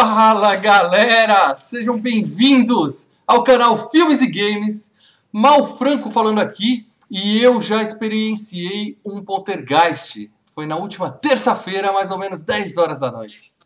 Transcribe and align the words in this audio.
Fala 0.00 0.54
galera, 0.54 1.58
sejam 1.58 1.98
bem-vindos 1.98 3.08
ao 3.26 3.42
canal 3.42 3.90
Filmes 3.90 4.22
e 4.22 4.30
Games. 4.30 4.92
Mal 5.32 5.66
Franco 5.76 6.08
falando 6.08 6.38
aqui 6.38 6.86
e 7.10 7.42
eu 7.42 7.60
já 7.60 7.82
experienciei 7.82 8.96
um 9.04 9.24
poltergeist. 9.24 10.30
Foi 10.46 10.66
na 10.66 10.76
última 10.76 11.10
terça-feira, 11.10 11.92
mais 11.92 12.12
ou 12.12 12.18
menos 12.18 12.42
10 12.42 12.78
horas 12.78 13.00
da 13.00 13.10
noite. 13.10 13.56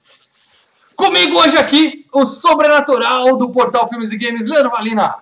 Comigo 0.96 1.37
hoje 1.37 1.59
aqui, 1.59 2.06
o 2.14 2.24
sobrenatural 2.24 3.37
do 3.37 3.51
portal 3.51 3.87
Filmes 3.87 4.10
e 4.10 4.16
Games, 4.16 4.48
Leandro 4.48 4.70
Valina. 4.70 5.16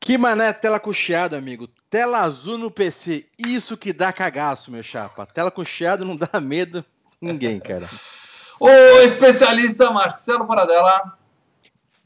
Que 0.00 0.18
mané 0.18 0.52
tela 0.52 0.80
cocheada, 0.80 1.38
amigo. 1.38 1.68
Tela 1.88 2.22
azul 2.22 2.58
no 2.58 2.68
PC. 2.68 3.26
Isso 3.38 3.76
que 3.76 3.92
dá 3.92 4.12
cagaço, 4.12 4.72
meu 4.72 4.82
chapa. 4.82 5.24
Tela 5.24 5.52
cocheada 5.52 6.04
não 6.04 6.16
dá 6.16 6.40
medo 6.40 6.84
ninguém, 7.20 7.60
cara. 7.60 7.88
O 8.60 8.68
especialista 9.00 9.90
Marcelo 9.90 10.46
Paradela. 10.46 11.18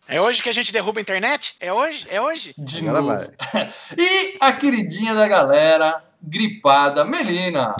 É 0.07 0.21
hoje 0.21 0.43
que 0.43 0.49
a 0.49 0.55
gente 0.55 0.73
derruba 0.73 1.01
a 1.01 1.03
internet? 1.03 1.55
É 1.61 1.73
hoje? 1.73 2.07
É 2.09 2.21
hoje? 2.21 2.55
De 2.57 2.89
Agora 2.89 3.03
novo. 3.03 3.33
Vai. 3.53 3.73
E 3.99 4.39
a 4.41 4.53
queridinha 4.53 5.15
da 5.15 5.29
galera, 5.29 6.03
gripada, 6.23 7.05
Melina. 7.05 7.77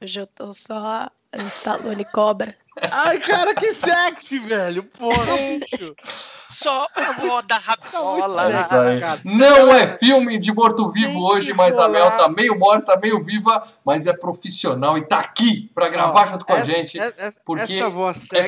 Hoje 0.00 0.20
eu 0.20 0.26
tô 0.26 0.52
só 0.52 1.10
instalando 1.34 2.04
cobra. 2.06 2.56
Ai, 2.90 3.18
cara, 3.18 3.54
que 3.54 3.74
sexy, 3.74 4.38
velho. 4.38 4.84
Porra, 4.84 5.34
Só 6.60 6.86
a 6.96 7.12
vó 7.12 7.40
da 7.42 7.56
rabola. 7.56 8.48
Não 9.24 9.72
é 9.72 9.86
filme 9.86 10.38
de 10.38 10.52
morto-vivo 10.52 11.20
hoje, 11.20 11.54
mas 11.54 11.78
a 11.78 11.88
Mel 11.88 12.10
tá 12.10 12.28
meio 12.28 12.58
morta, 12.58 12.96
meio 12.96 13.22
viva, 13.22 13.62
mas 13.84 14.08
é 14.08 14.12
profissional 14.12 14.98
e 14.98 15.06
tá 15.06 15.20
aqui 15.20 15.70
pra 15.72 15.88
gravar 15.88 16.26
junto 16.26 16.44
com 16.44 16.52
a 16.52 16.64
gente. 16.64 16.98
Porque 17.44 17.80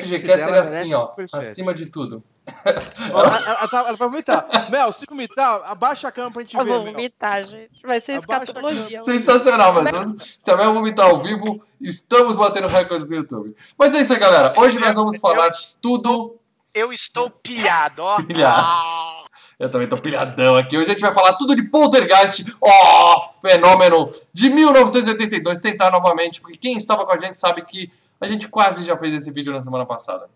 FGCaster 0.01 0.53
é 0.53 0.59
assim, 0.59 0.93
ó, 0.93 1.09
acima 1.31 1.73
de 1.73 1.85
tudo. 1.89 2.21
ela, 2.65 2.81
ela, 3.13 3.69
ela, 3.71 3.87
ela 3.87 3.95
vai 3.95 4.09
vomitar. 4.09 4.69
Mel, 4.69 4.91
se 4.91 5.05
vomitar, 5.05 5.61
abaixa 5.65 6.09
a 6.09 6.11
cama 6.11 6.31
pra 6.31 6.41
gente 6.41 6.57
eu 6.57 6.65
ver. 6.65 6.71
Eu 6.71 6.83
vou 6.83 6.91
vomitar, 6.91 7.43
gente. 7.43 7.81
Vai 7.83 8.01
ser 8.01 8.13
escatologia. 8.13 8.97
Sensacional, 8.99 9.73
mas 9.73 10.35
se 10.37 10.51
a 10.51 10.57
Mel 10.57 10.73
vomitar 10.73 11.09
ao 11.09 11.21
vivo, 11.21 11.63
estamos 11.79 12.35
batendo 12.35 12.67
recordes 12.67 13.07
no 13.07 13.15
YouTube. 13.15 13.55
Mas 13.77 13.95
é 13.95 13.99
isso 13.99 14.11
aí, 14.11 14.19
galera. 14.19 14.53
Hoje 14.57 14.79
nós 14.79 14.97
vamos 14.97 15.17
falar 15.17 15.49
tudo. 15.79 16.40
Eu 16.73 16.91
estou 16.93 17.29
pilhado, 17.29 18.03
ó. 18.03 18.21
Pilhado. 18.23 18.61
Ah. 18.63 19.21
Eu 19.59 19.69
também 19.69 19.87
tô 19.87 19.95
pilhadão 19.97 20.55
aqui. 20.55 20.75
Hoje 20.75 20.89
a 20.89 20.93
gente 20.93 21.01
vai 21.01 21.13
falar 21.13 21.33
tudo 21.33 21.55
de 21.55 21.69
Poltergeist, 21.69 22.43
ó, 22.59 23.17
oh, 23.17 23.21
fenômeno 23.41 24.09
de 24.33 24.49
1982. 24.49 25.59
Tentar 25.59 25.91
novamente, 25.91 26.41
porque 26.41 26.57
quem 26.57 26.75
estava 26.75 27.05
com 27.05 27.11
a 27.11 27.17
gente 27.17 27.37
sabe 27.37 27.63
que 27.63 27.91
a 28.19 28.27
gente 28.27 28.47
quase 28.47 28.83
já 28.83 28.97
fez 28.97 29.13
esse 29.13 29.31
vídeo 29.31 29.53
na 29.53 29.61
semana 29.61 29.85
passada. 29.85 30.27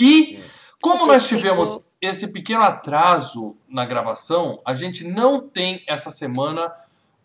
E 0.00 0.42
como 0.80 1.06
nós 1.06 1.28
tivemos 1.28 1.80
esse 2.00 2.28
pequeno 2.28 2.62
atraso 2.62 3.54
na 3.68 3.84
gravação, 3.84 4.62
a 4.64 4.72
gente 4.72 5.04
não 5.04 5.40
tem 5.40 5.84
essa 5.86 6.10
semana 6.10 6.72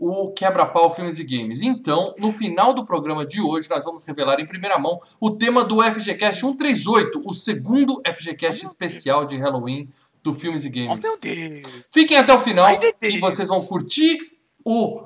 o 0.06 0.32
Quebra-Pau 0.32 0.94
Filmes 0.94 1.18
e 1.18 1.24
Games. 1.24 1.62
Então, 1.62 2.14
no 2.20 2.30
final 2.30 2.74
do 2.74 2.84
programa 2.84 3.26
de 3.26 3.42
hoje, 3.42 3.70
nós 3.70 3.86
vamos 3.86 4.06
revelar 4.06 4.38
em 4.40 4.46
primeira 4.46 4.78
mão 4.78 5.00
o 5.20 5.32
tema 5.32 5.64
do 5.64 5.82
FGCast 5.82 6.42
138, 6.42 7.22
o 7.26 7.34
segundo 7.34 8.02
FGCast 8.06 8.66
oh, 8.66 8.68
especial 8.68 9.26
de 9.26 9.38
Halloween 9.38 9.88
do 10.22 10.34
Filmes 10.34 10.66
e 10.66 10.70
Games. 10.70 11.04
Oh, 11.06 11.08
meu 11.08 11.20
Deus. 11.20 11.68
Fiquem 11.90 12.18
até 12.18 12.34
o 12.34 12.40
final 12.40 12.66
Ai, 12.66 12.80
e 13.02 13.20
vocês 13.20 13.48
vão 13.48 13.66
curtir 13.66 14.18
o 14.66 15.04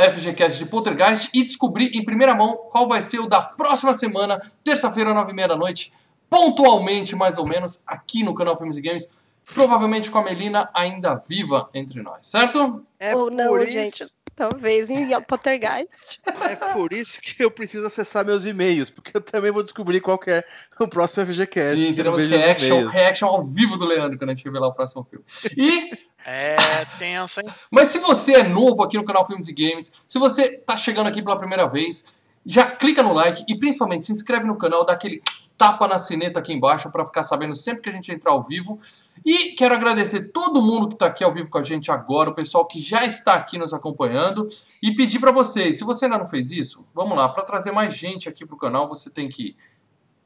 FGCast 0.00 0.58
de 0.58 0.70
Poltergeist 0.70 1.28
e 1.34 1.44
descobrir 1.44 1.94
em 1.94 2.02
primeira 2.02 2.34
mão 2.34 2.56
qual 2.70 2.88
vai 2.88 3.02
ser 3.02 3.18
o 3.18 3.26
da 3.26 3.42
próxima 3.42 3.92
semana, 3.92 4.40
terça-feira, 4.64 5.12
nove 5.12 5.32
e 5.32 5.34
meia 5.34 5.48
da 5.48 5.56
noite, 5.56 5.92
pontualmente, 6.30 7.14
mais 7.14 7.36
ou 7.36 7.46
menos, 7.46 7.82
aqui 7.86 8.22
no 8.22 8.34
canal 8.34 8.56
Filmes 8.56 8.78
e 8.78 8.80
Games. 8.80 9.08
Provavelmente 9.44 10.10
com 10.10 10.18
a 10.18 10.22
Melina 10.22 10.70
ainda 10.72 11.16
viva 11.28 11.68
entre 11.74 12.00
nós, 12.00 12.26
certo? 12.26 12.82
É 12.98 13.14
Ou 13.14 13.30
não, 13.30 13.60
isso... 13.60 13.72
gente. 13.72 14.06
Talvez 14.34 14.90
em 14.90 15.08
Pottergeist. 15.22 16.20
É 16.42 16.56
por 16.56 16.92
isso 16.92 17.20
que 17.20 17.42
eu 17.42 17.50
preciso 17.50 17.86
acessar 17.86 18.24
meus 18.24 18.44
e-mails, 18.44 18.90
porque 18.90 19.16
eu 19.16 19.20
também 19.20 19.50
vou 19.50 19.62
descobrir 19.62 20.00
qual 20.00 20.20
é 20.26 20.44
o 20.78 20.88
próximo 20.88 21.26
FGCast. 21.26 21.76
Sim, 21.76 21.94
teremos 21.94 22.22
reaction, 22.22 22.86
reaction 22.86 23.28
ao 23.28 23.44
vivo 23.44 23.76
do 23.76 23.86
Leandro 23.86 24.18
quando 24.18 24.30
a 24.30 24.34
gente 24.34 24.44
revelar 24.44 24.68
o 24.68 24.74
próximo 24.74 25.06
filme. 25.08 25.24
E. 25.56 25.92
É 26.24 26.56
tenso, 26.98 27.40
hein? 27.40 27.46
Mas 27.70 27.88
se 27.88 27.98
você 27.98 28.34
é 28.34 28.42
novo 28.42 28.82
aqui 28.82 28.96
no 28.96 29.04
canal 29.04 29.26
Filmes 29.26 29.48
e 29.48 29.52
Games, 29.52 29.92
se 30.06 30.18
você 30.18 30.52
tá 30.52 30.76
chegando 30.76 31.06
aqui 31.06 31.22
pela 31.22 31.38
primeira 31.38 31.68
vez, 31.68 32.21
já 32.44 32.70
clica 32.70 33.02
no 33.02 33.12
like 33.12 33.44
e 33.48 33.58
principalmente 33.58 34.06
se 34.06 34.12
inscreve 34.12 34.46
no 34.46 34.56
canal, 34.56 34.84
dá 34.84 34.92
aquele 34.92 35.22
tapa 35.56 35.86
na 35.86 35.98
sineta 35.98 36.40
aqui 36.40 36.52
embaixo 36.52 36.90
para 36.90 37.06
ficar 37.06 37.22
sabendo 37.22 37.54
sempre 37.54 37.82
que 37.82 37.88
a 37.88 37.92
gente 37.92 38.10
entrar 38.10 38.32
ao 38.32 38.42
vivo. 38.42 38.78
E 39.24 39.54
quero 39.54 39.74
agradecer 39.74 40.32
todo 40.32 40.60
mundo 40.60 40.88
que 40.88 40.94
está 40.94 41.06
aqui 41.06 41.22
ao 41.22 41.32
vivo 41.32 41.48
com 41.48 41.58
a 41.58 41.62
gente 41.62 41.90
agora, 41.90 42.30
o 42.30 42.34
pessoal 42.34 42.66
que 42.66 42.80
já 42.80 43.04
está 43.04 43.34
aqui 43.34 43.58
nos 43.58 43.72
acompanhando 43.72 44.46
e 44.82 44.94
pedir 44.94 45.20
para 45.20 45.30
vocês, 45.30 45.78
se 45.78 45.84
você 45.84 46.06
ainda 46.06 46.18
não 46.18 46.26
fez 46.26 46.50
isso, 46.50 46.84
vamos 46.92 47.16
lá, 47.16 47.28
para 47.28 47.44
trazer 47.44 47.70
mais 47.70 47.96
gente 47.96 48.28
aqui 48.28 48.44
para 48.44 48.54
o 48.54 48.58
canal, 48.58 48.88
você 48.88 49.08
tem 49.10 49.28
que 49.28 49.56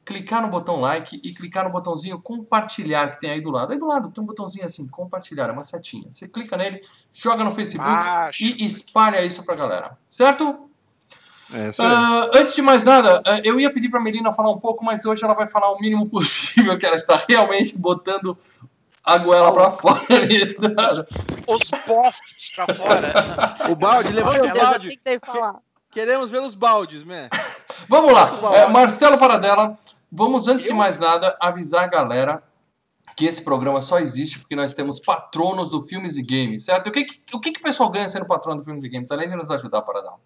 clicar 0.03 0.41
no 0.41 0.47
botão 0.47 0.79
like 0.79 1.19
e 1.21 1.33
clicar 1.33 1.65
no 1.65 1.69
botãozinho 1.69 2.19
compartilhar 2.21 3.09
que 3.09 3.19
tem 3.19 3.29
aí 3.29 3.41
do 3.41 3.51
lado. 3.51 3.73
Aí 3.73 3.77
do 3.77 3.85
lado 3.85 4.09
tem 4.09 4.23
um 4.23 4.27
botãozinho 4.27 4.65
assim, 4.65 4.87
compartilhar, 4.87 5.49
é 5.49 5.51
uma 5.51 5.61
setinha. 5.61 6.07
Você 6.09 6.27
clica 6.29 6.55
nele, 6.55 6.81
joga 7.11 7.43
no 7.43 7.51
Facebook 7.51 7.91
e 8.39 8.65
espalha 8.65 9.23
isso 9.23 9.43
para 9.43 9.53
a 9.53 9.57
galera, 9.57 9.97
certo? 10.07 10.67
É, 11.53 11.69
uh, 11.69 12.31
antes 12.35 12.55
de 12.55 12.61
mais 12.61 12.83
nada, 12.83 13.19
uh, 13.19 13.41
eu 13.43 13.59
ia 13.59 13.71
pedir 13.71 13.89
para 13.89 13.99
a 13.99 14.03
Melina 14.03 14.33
falar 14.33 14.51
um 14.51 14.59
pouco, 14.59 14.83
mas 14.83 15.05
hoje 15.05 15.23
ela 15.23 15.33
vai 15.33 15.47
falar 15.47 15.71
o 15.71 15.79
mínimo 15.79 16.07
possível, 16.09 16.77
que 16.77 16.85
ela 16.85 16.95
está 16.95 17.23
realmente 17.27 17.77
botando 17.77 18.37
a 19.03 19.17
goela 19.17 19.53
para 19.53 19.71
fora. 19.71 19.97
Os 21.47 21.69
bofs 21.87 22.51
para 22.55 22.75
fora. 22.75 23.71
o 23.71 23.75
balde, 23.75 24.11
levanta 24.11 24.43
o 24.43 24.53
balde. 24.53 24.89
Que 24.89 25.19
Queremos 25.89 26.29
ver 26.29 26.41
os 26.41 26.53
baldes, 26.53 27.05
né? 27.05 27.29
Vamos 27.87 28.11
lá, 28.11 28.29
é, 28.53 28.67
Marcelo 28.67 29.17
Paradela, 29.17 29.77
vamos 30.11 30.47
antes 30.47 30.65
eu? 30.65 30.73
de 30.73 30.77
mais 30.77 30.97
nada 30.97 31.37
avisar 31.39 31.85
a 31.85 31.87
galera 31.87 32.43
que 33.15 33.25
esse 33.25 33.43
programa 33.43 33.81
só 33.81 33.97
existe 33.97 34.39
porque 34.39 34.55
nós 34.55 34.73
temos 34.73 34.99
patronos 34.99 35.69
do 35.69 35.81
Filmes 35.81 36.17
e 36.17 36.23
Games, 36.23 36.65
certo? 36.65 36.87
O 36.87 36.91
que, 36.91 37.05
que 37.05 37.21
o 37.33 37.39
que, 37.39 37.51
que 37.51 37.59
o 37.59 37.63
pessoal 37.63 37.89
ganha 37.89 38.07
sendo 38.07 38.27
patrono 38.27 38.59
do 38.59 38.65
Filmes 38.65 38.83
e 38.83 38.89
Games, 38.89 39.09
além 39.11 39.29
de 39.29 39.35
nos 39.35 39.49
ajudar, 39.49 39.81
Paradela? 39.81 40.17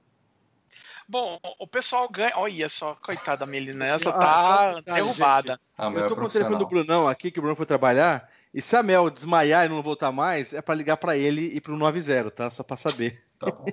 Bom, 1.12 1.38
o 1.60 1.68
pessoal 1.68 2.08
ganha. 2.08 2.32
Olha 2.38 2.70
só, 2.70 2.96
coitada 3.04 3.40
da 3.40 3.46
Melina, 3.46 3.86
essa 3.86 4.14
tá 4.14 4.78
ah, 4.78 4.82
derrubada. 4.82 5.60
Ah, 5.78 5.90
eu 5.90 6.08
tô 6.08 6.16
com 6.16 6.24
o 6.24 6.30
telefone 6.30 6.58
do 6.58 6.66
Brunão 6.66 7.06
aqui, 7.06 7.30
que 7.30 7.38
o 7.38 7.42
Bruno 7.42 7.58
foi 7.58 7.66
trabalhar. 7.66 8.30
E 8.54 8.62
se 8.62 8.78
a 8.78 8.82
Mel 8.82 9.10
desmaiar 9.10 9.66
e 9.66 9.68
não 9.68 9.82
voltar 9.82 10.14
mais, 10.14 10.54
é 10.54 10.62
para 10.62 10.74
ligar 10.74 10.96
para 10.96 11.18
ele 11.18 11.52
e 11.54 11.60
pro 11.60 11.76
90, 11.76 12.32
tá? 12.32 12.50
Só 12.50 12.64
para 12.64 12.78
saber. 12.78 13.22
Tá 13.38 13.52
bom. 13.52 13.66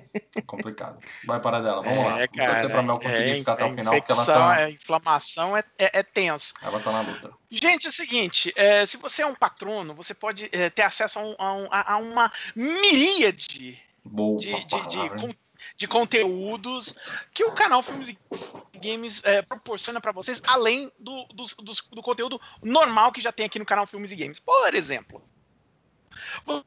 Complicado. 0.47 0.99
Vai 1.25 1.39
para 1.39 1.61
dela, 1.61 1.81
vamos 1.81 1.97
é, 1.97 2.03
lá. 2.03 2.27
Cara, 2.27 2.53
Vamos 2.55 2.71
pra 2.71 2.81
Mel 2.81 2.99
conseguir 2.99 3.29
é, 3.29 3.35
ficar 3.35 3.53
até 3.53 3.65
o 3.65 3.73
final, 3.73 3.93
porque 3.95 4.11
ela 4.11 4.25
tá. 4.25 4.61
É, 4.61 4.69
inflamação 4.71 5.55
é, 5.55 5.63
é, 5.77 5.99
é, 5.99 6.03
tenso. 6.03 6.53
Ela 6.61 6.81
tá 6.81 6.91
na 6.91 7.01
luta. 7.01 7.31
Gente, 7.49 7.85
é 7.85 7.89
o 7.89 7.93
seguinte: 7.93 8.51
é, 8.57 8.85
se 8.85 8.97
você 8.97 9.21
é 9.21 9.25
um 9.25 9.35
patrono, 9.35 9.93
você 9.93 10.13
pode 10.13 10.49
é, 10.51 10.69
ter 10.69 10.81
acesso 10.81 11.19
a, 11.19 11.53
um, 11.53 11.67
a, 11.71 11.93
a 11.93 11.97
uma 11.97 12.29
miríade 12.53 13.81
Boa 14.03 14.39
de, 14.39 14.51
de, 14.65 14.87
de, 14.87 15.09
de 15.09 15.37
de 15.79 15.87
conteúdos 15.87 16.93
que 17.33 17.45
o 17.45 17.53
canal 17.53 17.81
Filmes 17.81 18.09
e 18.09 18.77
Games 18.77 19.23
é, 19.23 19.41
proporciona 19.41 20.01
para 20.01 20.11
vocês, 20.11 20.41
além 20.45 20.91
do, 20.99 21.25
do, 21.27 21.45
do, 21.63 21.73
do, 21.91 22.01
conteúdo 22.01 22.39
normal 22.61 23.13
que 23.13 23.21
já 23.21 23.31
tem 23.31 23.45
aqui 23.45 23.57
no 23.57 23.65
canal 23.65 23.87
Filmes 23.87 24.11
e 24.11 24.15
Games. 24.17 24.41
Por 24.41 24.75
exemplo, 24.75 25.23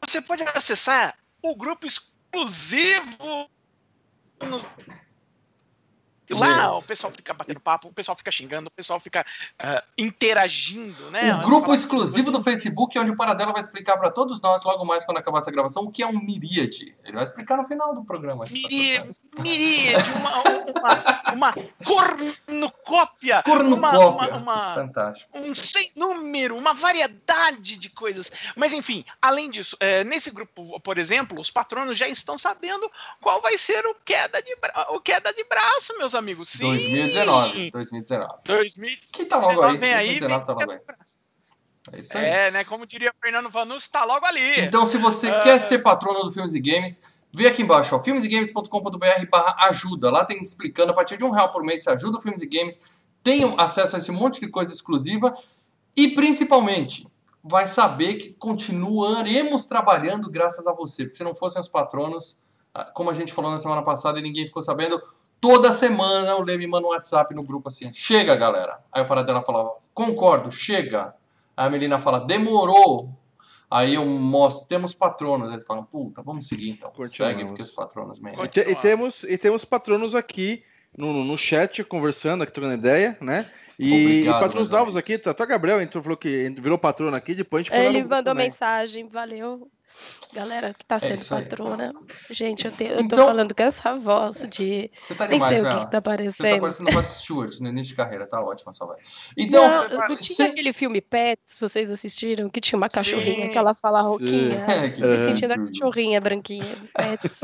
você 0.01 0.23
pode 0.23 0.43
acessar 0.45 1.19
o 1.43 1.55
grupo 1.55 1.87
exclusivo 1.87 3.51
Lá 6.39 6.77
o 6.77 6.83
pessoal 6.83 7.13
fica 7.13 7.33
batendo 7.33 7.61
papo, 7.61 7.89
o 7.89 7.93
pessoal 7.93 8.17
fica 8.17 8.31
xingando, 8.31 8.69
o 8.69 8.71
pessoal 8.71 8.99
fica 8.99 9.25
uh, 9.61 9.83
interagindo, 9.97 11.11
né? 11.11 11.35
O 11.37 11.41
grupo 11.41 11.75
exclusivo 11.75 12.31
do 12.31 12.43
Facebook, 12.43 12.99
onde 12.99 13.11
o 13.11 13.17
Paradela 13.17 13.53
vai 13.53 13.61
explicar 13.61 13.97
para 13.97 14.11
todos 14.11 14.41
nós, 14.41 14.63
logo 14.65 14.85
mais 14.85 15.05
quando 15.05 15.19
acabar 15.19 15.39
essa 15.39 15.51
gravação, 15.51 15.85
o 15.85 15.91
que 15.91 16.03
é 16.03 16.07
um 16.07 16.21
miríade. 16.21 16.95
Ele 17.05 17.13
vai 17.13 17.23
explicar 17.23 17.57
no 17.57 17.65
final 17.65 17.95
do 17.95 18.05
programa. 18.05 18.45
Miríade, 18.51 19.17
miríade 19.39 20.11
uma, 20.13 20.43
uma, 20.81 21.33
uma 21.35 21.55
cornucópia. 21.85 23.43
Cornucópia. 23.43 24.37
Uma, 24.37 24.37
uma, 24.37 24.75
Fantástico. 24.75 25.39
Um 25.39 25.55
sem 25.55 25.91
número, 25.97 26.57
uma 26.57 26.75
variedade 26.75 27.77
de 27.77 27.91
coisas. 27.91 28.31
Mas 28.57 28.73
enfim, 28.73 29.05
além 29.21 29.51
disso, 29.51 29.77
é, 29.81 30.05
nesse 30.05 30.31
grupo, 30.31 30.81
por 30.81 30.99
exemplo, 30.99 31.41
os 31.41 31.51
patronos 31.51 31.99
já 31.99 32.09
estão 32.09 32.39
sabendo 32.39 32.91
qual 33.21 33.41
vai 33.41 33.57
ser 33.59 33.85
o 33.87 33.95
queda 34.05 34.43
de, 34.43 34.57
o 34.91 35.01
queda 35.01 35.33
de 35.33 35.45
braço, 35.45 35.97
meus 35.99 36.15
amigos 36.15 36.22
amigos. 36.23 36.49
Sim. 36.51 36.65
2019. 36.65 37.71
2019. 37.71 38.33
2019. 38.45 38.99
Que 39.13 39.25
tá 39.25 39.39
logo 39.39 39.63
aí. 39.63 39.77
Vem 39.77 39.95
aí 39.95 40.19
2019 40.19 40.45
tá 40.45 40.53
logo 40.53 40.73
aí. 40.73 40.81
É 41.93 42.01
isso 42.01 42.17
aí. 42.17 42.25
É, 42.25 42.51
né? 42.51 42.65
Como 42.65 42.87
diria 42.87 43.13
Fernando 43.21 43.51
Vanucci, 43.51 43.91
tá 43.91 44.05
logo 44.05 44.25
ali. 44.27 44.61
Então, 44.61 44.87
se 44.87 44.97
você 44.99 45.31
uh... 45.31 45.41
quer 45.41 45.59
ser 45.59 45.81
patrono 45.81 46.25
do 46.25 46.33
Filmes 46.33 46.55
e 46.55 46.61
Games, 46.61 47.03
vê 47.35 47.49
aqui 47.49 47.63
embaixo, 47.63 47.97
ó, 47.97 48.01
filmesegames.com.br 48.01 49.27
barra 49.31 49.57
ajuda. 49.69 50.11
Lá 50.11 50.25
tem 50.25 50.43
explicando, 50.43 50.93
a 50.93 50.95
partir 50.95 51.17
de 51.17 51.25
um 51.25 51.31
real 51.31 51.51
por 51.53 51.63
mês, 51.65 51.83
você 51.83 51.91
ajuda 51.91 52.19
o 52.19 52.21
Filmes 52.21 52.41
e 52.41 52.47
Games, 52.47 52.93
tem 53.23 53.55
acesso 53.59 53.97
a 53.97 53.99
esse 53.99 54.13
monte 54.13 54.41
de 54.41 54.49
coisa 54.49 54.73
exclusiva 54.73 55.35
e 55.97 56.09
principalmente 56.09 57.07
vai 57.43 57.67
saber 57.67 58.15
que 58.15 58.33
continuaremos 58.35 59.67
trabalhando 59.67 60.31
graças 60.31 60.67
a 60.67 60.73
você, 60.73 61.05
porque 61.05 61.17
se 61.17 61.25
não 61.25 61.35
fossem 61.35 61.61
os 61.61 61.69
patronos, 61.69 62.41
ah, 62.73 62.85
como 62.95 63.11
a 63.11 63.15
gente 63.15 63.33
falou 63.33 63.51
na 63.51 63.59
semana 63.59 63.83
passada 63.83 64.19
e 64.19 64.23
ninguém 64.23 64.47
ficou 64.47 64.63
sabendo, 64.63 65.01
toda 65.43 65.73
semana 65.73 66.37
o 66.37 66.43
Lê 66.43 66.57
me 66.57 66.67
manda 66.69 66.87
um 66.87 66.91
WhatsApp 66.91 67.35
no 67.35 67.43
grupo 67.43 67.67
assim, 67.69 67.93
chega 67.93 68.35
galera. 68.37 68.79
Aí 68.93 69.03
o 69.03 69.07
Paradela 69.07 69.43
falava, 69.43 69.75
concordo, 69.93 70.51
chega. 70.53 71.15
Aí 71.57 71.67
a 71.67 71.71
Melina 71.71 71.99
fala, 71.99 72.21
demorou. 72.21 73.11
Aí 73.69 73.95
eu 73.95 74.05
mostro, 74.07 74.69
temos 74.69 74.95
patronos. 74.95 75.49
Aí 75.49 75.55
eles 75.57 75.65
falam, 75.67 75.83
puta, 75.85 76.23
vamos 76.23 76.47
seguir 76.47 76.71
então. 76.71 76.91
Continuamos. 76.91 77.11
Segue, 77.17 77.45
porque 77.45 77.63
os 77.63 77.71
patronos 77.71 78.19
E, 78.19 78.23
merecem. 78.23 78.47
te- 78.47 78.71
e 78.71 78.75
temos, 78.77 79.25
e 79.25 79.37
temos 79.37 79.65
patronos 79.65 80.15
aqui 80.15 80.63
no, 80.97 81.25
no 81.25 81.37
chat, 81.37 81.83
conversando, 81.85 82.43
aqui 82.43 82.53
trocando 82.53 82.75
ideia, 82.75 83.17
né? 83.21 83.45
E, 83.79 83.91
Obrigado, 84.05 84.37
e 84.37 84.41
patronos 84.41 84.71
novos 84.71 84.95
amigos. 84.95 84.97
aqui, 85.19 85.29
até 85.29 85.43
o 85.43 85.47
Gabriel 85.47 85.81
entrou, 85.83 86.03
falou 86.03 86.17
que 86.19 86.51
virou 86.61 86.79
patrono 86.79 87.17
aqui, 87.17 87.35
depois 87.35 87.67
a 87.71 87.75
gente 87.75 87.87
Ele 87.87 88.05
mandou 88.05 88.35
mensagem, 88.35 89.09
valeu. 89.09 89.69
Galera 90.35 90.73
que 90.73 90.85
tá 90.87 90.99
sendo 90.99 91.13
É 91.13 91.17
isso 91.17 91.35
aí. 91.35 91.43
patrona. 91.45 91.93
Gente, 92.31 92.65
eu, 92.65 92.73
te- 92.73 92.85
eu 92.85 92.97
tô 92.97 93.03
Então- 93.03 93.27
falando 93.27 93.55
com 93.55 93.63
essa 93.63 93.95
voz 93.97 94.43
de. 94.49 94.91
Você 94.99 95.15
tá 95.15 95.29
Nem 95.29 95.39
demais, 95.39 95.59
sei 95.61 95.69
o 95.69 95.71
que, 95.71 95.77
que 95.85 95.91
tá 95.91 96.01
Você 96.01 96.43
tá 96.53 96.59
parecendo 96.59 96.91
o 96.91 96.93
Rod 96.95 97.07
Stewart 97.07 97.61
no 97.61 97.69
início 97.69 97.91
de 97.91 97.97
carreira, 97.97 98.27
tá 98.27 98.41
ótimo 98.43 98.71
essa 98.71 98.87
voz. 98.87 99.31
Então, 99.37 99.63
não, 99.69 100.09
não 100.09 100.17
tinha 100.17 100.37
cê- 100.37 100.43
aquele 100.45 100.73
filme 100.73 101.03
Pets, 101.03 101.59
vocês 101.61 101.91
assistiram, 101.91 102.49
que 102.49 102.63
tinha 102.63 102.79
uma 102.79 102.89
cachorrinha 102.89 103.47
Sim. 103.47 103.51
que 103.51 103.59
ela 103.59 103.75
fala 103.75 104.01
rouquinha. 104.01 104.23
É, 104.87 104.89
que- 104.89 105.03
Eu 105.03 105.09
me 105.09 105.15
Aham. 105.17 105.25
sentindo 105.25 105.53
a 105.53 105.59
cachorrinha 105.67 106.19
branquinha 106.21 106.65
do 106.65 106.89
Pets. 106.95 107.43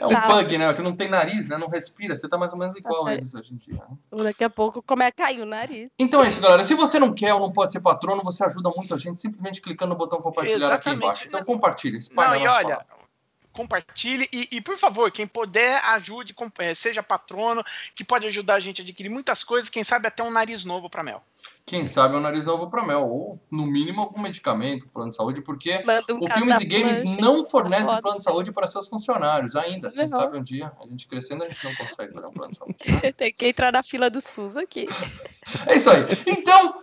é 0.00 0.06
um 0.06 0.10
Tá. 0.10 0.26
bug, 0.28 0.56
né? 0.56 0.72
Que 0.72 0.80
não 0.80 0.96
tem 0.96 1.10
nariz, 1.10 1.48
né? 1.48 1.58
Não 1.58 1.68
respira. 1.68 2.16
Você 2.16 2.26
tá 2.28 2.38
mais 2.38 2.54
ou 2.54 2.58
menos 2.58 2.74
igual 2.76 3.06
a 3.06 3.12
É. 3.12 3.16
eles 3.16 3.34
hoje 3.34 3.52
em 3.52 3.58
dia. 3.58 3.74
né? 3.74 4.22
Daqui 4.24 4.42
a 4.42 4.48
pouco 4.50 4.82
come 4.82 5.04
a 5.04 5.12
cair 5.12 5.42
o 5.42 5.46
nariz. 5.46 5.90
Então 5.98 6.24
é 6.24 6.28
isso, 6.28 6.40
galera. 6.40 6.64
Se 6.64 6.72
você 6.74 6.98
não 6.98 7.12
quer 7.12 7.34
ou 7.34 7.40
não 7.40 7.52
pode 7.52 7.72
ser 7.72 7.80
patrono, 7.82 8.22
você 8.24 8.42
ajuda 8.42 8.70
muito 8.74 8.94
a 8.94 8.98
gente 8.98 9.18
simplesmente 9.18 9.60
clicando 9.60 9.90
no 9.90 9.96
botão 9.98 10.18
compartilhar 10.22 10.56
aqui 10.68 10.88
Exatamente. 10.88 11.04
embaixo. 11.04 11.24
Então 11.28 11.44
compartilha, 11.44 11.81
espalha 11.88 12.38
Não, 12.38 12.44
e 12.44 12.48
olha, 12.48 12.76
palavra. 12.76 12.86
compartilhe 13.52 14.28
e, 14.32 14.48
e, 14.52 14.60
por 14.60 14.76
favor, 14.76 15.10
quem 15.10 15.26
puder, 15.26 15.82
ajude, 15.84 16.34
eh, 16.58 16.74
seja 16.74 17.02
patrono, 17.02 17.62
que 17.94 18.02
pode 18.04 18.26
ajudar 18.26 18.54
a 18.54 18.60
gente 18.60 18.80
a 18.80 18.84
adquirir 18.84 19.10
muitas 19.10 19.44
coisas, 19.44 19.68
quem 19.68 19.84
sabe 19.84 20.08
até 20.08 20.22
um 20.22 20.30
nariz 20.30 20.64
novo 20.64 20.88
pra 20.88 21.02
Mel. 21.02 21.22
Quem 21.66 21.86
sabe 21.86 22.14
é 22.14 22.18
um 22.18 22.20
nariz 22.20 22.44
novo 22.46 22.68
pra 22.70 22.84
Mel, 22.84 23.06
ou 23.06 23.40
no 23.50 23.64
mínimo 23.66 24.00
algum 24.00 24.20
medicamento, 24.20 24.86
plano 24.92 25.10
de 25.10 25.16
saúde, 25.16 25.42
porque 25.42 25.84
um 26.10 26.24
o 26.24 26.28
Filmes 26.30 26.60
e 26.60 26.64
Games 26.64 27.02
não 27.20 27.44
fornece 27.44 28.00
plano 28.00 28.16
de 28.16 28.22
saúde 28.22 28.50
para 28.52 28.66
seus 28.66 28.88
funcionários 28.88 29.54
ainda. 29.54 29.90
Quem 29.90 30.00
Não. 30.00 30.08
sabe 30.08 30.38
um 30.38 30.42
dia, 30.42 30.72
a 30.80 30.86
gente 30.86 31.06
crescendo, 31.06 31.44
a 31.44 31.48
gente 31.48 31.62
não 31.62 31.74
consegue 31.76 32.14
dar 32.14 32.28
um 32.28 32.32
plano 32.32 32.50
de 32.50 32.58
saúde. 32.58 32.76
né? 33.02 33.12
Tem 33.16 33.32
que 33.32 33.46
entrar 33.46 33.70
na 33.70 33.82
fila 33.82 34.08
do 34.10 34.20
SUS 34.20 34.56
aqui. 34.56 34.86
É 35.66 35.76
isso 35.76 35.90
aí. 35.90 36.04
Então, 36.26 36.82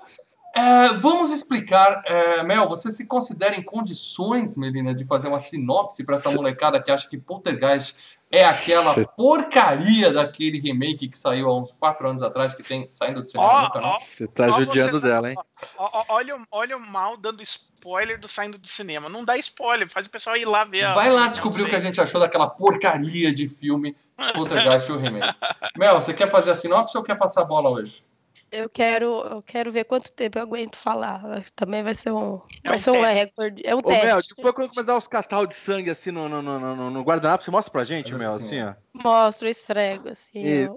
é, 0.59 0.93
vamos 0.95 1.31
explicar. 1.31 2.01
é, 2.05 2.43
Mel, 2.43 2.67
você 2.67 2.91
se 2.91 3.07
considera 3.07 3.55
em 3.55 3.63
condições, 3.63 4.57
Melina, 4.57 4.93
de 4.93 5.05
fazer 5.05 5.27
uma 5.27 5.39
sinopse 5.39 6.03
para 6.05 6.15
essa 6.15 6.31
molecada 6.31 6.81
que 6.81 6.91
acha 6.91 7.07
que 7.09 7.17
Poltergeist 7.17 8.19
é 8.31 8.45
aquela 8.45 9.05
porcaria 9.07 10.13
daquele 10.13 10.59
remake 10.59 11.07
que 11.07 11.17
saiu 11.17 11.49
há 11.49 11.57
uns 11.57 11.71
4 11.71 12.09
anos 12.09 12.21
atrás, 12.21 12.53
que 12.53 12.61
tem 12.61 12.87
saindo 12.91 13.21
do 13.21 13.27
cinema 13.27 13.49
Ó, 13.49 13.61
no 13.63 13.69
canal? 13.71 13.91
ó, 13.91 13.99
Você 13.99 14.27
tá 14.27 14.47
ó, 14.47 14.51
judiando 14.51 14.91
você 14.97 15.01
tá- 15.01 15.07
dela, 15.07 15.31
hein? 15.31 15.37
ó, 15.77 16.03
olha, 16.09 16.35
o- 16.35 16.45
olha 16.51 16.77
o 16.77 16.79
mal 16.79 17.17
dando 17.17 17.41
spoiler 17.41 18.19
do 18.19 18.27
saindo 18.27 18.57
do 18.59 18.67
cinema. 18.67 19.09
Não 19.09 19.25
dá 19.25 19.35
spoiler, 19.37 19.89
faz 19.89 20.05
o 20.05 20.09
pessoal 20.11 20.37
ir 20.37 20.45
lá 20.45 20.63
ver. 20.63 20.83
a- 20.83 20.93
Vai 20.93 21.09
lá 21.09 21.27
descobrir 21.27 21.63
o 21.63 21.67
que 21.67 21.75
a 21.75 21.79
gente 21.79 21.99
achou 21.99 22.19
daquela 22.21 22.47
porcaria 22.47 23.33
de 23.33 23.47
filme 23.47 23.95
Poltergeist 24.35 24.91
o 24.91 24.97
remake. 24.97 25.37
Mel, 25.77 25.95
você 25.99 26.13
quer 26.13 26.29
fazer 26.29 26.51
a 26.51 26.55
sinopse 26.55 26.95
ou 26.97 27.03
quer 27.03 27.15
passar 27.15 27.41
a 27.41 27.45
bola 27.45 27.69
hoje? 27.71 28.03
Eu 28.51 28.69
quero, 28.69 29.21
eu 29.27 29.41
quero 29.43 29.71
ver 29.71 29.83
quanto 29.83 30.11
tempo 30.11 30.37
eu 30.39 30.43
aguento 30.43 30.75
falar. 30.75 31.21
Também 31.55 31.83
vai 31.83 31.93
ser 31.93 32.11
um, 32.11 32.41
É 32.63 32.69
vai 32.69 32.77
um 32.77 32.81
ser 32.81 32.91
um 32.91 33.01
teste. 33.01 33.19
recorde. 33.19 33.61
É 33.65 33.75
um 33.75 33.79
Ô, 33.79 33.89
Mel, 33.89 34.17
teste. 34.17 34.33
depois 34.35 34.53
quando 34.55 34.69
começar 34.73 34.97
os 34.97 35.07
catal 35.07 35.45
de 35.45 35.55
sangue 35.55 35.91
assim 35.91 36.11
no, 36.11 36.27
no, 36.27 36.41
no, 36.41 36.59
no, 36.75 36.89
no 36.89 37.01
guardanapo, 37.03 37.43
você 37.43 37.51
mostra 37.51 37.71
pra 37.71 37.83
gente, 37.83 38.13
Mel, 38.15 38.33
assim, 38.33 38.61
assim, 38.61 38.61
ó. 38.63 38.73
Mostro, 39.03 39.47
esfrego, 39.47 40.09
assim. 40.09 40.39
Isso. 40.41 40.73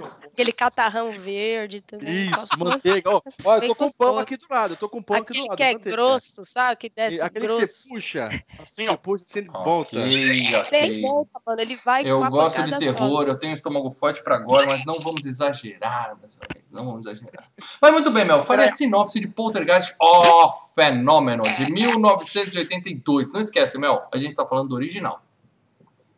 ó. 0.00 0.06
Aquele 0.32 0.52
catarrão 0.52 1.12
verde 1.18 1.80
também. 1.82 2.26
Isso, 2.26 2.58
manteiga. 2.58 3.10
Ó, 3.10 3.20
ó, 3.44 3.56
eu 3.56 3.68
tô 3.68 3.74
com 3.74 3.92
pão 3.92 4.18
aqui 4.18 4.36
do 4.36 4.46
lado, 4.50 4.72
eu 4.72 4.76
tô 4.78 4.88
com 4.88 5.02
pão 5.02 5.16
aqui 5.18 5.26
do 5.26 5.30
Aquele 5.32 5.48
lado. 5.48 5.56
que 5.56 5.62
é 5.62 5.72
manteiga. 5.74 5.90
grosso, 5.96 6.44
sabe? 6.44 6.76
Que 6.76 6.86
E 6.86 6.90
desce 6.90 7.20
Aquele 7.20 7.46
grosso. 7.46 7.60
que 7.60 7.66
você 7.66 7.88
puxa, 7.90 8.26
Assim, 8.26 8.84
você 8.86 8.88
ó. 8.88 8.96
puxa 8.96 9.24
assim, 9.28 9.44
volta. 9.44 9.98
Ok, 10.00 10.54
ok. 10.56 10.70
Tem 10.70 11.00
volta, 11.02 11.40
mano. 11.46 11.60
Ele 11.60 11.76
vai 11.76 12.02
com 12.02 12.08
Eu 12.08 12.18
uma 12.18 12.30
gosto 12.30 12.62
de 12.62 12.78
terror, 12.78 13.24
eu 13.28 13.38
tenho 13.38 13.52
estômago 13.52 13.90
forte 13.90 14.22
pra 14.24 14.36
agora, 14.36 14.66
mas 14.68 14.84
não 14.86 15.00
vamos 15.00 15.26
exagerar, 15.26 16.16
meus 16.20 16.34
amigos, 16.50 16.72
não 16.72 16.84
vamos 16.86 17.06
exagerar. 17.06 17.50
Mas 17.80 17.92
muito 17.92 18.10
bem, 18.10 18.24
Mel, 18.24 18.42
fale 18.44 18.64
a 18.64 18.68
sinopse 18.68 19.20
de 19.20 19.28
Poltergeist, 19.28 19.94
ó, 20.00 20.50
fenômeno, 20.74 21.42
de 21.54 21.70
1982. 21.70 23.32
Não 23.32 23.40
esquece, 23.40 23.76
Mel, 23.78 24.02
a 24.12 24.16
gente 24.16 24.34
tá 24.34 24.46
falando 24.46 24.68
do 24.70 24.74
original. 24.74 25.22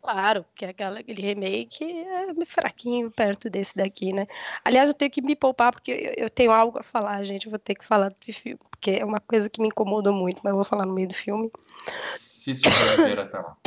Claro, 0.05 0.45
que 0.55 0.63
aquela, 0.65 0.99
aquele 0.99 1.19
remake 1.19 1.83
é 1.83 2.45
fraquinho 2.45 3.09
perto 3.09 3.49
desse 3.49 3.75
daqui, 3.75 4.13
né? 4.13 4.27
Aliás, 4.63 4.87
eu 4.87 4.93
tenho 4.93 5.09
que 5.09 5.19
me 5.19 5.35
poupar 5.35 5.71
porque 5.71 6.13
eu, 6.15 6.29
tenho 6.29 6.51
algo 6.51 6.77
a 6.77 6.83
falar, 6.83 7.23
gente. 7.23 7.47
Eu 7.47 7.49
vou 7.49 7.57
ter 7.57 7.73
que 7.73 7.83
falar 7.83 8.09
desse 8.09 8.33
filme, 8.39 8.59
porque 8.69 8.91
é 8.91 9.03
uma 9.03 9.19
coisa 9.19 9.49
que 9.49 9.59
me 9.59 9.69
incomoda 9.69 10.11
muito, 10.11 10.41
mas 10.43 10.51
eu 10.51 10.57
vou 10.57 10.63
falar 10.63 10.85
no 10.85 10.93
meio 10.93 11.07
do 11.07 11.15
filme. 11.15 11.51
Se 11.99 12.53
sobreviver 12.53 13.17
até 13.17 13.39
lá. 13.39 13.57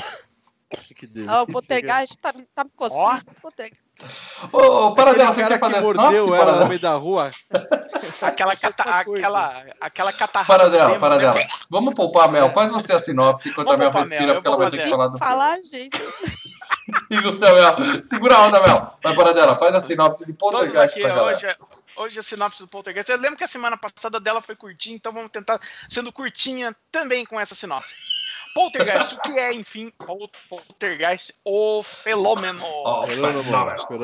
Que 0.94 1.06
delícia. 1.06 1.32
Ah, 1.32 1.42
o 1.42 1.46
Poltergeist 1.46 2.16
tá, 2.18 2.32
tá 2.54 2.64
me 2.64 2.70
coçando. 2.76 3.24
Ô, 4.52 4.58
ô 4.58 4.94
Paradela, 4.94 5.30
Aquele 5.30 5.46
você 5.46 5.48
quer 5.54 5.58
fazer 5.58 5.72
que 5.72 5.78
a 5.78 5.82
sinopse, 5.82 6.02
mordeu 6.02 6.26
ela 6.26 6.34
no 6.34 6.38
Paradela? 6.38 6.68
meio 6.68 6.80
da 6.80 6.92
rua. 6.94 7.30
Aquela, 8.22 8.56
cata, 8.56 8.82
aquela, 8.82 9.64
aquela 9.80 10.12
catarrada. 10.12 10.58
Paradela, 10.58 10.98
Paradela. 10.98 11.34
né? 11.34 11.46
Vamos 11.70 11.94
poupar, 11.94 12.28
Mel, 12.30 12.52
faz 12.52 12.70
você 12.70 12.92
a 12.92 12.98
sinopse 12.98 13.48
enquanto 13.48 13.68
a 13.68 13.70
Vamos 13.76 13.80
Mel 13.80 13.90
poupar, 13.92 14.00
respira, 14.02 14.26
Mel, 14.26 14.34
porque 14.36 14.48
eu 14.48 14.52
ela 14.52 14.60
vai 14.60 14.70
ter 14.70 14.82
que 14.82 14.90
falar 14.90 15.06
do 15.08 15.18
filme. 15.18 15.26
Falar, 15.32 15.62
gente. 15.62 15.98
Segura, 17.08 17.54
Mel. 17.54 17.76
Segura 18.06 18.36
a 18.36 18.46
onda, 18.46 18.60
Mel. 18.60 18.98
Vai, 19.02 19.14
Paradela, 19.14 19.54
faz 19.54 19.74
a 19.74 19.80
sinopse 19.80 20.26
de 20.26 20.32
Poltergeist 20.32 21.00
pra 21.00 21.08
galera. 21.08 21.36
hoje, 21.36 21.46
é- 21.46 21.56
hoje 21.96 22.18
a 22.18 22.22
sinopse 22.22 22.60
do 22.60 22.68
Poltergeist. 22.68 23.10
Eu 23.10 23.18
lembro 23.18 23.36
que 23.38 23.44
a 23.44 23.48
semana 23.48 23.76
passada 23.76 24.18
dela 24.20 24.40
foi 24.40 24.54
curtinha, 24.56 24.96
então 24.96 25.12
vamos 25.12 25.30
tentar 25.30 25.60
sendo 25.88 26.12
curtinha 26.12 26.74
também 26.92 27.24
com 27.24 27.38
essa 27.40 27.54
sinopse. 27.54 27.94
Poltergeist, 28.58 29.14
o 29.14 29.20
que 29.20 29.38
é, 29.38 29.52
enfim, 29.52 29.90
Pol- 29.90 30.28
Poltergeist, 30.48 31.32
o 31.44 31.80
fenômeno? 31.82 32.58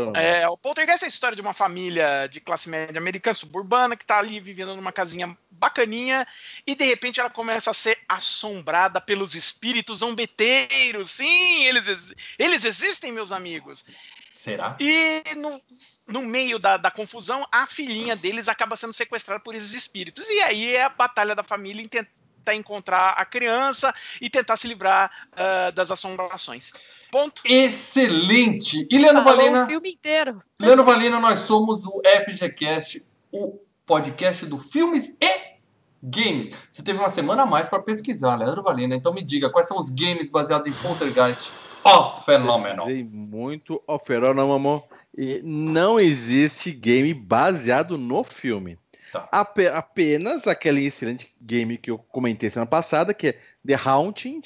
Não. 0.07 0.13
É, 0.15 0.49
o 0.49 0.57
Poltergeist 0.57 1.03
é 1.03 1.07
a 1.07 1.09
história 1.09 1.35
de 1.35 1.43
uma 1.43 1.53
família 1.53 2.29
de 2.29 2.41
classe 2.41 2.69
média 2.69 2.99
americana 2.99 3.35
suburbana 3.35 3.97
que 3.97 4.07
tá 4.07 4.19
ali 4.19 4.39
vivendo 4.39 4.77
numa 4.77 4.93
casinha 4.93 5.37
bacaninha 5.51 6.25
e 6.65 6.75
de 6.77 6.85
repente 6.85 7.19
ela 7.19 7.31
começa 7.31 7.71
a 7.71 7.75
ser 7.75 7.99
assombrada 8.09 9.01
pelos 9.01 9.35
espíritos 9.35 9.99
zombeteiros. 9.99 11.11
Sim, 11.11 11.65
eles, 11.65 12.15
eles 12.39 12.65
existem, 12.65 13.11
meus 13.11 13.33
amigos. 13.33 13.85
Será? 14.33 14.77
E 14.79 15.23
no, 15.37 15.61
no 16.07 16.23
meio 16.23 16.59
da, 16.61 16.77
da 16.77 16.91
confusão, 16.91 17.47
a 17.51 17.67
filhinha 17.67 18.15
deles 18.15 18.49
acaba 18.49 18.77
sendo 18.77 18.93
sequestrada 18.93 19.41
por 19.41 19.55
esses 19.55 19.75
espíritos. 19.75 20.29
E 20.31 20.41
aí 20.43 20.77
é 20.77 20.85
a 20.85 20.89
batalha 20.89 21.35
da 21.35 21.43
família 21.43 21.83
em 21.83 21.89
tentar 21.89 22.11
encontrar 22.53 23.11
a 23.11 23.25
criança 23.25 23.95
e 24.21 24.29
tentar 24.29 24.57
se 24.57 24.67
livrar 24.67 25.09
ah, 25.37 25.71
das 25.71 25.93
assombrações. 25.93 26.73
Ponto. 27.13 27.43
Excelente! 27.45 28.89
E 28.91 28.99
Leandro 28.99 29.23
Falou 29.23 29.37
Valina? 29.37 29.63
o 29.63 29.67
filme 29.67 29.93
inteiro. 29.93 30.43
Leandro 30.59 30.85
Valina, 30.85 31.21
nós 31.21 31.39
somos 31.39 31.87
o 31.87 32.03
FGCast, 32.05 33.05
o 33.31 33.61
podcast 33.87 34.45
do 34.47 34.59
filmes 34.59 35.17
e 35.21 35.55
games. 36.03 36.51
Você 36.69 36.83
teve 36.83 36.99
uma 36.99 37.09
semana 37.09 37.45
a 37.45 37.47
mais 37.47 37.69
para 37.69 37.83
pesquisar, 37.83 38.37
Leandro 38.37 38.63
Valina. 38.63 38.95
Então 38.95 39.15
me 39.15 39.23
diga, 39.23 39.49
quais 39.49 39.69
são 39.69 39.79
os 39.79 39.89
games 39.89 40.29
baseados 40.29 40.67
em 40.67 40.73
Poltergeist? 40.73 41.53
Ó, 41.83 42.15
fenômeno! 42.15 42.77
Pesquisei 42.77 43.05
muito 43.05 43.83
ó, 43.87 43.99
fenômeno, 43.99 44.53
amor. 44.53 44.85
E 45.17 45.41
não 45.45 46.01
existe 46.01 46.73
game 46.73 47.15
baseado 47.15 47.97
no 47.97 48.25
filme. 48.25 48.79
Tá. 49.15 49.29
Ape- 49.31 49.69
apenas 49.69 50.47
aquele 50.47 50.85
excelente 50.85 51.33
game 51.41 51.79
que 51.79 51.91
eu 51.91 51.99
comentei 51.99 52.51
semana 52.51 52.69
passada, 52.69 53.15
que 53.15 53.29
é 53.29 53.39
The 53.67 53.75
Haunting, 53.75 54.41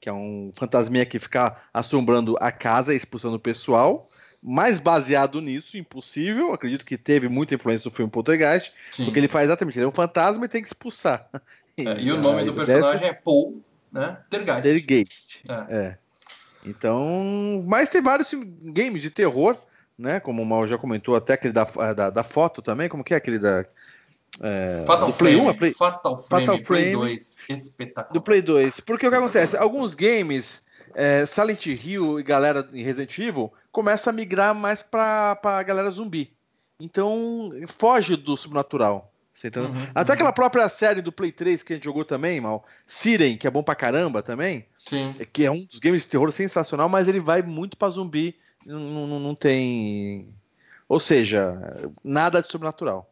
que 0.00 0.08
é 0.08 0.12
um 0.12 0.52
fantasminha 0.54 1.06
que 1.06 1.18
fica 1.18 1.56
assombrando 1.72 2.36
a 2.40 2.50
casa 2.50 2.92
e 2.92 2.96
expulsando 2.96 3.36
o 3.36 3.40
pessoal. 3.40 4.06
Mais 4.42 4.78
baseado 4.78 5.40
nisso, 5.40 5.78
impossível. 5.78 6.52
Acredito 6.52 6.84
que 6.84 6.98
teve 6.98 7.28
muita 7.28 7.54
influência 7.54 7.88
do 7.90 7.94
filme 7.94 8.10
Poltergeist, 8.10 8.72
Sim. 8.90 9.04
porque 9.04 9.18
ele 9.18 9.28
faz 9.28 9.46
exatamente, 9.46 9.78
ele 9.78 9.86
é 9.86 9.88
um 9.88 9.92
fantasma 9.92 10.44
e 10.44 10.48
tem 10.48 10.60
que 10.60 10.68
expulsar. 10.68 11.28
É, 11.76 12.00
e 12.00 12.12
o 12.12 12.18
nome 12.18 12.44
do 12.44 12.52
personagem 12.52 13.08
é 13.08 13.12
Paul, 13.12 13.62
né? 13.90 14.18
Tergeist. 14.30 14.62
Tergeist. 14.62 15.40
É. 15.48 15.76
É. 15.76 15.98
Então, 16.66 17.64
mas 17.66 17.88
tem 17.88 18.02
vários 18.02 18.32
games 18.62 19.02
de 19.02 19.10
terror, 19.10 19.56
né? 19.98 20.20
Como 20.20 20.42
o 20.42 20.46
Mal 20.46 20.66
já 20.66 20.78
comentou, 20.78 21.14
até 21.14 21.34
aquele 21.34 21.52
da, 21.52 21.64
da, 21.94 22.10
da 22.10 22.22
foto 22.22 22.62
também, 22.62 22.88
como 22.88 23.04
que 23.04 23.14
é 23.14 23.16
aquele 23.16 23.38
da. 23.38 23.64
É, 24.40 24.84
Fatal 24.86 25.12
Play 25.12 25.34
Frame, 25.34 25.46
1, 25.46 25.50
é 25.50 25.54
Play- 25.54 25.72
Fatal 25.72 26.16
Frame, 26.16 26.46
Fatal 26.46 26.64
Play 26.64 26.64
Frame. 26.64 26.92
2, 26.92 27.42
espetacular. 27.48 28.12
do 28.12 28.20
Play 28.22 28.42
2. 28.42 28.80
Porque 28.80 29.06
o 29.06 29.10
que 29.10 29.16
acontece? 29.16 29.56
Alguns 29.56 29.94
games, 29.94 30.62
é, 30.94 31.24
Silent 31.26 31.66
Hill 31.66 32.18
e 32.20 32.22
galera 32.22 32.68
em 32.72 32.82
Resident 32.82 33.16
Evil, 33.18 33.52
começa 33.70 34.10
a 34.10 34.12
migrar 34.12 34.54
mais 34.54 34.82
pra, 34.82 35.36
pra 35.36 35.62
galera 35.62 35.90
zumbi. 35.90 36.32
Então, 36.80 37.52
foge 37.68 38.16
do 38.16 38.36
sobrenatural. 38.36 39.10
Uhum, 39.44 39.86
Até 39.94 40.12
uhum. 40.12 40.14
aquela 40.14 40.32
própria 40.32 40.68
série 40.68 41.02
do 41.02 41.10
Play 41.10 41.32
3 41.32 41.62
que 41.62 41.72
a 41.72 41.76
gente 41.76 41.84
jogou 41.84 42.04
também, 42.04 42.40
mal. 42.40 42.64
Siren, 42.86 43.36
que 43.36 43.46
é 43.46 43.50
bom 43.50 43.62
pra 43.64 43.74
caramba 43.74 44.22
também. 44.22 44.64
Sim. 44.78 45.12
Que 45.32 45.44
é 45.44 45.50
um 45.50 45.64
dos 45.64 45.78
games 45.80 46.02
de 46.02 46.08
terror 46.08 46.30
sensacional, 46.30 46.88
mas 46.88 47.08
ele 47.08 47.18
vai 47.20 47.42
muito 47.42 47.76
pra 47.76 47.90
zumbi. 47.90 48.36
Não, 48.64 48.78
não, 49.08 49.18
não 49.20 49.34
tem. 49.34 50.28
Ou 50.88 51.00
seja, 51.00 51.58
nada 52.02 52.40
de 52.42 52.50
sobrenatural. 52.50 53.10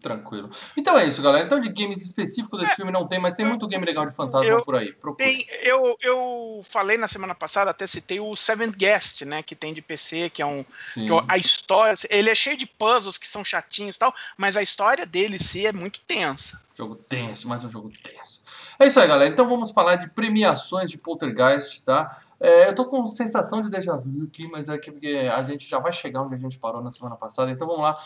Tranquilo. 0.00 0.48
Então 0.76 0.96
é 0.96 1.06
isso, 1.06 1.20
galera. 1.20 1.44
Então 1.44 1.60
de 1.60 1.68
games 1.68 2.00
específicos 2.02 2.60
desse 2.60 2.76
filme 2.76 2.92
não 2.92 3.06
tem, 3.06 3.18
mas 3.18 3.34
tem 3.34 3.44
muito 3.44 3.66
game 3.66 3.84
legal 3.84 4.06
de 4.06 4.14
fantasma 4.14 4.52
Eu- 4.52 4.64
por 4.64 4.76
aí. 4.76 4.94
Tem, 5.18 5.46
eu, 5.62 5.96
eu 6.00 6.64
falei 6.68 6.96
na 6.96 7.08
semana 7.08 7.34
passada, 7.34 7.70
até 7.70 7.86
citei 7.86 8.20
o 8.20 8.34
Seventh 8.36 8.76
Guest, 8.76 9.22
né? 9.22 9.42
Que 9.42 9.54
tem 9.54 9.74
de 9.74 9.82
PC, 9.82 10.30
que 10.30 10.40
é 10.40 10.46
um. 10.46 10.64
Sim. 10.86 11.06
que 11.06 11.24
a 11.28 11.36
história. 11.36 11.94
Ele 12.08 12.30
é 12.30 12.34
cheio 12.34 12.56
de 12.56 12.66
puzzles 12.66 13.18
que 13.18 13.26
são 13.26 13.44
chatinhos 13.44 13.96
e 13.96 13.98
tal, 13.98 14.14
mas 14.36 14.56
a 14.56 14.62
história 14.62 15.04
dele 15.04 15.36
em 15.36 15.40
si 15.40 15.66
é 15.66 15.72
muito 15.72 16.00
tensa. 16.00 16.60
Jogo 16.74 16.94
tenso, 16.94 17.46
mais 17.46 17.62
um 17.64 17.70
jogo 17.70 17.90
tenso. 18.02 18.42
É 18.78 18.86
isso 18.86 18.98
aí, 18.98 19.06
galera. 19.06 19.30
Então 19.30 19.46
vamos 19.46 19.70
falar 19.70 19.96
de 19.96 20.08
premiações 20.08 20.88
de 20.90 20.96
Poltergeist, 20.96 21.82
tá? 21.84 22.16
É, 22.40 22.68
eu 22.68 22.74
tô 22.74 22.86
com 22.86 23.06
sensação 23.06 23.60
de 23.60 23.68
déjà 23.68 23.96
vu 23.96 24.24
aqui, 24.24 24.48
mas 24.48 24.68
é 24.68 24.78
que 24.78 24.90
a 25.28 25.42
gente 25.42 25.68
já 25.68 25.78
vai 25.78 25.92
chegar 25.92 26.22
onde 26.22 26.36
a 26.36 26.38
gente 26.38 26.58
parou 26.58 26.82
na 26.82 26.90
semana 26.90 27.16
passada. 27.16 27.50
Então 27.50 27.66
vamos 27.66 27.82
lá. 27.82 27.98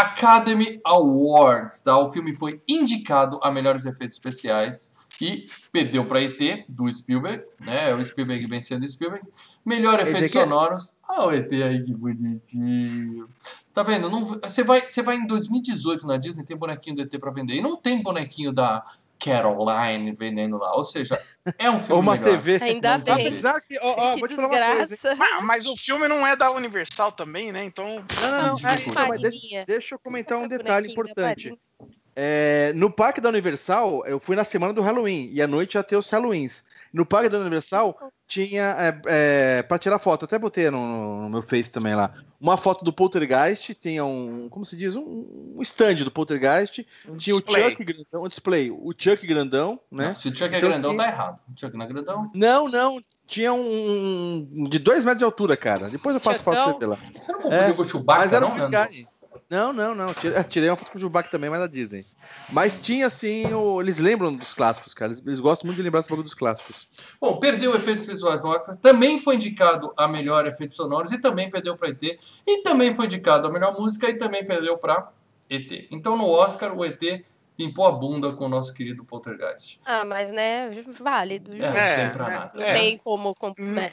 Academy 0.00 0.80
Awards, 0.84 1.80
tá? 1.82 1.96
O 1.98 2.08
filme 2.08 2.34
foi 2.34 2.60
indicado 2.66 3.38
a 3.42 3.50
melhores 3.50 3.86
efeitos 3.86 4.16
especiais 4.16 4.92
e 5.20 5.46
perdeu 5.70 6.04
para 6.04 6.20
ET 6.22 6.66
do 6.74 6.92
Spielberg, 6.92 7.44
né? 7.60 7.94
O 7.94 8.04
Spielberg 8.04 8.46
vencendo 8.48 8.82
o 8.82 8.88
Spielberg. 8.88 9.24
Melhor 9.64 10.00
Esse 10.00 10.10
efeitos 10.10 10.34
é- 10.34 10.40
sonoros. 10.40 10.94
Ah, 11.08 11.26
o 11.26 11.30
ET 11.30 11.52
aí 11.52 11.82
que 11.82 11.94
bonitinho. 11.94 13.28
Tá 13.72 13.82
vendo? 13.82 14.10
Não, 14.10 14.24
você, 14.24 14.64
vai, 14.64 14.80
você 14.86 15.02
vai 15.02 15.16
em 15.16 15.26
2018 15.26 16.06
na 16.06 16.16
Disney, 16.16 16.44
tem 16.44 16.56
bonequinho 16.56 16.96
do 16.96 17.02
ET 17.02 17.18
pra 17.18 17.30
vender. 17.30 17.54
E 17.54 17.60
não 17.60 17.76
tem 17.76 18.02
bonequinho 18.02 18.52
da 18.52 18.84
Caroline 19.18 20.12
vendendo 20.12 20.58
lá. 20.58 20.74
Ou 20.74 20.84
seja, 20.84 21.20
é 21.58 21.70
um 21.70 21.74
Ou 21.74 21.80
filme 21.80 22.02
uma 22.02 22.12
melhor. 22.16 22.30
TV. 22.30 22.58
Ainda 22.62 22.98
Não 22.98 23.04
bem. 23.04 23.26
Apesar 23.28 23.60
que, 23.60 23.78
ó, 23.80 23.94
ó, 23.96 24.14
que 24.14 24.20
vou 24.20 24.28
te 24.28 24.34
falar 24.36 24.48
uma 24.48 24.58
coisa. 24.58 24.80
hein? 24.80 24.86
desgraça. 24.86 25.16
Mas, 25.16 25.44
mas 25.44 25.66
o 25.66 25.76
filme 25.76 26.08
não 26.08 26.26
é 26.26 26.34
da 26.36 26.50
Universal 26.50 27.12
também, 27.12 27.52
né? 27.52 27.64
Então. 27.64 28.04
Não, 28.20 28.30
não, 28.30 28.42
não. 28.56 28.68
É, 28.70 28.74
então, 28.86 29.08
mas 29.08 29.20
deixa, 29.20 29.64
deixa 29.66 29.94
eu 29.94 29.98
comentar 29.98 30.38
um 30.38 30.48
detalhe 30.48 30.90
importante. 30.90 31.56
É, 32.16 32.72
no 32.76 32.90
parque 32.90 33.20
da 33.20 33.28
Universal, 33.28 34.06
eu 34.06 34.20
fui 34.20 34.36
na 34.36 34.44
semana 34.44 34.72
do 34.72 34.80
Halloween 34.82 35.30
e 35.32 35.42
à 35.42 35.46
noite 35.48 35.74
ia 35.74 35.82
ter 35.82 35.96
os 35.96 36.08
Halloweens. 36.10 36.64
No 36.92 37.04
parque 37.04 37.28
da 37.28 37.38
Universal 37.38 37.98
tinha 38.26 38.76
é, 38.78 39.00
é, 39.58 39.62
para 39.62 39.78
tirar 39.78 39.98
foto, 39.98 40.24
até 40.24 40.38
botei 40.38 40.70
no, 40.70 41.22
no- 41.22 41.28
meu 41.30 41.42
Face 41.42 41.70
também 41.70 41.94
lá. 41.94 42.12
Uma 42.40 42.56
foto 42.56 42.84
do 42.84 42.92
Poltergeist, 42.92 43.74
tinha 43.74 44.04
um, 44.04 44.48
como 44.50 44.64
se 44.64 44.76
diz, 44.76 44.96
um, 44.96 45.54
um 45.56 45.62
stand 45.62 45.96
do 45.96 46.10
Poltergeist, 46.10 46.86
um 47.08 47.16
tinha 47.16 47.34
display. 47.36 47.66
o 47.66 47.70
Chuck 47.70 47.84
grandão, 47.84 48.22
um 48.24 48.28
display, 48.28 48.70
o 48.70 48.92
Chuck 48.96 49.26
grandão, 49.26 49.80
né? 49.90 50.08
Não, 50.08 50.14
se 50.14 50.28
o 50.28 50.34
Chuck 50.36 50.54
é 50.54 50.58
Então 50.58 50.68
grandão, 50.70 50.94
tinha- 50.94 51.06
tá 51.06 51.12
errado. 51.12 51.40
O 51.54 51.58
Chuck 51.60 51.76
não 51.76 51.84
é 51.84 51.88
grandão. 51.88 52.30
Não, 52.34 52.68
não, 52.68 53.02
tinha 53.26 53.52
um, 53.52 54.48
um 54.52 54.64
de 54.64 54.78
dois 54.78 55.04
metros 55.04 55.18
de 55.18 55.24
altura, 55.24 55.56
cara. 55.56 55.88
Depois 55.88 56.14
eu 56.14 56.20
faço 56.20 56.42
foto 56.42 56.54
pra 56.56 56.72
você 56.74 56.86
lá. 56.86 56.96
Você 57.14 57.32
não 57.32 57.40
confundiu 57.40 57.60
É, 57.68 57.72
com 57.72 57.82
o 57.82 57.84
Chewbacca, 57.84 58.20
Mas 58.20 58.32
era 58.32 58.46
não, 58.46 58.54
um. 58.54 58.70
Não, 59.50 59.72
não, 59.72 59.94
não. 59.94 60.06
Tirei, 60.48 60.70
uma 60.70 60.76
foto 60.76 60.90
com 60.90 60.98
o 60.98 61.00
Chewbacca 61.00 61.30
também, 61.30 61.50
mas 61.50 61.60
da 61.60 61.66
Disney. 61.66 62.04
Mas 62.50 62.80
tinha 62.80 63.06
assim, 63.06 63.52
o- 63.52 63.80
eles 63.80 63.98
lembram 63.98 64.34
dos 64.34 64.54
clássicos, 64.54 64.94
cara. 64.94 65.12
Eles, 65.12 65.22
eles 65.26 65.40
gostam 65.40 65.66
muito 65.66 65.76
de 65.76 65.82
lembrar 65.82 66.00
esse 66.00 66.14
dos 66.16 66.34
clássicos. 66.34 66.88
Bom, 67.20 67.38
perdeu 67.38 67.74
efeitos 67.74 68.06
visuais 68.06 68.42
no 68.42 68.48
Oscar. 68.48 68.74
Também 68.76 69.18
foi 69.18 69.36
indicado 69.36 69.92
a 69.96 70.08
melhor 70.08 70.46
efeitos 70.46 70.76
sonoros 70.76 71.12
e 71.12 71.20
também 71.20 71.50
perdeu 71.50 71.76
para 71.76 71.88
ET. 71.90 72.02
E 72.46 72.62
também 72.62 72.92
foi 72.94 73.06
indicado 73.06 73.48
a 73.48 73.52
melhor 73.52 73.72
música 73.78 74.08
e 74.08 74.14
também 74.14 74.44
perdeu 74.44 74.76
para 74.78 75.10
ET. 75.50 75.88
Então 75.90 76.16
no 76.16 76.26
Oscar, 76.28 76.76
o 76.76 76.84
ET 76.84 77.00
limpou 77.58 77.86
a 77.86 77.92
bunda 77.92 78.32
com 78.32 78.46
o 78.46 78.48
nosso 78.48 78.74
querido 78.74 79.04
Poltergeist. 79.04 79.80
Ah, 79.86 80.04
mas 80.04 80.30
né, 80.30 80.70
válido. 80.98 81.52
É, 81.54 81.58
não 81.58 81.76
É, 81.76 81.96
tem 81.96 82.10
pra 82.10 82.26
é, 82.26 82.30
nada. 82.30 82.52
Não 82.54 82.64
é. 82.64 82.72
tem 82.74 82.98
como. 82.98 83.34
com- 83.34 83.54
Hum. 83.58 83.72
né. 83.74 83.92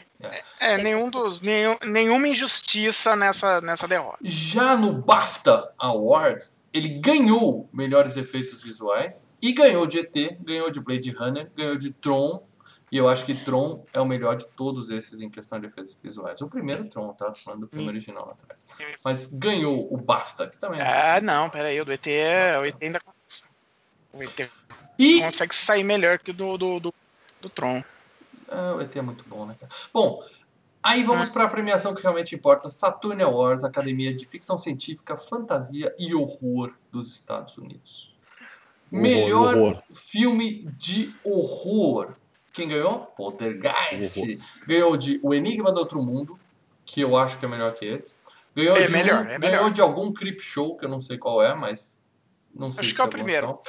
É, 0.59 0.77
nenhum 0.77 1.09
dos. 1.09 1.41
Nenhum, 1.41 1.75
nenhuma 1.85 2.27
injustiça 2.27 3.15
nessa, 3.15 3.61
nessa 3.61 3.87
derrota. 3.87 4.17
Já 4.21 4.75
no 4.75 4.93
BAFTA 4.93 5.71
Awards, 5.77 6.67
ele 6.73 6.89
ganhou 6.99 7.69
melhores 7.71 8.17
efeitos 8.17 8.63
visuais 8.63 9.27
e 9.41 9.51
ganhou 9.53 9.85
de 9.87 9.99
ET, 9.99 10.37
ganhou 10.41 10.69
de 10.71 10.79
Blade 10.79 11.11
Runner, 11.11 11.51
ganhou 11.55 11.77
de 11.77 11.91
Tron. 11.91 12.43
E 12.91 12.97
eu 12.97 13.07
acho 13.07 13.25
que 13.25 13.33
Tron 13.33 13.85
é 13.93 14.01
o 14.01 14.05
melhor 14.05 14.35
de 14.35 14.45
todos 14.49 14.89
esses 14.89 15.21
em 15.21 15.29
questão 15.29 15.57
de 15.61 15.65
efeitos 15.67 15.97
visuais. 16.03 16.41
O 16.41 16.49
primeiro 16.49 16.83
Tron, 16.89 17.13
tá? 17.13 17.31
Tô 17.31 17.39
falando 17.39 17.61
do 17.61 17.69
filme 17.69 17.85
Hum. 17.85 17.87
original 17.89 18.25
lá 18.25 18.33
atrás. 18.33 18.67
Mas 19.05 19.27
ganhou 19.27 19.87
o 19.93 19.95
BAFTA, 19.95 20.47
que 20.49 20.57
também 20.57 20.81
é. 20.81 20.83
Ah, 20.83 21.21
não, 21.21 21.49
peraí, 21.49 21.79
o 21.79 21.85
do 21.85 21.93
ET, 21.93 22.05
é- 22.07 22.59
o 22.59 22.65
ET 22.65 22.75
ainda. 22.81 22.99
O 24.13 24.21
ET 24.21 24.49
E 24.99 25.21
consegue 25.21 25.55
sair 25.55 25.83
melhor 25.83 26.19
que 26.19 26.31
o 26.31 26.33
do, 26.33 26.57
do, 26.57 26.79
do, 26.79 26.93
do 27.41 27.49
Tron. 27.49 27.83
Ah, 28.49 28.75
o 28.77 28.81
ET 28.81 28.95
é 28.95 29.01
muito 29.01 29.23
bom, 29.27 29.45
né, 29.45 29.55
cara? 29.59 29.71
Bom, 29.93 30.23
aí 30.83 31.03
vamos 31.03 31.29
para 31.29 31.45
a 31.45 31.47
premiação 31.47 31.95
que 31.95 32.01
realmente 32.01 32.35
importa: 32.35 32.69
Saturn 32.69 33.21
Awards, 33.23 33.63
Academia 33.63 34.13
de 34.13 34.25
Ficção 34.25 34.57
Científica, 34.57 35.15
Fantasia 35.15 35.93
e 35.97 36.13
Horror 36.13 36.73
dos 36.91 37.13
Estados 37.13 37.57
Unidos. 37.57 38.13
Horror, 38.91 39.01
Melhor 39.03 39.55
horror. 39.57 39.83
filme 39.93 40.65
de 40.77 41.15
horror. 41.23 42.13
Quem 42.51 42.67
ganhou? 42.67 42.99
Poltergeist. 43.15 44.37
Ganhou 44.67 44.97
de 44.97 45.17
O 45.23 45.33
Enigma 45.33 45.71
do 45.71 45.79
Outro 45.79 46.01
Mundo, 46.03 46.37
que 46.85 46.99
eu 46.99 47.15
acho 47.15 47.37
que 47.39 47.45
é 47.45 47.47
melhor 47.47 47.73
que 47.73 47.85
esse. 47.85 48.15
Ganhou, 48.53 48.75
É 48.75 48.83
de, 48.83 48.91
melhor, 48.91 49.25
um- 49.25 49.29
é 49.29 49.39
ganhou 49.39 49.57
melhor. 49.63 49.71
de 49.71 49.79
algum 49.79 50.11
Creep 50.11 50.41
Show, 50.41 50.75
que 50.75 50.83
eu 50.83 50.89
não 50.89 50.99
sei 50.99 51.17
qual 51.17 51.41
é, 51.41 51.55
mas 51.55 52.03
não 52.53 52.69
sei 52.69 52.81
Acho 52.81 52.89
se 52.89 52.95
que 52.95 52.99
é 53.01 53.03
o 53.03 53.07
alguns 53.07 53.17
primeiro. 53.21 53.47
são. 53.47 53.59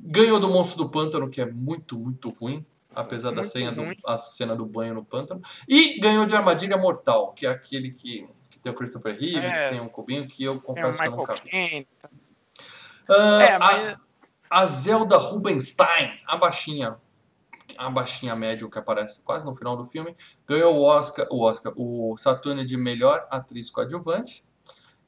Ganhou 0.00 0.38
do 0.38 0.48
Monstro 0.48 0.84
do 0.84 0.90
Pântano, 0.90 1.28
que 1.28 1.40
é 1.40 1.46
muito, 1.46 1.98
muito 1.98 2.30
ruim. 2.30 2.64
Apesar 2.94 3.30
da 3.30 3.36
Muito 3.36 3.48
cena 3.50 3.70
do, 3.72 3.82
a 4.06 4.16
cena 4.16 4.56
do 4.56 4.64
banho 4.64 4.94
no 4.94 5.04
pântano. 5.04 5.42
E 5.68 6.00
ganhou 6.00 6.24
de 6.24 6.34
Armadilha 6.34 6.76
Mortal, 6.78 7.32
que 7.34 7.46
é 7.46 7.50
aquele 7.50 7.90
que, 7.90 8.26
que 8.48 8.58
tem 8.58 8.72
o 8.72 8.74
Christopher 8.74 9.12
Reeve, 9.18 9.44
É. 9.46 9.68
que 9.68 9.74
tem 9.76 9.84
um 9.84 9.88
cubinho, 9.90 10.26
que 10.26 10.42
eu 10.42 10.58
confesso 10.60 10.98
que 11.00 11.06
eu 11.06 11.12
nunca 11.16 11.34
vi. 11.34 11.86
Ah, 13.08 13.42
É, 13.42 13.52
a- 13.52 13.58
mas. 13.58 13.96
a 14.50 14.64
Zelda 14.64 15.16
Rubinstein, 15.18 16.18
a 16.26 16.36
baixinha, 16.38 16.96
a 17.76 17.90
baixinha 17.90 18.34
médio 18.34 18.70
que 18.70 18.78
aparece 18.78 19.20
quase 19.22 19.44
no 19.44 19.54
final 19.54 19.76
do 19.76 19.84
filme, 19.84 20.16
ganhou 20.46 20.74
o 20.76 20.82
Oscar, 20.82 21.26
o 21.30 21.42
Oscar, 21.42 21.72
o 21.76 22.16
Saturno 22.16 22.64
de 22.64 22.76
melhor 22.76 23.26
atriz 23.30 23.68
coadjuvante 23.70 24.42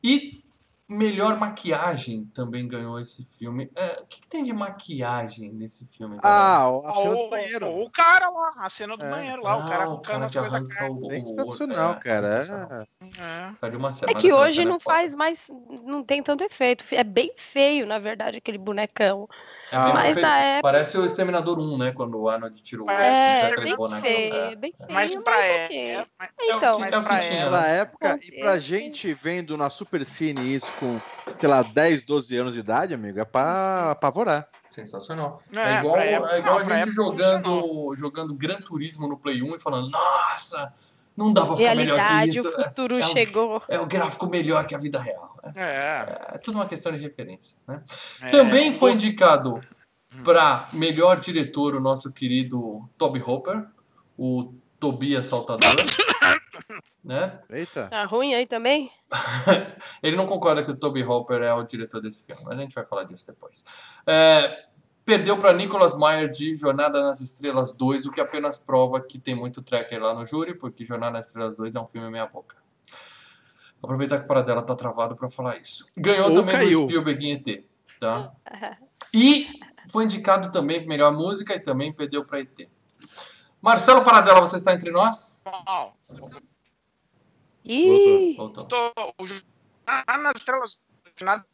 e 0.04 0.44
melhor 0.90 1.38
maquiagem 1.38 2.24
também 2.34 2.66
ganhou 2.66 2.98
esse 2.98 3.24
filme. 3.38 3.70
É, 3.76 4.00
o 4.02 4.06
que, 4.06 4.20
que 4.22 4.28
tem 4.28 4.42
de 4.42 4.52
maquiagem 4.52 5.52
nesse 5.52 5.86
filme? 5.86 6.18
galera? 6.18 6.42
Ah, 6.42 6.90
a 6.90 6.94
cena 6.94 7.10
do 7.14 7.18
Ou, 7.18 7.30
banheiro. 7.30 7.66
ou 7.68 7.84
o 7.86 7.90
cara 7.90 8.28
lá, 8.28 8.50
a 8.56 8.68
cena 8.68 8.96
do 8.96 9.04
É. 9.04 9.10
banheiro 9.10 9.42
lá, 9.42 9.56
o 9.56 9.68
cara 9.68 9.84
Ah, 9.84 9.86
arrancando 9.86 10.24
as 10.24 10.34
coisas 10.34 10.52
da 10.52 10.74
cara. 10.74 10.92
o- 10.92 10.98
o- 10.98 11.10
Sensacional, 11.26 11.92
é, 11.92 11.94
cara. 12.00 12.26
sensacional. 12.26 12.86
É. 13.00 13.76
Uma 13.76 13.88
É 13.88 13.92
semana 13.92 14.18
que 14.20 14.32
hoje 14.32 14.64
não 14.64 14.76
é 14.76 14.80
foda. 14.80 14.96
faz 14.96 15.14
mais. 15.14 15.50
Não 15.84 16.02
tem 16.02 16.22
tanto 16.22 16.42
efeito. 16.42 16.84
É 16.90 17.04
bem 17.04 17.32
feio, 17.36 17.86
na 17.86 17.98
verdade, 17.98 18.38
aquele 18.38 18.58
bonecão. 18.58 19.28
É 19.72 19.84
bem 19.84 19.92
Mas 19.94 20.16
na 20.16 20.38
época- 20.38 20.62
Parece 20.62 20.98
o 20.98 21.04
Exterminador 21.04 21.58
1, 21.60 21.78
né? 21.78 21.92
Quando 21.92 22.18
o 22.18 22.28
Arnold 22.28 22.60
tirou 22.62 22.84
o 22.84 22.86
Parece 22.86 23.20
É, 23.20 23.46
etc. 23.50 23.62
bem 23.64 23.72
e 23.72 23.76
boneco. 23.76 24.02
feio, 24.02 24.34
É. 24.34 24.56
bem 24.56 24.74
feio. 24.76 24.92
Mas 24.92 25.14
pra 25.14 25.36
ok. 25.36 25.78
é, 25.78 26.06
mas- 26.18 26.30
Então, 26.40 26.78
mas 26.80 26.92
é 26.92 26.98
o 26.98 27.02
que 27.02 27.08
pra 27.08 27.18
tinha, 27.18 27.40
ela- 27.40 27.50
Naquela 27.50 27.68
época, 27.68 28.18
e 28.22 28.40
pra 28.40 28.58
gente 28.58 29.12
vendo 29.14 29.56
na 29.56 29.70
Super 29.70 30.04
Cine 30.04 30.54
isso 30.54 30.70
com, 30.80 31.00
sei 31.38 31.48
lá, 31.48 31.62
10, 31.62 32.02
12 32.02 32.36
anos 32.36 32.54
de 32.54 32.60
idade, 32.60 32.94
amigo, 32.94 33.20
é 33.20 33.24
pra 33.24 33.92
apavorar. 33.92 34.48
Sensacional. 34.68 35.38
É, 35.54 35.58
É, 35.58 35.78
igual, 35.80 35.96
é 35.98 36.38
igual 36.38 36.42
não, 36.42 36.58
a 36.58 36.80
gente 36.80 36.90
jogando, 36.92 37.94
jogando 37.96 38.34
Gran 38.34 38.60
Turismo 38.60 39.08
no 39.08 39.16
Play 39.18 39.42
1 39.42 39.56
e 39.56 39.60
falando, 39.60 39.90
nossa, 39.90 40.72
não 41.24 41.32
dá 41.32 41.44
pra 41.46 41.56
ficar 41.56 41.74
melhor 41.76 42.04
que 42.04 42.28
isso. 42.30 42.48
o 42.56 42.60
É, 42.60 42.64
futuro 42.64 42.96
é 42.98 43.00
chegou. 43.02 43.62
é 43.68 43.78
o 43.78 43.86
gráfico 43.86 44.26
melhor 44.26 44.66
que 44.66 44.74
a 44.74 44.78
vida 44.78 45.00
real. 45.00 45.36
É, 45.54 45.60
É, 45.60 46.34
é 46.34 46.38
tudo 46.38 46.56
uma 46.56 46.66
questão 46.66 46.90
de 46.92 46.98
referência. 46.98 47.58
Né? 47.66 47.82
é. 48.22 48.28
Também 48.30 48.72
foi 48.72 48.92
indicado 48.92 49.60
para 50.24 50.66
melhor 50.72 51.18
diretor 51.20 51.74
o 51.74 51.80
nosso 51.80 52.12
querido 52.12 52.88
Toby 52.98 53.22
Hopper, 53.24 53.64
o 54.18 54.52
Tobias 54.78 55.26
Saltador. 55.26 55.76
né? 57.04 57.38
Eita. 57.50 57.88
Tá 57.88 58.04
ruim 58.04 58.34
aí 58.34 58.46
também? 58.46 58.90
Ele 60.02 60.16
não 60.16 60.26
concorda 60.26 60.62
que 60.62 60.70
o 60.70 60.76
Toby 60.76 61.02
Hopper 61.02 61.42
é 61.42 61.52
o 61.54 61.62
diretor 61.62 62.00
desse 62.00 62.24
filme, 62.26 62.42
mas 62.44 62.58
a 62.58 62.62
gente 62.62 62.74
vai 62.74 62.84
falar 62.86 63.04
disso 63.04 63.26
depois. 63.26 63.64
É, 64.06 64.64
perdeu 65.10 65.36
para 65.36 65.52
Nicholas 65.52 65.96
Meyer 65.98 66.30
de 66.30 66.54
Jornada 66.54 67.02
nas 67.02 67.20
Estrelas 67.20 67.72
2, 67.72 68.06
o 68.06 68.12
que 68.12 68.20
apenas 68.20 68.58
prova 68.58 69.00
que 69.00 69.18
tem 69.18 69.34
muito 69.34 69.60
tracker 69.60 70.00
lá 70.00 70.14
no 70.14 70.24
júri, 70.24 70.54
porque 70.54 70.84
Jornada 70.84 71.14
nas 71.14 71.26
Estrelas 71.26 71.56
2 71.56 71.74
é 71.74 71.80
um 71.80 71.88
filme 71.88 72.08
meia 72.08 72.26
boca. 72.28 72.56
Vou 73.80 73.88
aproveitar 73.88 74.18
que 74.18 74.24
o 74.24 74.28
Paradela 74.28 74.62
tá 74.62 74.76
travado 74.76 75.16
para 75.16 75.28
falar 75.28 75.56
isso. 75.58 75.90
Ganhou 75.96 76.28
Ou 76.28 76.34
também 76.36 76.54
caiu. 76.54 76.82
do 76.82 76.86
Spielberg 76.86 77.26
em 77.26 77.32
ET, 77.32 77.64
tá? 77.98 78.30
E 79.12 79.48
foi 79.90 80.04
indicado 80.04 80.52
também 80.52 80.86
melhor 80.86 81.12
música 81.12 81.54
e 81.54 81.58
também 81.58 81.92
perdeu 81.92 82.24
para 82.24 82.38
ET. 82.40 82.68
Marcelo 83.60 84.04
Paradela, 84.04 84.38
você 84.38 84.54
está 84.56 84.72
entre 84.72 84.92
nós? 84.92 85.40
Bom, 85.44 86.30
Ih, 87.64 88.36
Voltou. 88.36 88.64
tô- 88.68 88.92
o 89.18 89.26
Jornada 89.26 90.22
nas 90.22 90.36
Estrelas, 90.36 90.80
Nada. 91.20 91.44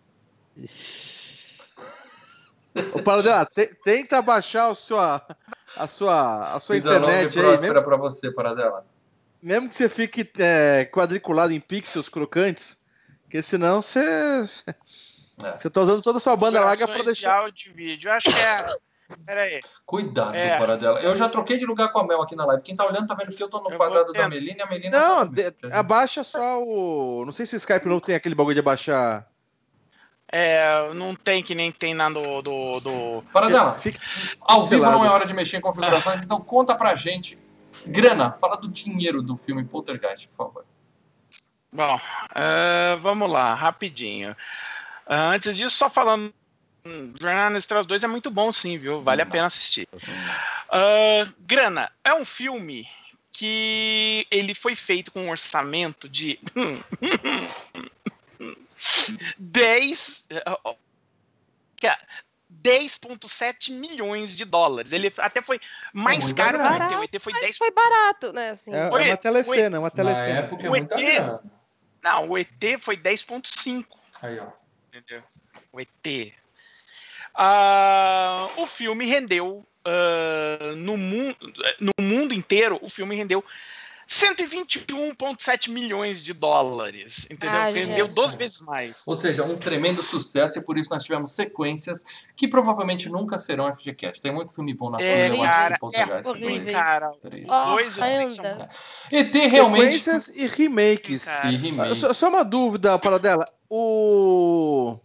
Ô, 2.95 3.03
Paradela, 3.03 3.47
te- 3.47 3.75
tenta 3.85 4.21
baixar 4.23 4.71
a 4.71 4.75
sua, 4.75 5.23
a 5.77 5.87
sua, 5.87 6.55
a 6.55 6.61
sua 6.61 6.75
Vida 6.77 6.97
internet 6.97 7.39
aí, 7.39 7.45
próspera 7.45 7.73
mesmo, 7.75 7.85
pra 7.89 7.97
você, 7.97 8.31
Paradela. 8.31 8.87
mesmo 9.43 9.69
que 9.69 9.77
você 9.77 9.89
fique 9.89 10.29
é, 10.39 10.85
quadriculado 10.93 11.53
em 11.53 11.61
pixels 11.61 12.09
crocantes, 12.09 12.79
porque 13.23 13.43
senão 13.43 13.81
você, 13.83 14.01
É. 14.01 15.59
você 15.59 15.69
tá 15.71 15.81
usando 15.81 16.03
toda 16.03 16.19
a 16.19 16.21
sua 16.21 16.37
banda 16.37 16.61
larga 16.61 16.87
pra 16.87 17.03
deixar. 17.03 17.37
áudio 17.39 17.71
e 17.71 17.75
vídeo. 17.75 18.09
Eu 18.09 18.13
acho 18.15 18.31
que 18.31 18.41
é. 18.41 18.67
Pera 19.25 19.43
aí. 19.43 19.61
Cuidado, 19.85 20.35
É. 20.35 20.59
Paradela. 20.59 20.99
Eu 21.01 21.15
já 21.15 21.29
troquei 21.29 21.57
de 21.59 21.65
lugar 21.65 21.93
com 21.93 22.01
a 22.01 22.05
Mel 22.07 22.21
aqui 22.23 22.35
na 22.35 22.45
live. 22.45 22.61
Quem 22.65 22.75
tá 22.75 22.85
olhando 22.85 23.07
tá 23.07 23.15
vendo 23.15 23.37
que 23.37 23.41
eu 23.43 23.49
tô 23.49 23.61
no 23.63 23.71
Eu 23.71 23.77
quadrado 23.77 24.13
da. 24.13 24.29
Melina 24.29 24.59
e 24.59 24.63
a 24.63 24.67
Melina 24.67 24.99
Não, 24.99 25.19
tá 25.19 25.33
de- 25.51 25.73
abaixa 25.73 26.25
só 26.25 26.61
o. 26.61 27.25
Não 27.25 27.31
sei 27.31 27.47
se 27.47 27.55
o 27.55 27.57
Skype 27.57 27.87
não 27.87 28.01
tem 28.01 28.17
aquele 28.17 28.35
bagulho 28.35 28.55
de 28.55 28.61
abaixar. 28.61 29.25
É, 30.31 30.93
não 30.95 31.15
tem 31.15 31.43
que 31.43 31.55
nem 31.55 31.71
tem 31.71 31.95
na 31.95 32.09
do. 32.11 32.43
do, 32.43 32.81
do... 32.81 33.23
Paradela, 33.33 33.75
Fica- 33.75 34.01
ao 34.43 34.65
vivo 34.67 34.83
não 34.85 35.05
é 35.05 35.09
hora 35.09 35.25
de 35.27 35.33
mexer 35.33 35.59
em 35.59 35.61
configurações, 35.61 36.21
então 36.21 36.41
conta 36.41 36.75
pra 36.75 36.97
gente. 36.97 37.39
Grana, 37.87 38.33
fala 38.33 38.57
do 38.57 38.69
dinheiro 38.69 39.23
do 39.23 39.37
filme 39.37 39.65
Poltergeist, 39.65 40.29
por 40.29 40.37
favor. 40.47 40.65
Bom, 41.73 42.01
é, 42.35 42.97
vamos 42.97 43.31
lá, 43.31 43.55
rapidinho. 43.55 44.35
Ah, 45.07 45.29
antes 45.29 45.57
disso, 45.57 45.77
só 45.77 45.89
falando. 45.89 46.33
Jornada 47.21 47.51
nas 47.51 47.65
Estrelas 47.65 47.87
2 47.87 48.05
é 48.05 48.07
muito 48.09 48.31
bom, 48.31 48.51
sim, 48.53 48.79
viu? 48.79 49.01
Vale 49.01 49.23
a 49.23 49.25
Não. 49.25 49.33
pena 49.33 49.47
assistir. 49.47 49.87
Ah, 50.71 51.27
Grana, 51.41 51.91
é 52.05 52.15
um 52.15 52.25
filme 52.25 52.89
que 53.31 54.27
ele 54.31 54.55
foi 54.55 54.75
feito 54.75 55.13
com 55.13 55.27
um 55.27 55.31
orçamento 55.31 56.09
de 56.09 56.39
10 59.39 60.27
eh, 60.31 60.43
ó, 60.65 60.75
que 61.77 61.87
é 61.87 61.97
10,7 62.63 63.73
milhões 63.73 64.37
de 64.37 64.45
dólares. 64.45 64.93
Ele 64.93 65.13
até 65.19 65.43
foi 65.43 65.61
mais 65.93 66.25
muita 66.25 66.45
caro 66.45 66.89
que 66.89 66.95
o. 66.95 67.03
ET. 67.03 67.13
O 67.13 67.17
ET 67.17 67.23
foi 67.23 67.33
Mas 67.33 67.43
10 67.43 67.59
foi 67.59 67.71
barato, 67.71 68.33
né? 68.33 68.51
Assim. 68.51 68.73
É, 68.73 68.79
é 68.79 68.91
Oi, 68.91 69.09
uma 69.09 69.17
telecena, 69.17 69.77
é 69.77 69.79
uma 69.79 69.87
Na 69.87 69.91
telecena. 69.91 70.39
época 70.41 70.65
é 70.65 70.69
O 70.69 70.71
muita 70.71 70.95
ET. 70.95 71.01
grana. 71.01 71.43
Não, 72.03 72.29
o 72.31 72.39
ET 72.39 72.79
foi 72.79 72.97
10,5. 72.97 73.85
Aí, 74.23 74.39
ó. 74.39 74.49
Entendeu? 74.89 75.23
O 75.73 75.81
ET. 75.81 76.33
Ah, 77.35 78.49
o 78.57 78.67
filme 78.67 79.05
rendeu 79.05 79.67
ah, 79.87 80.75
no, 80.77 80.97
mundo, 80.97 81.37
no 81.81 81.93
mundo 82.01 82.35
inteiro, 82.35 82.79
o 82.83 82.89
filme 82.89 83.15
rendeu 83.15 83.45
121,7 84.09 85.69
milhões 85.71 86.23
de 86.23 86.33
dólares. 86.33 87.27
Entendeu? 87.31 87.61
Rendeu 87.73 88.07
gente. 88.07 88.15
12 88.15 88.37
vezes 88.37 88.61
mais. 88.63 89.03
Ou 89.07 89.17
seja, 89.17 89.45
um 89.45 89.57
tremendo 89.57 90.03
sucesso 90.03 90.59
e 90.59 90.63
por 90.63 90.79
isso 90.79 90.91
nós 90.91 91.03
tivemos 91.03 91.33
sequências 91.33 92.05
que 92.37 92.47
provavelmente 92.47 93.09
nunca 93.09 93.37
serão 93.37 93.73
FGCast. 93.75 94.23
Tem 94.23 94.33
muito 94.33 94.55
filme 94.55 94.73
bom 94.75 94.91
na 94.91 95.01
É, 95.01 95.29
eu 95.31 95.39
cara, 95.39 95.49
acho 95.49 95.73
que 95.75 95.81
Poltergeist 95.81 96.27
é 96.27 96.31
horrível. 96.31 96.61
dois, 96.61 96.73
Cara, 96.73 97.13
três. 97.21 97.47
Ó, 97.49 97.71
dois 97.73 97.93
são 97.95 98.05
anda. 98.05 98.69
ET 99.11 99.35
realmente... 99.35 99.99
Sequências 99.99 100.37
e 100.37 100.47
remakes. 100.47 101.25
cara. 101.25 101.51
E 101.51 101.57
remakes. 101.57 101.99
Só, 101.99 102.13
só 102.13 102.29
uma 102.29 102.45
dúvida, 102.45 102.99
para 102.99 103.19
dela. 103.19 103.49
O. 103.69 104.97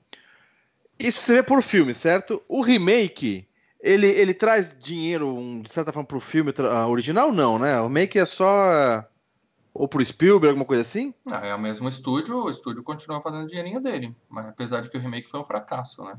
Isso 1.00 1.22
você 1.22 1.34
vê 1.36 1.44
por 1.44 1.64
filme, 1.64 1.94
certo? 1.96 2.42
O 2.48 2.62
remake, 2.62 3.48
ele, 3.82 4.08
ele 4.08 4.34
traz 4.34 4.76
dinheiro, 4.78 5.28
um, 5.36 5.62
de 5.62 5.72
certa 5.72 5.92
forma, 5.92 6.08
pro 6.08 6.20
filme 6.20 6.54
ah, 6.72 6.88
original? 6.88 7.32
Não, 7.32 7.58
né? 7.58 7.80
O 7.80 7.84
remake 7.88 8.20
é 8.20 8.26
só. 8.26 8.48
ah, 8.48 9.08
Ou 9.74 9.88
pro 9.88 10.06
Spielberg, 10.06 10.50
alguma 10.50 10.66
coisa 10.66 10.82
assim? 10.82 11.14
Ah, 11.32 11.46
é 11.46 11.56
o 11.56 11.60
mesmo 11.60 11.88
estúdio, 11.90 12.38
o 12.38 12.50
estúdio 12.50 12.84
continua 12.84 13.22
fazendo 13.22 13.48
dinheirinho 13.48 13.82
dele. 13.82 14.16
Mas 14.30 14.48
apesar 14.48 14.82
de 14.82 14.90
que 14.90 14.98
o 14.98 15.02
remake 15.02 15.30
foi 15.30 15.40
um 15.40 15.46
fracasso, 15.46 16.04
né? 16.04 16.18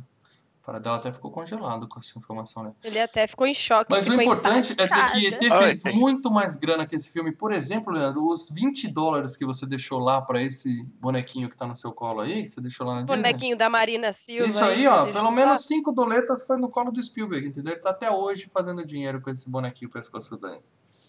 O 0.62 0.64
Paradela 0.64 0.94
até 0.94 1.12
ficou 1.12 1.28
congelado 1.28 1.88
com 1.88 1.98
essa 1.98 2.16
informação, 2.16 2.62
né? 2.62 2.72
Ele 2.84 3.00
até 3.00 3.26
ficou 3.26 3.48
em 3.48 3.52
choque. 3.52 3.90
Mas 3.90 4.06
o 4.06 4.14
importante 4.14 4.76
é 4.78 4.86
dizer 4.86 5.06
que. 5.06 5.26
ET 5.26 5.40
fez 5.58 5.84
Ai. 5.84 5.92
muito 5.92 6.30
mais 6.30 6.54
grana 6.54 6.86
que 6.86 6.94
esse 6.94 7.12
filme. 7.12 7.32
Por 7.32 7.52
exemplo, 7.52 7.92
Leandro, 7.92 8.24
os 8.28 8.48
20 8.48 8.86
dólares 8.92 9.36
que 9.36 9.44
você 9.44 9.66
deixou 9.66 9.98
lá 9.98 10.22
pra 10.22 10.40
esse 10.40 10.86
bonequinho 11.00 11.50
que 11.50 11.56
tá 11.56 11.66
no 11.66 11.74
seu 11.74 11.90
colo 11.90 12.20
aí, 12.20 12.44
que 12.44 12.48
você 12.48 12.60
deixou 12.60 12.86
lá 12.86 12.94
na 12.94 13.02
Disney. 13.02 13.16
Bonequinho 13.16 13.56
da 13.56 13.68
Marina 13.68 14.12
Silva. 14.12 14.46
Isso 14.46 14.64
aí, 14.64 14.86
ó, 14.86 15.10
pelo 15.12 15.32
menos 15.32 15.66
5 15.66 15.90
doletas 15.90 16.46
foi 16.46 16.56
no 16.56 16.68
colo 16.68 16.92
do 16.92 17.02
Spielberg, 17.02 17.48
entendeu? 17.48 17.72
Ele 17.72 17.82
tá 17.82 17.90
até 17.90 18.08
hoje 18.08 18.48
fazendo 18.54 18.86
dinheiro 18.86 19.20
com 19.20 19.30
esse 19.30 19.50
bonequinho 19.50 19.90
pescoçudo 19.90 20.46
aí. 20.46 20.60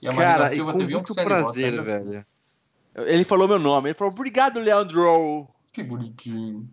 E 0.02 0.08
a 0.08 0.12
Marina 0.12 0.34
Cara, 0.34 0.50
Silva 0.50 0.74
teve 0.74 0.94
1% 0.94 0.96
muito 0.96 1.13
de 1.13 1.24
votos. 1.24 1.24
prazer, 1.24 1.80
assim. 1.80 2.04
velho. 2.04 2.26
Ele 2.96 3.24
falou 3.24 3.48
meu 3.48 3.60
nome. 3.60 3.89
Ele 3.89 3.98
falou, 3.98 4.12
obrigado, 4.12 4.60
Leandro. 4.60 5.48
Que 5.72 5.84
bonitinho. 5.84 6.68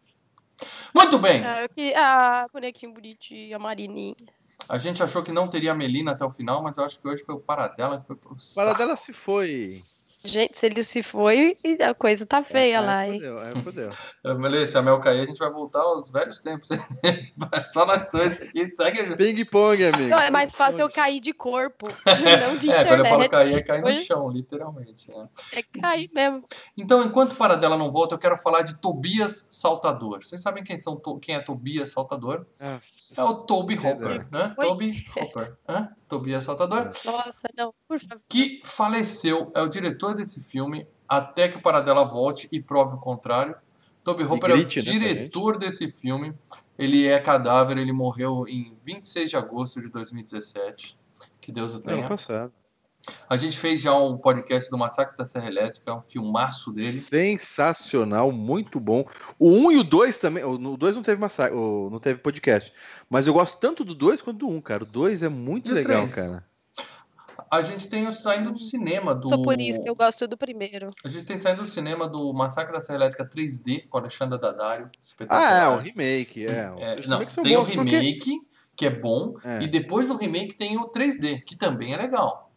Muito 0.95 1.19
bem. 1.19 1.45
Ah, 1.45 1.63
eu 1.63 1.69
queria... 1.69 1.95
Ah, 1.97 2.47
bonequinho 2.53 2.93
bonitinho, 2.93 3.57
a 3.57 3.59
Marininha. 3.59 4.15
A 4.69 4.79
gente 4.79 5.03
achou 5.03 5.23
que 5.23 5.33
não 5.33 5.49
teria 5.49 5.73
a 5.73 5.75
Melina 5.75 6.13
até 6.13 6.25
o 6.25 6.31
final, 6.31 6.63
mas 6.63 6.77
eu 6.77 6.85
acho 6.85 7.01
que 7.01 7.09
hoje 7.09 7.25
foi 7.25 7.35
o 7.35 7.41
Paradela 7.41 8.01
que 8.01 8.07
foi 8.07 8.17
pro 8.17 8.31
Para 8.31 8.39
saco. 8.39 8.79
dela 8.79 8.97
se 8.97 9.13
foi. 9.13 9.83
Gente, 10.23 10.59
se 10.59 10.67
ele 10.67 10.83
se 10.83 11.03
foi, 11.03 11.57
a 11.81 11.95
coisa 11.95 12.27
tá 12.27 12.43
feia 12.43 12.77
é, 12.77 12.81
lá, 12.81 13.07
é, 13.07 13.09
hein? 13.09 13.15
fudeu, 13.15 13.43
é, 13.43 13.63
fudeu. 13.63 13.89
Melê, 14.39 14.67
se 14.67 14.77
a 14.77 14.83
Mel 14.83 15.01
cair, 15.01 15.23
a 15.23 15.25
gente 15.25 15.39
vai 15.39 15.51
voltar 15.51 15.81
aos 15.81 16.11
velhos 16.11 16.41
tempos. 16.41 16.69
Só 17.71 17.87
nós 17.87 18.11
dois 18.11 18.33
aqui, 18.33 18.69
segue. 18.69 19.17
Ping 19.17 19.45
pong, 19.47 19.83
amigo. 19.83 20.11
Não, 20.11 20.19
é 20.19 20.31
mais 20.31 20.55
fácil 20.55 20.81
eu 20.81 20.91
cair 20.91 21.21
de 21.21 21.33
corpo, 21.33 21.87
não 22.07 22.57
de 22.59 22.71
É, 22.71 22.85
quando 22.85 23.01
eu 23.01 23.07
falo 23.07 23.25
internet. 23.25 23.31
cair, 23.31 23.55
é 23.55 23.63
cair 23.63 23.83
no 23.83 24.05
chão, 24.05 24.29
literalmente. 24.29 25.11
né? 25.11 25.29
É 25.53 25.63
cair 25.63 26.11
mesmo. 26.13 26.43
Então, 26.77 27.03
enquanto 27.03 27.33
o 27.33 27.37
Paradela 27.37 27.79
não 27.79 27.91
volta, 27.91 28.15
eu 28.15 28.19
quero 28.19 28.37
falar 28.37 28.61
de 28.61 28.75
Tobias 28.75 29.49
Saltador. 29.51 30.23
Vocês 30.23 30.43
sabem 30.43 30.63
quem, 30.63 30.77
são, 30.77 31.01
quem 31.19 31.35
é 31.35 31.41
Tobias 31.41 31.93
Saltador? 31.93 32.47
É 32.61 32.79
o 33.19 33.35
Toby 33.35 33.79
Hopper, 33.79 34.29
né? 34.31 34.55
Oi? 34.59 34.67
Toby 34.67 35.07
Hopper. 35.17 35.57
Hã? 35.69 35.89
Tobias 36.09 36.45
Saltador. 36.45 36.91
Nossa, 37.05 37.49
não, 37.57 37.75
por 37.89 38.01
favor. 38.01 38.23
que 38.29 38.61
faleceu, 38.65 39.51
é 39.55 39.63
o 39.63 39.69
diretor 39.69 40.15
desse 40.15 40.43
filme, 40.43 40.87
até 41.09 41.49
que 41.49 41.57
o 41.57 41.63
Paradela 41.63 42.05
volte 42.05 42.49
e 42.53 42.61
prove 42.63 42.95
o 42.95 42.99
contrário. 42.99 43.55
Toby 44.03 44.25
Hopper 44.25 44.51
grite, 44.53 44.79
é 44.79 44.83
né, 44.83 44.89
o 44.89 44.93
diretor 44.93 45.59
desse 45.59 45.91
filme. 45.91 46.35
Ele 46.79 47.07
é 47.07 47.19
cadáver, 47.21 47.77
ele 47.77 47.93
morreu 47.93 48.47
em 48.49 48.77
26 48.85 49.31
de 49.31 49.37
agosto 49.37 49.81
de 49.81 49.89
2017. 49.89 50.99
Que 51.41 51.53
Deus 51.53 51.73
o 51.73 51.77
Ano 51.77 51.85
tenha. 51.85 52.09
passado. 52.09 52.53
A 53.29 53.37
gente 53.37 53.59
fez 53.59 53.81
já 53.81 53.97
um 53.97 54.17
podcast 54.19 54.71
do 54.71 54.77
Massacre 54.77 55.17
da 55.17 55.25
Serra 55.25 55.47
Elétrica, 55.49 55.95
um 55.95 56.03
filmaço 56.03 56.73
dele. 56.73 56.93
Sensacional, 56.93 58.31
muito 58.31 58.79
bom. 58.79 59.05
O 59.39 59.51
1 59.51 59.73
e 59.73 59.77
o 59.79 59.85
2 59.85 60.19
também. 60.19 60.45
O 60.45 60.77
2 60.77 60.97
não 60.97 61.03
teve 61.03 61.21
massacre, 61.21 61.57
o- 61.57 61.89
não 61.91 61.99
teve 61.99 62.21
podcast. 62.21 62.73
Mas 63.09 63.27
eu 63.27 63.33
gosto 63.33 63.59
tanto 63.59 63.85
do 63.85 63.95
2 63.95 64.21
quanto 64.23 64.39
do 64.39 64.49
1, 64.49 64.61
cara. 64.61 64.83
O 64.83 64.87
2 64.87 65.23
é 65.23 65.29
muito 65.29 65.71
E 65.71 65.73
legal, 65.75 65.99
três? 65.99 66.15
cara. 66.15 66.45
A 67.51 67.63
gente 67.63 67.89
tem 67.89 68.07
o 68.07 68.13
saindo 68.13 68.53
do 68.53 68.59
cinema 68.61 69.13
do. 69.15 69.29
Sou 69.29 69.43
por 69.43 69.61
isso 69.61 69.83
que 69.83 69.89
eu 69.91 69.95
gosto 69.95 70.29
do 70.29 70.37
primeiro. 70.37 70.91
A 71.05 71.09
gente 71.09 71.25
tem 71.25 71.37
saindo 71.37 71.63
do 71.65 71.69
cinema 71.69 72.07
do 72.09 72.33
Massacre 72.33 72.73
da 72.73 72.81
Serra 72.81 72.99
Elétrica 73.01 73.25
3D 73.29 73.89
com 73.89 73.97
a 73.99 74.01
Alexandra 74.03 74.39
Daddario. 74.39 74.89
Ah, 75.29 75.59
é, 75.63 75.69
o 75.69 75.79
remake, 75.79 76.47
é. 76.47 76.73
É, 76.79 77.01
Os 77.01 77.09
não, 77.09 77.25
tem 77.25 77.57
o 77.57 77.61
bons 77.61 77.75
porque- 77.75 77.91
remake, 77.91 78.37
que 78.77 78.87
é 78.87 78.91
bom, 78.91 79.35
É. 79.45 79.63
e 79.63 79.67
depois 79.69 80.07
do 80.07 80.17
remake 80.17 80.55
tem 80.55 80.77
o 80.79 80.87
3D, 80.89 81.41
que 81.41 81.57
também 81.57 81.93
é 81.93 81.97
legal. 81.97 82.50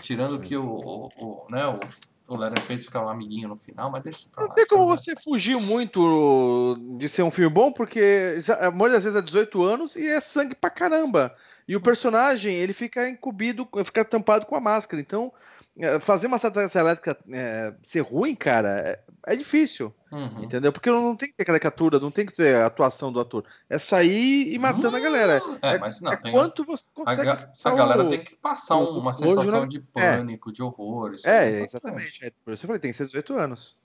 Tirando 0.00 0.38
que 0.38 0.56
o, 0.56 0.64
o, 0.64 1.08
o, 1.16 1.46
né, 1.50 1.66
o, 1.66 1.74
o 2.28 2.36
Leatherface 2.36 2.84
fica 2.84 3.00
um 3.00 3.08
amiguinho 3.08 3.48
no 3.48 3.56
final, 3.56 3.90
mas 3.90 4.02
deixa 4.02 4.18
isso 4.18 4.32
pra 4.32 4.42
lá. 4.42 4.48
Não 4.48 4.54
tem 4.54 4.66
como 4.66 4.94
isso 4.94 5.04
você 5.04 5.16
fugir 5.16 5.56
muito 5.58 6.76
de 6.98 7.08
ser 7.08 7.22
um 7.22 7.30
filme 7.30 7.52
bom, 7.52 7.72
porque 7.72 8.38
a 8.60 8.70
maioria 8.70 8.96
das 8.96 9.04
vezes 9.04 9.18
é 9.18 9.22
18 9.22 9.62
anos 9.62 9.96
e 9.96 10.06
é 10.06 10.20
sangue 10.20 10.54
pra 10.54 10.70
caramba. 10.70 11.34
E 11.68 11.74
o 11.74 11.80
personagem, 11.80 12.54
ele 12.54 12.72
fica 12.72 13.08
incumbido, 13.08 13.68
fica 13.84 14.04
tampado 14.04 14.46
com 14.46 14.54
a 14.54 14.60
máscara. 14.60 15.00
Então, 15.00 15.32
eh, 15.78 15.98
fazer 15.98 16.28
uma 16.28 16.36
estratégia 16.36 16.78
elétrica 16.78 17.18
eh, 17.32 17.74
ser 17.82 18.00
ruim, 18.00 18.36
cara, 18.36 19.02
é, 19.26 19.32
é 19.32 19.36
difícil. 19.36 19.92
Uhum. 20.12 20.44
Entendeu? 20.44 20.72
Porque 20.72 20.88
não 20.90 21.16
tem 21.16 21.28
que 21.28 21.34
ter 21.34 21.44
caricatura, 21.44 21.98
não 21.98 22.10
tem 22.12 22.24
que 22.24 22.32
ter 22.32 22.54
a 22.56 22.66
atuação 22.66 23.12
do 23.12 23.18
ator. 23.18 23.44
É 23.68 23.76
sair 23.78 24.52
e 24.54 24.58
matando 24.58 24.96
a 24.96 25.00
galera. 25.00 25.40
É, 25.60 25.76
mas 25.78 26.00
não, 26.00 26.12
é 26.12 26.16
tem 26.16 26.30
quanto 26.32 26.62
você 26.64 26.88
a, 26.92 26.94
consegue 26.94 27.24
ga- 27.24 27.36
fixar 27.36 27.72
a 27.72 27.76
galera 27.76 28.04
o- 28.04 28.08
tem 28.08 28.22
que 28.22 28.36
passar 28.36 28.76
o- 28.76 28.98
uma 28.98 29.10
o 29.10 29.14
sensação 29.14 29.66
de 29.66 29.78
É. 29.96 30.16
pânico, 30.16 30.52
de 30.52 30.62
horror. 30.62 31.14
É 31.24 31.44
É, 31.46 31.60
exatamente. 31.64 32.24
É, 32.24 32.30
por 32.44 32.54
isso 32.54 32.64
eu 32.64 32.68
falei, 32.68 32.80
tem 32.80 32.92
18 32.92 33.34
anos. 33.34 33.76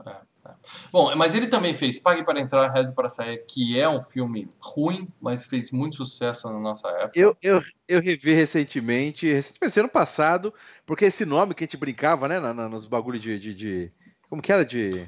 Bom, 0.91 1.15
mas 1.15 1.35
ele 1.35 1.47
também 1.47 1.73
fez 1.73 1.99
Pague 1.99 2.23
para 2.23 2.39
Entrar, 2.39 2.69
Reze 2.69 2.93
para 2.95 3.09
Sair, 3.09 3.43
que 3.47 3.79
é 3.79 3.87
um 3.89 4.01
filme 4.01 4.47
ruim, 4.61 5.07
mas 5.19 5.45
fez 5.45 5.71
muito 5.71 5.95
sucesso 5.97 6.51
na 6.51 6.59
nossa 6.59 6.87
época. 6.89 7.19
Eu, 7.19 7.35
eu, 7.41 7.61
eu 7.87 7.99
revi 8.01 8.33
recentemente, 8.33 9.31
recentemente, 9.31 9.79
ano 9.79 9.89
passado, 9.89 10.53
porque 10.85 11.05
esse 11.05 11.25
nome 11.25 11.53
que 11.53 11.63
a 11.63 11.67
gente 11.67 11.77
brincava, 11.77 12.27
né, 12.27 12.39
na- 12.39 12.53
na- 12.53 12.69
nos 12.69 12.85
bagulhos 12.85 13.21
de, 13.21 13.37
de, 13.39 13.53
de- 13.53 13.91
Como 14.29 14.41
que 14.41 14.51
era? 14.51 14.63
De. 14.65 15.07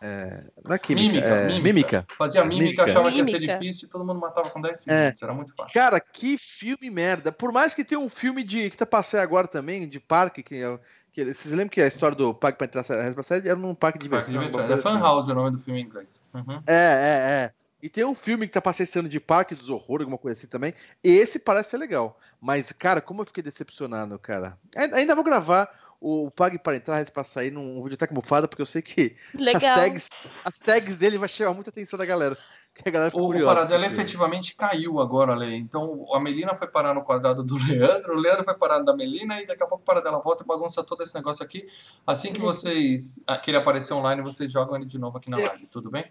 É, 0.00 0.42
não 0.64 0.74
é 0.74 0.78
química, 0.78 1.08
Mímica, 1.12 1.26
é, 1.28 1.46
mímica. 1.46 1.62
mímica. 1.62 2.04
Fazia 2.16 2.42
mímica, 2.44 2.64
Mímica. 2.64 2.84
achava 2.84 3.10
que 3.10 3.18
ia 3.18 3.24
ser 3.24 3.32
Mímica. 3.34 3.52
difícil 3.58 3.86
e 3.86 3.90
todo 3.90 4.04
mundo 4.04 4.20
matava 4.20 4.48
com 4.50 4.60
10 4.60 4.86
É. 4.88 4.94
segundos. 5.04 5.22
Era 5.22 5.34
muito 5.34 5.54
fácil. 5.54 5.72
Cara, 5.72 6.00
que 6.00 6.36
filme 6.38 6.90
merda. 6.90 7.30
Por 7.32 7.52
mais 7.52 7.74
que 7.74 7.84
tenha 7.84 7.98
um 8.00 8.08
filme 8.08 8.42
de 8.42 8.70
que 8.70 8.76
tá 8.76 8.86
passando 8.86 9.20
agora 9.20 9.46
também, 9.46 9.88
de 9.88 10.00
parque, 10.00 10.42
que 10.42 10.56
é, 10.56 10.78
Que, 11.12 11.24
vocês 11.24 11.50
lembram 11.50 11.70
que 11.70 11.80
a 11.82 11.88
história 11.88 12.16
do 12.16 12.32
parque 12.32 12.56
pra 12.56 12.66
entrar 12.66 12.84
na 12.88 13.22
sair 13.22 13.44
era 13.46 13.56
num 13.56 13.74
parque 13.74 13.98
de 13.98 14.08
Parque 14.08 14.26
de 14.26 14.32
diversão? 14.32 14.60
diversão. 14.60 14.64
É 14.64 14.68
coisa 14.68 14.82
Fan 14.82 14.90
assim. 14.90 15.00
House 15.02 15.26
o 15.28 15.34
nome 15.34 15.50
do 15.50 15.58
filme 15.58 15.80
em 15.80 15.84
inglês. 15.84 16.24
Uhum. 16.32 16.62
É, 16.66 16.72
é, 16.74 16.76
é. 16.76 17.52
E 17.82 17.88
tem 17.88 18.04
um 18.04 18.14
filme 18.14 18.46
que 18.46 18.52
tá 18.52 18.60
ano 18.98 19.08
de 19.08 19.18
Parque 19.18 19.54
dos 19.54 19.70
Horrores, 19.70 20.04
alguma 20.04 20.18
coisa 20.18 20.38
assim 20.38 20.46
também. 20.46 20.72
Esse 21.02 21.38
parece 21.38 21.70
ser 21.70 21.78
legal. 21.78 22.16
Mas, 22.40 22.70
cara, 22.72 23.00
como 23.00 23.22
eu 23.22 23.26
fiquei 23.26 23.42
decepcionado, 23.42 24.18
cara. 24.18 24.56
Ainda 24.92 25.14
vou 25.14 25.24
gravar 25.24 25.68
o 26.00 26.30
Pague 26.30 26.58
para 26.58 26.76
entrar, 26.76 26.96
Reze 26.96 27.12
pra 27.12 27.22
sair 27.22 27.50
num 27.50 27.82
videoteca 27.82 28.14
mofada, 28.14 28.48
porque 28.48 28.62
eu 28.62 28.66
sei 28.66 28.80
que 28.80 29.16
as 29.54 29.62
tags, 29.62 30.10
as 30.44 30.58
tags 30.58 30.98
dele 30.98 31.18
vai 31.18 31.28
chamar 31.28 31.52
muita 31.54 31.70
atenção 31.70 31.98
da 31.98 32.06
galera. 32.06 32.36
Que 32.74 32.88
a 32.88 32.92
galera 32.92 33.12
O. 33.14 33.44
Paradelo 33.44 33.84
efetivamente 33.84 34.54
caiu 34.54 35.00
agora, 35.00 35.34
Lê. 35.34 35.56
Então 35.56 36.06
a 36.14 36.20
Melina 36.20 36.54
foi 36.54 36.68
parar 36.68 36.94
no 36.94 37.02
quadrado 37.02 37.42
do 37.42 37.56
Leandro, 37.68 38.16
o 38.16 38.20
Leandro 38.20 38.44
foi 38.44 38.54
parar 38.54 38.78
da 38.80 38.96
Melina 38.96 39.40
e 39.42 39.46
daqui 39.46 39.62
a 39.62 39.66
pouco 39.66 39.82
o 39.82 39.84
Paradela 39.84 40.20
volta 40.20 40.42
e 40.42 40.46
bagunça 40.46 40.82
todo 40.82 41.02
esse 41.02 41.14
negócio 41.14 41.44
aqui. 41.44 41.66
Assim 42.06 42.32
que 42.32 42.40
vocês 42.40 43.20
ah, 43.26 43.36
querem 43.36 43.60
aparecer 43.60 43.92
online, 43.92 44.22
vocês 44.22 44.50
jogam 44.50 44.76
ele 44.76 44.86
de 44.86 44.98
novo 44.98 45.18
aqui 45.18 45.28
na 45.28 45.36
live, 45.36 45.66
tudo 45.66 45.90
bem? 45.90 46.10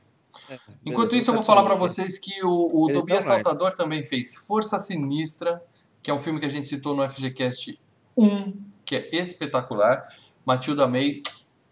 Enquanto 0.85 1.15
isso, 1.15 1.31
eu 1.31 1.35
vou 1.35 1.43
falar 1.43 1.63
pra 1.63 1.75
vocês 1.75 2.19
que 2.19 2.43
o, 2.43 2.69
o 2.71 2.89
Ele 2.89 2.99
Tobias 2.99 3.25
tá 3.25 3.31
online. 3.31 3.43
Saltador 3.43 3.73
também 3.73 4.03
fez 4.03 4.35
Força 4.35 4.77
Sinistra, 4.77 5.63
que 6.03 6.11
é 6.11 6.13
um 6.13 6.19
filme 6.19 6.39
que 6.39 6.45
a 6.45 6.49
gente 6.49 6.67
citou 6.67 6.95
no 6.95 7.07
FGCast 7.07 7.79
1, 8.15 8.68
que 8.89 8.95
é 8.95 9.15
espetacular. 9.15 10.03
Matilda 10.43 10.87
May, 10.87 11.21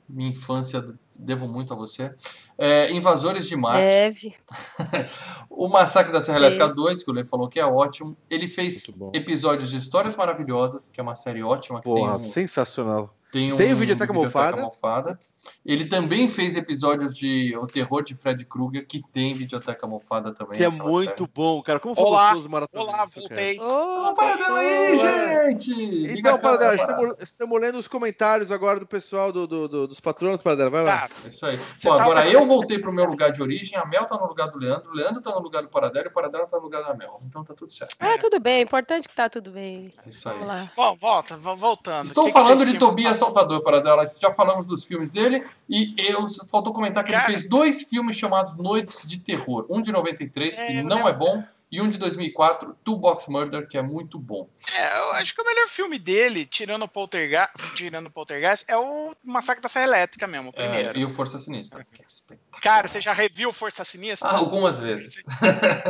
minha 0.07 0.29
infância, 0.29 0.85
devo 1.19 1.47
muito 1.47 1.73
a 1.73 1.75
você. 1.75 2.13
É, 2.55 2.91
Invasores 2.91 3.47
de 3.47 3.55
Marte. 3.55 3.87
Deve. 3.87 4.35
O 5.49 5.67
Massacre 5.67 6.13
da 6.13 6.21
Serra. 6.21 6.37
Elétrica 6.37 6.67
2, 6.67 7.01
que 7.01 7.09
o 7.09 7.13
Lê 7.15 7.25
falou 7.25 7.49
que 7.49 7.59
é 7.59 7.65
ótimo. 7.65 8.15
Ele 8.29 8.47
fez 8.47 9.01
episódios 9.11 9.71
de 9.71 9.77
Histórias 9.77 10.15
Maravilhosas, 10.15 10.87
que 10.87 10.99
é 10.99 11.03
uma 11.03 11.15
série 11.15 11.41
ótima, 11.41 11.79
que 11.81 11.85
Porra, 11.85 12.17
tem 12.19 12.27
um, 12.27 12.29
sensacional. 12.29 13.11
tem 13.31 13.51
um 13.53 13.57
Tem 13.57 13.73
o 13.73 13.77
Videoteca 13.77 14.13
Mofada. 14.13 15.19
Ele 15.65 15.85
também 15.85 16.27
fez 16.29 16.55
episódios 16.55 17.15
de 17.15 17.55
O 17.57 17.67
Terror 17.67 18.03
de 18.03 18.15
Fred 18.15 18.45
Krueger, 18.45 18.85
que 18.87 19.01
tem 19.11 19.33
Videoteca 19.33 19.85
Mofada 19.87 20.33
também. 20.33 20.57
Que 20.57 20.63
é 20.63 20.69
muito 20.69 21.09
série. 21.23 21.31
bom, 21.33 21.61
cara. 21.61 21.79
Como 21.79 21.95
foi 21.95 22.03
Olá, 22.03 22.25
gostoso 22.29 22.49
maratonar 22.49 22.87
Olá, 22.87 23.05
voltei. 23.13 23.59
Ô, 23.59 24.13
para 24.13 24.35
dela 24.35 24.59
aí, 24.59 24.95
gente! 24.97 26.17
Então, 26.17 26.37
Paradela, 26.39 26.75
Paradela. 26.75 26.75
estamos, 26.75 27.15
estamos 27.21 27.61
lendo 27.61 27.77
os 27.77 27.87
comentários 27.87 28.51
agora 28.51 28.79
do 28.79 28.87
pessoal 28.87 29.31
do, 29.31 29.47
do- 29.47 29.67
do- 29.67 29.87
dos 29.87 29.99
patronos, 29.99 30.41
Paradela. 30.41 30.69
Vai 30.69 30.83
lá. 30.83 31.09
É 31.25 31.27
Isso 31.29 31.45
aí. 31.45 31.57
Pô, 31.83 31.95
tá- 31.95 32.03
agora 32.03 32.27
eu 32.29 32.45
voltei 32.45 32.79
pro 32.79 32.91
meu 32.93 33.05
lugar 33.05 33.31
de 33.31 33.41
origem, 33.41 33.77
a 33.77 33.85
Mel 33.85 34.05
tá 34.05 34.17
no 34.17 34.27
lugar 34.27 34.47
do 34.47 34.57
Leandro, 34.57 34.91
o 34.91 34.95
Leandro 34.95 35.21
tá 35.21 35.31
no 35.31 35.39
lugar 35.39 35.61
do 35.63 35.69
Paradela 35.69 36.05
e 36.05 36.09
o 36.09 36.13
Paradela 36.13 36.45
tá 36.47 36.57
no 36.57 36.63
lugar 36.63 36.83
da 36.83 36.93
Mel. 36.93 37.19
Então 37.25 37.43
tá 37.43 37.53
tudo 37.53 37.71
certo. 37.71 37.95
Ah, 37.99 38.17
tudo 38.19 38.39
bem. 38.39 38.61
Importante 38.63 39.07
que 39.07 39.15
tá 39.15 39.29
tudo 39.29 39.51
bem. 39.51 39.89
É 40.05 40.09
isso 40.09 40.27
aí. 40.29 40.35
Vamos 40.35 40.47
lá. 40.47 40.71
Bom, 40.75 40.95
volta, 40.99 41.37
vo- 41.37 41.55
voltando. 41.55 42.05
Estou 42.05 42.25
que 42.25 42.31
que 42.33 42.39
falando 42.39 42.59
vocês 42.59 42.71
de 42.73 42.79
Tobias? 42.79 43.17
Saltador, 43.17 43.61
Paradela. 43.63 44.03
Já 44.19 44.31
falamos 44.31 44.65
dos 44.65 44.85
filmes 44.85 45.11
dele 45.11 45.36
e 45.69 45.93
eu 45.97 46.25
faltou 46.49 46.71
comentar 46.73 47.03
que 47.03 47.11
ele 47.11 47.17
Cara. 47.19 47.29
fez 47.31 47.47
dois 47.47 47.83
filmes 47.89 48.15
chamados 48.17 48.55
Noites 48.55 49.07
de 49.07 49.19
Terror. 49.19 49.65
Um 49.69 49.81
de 49.81 49.91
93, 49.91 50.57
É, 50.59 50.65
que 50.67 50.73
não 50.83 50.97
lembro. 50.97 51.09
é 51.09 51.13
bom, 51.13 51.43
e 51.69 51.81
um 51.81 51.89
de 51.89 51.97
2004, 51.97 52.77
Two 52.81 52.95
Box 52.95 53.27
Murder, 53.27 53.67
que 53.67 53.77
é 53.77 53.81
muito 53.81 54.17
bom. 54.17 54.47
É, 54.73 54.99
eu 54.99 55.11
acho 55.13 55.35
que 55.35 55.41
o 55.41 55.45
melhor 55.45 55.67
filme 55.67 55.99
dele, 55.99 56.45
tirando 56.45 56.83
o 56.83 56.87
Poltergeist, 56.87 57.51
tirando 57.75 58.07
o 58.07 58.09
Poltergeist, 58.09 58.63
é 58.69 58.77
o 58.77 59.13
Massacre 59.21 59.61
da 59.61 59.67
Serra 59.67 59.83
Elétrica 59.85 60.25
mesmo, 60.27 60.47
o 60.47 60.53
É, 60.55 60.63
primeiro. 60.65 60.97
e 60.97 61.03
o 61.03 61.09
Força 61.09 61.37
Sinistra. 61.37 61.85
que 61.91 62.01
é 62.01 62.05
espetacular. 62.05 62.61
Cara, 62.61 62.87
você 62.87 63.01
já 63.01 63.11
reviu 63.11 63.51
Força 63.51 63.83
Sinistra? 63.83 64.29
Ah, 64.29 64.37
algumas 64.37 64.79
vezes. 64.79 65.25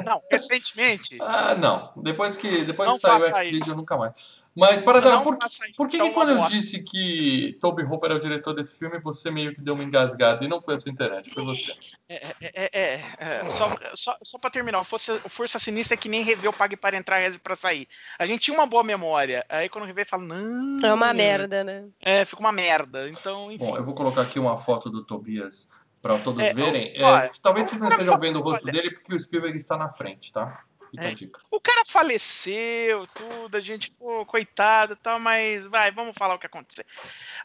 Não, 0.03 0.19
recentemente. 0.31 1.17
Ah, 1.21 1.53
não. 1.55 1.91
Depois 1.97 2.35
que, 2.35 2.63
depois 2.63 2.87
Não 2.89 2.95
que 2.95 3.01
saiu 3.01 3.17
o 3.17 3.21
X-Video, 3.21 3.75
nunca 3.75 3.95
mais. 3.97 4.41
Mas, 4.57 4.81
Paradela, 4.81 5.17
Não 5.17 5.23
por, 5.23 5.37
por 5.75 5.87
que, 5.87 5.97
é 5.97 6.07
que 6.07 6.09
quando 6.09 6.31
eu 6.31 6.41
disse 6.41 6.81
que 6.83 7.55
Toby 7.61 7.83
Hooper 7.83 8.09
é 8.09 8.15
o 8.15 8.19
diretor 8.19 8.53
desse 8.53 8.79
filme, 8.79 8.99
você 8.99 9.29
meio 9.29 9.53
que 9.53 9.61
deu 9.61 9.75
uma 9.75 9.83
engasgada 9.83 10.43
e 10.43 10.47
não 10.47 10.59
foi 10.59 10.73
a 10.73 10.77
sua 10.79 10.91
internet, 10.91 11.29
foi 11.29 11.45
você? 11.45 11.73
É, 12.09 12.15
é, 12.15 12.33
é, 12.41 12.69
é, 12.73 13.01
é, 13.19 13.49
só, 13.49 13.71
só, 13.93 14.17
só 14.23 14.39
pra 14.39 14.49
terminar, 14.49 14.79
o 14.79 14.83
Força, 14.83 15.13
Força 15.29 15.59
Sinistra 15.59 15.93
é 15.93 15.97
que 15.97 16.09
nem 16.09 16.23
rever 16.23 16.49
o 16.49 16.53
Pague 16.53 16.75
para 16.75 16.97
entrar, 16.97 17.19
reze 17.19 17.37
pra 17.37 17.55
sair. 17.55 17.87
A 18.17 18.25
gente 18.25 18.41
tinha 18.41 18.57
uma 18.57 18.65
boa 18.65 18.83
memória, 18.83 19.45
aí 19.47 19.69
quando 19.69 19.85
rever, 19.85 20.07
fala, 20.07 20.23
não. 20.23 20.79
É 20.83 20.91
uma 20.91 21.13
merda, 21.13 21.63
né? 21.63 21.85
É, 22.01 22.25
fica 22.25 22.41
uma 22.41 22.51
merda. 22.51 23.07
Então, 23.09 23.51
enfim. 23.51 23.63
Bom, 23.63 23.77
eu 23.77 23.85
vou 23.85 23.93
colocar 23.93 24.23
aqui 24.23 24.39
uma 24.39 24.57
foto 24.57 24.89
do 24.89 25.03
Tobias 25.03 25.69
para 26.01 26.17
todos 26.17 26.43
É, 26.43 26.53
verem. 26.53 26.93
É, 26.95 27.21
talvez 27.43 27.67
vocês 27.67 27.81
não 27.81 27.89
estejam 27.89 28.17
vendo 28.17 28.39
o 28.39 28.41
rosto 28.41 28.63
olha. 28.63 28.71
dele 28.71 28.91
porque 28.91 29.13
o 29.13 29.19
Spielberg 29.19 29.55
está 29.55 29.77
na 29.77 29.89
frente, 29.89 30.31
tá? 30.31 30.47
Fica 30.91 31.05
É. 31.05 31.09
a 31.09 31.13
dica. 31.13 31.41
O 31.51 31.59
cara 31.59 31.83
faleceu, 31.85 33.05
tudo, 33.07 33.55
a 33.55 33.61
gente, 33.61 33.91
pô, 33.91 34.25
coitado 34.25 34.93
e 34.93 34.95
tal, 34.95 35.19
mas 35.19 35.65
vai, 35.65 35.91
vamos 35.91 36.15
falar 36.17 36.35
o 36.35 36.39
que 36.39 36.45
aconteceu. 36.45 36.85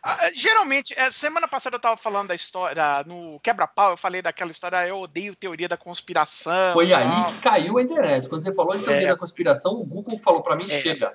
Ah, 0.03 0.31
geralmente, 0.35 0.95
é, 0.97 1.11
semana 1.11 1.47
passada 1.49 1.77
eu 1.77 1.81
tava 1.81 1.97
falando 1.97 2.29
da 2.29 2.35
história, 2.35 3.03
no 3.07 3.39
Quebra-Pau, 3.41 3.93
eu 3.93 3.97
falei 3.97 4.23
daquela 4.23 4.51
história, 4.51 4.79
ah, 4.79 4.87
eu 4.87 4.99
odeio 4.99 5.35
teoria 5.35 5.69
da 5.69 5.77
conspiração. 5.77 6.73
Foi 6.73 6.93
aí 6.93 7.25
que 7.27 7.41
caiu 7.41 7.79
a 7.79 7.83
internet. 7.83 8.29
Quando 8.29 8.43
você 8.43 8.55
falou 8.55 8.77
de 8.77 8.85
teoria 8.85 9.07
É. 9.07 9.11
da 9.11 9.17
conspiração, 9.17 9.73
o 9.75 9.85
Google 9.85 10.19
falou 10.19 10.43
para 10.43 10.57
mim, 10.57 10.67
É. 10.71 10.81
chega. 10.81 11.13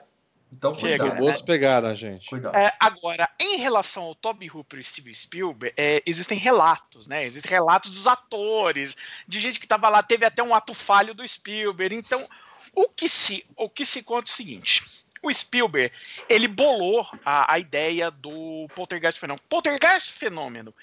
Então, 0.51 0.77
Chega, 0.77 1.03
cuidado. 1.03 1.19
Os 1.19 1.27
moços 1.27 1.41
pegaram 1.41 1.89
a 1.89 1.95
gente. 1.95 2.29
Cuidado. 2.29 2.55
É, 2.55 2.73
agora, 2.79 3.29
em 3.39 3.57
relação 3.57 4.03
ao 4.03 4.15
Toby 4.15 4.49
Hooper 4.49 4.79
e 4.79 4.83
Steven 4.83 5.13
Spielberg, 5.13 5.73
é, 5.77 6.01
existem 6.05 6.37
relatos, 6.37 7.07
né? 7.07 7.25
Existem 7.25 7.51
relatos 7.51 7.91
dos 7.91 8.07
atores, 8.07 8.95
de 9.27 9.39
gente 9.39 9.59
que 9.59 9.67
tava 9.67 9.89
lá, 9.89 10.01
teve 10.01 10.25
até 10.25 10.41
um 10.41 10.55
ato 10.55 10.73
falho 10.73 11.13
do 11.13 11.27
Spielberg. 11.27 11.95
Então, 11.95 12.25
o 12.73 12.89
que 12.89 13.09
se, 13.09 13.45
o 13.55 13.69
que 13.69 13.83
se 13.83 14.01
conta 14.03 14.29
é 14.29 14.31
o 14.31 14.35
seguinte. 14.35 14.83
O 15.21 15.33
Spielberg, 15.33 15.91
ele 16.29 16.47
bolou 16.47 17.05
a, 17.25 17.53
a 17.53 17.59
ideia 17.59 18.09
do 18.09 18.67
Poltergeist 18.73 19.19
Fenômeno. 19.19 19.43
Poltergeist 19.49 20.13
Fenômeno, 20.13 20.73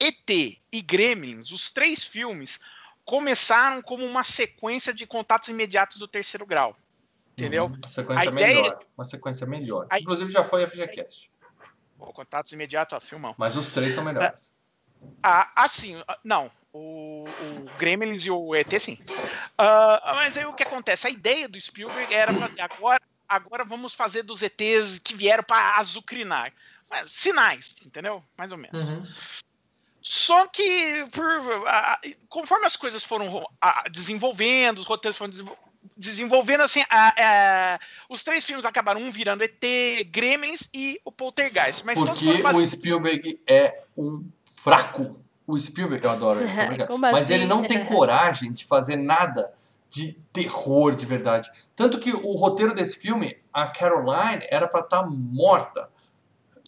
ET 0.00 0.30
e 0.30 0.82
Gremlins, 0.82 1.52
os 1.52 1.70
três 1.70 2.02
filmes, 2.02 2.58
começaram 3.04 3.82
como 3.82 4.04
uma 4.04 4.24
sequência 4.24 4.92
de 4.92 5.06
contatos 5.06 5.48
imediatos 5.48 5.98
do 5.98 6.08
terceiro 6.08 6.46
grau. 6.46 6.76
Entendeu? 7.36 7.64
Uhum. 7.64 7.72
Uma 7.82 7.88
sequência 7.88 8.28
A 8.28 8.32
ideia- 8.32 8.46
melhor. 8.62 8.78
Uma 8.96 9.04
sequência 9.04 9.46
melhor. 9.46 9.86
A- 9.90 9.98
Inclusive 9.98 10.30
já 10.30 10.44
foi 10.44 10.64
a 10.64 10.68
FGCast. 10.68 11.30
Pô, 11.98 12.12
contatos 12.12 12.52
imediatos, 12.52 12.94
ó, 12.96 13.00
filmão. 13.00 13.34
Mas 13.38 13.56
os 13.56 13.70
três 13.70 13.94
são 13.94 14.04
melhores. 14.04 14.54
Ah, 15.22 15.50
assim, 15.56 16.02
ah, 16.06 16.18
não. 16.22 16.50
O, 16.72 17.24
o 17.24 17.78
Gremlins 17.78 18.24
e 18.24 18.30
o 18.30 18.54
ET, 18.54 18.78
sim. 18.78 18.98
Ah, 19.58 20.12
mas 20.14 20.36
aí 20.38 20.46
o 20.46 20.54
que 20.54 20.62
acontece? 20.62 21.06
A 21.06 21.10
ideia 21.10 21.48
do 21.48 21.60
Spielberg 21.60 22.12
era 22.14 22.32
fazer 22.32 22.60
agora, 22.60 23.00
agora 23.28 23.64
vamos 23.64 23.94
fazer 23.94 24.22
dos 24.22 24.42
ETs 24.42 24.98
que 24.98 25.14
vieram 25.14 25.42
para 25.42 25.76
azucrinar. 25.78 26.52
Mas, 26.90 27.12
Sinais, 27.12 27.74
entendeu? 27.84 28.22
Mais 28.38 28.52
ou 28.52 28.58
menos. 28.58 28.78
Uhum. 28.88 29.04
Só 30.00 30.46
que, 30.48 31.06
por, 31.12 31.24
ah, 31.68 32.00
conforme 32.28 32.66
as 32.66 32.76
coisas 32.76 33.04
foram 33.04 33.46
ah, 33.60 33.84
desenvolvendo, 33.90 34.78
os 34.78 34.84
roteiros 34.86 35.16
foram 35.16 35.30
desenvol- 35.30 35.58
desenvolvendo, 35.96 36.62
assim, 36.62 36.82
ah, 36.90 37.14
ah, 37.16 37.80
os 38.08 38.22
três 38.22 38.44
filmes 38.44 38.64
acabaram 38.64 39.00
um 39.00 39.10
virando 39.10 39.42
ET, 39.42 39.62
Gremlins 40.10 40.68
e 40.74 41.00
o 41.04 41.12
Poltergeist. 41.12 41.84
Mas 41.84 41.98
Porque 41.98 42.26
o 42.42 42.66
Spielberg 42.66 43.40
é 43.46 43.82
um 43.96 44.24
fraco. 44.50 45.18
O 45.46 45.58
Spielberg, 45.58 46.04
eu 46.04 46.10
adoro 46.10 46.40
brincando. 46.40 46.86
Como 46.86 46.98
mas 46.98 47.26
assim? 47.26 47.34
ele 47.34 47.46
não 47.46 47.64
tem 47.66 47.84
coragem 47.84 48.52
de 48.52 48.64
fazer 48.64 48.96
nada 48.96 49.52
de 49.88 50.14
terror 50.32 50.94
de 50.94 51.04
verdade. 51.04 51.50
Tanto 51.76 51.98
que 51.98 52.12
o 52.12 52.32
roteiro 52.32 52.74
desse 52.74 52.98
filme, 52.98 53.36
a 53.52 53.66
Caroline, 53.66 54.46
era 54.50 54.66
pra 54.66 54.80
estar 54.80 55.06
morta. 55.06 55.88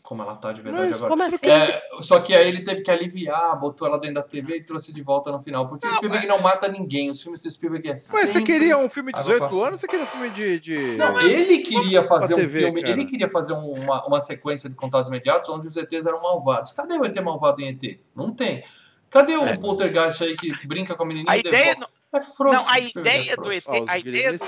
Como 0.04 0.20
ela 0.22 0.36
tá 0.36 0.52
de 0.52 0.60
verdade 0.60 0.88
Mas 0.88 0.96
agora. 0.96 1.10
Como 1.10 1.22
assim? 1.22 1.46
É, 1.46 1.82
só 2.02 2.20
que 2.20 2.34
aí 2.34 2.46
ele 2.46 2.62
teve 2.62 2.82
que 2.82 2.90
aliviar, 2.90 3.58
botou 3.58 3.88
ela 3.88 3.98
dentro 3.98 4.16
da 4.16 4.22
TV 4.22 4.56
e 4.56 4.60
trouxe 4.62 4.92
de 4.92 5.00
volta 5.00 5.32
no 5.32 5.40
final. 5.42 5.66
Porque 5.66 5.86
o 5.86 5.90
Não, 5.90 5.96
Spielberg 5.96 6.26
não 6.26 6.42
mata 6.42 6.68
ninguém. 6.68 7.08
Os 7.10 7.22
filmes 7.22 7.40
do 7.40 7.50
Spielberg 7.50 7.88
é 7.88 7.92
Mas 7.92 8.10
você 8.30 8.42
queria 8.42 8.76
um 8.76 8.90
filme 8.90 9.10
de 9.14 9.18
Água 9.18 9.32
18 9.32 9.48
passada. 9.50 9.66
anos 9.68 9.80
você 9.80 9.86
queria 9.86 10.04
um 10.04 10.06
filme 10.08 10.28
de. 10.28 10.60
de... 10.60 10.96
Não, 10.96 11.18
ele 11.22 11.58
queria 11.60 12.02
fazer 12.02 12.34
um 12.34 12.36
TV, 12.36 12.60
filme, 12.60 12.82
cara. 12.82 12.92
ele 12.92 13.04
queria 13.06 13.30
fazer 13.30 13.54
um- 13.54 13.72
uma, 13.82 14.06
uma 14.06 14.20
sequência 14.20 14.68
de 14.68 14.76
contatos 14.76 15.08
imediatos 15.08 15.48
onde 15.48 15.68
os 15.68 15.74
ETs 15.76 16.04
eram 16.04 16.20
malvados. 16.20 16.72
Cadê 16.72 16.98
o 16.98 17.04
ET 17.06 17.16
malvado 17.22 17.62
em 17.62 17.68
ET? 17.68 17.98
Não 18.14 18.30
tem. 18.30 18.62
Cadê 19.08 19.34
o 19.38 19.44
É. 19.46 19.56
poltergeist 19.56 20.22
aí 20.22 20.36
que 20.36 20.52
brinca 20.66 20.94
com 20.94 21.02
a 21.04 21.06
menininha 21.06 21.32
A 21.32 21.36
e 21.38 21.40
ideia 21.40 21.74
devolve? 21.76 21.86
É 22.14 22.20
frouxo. 22.20 22.62
Não, 22.64 22.70
a 22.70 22.80
Spielberg 22.80 23.08
é 23.08 23.20
ideia 23.22 23.36
do. 23.36 23.52
ET, 23.52 23.64
Ó, 23.66 23.82
os 23.82 23.88
a 23.90 23.98
ideia 23.98 24.32
do-. 24.32 24.44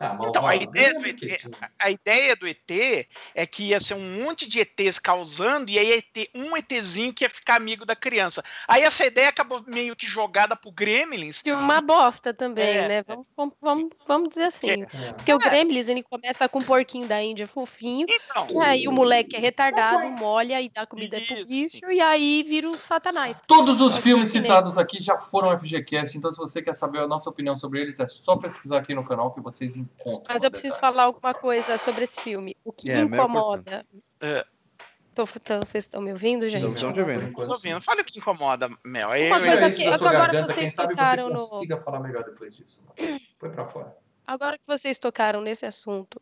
Ah, 0.00 0.18
Então, 0.28 0.46
a 0.46 0.56
ideia, 0.56 0.88
é 0.88 0.92
do 0.94 1.06
ET, 1.06 1.20
a 1.78 1.90
ideia 1.90 2.36
do 2.36 2.46
ET 2.46 3.06
é 3.34 3.46
que 3.46 3.64
ia 3.68 3.80
ser 3.80 3.94
um 3.94 4.22
monte 4.22 4.48
de 4.48 4.60
ETs 4.60 4.98
causando 4.98 5.70
e 5.70 5.78
aí 5.78 5.88
ia 5.88 6.02
ter 6.12 6.30
um 6.34 6.56
ETzinho 6.56 7.12
que 7.12 7.24
ia 7.24 7.30
ficar 7.30 7.56
amigo 7.56 7.84
da 7.84 7.96
criança. 7.96 8.42
Aí 8.68 8.82
essa 8.82 9.04
ideia 9.06 9.28
acabou 9.28 9.60
meio 9.66 9.96
que 9.96 10.06
jogada 10.06 10.54
pro 10.56 10.70
Gremlins. 10.70 11.42
De 11.42 11.52
uma 11.52 11.80
bosta 11.80 12.32
também, 12.32 12.76
É, 12.76 12.88
né? 12.88 13.04
Vamos, 13.06 13.26
vamos- 13.60 13.90
vamos, 14.06 14.28
dizer 14.28 14.44
assim. 14.44 14.82
É. 14.82 15.12
Porque 15.14 15.32
o 15.32 15.38
Gremlins, 15.38 15.88
ele 15.88 16.02
começa 16.02 16.48
com 16.48 16.58
um 16.58 16.64
porquinho 16.66 17.06
da 17.06 17.22
Índia 17.22 17.46
fofinho, 17.46 18.06
Então, 18.08 18.46
e 18.50 18.58
aí 18.64 18.88
o 18.88 18.92
moleque 18.92 19.36
é 19.36 19.38
retardado, 19.38 20.08
molha 20.10 20.60
e 20.60 20.68
dá 20.68 20.86
comida 20.86 21.20
pro 21.20 21.36
Isso, 21.36 21.44
bicho, 21.46 21.90
e 21.90 22.00
aí 22.00 22.42
vira 22.42 22.68
o 22.68 22.74
satanás. 22.74 23.40
Todos 23.46 23.80
os 23.80 23.98
filmes 23.98 24.28
citados 24.28 24.78
aqui 24.78 25.02
já 25.02 25.18
foram 25.18 25.56
FGCast, 25.58 26.16
então 26.16 26.30
se 26.30 26.38
você 26.38 26.62
quer 26.62 26.74
saber 26.74 26.83
a 26.98 27.06
nossa 27.06 27.28
opinião 27.30 27.56
sobre 27.56 27.80
eles, 27.80 27.98
é 28.00 28.06
só 28.06 28.36
pesquisar 28.36 28.78
aqui 28.78 28.94
no 28.94 29.04
canal 29.04 29.30
que 29.32 29.40
vocês 29.40 29.76
encontram. 29.76 30.24
Mas 30.28 30.42
eu 30.42 30.50
preciso 30.50 30.74
detalhe. 30.74 30.92
falar 30.94 31.04
alguma 31.04 31.34
coisa 31.34 31.76
sobre 31.78 32.04
esse 32.04 32.20
filme. 32.20 32.56
O 32.64 32.72
que 32.72 32.90
É, 32.90 32.96
meio 33.04 33.06
incomoda. 33.14 33.84
Tô, 35.14 35.24
tô, 35.26 35.58
vocês 35.60 35.84
estão 35.84 36.00
me 36.02 36.10
ouvindo, 36.12 36.42
gente? 36.42 36.56
Estamos 36.74 36.80
te 36.80 37.00
ouvindo. 37.00 37.20
sim. 37.46 37.52
ouvindo. 37.52 37.80
Fala 37.80 38.00
o 38.00 38.04
que 38.04 38.18
incomoda, 38.18 38.68
Mel. 38.84 39.10
Aí 39.12 39.28
Uma 39.28 39.36
eu- 39.38 39.44
coisa 39.46 39.68
isso 39.68 39.78
que- 39.78 39.90
da 39.90 39.98
sua 39.98 40.08
agora 40.10 40.24
garganta, 40.32 40.46
vocês 40.52 40.58
quem 40.58 40.70
sabe 40.70 40.94
você 40.94 41.16
no- 41.16 41.30
consiga 41.38 41.76
falar 41.78 42.00
melhor 42.00 42.24
depois 42.24 42.56
disso. 42.56 42.84
Foi 43.38 43.48
pra 43.50 43.64
fora. 43.64 43.96
Agora 44.26 44.56
que 44.56 44.66
vocês 44.66 44.98
tocaram 44.98 45.40
nesse 45.40 45.66
assunto, 45.66 46.20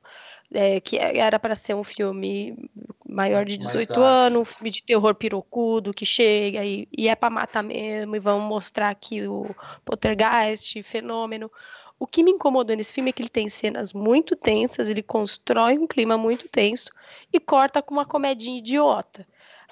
é, 0.53 0.81
que 0.81 0.99
era 0.99 1.39
para 1.39 1.55
ser 1.55 1.75
um 1.75 1.85
filme 1.85 2.69
maior 3.07 3.45
de 3.45 3.59
Mais 3.59 3.73
18 3.73 3.89
dark. 3.89 4.01
anos, 4.01 4.41
um 4.41 4.45
filme 4.45 4.71
de 4.71 4.83
terror 4.83 5.15
pirocudo 5.15 5.95
que 5.95 6.05
chega 6.05 6.65
e, 6.65 6.89
e 6.97 7.09
é 7.09 7.15
para 7.15 7.31
matar 7.31 7.63
mesmo, 7.63 8.17
e 8.17 8.19
vamos 8.19 8.49
mostrar 8.49 8.89
aqui 8.89 9.27
o 9.27 9.55
poltergeist, 9.85 10.83
fenômeno. 10.83 11.51
O 11.99 12.07
que 12.07 12.25
me 12.25 12.33
incomodou 12.33 12.77
nesse 12.77 12.93
filme 12.93 13.11
é 13.11 13.13
que 13.13 13.23
ele 13.23 13.29
tem 13.29 13.49
cenas 13.49 13.93
muito 13.93 14.35
tensas, 14.35 14.89
ele 14.89 15.03
constrói 15.03 15.79
um 15.79 15.87
clima 15.87 16.19
muito 16.19 16.49
tenso 16.49 16.91
e 17.33 17.39
corta 17.39 17.81
com 17.81 17.95
uma 17.95 18.05
comedinha 18.05 18.59
idiota. 18.59 19.25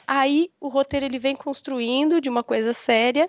Aí 0.06 0.52
o 0.60 0.68
roteiro 0.68 1.06
ele 1.06 1.18
vem 1.18 1.34
construindo 1.34 2.20
de 2.20 2.28
uma 2.28 2.44
coisa 2.44 2.72
séria 2.72 3.28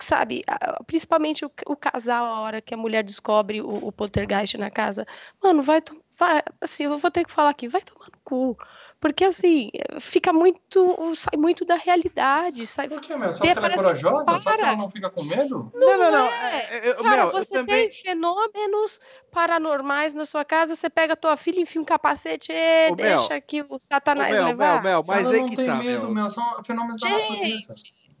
sabe, 0.00 0.44
principalmente 0.86 1.44
o, 1.44 1.50
o 1.66 1.76
casal, 1.76 2.26
a 2.26 2.40
hora 2.40 2.60
que 2.60 2.74
a 2.74 2.76
mulher 2.76 3.02
descobre 3.02 3.60
o, 3.60 3.68
o 3.68 3.92
poltergeist 3.92 4.56
na 4.56 4.70
casa, 4.70 5.06
mano, 5.42 5.62
vai, 5.62 5.82
vai, 6.18 6.42
assim, 6.60 6.84
eu 6.84 6.98
vou 6.98 7.10
ter 7.10 7.24
que 7.24 7.32
falar 7.32 7.50
aqui, 7.50 7.68
vai 7.68 7.82
tomar 7.82 8.06
no 8.06 8.18
cu. 8.22 8.56
Porque 9.00 9.24
assim, 9.24 9.70
fica 9.98 10.30
muito, 10.30 10.94
sai 11.16 11.38
muito 11.38 11.64
da 11.64 11.74
realidade, 11.74 12.66
sai 12.66 12.86
Por 12.86 13.00
que, 13.00 13.16
Mel? 13.16 13.32
Só 13.32 13.46
porque 13.46 13.58
ela 13.58 13.72
é 13.72 13.74
corajosa? 13.74 14.24
Só 14.24 14.32
porque 14.32 14.44
para. 14.44 14.68
ela 14.68 14.76
não 14.76 14.90
fica 14.90 15.08
com 15.08 15.24
medo? 15.24 15.72
Não, 15.74 15.98
não, 15.98 16.12
não. 16.12 16.26
é. 16.30 16.68
é, 16.70 16.76
é, 16.76 16.90
eu- 16.90 16.96
Cara, 16.96 17.16
Mel, 17.16 17.26
eu 17.28 17.32
você 17.32 17.54
também. 17.54 17.88
tem 17.88 17.90
fenômenos 17.90 19.00
paranormais 19.32 20.12
na 20.12 20.26
sua 20.26 20.44
casa, 20.44 20.76
você 20.76 20.90
pega 20.90 21.14
a 21.14 21.16
tua 21.16 21.34
filha, 21.38 21.62
enfia 21.62 21.80
um 21.80 21.84
capacete, 21.84 22.52
e 22.52 22.90
Ô, 22.90 22.94
Mel, 22.94 23.18
deixa 23.18 23.34
aqui 23.34 23.62
o 23.62 23.66
Ô, 23.70 23.80
satanás 23.80 24.34
Mel, 24.34 24.48
levar. 24.48 24.82
Mel, 24.82 24.82
Mel, 24.82 25.04
mas 25.06 25.24
ela 25.24 25.34
é 25.34 25.38
não 25.40 25.48
que 25.48 25.56
tem 25.56 25.66
tá, 25.66 25.76
medo, 25.76 26.06
Mel. 26.06 26.14
Mel. 26.16 26.30
São 26.30 26.62
fenômenos 26.62 27.00
da 27.00 27.08
natureza. 27.08 27.74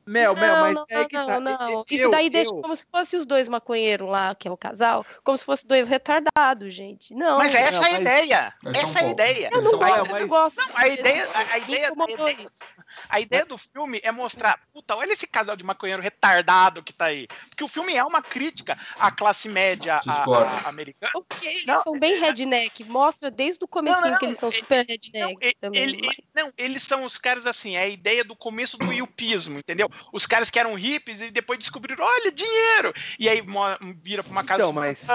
Mel, 0.06 0.34
Mel, 0.34 0.54
não, 0.54 0.60
mas 0.62 0.74
não, 0.74 0.84
é 0.88 1.04
que 1.04 1.16
não, 1.16 1.26
tá. 1.26 1.40
não. 1.40 1.70
Eu- 1.70 1.84
Isso 1.90 2.04
eu- 2.04 2.10
daí 2.10 2.30
deixa 2.30 2.52
eu- 2.54 2.60
como 2.60 2.74
se 2.74 2.84
fosse 2.90 3.16
os 3.16 3.26
dois 3.26 3.48
maconheiros 3.48 4.08
lá, 4.08 4.34
que 4.34 4.48
é 4.48 4.50
o 4.50 4.56
casal, 4.56 5.04
como 5.24 5.36
se 5.36 5.44
fosse 5.44 5.66
dois 5.66 5.88
retardados, 5.88 6.74
gente. 6.74 7.14
Não. 7.14 7.38
Mas 7.38 7.54
essa 7.54 7.84
é 7.84 7.88
a 7.88 7.90
mas- 7.92 8.00
ideia. 8.00 8.54
Essa 8.74 9.00
é 9.00 9.04
a 9.04 9.08
ideia. 9.08 9.50
eu 9.52 9.62
não 9.62 9.70
gosto, 9.78 9.84
Mel, 9.94 10.06
mas- 10.10 10.20
não 10.22 10.28
gosto. 10.28 10.60
A 10.74 10.88
ideia, 10.88 11.26
a, 11.34 11.38
a 11.54 11.58
ideia, 11.58 11.84
a 11.84 11.88
incomodou 11.88 12.28
ideia, 12.28 12.48
isso. 12.52 12.62
A 13.08 13.20
ideia 13.20 13.44
do 13.44 13.56
filme 13.58 14.00
é 14.02 14.10
mostrar, 14.12 14.58
puta, 14.72 14.94
olha 14.96 15.12
esse 15.12 15.26
casal 15.26 15.56
de 15.56 15.64
maconheiro 15.64 16.02
retardado 16.02 16.82
que 16.82 16.92
tá 16.92 17.06
aí. 17.06 17.26
Porque 17.48 17.64
o 17.64 17.68
filme 17.68 17.94
é 17.94 18.04
uma 18.04 18.22
crítica 18.22 18.78
à 18.98 19.10
classe 19.10 19.48
média 19.48 19.96
a- 19.96 20.00
a- 20.64 20.68
americana. 20.68 21.12
Ok, 21.14 21.48
eles 21.48 21.66
Não, 21.66 21.82
são 21.82 21.98
bem 21.98 22.18
redneck. 22.18 22.84
Mostra 22.84 23.30
desde 23.30 23.64
o 23.64 23.68
comecinho 23.68 24.10
não, 24.10 24.18
que 24.18 24.24
eles 24.26 24.38
são 24.38 24.50
super 24.50 24.78
Não, 24.78 24.84
redneck 24.86 25.36
e- 25.46 25.54
também. 25.60 25.82
ele- 25.82 26.08
não, 26.34 26.52
eles 26.56 26.82
são 26.82 27.04
os 27.04 27.18
caras 27.18 27.46
assim, 27.46 27.76
é 27.76 27.82
a 27.82 27.88
ideia 27.88 28.24
do 28.24 28.36
começo 28.36 28.76
do 28.78 28.92
yupismo, 28.92 29.58
entendeu? 29.58 29.88
Os 30.12 30.26
caras 30.26 30.50
que 30.50 30.58
eram 30.58 30.74
hippies 30.74 31.20
e 31.20 31.30
depois 31.30 31.58
descobriram, 31.58 32.04
olha, 32.04 32.32
dinheiro! 32.32 32.92
E 33.18 33.28
aí 33.28 33.42
vira 33.96 34.22
pra 34.22 34.32
uma 34.32 34.44
casa 34.44 34.62
Então, 34.62 34.72
mas- 34.72 35.06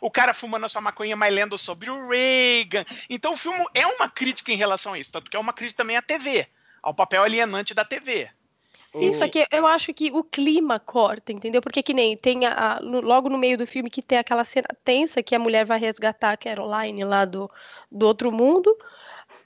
o 0.00 0.10
cara 0.10 0.34
fumando 0.34 0.66
a 0.66 0.68
sua 0.68 0.80
maconha, 0.80 1.16
mas 1.16 1.32
lendo 1.34 1.56
sobre 1.58 1.90
o 1.90 2.08
Reagan. 2.08 2.84
Então 3.08 3.34
o 3.34 3.36
filme 3.36 3.64
é 3.74 3.86
uma 3.86 4.08
crítica 4.08 4.52
em 4.52 4.56
relação 4.56 4.92
a 4.92 4.98
isso, 4.98 5.10
tanto 5.12 5.30
que 5.30 5.36
é 5.36 5.40
uma 5.40 5.52
crítica 5.52 5.82
também 5.82 5.96
à 5.96 6.02
TV, 6.02 6.46
ao 6.82 6.94
papel 6.94 7.22
alienante 7.22 7.74
da 7.74 7.84
TV. 7.84 8.30
Sim, 8.90 9.08
O- 9.08 9.12
só 9.14 9.28
que 9.28 9.46
eu 9.50 9.66
acho 9.66 9.94
que 9.94 10.10
o 10.12 10.22
clima 10.22 10.78
corta, 10.78 11.32
entendeu? 11.32 11.62
Porque 11.62 11.82
que 11.82 11.94
nem 11.94 12.16
tem 12.16 12.44
a, 12.46 12.76
a- 12.76 12.80
logo 12.80 13.28
no 13.28 13.38
meio 13.38 13.56
do 13.56 13.66
filme 13.66 13.88
que 13.90 14.02
tem 14.02 14.18
aquela 14.18 14.44
cena 14.44 14.68
tensa 14.84 15.22
que 15.22 15.34
a 15.34 15.38
mulher 15.38 15.64
vai 15.64 15.78
resgatar 15.78 16.32
a 16.32 16.36
Caroline 16.36 17.04
lá 17.04 17.24
do, 17.24 17.50
do 17.90 18.06
outro 18.06 18.30
mundo. 18.30 18.76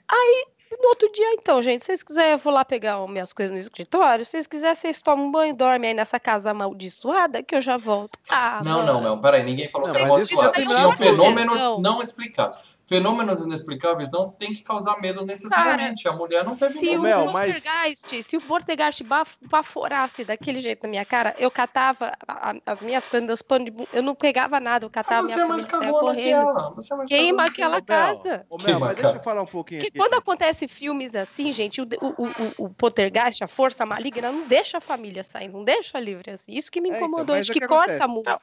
Aí, 0.09 0.45
no 0.71 0.89
outro 0.89 1.11
dia, 1.11 1.33
então, 1.33 1.61
gente, 1.61 1.81
se 1.81 1.87
vocês 1.87 2.03
quiserem, 2.03 2.31
eu 2.33 2.37
vou 2.37 2.51
lá 2.53 2.65
pegar 2.65 2.97
as 3.01 3.09
minhas 3.09 3.33
coisas 3.33 3.51
no 3.53 3.59
escritório. 3.59 4.25
Se 4.25 4.31
vocês 4.31 4.47
quiserem, 4.47 4.75
vocês 4.75 5.01
tomam 5.01 5.25
um 5.27 5.31
banho 5.31 5.51
e 5.51 5.53
dormem 5.57 5.89
aí 5.91 5.95
nessa 5.95 6.19
casa 6.19 6.51
amaldiçoada 6.51 7.41
que 7.43 7.55
eu 7.55 7.61
já 7.61 7.77
volto. 7.77 8.17
Ah, 8.29 8.61
Não, 8.63 8.79
mano. 8.79 8.93
não, 8.93 9.01
Mel. 9.01 9.17
Peraí, 9.19 9.43
ninguém 9.43 9.69
falou 9.69 9.87
Não, 9.87 9.93
que 9.95 10.01
era 10.01 10.09
mas 10.11 10.27
tem 10.27 10.65
Tinham 10.65 10.91
fenômenos 10.93 11.61
Não. 11.61 11.79
não 11.79 12.01
explicados. 12.01 12.77
Fenômenos 12.85 13.41
inexplicáveis 13.41 14.09
não 14.11 14.29
tem 14.29 14.53
que 14.53 14.63
causar 14.63 14.99
medo 15.01 15.25
necessariamente. 15.25 16.07
a 16.07 16.13
mulher 16.13 16.43
não 16.45 16.55
teve 16.55 16.79
Se 16.79 16.85
medo. 16.85 16.99
o 16.99 17.03
Mel, 17.03 17.21
disso. 17.23 17.33
mas- 17.33 17.51
Poltergeist, 17.53 18.23
se 18.23 18.37
o 18.37 18.41
Poltergeist 18.41 19.03
baf- 19.03 19.37
baforasse 19.41 20.23
daquele 20.23 20.61
jeito 20.61 20.83
na 20.83 20.89
minha 20.89 21.05
cara, 21.05 21.33
eu 21.37 21.49
catava 21.51 22.11
a- 22.27 22.51
a- 22.51 22.55
as 22.65 22.81
minhas 22.81 23.05
coisas, 23.07 23.25
meus 23.27 23.41
panos 23.41 23.65
de 23.65 23.71
bunda, 23.71 23.89
eu 23.93 24.01
não 24.03 24.15
pegava 24.15 24.59
nada, 24.59 24.85
eu 24.85 24.89
catava 24.89 25.21
Ah, 25.21 25.23
minha 25.23 25.35
você 25.35 25.41
é 25.41 25.45
mais 25.45 25.65
cagona 25.65 26.15
que 26.15 26.29
ela. 26.29 26.73
Você 26.75 26.93
é 26.93 26.97
mais 26.97 27.09
Queima 27.09 27.43
aquela 27.45 27.75
ela. 27.77 27.81
casa. 27.81 28.45
Ô, 28.49 28.57
Mel, 28.63 28.79
mas 28.79 28.95
deixa 28.95 29.15
eu 29.15 29.23
falar 29.23 29.41
um 29.41 29.45
pouquinho 29.45 29.81
Porque 29.81 29.89
aqui. 29.89 29.97
quando 29.97 30.13
gente. 30.13 30.23
Acontece 30.57 30.67
filmes 30.67 31.15
assim, 31.15 31.51
gente, 31.51 31.79
o, 31.81 31.87
o, 32.01 32.23
o, 32.23 32.65
o 32.65 32.69
poltergeist, 32.69 33.43
a 33.43 33.47
força 33.47 33.85
maligna, 33.85 34.31
não 34.31 34.47
deixa 34.47 34.79
a 34.79 34.81
família 34.81 35.23
sair, 35.23 35.49
não 35.49 35.63
deixa 35.63 35.99
livre 35.99 36.31
assim. 36.31 36.53
Isso 36.53 36.71
que 36.71 36.81
me 36.81 36.89
É, 36.89 36.93
então, 36.93 37.07
incomodou, 37.07 37.37
isso 37.37 37.51
é 37.51 37.53
que 37.53 37.59
que 37.59 37.67
corta 37.67 38.07
muito. 38.07 38.39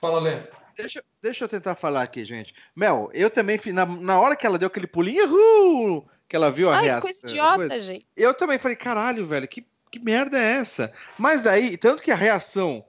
Fala, 0.00 0.20
Lê. 0.20 0.40
Deixa, 0.76 1.02
deixa 1.22 1.44
eu 1.44 1.48
tentar 1.48 1.74
falar 1.74 2.02
aqui, 2.02 2.24
gente. 2.24 2.54
Mel, 2.74 3.10
eu 3.12 3.30
também, 3.30 3.58
na, 3.72 3.86
na 3.86 4.20
hora 4.20 4.36
que 4.36 4.46
ela 4.46 4.58
deu 4.58 4.68
aquele 4.68 4.86
pulinho, 4.86 5.24
uhul, 5.26 6.08
que 6.28 6.36
ela 6.36 6.50
viu 6.50 6.70
a 6.70 6.76
Ai, 6.78 6.84
reação. 6.84 7.02
coisa 7.02 7.20
idiota, 7.24 7.56
coisa, 7.56 7.82
gente. 7.82 8.06
eu 8.16 8.34
também 8.34 8.58
falei, 8.58 8.76
caralho, 8.76 9.26
velho, 9.26 9.48
que, 9.48 9.64
que 9.90 9.98
merda 9.98 10.38
é 10.38 10.58
essa? 10.58 10.92
Mas 11.18 11.40
daí, 11.42 11.76
tanto 11.76 12.02
que 12.02 12.10
a 12.10 12.16
reação 12.16 12.84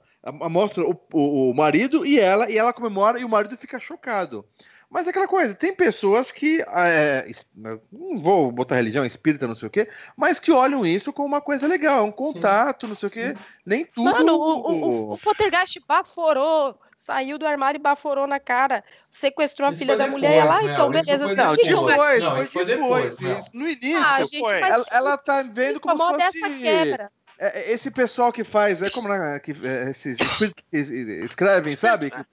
mostra 0.50 0.84
o, 0.84 1.00
o, 1.12 1.50
o 1.50 1.54
marido 1.54 2.04
e 2.04 2.18
ela, 2.18 2.50
e 2.50 2.58
ela 2.58 2.72
comemora 2.72 3.20
e 3.20 3.24
o 3.24 3.28
marido 3.28 3.56
fica 3.56 3.78
chocado. 3.78 4.44
Mas 4.88 5.06
é 5.06 5.10
aquela 5.10 5.26
coisa, 5.26 5.54
tem 5.54 5.74
pessoas 5.74 6.30
que. 6.30 6.62
é, 6.68 7.24
es- 7.28 7.46
não 7.54 7.80
vou 8.20 8.50
botar 8.52 8.76
religião, 8.76 9.04
espírita, 9.04 9.46
não 9.46 9.54
sei 9.54 9.66
o 9.68 9.70
quê, 9.70 9.88
mas 10.16 10.38
que 10.38 10.52
olham 10.52 10.86
isso 10.86 11.12
como 11.12 11.26
uma 11.28 11.40
coisa 11.40 11.66
legal, 11.66 12.04
um 12.04 12.12
contato, 12.12 12.86
não 12.86 12.94
sei 12.96 13.08
o 13.08 13.12
quê. 13.12 13.34
Nem 13.64 13.84
tudo. 13.84 14.10
Mano, 14.12 14.34
o, 14.34 14.38
o, 14.38 14.84
o, 14.84 15.12
o 15.14 15.18
poltergeist 15.18 15.80
baforou, 15.88 16.78
saiu 16.96 17.36
do 17.36 17.46
armário 17.46 17.78
e 17.78 17.82
baforou 17.82 18.26
na 18.28 18.38
cara, 18.40 18.82
sequestrou 19.10 19.66
a 19.68 19.70
Isso 19.70 19.80
filha 19.80 19.96
foi 19.96 20.04
da 20.04 20.10
mulher 20.10 20.30
e 20.32 20.36
ela, 20.38 20.54
depois, 20.54 20.72
então, 20.72 20.90
beleza. 20.90 21.24
foi 21.26 21.34
Não, 21.34 21.56
depois. 21.56 21.66
depois, 21.96 22.22
Não, 22.22 22.30
foi 22.30 22.40
isso 22.42 22.52
foi 22.52 22.64
depois. 22.64 23.20
isso, 23.20 23.50
no 23.56 23.68
início. 23.68 23.98
Ah, 24.04 24.24
gente, 24.24 24.52
ela, 24.52 24.84
ela 24.92 25.18
tá 25.18 25.42
vendo 25.42 25.80
como 25.80 25.98
se 25.98 26.14
fosse. 26.40 26.60
quebra. 26.62 27.10
É, 27.38 27.60
é, 27.60 27.72
esse 27.72 27.90
pessoal 27.90 28.32
que 28.32 28.42
faz, 28.44 28.80
é 28.80 28.88
como 28.88 29.08
na, 29.08 29.38
que, 29.40 29.50
é, 29.62 29.90
esses 29.90 30.18
espíritos 30.18 30.64
que 30.70 30.76
es- 30.78 30.90
escrevem, 30.90 31.76
sabe? 31.76 32.10
Que- 32.10 32.24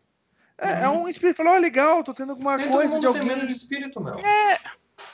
é, 0.57 0.83
é 0.83 0.89
um 0.89 1.07
espírito 1.07 1.37
falou, 1.37 1.53
ó, 1.53 1.57
legal, 1.57 2.03
tô 2.03 2.13
tendo 2.13 2.31
alguma 2.31 2.57
Nem 2.57 2.69
coisa 2.69 2.91
todo 2.93 2.99
de 3.01 3.07
mundo 3.07 3.13
tem 3.13 3.21
alguém. 3.21 3.35
medo 3.37 3.47
de 3.47 3.53
espírito, 3.53 4.01
Mel. 4.01 4.17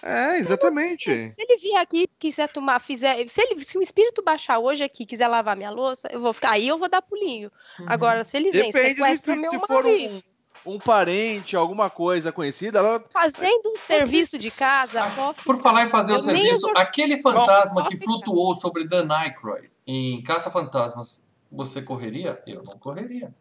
É, 0.01 0.37
exatamente. 0.37 1.27
Se 1.29 1.41
ele 1.41 1.57
vier 1.57 1.81
aqui 1.81 2.07
quiser 2.19 2.47
tomar, 2.49 2.79
fizer. 2.79 3.27
Se, 3.27 3.41
ele, 3.41 3.63
se 3.63 3.77
o 3.77 3.81
espírito 3.81 4.21
baixar 4.21 4.59
hoje 4.59 4.83
aqui 4.83 5.05
quiser 5.05 5.27
lavar 5.27 5.57
minha 5.57 5.69
louça, 5.71 6.07
eu 6.11 6.21
vou 6.21 6.31
ficar. 6.33 6.51
Aí 6.51 6.67
eu 6.67 6.77
vou 6.77 6.87
dar 6.89 7.01
pulinho. 7.01 7.51
Uhum. 7.79 7.85
Agora, 7.89 8.23
se 8.23 8.37
ele 8.37 8.51
vem, 8.51 8.71
Depende 8.71 8.93
do 8.93 8.95
sequestra 9.03 9.13
espírito. 9.33 9.41
meu 9.41 9.59
Se 9.61 9.67
for 9.67 9.83
marido, 9.83 10.23
um, 10.65 10.73
um 10.75 10.79
parente, 10.79 11.55
alguma 11.55 11.89
coisa 11.89 12.31
conhecida, 12.31 12.79
ela. 12.79 13.03
fazendo 13.11 13.61
um 13.69 13.77
serviço 13.77 14.37
de 14.37 14.51
casa, 14.51 15.03
Ah, 15.03 15.07
vou 15.07 15.33
Por 15.33 15.57
falar 15.57 15.83
em 15.83 15.87
fazer 15.89 16.13
o 16.13 16.19
serviço, 16.19 16.67
exor- 16.67 16.73
aquele 16.77 17.17
fantasma 17.17 17.81
Bom, 17.81 17.87
que 17.87 17.97
flutuou 17.97 18.53
sobre 18.55 18.87
Dan 18.87 19.11
Aykroyd 19.11 19.69
em 19.87 20.21
Caça-Fantasmas, 20.23 21.27
você 21.51 21.81
correria? 21.81 22.41
Eu 22.45 22.63
não 22.63 22.77
correria. 22.77 23.33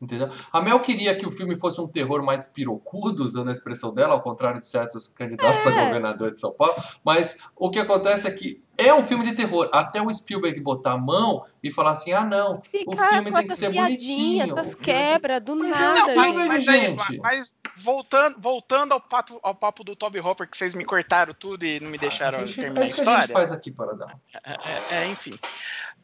Entendeu? 0.00 0.30
A 0.50 0.62
Mel 0.62 0.80
queria 0.80 1.14
que 1.14 1.26
o 1.26 1.30
filme 1.30 1.58
fosse 1.58 1.78
um 1.80 1.86
terror 1.86 2.22
mais 2.24 2.46
pirocudo, 2.46 3.22
usando 3.22 3.48
a 3.48 3.52
expressão 3.52 3.92
dela, 3.92 4.14
ao 4.14 4.22
contrário 4.22 4.58
de 4.58 4.66
certos 4.66 5.06
candidatos 5.06 5.66
a 5.66 5.70
É. 5.72 5.84
governador 5.86 6.32
de 6.32 6.38
São 6.40 6.52
Paulo. 6.54 6.74
Mas 7.04 7.36
o 7.54 7.68
que 7.70 7.78
acontece 7.78 8.26
é 8.26 8.30
que 8.30 8.62
é 8.78 8.94
um 8.94 9.04
filme 9.04 9.22
de 9.24 9.34
terror. 9.34 9.68
Até 9.74 10.00
o 10.00 10.08
Spielberg 10.12 10.58
botar 10.62 10.92
a 10.92 10.96
mão 10.96 11.42
e 11.62 11.70
falar 11.70 11.90
assim: 11.90 12.12
ah, 12.14 12.24
não, 12.24 12.60
o 12.60 12.62
ficar 12.62 13.08
filme 13.10 13.30
com 13.30 13.36
tem 13.36 13.46
que 13.48 13.54
ser 13.54 13.70
bonitinho. 13.74 14.42
essas 14.42 14.68
o 14.68 14.70
filme 14.70 14.84
quebras 14.84 15.42
do 15.42 15.54
Mas 15.54 15.76
é 15.76 15.80
nada, 15.82 15.98
o 15.98 16.02
Spielberg, 16.02 16.60
gente. 16.62 16.96
mas, 16.96 17.06
gente. 17.06 17.20
mas 17.20 17.56
voltando, 17.76 18.36
voltando 18.40 18.92
ao, 18.92 19.00
papo, 19.02 19.38
ao 19.42 19.54
papo 19.54 19.84
do 19.84 19.94
Toby 19.94 20.18
Hopper, 20.20 20.48
que 20.48 20.56
vocês 20.56 20.74
me 20.74 20.84
cortaram 20.86 21.34
tudo 21.34 21.66
e 21.66 21.78
não 21.78 21.90
me 21.90 21.98
deixaram 21.98 22.38
A 22.38 22.44
gente- 22.46 22.56
terminar 22.56 22.80
é 22.80 22.84
a 22.84 22.86
isso 22.86 22.94
que 22.94 23.00
a 23.02 23.04
gente 23.04 23.18
história. 23.20 23.34
faz 23.34 23.52
aqui, 23.52 23.70
para 23.70 23.92
dar. 23.92 24.18
É, 24.46 24.94
é, 25.02 25.06
enfim. 25.10 25.38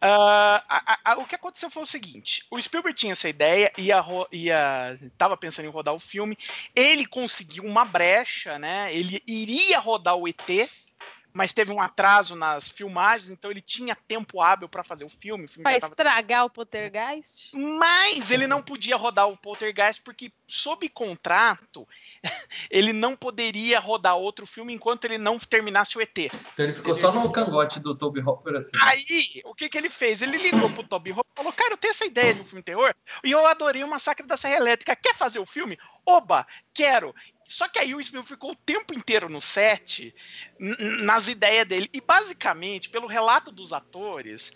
Ah, 0.00 0.62
a- 0.68 1.12
a- 1.12 1.18
o 1.18 1.26
que 1.26 1.34
aconteceu 1.34 1.70
foi 1.70 1.82
o 1.82 1.86
seguinte: 1.86 2.44
o 2.50 2.60
Spielberg 2.60 2.96
tinha 2.98 3.12
essa 3.12 3.28
ideia, 3.28 3.72
ia, 3.78 3.98
ro- 4.00 4.28
ia, 4.30 4.98
tava 5.16 5.36
pensando 5.36 5.66
em 5.66 5.70
rodar 5.70 5.94
o 5.94 5.98
filme, 6.00 6.36
ele 6.74 7.06
conseguiu 7.06 7.64
uma 7.64 7.84
brecha, 7.84 8.58
né? 8.58 8.94
Ele 8.94 9.22
iria 9.26 9.78
rodar 9.78 10.16
o 10.16 10.28
ET, 10.28 10.68
mas 11.36 11.52
teve 11.52 11.70
um 11.70 11.82
atraso 11.82 12.34
nas 12.34 12.66
filmagens, 12.66 13.28
então 13.28 13.50
ele 13.50 13.60
tinha 13.60 13.94
tempo 13.94 14.40
hábil 14.40 14.70
para 14.70 14.82
fazer 14.82 15.04
o 15.04 15.08
filme. 15.08 15.44
O 15.44 15.48
filme 15.48 15.64
Pra 15.64 15.78
tava 15.78 15.92
estragar 15.92 16.46
o 16.46 16.50
poltergeist? 16.50 17.50
mas 17.54 18.30
ele 18.30 18.46
não 18.46 18.62
podia 18.62 18.96
rodar 18.96 19.28
o 19.28 19.36
Poltergeist 19.36 20.00
porque, 20.02 20.32
sob 20.48 20.88
contrato, 20.88 21.86
ele 22.70 22.90
não 22.94 23.14
poderia 23.14 23.78
rodar 23.78 24.16
outro 24.16 24.46
filme 24.46 24.72
enquanto 24.72 25.04
ele 25.04 25.18
não 25.18 25.38
terminasse 25.38 25.98
o 25.98 26.00
ET. 26.00 26.16
Então 26.16 26.64
ele 26.64 26.74
ficou 26.74 26.94
só 26.94 27.12
no 27.12 27.30
cangote 27.30 27.80
do 27.80 27.94
Toby 27.94 28.22
Hopper 28.22 28.56
assim. 28.56 28.76
Aí, 28.80 29.42
o 29.44 29.54
que, 29.54 29.68
que 29.68 29.76
ele 29.76 29.90
fez? 29.90 30.22
Ele 30.22 30.38
ligou 30.38 30.70
pro 30.70 30.84
Toby 30.84 31.12
Hopper 31.12 31.30
e 31.34 31.36
falou: 31.36 31.52
Cara, 31.52 31.74
eu 31.74 31.76
tenho 31.76 31.90
essa 31.90 32.06
ideia 32.06 32.32
de 32.32 32.40
um 32.40 32.44
filme 32.46 32.62
terror 32.62 32.94
e 33.22 33.30
eu 33.30 33.46
adorei 33.46 33.84
o 33.84 33.88
Massacre 33.88 34.26
da 34.26 34.38
Serra 34.38 34.56
Elétrica. 34.56 34.96
Quer 34.96 35.14
fazer 35.14 35.38
o 35.38 35.44
filme? 35.44 35.78
Oba, 36.06 36.46
quero. 36.72 37.14
Só 37.46 37.68
que 37.68 37.78
aí 37.78 37.94
o 37.94 38.02
Spielberg 38.02 38.28
ficou 38.28 38.50
o 38.50 38.56
tempo 38.56 38.92
inteiro 38.92 39.28
no 39.28 39.40
set, 39.40 40.12
nas 40.58 41.28
ideias 41.28 41.66
dele. 41.66 41.88
E 41.92 42.00
basicamente, 42.00 42.90
pelo 42.90 43.06
relato 43.06 43.52
dos 43.52 43.72
atores, 43.72 44.52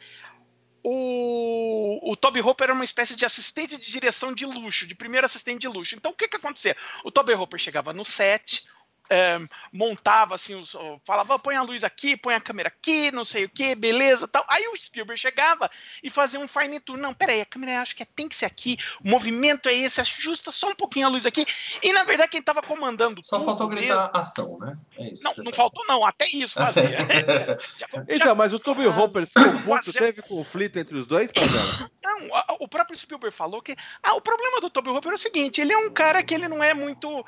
o, 0.82 2.10
o 2.10 2.16
Toby 2.16 2.40
Hopper 2.40 2.64
era 2.64 2.74
uma 2.74 2.84
espécie 2.84 3.14
de 3.14 3.24
assistente 3.24 3.76
de 3.76 3.90
direção 3.90 4.32
de 4.32 4.44
luxo, 4.44 4.86
de 4.86 4.94
primeiro 4.94 5.24
assistente 5.24 5.60
de 5.60 5.68
luxo. 5.68 5.94
Então 5.94 6.10
o 6.10 6.14
que 6.14 6.26
que 6.26 6.36
acontecia? 6.36 6.76
O 7.04 7.10
Toby 7.10 7.34
Hopper 7.34 7.60
chegava 7.60 7.92
no 7.92 8.04
set, 8.04 8.64
é, 9.10 9.40
montava 9.72 10.36
assim, 10.36 10.54
os, 10.54 10.76
falava, 11.04 11.38
põe 11.38 11.56
a 11.56 11.62
luz 11.62 11.82
aqui, 11.82 12.16
põe 12.16 12.34
a 12.34 12.40
câmera 12.40 12.68
aqui, 12.68 13.10
não 13.10 13.24
sei 13.24 13.44
o 13.44 13.48
que, 13.48 13.74
beleza, 13.74 14.28
tal. 14.28 14.44
Aí 14.48 14.66
o 14.68 14.76
Spielberg 14.76 15.20
chegava 15.20 15.68
e 16.02 16.08
fazia 16.08 16.38
um 16.38 16.46
fine 16.46 16.78
tune. 16.78 17.02
Não, 17.02 17.12
peraí, 17.12 17.40
a 17.40 17.46
câmera 17.46 17.80
acho 17.80 17.96
que 17.96 18.04
é, 18.04 18.06
tem 18.06 18.28
que 18.28 18.36
ser 18.36 18.46
aqui, 18.46 18.78
o 19.04 19.08
movimento 19.08 19.68
é 19.68 19.74
esse, 19.74 20.00
ajusta 20.00 20.52
só 20.52 20.68
um 20.68 20.74
pouquinho 20.74 21.06
a 21.06 21.10
luz 21.10 21.26
aqui. 21.26 21.44
E 21.82 21.92
na 21.92 22.04
verdade 22.04 22.30
quem 22.30 22.40
estava 22.40 22.62
comandando 22.62 23.20
Só 23.24 23.40
faltou 23.40 23.68
gritar 23.68 23.96
mesmo, 23.96 24.10
ação, 24.16 24.58
né? 24.58 24.74
É 24.96 25.12
isso. 25.12 25.24
Não, 25.24 25.44
não 25.44 25.52
faltou 25.52 25.84
não, 25.86 26.06
até 26.06 26.26
isso 26.28 26.54
fazia. 26.60 26.98
já, 27.76 27.86
então, 28.08 28.28
já, 28.28 28.34
mas 28.34 28.52
o 28.52 28.60
Toby 28.60 28.84
ah, 28.84 28.90
Hopper 28.90 29.26
ficou 29.26 29.52
puto, 29.76 29.92
teve 29.92 30.22
conflito 30.22 30.78
entre 30.78 30.96
os 30.96 31.06
dois? 31.06 31.30
Não, 32.02 32.34
a, 32.34 32.56
o 32.58 32.66
próprio 32.66 32.98
Spielberg 32.98 33.34
falou 33.34 33.62
que 33.62 33.76
ah, 34.02 34.14
o 34.14 34.20
problema 34.20 34.60
do 34.60 34.68
Toby 34.68 34.90
Hopper 34.90 35.12
é 35.12 35.14
o 35.14 35.18
seguinte, 35.18 35.60
ele 35.60 35.72
é 35.72 35.78
um 35.78 35.90
cara 35.90 36.22
que 36.24 36.34
ele 36.34 36.48
não 36.48 36.62
é 36.62 36.74
muito 36.74 37.24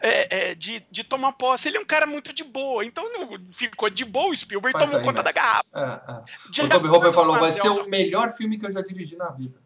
é, 0.00 0.50
é, 0.50 0.54
de, 0.54 0.84
de 0.90 1.04
tomar 1.04 1.23
posse. 1.32 1.68
Ele 1.68 1.78
é 1.78 1.80
um 1.80 1.84
cara 1.84 2.06
muito 2.06 2.32
de 2.32 2.44
boa. 2.44 2.84
Então 2.84 3.04
ficou 3.50 3.90
de 3.90 4.04
boa, 4.04 4.30
o 4.30 4.36
Spielberg 4.36 4.78
Faz 4.78 4.90
tomou 4.90 5.04
conta 5.04 5.22
da 5.22 5.32
garrafa. 5.32 5.68
É, 5.74 6.12
é. 6.12 6.64
O 6.64 6.68
Toby 6.68 6.88
Hopper 6.88 7.12
falou: 7.12 7.38
vai 7.38 7.52
ser 7.52 7.68
o 7.68 7.88
melhor 7.88 8.30
filme 8.30 8.58
que 8.58 8.66
eu 8.66 8.72
já 8.72 8.80
dirigi 8.80 9.16
na 9.16 9.30
vida. 9.30 9.58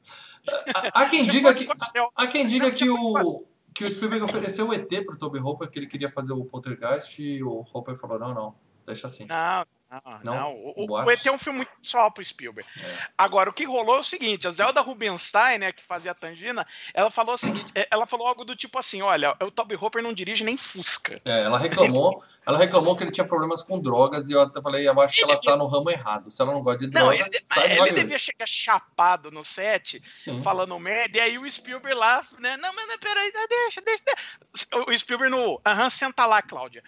Há 0.95 1.07
quem 1.07 1.27
diga 1.27 1.53
que, 1.53 1.69
há 2.17 2.27
quem 2.27 2.47
diga 2.47 2.71
que 2.71 2.89
o, 2.89 3.45
que 3.75 3.85
o 3.85 3.91
Spielberg 3.91 4.25
ofereceu 4.25 4.69
o 4.69 4.73
ET 4.73 4.89
pro 5.05 5.19
Toby 5.19 5.39
Hopper, 5.39 5.69
que 5.69 5.79
ele 5.79 5.87
queria 5.87 6.11
fazer 6.11 6.33
o 6.33 6.43
Poltergeist, 6.43 7.19
e 7.19 7.43
o 7.43 7.67
Hopper 7.71 7.97
falou: 7.97 8.19
não, 8.19 8.33
não, 8.33 8.55
deixa 8.87 9.07
assim. 9.07 9.27
Não, 9.27 9.67
não, 9.91 10.21
não. 10.23 10.35
não. 10.35 10.55
O, 10.55 10.87
o, 10.87 11.11
ET 11.11 11.25
é 11.25 11.33
um 11.33 11.39
filme 11.39 11.59
muito 11.59 11.71
pessoal 11.81 12.11
pro 12.11 12.23
Spielberg. 12.23 12.69
É. 12.79 12.99
Agora, 13.17 13.49
o 13.49 13.53
que 13.53 13.65
rolou 13.65 13.97
é 13.97 14.01
o 14.01 14.05
seguinte: 14.05 14.47
a 14.47 14.51
Zelda 14.51 14.83
Rubinstein, 14.83 15.59
né, 15.59 15.73
que 15.73 15.83
fazia 15.83 16.13
a 16.13 16.15
Tangina, 16.15 16.67
ela 16.93 17.11
falou 17.11 17.35
o 17.35 17.39
seguinte: 17.39 17.67
é, 17.75 17.89
ela 17.91 18.07
falou 18.07 18.27
algo 18.27 18.45
do 18.45 18.55
tipo 18.55 18.79
assim: 18.79 19.01
olha, 19.01 19.35
o 19.43 19.51
Toby 19.51 19.77
Hopper 19.77 20.03
não 20.03 20.13
dirige 20.13 20.45
nem 20.45 20.59
Fusca. 20.59 21.21
É, 21.25 21.45
ela 21.45 21.59
reclamou, 21.59 22.23
ela 22.47 22.59
reclamou 22.59 22.95
que 22.97 23.05
ele 23.05 23.11
tinha 23.11 23.27
problemas 23.27 23.63
com 23.63 23.81
drogas, 23.81 24.29
e 24.29 24.35
eu 24.35 24.43
até 24.43 24.61
falei, 24.61 24.87
eu 24.87 25.01
acho 25.01 25.15
que 25.15 25.23
ela 25.23 25.41
tá 25.41 25.57
no 25.57 25.67
ramo 25.67 25.91
errado. 25.91 26.31
Se 26.31 26.43
ela 26.43 26.53
não 26.53 26.63
gosta 26.63 26.85
de 26.85 26.91
drogas, 26.91 27.19
não, 27.19 27.27
ele, 27.27 27.41
sai 27.45 27.79
Ele 27.79 27.93
devia 27.93 28.19
chegar 28.19 28.47
chapado 28.47 29.31
no 29.31 29.43
set, 29.43 30.03
Sim. 30.15 30.43
falando 30.43 30.79
merda, 30.79 31.17
e 31.17 31.21
aí 31.21 31.39
o 31.39 31.51
Spielberg 31.51 31.99
lá, 31.99 32.23
né? 32.39 32.59
Não, 32.59 32.75
mas 32.75 32.97
peraí, 32.99 33.33
deixa, 33.33 33.81
deixa, 33.81 34.03
deixa. 34.05 34.91
O 34.91 34.99
Spielberg 34.99 35.35
no. 35.35 35.61
Aham, 35.65 35.89
senta 35.89 36.27
lá, 36.27 36.43
Cláudia. 36.43 36.83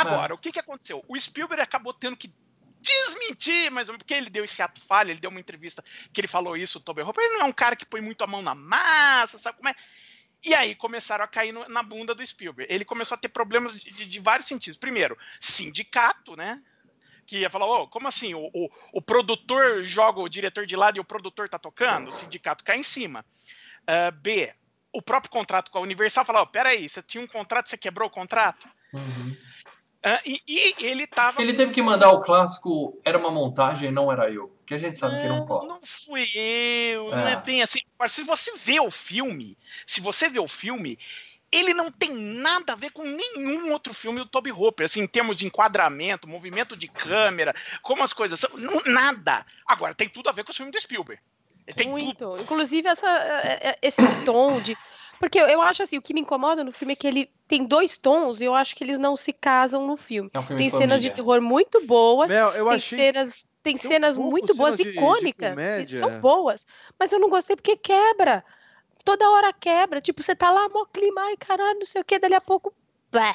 Agora, 0.00 0.34
o 0.34 0.38
que, 0.38 0.52
que 0.52 0.58
aconteceu? 0.58 1.04
O 1.08 1.18
Spielberg 1.18 1.62
acabou 1.62 1.92
tendo 1.92 2.16
que 2.16 2.32
desmentir, 2.80 3.70
mas 3.70 3.88
porque 3.88 4.14
ele 4.14 4.30
deu 4.30 4.44
esse 4.44 4.62
ato 4.62 4.80
falho, 4.80 5.10
ele 5.10 5.20
deu 5.20 5.30
uma 5.30 5.40
entrevista 5.40 5.84
que 6.12 6.20
ele 6.20 6.28
falou 6.28 6.56
isso, 6.56 6.78
o 6.78 6.80
Toby 6.80 7.02
Hopper, 7.02 7.22
ele 7.22 7.34
não 7.34 7.42
é 7.42 7.44
um 7.44 7.52
cara 7.52 7.76
que 7.76 7.84
põe 7.84 8.00
muito 8.00 8.24
a 8.24 8.26
mão 8.26 8.42
na 8.42 8.54
massa, 8.54 9.38
sabe 9.38 9.58
como 9.58 9.68
é? 9.68 9.74
E 10.42 10.54
aí 10.54 10.74
começaram 10.74 11.24
a 11.24 11.28
cair 11.28 11.52
no, 11.52 11.68
na 11.68 11.82
bunda 11.82 12.14
do 12.14 12.26
Spielberg. 12.26 12.72
Ele 12.72 12.84
começou 12.84 13.14
a 13.14 13.18
ter 13.18 13.28
problemas 13.28 13.76
de, 13.76 14.08
de 14.08 14.20
vários 14.20 14.48
sentidos. 14.48 14.78
Primeiro, 14.78 15.16
sindicato, 15.38 16.34
né? 16.34 16.62
Que 17.26 17.40
ia 17.40 17.50
falar, 17.50 17.66
oh, 17.66 17.86
como 17.86 18.08
assim? 18.08 18.32
O, 18.34 18.50
o, 18.54 18.70
o, 18.94 19.02
produtor 19.02 19.84
joga 19.84 20.18
o 20.18 20.28
diretor 20.28 20.64
de 20.64 20.74
lado 20.76 20.96
e 20.96 21.00
o 21.00 21.04
produtor 21.04 21.46
tá 21.48 21.58
tocando? 21.58 22.08
O 22.08 22.12
sindicato 22.12 22.64
cai 22.64 22.78
em 22.78 22.82
cima. 22.82 23.24
Uh, 23.82 24.12
B, 24.12 24.50
o 24.92 25.02
próprio 25.02 25.30
contrato 25.30 25.70
com 25.70 25.78
a 25.78 25.82
Universal 25.82 26.24
falou, 26.24 26.42
oh, 26.42 26.46
peraí, 26.46 26.88
você 26.88 27.02
tinha 27.02 27.22
um 27.22 27.26
contrato, 27.26 27.68
você 27.68 27.76
quebrou 27.76 28.08
o 28.08 28.10
contrato? 28.10 28.66
Uhum. 28.94 29.36
Uh, 30.04 30.20
e, 30.24 30.42
e, 30.48 30.74
ele 30.86 31.06
tava. 31.06 31.42
Ele 31.42 31.52
teve 31.52 31.72
que 31.72 31.82
mandar 31.82 32.10
o 32.10 32.22
clássico 32.22 32.98
Era 33.04 33.18
uma 33.18 33.30
montagem, 33.30 33.90
não 33.90 34.10
era 34.10 34.30
eu. 34.30 34.50
Que 34.64 34.74
a 34.74 34.78
gente 34.78 34.96
sabe 34.96 35.14
não, 35.14 35.22
que 35.22 35.28
não 35.28 35.46
cola. 35.46 35.68
Não 35.68 35.80
fui 35.82 36.26
eu, 36.34 37.12
é. 37.12 37.16
não 37.16 37.28
é 37.28 37.36
bem 37.36 37.60
assim. 37.60 37.80
Mas 37.98 38.12
se 38.12 38.22
você 38.22 38.52
vê 38.56 38.80
o 38.80 38.90
filme, 38.90 39.58
se 39.84 40.00
você 40.00 40.28
vê 40.28 40.38
o 40.38 40.48
filme, 40.48 40.98
ele 41.52 41.74
não 41.74 41.90
tem 41.90 42.14
nada 42.14 42.72
a 42.72 42.76
ver 42.76 42.92
com 42.92 43.02
nenhum 43.02 43.72
outro 43.72 43.92
filme 43.92 44.20
do 44.20 44.26
Toby 44.26 44.52
Hopper, 44.52 44.86
assim, 44.86 45.02
em 45.02 45.06
termos 45.06 45.36
de 45.36 45.44
enquadramento, 45.44 46.28
movimento 46.28 46.76
de 46.76 46.88
câmera, 46.88 47.54
como 47.82 48.02
as 48.02 48.12
coisas 48.12 48.40
são. 48.40 48.50
Não, 48.54 48.80
nada. 48.86 49.44
Agora, 49.66 49.94
tem 49.94 50.08
tudo 50.08 50.30
a 50.30 50.32
ver 50.32 50.44
com 50.44 50.52
o 50.52 50.54
filme 50.54 50.72
do 50.72 50.80
Spielberg. 50.80 51.20
Tem 51.76 51.88
Muito. 51.88 52.14
Tudo. 52.14 52.42
Inclusive, 52.42 52.88
essa, 52.88 53.08
é, 53.08 53.70
é, 53.70 53.78
esse 53.82 54.02
tom 54.24 54.60
de 54.60 54.76
porque 55.20 55.38
eu 55.38 55.60
acho 55.60 55.82
assim, 55.82 55.98
o 55.98 56.02
que 56.02 56.14
me 56.14 56.22
incomoda 56.22 56.64
no 56.64 56.72
filme 56.72 56.94
é 56.94 56.96
que 56.96 57.06
ele 57.06 57.30
tem 57.50 57.64
dois 57.64 57.96
tons 57.96 58.40
e 58.40 58.44
eu 58.44 58.54
acho 58.54 58.76
que 58.76 58.84
eles 58.84 58.96
não 58.96 59.16
se 59.16 59.32
casam 59.32 59.84
no 59.84 59.96
filme. 59.96 60.30
É 60.32 60.38
um 60.38 60.42
filme 60.44 60.62
tem 60.62 60.70
de 60.70 60.76
cenas 60.76 61.02
de 61.02 61.10
terror 61.10 61.40
muito 61.40 61.84
boas, 61.84 62.28
Mel, 62.28 62.50
eu 62.50 62.66
tem 62.66 62.76
achei... 62.76 62.98
cenas 62.98 63.44
tem, 63.60 63.76
tem 63.76 63.90
cenas 63.90 64.16
um 64.16 64.22
muito 64.22 64.54
boas, 64.54 64.76
de, 64.76 64.88
icônicas, 64.88 65.56
de 65.56 65.86
que 65.86 65.98
são 65.98 66.20
boas, 66.20 66.64
mas 66.96 67.12
eu 67.12 67.18
não 67.18 67.28
gostei 67.28 67.56
porque 67.56 67.76
quebra. 67.76 68.44
Toda 69.04 69.28
hora 69.30 69.52
quebra. 69.52 70.00
Tipo, 70.00 70.22
você 70.22 70.34
tá 70.34 70.50
lá, 70.50 70.68
mó 70.68 70.86
clima, 70.86 71.22
ai 71.22 71.36
caralho, 71.36 71.78
não 71.80 71.86
sei 71.86 72.00
o 72.00 72.04
que, 72.04 72.18
dali 72.20 72.34
a 72.34 72.40
pouco. 72.40 72.72
Blé, 73.10 73.34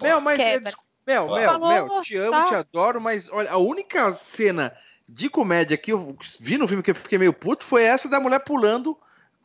Mel, 0.00 0.20
mas. 0.20 0.36
Quebra. 0.36 0.72
Mel, 1.04 1.28
Mel, 1.28 1.52
Falou, 1.52 1.68
Mel, 1.68 2.00
te 2.02 2.16
amo, 2.16 2.44
te 2.44 2.54
adoro, 2.54 3.00
mas 3.00 3.28
olha, 3.30 3.50
a 3.50 3.56
única 3.56 4.12
cena 4.12 4.76
de 5.08 5.28
comédia 5.28 5.76
que 5.76 5.92
eu 5.92 6.16
vi 6.40 6.56
no 6.56 6.68
filme 6.68 6.82
que 6.82 6.92
eu 6.92 6.94
fiquei 6.94 7.18
meio 7.18 7.32
puto 7.32 7.64
foi 7.64 7.82
essa 7.82 8.08
da 8.08 8.20
mulher 8.20 8.40
pulando 8.44 8.96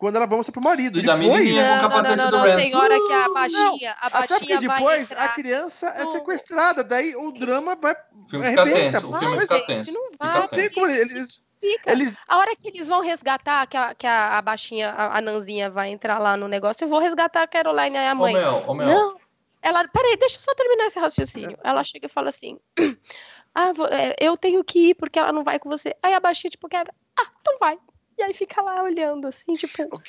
quando 0.01 0.15
ela 0.15 0.25
vai 0.25 0.35
mostrar 0.35 0.51
pro 0.51 0.67
marido. 0.67 0.97
E 0.97 1.03
depois, 1.03 1.05
da 1.05 1.29
menininha 1.29 1.69
com 1.69 1.77
o 1.77 1.81
capacete 1.81 2.17
não, 2.17 2.31
não, 2.31 2.39
não, 2.39 2.55
do 2.55 2.55
Tem 2.55 2.75
hora 2.75 2.95
que 2.95 3.13
a 3.13 3.29
baixinha, 3.29 3.95
a 4.01 4.07
Até 4.07 4.39
porque 4.39 4.57
depois 4.57 5.11
a 5.11 5.27
criança 5.27 5.85
é 5.95 6.07
sequestrada, 6.07 6.83
daí 6.83 7.15
o 7.15 7.31
drama 7.31 7.77
vai. 7.79 7.93
O 7.93 8.27
filme 8.27 8.47
fica 8.47 8.63
tenso, 8.63 9.11
o 9.11 9.19
filme 9.19 9.39
fica 9.41 9.59
tenso. 9.67 9.93
Não 9.93 10.09
vai, 10.17 10.31
fica 10.31 10.47
tenso. 10.47 10.85
Eles, 10.87 11.39
Fica. 11.59 11.91
Eles... 11.91 12.15
A 12.27 12.39
hora 12.39 12.55
que 12.55 12.69
eles 12.69 12.87
vão 12.87 13.01
resgatar, 13.01 13.67
que 13.67 13.77
a, 13.77 13.93
que 13.93 14.07
a, 14.07 14.39
a 14.39 14.41
baixinha, 14.41 14.89
a, 14.89 15.19
a, 15.19 15.21
Nanzinha 15.21 15.69
vai 15.69 15.89
entrar 15.89 16.17
lá 16.17 16.35
no 16.35 16.47
negócio, 16.47 16.83
eu 16.83 16.89
vou 16.89 16.99
resgatar 16.99 17.43
a 17.43 17.47
Caroline 17.47 17.95
e 17.95 17.99
a 17.99 18.15
mãe. 18.15 18.35
Ô, 18.35 18.39
Mel, 18.39 18.63
ô, 18.65 18.73
Mel. 18.73 18.87
Não, 18.87 19.17
ela, 19.61 19.87
peraí, 19.87 20.17
deixa 20.17 20.37
eu 20.37 20.39
só 20.39 20.55
terminar 20.55 20.87
esse 20.87 20.97
raciocínio. 20.97 21.59
Ela 21.63 21.83
chega 21.83 22.07
e 22.07 22.09
fala 22.09 22.29
assim, 22.29 22.59
ah, 23.53 23.71
é, 23.91 24.15
eu 24.19 24.35
tenho 24.35 24.63
que 24.63 24.89
ir 24.89 24.95
porque 24.95 25.19
ela 25.19 25.31
não 25.31 25.43
vai 25.43 25.59
com 25.59 25.69
você. 25.69 25.95
Aí 26.01 26.15
a 26.15 26.19
baixinha, 26.19 26.49
tipo, 26.49 26.67
quebra, 26.67 26.91
ah, 27.15 27.27
então 27.39 27.59
vai. 27.59 27.77
E 28.17 28.24
aí 28.24 28.34
fica 28.34 28.62
lá 28.62 28.84
olhando, 28.84 29.28
assim, 29.28 29.54
tipo... 29.54 30.02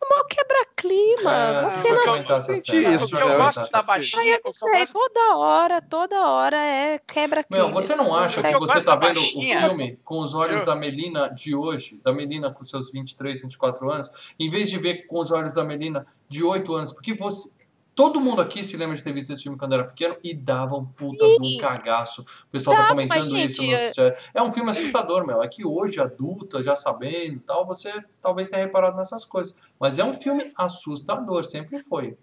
Mó 0.00 0.24
quebra-clima. 0.24 1.34
É, 1.34 1.62
você 1.64 1.92
não 1.92 2.40
sentido. 2.40 3.04
O 3.04 3.06
que 3.08 3.16
eu 3.16 3.36
gosto 3.36 3.70
da 3.70 3.82
baixinha. 3.82 4.40
Eu 4.44 4.52
sei, 4.52 4.86
toda 4.86 5.36
hora, 5.36 5.82
toda 5.82 6.28
hora 6.28 6.56
é 6.56 6.98
quebra-clima. 7.00 7.64
Meu, 7.64 7.74
você 7.74 7.96
não 7.96 8.14
acha 8.14 8.40
que 8.40 8.58
você 8.58 8.84
tá 8.84 8.94
vendo 8.94 9.18
o 9.18 9.24
filme 9.24 9.98
com 10.04 10.20
os 10.20 10.34
olhos 10.34 10.62
da 10.62 10.76
Melina 10.76 11.28
de 11.28 11.54
hoje, 11.54 12.00
da 12.02 12.12
Melina 12.12 12.50
com 12.52 12.64
seus 12.64 12.92
23, 12.92 13.42
24 13.42 13.90
anos, 13.90 14.34
em 14.38 14.48
vez 14.48 14.70
de 14.70 14.78
ver 14.78 15.06
com 15.08 15.20
os 15.20 15.32
olhos 15.32 15.52
da 15.52 15.64
Melina 15.64 16.06
de 16.28 16.44
8 16.44 16.72
anos? 16.74 16.92
Porque 16.92 17.14
você 17.14 17.56
Todo 17.98 18.20
mundo 18.20 18.40
aqui 18.40 18.62
se 18.62 18.76
lembra 18.76 18.94
de 18.94 19.02
ter 19.02 19.12
visto 19.12 19.32
esse 19.32 19.42
filme 19.42 19.58
quando 19.58 19.72
era 19.72 19.82
pequeno 19.82 20.16
e 20.22 20.32
dava 20.32 20.76
um 20.76 20.84
puta 20.84 21.26
de 21.26 21.36
um 21.42 21.58
cagaço. 21.58 22.22
O 22.22 22.46
pessoal 22.46 22.76
tá 22.76 22.86
comentando 22.90 23.36
isso 23.36 23.60
no 23.60 23.76
chat. 23.76 24.14
É 24.32 24.40
um 24.40 24.52
filme 24.52 24.70
assustador, 24.70 25.26
meu. 25.26 25.42
É 25.42 25.48
que 25.48 25.66
hoje, 25.66 26.00
adulta, 26.00 26.62
já 26.62 26.76
sabendo 26.76 27.38
e 27.38 27.40
tal, 27.40 27.66
você 27.66 27.92
talvez 28.22 28.48
tenha 28.48 28.64
reparado 28.64 28.96
nessas 28.96 29.24
coisas. 29.24 29.72
Mas 29.80 29.98
é 29.98 30.04
um 30.04 30.12
filme 30.12 30.52
assustador, 30.56 31.44
sempre 31.44 31.80
foi. 31.80 32.16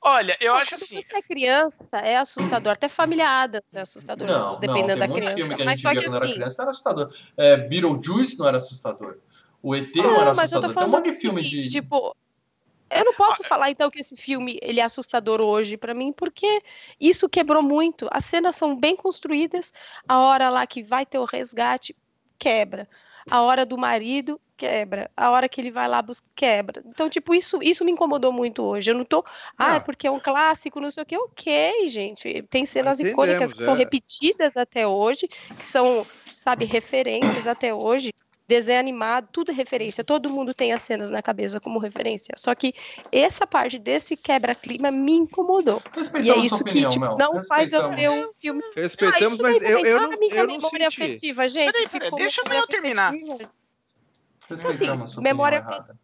Olha, 0.00 0.36
eu 0.40 0.54
acho 0.54 0.74
assim. 0.74 1.00
Se 1.00 1.10
você 1.10 1.18
é 1.18 1.22
criança, 1.22 1.76
é 1.92 2.16
assustador. 2.16 2.72
Até 2.72 2.88
família 2.88 3.28
Adams 3.28 3.74
é 3.74 3.80
assustador. 3.80 4.26
Não, 4.26 4.58
dependendo 4.58 4.98
não, 4.98 5.06
tem 5.06 5.08
da 5.08 5.08
criança. 5.08 5.36
filme 5.36 5.54
que 5.54 5.62
a 5.62 5.68
gente 5.68 5.82
via 5.82 5.92
quando 5.92 6.16
assim... 6.16 6.16
era 6.16 6.32
criança 6.32 6.62
era 6.62 6.70
assustador. 6.72 7.08
É, 7.36 7.56
Beetlejuice 7.58 8.36
não 8.40 8.48
era 8.48 8.56
assustador. 8.56 9.18
O 9.62 9.76
ET 9.76 9.94
não, 9.94 10.02
não 10.02 10.20
era 10.20 10.30
assustador. 10.32 10.74
Tem 10.74 10.84
um 10.84 10.90
monte 10.90 11.12
de 11.12 11.16
filme 11.16 11.42
de. 11.42 11.68
Tipo, 11.68 12.12
eu 12.94 13.04
não 13.04 13.14
posso 13.14 13.42
ah, 13.42 13.46
falar 13.46 13.70
então 13.70 13.90
que 13.90 14.00
esse 14.00 14.16
filme 14.16 14.58
ele 14.62 14.80
é 14.80 14.82
assustador 14.82 15.40
hoje 15.40 15.76
para 15.76 15.94
mim, 15.94 16.12
porque 16.12 16.62
isso 17.00 17.28
quebrou 17.28 17.62
muito. 17.62 18.08
As 18.10 18.24
cenas 18.24 18.56
são 18.56 18.76
bem 18.76 18.96
construídas, 18.96 19.72
a 20.08 20.18
hora 20.18 20.48
lá 20.48 20.66
que 20.66 20.82
vai 20.82 21.06
ter 21.06 21.18
o 21.18 21.24
resgate 21.24 21.96
quebra, 22.38 22.88
a 23.30 23.40
hora 23.42 23.64
do 23.64 23.78
marido 23.78 24.40
quebra, 24.56 25.10
a 25.16 25.30
hora 25.30 25.48
que 25.48 25.60
ele 25.60 25.70
vai 25.70 25.88
lá 25.88 26.00
buscar 26.00 26.26
quebra. 26.34 26.82
Então, 26.86 27.08
tipo, 27.08 27.34
isso 27.34 27.62
isso 27.62 27.84
me 27.84 27.92
incomodou 27.92 28.32
muito 28.32 28.62
hoje. 28.62 28.90
Eu 28.90 28.94
não 28.94 29.04
tô, 29.04 29.24
ah, 29.56 29.76
é 29.76 29.80
porque 29.80 30.06
é 30.06 30.10
um 30.10 30.20
clássico, 30.20 30.80
não 30.80 30.90
sei 30.90 31.02
o 31.02 31.06
que. 31.06 31.16
OK, 31.16 31.88
gente. 31.88 32.42
Tem 32.50 32.66
cenas 32.66 33.00
icônicas 33.00 33.52
que 33.52 33.62
é. 33.62 33.64
são 33.64 33.74
repetidas 33.74 34.56
até 34.56 34.86
hoje, 34.86 35.28
que 35.28 35.64
são, 35.64 36.04
sabe, 36.24 36.64
referências 36.64 37.46
até 37.46 37.74
hoje 37.74 38.12
desenho 38.46 38.80
animado, 38.80 39.28
tudo 39.32 39.50
é 39.50 39.54
referência, 39.54 40.04
todo 40.04 40.28
mundo 40.28 40.52
tem 40.52 40.72
as 40.72 40.82
cenas 40.82 41.10
na 41.10 41.22
cabeça 41.22 41.60
como 41.60 41.78
referência. 41.78 42.34
Só 42.36 42.54
que 42.54 42.74
essa 43.10 43.46
parte 43.46 43.78
desse 43.78 44.16
quebra-clima 44.16 44.90
me 44.90 45.12
incomodou. 45.12 45.80
Respeitamos 45.94 46.36
e 46.36 46.40
é 46.42 46.46
isso 46.46 46.56
opinião, 46.56 46.90
que 46.90 46.98
tipo, 46.98 47.18
não 47.18 47.42
faz 47.44 47.72
eu 47.72 47.90
ver 47.90 48.10
um 48.10 48.30
filme. 48.32 48.62
Respeitamos, 48.74 49.40
ah, 49.40 49.42
mas 49.42 49.62
eu, 49.62 49.84
eu 49.84 50.00
não, 50.00 50.12
eu 50.12 50.46
não 50.46 50.56
memória 50.56 50.90
senti. 50.90 51.02
afetiva, 51.02 51.48
gente. 51.48 51.72
Peraí, 51.72 51.88
peraí, 51.88 52.10
deixa 52.12 52.42
eu 52.42 52.66
terminar. 52.66 53.12
Respeitamos 54.48 55.12
assim, 55.12 55.22
memória 55.22 55.56
errada. 55.56 55.96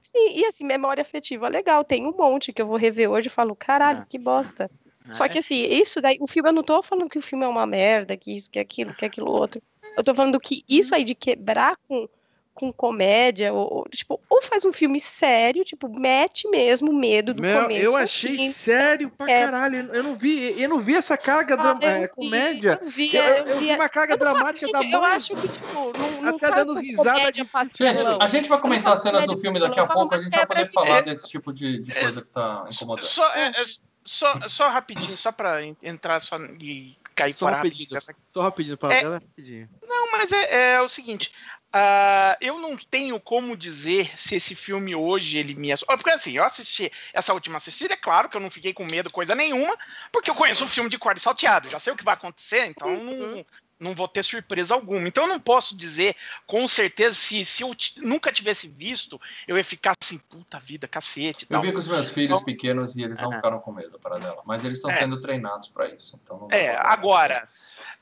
Sim, 0.00 0.30
e 0.34 0.44
assim, 0.46 0.64
memória 0.64 1.02
afetiva, 1.02 1.46
legal, 1.48 1.84
tem 1.84 2.06
um 2.06 2.16
monte 2.16 2.52
que 2.52 2.62
eu 2.62 2.66
vou 2.66 2.76
rever 2.76 3.10
hoje 3.10 3.28
e 3.28 3.30
falo, 3.30 3.54
caralho, 3.54 4.00
é. 4.00 4.06
que 4.08 4.18
bosta. 4.18 4.70
Só 5.10 5.28
que 5.28 5.38
assim, 5.38 5.64
isso 5.64 6.00
daí, 6.00 6.16
o 6.20 6.26
filme, 6.26 6.48
eu 6.48 6.52
não 6.52 6.62
tô 6.62 6.82
falando 6.82 7.08
que 7.08 7.18
o 7.18 7.22
filme 7.22 7.44
é 7.44 7.48
uma 7.48 7.66
merda, 7.66 8.16
que 8.16 8.34
isso, 8.34 8.50
que 8.50 8.58
aquilo, 8.58 8.94
que 8.94 9.04
aquilo 9.04 9.30
outro. 9.30 9.60
Eu 9.96 10.04
tô 10.04 10.14
falando 10.14 10.38
que 10.40 10.64
isso 10.68 10.94
aí 10.94 11.04
de 11.04 11.14
quebrar 11.14 11.76
com, 11.88 12.08
com 12.54 12.70
comédia, 12.72 13.52
ou, 13.54 13.78
ou, 13.78 13.84
tipo, 13.88 14.20
ou 14.28 14.42
faz 14.42 14.64
um 14.64 14.72
filme 14.72 15.00
sério, 15.00 15.64
tipo, 15.64 15.88
mete 15.88 16.46
mesmo 16.48 16.92
medo 16.92 17.32
do 17.32 17.40
Meu, 17.40 17.62
começo. 17.62 17.84
eu 17.84 17.96
achei 17.96 18.36
fim. 18.36 18.50
sério 18.50 19.08
pra 19.10 19.30
É. 19.30 19.44
caralho. 19.46 19.76
Eu- 19.86 19.94
Eu 19.94 20.02
não 20.02 20.14
vi, 20.16 20.60
eu 20.60 20.68
não 20.68 20.78
vi 20.78 20.94
essa 20.94 21.16
carga 21.16 21.56
Ah, 21.58 21.78
eu 21.80 21.88
é, 21.88 22.00
vi, 22.02 22.08
comédia. 22.08 22.78
Eu 22.82 22.88
vi, 22.90 23.14
Eu, 23.16 23.22
eu 23.24 23.36
eu- 23.36 23.46
eu 23.46 23.58
vi 23.58 23.70
uma 23.74 23.88
carga 23.88 24.14
Eu 24.14 24.18
dramática 24.18 24.70
da 24.72 24.82
gente, 24.82 24.92
eu 24.92 25.00
mãe. 25.00 25.12
acho 25.12 25.34
que, 25.34 25.48
tipo, 25.48 25.74
não, 25.98 26.22
não 26.22 26.36
Até 26.36 26.50
dando 26.52 26.74
risada 26.78 27.32
de- 27.32 27.42
Gente, 27.74 28.02
a 28.20 28.28
gente 28.28 28.48
vai 28.48 28.60
comentar 28.60 28.92
as 28.92 29.02
cenas 29.02 29.24
do 29.24 29.38
filme 29.38 29.58
daqui 29.58 29.80
a 29.80 29.86
pouco, 29.86 30.14
a 30.14 30.18
gente 30.22 30.36
vai 30.36 30.46
poder 30.46 30.68
falar 30.70 31.00
desse 31.02 31.28
tipo 31.30 31.52
de, 31.52 31.78
de 31.80 31.94
coisa 31.94 32.20
que 32.20 32.28
tá 32.28 32.66
incomodando. 32.70 33.04
Só, 33.06 33.26
é, 33.34 33.46
é, 33.48 33.64
só, 34.04 34.34
só 34.48 34.68
rapidinho, 34.68 35.16
só 35.16 35.32
pra 35.32 35.62
en- 35.64 35.76
entrar 35.82 36.20
só 36.20 36.36
e 36.60 36.96
cair 37.20 37.32
Só 37.32 37.46
fora 37.46 37.56
rapidinho. 37.56 37.88
dessa 37.90 38.14
Só 38.32 38.42
rapidinho 38.42 38.76
pra 38.78 38.94
É. 38.94 39.02
ela, 39.02 39.14
rapidinho. 39.14 39.68
Não, 39.86 40.10
mas 40.12 40.32
é, 40.32 40.72
é 40.74 40.80
o 40.80 40.88
seguinte. 40.88 41.32
ah, 41.72 42.36
eu 42.40 42.58
não 42.58 42.76
tenho 42.76 43.20
como 43.20 43.56
dizer 43.56 44.10
se 44.18 44.34
esse 44.34 44.54
filme 44.56 44.94
hoje 44.94 45.38
ele 45.38 45.54
me 45.54 45.70
assusta. 45.70 45.96
Porque 45.96 46.10
assim, 46.10 46.32
eu 46.32 46.44
assisti 46.44 46.90
essa 47.12 47.32
última 47.32 47.58
assistida, 47.58 47.94
é 47.94 47.96
claro 47.96 48.28
que 48.28 48.36
eu 48.36 48.40
não 48.40 48.50
fiquei 48.50 48.72
com 48.72 48.84
medo, 48.84 49.12
coisa 49.12 49.34
nenhuma, 49.34 49.76
porque 50.10 50.30
eu 50.30 50.34
conheço 50.34 50.64
o 50.64 50.68
filme 50.68 50.90
de 50.90 50.98
corda 50.98 51.20
salteado, 51.20 51.68
já 51.68 51.78
sei 51.78 51.92
o 51.92 51.96
que 51.96 52.04
vai 52.04 52.14
acontecer, 52.14 52.66
então 52.66 52.88
não, 53.04 53.44
não 53.80 53.94
vou 53.94 54.06
ter 54.06 54.22
surpresa 54.22 54.74
alguma. 54.74 55.08
Então 55.08 55.24
eu 55.24 55.28
não 55.28 55.40
posso 55.40 55.74
dizer 55.74 56.14
com 56.46 56.68
certeza 56.68 57.16
se, 57.16 57.44
se 57.44 57.62
eu 57.62 57.74
nunca 57.96 58.30
tivesse 58.30 58.68
visto, 58.68 59.20
eu 59.48 59.56
ia 59.56 59.64
ficar 59.64 59.92
assim, 60.00 60.18
puta 60.18 60.60
vida, 60.60 60.86
cacete. 60.86 61.46
Eu 61.48 61.60
vi 61.62 61.72
com 61.72 61.78
os 61.78 61.88
meus 61.88 62.10
filhos 62.10 62.36
Então- 62.38 62.44
pequenos 62.44 62.94
e 62.96 63.02
eles 63.02 63.18
não 63.18 63.28
Aham. 63.28 63.36
ficaram 63.36 63.58
com 63.60 63.72
medo 63.72 63.98
para 63.98 64.18
dela, 64.18 64.42
mas 64.44 64.62
eles 64.64 64.76
estão 64.78 64.90
É. 64.90 64.94
sendo 64.94 65.18
treinados 65.18 65.68
para 65.70 65.88
isso. 65.88 66.20
Então 66.22 66.46
É, 66.50 66.76
agora, 66.76 67.42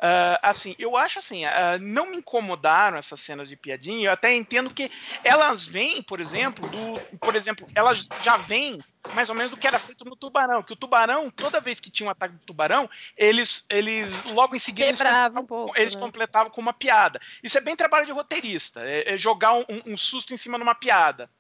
Ah, 0.01 0.39
assim, 0.51 0.75
eu 0.79 0.97
acho 0.97 1.19
assim, 1.19 1.45
ah, 1.45 1.77
não 1.81 2.11
me 2.11 2.17
incomodaram 2.19 2.97
essas 2.99 3.21
cenas 3.21 3.49
de 3.49 3.57
piadinha. 3.57 4.09
Eu 4.09 4.13
até 4.13 4.33
entendo 4.35 4.73
que 4.73 4.91
elas 5.25 5.67
vêm, 5.67 6.03
por 6.03 6.21
exemplo, 6.21 6.69
do, 6.69 7.19
por 7.19 7.35
exemplo, 7.35 7.69
elas 7.75 8.07
já 8.23 8.37
vêm 8.37 8.81
mais 9.15 9.29
ou 9.29 9.35
menos 9.35 9.51
do 9.51 9.57
que 9.57 9.67
era 9.67 9.79
feito 9.79 10.05
no 10.05 10.17
tubarão. 10.17 10.63
Que 10.63 10.73
o 10.73 10.77
tubarão, 10.77 11.31
toda 11.31 11.61
vez 11.61 11.81
que 11.81 11.91
tinha 11.91 12.07
um 12.07 12.11
ataque 12.11 12.35
do 12.35 12.45
tubarão, 12.45 12.89
eles, 13.17 13.65
eles 13.69 14.25
logo 14.25 14.55
em 14.55 14.59
seguida 14.59 14.89
eles 14.89 14.99
Quebrava 14.99 15.41
um 15.41 15.47
pouco. 15.47 15.79
eles 15.79 15.95
né? 15.95 16.01
completavam 16.01 16.51
com 16.51 16.61
uma 16.61 16.73
piada. 16.73 17.21
Isso 17.43 17.57
é 17.59 17.61
bem 17.61 17.77
trabalho 17.77 18.07
de 18.07 18.13
roteirista, 18.13 18.81
é, 18.81 19.15
é 19.15 19.17
jogar 19.17 19.55
um, 19.55 19.65
um 19.87 19.97
susto 19.97 20.35
em 20.35 20.37
cima 20.37 20.59
de 20.59 20.63
uma 20.63 20.75
piada. 20.75 21.31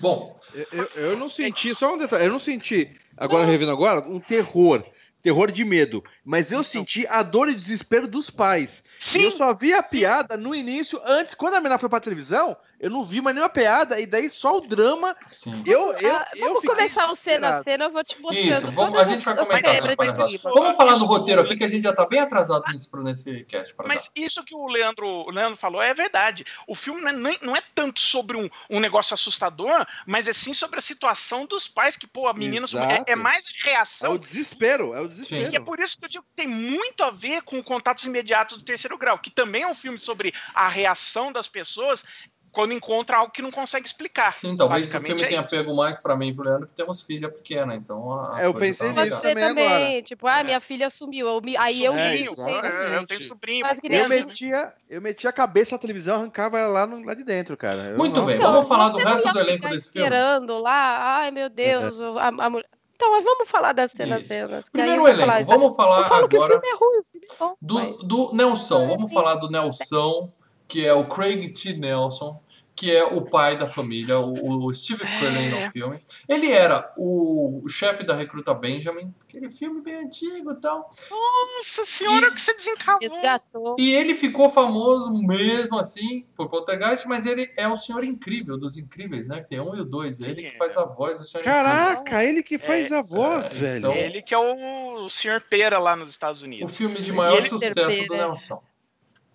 Bom, 0.00 0.38
Eu, 0.52 0.66
eu, 0.72 0.90
eu 0.96 1.16
não 1.16 1.28
senti, 1.28 1.74
só 1.74 1.94
um 1.94 1.98
detalhe, 1.98 2.24
eu 2.24 2.32
não 2.32 2.38
senti, 2.38 2.94
agora 3.16 3.44
revendo 3.44 3.70
agora, 3.70 4.00
um 4.00 4.20
terror. 4.20 4.84
Terror 5.22 5.52
de 5.52 5.64
medo. 5.64 6.02
Mas 6.24 6.52
eu 6.52 6.62
senti 6.62 7.06
a 7.08 7.22
dor 7.22 7.48
e 7.48 7.54
desespero 7.54 8.06
dos 8.06 8.30
pais. 8.30 8.82
E 9.00 9.02
Sim, 9.04 9.22
eu 9.22 9.30
só 9.32 9.52
vi 9.52 9.72
a 9.74 9.82
piada 9.82 10.36
no 10.36 10.54
início, 10.54 11.00
antes, 11.04 11.34
quando 11.34 11.54
a 11.54 11.58
menina 11.58 11.78
foi 11.78 11.88
pra 11.88 11.98
televisão, 11.98 12.56
eu 12.78 12.90
não 12.90 13.04
vi 13.04 13.20
mais 13.20 13.34
nenhuma 13.34 13.48
piada, 13.52 13.98
e 14.00 14.06
daí 14.06 14.30
só 14.30 14.56
o 14.56 14.60
drama. 14.60 15.16
sim. 15.30 15.62
Eu, 15.66 15.92
eu, 15.94 16.16
Ah, 16.16 16.26
eu 16.36 16.46
vamos 16.54 16.64
começar 16.64 17.10
o 17.10 17.16
cena 17.16 17.58
a 17.58 17.64
cena, 17.64 17.84
eu 17.84 17.90
vou 17.90 18.04
te 18.04 18.20
mostrando. 18.20 18.52
Isso, 18.52 18.70
vamos, 18.72 19.00
a 19.00 19.04
gente 19.04 19.24
vai 19.24 19.36
comentar 19.36 19.74
essas 19.74 19.94
clima. 19.94 20.14
Vamos 20.54 20.76
falar 20.76 20.94
do 20.96 21.04
roteiro 21.04 21.40
aqui, 21.42 21.56
que 21.56 21.64
a 21.64 21.68
gente 21.68 21.82
já 21.82 21.92
tá 21.92 22.06
bem 22.06 22.20
atrasado 22.20 22.62
nesse, 22.70 22.88
nesse 22.96 23.44
cast. 23.44 23.74
Para 23.74 23.88
Mas 23.88 24.08
isso 24.14 24.44
que 24.44 24.54
o 24.54 24.66
Leandro, 24.68 25.06
o 25.06 25.30
Leandro 25.30 25.56
falou 25.56 25.82
é 25.82 25.92
verdade. 25.92 26.44
O 26.68 26.74
filme 26.76 27.00
não 27.00 27.08
é, 27.08 27.12
nem- 27.12 27.38
não 27.42 27.56
é 27.56 27.62
tanto 27.74 27.98
sobre 28.00 28.36
um, 28.36 28.48
um 28.70 28.78
negócio 28.78 29.12
assustador, 29.14 29.84
mas 30.06 30.28
é 30.28 30.32
sim 30.32 30.54
sobre 30.54 30.78
a 30.78 30.82
situação 30.82 31.46
dos 31.46 31.66
pais, 31.66 31.96
que, 31.96 32.06
pô, 32.06 32.28
a 32.28 32.34
menina 32.34 32.66
é, 33.06 33.12
é 33.12 33.16
mais 33.16 33.46
É 33.64 33.70
reação. 33.70 34.12
o 34.12 34.18
desespero, 34.18 34.94
é 34.94 35.00
o 35.00 35.04
E 35.04 35.06
é 35.06 35.08
desespero. 35.08 35.64
por 35.64 35.80
isso 35.80 35.98
que 35.98 36.04
eu 36.06 36.11
digo 36.12 36.24
que 36.24 36.36
tem 36.36 36.46
muito 36.46 37.02
a 37.02 37.10
ver 37.10 37.42
com 37.42 37.62
contatos 37.62 38.04
imediatos 38.04 38.56
do 38.58 38.64
terceiro 38.64 38.98
grau, 38.98 39.18
que 39.18 39.30
também 39.30 39.62
é 39.62 39.66
um 39.66 39.74
filme 39.74 39.98
sobre 39.98 40.32
a 40.54 40.68
reação 40.68 41.32
das 41.32 41.48
pessoas 41.48 42.04
quando 42.52 42.74
encontra 42.74 43.16
algo 43.16 43.32
que 43.32 43.40
não 43.40 43.50
consegue 43.50 43.86
explicar. 43.86 44.30
Sim, 44.32 44.54
talvez 44.56 44.80
o 44.80 44.92
Basicamente 44.92 45.06
filme 45.08 45.22
é 45.22 45.26
tenha 45.28 45.40
isso. 45.40 45.48
pego 45.50 45.74
mais 45.74 45.98
pra 45.98 46.14
mim 46.14 46.28
e 46.28 46.34
pro 46.34 46.44
Leandro, 46.44 46.66
que 46.68 46.74
temos 46.74 47.00
filha 47.00 47.30
pequena, 47.30 47.74
então 47.74 48.12
a, 48.12 48.42
É, 48.42 48.46
eu 48.46 48.52
pensei 48.52 48.92
tá 48.92 49.04
nisso 49.06 49.22
também 49.22 49.46
também, 49.48 49.66
agora. 49.68 50.02
tipo, 50.02 50.26
ah, 50.26 50.44
minha 50.44 50.60
filha 50.60 50.90
sumiu, 50.90 51.26
eu 51.28 51.40
me- 51.40 51.56
aí 51.56 51.82
eu 51.82 51.94
É, 51.96 52.12
vi, 52.12 52.24
é, 52.26 52.96
eu 52.98 53.06
tenho 53.06 53.22
sobrinho. 53.22 53.64
Mas 53.64 53.78
Eu 53.82 54.08
metia, 54.08 54.74
eu 54.90 55.00
metia 55.00 55.30
a 55.30 55.32
cabeça 55.32 55.72
na 55.72 55.78
televisão, 55.78 56.16
arrancava 56.16 56.58
ela 56.58 56.72
lá, 56.80 56.86
no- 56.86 57.02
lá 57.02 57.14
de 57.14 57.24
dentro, 57.24 57.56
cara. 57.56 57.78
Eu 57.90 57.96
Muito 57.96 58.16
não- 58.20 58.26
bem, 58.26 58.36
Então, 58.36 58.52
vamos 58.52 58.68
falar 58.68 58.90
do 58.90 58.98
não 58.98 59.04
resto 59.06 59.32
do 59.32 59.38
elenco 59.38 59.68
desse 59.70 59.90
filme? 59.90 60.08
esperando 60.08 60.58
lá, 60.58 61.20
ai 61.20 61.30
meu 61.30 61.48
Deus, 61.48 62.00
o- 62.02 62.18
a, 62.18 62.26
a 62.28 62.50
mulher. 62.50 62.68
Então, 63.02 63.10
mas 63.10 63.24
vamos 63.24 63.50
falar 63.50 63.72
das 63.72 63.90
cenas 63.90 64.22
que 64.66 64.70
Primeiro 64.70 65.04
aí 65.04 65.06
o 65.06 65.10
eu 65.10 65.16
vou 65.16 65.26
falar 65.26 65.36
elenco, 65.40 65.50
vamos 65.50 65.74
falar 65.76 66.06
agora 66.06 66.54
é 66.54 66.74
ruim, 66.76 67.02
é 67.20 67.36
bom. 67.36 67.56
do, 67.60 67.74
mas- 67.74 67.96
do 68.04 68.32
Nelson. 68.32 68.86
Vamos 68.86 69.10
Sim. 69.10 69.16
falar 69.16 69.34
do 69.34 69.50
Nelson, 69.50 70.30
que 70.68 70.86
é 70.86 70.94
o 70.94 71.04
Craig 71.08 71.48
T. 71.52 71.72
Nelson, 71.78 72.40
que 72.82 72.90
é 72.90 73.04
o 73.04 73.22
pai 73.22 73.56
da 73.56 73.68
família, 73.68 74.18
o, 74.18 74.66
o 74.66 74.74
Steve 74.74 74.98
Carell 75.04 75.56
É. 75.56 75.66
no 75.66 75.70
filme. 75.70 76.00
Ele 76.28 76.50
era 76.50 76.92
o, 76.98 77.60
o 77.64 77.68
chefe 77.68 78.02
da 78.04 78.12
Recruta 78.12 78.52
Benjamin, 78.52 79.14
aquele 79.22 79.48
filme 79.48 79.80
bem 79.80 79.94
antigo 80.04 80.50
e 80.50 80.60
tal. 80.60 80.88
Nossa 81.08 81.84
senhora, 81.84 82.26
E- 82.26 82.30
que 82.32 82.40
você 82.40 82.52
desencavou. 82.54 82.98
Resgatou. 83.00 83.76
E 83.78 83.92
ele 83.94 84.16
ficou 84.16 84.50
famoso 84.50 85.12
mesmo 85.22 85.78
assim 85.78 86.26
por 86.34 86.48
Poltergeist, 86.50 87.06
mas 87.06 87.24
ele 87.24 87.48
é 87.56 87.68
o 87.68 87.76
Senhor 87.76 88.02
Incrível, 88.02 88.58
dos 88.58 88.76
Incríveis, 88.76 89.28
né? 89.28 89.40
Que 89.42 89.50
tem 89.50 89.60
um 89.60 89.76
e 89.76 89.80
o 89.80 89.84
dois. 89.84 90.20
É 90.20 90.30
ele 90.30 90.42
que 90.50 90.56
faz 90.58 90.76
a 90.76 90.84
voz 90.84 91.18
do 91.18 91.24
Senhor 91.24 91.42
Incrível. 91.42 91.62
Caraca, 91.62 92.24
ele 92.24 92.42
que 92.42 92.58
faz 92.58 92.90
a 92.90 93.00
voz, 93.00 93.46
É, 93.52 93.54
velho. 93.54 93.78
então- 93.78 93.94
Ele 93.94 94.20
que 94.22 94.34
é 94.34 94.38
o 94.38 95.08
senhor 95.08 95.40
Pera 95.48 95.78
lá 95.78 95.94
nos 95.94 96.10
Estados 96.10 96.42
O 96.42 96.46
Unidos. 96.46 96.76
filme 96.76 97.00
de 97.00 97.12
maior 97.12 97.40
sucesso 97.42 98.06
do. 98.08 98.14
Nelson. 98.16 98.60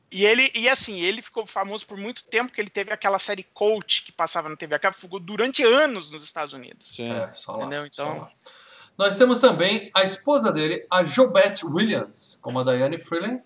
E 0.10 0.26
ele, 0.26 0.50
e 0.56 0.70
assim, 0.70 1.00
ele 1.02 1.22
ficou 1.22 1.46
famoso 1.46 1.86
por 1.86 1.98
muito 1.98 2.24
tempo, 2.26 2.52
que 2.54 2.62
ele 2.62 2.70
teve 2.70 2.92
aquela 2.94 3.20
série 3.20 3.44
Coach 3.44 4.04
que 4.04 4.12
passava 4.12 4.48
na 4.48 4.56
TV 4.56 4.76
a 4.76 4.80
cabo, 4.80 4.96
ficou 4.98 5.20
durante 5.20 5.64
anos 5.64 6.10
nos 6.10 6.24
Estados 6.24 6.54
Unidos. 6.54 6.94
Sim. 6.96 7.12
É, 7.12 7.32
só 7.34 7.54
lá. 7.58 7.66
Entendeu? 7.66 7.88
só 7.92 8.04
Então- 8.04 8.18
lá. 8.20 8.32
Nós 8.98 9.16
temos 9.16 9.40
também 9.40 9.92
a 9.94 10.04
esposa 10.04 10.52
dele, 10.52 10.84
a 10.90 11.04
Jobette 11.04 11.64
Williams, 11.66 12.40
como 12.42 12.60
a 12.60 12.64
Diane 12.64 13.00
Freeland. 13.00 13.44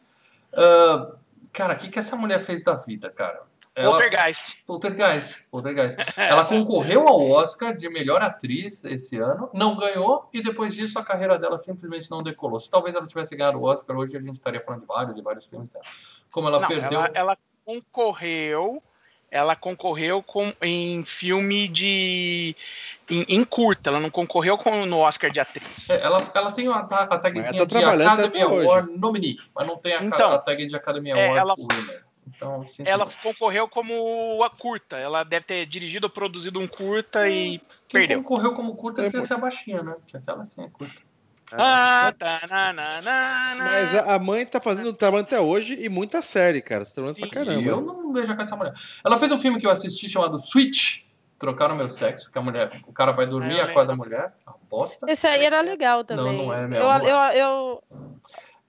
Ah, 0.54 1.12
cara, 1.52 1.74
o 1.74 1.78
que, 1.78 1.90
que 1.90 2.00
essa 2.00 2.16
mulher 2.16 2.40
fez 2.40 2.64
da 2.64 2.76
vida, 2.76 3.10
cara? 3.10 3.42
Ela, 3.74 3.92
Poltergeist. 3.92 4.64
Poltergeist. 4.66 5.46
Poltergeist. 5.50 5.98
Ela 6.20 6.44
concorreu 6.44 7.08
ao 7.08 7.30
Oscar 7.30 7.74
de 7.74 7.90
melhor 7.90 8.22
atriz 8.22 8.84
esse 8.84 9.18
ano, 9.18 9.50
não 9.54 9.78
ganhou, 9.78 10.28
e 10.34 10.42
depois 10.42 10.74
disso 10.76 11.00
a 11.00 11.04
carreira 11.06 11.40
dela 11.40 11.58
simplesmente 11.58 12.12
não 12.12 12.22
decolou. 12.22 12.60
Se 12.60 12.70
talvez 12.70 12.96
ela 12.96 13.08
tivesse 13.08 13.34
ganhado 13.36 13.60
o 13.60 13.64
Oscar, 13.64 13.96
hoje 13.96 14.18
a 14.18 14.22
gente 14.22 14.36
estaria 14.36 14.62
falando 14.62 14.82
de 14.82 14.88
vários 14.88 15.18
e 15.18 15.22
vários 15.22 15.46
filmes 15.46 15.70
dela. 15.70 15.86
Como 16.30 16.50
ela 16.50 16.60
Não, 16.60 16.68
perdeu. 16.68 17.00
ela, 17.00 17.12
ela 17.14 17.38
concorreu. 17.66 18.82
Ela 19.34 19.56
concorreu 19.56 20.22
com, 20.22 20.52
em 20.62 21.06
filme 21.06 21.70
de. 21.70 22.54
Em, 23.10 23.26
em 23.30 23.44
curta, 23.46 23.90
ela 23.90 24.02
não 24.02 24.10
concorreu 24.10 24.58
com, 24.58 24.86
no 24.86 24.98
Oscar 24.98 25.32
de 25.32 25.40
atriz. 25.40 25.90
É, 25.90 26.02
Ela, 26.04 26.30
ela 26.36 26.52
tem 26.52 26.68
a, 26.68 26.84
ta- 26.84 27.04
a 27.10 27.18
tagzinha 27.18 27.66
de 27.66 27.74
tá 27.74 27.80
trabalhando 27.80 28.26
Academy. 28.26 28.42
Award 28.42 28.98
nominee, 28.98 29.38
mas 29.56 29.66
não 29.66 29.78
tem 29.78 29.94
a, 29.94 30.04
Então, 30.04 30.34
a 30.34 30.38
tag 30.38 30.66
de 30.66 30.76
Academy 30.76 31.12
é, 31.12 31.14
Award 31.14 31.38
ela- 31.40 31.56
winner. 31.58 32.04
Então, 32.28 32.66
sinto 32.68 32.88
Ela 32.88 33.06
muito. 33.06 33.18
concorreu 33.22 33.68
como 33.68 34.44
a 34.44 34.50
curta. 34.50 34.98
Ela 34.98 35.24
deve 35.24 35.46
ter 35.46 35.66
dirigido 35.66 36.06
ou 36.08 36.10
produzido 36.10 36.60
um 36.60 36.68
curta 36.68 37.28
e 37.30 37.60
Quem 37.88 38.02
perdeu. 38.02 38.24
concorreu 38.24 38.54
como 38.54 38.76
curta 38.76 39.02
É, 39.02 39.06
devia 39.06 39.22
ser 39.22 39.34
a 39.36 39.38
baixinha, 39.38 39.82
né? 39.84 39.94
Porque 39.94 40.18
aquela 40.18 40.44
sim 40.46 40.64
é 40.64 40.70
curta. 40.70 41.02
Ah, 41.54 42.14
tá, 42.18 42.40
na, 42.50 42.72
na, 42.72 42.90
na, 43.02 43.56
na. 43.56 43.64
Mas 43.66 43.96
a, 43.96 44.16
a 44.16 44.20
mãe 44.20 44.46
tá 44.46 44.62
fazendo 44.62 44.94
trabalho 44.94 45.24
até 45.24 45.38
hoje 45.40 45.74
e 45.82 45.90
muita 45.90 46.22
série, 46.22 46.62
cara. 46.62 46.86
Tá 46.86 46.92
trabalhando 46.94 47.20
pra 47.20 47.28
caramba. 47.30 47.62
E 47.62 47.66
eu 47.68 47.82
não 47.82 48.14
vejo 48.14 48.34
com 48.36 48.42
essa 48.42 48.56
mulher. 48.56 48.72
Ela 49.04 49.20
fez 49.20 49.30
um 49.34 49.38
filme 49.40 49.60
que 49.60 49.68
eu 49.68 49.72
assisti 49.72 50.08
chamado 50.08 50.40
Switch, 50.40 51.02
Trocaram 51.38 51.76
Meu 51.76 51.90
Sexo, 51.90 52.32
que 52.32 52.38
a 52.38 52.42
mulher, 52.42 52.70
o 52.88 52.94
cara 52.94 53.12
vai 53.12 53.26
dormir 53.28 53.56
Ah, 53.56 53.58
e 53.58 53.62
acorda 53.70 53.92
a 53.92 53.96
mulher, 53.98 54.34
aposta. 54.46 55.12
Esse 55.12 55.28
aí 55.28 55.44
era 55.44 55.60
legal 55.60 56.06
também. 56.06 56.38
não 56.38 56.54
é, 56.54 56.66
meu 56.68 56.82
eu, 56.84 56.90
eu, 57.02 57.18
eu- 57.34 57.84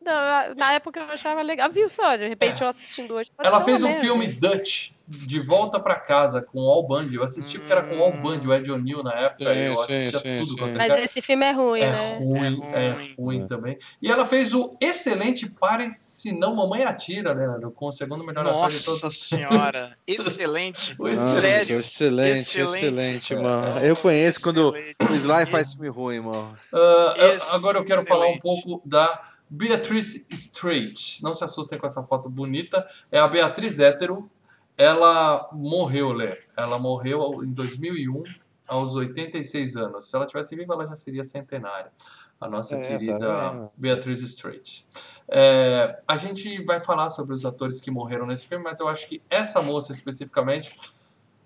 não, 0.05 0.55
na 0.57 0.73
época 0.75 1.01
eu 1.01 1.05
achava 1.07 1.43
legal. 1.43 1.71
Viu 1.73 1.89
só, 1.89 2.17
de 2.17 2.27
repente 2.29 2.63
eu 2.63 2.69
assistindo 2.69 3.15
hoje. 3.15 3.31
É. 3.41 3.47
Ela 3.47 3.61
fez 3.63 3.83
um 3.83 3.89
né? 3.89 4.01
filme 4.01 4.27
Dutch, 4.29 4.91
De 5.07 5.41
Volta 5.41 5.79
pra 5.81 5.97
Casa, 5.97 6.41
com 6.41 6.59
o 6.61 6.71
Al 6.71 6.87
Bundy. 6.87 7.17
Eu 7.17 7.23
assisti 7.25 7.59
porque 7.59 7.73
era 7.73 7.83
com 7.83 7.97
o 7.99 8.03
Al 8.03 8.13
Bundy, 8.13 8.47
o 8.49 8.55
Ed 8.55 8.71
O'Neill 8.71 9.03
na 9.03 9.13
época, 9.15 9.53
Sim, 9.53 9.59
e 9.61 9.65
eu 9.67 9.81
assistia 9.83 10.21
sim, 10.21 10.39
tudo 10.39 10.57
com 10.57 10.65
sim. 10.65 10.71
aquele 10.71 10.79
Mas 10.79 10.89
cara. 10.89 11.01
esse 11.05 11.21
filme 11.23 11.45
é 11.47 11.53
ruim, 11.53 11.81
É 11.81 11.91
né? 11.91 12.17
ruim, 12.19 12.63
É 12.73 12.85
é 12.87 12.91
ruim. 12.93 13.15
ruim 13.19 13.47
também. 13.47 13.79
E 14.01 14.11
ela 14.11 14.25
fez 14.25 14.55
o 14.55 14.77
excelente 14.81 15.49
Pare 15.51 15.91
Se 15.93 16.33
Não 16.37 16.55
Mamãe 16.57 16.85
Atira, 16.85 17.33
Leandro, 17.33 17.71
com 17.73 17.89
o 17.89 17.93
segundo 17.93 18.25
melhor 18.25 18.41
ator 18.47 18.55
de 18.69 18.75
Nossa 18.75 19.01
todos. 19.01 19.19
senhora, 19.19 19.97
excelente. 20.07 20.97
Nossa, 20.99 21.41
Sério. 21.41 21.77
excelente, 21.77 22.39
Excelente. 22.39 22.79
excelente, 22.81 23.35
É, 23.35 23.41
mano. 23.41 23.79
é. 23.81 23.91
Eu 23.91 23.97
conheço 23.97 24.41
quando 24.43 24.75
Excelente. 24.77 24.97
o 25.11 25.15
Sly 25.17 25.47
faz 25.51 25.73
filme 25.75 25.89
ruim, 25.89 26.21
mano. 26.21 26.57
Eu- 26.73 27.35
Esse- 27.35 27.55
agora 27.57 27.79
eu 27.79 27.85
quero 27.85 28.03
falar 28.07 28.27
um 28.29 28.39
pouco 28.39 28.81
da 28.87 29.23
Beatrice 29.55 30.27
Straight. 30.31 31.23
Não 31.23 31.35
se 31.35 31.45
assustem 31.45 31.79
com 31.79 31.85
essa 31.85 32.03
foto 32.05 32.27
bonita. 32.31 32.89
É 33.11 33.19
a 33.19 33.29
Beatriz 33.29 33.79
hétero. 33.79 34.31
Ela 34.79 35.51
morreu, 35.53 36.11
Lê. 36.11 36.39
Ela 36.57 36.79
morreu 36.79 37.45
em 37.45 37.53
2001, 37.53 38.23
aos 38.67 38.95
86 38.95 39.77
anos. 39.77 40.09
Se 40.09 40.17
ela 40.17 40.25
tivesse 40.25 40.57
viva, 40.57 40.73
ela 40.73 40.87
já 40.87 40.97
seria 40.97 41.23
centenária. 41.23 41.93
A 42.41 42.49
nossa 42.49 42.77
É, 42.77 42.81
tá 42.81 42.89
querida 42.89 43.51
vendo? 43.53 43.71
Beatriz 43.77 44.23
Strait. 44.23 44.87
É, 45.29 46.01
a 46.09 46.17
gente 46.17 46.65
vai 46.65 46.81
falar 46.81 47.11
sobre 47.11 47.35
os 47.35 47.45
atores 47.45 47.79
que 47.79 47.91
morreram 47.91 48.27
nesse 48.27 48.47
filme, 48.47 48.65
mas 48.65 48.81
eu 48.81 48.89
acho 48.89 49.07
que 49.07 49.23
essa 49.29 49.61
moça 49.61 49.93
especificamente 49.93 50.79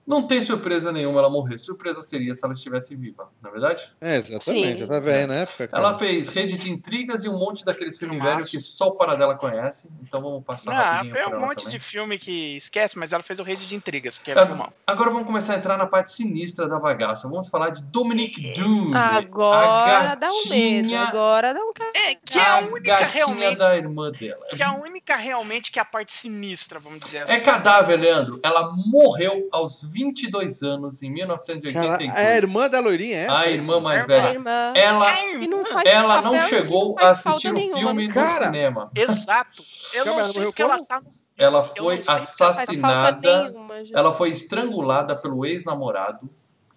não 0.07 0.27
tem 0.27 0.41
surpresa 0.41 0.93
nenhuma 0.93 1.19
ela 1.19 1.29
morrer. 1.31 1.59
Surpresa 1.59 2.01
seria 2.03 2.33
se 2.35 2.45
ela 2.45 2.53
estivesse 2.55 2.95
viva, 2.95 3.29
não 3.43 3.51
é 3.51 3.53
verdade? 3.53 3.93
É, 4.01 4.17
exatamente. 4.17 4.81
Sim. 4.83 4.87
Tá 4.87 5.01
na 5.27 5.35
época. 5.35 5.69
cara. 5.69 5.83
Ela 5.83 5.99
fez 5.99 6.29
Rede 6.29 6.57
de 6.57 6.71
Intrigas 6.71 7.25
e 7.25 7.29
um 7.29 7.39
monte 7.39 7.65
daqueles 7.65 7.99
filmes 7.99 8.23
velhos 8.23 8.49
que 8.49 8.61
só 8.61 8.89
o 8.89 8.93
Paradela 8.93 9.35
conhece. 9.37 9.89
Então 10.03 10.21
vamos 10.23 10.45
passar 10.45 10.73
Ah, 10.73 10.93
rapidinho 10.99 11.15
foi 11.15 11.25
um 11.27 11.31
ela 11.37 11.47
monte 11.47 11.65
também. 11.65 11.71
de 11.79 11.85
filme 11.85 12.19
que 12.19 12.57
esquece, 12.57 12.99
mas 12.99 13.13
ela 13.13 13.23
fez 13.23 13.41
o 13.41 13.43
Rede 13.43 13.67
de 13.67 13.75
Intrigas, 13.75 14.19
que 14.19 14.31
é 14.31 14.35
Tá. 14.35 14.47
filmão. 14.47 14.73
Agora 14.87 15.11
vamos 15.11 15.27
começar 15.27 15.55
a 15.55 15.57
entrar 15.57 15.77
na 15.77 15.87
parte 15.87 16.11
sinistra 16.13 16.69
da 16.69 16.79
bagaça. 16.79 17.29
Vamos 17.29 17.49
falar 17.49 17.71
de 17.71 17.83
Dominic 17.85 18.53
Dune. 18.55 18.95
Agora 18.95 20.13
a 20.13 20.15
dá 20.15 20.27
um 20.29 20.49
medo. 20.51 20.83
gatinha, 20.89 21.03
Agora 21.03 21.53
dá 21.55 21.61
um 21.61 21.73
cara. 21.73 21.91
É, 21.95 22.15
que 22.15 22.39
é 22.39 22.43
a 22.43 22.55
a 22.57 22.59
única 22.61 22.91
gatinha 23.01 23.13
realmente. 23.27 23.59
da 23.59 23.77
irmã 23.77 24.11
dela. 24.11 24.45
Que 24.55 24.63
é 24.63 24.67
a 24.67 24.73
única 24.75 25.17
realmente 25.17 25.71
que 25.73 25.79
é 25.79 25.83
a 25.83 25.85
parte 25.85 26.13
sinistra, 26.13 26.79
vamos 26.79 27.01
dizer 27.01 27.19
assim. 27.23 27.33
É 27.35 27.41
cadáver, 27.41 27.97
Leandro. 27.99 28.41
Ela 28.43 28.73
morreu 28.77 29.49
aos 29.53 29.83
22 29.97 30.63
anos, 30.63 31.03
em 31.03 31.07
Cara, 31.09 31.15
1982. 31.15 32.11
é 32.15 32.33
a 32.33 32.37
irmã 32.37 32.69
da 32.69 32.81
loirinha, 32.81 33.17
é? 33.17 33.29
A 33.31 33.49
irmã 33.49 33.81
mais. 33.81 34.05
A 34.05 34.07
velha. 34.07 34.29
irmã. 34.35 34.73
Ela, 34.77 35.15
E 35.41 35.47
não 35.49 35.63
ela 35.85 36.21
não 36.21 36.39
chegou 36.39 36.95
não 36.95 37.05
a 37.05 37.11
assistir 37.13 37.51
o 37.51 37.55
filme 37.57 38.09
não 38.09 38.09
no 38.09 38.13
Cara, 38.15 38.45
cinema. 38.47 38.91
Exato. 38.95 39.63
Eu 39.95 40.05
Calma, 40.05 40.19
não 40.21 40.25
ela 40.25 40.33
sei 40.35 40.53
que 40.53 40.63
ela 40.63 40.85
tá 40.85 41.01
no. 41.01 41.09
Ela 41.39 41.65
foi 41.65 42.03
ela 42.07 42.17
assassinada. 42.17 43.49
nenhuma. 43.51 43.75
Ela 43.95 44.13
foi 44.13 44.31
estrangulada 44.31 45.17
pelo 45.17 45.45
ex-namorado, 45.47 46.29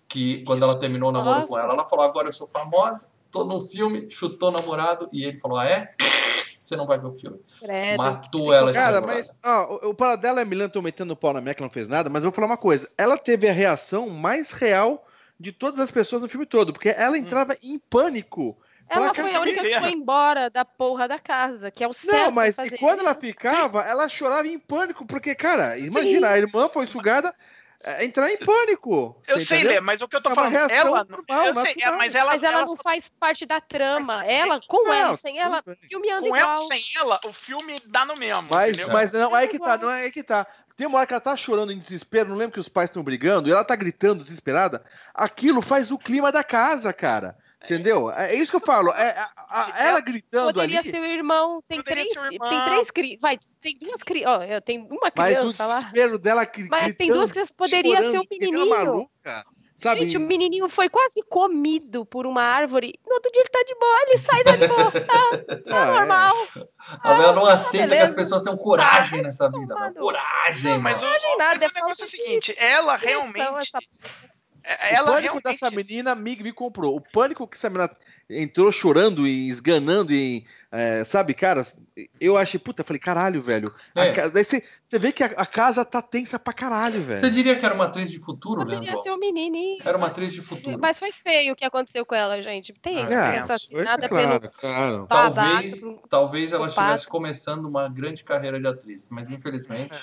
que 0.07 0.43
quando 0.45 0.63
ela 0.63 0.79
terminou 0.79 1.09
o 1.09 1.11
namoro 1.11 1.39
Nossa. 1.41 1.51
com 1.51 1.59
ela, 1.59 1.73
ela 1.73 1.85
falou: 1.85 2.05
Agora 2.05 2.29
eu 2.29 2.33
sou 2.33 2.47
famosa, 2.47 3.09
tô 3.31 3.43
no 3.43 3.61
filme, 3.67 4.09
chutou 4.09 4.49
o 4.49 4.51
namorado, 4.53 5.07
e 5.11 5.25
ele 5.25 5.39
falou: 5.41 5.57
Ah, 5.57 5.65
é? 5.65 5.93
Você 6.61 6.75
não 6.75 6.85
vai 6.85 6.99
ver 6.99 7.07
o 7.07 7.11
filme. 7.11 7.39
Credo, 7.59 7.97
Matou 7.97 8.47
que 8.47 8.53
ela 8.53 8.73
Cara, 8.73 9.01
mas 9.01 9.35
ó, 9.43 9.79
o, 9.85 9.89
o 9.89 9.93
para 9.93 10.15
dela 10.15 10.41
é 10.41 10.45
Milan 10.45 10.69
tô 10.69 10.81
metendo 10.81 11.13
o 11.13 11.15
pau 11.15 11.33
na 11.33 11.41
minha 11.41 11.53
que 11.53 11.61
não 11.61 11.69
fez 11.69 11.87
nada, 11.87 12.09
mas 12.09 12.23
eu 12.23 12.29
vou 12.29 12.35
falar 12.35 12.47
uma 12.47 12.57
coisa. 12.57 12.89
Ela 12.97 13.17
teve 13.17 13.47
a 13.49 13.53
reação 13.53 14.09
mais 14.09 14.51
real 14.51 15.05
de 15.39 15.51
todas 15.51 15.79
as 15.79 15.89
pessoas 15.89 16.21
no 16.21 16.27
filme 16.27 16.45
todo, 16.45 16.73
porque 16.73 16.89
ela 16.89 17.17
entrava 17.17 17.55
em 17.63 17.79
pânico. 17.79 18.57
Ela 18.89 19.13
foi 19.13 19.35
a 19.35 19.41
única 19.41 19.61
que 19.61 19.79
foi 19.79 19.91
embora 19.91 20.49
da 20.49 20.65
porra 20.65 21.07
da 21.07 21.19
casa, 21.19 21.69
que 21.69 21.83
é 21.83 21.87
o 21.87 21.93
certo 21.93 22.25
Não, 22.25 22.31
mas 22.31 22.57
e 22.57 22.75
quando 22.77 23.01
ela 23.01 23.13
ficava, 23.13 23.81
ela 23.81 24.09
chorava 24.09 24.47
em 24.47 24.57
pânico, 24.57 25.05
porque, 25.05 25.35
cara, 25.35 25.77
imagina, 25.77 26.29
a 26.29 26.37
irmã 26.37 26.67
foi 26.67 26.87
sugada, 26.87 27.33
é, 27.85 28.03
entrar 28.03 28.29
em 28.29 28.37
pânico. 28.37 29.21
Eu 29.27 29.39
sei, 29.39 29.59
entendeu? 29.59 29.75
Lê, 29.75 29.81
mas 29.81 30.01
o 30.01 30.07
que 30.07 30.15
eu 30.15 30.21
tô 30.21 30.31
É 30.31 30.35
falando, 30.35 30.69
ela. 30.69 31.03
normal, 31.05 31.45
eu 31.45 31.55
sei, 31.55 31.75
é, 31.81 31.91
mas 31.91 32.13
ela. 32.15 32.27
Mas 32.31 32.43
ela 32.43 32.57
ela 32.59 32.65
não 32.65 32.75
faz 32.77 33.09
parte 33.19 33.45
da 33.45 33.61
trama. 33.61 34.25
Ela, 34.25 34.59
com 34.67 34.83
Não, 34.83 34.93
ela, 34.93 35.17
sem 35.17 35.39
ela, 35.39 35.61
bem. 35.61 35.77
filme 35.87 36.09
anda 36.11 36.21
com 36.21 36.35
igual. 36.35 36.41
ela, 36.41 36.57
sem 36.57 36.83
ela, 36.97 37.19
o 37.25 37.31
filme 37.31 37.81
dá 37.85 38.03
no 38.05 38.15
mesmo. 38.17 38.47
Mas, 38.49 38.69
entendeu? 38.71 38.93
mas 38.93 39.11
não, 39.13 39.33
aí 39.33 39.47
que 39.47 39.57
tá, 39.59 39.77
não 39.77 39.89
é 39.89 40.01
aí 40.03 40.11
que 40.11 40.23
tá. 40.23 40.45
Tem 40.75 40.87
uma 40.87 40.97
hora 40.97 41.07
que 41.07 41.13
ela 41.13 41.19
tá 41.21 41.35
chorando 41.35 41.71
em 41.73 41.77
desespero, 41.79 42.29
não 42.29 42.37
lembro 42.37 42.53
que 42.53 42.59
os 42.59 42.69
pais 42.69 42.89
estão 42.89 43.03
brigando, 43.03 43.49
e 43.49 43.51
ela 43.51 43.65
tá 43.65 43.75
gritando 43.75 44.23
desesperada. 44.23 44.83
Aquilo 45.13 45.61
faz 45.61 45.91
o 45.91 45.97
clima 45.97 46.31
da 46.31 46.43
casa, 46.43 46.93
cara. 46.93 47.37
Entendeu? 47.63 48.09
É 48.11 48.33
isso 48.33 48.51
que 48.51 48.55
eu 48.55 48.61
falo. 48.65 48.91
É, 48.91 49.09
a- 49.19 49.31
a- 49.49 49.83
ela 49.83 49.99
gritando 49.99 50.45
Poderia 50.53 50.79
ali. 50.79 50.89
ser 50.91 50.99
o 51.01 51.05
irmão, 51.05 51.61
tem 51.67 51.79
Poderia 51.79 52.03
três, 52.03 52.13
ser 52.13 52.19
o 52.19 52.31
irmão. 52.33 52.49
tem 52.49 52.61
três 52.63 52.89
crianças, 52.91 53.19
vai, 53.21 53.37
tem 53.61 53.77
duas 53.79 54.01
crianças, 54.03 54.39
ó, 54.39 54.43
eu 54.43 54.61
tenho 54.61 54.85
uma 54.85 55.11
Mas 55.15 55.37
o 55.37 55.41
criança 55.41 55.65
lá, 55.65 55.77
desespero 55.79 56.17
dela 56.17 56.45
gri- 56.45 56.67
mas 56.69 56.95
tem 56.95 57.07
gritando, 57.07 57.17
duas 57.17 57.31
crianças, 57.31 57.51
poderia 57.51 57.97
ser 57.97 58.03
chorando, 58.03 58.21
o 58.23 58.27
nem 58.31 58.49
uma 58.49 58.65
menininho. 58.65 58.69
maluca, 58.69 59.45
sabe? 59.75 59.99
Gente, 60.01 60.15
o 60.17 60.21
menininho 60.21 60.69
foi 60.69 60.87
quase 60.87 61.21
comido 61.29 62.05
por 62.05 62.25
uma 62.25 62.41
árvore, 62.43 62.93
no 63.05 63.13
outro 63.15 63.29
dia 63.31 63.41
ele 63.41 63.49
tá 63.49 63.61
de 63.67 63.75
boa, 63.75 64.01
ele 64.03 64.17
sai 64.17 64.43
da 64.45 64.55
de 64.55 64.67
boa, 64.67 64.91
tá, 64.91 64.99
tá 65.67 65.83
Ah, 65.83 65.91
é. 65.91 65.99
normal. 65.99 66.35
A 67.03 67.13
Bela 67.13 67.33
não 67.33 67.45
aceita 67.45 67.93
que 67.93 68.01
as 68.01 68.13
pessoas 68.13 68.41
tenham 68.41 68.57
coragem 68.57 69.21
nessa 69.21 69.51
vida. 69.51 69.75
meu. 69.75 69.89
no- 69.89 69.93
Coragem, 69.95 70.75
Não, 70.75 70.81
mas 70.81 71.03
o, 71.03 71.05
o, 71.05 71.37
nada, 71.37 71.59
mas 71.59 71.61
é 71.61 71.67
o 71.67 71.73
negócio 71.73 72.03
é 72.03 72.05
o 72.05 72.09
seguinte, 72.09 72.55
ela 72.57 72.95
realmente. 72.95 73.41
essa- 73.59 73.79
é- 74.63 74.93
O 74.93 74.95
Ela 74.97 75.11
pânico 75.11 75.21
realmente. 75.39 75.43
dessa 75.43 75.71
menina, 75.71 76.15
Mig 76.15 76.41
me 76.43 76.51
comprou. 76.53 76.95
O 76.95 77.01
pânico 77.01 77.47
que 77.47 77.57
essa 77.57 77.69
menina 77.69 77.89
entrou 78.29 78.71
chorando 78.71 79.27
e 79.27 79.49
esganando 79.49 80.13
e, 80.13 80.45
é, 80.71 81.03
sabe, 81.03 81.33
cara, 81.33 81.65
eu 82.21 82.37
achei, 82.37 82.59
puta, 82.59 82.83
falei, 82.83 82.99
caralho, 82.99 83.41
velho. 83.41 83.67
É. 83.95 84.29
Daí 84.29 84.43
você 84.43 84.61
vê 84.91 85.11
que 85.11 85.23
a, 85.23 85.27
a 85.37 85.45
casa 85.45 85.83
tá 85.83 86.01
tensa 86.01 86.37
pra 86.37 86.53
caralho, 86.53 87.01
velho. 87.01 87.17
Você 87.17 87.29
diria 87.29 87.55
que 87.55 87.65
era 87.65 87.73
uma 87.73 87.85
atriz 87.85 88.11
de 88.11 88.19
futuro, 88.19 88.61
Poderia 88.61 88.81
Leandro? 88.81 89.01
ser 89.03 89.11
o 89.11 89.17
menininho. 89.17 89.79
Era 89.83 89.97
uma 89.97 90.07
atriz 90.07 90.31
de 90.33 90.41
futuro. 90.41 90.77
Mas 90.79 90.99
foi 90.99 91.11
feio 91.11 91.53
o 91.53 91.55
que 91.55 91.65
aconteceu 91.65 92.05
com 92.05 92.13
ela, 92.15 92.41
gente. 92.41 92.71
Tem 92.73 93.01
Ah, 93.03 93.07
foi 93.07 93.15
é, 93.15 93.37
assassinada 93.39 94.07
claro, 94.09 94.39
pelo 94.41 94.51
claro. 94.53 95.07
Talvez, 95.09 95.81
talvez 96.09 96.51
ela 96.53 96.67
estivesse 96.67 97.07
começando 97.07 97.65
uma 97.65 97.87
grande 97.89 98.23
carreira 98.23 98.59
de 98.59 98.67
atriz, 98.67 99.09
mas 99.09 99.31
infelizmente 99.31 99.97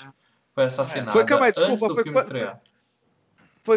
foi 0.53 0.65
assassinada 0.65 1.11
Foi, 1.11 1.25
calma 1.25 1.45
aí, 1.45 1.53
antes 1.55 1.71
desculpa, 1.71 1.87
do 1.87 1.93
foi 1.95 2.03
filme 2.03 2.17
qua- 2.17 2.23
estrear. 2.23 2.53
Foi, 2.55 2.61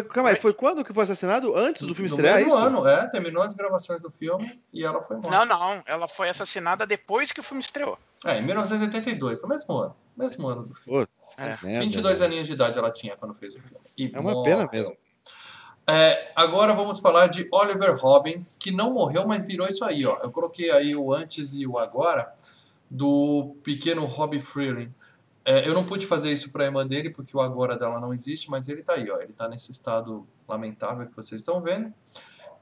calma 0.03 0.29
aí, 0.29 0.35
foi 0.39 0.53
quando 0.53 0.83
que 0.85 0.93
foi 0.93 1.03
assassinado? 1.03 1.55
Antes 1.55 1.85
do 1.85 1.93
filme 1.93 2.09
no 2.09 2.15
estrear? 2.15 2.37
mesmo 2.37 2.53
isso? 2.53 2.57
ano, 2.65 2.87
é, 2.87 3.07
terminou 3.07 3.43
as 3.43 3.53
gravações 3.53 4.01
do 4.01 4.09
filme 4.09 4.61
e 4.73 4.85
ela 4.85 5.03
foi 5.03 5.17
morta. 5.17 5.29
Não, 5.31 5.45
não. 5.45 5.83
Ela 5.85 6.07
foi 6.07 6.29
assassinada 6.29 6.85
depois 6.87 7.31
que 7.31 7.39
o 7.39 7.43
filme 7.43 7.61
estreou. 7.61 7.97
É, 8.25 8.37
em 8.39 8.43
1982, 8.45 9.41
no 9.41 9.49
mesmo 9.49 9.73
ano. 9.75 9.95
Mesmo 10.15 10.47
ano 10.47 10.63
do 10.63 10.75
filme. 10.75 10.99
Putz, 11.05 11.11
É. 11.37 11.45
merda, 11.65 11.79
22 11.85 12.19
velho. 12.19 12.25
aninhos 12.29 12.47
de 12.47 12.53
idade 12.53 12.77
ela 12.77 12.91
tinha 12.91 13.15
quando 13.17 13.33
fez 13.33 13.55
o 13.55 13.59
filme. 13.59 13.85
E 13.97 14.11
É 14.13 14.19
uma 14.19 14.43
pena 14.43 14.63
morreu. 14.63 14.69
mesmo. 14.71 14.97
É, 15.87 16.31
agora 16.35 16.73
vamos 16.73 16.99
falar 16.99 17.27
de 17.27 17.47
Oliver 17.51 17.95
Robbins, 17.97 18.55
que 18.55 18.71
não 18.71 18.93
morreu, 18.93 19.27
mas 19.27 19.43
virou 19.43 19.67
isso 19.67 19.83
aí, 19.83 20.05
ó. 20.05 20.19
Eu 20.21 20.31
coloquei 20.31 20.69
aí 20.71 20.95
o 20.95 21.11
antes 21.13 21.53
e 21.55 21.65
o 21.65 21.77
agora 21.79 22.31
do 22.89 23.55
pequeno 23.63 24.05
Robbie 24.05 24.39
Freeling. 24.39 24.93
É, 25.43 25.67
eu 25.67 25.73
não 25.73 25.83
pude 25.85 26.05
fazer 26.05 26.31
isso 26.31 26.51
para 26.51 26.63
a 26.63 26.67
irmã 26.67 26.85
dele, 26.85 27.09
porque 27.09 27.35
o 27.35 27.41
agora 27.41 27.75
dela 27.75 27.99
não 27.99 28.13
existe, 28.13 28.49
mas 28.49 28.69
ele 28.69 28.83
tá 28.83 28.93
aí, 28.93 29.09
ó. 29.09 29.19
Ele 29.19 29.33
tá 29.33 29.47
nesse 29.47 29.71
estado 29.71 30.27
lamentável 30.47 31.07
que 31.07 31.15
vocês 31.15 31.41
estão 31.41 31.61
vendo. 31.61 31.91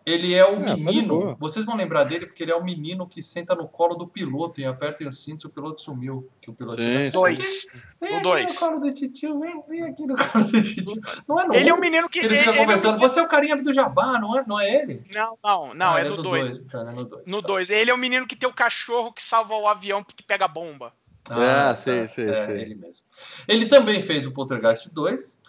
Ele 0.05 0.33
é 0.33 0.43
o 0.49 0.55
Ah, 0.55 0.61
tá 0.61 0.73
de 0.75 0.81
menino, 0.81 1.35
vocês 1.39 1.65
vão 1.65 1.75
lembrar 1.75 2.05
dele 2.05 2.25
porque 2.25 2.41
ele 2.41 2.51
é 2.51 2.55
o 2.55 2.63
menino 2.63 3.05
que 3.05 3.21
senta 3.21 3.53
no 3.53 3.67
colo 3.67 3.95
do 3.95 4.07
piloto 4.07 4.59
e 4.61 4.65
aperta 4.65 5.07
os 5.07 5.21
cintos 5.21 5.43
e 5.43 5.47
o 5.47 5.49
piloto 5.51 5.81
sumiu. 5.81 6.27
Que 6.41 6.49
o 6.49 6.53
piloto 6.53 6.81
Sim. 6.81 7.11
Dois. 7.11 7.67
Vem 8.01 8.11
O 8.11 8.15
aqui 8.15 8.23
dois. 8.23 8.53
no 8.53 8.59
colo 8.59 8.79
do 8.79 8.93
titio, 8.93 9.39
vem, 9.39 9.61
vem 9.67 9.83
aqui 9.83 10.07
no 10.07 10.15
colo 10.15 10.45
do 10.45 10.61
titio. 10.63 11.01
Não 11.27 11.37
é 11.39 11.45
no 11.47 11.53
Ele 11.53 11.69
é 11.69 11.73
um 11.73 11.77
um 11.77 11.79
menino 11.81 12.09
que. 12.09 12.21
que 12.21 12.25
ele 12.25 12.37
fica 12.37 12.49
ele 12.51 12.57
é 12.59 12.61
conversando. 12.61 12.97
Você 12.97 13.19
é 13.19 13.23
o 13.23 13.27
carinha 13.27 13.61
do 13.61 13.73
Jabá, 13.73 14.17
não 14.19 14.39
é, 14.39 14.45
não 14.47 14.59
é 14.59 14.73
ele? 14.73 15.03
Não, 15.13 15.37
não, 15.43 15.73
não, 15.75 15.93
Ah, 15.93 15.99
é 15.99 16.03
no 16.05 16.15
2. 16.15 16.23
dois. 16.23 16.67
Tá, 16.71 16.79
é 16.79 16.93
no 16.95 17.03
2. 17.05 17.23
No 17.27 17.41
2. 17.41 17.69
Ele 17.69 17.91
é 17.91 17.93
o 17.93 17.97
menino 17.97 18.25
que 18.25 18.37
tem 18.37 18.49
o 18.49 18.53
cachorro 18.53 19.11
que 19.11 19.21
salva 19.21 19.53
o 19.55 19.67
avião 19.67 20.01
que 20.03 20.23
pega 20.23 20.45
a 20.45 20.47
bomba. 20.47 20.93
Ah, 21.31 21.75
sei, 21.75 22.07
sei, 22.07 22.29
é, 22.29 22.45
sei. 22.45 22.61
ele 22.61 22.75
mesmo. 22.75 23.05
Ele 23.47 23.65
também 23.67 24.01
fez 24.01 24.25
o 24.25 24.31
Poltergeist 24.31 24.89
2. 24.93 25.41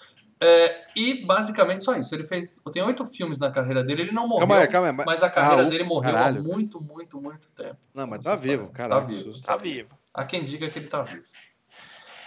é, 0.43 0.87
e 0.97 1.25
basicamente 1.27 1.85
só 1.85 1.95
isso. 1.97 2.15
Ele 2.15 2.25
fez. 2.25 2.61
Tem 2.73 2.83
oito 2.83 3.05
filmes 3.05 3.39
na 3.39 3.51
carreira 3.51 3.83
dele, 3.85 4.03
ele 4.03 4.13
não 4.13 4.27
morreu. 4.27 4.47
Calma 4.47 4.63
aí, 4.63 4.69
calma 4.69 4.89
aí. 4.89 4.93
Mas... 4.95 5.07
Mas 5.07 5.23
a 5.23 5.31
carreira 5.31 5.63
Ah, 5.63 5.67
dele 5.67 5.85
morreu 5.85 6.13
caralho. 6.13 6.41
há 6.41 6.43
muito, 6.43 6.81
muito, 6.83 7.21
muito 7.21 7.53
tempo. 7.53 7.77
Não, 7.95 8.07
mas 8.07 8.25
tá 8.25 8.35
vivo, 8.37 8.69
caralho. 8.71 9.03
Tá 9.03 9.07
vivo. 9.07 9.23
susto. 9.33 9.45
Tá 9.45 9.57
vivo. 9.57 9.89
Há 10.15 10.25
quem 10.25 10.43
diga 10.45 10.69
que 10.69 10.79
ele 10.79 10.89
tá 10.89 11.03
vivo. 11.03 11.25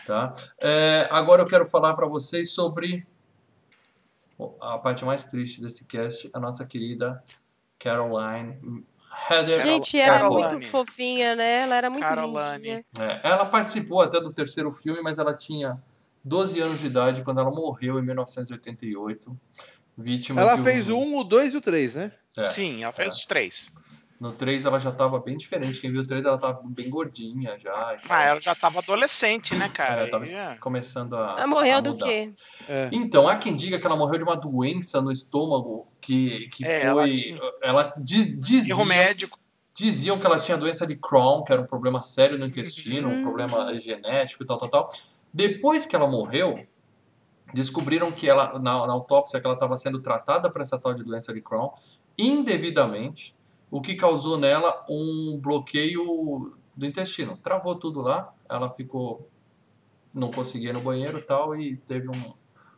Tá? 0.06 0.34
É, 0.62 1.08
agora 1.12 1.42
eu 1.42 1.46
quero 1.48 1.68
falar 1.68 1.94
para 1.96 2.08
vocês 2.08 2.52
sobre 2.52 3.08
a 4.62 4.78
parte 4.78 5.06
mais 5.06 5.26
triste 5.26 5.62
desse 5.62 5.86
cast, 5.86 6.30
a 6.34 6.40
nossa 6.40 6.66
querida 6.66 7.24
Caroline 7.80 8.86
Heather. 9.30 9.64
Gente, 9.64 10.00
ela 10.00 10.16
é 10.16 10.20
Caroline. 10.20 10.54
muito 10.54 10.68
fofinha, 10.68 11.36
né? 11.36 11.62
Ela 11.62 11.76
era 11.76 11.90
muito 11.90 12.06
Caroline. 12.06 12.86
É, 12.98 13.20
ela 13.24 13.46
participou 13.46 14.02
até 14.02 14.20
do 14.20 14.32
terceiro 14.34 14.72
filme, 14.72 15.02
mas 15.02 15.18
ela 15.18 15.36
tinha 15.36 15.80
12 16.24 16.62
anos 16.62 16.80
de 16.80 16.88
idade 16.88 17.24
quando 17.24 17.40
ela 17.40 17.52
morreu 17.52 18.00
em 18.00 18.02
1988, 18.04 19.38
vítima 19.98 20.42
Ela 20.42 20.56
de 20.56 20.62
um... 20.62 20.64
fez 20.64 20.90
o 20.90 20.98
1, 20.98 21.18
o 21.18 21.24
2 21.24 21.54
e 21.54 21.58
o 21.58 21.62
3, 21.62 21.96
né? 21.96 22.12
É, 22.38 22.48
Sim, 22.50 22.84
ela 22.84 22.92
fez 22.92 23.14
é. 23.14 23.18
os 23.18 23.26
três. 23.26 23.72
No 24.24 24.32
3 24.32 24.64
ela 24.64 24.80
já 24.80 24.90
estava 24.90 25.20
bem 25.20 25.36
diferente. 25.36 25.82
Quem 25.82 25.92
viu 25.92 26.00
o 26.02 26.08
3 26.08 26.24
ela 26.24 26.36
estava 26.36 26.62
bem 26.64 26.90
gordinha 26.90 27.60
já. 27.60 27.98
Ah, 28.08 28.24
ela 28.24 28.40
já 28.40 28.56
tava 28.56 28.80
adolescente, 28.80 29.54
né, 29.54 29.68
cara? 29.68 30.00
Ela 30.04 30.10
tava 30.10 30.24
Aí, 30.24 30.34
é. 30.34 30.56
começando 30.60 31.18
a. 31.18 31.36
Ela 31.40 31.46
morreu 31.48 31.76
a 31.76 31.82
do 31.82 31.98
quê? 31.98 32.32
É. 32.70 32.88
Então, 32.94 33.28
há 33.28 33.36
quem 33.36 33.54
diga 33.54 33.78
que 33.78 33.86
ela 33.86 33.98
morreu 33.98 34.20
de 34.20 34.24
uma 34.24 34.38
doença 34.38 35.02
no 35.02 35.12
estômago 35.12 35.90
que, 36.00 36.48
que 36.54 36.64
É, 36.66 36.84
ela 36.86 37.02
foi. 37.02 37.18
tinha- 37.18 37.42
Ela 37.62 37.94
diz, 37.98 38.30
Erro 38.32 38.42
diziam, 38.42 38.86
médico. 38.86 39.38
diziam 39.76 40.18
que 40.18 40.26
ela 40.26 40.40
tinha 40.40 40.56
doença 40.58 40.88
de 40.88 40.96
Crohn, 40.96 41.44
que 41.44 41.52
era 41.52 41.62
um 41.62 41.66
problema 41.68 42.02
sério 42.02 42.38
no 42.38 42.46
intestino, 42.46 43.10
um 43.10 43.16
Uhum. 43.18 43.22
problema 43.24 43.78
genético 43.78 44.44
e 44.44 44.48
tal, 44.48 44.58
tal, 44.58 44.70
tal. 44.70 44.90
Depois 45.34 45.86
que 45.86 45.98
ela 45.98 46.08
morreu, 46.08 46.56
descobriram 47.54 48.10
que 48.10 48.30
ela, 48.30 48.58
na, 48.58 48.88
na 48.88 48.94
autópsia, 48.94 49.42
que 49.42 49.46
ela 49.46 49.56
estava 49.56 49.76
sendo 49.76 50.00
tratada 50.02 50.50
para 50.50 50.62
essa 50.62 50.80
tal 50.80 50.94
de 50.94 51.04
doença 51.04 51.34
de 51.34 51.42
Crohn 51.42 51.72
indevidamente, 52.18 53.36
o 53.74 53.82
que 53.82 53.96
causou 53.96 54.38
nela 54.38 54.86
um 54.88 55.36
bloqueio 55.42 56.56
do 56.78 56.86
intestino. 56.86 57.36
Travou 57.38 57.74
tudo 57.74 58.02
lá, 58.02 58.32
ela 58.48 58.70
ficou. 58.70 59.28
não 60.14 60.30
conseguia 60.30 60.70
ir 60.70 60.74
no 60.74 60.80
banheiro 60.80 61.18
e 61.18 61.22
tal, 61.24 61.56
e 61.56 61.76
teve 61.78 62.08
um. 62.08 62.34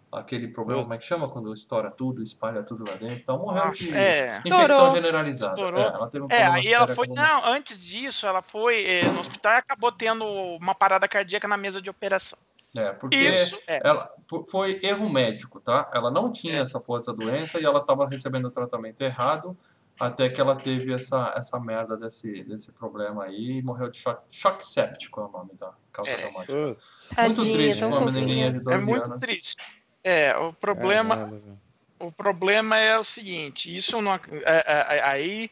aquele 0.09 0.47
problema, 0.47 0.83
como 0.83 0.93
é 0.93 0.97
que 0.97 1.03
chama? 1.03 1.27
Quando 1.27 1.53
estoura 1.53 1.91
tudo, 1.91 2.23
espalha 2.23 2.63
tudo 2.63 2.85
lá 2.89 2.95
dentro 2.95 3.17
e 3.17 3.23
tal. 3.23 3.37
Morreu 3.39 3.71
de 3.71 3.93
é. 3.93 4.37
infecção 4.37 4.61
Estourou. 4.61 4.95
generalizada. 4.95 5.51
Estourou. 5.51 5.81
É, 5.81 5.87
ela 5.87 6.07
teve 6.07 6.23
um 6.23 6.27
É, 6.27 6.43
problema 6.43 6.55
aí 6.55 6.67
ela 6.73 6.87
foi. 6.87 7.07
Não, 7.07 7.45
antes 7.45 7.77
disso, 7.77 8.25
ela 8.25 8.41
foi 8.41 8.85
eh, 8.85 9.03
no 9.09 9.19
hospital 9.19 9.51
e 9.51 9.57
acabou 9.57 9.91
tendo 9.91 10.23
uma 10.23 10.73
parada 10.73 11.09
cardíaca 11.09 11.45
na 11.45 11.57
mesa 11.57 11.81
de 11.81 11.89
operação. 11.89 12.39
É, 12.73 12.93
porque 12.93 13.17
Isso, 13.17 13.59
é. 13.67 13.81
ela 13.83 14.09
foi 14.49 14.79
erro 14.81 15.09
médico, 15.09 15.59
tá? 15.59 15.89
Ela 15.93 16.09
não 16.09 16.31
tinha 16.31 16.61
essa 16.61 16.79
porra 16.79 16.99
dessa 16.99 17.13
doença 17.13 17.59
e 17.59 17.65
ela 17.65 17.79
estava 17.79 18.07
recebendo 18.07 18.45
o 18.45 18.51
tratamento 18.51 19.01
errado 19.01 19.57
até 19.99 20.27
que 20.29 20.41
ela 20.41 20.55
teve 20.55 20.93
essa, 20.93 21.33
essa 21.37 21.59
merda 21.59 21.95
desse, 21.95 22.43
desse 22.43 22.73
problema 22.73 23.25
aí 23.25 23.57
e 23.59 23.61
morreu 23.61 23.89
de 23.89 23.97
choque, 23.97 24.23
choque 24.29 24.65
séptico 24.67 25.21
é 25.21 25.25
o 25.25 25.27
nome 25.29 25.51
da 25.55 25.71
causa 25.91 26.11
É. 26.11 26.17
traumática. 26.17 26.53
Pô, 26.53 27.21
Muito 27.21 27.37
Tadinha, 27.37 27.51
triste 27.57 27.79
com 27.81 27.87
uma 27.87 28.11
menininha 28.11 28.51
de 28.51 28.59
12 28.59 28.75
É 28.77 28.85
muito 28.85 29.11
anos. 29.11 29.23
triste. 29.23 29.55
É, 30.03 30.37
o 30.37 30.53
problema, 30.53 31.15
velho. 31.27 31.59
o 31.99 32.11
problema 32.11 32.77
é 32.77 32.99
o 32.99 33.03
seguinte, 33.03 33.75
isso 33.75 34.01
não, 34.01 34.13
é, 34.13 34.19
é, 34.45 34.97
é, 34.97 35.01
aí 35.03 35.49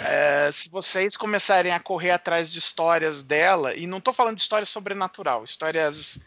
é, 0.00 0.50
se 0.52 0.68
vocês 0.68 1.16
começarem 1.16 1.72
a 1.72 1.80
correr 1.80 2.10
atrás 2.10 2.50
de 2.50 2.58
histórias 2.58 3.22
dela, 3.22 3.74
e 3.74 3.86
não 3.86 4.00
tô 4.00 4.12
falando 4.12 4.36
de 4.36 4.42
histórias 4.42 4.68
sobrenatural, 4.68 5.44
histórias 5.44 6.18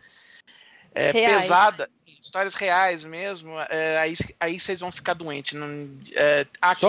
é, 0.99 1.11
Reais. 1.11 1.43
pesadas, 1.43 1.87
histórias 2.21 2.53
reais 2.53 3.03
mesmo, 3.03 3.51
é, 3.69 3.97
aí, 3.99 4.13
aí 4.39 4.59
vocês 4.59 4.79
vão 4.81 4.91
ficar 4.91 5.13
doentes. 5.13 5.57
Não, 5.57 5.67
é, 6.13 6.45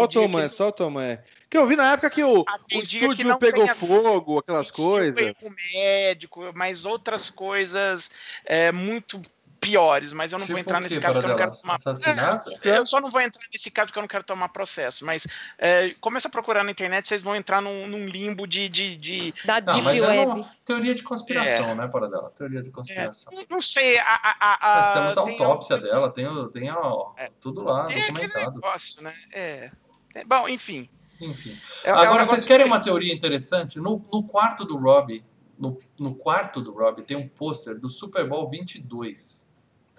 diga 0.09 0.21
uma, 0.21 0.49
que- 0.49 0.55
solta 0.55 0.85
uma. 0.87 1.23
Que 1.49 1.57
eu 1.57 1.67
vi 1.67 1.77
na 1.77 1.93
época 1.93 2.11
que 2.11 2.23
o, 2.23 2.41
o 2.41 2.45
que 2.69 2.79
estúdio 2.79 3.27
não 3.27 3.39
pegou 3.39 3.67
fogo, 3.75 4.39
aquelas 4.39 4.71
coisas. 4.71 5.17
erro 5.17 5.55
médico, 5.73 6.51
mas 6.55 6.85
outras 6.85 7.31
coisas 7.31 8.11
é, 8.45 8.71
muito 8.73 9.21
piores, 9.61 10.13
mas 10.13 10.33
eu 10.33 10.39
não 10.39 10.47
Tipo 10.47 10.55
vou 10.55 10.61
entrar 10.61 10.79
o 10.79 10.81
nesse 10.81 10.99
caso 11.01 11.15
porque 11.15 11.27
eu 11.27 11.31
não 11.31 11.37
quero 11.37 11.53
tomar 11.61 11.75
Assassinato? 11.75 12.51
É, 12.65 12.79
eu 12.79 12.87
só 12.87 13.01
não 13.01 13.11
vou 13.11 13.21
entrar 13.21 13.43
nesse 13.53 13.71
caso 13.71 13.87
porque 13.89 13.99
eu 13.99 14.03
não 14.03 14.09
quero 14.09 14.25
tomar 14.25 14.49
processo, 14.49 15.05
mas 15.05 15.27
é, 15.59 15.95
começa 16.01 16.29
a 16.29 16.31
procurar 16.31 16.65
na 16.65 16.71
internet, 16.71 17.07
vocês 17.07 17.21
vão 17.21 17.37
entrar 17.37 17.61
num, 17.61 17.87
num 17.87 18.07
limbo 18.07 18.47
de, 18.47 18.69
de, 18.69 18.97
de- 18.97 19.35
Da 19.45 19.61
Não, 19.61 19.75
Deep 19.75 19.83
mas 19.85 20.03
é 20.03 20.09
Web. 20.09 20.31
uma 20.33 20.51
teoria 20.65 20.95
de 20.95 21.03
É. 21.03 21.05
conspiração, 21.05 21.75
né, 21.75 21.87
Paradela? 21.89 22.31
Teoria 22.35 22.63
de 22.63 22.71
conspiração. 22.71 23.33
não 23.51 23.61
sei, 23.61 23.99
a, 23.99 24.05
a, 24.05 24.37
a, 24.41 24.73
a- 24.73 24.77
Nós 24.83 24.93
temos 24.95 25.19
a 25.19 25.25
tem 25.25 25.33
autópsia 25.45 25.77
al- 25.77 25.83
dela, 25.83 26.11
tem, 26.13 26.27
o- 26.27 26.49
tem 26.49 26.69
a, 26.71 26.81
É. 27.19 27.31
tudo 27.41 27.63
lá, 27.63 27.87
Tem 27.87 28.01
documentado. 28.13 28.53
negócio, 28.55 29.03
né? 29.03 29.15
É. 29.33 29.71
É, 30.15 30.25
bom, 30.25 30.49
enfim. 30.49 30.89
Enfim. 31.21 31.57
É- 31.85 31.91
é 31.91 31.93
um 31.95 31.99
Agora, 31.99 32.25
vocês 32.25 32.45
querem 32.47 32.65
uma 32.67 32.81
teoria 32.81 33.13
interessante? 33.15 33.79
No, 33.79 34.03
no 34.13 34.23
quarto 34.25 34.65
do 34.65 34.79
Rob, 34.79 35.23
no, 35.59 35.77
no 35.99 36.15
quarto 36.15 36.63
do 36.63 36.73
Rob, 36.73 37.03
tem 37.03 37.15
um 37.17 37.29
pôster 37.29 37.79
do 37.79 37.91
Super 37.91 38.27
Bowl 38.27 38.49
22. 38.49 39.47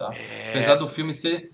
Tá? 0.08 0.16
É. 0.16 0.50
Apesar 0.50 0.76
do 0.76 0.88
filme 0.88 1.14
ser 1.14 1.52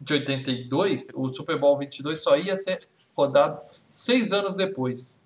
de 0.00 0.12
82, 0.14 1.08
o 1.14 1.32
Super 1.34 1.58
Bowl 1.58 1.78
22 1.78 2.22
só 2.22 2.36
ia 2.36 2.54
ser 2.56 2.88
rodado 3.16 3.60
seis 3.92 4.32
anos 4.32 4.54
depois. 4.56 5.18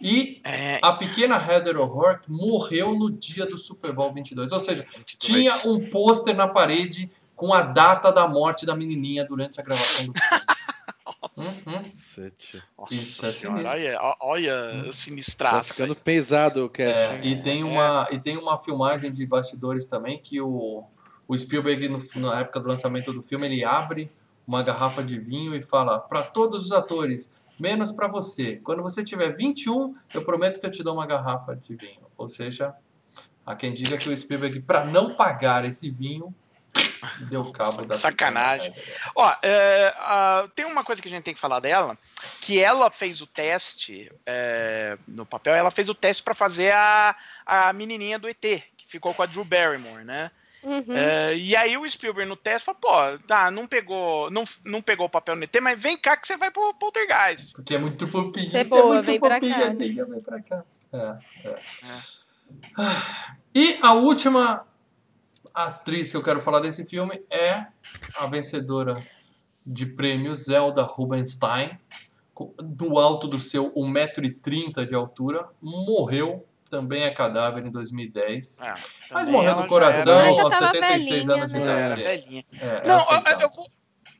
E 0.00 0.40
É, 0.44 0.78
a 0.82 0.92
pequena 0.92 1.36
Heather 1.36 1.80
O'Rourke 1.80 2.30
morreu 2.30 2.94
no 2.94 3.10
dia 3.10 3.46
do 3.46 3.58
Super 3.58 3.92
Bowl 3.92 4.12
22. 4.12 4.52
Ou 4.52 4.60
seja, 4.60 4.82
22. 4.82 5.16
tinha 5.18 5.52
um 5.66 5.90
pôster 5.90 6.36
na 6.36 6.46
parede 6.46 7.10
com 7.34 7.52
a 7.52 7.62
data 7.62 8.12
da 8.12 8.26
morte 8.28 8.64
da 8.66 8.74
menininha 8.76 9.24
durante 9.24 9.60
a 9.60 9.64
gravação 9.64 10.06
do 10.06 10.12
filme. 10.12 10.42
Uhum. 11.36 11.82
Nossa 12.78 12.94
Isso 12.94 13.26
é 13.26 13.28
senhora, 13.30 13.68
sinistro. 13.68 14.00
olha, 14.00 14.16
olha 14.20 14.84
Tá 14.86 14.92
sinistraça. 14.92 15.72
ficando 15.74 15.94
pesado 15.94 16.64
o. 16.66 16.82
É, 16.82 17.20
e, 17.22 17.42
tem 17.42 17.62
uma, 17.62 18.08
e 18.10 18.18
tem 18.18 18.36
uma 18.38 18.58
filmagem 18.58 19.12
de 19.12 19.26
bastidores 19.26 19.86
também 19.86 20.18
que 20.18 20.40
o, 20.40 20.82
o 21.28 21.36
Spielberg, 21.36 21.88
no- 21.88 22.02
na 22.16 22.40
época 22.40 22.60
do 22.60 22.68
lançamento 22.68 23.12
do 23.12 23.22
filme, 23.22 23.46
ele 23.46 23.64
abre 23.64 24.10
uma 24.46 24.62
garrafa 24.62 25.02
de 25.02 25.18
vinho 25.18 25.54
e 25.54 25.62
fala 25.62 25.98
para 25.98 26.22
todos 26.22 26.66
os 26.66 26.72
atores, 26.72 27.34
menos 27.58 27.90
para 27.90 28.06
você. 28.08 28.56
Quando 28.62 28.82
você 28.82 29.02
tiver 29.02 29.30
21, 29.36 29.94
eu 30.14 30.24
prometo 30.24 30.60
que 30.60 30.66
eu 30.66 30.70
te 30.70 30.82
dou 30.82 30.94
uma 30.94 31.06
garrafa 31.06 31.56
de 31.56 31.74
vinho. 31.74 32.06
Ou 32.16 32.28
seja, 32.28 32.74
há 33.44 33.54
quem 33.56 33.72
diga 33.72 33.96
que 33.98 34.08
o 34.08 34.16
Spielberg, 34.16 34.60
para 34.62 34.84
não 34.84 35.14
pagar 35.14 35.64
esse 35.64 35.90
vinho, 35.90 36.32
deu 37.28 37.50
cabo 37.52 37.84
da 37.86 37.94
Sacanagem. 37.94 38.72
Ó, 39.14 39.34
é, 39.42 39.94
tem 40.54 40.64
uma 40.64 40.84
coisa 40.84 41.00
que 41.02 41.08
a 41.08 41.10
gente 41.10 41.24
tem 41.24 41.34
que 41.34 41.40
falar 41.40 41.60
dela, 41.60 41.96
que 42.40 42.58
ela 42.60 42.90
fez 42.90 43.20
o 43.20 43.26
teste 43.26 44.08
é, 44.24 44.96
no 45.08 45.26
papel, 45.26 45.54
ela 45.54 45.70
fez 45.70 45.88
o 45.88 45.94
teste 45.94 46.22
para 46.22 46.34
fazer 46.34 46.72
a, 46.72 47.16
a 47.44 47.72
menininha 47.72 48.18
do 48.18 48.28
ET, 48.28 48.40
que 48.40 48.86
ficou 48.86 49.12
com 49.12 49.22
a 49.22 49.26
Drew 49.26 49.44
Barrymore, 49.44 50.04
né? 50.04 50.30
Uhum. 50.66 50.96
É, 50.96 51.36
e 51.36 51.54
aí 51.54 51.76
o 51.78 51.88
Spielberg 51.88 52.28
no 52.28 52.34
teste 52.34 52.64
falou, 52.66 52.80
pô, 52.80 53.18
tá, 53.24 53.52
não 53.52 53.68
pegou, 53.68 54.28
não, 54.32 54.42
não 54.64 54.82
pegou 54.82 55.06
o 55.06 55.08
papel 55.08 55.36
no 55.36 55.44
ET, 55.44 55.54
mas 55.62 55.80
vem 55.80 55.96
cá 55.96 56.16
que 56.16 56.26
você 56.26 56.36
vai 56.36 56.50
pro 56.50 56.74
Poltergeist. 56.74 57.52
Porque 57.52 57.76
é 57.76 57.78
muito 57.78 58.08
fofinho. 58.08 58.50
Você 58.50 58.58
é 58.58 58.64
que 58.64 58.70
boa, 58.70 58.82
é 58.82 58.86
muito 58.86 59.06
vem 59.06 59.20
pra 59.20 59.38
fofinho, 59.40 59.54
cá. 59.60 59.66
Amiga, 59.68 60.06
vem 60.06 60.20
pra 60.20 60.42
cá. 60.42 60.64
É, 60.92 61.48
é. 61.48 61.56
Ah, 62.76 63.36
E 63.54 63.78
a 63.80 63.92
última 63.94 64.66
atriz 65.54 66.10
que 66.10 66.16
eu 66.16 66.22
quero 66.22 66.42
falar 66.42 66.58
desse 66.58 66.84
filme 66.84 67.22
é 67.30 67.66
a 68.18 68.26
vencedora 68.26 69.00
de 69.64 69.86
prêmio 69.86 70.34
Zelda 70.34 70.82
Rubinstein, 70.82 71.78
do 72.58 72.98
alto 72.98 73.28
do 73.28 73.38
seu 73.38 73.72
1,30m 73.72 74.84
de 74.84 74.94
altura, 74.96 75.48
morreu, 75.62 76.44
também 76.70 77.02
é 77.02 77.10
cadáver 77.10 77.64
em 77.66 77.70
2010. 77.70 78.60
É, 78.60 78.74
Mas 79.12 79.28
morreu 79.28 79.54
do 79.54 79.62
já 79.62 79.66
coração 79.68 80.40
aos 80.40 80.58
tava 80.58 80.72
76 80.72 81.26
velhinha, 81.26 81.34
anos 81.36 81.52
de 81.52 81.58
né? 81.58 81.64
idade. 81.64 82.02
É, 82.02 82.04
velhinha. 82.16 82.44
é, 82.60 82.66
é 82.66 82.82
Não, 82.86 82.94
eu, 82.94 83.00
aceitável. 83.00 83.40
eu 83.40 83.50
vou, 83.50 83.66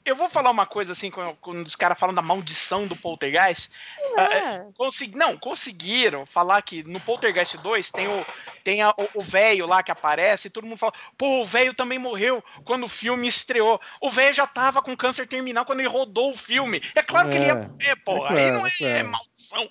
eu 0.07 0.17
vou 0.17 0.31
falar 0.31 0.51
uma 0.51 0.65
coisa 0.67 0.93
assim, 0.93 1.11
quando, 1.11 1.37
quando 1.41 1.67
os 1.67 1.75
caras 1.77 1.99
falam 1.99 2.15
da 2.15 2.23
maldição 2.23 2.87
do 2.87 2.95
Poltergeist. 2.97 3.69
É. 4.17 4.65
Consegui, 4.77 5.17
não, 5.17 5.37
conseguiram 5.37 6.25
falar 6.25 6.63
que 6.63 6.83
no 6.85 6.99
Poltergeist 7.01 7.57
2 7.59 7.91
tem 7.91 8.07
o 8.07 8.27
tem 8.65 8.83
a- 8.83 8.95
o- 8.97 9.23
velho 9.25 9.65
lá 9.69 9.83
que 9.83 9.91
aparece 9.93 10.49
e 10.49 10.51
todo 10.51 10.67
mundo 10.67 10.77
fala, 10.79 10.93
pô, 11.17 11.43
o 11.43 11.45
velho 11.45 11.73
também 11.75 11.99
morreu 11.99 12.43
quando 12.65 12.85
o 12.85 12.89
filme 12.89 13.27
estreou. 13.29 13.81
O 14.01 14.11
velho 14.11 14.35
já 14.35 14.47
tava 14.47 14.81
com 14.83 14.97
câncer 14.97 15.27
terminal 15.27 15.65
quando 15.65 15.81
ele 15.81 15.89
rodou 15.89 16.33
o 16.33 16.37
filme. 16.37 16.81
É 16.95 17.03
claro 17.03 17.29
que 17.29 17.37
ele 17.37 17.47
ia 17.47 17.53
É, 17.53 17.55
morrer, 17.69 17.97
pô. 18.05 18.13
é 18.27 18.29
Aí 18.41 18.51
claro, 18.51 18.59
não 18.59 18.67
é, 18.67 18.73
é 18.81 19.03
maldição. 19.03 19.69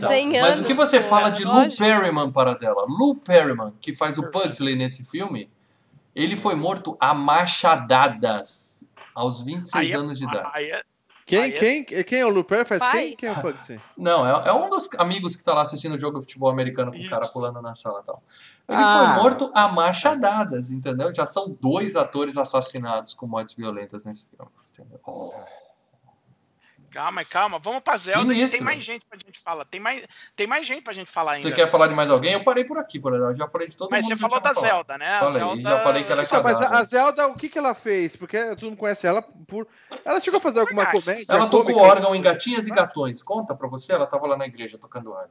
Tá, 0.00 0.08
100 0.08 0.40
Mas 0.40 0.58
o 0.58 0.64
que 0.64 0.74
você 0.74 0.96
anos, 0.96 1.08
fala 1.08 1.30
de 1.30 1.42
é 1.42 1.46
Lou 1.46 1.54
lógico. 1.62 1.76
Perryman 1.82 2.32
para 2.32 2.54
dela? 2.54 2.84
Lou 2.88 3.14
Perryman, 3.14 3.72
que 3.80 3.94
faz 3.94 4.18
o 4.18 4.28
Pugsley 4.30 4.74
nesse 4.74 5.04
filme, 5.04 5.48
ele 6.14 6.36
foi 6.36 6.54
morto 6.54 6.96
a 7.00 7.14
machadadas 7.14 8.84
aos 9.14 9.40
26 9.40 9.84
Aí 9.86 9.92
é- 9.92 9.96
anos 9.96 10.18
de 10.18 10.24
idade. 10.24 10.50
aí 10.54 10.70
é- 10.70 10.82
Quem, 11.24 11.38
é- 11.40 11.50
quem, 11.52 11.84
quem 12.04 12.18
é 12.20 12.26
o 12.26 12.28
Luper? 12.28 12.66
Faz 12.66 12.80
Pai. 12.80 12.92
quem? 13.08 13.16
Quem 13.16 13.28
é 13.28 13.32
o 13.32 13.40
Pugsy? 13.40 13.80
Não, 13.96 14.26
é, 14.26 14.48
é 14.48 14.52
um 14.52 14.68
dos 14.68 14.88
amigos 14.98 15.36
que 15.36 15.44
tá 15.44 15.54
lá 15.54 15.62
assistindo 15.62 15.94
o 15.94 15.98
jogo 15.98 16.18
de 16.18 16.24
futebol 16.26 16.50
americano 16.50 16.90
com 16.90 16.98
o 16.98 17.08
cara 17.08 17.26
pulando 17.28 17.62
na 17.62 17.74
sala 17.76 18.00
e 18.02 18.06
tal. 18.06 18.22
Ele 18.68 18.78
Ah. 18.82 19.14
foi 19.14 19.22
morto 19.22 19.50
a 19.54 19.68
machadadas, 19.68 20.70
entendeu? 20.70 21.12
Já 21.14 21.24
são 21.24 21.56
dois 21.60 21.94
atores 21.94 22.36
assassinados 22.36 23.14
com 23.14 23.26
mortes 23.26 23.54
violentas 23.54 24.04
nesse 24.04 24.28
filme. 24.30 24.50
entendeu? 24.72 24.98
Oh. 25.06 25.32
Calma, 26.92 27.24
calma. 27.24 27.58
Vamos 27.58 27.80
pra 27.80 27.96
Zelda. 27.96 28.32
e 28.32 28.36
Sinistro. 28.36 28.58
Tem 28.58 28.64
mais 28.64 28.84
gente 28.84 29.06
pra 29.06 29.18
gente 29.18 29.40
falar. 29.40 29.64
Tem 29.64 29.80
mais, 29.80 30.04
tem 30.36 30.46
mais 30.46 30.66
gente 30.66 30.82
pra 30.82 30.92
gente 30.92 31.10
falar 31.10 31.32
ainda. 31.32 31.48
Você 31.48 31.54
quer 31.54 31.66
falar 31.68 31.86
de 31.88 31.94
mais 31.94 32.10
alguém? 32.10 32.32
Eu 32.34 32.44
parei 32.44 32.64
por 32.64 32.78
aqui, 32.78 33.00
por 33.00 33.12
exemplo. 33.14 33.32
Eu 33.32 33.36
já 33.36 33.48
falei 33.48 33.66
de 33.66 33.76
todo 33.76 33.90
Mas 33.90 34.04
mundo. 34.04 34.10
você 34.10 34.14
que 34.14 34.20
falou 34.20 34.40
da 34.40 34.54
falar. 34.54 34.66
Zelda, 34.66 34.98
né? 34.98 35.14
A 35.14 35.18
Falei, 35.20 35.32
Zelda... 35.34 35.62
já 35.62 35.80
falei 35.80 36.04
que 36.04 36.12
ela 36.12 36.22
é 36.22 36.24
Então, 36.24 36.42
mas 36.42 36.60
a, 36.60 36.84
Zelda, 36.84 37.26
o 37.28 37.36
que, 37.36 37.48
que 37.48 37.58
ela 37.58 37.74
fez? 37.74 38.14
Porque 38.16 38.38
todo 38.56 38.64
mundo 38.66 38.76
conhece 38.76 39.06
ela 39.06 39.22
por. 39.22 39.66
Ela 40.04 40.20
chegou 40.20 40.38
a 40.38 40.40
fazer 40.40 40.60
alguma 40.60 40.84
Verdade. 40.84 41.04
comédia. 41.04 41.26
Ela 41.28 41.46
tocou 41.48 41.78
órgão 41.78 42.14
em 42.14 42.20
Gatinhas 42.22 42.66
e 42.66 42.70
Gatões. 42.70 43.22
Conta 43.22 43.54
pra 43.54 43.68
você? 43.68 43.92
Ela 43.92 44.06
tava 44.06 44.26
lá 44.26 44.36
na 44.36 44.46
igreja 44.46 44.76
tocando 44.78 45.10
órgão. 45.12 45.30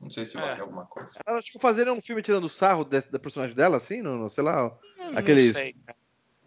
Não 0.00 0.10
sei 0.10 0.24
se 0.24 0.36
É. 0.36 0.40
vale 0.40 0.60
alguma 0.60 0.84
coisa. 0.84 1.20
Ela 1.24 1.40
chegou 1.40 1.58
a 1.58 1.62
fazer 1.62 1.88
um 1.88 2.00
filme 2.02 2.22
tirando 2.22 2.48
sarro 2.48 2.84
da 2.84 3.00
personagem 3.20 3.54
dela, 3.54 3.76
assim? 3.76 4.02
No, 4.02 4.16
no- 4.18 4.28
sei 4.28 4.42
lá, 4.42 4.66
Hum, 4.66 5.12
Aqueles- 5.16 5.54
Não 5.54 5.60
sei, 5.60 5.72
cara. 5.86 5.96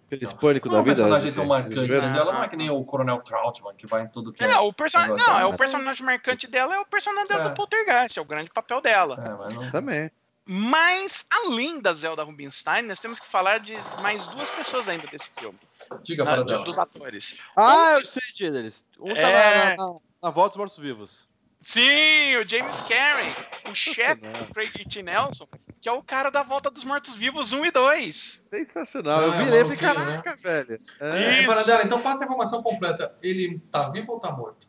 Aquele 0.06 0.26
Não. 0.26 0.38
pânico 0.38 0.68
Não 0.70 0.76
é 0.76 0.78
da 0.78 0.82
um 0.82 0.84
vida. 0.86 0.96
personagem 0.96 1.30
de- 1.32 1.36
tão 1.36 1.46
marcante, 1.46 1.76
de 1.76 1.88
ver. 1.88 1.98
entendeu? 1.98 2.22
Ela 2.22 2.34
não 2.34 2.44
é 2.44 2.48
que 2.50 2.56
nem 2.56 2.70
o 2.70 2.84
Coronel 2.84 3.20
Troutman, 3.22 3.74
que 3.76 3.88
vai 3.88 4.04
em 4.04 4.08
tudo 4.08 4.32
que 4.32 4.44
é. 4.44 4.52
É, 4.52 4.60
o 4.60 4.72
personagem. 4.74 5.16
Não, 5.18 5.36
é 5.38 5.40
né? 5.40 5.46
o 5.46 5.58
personagem 5.58 6.06
marcante 6.06 6.48
dela 6.48 6.76
é 6.76 6.80
o 6.80 6.86
personagem 6.86 7.28
dela 7.28 7.46
É. 7.46 7.50
do 7.50 7.54
Poltergeist, 7.56 8.18
é 8.18 8.22
o 8.22 8.26
grande 8.26 8.50
papel 8.50 8.82
dela. 8.82 9.16
É, 9.24 9.30
mas 9.38 9.54
não... 9.54 9.72
Também. 9.72 10.12
Mas, 10.48 11.26
além 11.32 11.82
da 11.82 11.92
Zelda 11.94 12.22
Rubinstein, 12.24 12.84
nós 12.84 13.00
temos 13.00 13.20
que 13.20 13.26
falar 13.26 13.60
de 13.60 13.74
mais 14.04 14.28
duas 14.28 14.48
pessoas 14.52 14.88
ainda 14.88 15.08
desse 15.08 15.32
filme. 15.36 15.58
Diga 16.04 16.24
na- 16.24 16.32
para 16.32 16.44
de- 16.44 16.52
dela. 16.52 16.64
dos 16.64 16.78
atores. 16.78 17.38
Ah, 17.56 17.98
eu 18.00 18.06
sei 18.06 18.52
deles. 18.52 18.86
Um 19.00 19.12
tá 19.12 19.20
É. 19.20 19.76
na, 19.76 19.88
na, 19.88 19.96
na 20.22 20.30
volta 20.30 20.50
dos 20.50 20.58
mortos-vivos. 20.58 21.28
Sim, 21.64 22.36
o 22.38 22.48
James 22.48 22.80
Karen, 22.84 23.72
o 23.72 23.74
chefe 23.76 24.22
do 24.22 24.54
Craig 24.54 24.70
T. 24.88 25.02
Nelson, 25.02 25.48
que 25.86 25.90
é 25.90 25.92
o 25.92 26.02
cara 26.02 26.32
da 26.32 26.42
Volta 26.42 26.72
dos 26.72 26.84
Mortos-Vivos 26.84 27.54
1 27.54 27.64
e 27.68 27.70
2. 27.70 28.44
Sensacional. 28.50 29.22
Eu 29.22 29.32
Ah, 29.34 29.36
vi 29.36 29.44
é 29.44 29.60
ele 29.60 29.74
e 29.76 29.78
falei, 29.78 29.94
né? 29.94 30.04
caraca, 30.24 30.36
velho. 30.36 30.78
É. 31.00 31.10
É, 31.10 31.34
Isso. 31.42 31.46
para 31.46 31.62
dela, 31.62 31.84
então 31.84 32.02
passa 32.02 32.24
a 32.24 32.26
informação 32.26 32.64
completa. 32.64 33.16
Ele 33.22 33.62
tá 33.70 33.88
vivo 33.90 34.14
ou 34.14 34.20
tá 34.20 34.32
morto? 34.32 34.68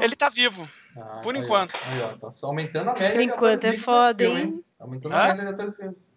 Ele 0.00 0.16
tá 0.16 0.30
vivo. 0.30 0.66
Ah, 0.96 1.20
Por 1.22 1.34
aí, 1.36 1.42
enquanto. 1.42 1.74
Aí, 1.74 2.00
ó, 2.00 2.16
tá 2.16 2.32
só 2.32 2.46
aumentando 2.46 2.88
a 2.88 2.94
média 2.94 3.12
Por 3.12 3.22
enquanto 3.24 3.64
é 3.66 3.72
foda, 3.76 4.24
hein? 4.24 4.64
Tá 4.78 4.86
aumentando 4.86 5.14
a 5.16 5.18
Hã? 5.22 5.28
média 5.28 5.44
de 5.44 5.50
atores 5.50 5.76
vivos. 5.76 6.14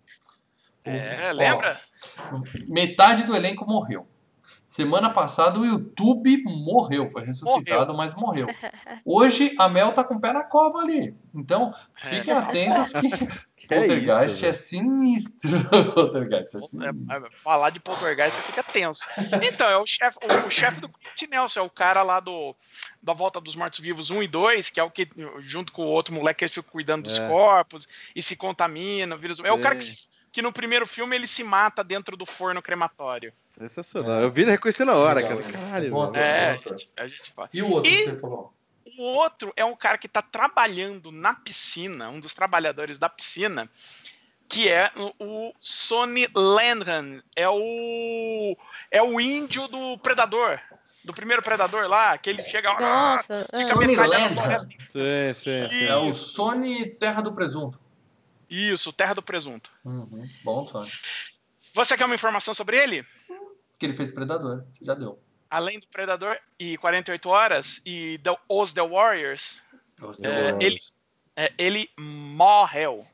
É, 0.85 1.33
lembra? 1.33 1.77
Metade 2.69 3.25
do 3.25 3.35
elenco 3.35 3.65
morreu. 3.65 4.07
Semana 4.65 5.09
passada 5.09 5.59
o 5.59 5.65
YouTube 5.65 6.43
morreu, 6.43 7.09
foi 7.09 7.23
ressuscitado, 7.25 7.93
mas 7.95 8.13
morreu. 8.13 8.47
Hoje 9.05 9.55
a 9.57 9.67
Mel 9.69 9.93
tá 9.93 10.03
com 10.03 10.15
o 10.15 10.19
pé 10.21 10.31
na 10.33 10.43
cova 10.43 10.79
ali. 10.79 11.15
Então, 11.33 11.71
fiquem 11.95 12.33
atentos 12.33 12.91
que, 12.91 13.09
Que 13.57 13.65
é 13.73 13.79
Poltergeist 13.79 14.37
isso, 14.37 14.45
é 14.45 14.53
sinistro. 14.53 15.49
Poltergeist 15.95 16.53
é 16.53 16.57
É, 16.57 16.61
sinistro. 16.61 17.07
é, 17.11 17.41
falar 17.43 17.71
de 17.71 17.79
Poltergeist 17.79 18.37
você 18.39 18.51
fica 18.51 18.63
tenso. 18.63 19.03
Então, 19.43 19.67
é 19.67 19.77
o 19.77 19.85
chefe 19.85 20.17
o, 20.23 20.47
o 20.47 20.49
chefe 20.51 20.79
do 20.79 20.89
Nelson, 21.29 21.59
é 21.59 21.63
o 21.63 21.69
cara 21.69 22.03
lá 22.03 22.19
do 22.19 22.55
da 23.01 23.13
Volta 23.13 23.41
dos 23.41 23.55
Mortos-Vivos 23.55 24.09
1 24.11 24.23
e 24.23 24.27
2, 24.27 24.69
que 24.69 24.79
é 24.79 24.83
o 24.83 24.91
que, 24.91 25.07
junto 25.39 25.71
com 25.73 25.81
o 25.81 25.87
outro 25.87 26.13
moleque, 26.13 26.43
ele 26.43 26.49
fica 26.51 26.69
cuidando 26.71 27.03
dos 27.03 27.17
É. 27.17 27.27
corpos 27.27 27.87
e 28.15 28.21
se 28.21 28.35
contamina. 28.35 29.17
Vírus, 29.17 29.39
é 29.43 29.51
o 29.51 29.59
cara 29.59 29.75
que, 29.75 29.83
se- 29.85 29.95
que 30.31 30.41
no 30.41 30.53
primeiro 30.53 30.85
filme 30.85 31.15
ele 31.15 31.25
se 31.25 31.43
mata 31.43 31.83
dentro 31.83 32.15
do 32.15 32.25
forno 32.25 32.61
crematório. 32.61 33.33
Sensacional. 33.49 34.21
Eu 34.21 34.31
vi 34.31 34.41
ele 34.43 34.51
reconhecer 34.51 34.85
na 34.85 34.93
hora, 34.93 35.19
Legal, 35.21 35.37
cara. 35.39 35.51
Caralho. 35.57 36.15
É, 36.15 36.49
a 36.51 36.55
gente, 36.57 36.89
a 36.95 37.07
gente 37.07 37.31
fala. 37.31 37.49
E 37.51 37.61
o 37.63 37.69
outro 37.71 37.91
E- 37.91 37.95
que 37.95 38.09
você 38.11 38.19
falou? 38.19 38.53
O 38.97 39.03
outro 39.03 39.53
é 39.55 39.63
um 39.63 39.75
cara 39.75 39.97
que 39.97 40.07
tá 40.07 40.21
trabalhando 40.21 41.11
na 41.11 41.33
piscina, 41.35 42.09
um 42.09 42.19
dos 42.19 42.33
trabalhadores 42.33 42.97
da 42.97 43.07
piscina, 43.07 43.69
que 44.49 44.67
é 44.67 44.91
o- 45.19 45.53
Sonny 45.61 46.27
Landran. 46.35 47.21
É 47.35 47.47
o 47.47 48.57
é 48.89 49.01
o 49.03 49.19
índio 49.19 49.67
do 49.67 49.97
Predador. 49.99 50.59
Do 51.03 51.13
primeiro 51.13 51.41
Predador 51.41 51.87
lá, 51.87 52.17
que 52.17 52.29
ele 52.29 52.41
chega 52.41 52.71
lá. 52.73 52.79
Nossa. 53.15 53.45
fica 53.45 53.49
ah. 53.53 53.57
Sonny 53.65 53.87
metralhando 53.87 54.15
a 54.17 54.19
Landran. 54.27 54.41
floresta. 54.41 54.69
Sim, 54.79 55.33
sim, 55.35 55.69
sim. 55.69 55.85
É 55.85 55.95
o 55.95 56.13
Sony 56.13 56.85
Terra 56.91 57.21
do 57.21 57.33
Presunto. 57.33 57.79
Isso, 58.49 58.91
Terra 58.91 59.13
do 59.13 59.21
Presunto. 59.21 59.71
Uhum, 59.85 60.27
Bom, 60.43 60.67
Sony. 60.67 60.91
Você 61.73 61.95
quer 61.95 62.05
uma 62.05 62.15
informação 62.15 62.53
sobre 62.53 62.77
ele? 62.81 63.05
Que 63.77 63.85
ele 63.85 63.93
fez 63.93 64.09
Predador, 64.11 64.65
você 64.73 64.83
já 64.83 64.95
deu. 64.95 65.21
Além 65.49 65.79
do 65.79 65.87
Predador 65.87 66.37
e 66.59 66.77
48 66.77 67.29
Horas 67.29 67.81
e 67.85 68.19
The, 68.23 68.35
Os 68.49 68.73
The 68.73 68.81
Warriors, 68.87 69.63
Gostei. 69.99 70.29
É, 70.29 70.57
ele- 70.59 70.79
é, 71.35 71.53
ele 71.57 71.89
morreu. 71.99 73.05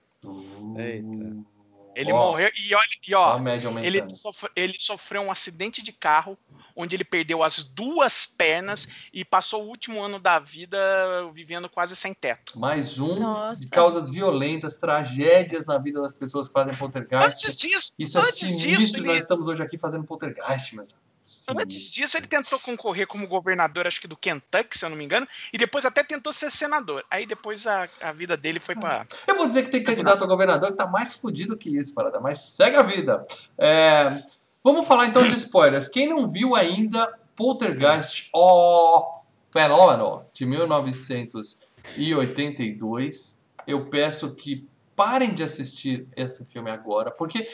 Eita. 0.78 1.54
Ele 1.96 2.12
Ó, 2.12 2.18
morreu 2.32 2.50
e 2.60 2.74
olha, 2.74 2.88
e 3.08 3.14
Ó, 3.14 3.38
Ele, 3.86 4.10
sofre- 4.10 4.50
ele 4.56 4.76
sofreu 4.80 5.22
um 5.22 5.32
acidente 5.32 5.80
de 5.84 5.92
carro, 5.92 6.36
onde 6.76 6.96
ele 6.96 7.04
perdeu 7.04 7.44
as 7.44 7.64
duas 7.64 8.26
pernas 8.26 8.88
e 9.14 9.24
passou 9.24 9.64
o 9.64 9.68
último 9.68 10.02
ano 10.02 10.18
da 10.18 10.40
vida 10.40 10.76
vivendo 11.36 11.70
quase 11.70 11.96
sem 11.96 12.12
teto. 12.12 12.58
Mais 12.60 13.00
um 13.00 13.20
Nossa. 13.20 13.62
de 13.62 13.70
causas 13.70 14.10
violentas, 14.10 14.78
tragédias 14.78 15.68
na 15.68 15.78
vida 15.78 16.02
das 16.02 16.16
pessoas 16.16 16.48
que 16.48 16.54
fazem 16.54 16.70
Antes 16.70 16.80
poltergeist. 16.80 17.58
disso, 17.58 17.94
Isso 18.00 18.18
é 18.18 18.22
antes 18.22 18.40
sinistro 18.40 18.78
disso, 18.80 19.04
nós 19.04 19.22
estamos 19.22 19.48
hoje 19.48 19.62
aqui 19.62 19.78
fazendo 19.78 20.04
poltergeist, 20.04 20.76
meus 20.76 20.94
amigos. 20.94 21.13
Antes 21.50 21.76
Sinistro. 21.76 21.94
disso, 21.94 22.18
ele 22.18 22.28
tentou 22.28 22.60
concorrer 22.60 23.08
como 23.08 23.28
governador, 23.28 23.88
acho 23.88 24.02
que 24.02 24.08
do 24.08 24.18
Kentucky, 24.18 24.78
se 24.78 24.86
eu 24.86 24.90
não 24.90 24.98
me 24.98 25.06
engano, 25.06 25.28
e 25.52 25.58
depois 25.58 25.86
até 25.86 26.04
tentou 26.04 26.34
ser 26.34 26.52
senador. 26.52 27.04
Aí 27.10 27.26
depois 27.26 27.66
a, 27.66 27.88
a 28.02 28.12
vida 28.12 28.36
dele 28.36 28.60
foi 28.60 28.76
pra. 28.76 29.06
Eu 29.28 29.36
vou 29.36 29.48
dizer 29.48 29.64
que 29.64 29.70
tem 29.70 29.84
candidato 29.84 30.24
a 30.24 30.28
governador 30.28 30.72
que 30.72 30.78
tá 30.78 30.88
mais 30.88 31.14
fudido 31.14 31.58
que 31.58 31.70
isso, 31.70 31.94
parada. 31.94 32.20
Mas 32.20 32.40
segue 32.40 32.76
a 32.76 32.84
vida. 32.84 33.24
É, 33.58 34.24
Vamos 34.64 34.88
falar 34.88 35.08
então 35.08 35.28
de 35.28 35.36
spoilers. 35.36 35.90
Quem 35.90 36.08
não 36.08 36.30
viu 36.30 36.56
ainda 36.56 37.20
Poltergeist, 37.36 38.30
ó, 38.34 39.20
fenômeno, 39.52 40.24
de 40.34 40.46
1982, 40.46 43.44
eu 43.68 43.90
peço 43.90 44.34
que 44.36 44.66
parem 44.96 45.34
de 45.34 45.44
assistir 45.44 46.08
esse 46.16 46.46
filme 46.46 46.72
agora, 46.72 47.12
porque 47.12 47.46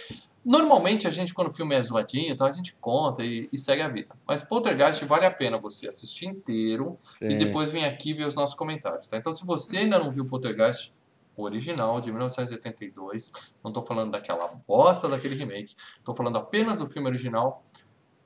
normalmente 0.45 1.07
a 1.07 1.09
gente, 1.09 1.33
quando 1.33 1.49
o 1.49 1.53
filme 1.53 1.75
é 1.75 1.81
zoadinho, 1.81 2.31
então 2.31 2.47
a 2.47 2.51
gente 2.51 2.75
conta 2.75 3.23
e, 3.23 3.47
e 3.51 3.57
segue 3.57 3.81
a 3.81 3.87
vida. 3.87 4.15
Mas 4.27 4.43
Poltergeist 4.43 5.03
vale 5.05 5.25
a 5.25 5.31
pena 5.31 5.57
você 5.57 5.87
assistir 5.87 6.27
inteiro 6.27 6.95
e 7.21 7.31
Sim. 7.31 7.37
depois 7.37 7.71
vem 7.71 7.85
aqui 7.85 8.13
ver 8.13 8.25
os 8.25 8.35
nossos 8.35 8.55
comentários, 8.55 9.07
tá? 9.07 9.17
Então, 9.17 9.31
se 9.31 9.45
você 9.45 9.77
ainda 9.77 9.99
não 9.99 10.11
viu 10.11 10.25
Poltergeist 10.25 10.97
original 11.35 11.99
de 12.01 12.11
1982, 12.11 13.53
não 13.63 13.71
tô 13.71 13.81
falando 13.81 14.11
daquela 14.11 14.47
bosta 14.67 15.07
daquele 15.07 15.35
remake, 15.35 15.75
tô 16.03 16.13
falando 16.13 16.37
apenas 16.37 16.77
do 16.77 16.85
filme 16.85 17.07
original, 17.07 17.63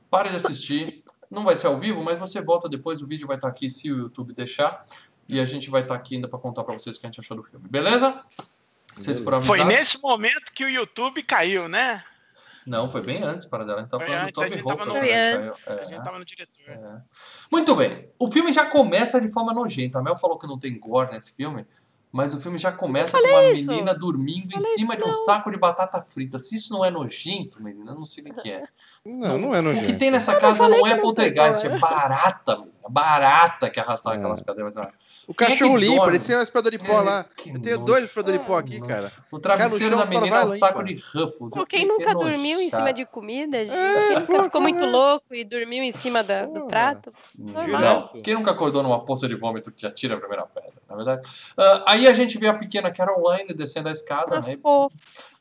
pare 0.10 0.30
de 0.30 0.36
assistir. 0.36 1.04
Não 1.30 1.44
vai 1.44 1.56
ser 1.56 1.68
ao 1.68 1.78
vivo, 1.78 2.04
mas 2.04 2.20
você 2.20 2.42
volta 2.42 2.70
depois, 2.70 3.02
o 3.02 3.08
vídeo 3.08 3.26
vai 3.26 3.38
estar 3.38 3.48
aqui 3.48 3.70
se 3.70 3.92
o 3.92 3.98
YouTube 3.98 4.34
deixar. 4.34 4.84
E 5.28 5.40
a 5.40 5.46
gente 5.46 5.70
vai 5.70 5.82
estar 5.82 5.96
aqui 5.96 6.16
ainda 6.16 6.28
para 6.28 6.38
contar 6.38 6.64
para 6.64 6.74
vocês 6.74 6.96
o 6.96 7.00
que 7.00 7.08
a 7.08 7.10
gente 7.10 7.20
achou 7.20 7.36
do 7.36 7.44
filme. 7.44 7.68
Beleza? 7.68 8.24
Vocês 8.96 9.20
foram 9.20 9.42
Foi 9.42 9.60
avisados? 9.60 9.82
nesse 9.82 10.02
momento 10.02 10.52
que 10.54 10.64
o 10.66 10.70
YouTube 10.70 11.24
caiu, 11.24 11.68
né? 11.68 12.04
Não, 12.66 12.90
foi 12.90 13.02
bem 13.02 13.22
antes, 13.22 13.46
para 13.46 13.66
dela. 13.66 13.80
A 13.80 13.82
gente 13.82 13.90
Foi 13.92 14.00
falando 14.00 14.24
antes, 14.28 14.42
do 14.42 14.64
Toby 14.64 14.72
Hooper. 14.72 14.86
no- 14.88 14.94
né, 14.94 15.00
Foi 15.02 15.10
Caio? 15.10 15.56
A 15.68 15.74
É. 15.84 15.90
gente 15.90 16.04
tava 16.04 16.20
no 16.20 16.26
diretor. 16.26 16.70
É. 16.70 17.02
Muito 17.52 17.76
bem. 17.76 18.10
O 18.18 18.32
filme 18.32 18.54
já 18.54 18.66
começa 18.66 19.20
de 19.20 19.30
forma 19.32 19.54
nojenta. 19.54 20.00
A 20.00 20.02
Mel 20.02 20.18
falou 20.18 20.38
que 20.38 20.48
não 20.48 20.58
tem 20.58 20.80
gore 20.80 21.12
nesse 21.12 21.36
filme, 21.36 21.66
mas 22.10 22.34
o 22.34 22.40
filme 22.40 22.58
já 22.58 22.72
começa 22.72 23.20
com 23.20 23.28
uma 23.28 23.44
isso. 23.52 23.68
menina 23.70 23.94
dormindo 23.94 24.56
em 24.56 24.62
cima 24.62 24.96
de 24.96 25.04
um 25.04 25.12
saco 25.12 25.52
de 25.52 25.58
batata 25.58 26.00
frita. 26.02 26.40
Se 26.40 26.56
isso 26.56 26.72
não 26.72 26.86
é 26.86 26.90
nojento, 26.90 27.62
menina, 27.62 27.92
eu 27.92 27.96
não 27.96 28.06
sei 28.06 28.24
o 28.24 28.34
que 28.34 28.50
é. 28.50 28.64
Não, 29.06 29.38
não 29.38 29.54
é 29.54 29.60
O 29.60 29.64
nojento. 29.64 29.86
que 29.86 29.94
tem 29.94 30.10
nessa 30.10 30.34
casa 30.40 30.70
não 30.70 30.78
é 30.78 30.92
não 30.92 30.96
tem 30.96 31.02
poltergeist, 31.02 31.66
é 31.66 31.78
barata, 31.78 32.56
menina. 32.56 32.73
Barata 32.90 33.70
que 33.70 33.80
arrastava 33.80 34.16
É. 34.16 34.20
aquelas 34.20 34.42
cadeiras. 34.42 34.76
O 34.76 35.32
é 35.32 35.34
cachorro 35.36 35.78
limpa, 35.78 35.96
dorme? 35.96 36.16
ele 36.18 36.24
tem 36.24 36.36
um 36.36 36.40
aspirador 36.40 36.72
de 36.72 36.80
pó 36.80 37.00
É, 37.00 37.04
lá. 37.04 37.26
Eu 37.48 37.62
tenho 37.62 37.76
nojo. 37.76 37.86
dois 37.86 38.04
aspiradores 38.04 38.40
de 38.42 38.46
pó 38.46 38.58
aqui, 38.58 38.80
Nojo. 38.80 38.90
cara. 38.92 39.12
O 39.32 39.40
travesseiro 39.40 39.96
chão, 39.96 40.00
da 40.00 40.06
menina 40.06 40.38
é 40.38 40.44
um 40.44 40.48
saco 40.48 40.82
limpa. 40.82 40.94
de 40.94 41.02
Ruffles. 41.20 41.54
Pô, 41.54 41.66
quem 41.66 41.88
nunca 41.88 42.14
dormiu 42.14 42.60
em 42.60 42.70
cima 42.70 42.92
de 42.94 43.06
comida, 43.06 43.60
gente? 43.66 43.74
É, 43.76 44.08
quem 44.08 44.20
nunca 44.20 44.44
ficou 44.44 44.62
muito 44.62 44.86
louco 44.86 45.34
e 45.34 45.44
dormiu 45.44 45.84
em 45.84 45.92
cima 45.92 46.22
da- 46.24 46.46
do 46.46 46.66
prato? 46.68 47.14
Normal. 47.38 47.82
Não, 48.14 48.22
quem 48.22 48.34
nunca 48.34 48.52
acordou 48.52 48.84
numa 48.84 49.04
poça 49.06 49.28
de 49.28 49.36
vômito 49.36 49.72
que 49.72 49.86
atira 49.86 50.16
a 50.16 50.20
primeira 50.20 50.46
pedra, 50.46 50.74
na 50.90 50.96
verdade? 50.96 51.28
Ah, 51.58 51.84
aí 51.88 52.08
a 52.08 52.14
gente 52.14 52.38
vê 52.38 52.48
a 52.48 52.54
pequena 52.54 52.92
Caroline 52.92 53.54
descendo 53.54 53.88
a 53.90 53.92
escada, 53.92 54.38
Ah, 54.38 54.42
né? 54.42 54.58
fofo. 54.58 54.96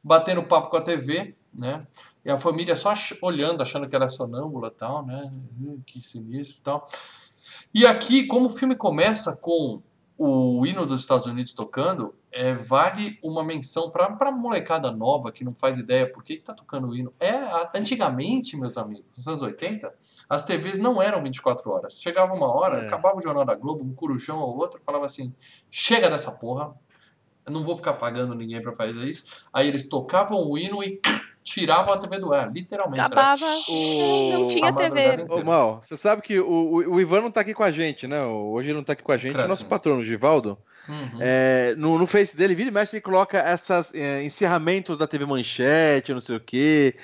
Batendo 0.05 0.43
papo 0.43 0.69
com 0.69 0.77
a 0.77 0.81
TV, 0.81 1.35
né? 1.53 1.81
E 2.25 2.31
a 2.31 2.39
família 2.39 2.77
só 2.77 2.93
olhando, 3.21 3.63
achando 3.63 3.89
que 3.89 3.97
ela 3.97 4.05
é 4.05 4.09
sonâmbula 4.09 4.69
e 4.69 4.71
tal, 4.71 5.05
né? 5.05 5.33
Que 5.85 6.01
sinistro 6.01 6.59
e 6.59 6.63
tal. 6.63 6.87
E 7.75 7.87
aqui, 7.87 8.27
como 8.27 8.47
o 8.47 8.51
filme 8.51 8.77
começa 8.77 9.37
com 9.37 9.83
o 10.19 10.65
hino 10.67 10.87
dos 10.87 11.01
Estados 11.01 11.27
Unidos 11.27 11.53
tocando, 11.53 12.15
é, 12.31 12.55
vale 12.55 13.19
uma 13.23 13.43
menção 13.43 13.91
para 13.91 14.07
a 14.07 14.31
molecada 14.31 14.91
nova 14.93 15.33
que 15.33 15.43
não 15.43 15.55
faz 15.55 15.79
ideia 15.79 16.11
por 16.11 16.23
que, 16.23 16.37
que 16.37 16.45
tá 16.45 16.55
tocando 16.55 16.89
o 16.89 16.97
hino. 16.97 17.13
É, 17.19 17.33
antigamente, 17.75 18.57
meus 18.57 18.77
amigos, 18.77 19.17
nos 19.17 19.27
anos 19.27 19.43
80, 19.43 19.93
as 20.29 20.45
TVs 20.45 20.79
não 20.79 21.01
eram 21.03 21.23
24 21.23 21.71
horas. 21.71 22.01
Chegava 22.01 22.33
uma 22.35 22.55
hora, 22.55 22.79
É. 22.79 22.87
acabava 22.87 23.17
o 23.17 23.21
Jornal 23.21 23.45
da 23.45 23.55
Globo, 23.55 23.85
um 23.85 23.95
corujão 23.95 24.39
ou 24.39 24.57
outro, 24.57 24.81
falava 24.85 25.07
assim: 25.07 25.35
chega 25.71 26.09
dessa 26.09 26.31
porra, 26.33 26.75
eu 27.45 27.53
não 27.53 27.65
vou 27.65 27.75
ficar 27.75 27.95
pagando 27.95 28.35
ninguém 28.35 28.63
para 28.63 28.75
fazer 28.75 29.05
isso. 29.05 29.49
Aí 29.53 29.67
eles 29.67 29.89
tocavam 29.89 30.39
o 30.39 30.57
hino 30.57 30.83
e 30.85 31.01
tiravam 31.43 31.93
a 31.95 31.99
TV 31.99 32.19
do 32.19 32.33
ar, 32.33 32.53
literalmente. 32.53 33.01
era 33.01 33.07
Acabava. 33.09 33.45
O- 33.69 34.31
Não 34.33 34.49
tinha 34.49 34.73
TV. 34.73 35.27
Ô, 35.29 35.45
Mal, 35.45 35.81
você 35.83 35.97
sabe 35.97 36.23
que 36.23 36.39
o, 36.39 36.47
o, 36.49 36.75
o 36.95 37.01
Ivan 37.01 37.21
não 37.23 37.31
tá 37.31 37.41
aqui 37.41 37.53
com 37.55 37.63
a 37.65 37.71
gente, 37.73 38.07
né? 38.07 38.23
Hoje 38.25 38.69
ele 38.69 38.77
não 38.77 38.85
tá 38.85 38.93
aqui 38.93 39.03
com 39.03 39.13
a 39.13 39.17
gente. 39.19 39.37
O 39.37 39.49
nosso 39.49 39.67
patrono, 39.67 40.05
Givaldo, 40.05 40.57
Uhum. 40.89 41.19
é, 41.21 41.75
no, 41.77 41.97
no 41.97 42.07
Face 42.09 42.37
dele, 42.37 42.55
vira 42.57 42.69
e 42.69 42.73
mexe, 42.73 42.97
ele 42.97 43.01
coloca 43.03 43.39
essas 43.39 43.93
é, 43.95 44.23
encerramentos 44.25 44.99
da 44.99 45.07
TV 45.07 45.25
Manchete, 45.25 46.13
não 46.13 46.21
sei 46.21 46.37
o 46.37 46.41
quê. 46.41 46.97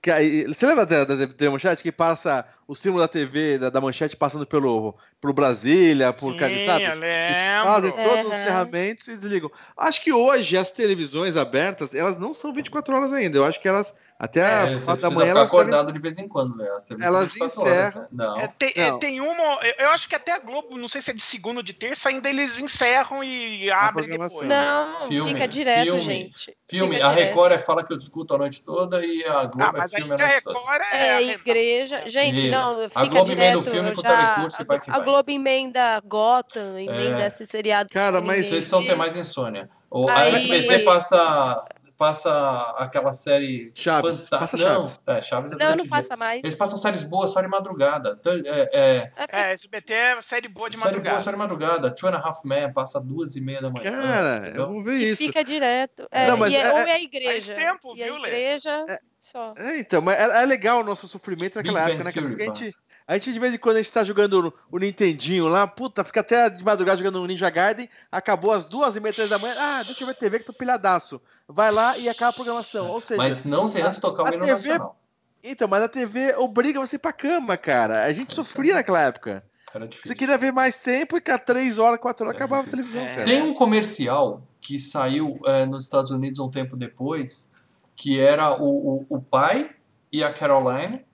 Que 0.00 0.10
aí- 0.10 0.44
você 0.44 0.66
lembra 0.66 0.84
da, 0.86 1.04
da 1.04 1.26
TV 1.26 1.48
Manchete 1.48 1.82
que 1.82 1.90
passa 1.90 2.44
o 2.66 2.74
símbolo 2.74 3.02
da 3.02 3.08
TV, 3.08 3.58
da, 3.58 3.70
da 3.70 3.80
Manchete, 3.80 4.16
passando 4.16 4.46
pelo, 4.46 4.94
pelo 5.20 5.32
Brasília, 5.32 6.12
por 6.12 6.32
Sim, 6.32 6.66
sabe? 6.66 6.84
Eles 6.84 7.62
fazem 7.64 7.90
todos 7.92 8.26
os 8.26 8.32
encerramentos 8.34 9.08
e 9.08 9.16
desligam. 9.16 9.50
Acho 9.76 10.02
que 10.02 10.12
hoje 10.12 10.56
as 10.56 10.70
televisões 10.70 11.36
abertas, 11.36 11.94
elas 11.94 12.18
não 12.18 12.32
são 12.34 12.52
24 12.52 12.96
horas 12.96 13.12
ainda. 13.12 13.38
Eu 13.38 13.44
acho 13.44 13.60
que 13.60 13.68
elas, 13.68 13.94
até 14.18 14.40
É, 14.40 14.54
as 14.62 14.72
você 14.72 14.84
4 14.86 15.02
da 15.02 15.10
manhã, 15.10 15.30
elas 15.30 15.42
devem 15.50 15.60
acordado 15.60 15.92
de 15.92 15.98
vez 15.98 16.18
em 16.18 16.28
quando, 16.28 16.56
né? 16.56 16.66
As 16.76 16.90
Elas 16.90 17.32
24 17.34 17.60
horas, 17.62 17.78
encerram. 17.88 18.00
né? 18.02 18.08
Não. 18.12 18.40
É, 18.40 18.46
tem, 18.48 18.72
é, 18.76 18.90
Não. 18.90 18.98
tem 18.98 19.20
uma. 19.20 19.58
Eu, 19.78 19.90
acho 19.90 20.08
que 20.08 20.14
até 20.14 20.32
a 20.32 20.38
Globo, 20.38 20.76
não 20.78 20.88
sei 20.88 21.00
se 21.00 21.10
é 21.10 21.14
de 21.14 21.22
segunda 21.22 21.60
ou 21.60 21.62
de 21.62 21.72
terça, 21.72 22.08
ainda 22.08 22.28
eles 22.28 22.58
encerram 22.60 23.22
e 23.22 23.70
abrem 23.70 24.08
depois. 24.08 24.48
Não, 24.48 25.04
Filme, 25.06 25.32
fica 25.32 25.46
direto, 25.48 25.84
filme, 25.84 26.00
gente. 26.02 26.56
Filme, 26.66 26.94
Fica 26.96 27.06
a. 27.06 27.10
Record 27.10 27.52
é 27.52 27.58
fala 27.58 27.84
que 27.84 27.92
eu 27.92 27.96
discuto 27.96 28.34
a 28.34 28.38
noite 28.38 28.62
toda 28.62 29.04
e 29.04 29.24
a 29.24 29.44
Globo 29.44 29.62
Ah, 29.64 29.72
é 29.74 29.78
mas 29.78 29.94
aí 29.94 30.00
filme 30.02 30.14
a 30.14 30.24
a 30.24 30.28
noite 30.28 30.42
toda. 30.42 30.58
Record 30.58 30.82
é. 30.92 30.96
É, 31.06 31.14
a- 31.14 31.22
igreja. 31.22 32.02
Gente. 32.06 32.53
Não, 32.54 32.88
A 32.94 33.04
Globo 33.06 33.32
emenda 33.32 33.58
o 33.58 33.62
direto, 33.62 33.70
filme 33.70 33.92
com 33.94 34.00
já- 34.02 34.16
telecurso 34.16 34.56
e 34.60 34.62
a, 34.62 34.66
vai 34.66 34.78
que 34.80 34.90
a 34.90 34.94
vai. 34.94 35.04
Globo 35.04 35.30
emenda 35.30 36.00
Gotham, 36.06 36.78
emenda 36.78 37.22
É. 37.22 37.26
esse 37.26 37.46
seriado. 37.46 37.88
que 37.88 37.94
Cara, 37.94 38.20
mas 38.20 38.36
Vocês 38.46 38.50
precisam 38.50 38.84
ter 38.84 38.94
mais 38.96 39.16
insônia. 39.16 39.68
O, 39.90 40.08
a 40.08 40.16
Aí- 40.18 40.34
SBT 40.34 40.80
passa 40.80 41.64
passa 41.96 42.74
aquela 42.76 43.12
série 43.12 43.72
fantástica. 43.76 44.56
Não, 44.74 44.90
é, 45.06 45.22
Chaves 45.22 45.52
é 45.52 45.56
Não, 45.56 45.76
não 45.76 45.86
passa 45.86 46.16
mais. 46.16 46.42
Eles 46.42 46.56
passam 46.56 46.76
séries 46.76 47.04
boas 47.04 47.30
só 47.30 47.40
de 47.40 47.46
madrugada. 47.46 48.16
Então, 48.18 48.32
é, 48.44 48.68
é, 48.74 49.12
É, 49.30 49.52
SBT 49.52 49.92
é 49.92 50.20
série 50.20 50.48
boa 50.48 50.68
de 50.68 50.76
série 50.76 50.90
boa 50.90 50.98
madrugada. 50.98 51.20
só 51.20 51.30
de 51.30 51.36
madrugada. 51.36 51.90
Two 51.94 52.08
and 52.08 52.16
a 52.16 52.18
Half 52.18 52.44
Men 52.44 52.72
passa 52.72 53.00
duas 53.00 53.36
e 53.36 53.40
meia 53.40 53.62
da 53.62 53.70
manhã. 53.70 53.92
Cara, 54.00 54.36
entendeu? 54.38 54.62
eu 54.62 54.68
vou 54.72 54.82
ver 54.82 54.94
E 54.98 55.10
isso. 55.12 55.22
fica 55.22 55.44
direto. 55.44 56.06
É, 56.10 56.26
Não, 56.26 56.36
mas 56.36 56.52
e 56.52 56.56
é, 56.56 56.60
é- 56.62 56.72
ou 56.72 56.78
é 56.78 56.92
a 56.92 57.00
igreja. 57.00 57.30
Faz 57.30 57.50
tempo, 57.52 57.94
e 57.96 58.02
a 58.02 58.06
viu, 58.06 58.16
Lê? 58.18 58.28
igreja 58.28 58.84
só. 59.24 59.54
É, 59.56 59.78
então, 59.78 60.00
mas 60.02 60.16
é, 60.18 60.42
é 60.42 60.46
legal 60.46 60.80
o 60.80 60.84
nosso 60.84 61.08
sofrimento 61.08 61.58
Big 61.60 61.72
naquela 61.72 61.80
Bang 61.86 61.92
época, 61.92 62.04
né? 62.04 62.28
Porque 62.28 62.42
a 62.42 62.54
gente, 62.54 62.76
a 63.06 63.14
gente, 63.18 63.32
de 63.32 63.38
vez 63.38 63.54
em 63.54 63.58
quando, 63.58 63.76
a 63.76 63.82
gente 63.82 63.92
tá 63.92 64.04
jogando 64.04 64.52
o 64.70 64.78
Nintendinho 64.78 65.48
lá, 65.48 65.66
puta, 65.66 66.04
fica 66.04 66.20
até 66.20 66.48
de 66.50 66.62
madrugada 66.62 66.98
jogando 66.98 67.20
no 67.20 67.26
Ninja 67.26 67.48
Garden, 67.50 67.88
acabou 68.12 68.52
às 68.52 68.64
duas 68.64 68.94
e 68.96 69.00
meia, 69.00 69.12
três 69.12 69.30
da 69.30 69.38
manhã, 69.38 69.54
ah, 69.58 69.82
deixa 69.84 70.02
eu 70.02 70.06
ver 70.06 70.14
TV 70.14 70.38
que 70.38 70.44
tô 70.46 70.52
pilhadaço. 70.52 71.20
Vai 71.48 71.70
lá 71.72 71.96
e 71.98 72.08
acaba 72.08 72.30
a 72.30 72.32
programação. 72.32 72.88
Ou 72.90 73.00
seja, 73.00 73.16
Mas 73.18 73.44
não 73.44 73.66
sem 73.66 73.82
antes 73.82 73.98
tocar 73.98 74.22
o 74.22 74.26
a 74.26 74.28
hino 74.30 74.40
TV 74.40 74.52
nacional. 74.52 74.98
então, 75.42 75.68
mas 75.68 75.82
a 75.82 75.88
TV 75.88 76.34
obriga 76.36 76.80
você 76.80 76.98
pra 76.98 77.12
cama, 77.12 77.56
cara. 77.56 78.04
A 78.04 78.12
gente 78.12 78.34
sofria 78.34 78.74
naquela 78.74 79.00
época. 79.02 79.44
Era 79.74 79.86
difícil. 79.88 80.08
Você 80.08 80.14
queria 80.14 80.38
ver 80.38 80.52
mais 80.52 80.76
tempo 80.78 81.16
e 81.16 81.20
cada 81.20 81.38
três 81.40 81.78
horas, 81.78 81.98
quatro 82.00 82.24
horas, 82.26 82.40
É 82.40 82.44
acabava 82.44 82.62
a 82.62 82.64
difícil. 82.70 82.92
televisão, 82.92 83.12
É. 83.12 83.14
cara. 83.16 83.26
Tem 83.26 83.42
um 83.42 83.52
comercial 83.52 84.42
que 84.60 84.78
saiu 84.78 85.38
é, 85.46 85.66
nos 85.66 85.82
Estados 85.82 86.10
Unidos 86.12 86.38
um 86.40 86.48
tempo 86.48 86.76
depois, 86.76 87.52
que 87.96 88.20
era 88.20 88.60
o, 88.60 88.96
o, 88.96 89.06
o 89.08 89.22
pai 89.22 89.74
e 90.12 90.22
a 90.22 90.32
Caroline. 90.32 91.04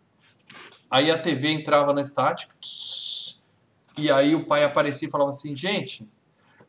Aí 0.90 1.10
a 1.10 1.18
TV 1.18 1.52
entrava 1.52 1.92
na 1.92 2.00
estática, 2.00 2.54
tss, 2.60 3.44
e 3.96 4.10
aí 4.10 4.34
o 4.34 4.46
pai 4.46 4.64
aparecia 4.64 5.06
e 5.06 5.10
falava 5.10 5.30
assim: 5.30 5.54
gente, 5.54 6.08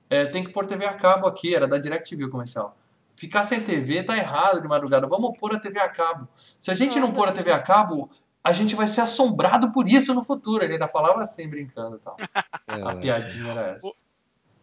é, 0.10 0.26
tem 0.26 0.44
que 0.44 0.52
pôr 0.52 0.66
TV 0.66 0.86
a 0.86 0.94
cabo 0.94 1.28
aqui, 1.28 1.56
era 1.56 1.68
da 1.68 1.78
DirecTV 1.78 2.26
o 2.26 2.30
comercial. 2.30 2.78
Ficar 3.16 3.46
sem 3.46 3.62
TV 3.62 4.04
tá 4.04 4.18
errado 4.18 4.62
de 4.62 4.68
madrugada, 4.68 5.08
vamos 5.08 5.38
pôr 5.38 5.56
a 5.56 5.60
TV 5.60 5.80
a 5.80 5.90
cabo. 5.90 6.28
Se 6.36 6.72
a 6.72 6.76
gente 6.76 7.00
não 7.00 7.12
pôr 7.12 7.28
a 7.28 7.32
TV 7.32 7.52
a 7.52 7.60
cabo, 7.60 8.10
a 8.44 8.52
gente 8.52 8.76
vai 8.76 8.88
ser 8.88 9.02
assombrado 9.02 9.72
por 9.72 9.88
isso 9.88 10.14
no 10.14 10.24
futuro. 10.24 10.64
Ele 10.64 10.74
ainda 10.74 10.88
falava 10.88 11.22
assim, 11.22 11.48
brincando 11.48 11.98
e 11.98 12.00
tal. 12.00 12.18
A 12.68 12.96
piadinha 12.96 13.52
era 13.52 13.62
essa. 13.76 13.92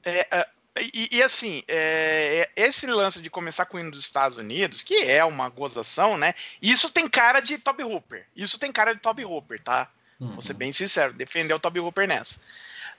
É, 0.04 0.38
é, 0.38 0.46
e, 0.80 1.08
e, 1.12 1.22
assim, 1.22 1.62
é, 1.68 2.48
é, 2.56 2.62
esse 2.64 2.86
lance 2.86 3.20
de 3.20 3.30
começar 3.30 3.66
com 3.66 3.76
o 3.76 3.80
hino 3.80 3.90
dos 3.90 4.00
Estados 4.00 4.36
Unidos, 4.36 4.82
que 4.82 4.94
é 4.94 5.24
uma 5.24 5.48
gozação, 5.48 6.16
né? 6.16 6.34
Isso 6.60 6.90
tem 6.90 7.08
cara 7.08 7.40
de 7.40 7.58
Toby 7.58 7.84
Hooper. 7.84 8.26
Isso 8.36 8.58
tem 8.58 8.70
cara 8.72 8.94
de 8.94 9.00
Toby 9.00 9.24
Hooper, 9.24 9.60
tá? 9.62 9.88
Uhum. 10.20 10.32
Vou 10.32 10.42
ser 10.42 10.54
bem 10.54 10.72
sincero, 10.72 11.12
defender 11.12 11.54
o 11.54 11.60
Toby 11.60 11.80
Hooper 11.80 12.08
nessa. 12.08 12.40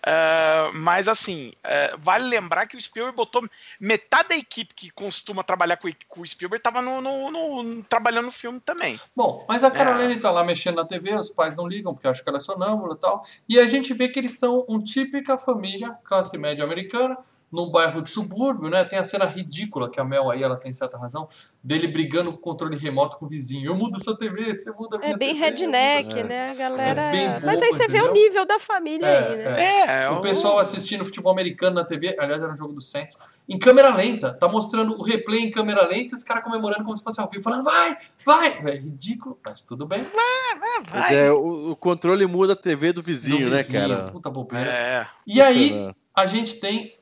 Ah, 0.02 0.72
mas 0.74 1.10
assim, 1.10 1.52
ah, 1.62 1.94
vale 1.98 2.30
lembrar 2.30 2.68
que 2.68 2.78
o 2.78 2.82
Spielberg 2.82 3.16
botou 3.18 3.46
metade 3.78 4.30
da 4.30 4.36
equipe 4.38 4.74
que 4.74 4.90
costuma 4.90 5.44
trabalhar 5.44 5.76
com, 5.76 5.90
com 6.08 6.22
o 6.22 6.26
Spielberg 6.28 6.64
tava 6.64 6.82
no, 6.82 7.02
no- 7.02 7.30
no- 7.64 7.84
trabalhando 7.84 8.26
no 8.28 8.32
filme 8.32 8.62
também. 8.62 8.98
Bom, 9.14 9.44
mas 9.50 9.62
a 9.66 9.70
Caroline 9.70 10.16
tá 10.18 10.32
lá 10.32 10.42
mexendo 10.44 10.76
na 10.78 10.86
TV, 10.86 11.14
os 11.16 11.30
pais 11.30 11.58
não 11.58 11.68
ligam 11.68 11.94
porque 11.94 12.08
acham 12.08 12.24
que 12.24 12.30
ela 12.30 12.38
é 12.38 12.40
sonâmbula 12.42 12.94
e 12.96 12.98
tal. 12.98 13.22
E 13.50 13.60
a 13.60 13.68
gente 13.68 13.94
vê 13.94 14.08
que 14.08 14.18
eles 14.20 14.40
são 14.40 14.66
uma 14.70 14.82
típica 14.82 15.38
família, 15.38 15.92
classe 16.06 16.38
média 16.38 16.64
americana, 16.64 17.18
num 17.52 17.72
bairro 17.72 18.02
de 18.02 18.10
subúrbio, 18.12 18.70
né? 18.70 18.84
Tem 18.86 19.00
a 19.00 19.04
cena 19.04 19.26
ridícula 19.26 19.90
que 19.90 20.00
a 20.00 20.04
Mel 20.06 20.30
aí, 20.30 20.44
ela 20.44 20.56
tem 20.56 20.72
certa 20.72 20.98
razão, 20.98 21.28
dele 21.64 21.88
brigando 21.88 22.32
com 22.32 22.38
o 22.38 22.42
controle 22.42 22.78
remoto 22.78 23.18
com 23.18 23.26
o 23.26 23.30
vizinho. 23.30 23.66
Eu 23.72 23.76
mudo 23.76 24.02
sua 24.04 24.18
TV, 24.18 24.54
você 24.56 24.72
muda 24.72 24.98
a 24.98 25.00
minha 25.00 25.12
É 25.14 25.18
bem 25.18 25.34
TV, 25.34 25.46
redneck, 25.46 26.12
sua." 26.12 26.24
né? 26.24 26.50
A 26.52 26.54
galera. 26.54 27.02
É 27.04 27.12
bem 27.12 27.28
Mas 27.46 27.62
aí 27.62 27.70
bobo, 27.72 27.78
você 27.78 27.88
vê 27.88 28.02
o 28.02 28.06
entendeu? 28.06 28.14
nível 28.14 28.46
da 28.46 28.60
família 28.60 29.08
É, 29.08 29.28
aí, 29.30 29.38
né? 29.38 29.64
é. 29.64 30.04
É, 30.04 30.10
O 30.12 30.22
pessoal 30.22 30.60
assistindo 30.60 31.04
futebol 31.04 31.32
americano 31.32 31.76
na 31.76 31.84
TV, 31.86 32.16
aliás, 32.20 32.42
era 32.44 32.52
um 32.54 32.58
jogo 32.58 32.74
do 32.74 32.82
Saints, 32.82 33.18
em 33.48 33.58
câmera 33.58 33.96
lenta. 33.96 34.32
Tá 34.32 34.48
mostrando 34.48 34.94
o 35.00 35.02
replay 35.02 35.40
em 35.42 35.52
câmera 35.52 35.88
lenta 35.88 36.14
e 36.14 36.18
os 36.18 36.24
caras 36.24 36.44
comemorando 36.44 36.84
como 36.84 36.96
se 36.96 37.04
fosse 37.04 37.20
ao 37.20 37.28
vivo, 37.30 37.44
falando, 37.44 37.64
vai, 37.64 37.98
vai! 38.24 38.60
É 38.68 38.76
ridículo, 38.76 39.40
mas 39.44 39.64
tudo 39.64 39.88
bem. 39.88 40.06
Mas 40.16 40.90
vai. 40.90 41.16
é, 41.16 41.32
o, 41.32 41.72
o 41.72 41.76
controle 41.76 42.26
muda 42.28 42.54
a 42.54 42.56
TV 42.56 42.94
do 42.94 43.02
vizinho, 43.02 43.46
Do 43.48 43.50
né, 43.50 43.58
vizinho, 43.64 43.90
cara? 43.90 44.04
Puta 44.12 44.30
bobeira. 44.30 44.70
É. 44.70 45.08
E 45.26 45.42
aí, 45.42 45.70
Puta, 45.72 45.96
a 46.16 46.26
gente 46.28 46.56
tem 46.60 46.94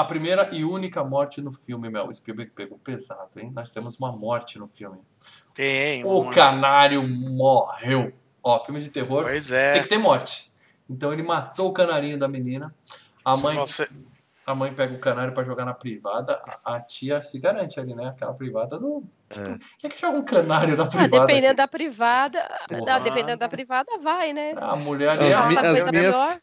a 0.00 0.04
primeira 0.04 0.48
e 0.52 0.64
única 0.64 1.04
morte 1.04 1.40
no 1.40 1.52
filme, 1.52 1.88
Mel. 1.90 2.06
O 2.08 2.12
Spielberg 2.12 2.52
pegou 2.52 2.78
pesado, 2.78 3.38
hein? 3.38 3.50
Nós 3.54 3.70
temos 3.70 3.98
uma 3.98 4.10
morte 4.12 4.58
no 4.58 4.66
filme. 4.68 4.98
Tem. 5.54 6.02
O 6.04 6.30
canário 6.30 7.06
morreu. 7.06 8.12
Ó, 8.42 8.64
filme 8.64 8.80
de 8.80 8.88
terror 8.90 9.24
Pois 9.24 9.52
é. 9.52 9.72
tem 9.72 9.82
que 9.82 9.88
ter 9.88 9.98
morte. 9.98 10.50
Então 10.88 11.12
ele 11.12 11.22
matou 11.22 11.68
o 11.68 11.72
canarinho 11.72 12.18
da 12.18 12.26
menina. 12.26 12.74
A 13.24 13.34
Se 13.34 13.42
mãe, 13.42 13.56
você- 13.56 13.88
a 14.46 14.54
mãe 14.54 14.72
pega 14.74 14.94
o 14.94 14.98
canário 14.98 15.32
pra 15.34 15.44
jogar 15.44 15.64
na 15.64 15.74
privada. 15.74 16.40
A, 16.64 16.76
a 16.76 16.80
tia 16.80 17.20
se 17.22 17.38
garante 17.38 17.78
ali, 17.78 17.94
né? 17.94 18.08
Aquela 18.08 18.32
privada 18.32 18.80
não. 18.80 19.02
Tipo, 19.28 19.58
quem 19.78 19.84
é 19.84 19.88
que 19.88 20.00
joga 20.00 20.18
um 20.18 20.24
canário 20.24 20.76
na 20.76 20.84
Ah, 20.84 20.88
privada? 20.88 21.20
dependendo 21.26 21.46
gente? 21.48 21.56
da 21.56 21.68
privada. 21.68 22.50
Não, 22.70 23.00
dependendo 23.02 23.38
da 23.38 23.48
privada, 23.48 23.98
vai, 24.02 24.32
né? 24.32 24.54
A 24.56 24.74
mulher 24.74 25.10
ali. 25.10 25.32
As 25.32 25.38
Nossa, 25.54 25.60
as 25.60 25.66
coisa 25.78 25.90
minhas- 25.92 26.06
melhor. 26.14 26.38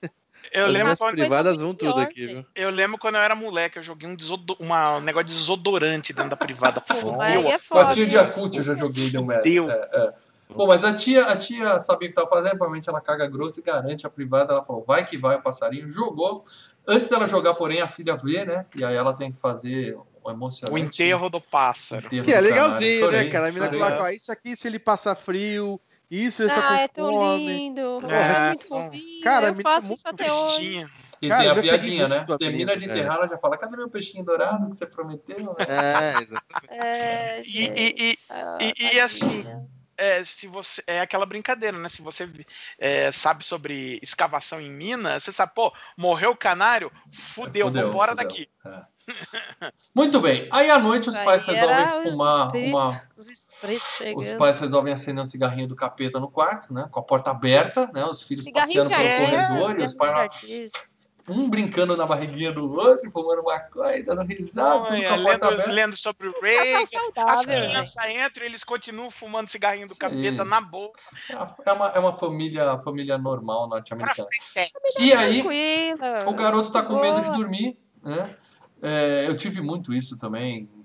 Eu 0.51 0.65
As 0.65 0.71
lembro, 0.71 0.85
minhas 0.85 0.99
quando, 0.99 1.11
privadas 1.11 1.61
vão 1.61 1.75
pior, 1.75 1.91
tudo 1.93 2.01
aqui, 2.01 2.27
viu? 2.27 2.45
eu 2.55 2.69
lembro 2.69 2.97
quando 2.97 3.15
eu 3.15 3.21
era 3.21 3.35
moleque, 3.35 3.77
eu 3.79 3.83
joguei 3.83 4.07
um, 4.09 4.15
desodo- 4.15 4.55
uma- 4.59 4.97
um 4.97 5.01
negócio 5.01 5.27
de 5.27 5.33
desodorante 5.33 6.13
dentro 6.13 6.29
da 6.31 6.35
privada. 6.35 6.81
Pô, 6.87 7.21
é 7.21 7.85
de 8.05 8.15
Yakult 8.15 8.57
eu 8.57 8.63
já 8.63 8.75
joguei 8.75 9.09
deu 9.09 9.23
merda. 9.25 9.43
Fudeu. 9.43 9.69
É, 9.71 9.89
é. 9.93 10.13
Bom, 10.49 10.65
mas 10.65 10.83
a 10.85 10.95
tia, 10.95 11.25
a 11.25 11.35
tia 11.35 11.77
sabia 11.77 12.07
o 12.07 12.11
que 12.13 12.19
estava 12.19 12.29
fazendo, 12.29 12.51
provavelmente 12.51 12.87
ela 12.89 13.01
caga 13.01 13.27
grosso 13.27 13.59
e 13.59 13.63
garante 13.63 14.07
a 14.07 14.09
privada. 14.09 14.53
Ela 14.53 14.63
falou, 14.63 14.83
vai 14.87 15.03
que 15.05 15.17
vai, 15.17 15.35
o 15.35 15.41
passarinho 15.41 15.89
jogou. 15.91 16.41
Antes 16.87 17.09
dela 17.09 17.27
jogar, 17.27 17.53
porém, 17.53 17.81
a 17.81 17.89
filha 17.89 18.15
vê, 18.15 18.45
né? 18.45 18.65
E 18.75 18.83
aí 18.85 18.95
ela 18.95 19.13
tem 19.13 19.29
que 19.29 19.39
fazer 19.41 19.97
um 20.25 20.31
emocionante 20.31 20.73
O 20.73 20.77
enterro 20.77 21.29
do 21.29 21.41
pássaro. 21.41 22.05
enterro 22.05 22.23
Que 22.23 22.31
é 22.31 22.35
canário. 22.35 22.49
legalzinho, 22.55 22.99
Chorei, 23.03 23.23
né, 23.25 23.29
cara? 23.29 23.47
A 23.47 23.69
coloca, 23.69 24.03
ó, 24.03 24.09
isso 24.09 24.31
aqui 24.31 24.55
se 24.55 24.67
ele 24.67 24.79
passa 24.79 25.13
frio, 25.15 25.81
isso 26.09 26.43
ele 26.43 26.51
Ah, 26.51 26.79
é 26.81 26.87
tão 26.87 27.11
fome. 27.11 27.47
lindo. 27.47 27.99
É, 28.09 28.15
É, 28.15 28.47
muito 28.47 28.67
são- 28.67 28.81
fofinho. 28.83 29.23
Cara, 29.23 29.47
eu 29.47 29.55
me- 29.55 29.63
faço 29.63 29.93
isso 29.93 30.07
até 30.07 30.31
hoje. 30.31 30.87
E 31.21 31.29
Cara, 31.29 31.41
tem 31.41 31.49
a 31.49 31.55
piadinha, 31.61 32.07
né? 32.07 32.25
Termina 32.37 32.77
de 32.77 32.85
é. 32.85 32.87
enterrar, 32.91 33.17
ela 33.17 33.27
já 33.27 33.37
fala, 33.39 33.57
cadê 33.57 33.75
meu 33.75 33.89
peixinho 33.89 34.23
dourado 34.23 34.69
que 34.69 34.75
você 34.75 34.85
prometeu? 34.85 35.37
né? 35.39 35.65
É, 35.67 36.21
exatamente. 36.21 36.67
É, 36.69 37.41
E, 37.43 37.65
e- 37.65 38.11
e- 38.11 38.19
ah, 38.29 38.57
e- 38.61 38.73
e 38.95 38.99
assim, 38.99 39.43
é, 39.97 40.23
se 40.23 40.45
você 40.45 40.83
é 40.85 41.01
aquela 41.01 41.25
brincadeira, 41.25 41.75
né? 41.75 41.89
Se 41.89 42.03
você 42.03 42.29
é, 42.77 43.11
sabe 43.11 43.43
sobre 43.43 43.99
escavação 44.03 44.61
em 44.61 44.69
Minas, 44.71 45.23
você 45.23 45.31
sabe, 45.31 45.53
pô, 45.55 45.73
morreu 45.97 46.31
o 46.31 46.37
canário, 46.37 46.91
fudeu, 47.11 47.65
Fudeu, 47.65 47.87
vambora 47.87 48.11
fudeu. 48.11 48.27
daqui. 48.27 48.47
É. 48.63 48.97
Muito 49.95 50.19
bem. 50.19 50.47
Aí 50.51 50.69
à 50.69 50.77
noite 50.77 51.07
os 51.09 51.15
Aí 51.15 51.23
pais 51.25 51.43
resolvem 51.43 51.87
fumar 52.11 52.47
espíritos, 52.47 52.69
uma. 52.73 53.01
Os 54.15 54.31
pais 54.33 54.59
resolvem 54.59 54.93
acender 54.93 55.21
um 55.21 55.25
cigarrinho 55.25 55.67
do 55.67 55.75
capeta 55.75 56.19
no 56.19 56.29
quarto, 56.29 56.73
né? 56.73 56.87
Com 56.91 56.99
a 56.99 57.03
porta 57.03 57.31
aberta, 57.31 57.89
né? 57.93 58.05
Os 58.05 58.23
filhos 58.23 58.49
passeando 58.51 58.89
pelo 58.89 59.09
corredor 59.09 59.79
e 59.79 59.83
os 59.83 59.93
pais 59.93 60.71
um 61.29 61.49
brincando 61.49 61.97
na 61.97 62.05
barriguinha 62.05 62.51
do 62.51 62.71
outro, 62.71 63.11
fumando 63.11 63.43
maconha, 63.43 64.01
dando 64.03 64.23
risada, 64.23 64.85
tudo 64.85 65.01
com 65.01 65.07
a 65.07 65.17
porta 65.17 65.17
lendo, 65.17 65.45
aberta. 65.45 65.71
lendo 65.71 65.97
sobre 65.97 66.29
o 66.29 66.33
Tá 66.33 66.39
Reagan. 66.41 66.87
As 67.27 67.45
crianças 67.45 68.05
entram 68.05 68.45
e 68.45 68.47
eles 68.47 68.63
continuam 68.63 69.11
fumando 69.11 69.49
cigarrinho 69.49 69.87
do 69.87 69.93
Sim. 69.93 69.99
capeta 69.99 70.45
na 70.45 70.61
boca. 70.61 70.99
É 71.65 71.71
uma, 71.71 71.87
é 71.89 71.99
uma 71.99 72.15
família, 72.15 72.79
família 72.79 73.17
normal 73.17 73.67
norte-americana. 73.67 74.27
frente. 74.53 74.71
E 75.01 75.13
aí, 75.13 75.43
o 76.25 76.33
garoto 76.33 76.71
tá 76.71 76.81
com 76.81 76.99
medo 77.01 77.21
de 77.21 77.31
dormir, 77.31 77.77
né? 78.01 78.35
É, 78.81 79.27
eu 79.27 79.35
tive 79.35 79.59
muito 79.59 79.93
isso 79.93 80.17
também, 80.17 80.69
é, 80.69 80.76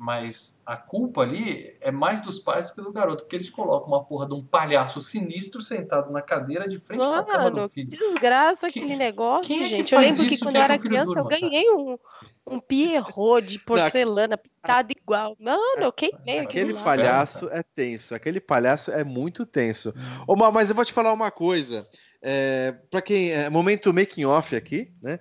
mas 0.00 0.62
a 0.64 0.76
culpa 0.76 1.20
ali 1.22 1.76
é 1.80 1.90
mais 1.90 2.20
dos 2.20 2.38
pais 2.38 2.70
do 2.70 2.74
que 2.74 2.80
do 2.82 2.90
garoto, 2.92 3.24
porque 3.24 3.36
eles 3.36 3.50
colocam 3.50 3.88
uma 3.88 4.02
porra 4.04 4.26
de 4.26 4.34
um 4.34 4.42
palhaço 4.42 5.00
sinistro 5.00 5.60
sentado 5.60 6.10
na 6.10 6.22
cadeira 6.22 6.66
de 6.66 6.78
frente 6.78 7.06
pra 7.06 7.22
cama 7.22 7.50
do 7.50 7.56
Mano, 7.56 7.68
que 7.68 7.74
filho. 7.74 7.88
desgraça 7.88 8.68
Quem- 8.68 8.82
aquele 8.84 8.98
negócio, 8.98 9.46
quem 9.46 9.58
é 9.62 9.68
que 9.68 9.76
gente. 9.76 9.92
Eu 9.92 10.00
lembro 10.00 10.26
que 10.26 10.38
quando 10.38 10.56
eu 10.56 10.60
que 10.60 10.64
era 10.64 10.78
criança, 10.78 11.10
eu 11.10 11.14
durma, 11.14 11.28
cara? 11.30 11.40
ganhei 11.40 11.70
um, 11.70 11.98
um 12.46 12.58
pierrot 12.60 13.46
de 13.46 13.58
porcelana 13.58 14.38
pintado 14.38 14.92
igual. 14.98 15.36
Mano, 15.38 15.60
eu 15.78 15.92
queimei 15.92 16.38
Aquele 16.40 16.72
palhaço 16.74 17.48
é 17.50 17.62
tenso, 17.62 18.14
aquele 18.14 18.40
palhaço 18.40 18.90
é 18.90 19.04
muito 19.04 19.44
tenso. 19.44 19.94
Ô, 20.26 20.34
mas 20.34 20.70
eu 20.70 20.74
vou 20.74 20.84
te 20.84 20.92
falar 20.92 21.12
uma 21.12 21.30
coisa. 21.30 21.86
É, 22.22 22.72
para 22.90 23.00
quem. 23.02 23.32
É, 23.32 23.48
momento 23.48 23.92
making 23.92 24.24
off 24.24 24.54
aqui, 24.56 24.92
né? 25.02 25.20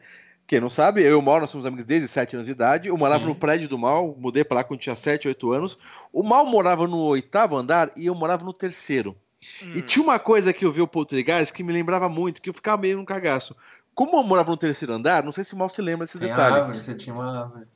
Quem 0.50 0.60
não 0.60 0.68
sabe, 0.68 1.04
eu 1.04 1.12
e 1.12 1.14
o 1.14 1.22
Mal, 1.22 1.40
nós 1.40 1.52
somos 1.52 1.68
amigos 1.68 1.86
desde 1.86 2.08
7 2.08 2.36
anos 2.36 2.48
de 2.48 2.54
idade. 2.54 2.88
Eu 2.88 2.98
morava 2.98 3.22
Sim. 3.22 3.28
no 3.28 3.36
prédio 3.36 3.70
do 3.70 3.78
Mal, 3.78 4.16
mudei 4.18 4.44
pra 4.44 4.58
lá 4.58 4.64
quando 4.64 4.80
tinha 4.80 4.96
7, 4.96 5.28
8 5.28 5.52
anos. 5.52 5.78
O 6.12 6.24
Mal 6.24 6.44
morava 6.44 6.88
no 6.88 6.98
oitavo 6.98 7.56
andar 7.56 7.92
e 7.96 8.08
eu 8.08 8.16
morava 8.16 8.44
no 8.44 8.52
terceiro. 8.52 9.16
Hum. 9.62 9.74
E 9.76 9.82
tinha 9.84 10.02
uma 10.02 10.18
coisa 10.18 10.52
que 10.52 10.66
eu 10.66 10.72
vi 10.72 10.82
o 10.82 10.88
Poltergeist 10.88 11.54
que 11.54 11.62
me 11.62 11.72
lembrava 11.72 12.10
muito, 12.10 12.42
que 12.42 12.50
eu 12.50 12.54
ficava 12.56 12.82
meio 12.82 12.98
num 12.98 13.06
cagaço. 13.06 13.56
Como 13.94 14.18
eu 14.18 14.24
morava 14.24 14.50
no 14.50 14.58
terceiro 14.58 14.92
andar, 14.92 15.22
não 15.22 15.32
sei 15.32 15.44
se 15.44 15.54
o 15.54 15.58
Mal 15.58 15.70
se 15.70 15.84
lembra 15.84 16.08
desse 16.08 16.18
Tem 16.18 16.30
detalhe. 16.30 16.56
árvore, 16.56 16.82
você 16.82 16.96
tinha 16.96 17.14
uma 17.14 17.42
árvore. 17.44 17.68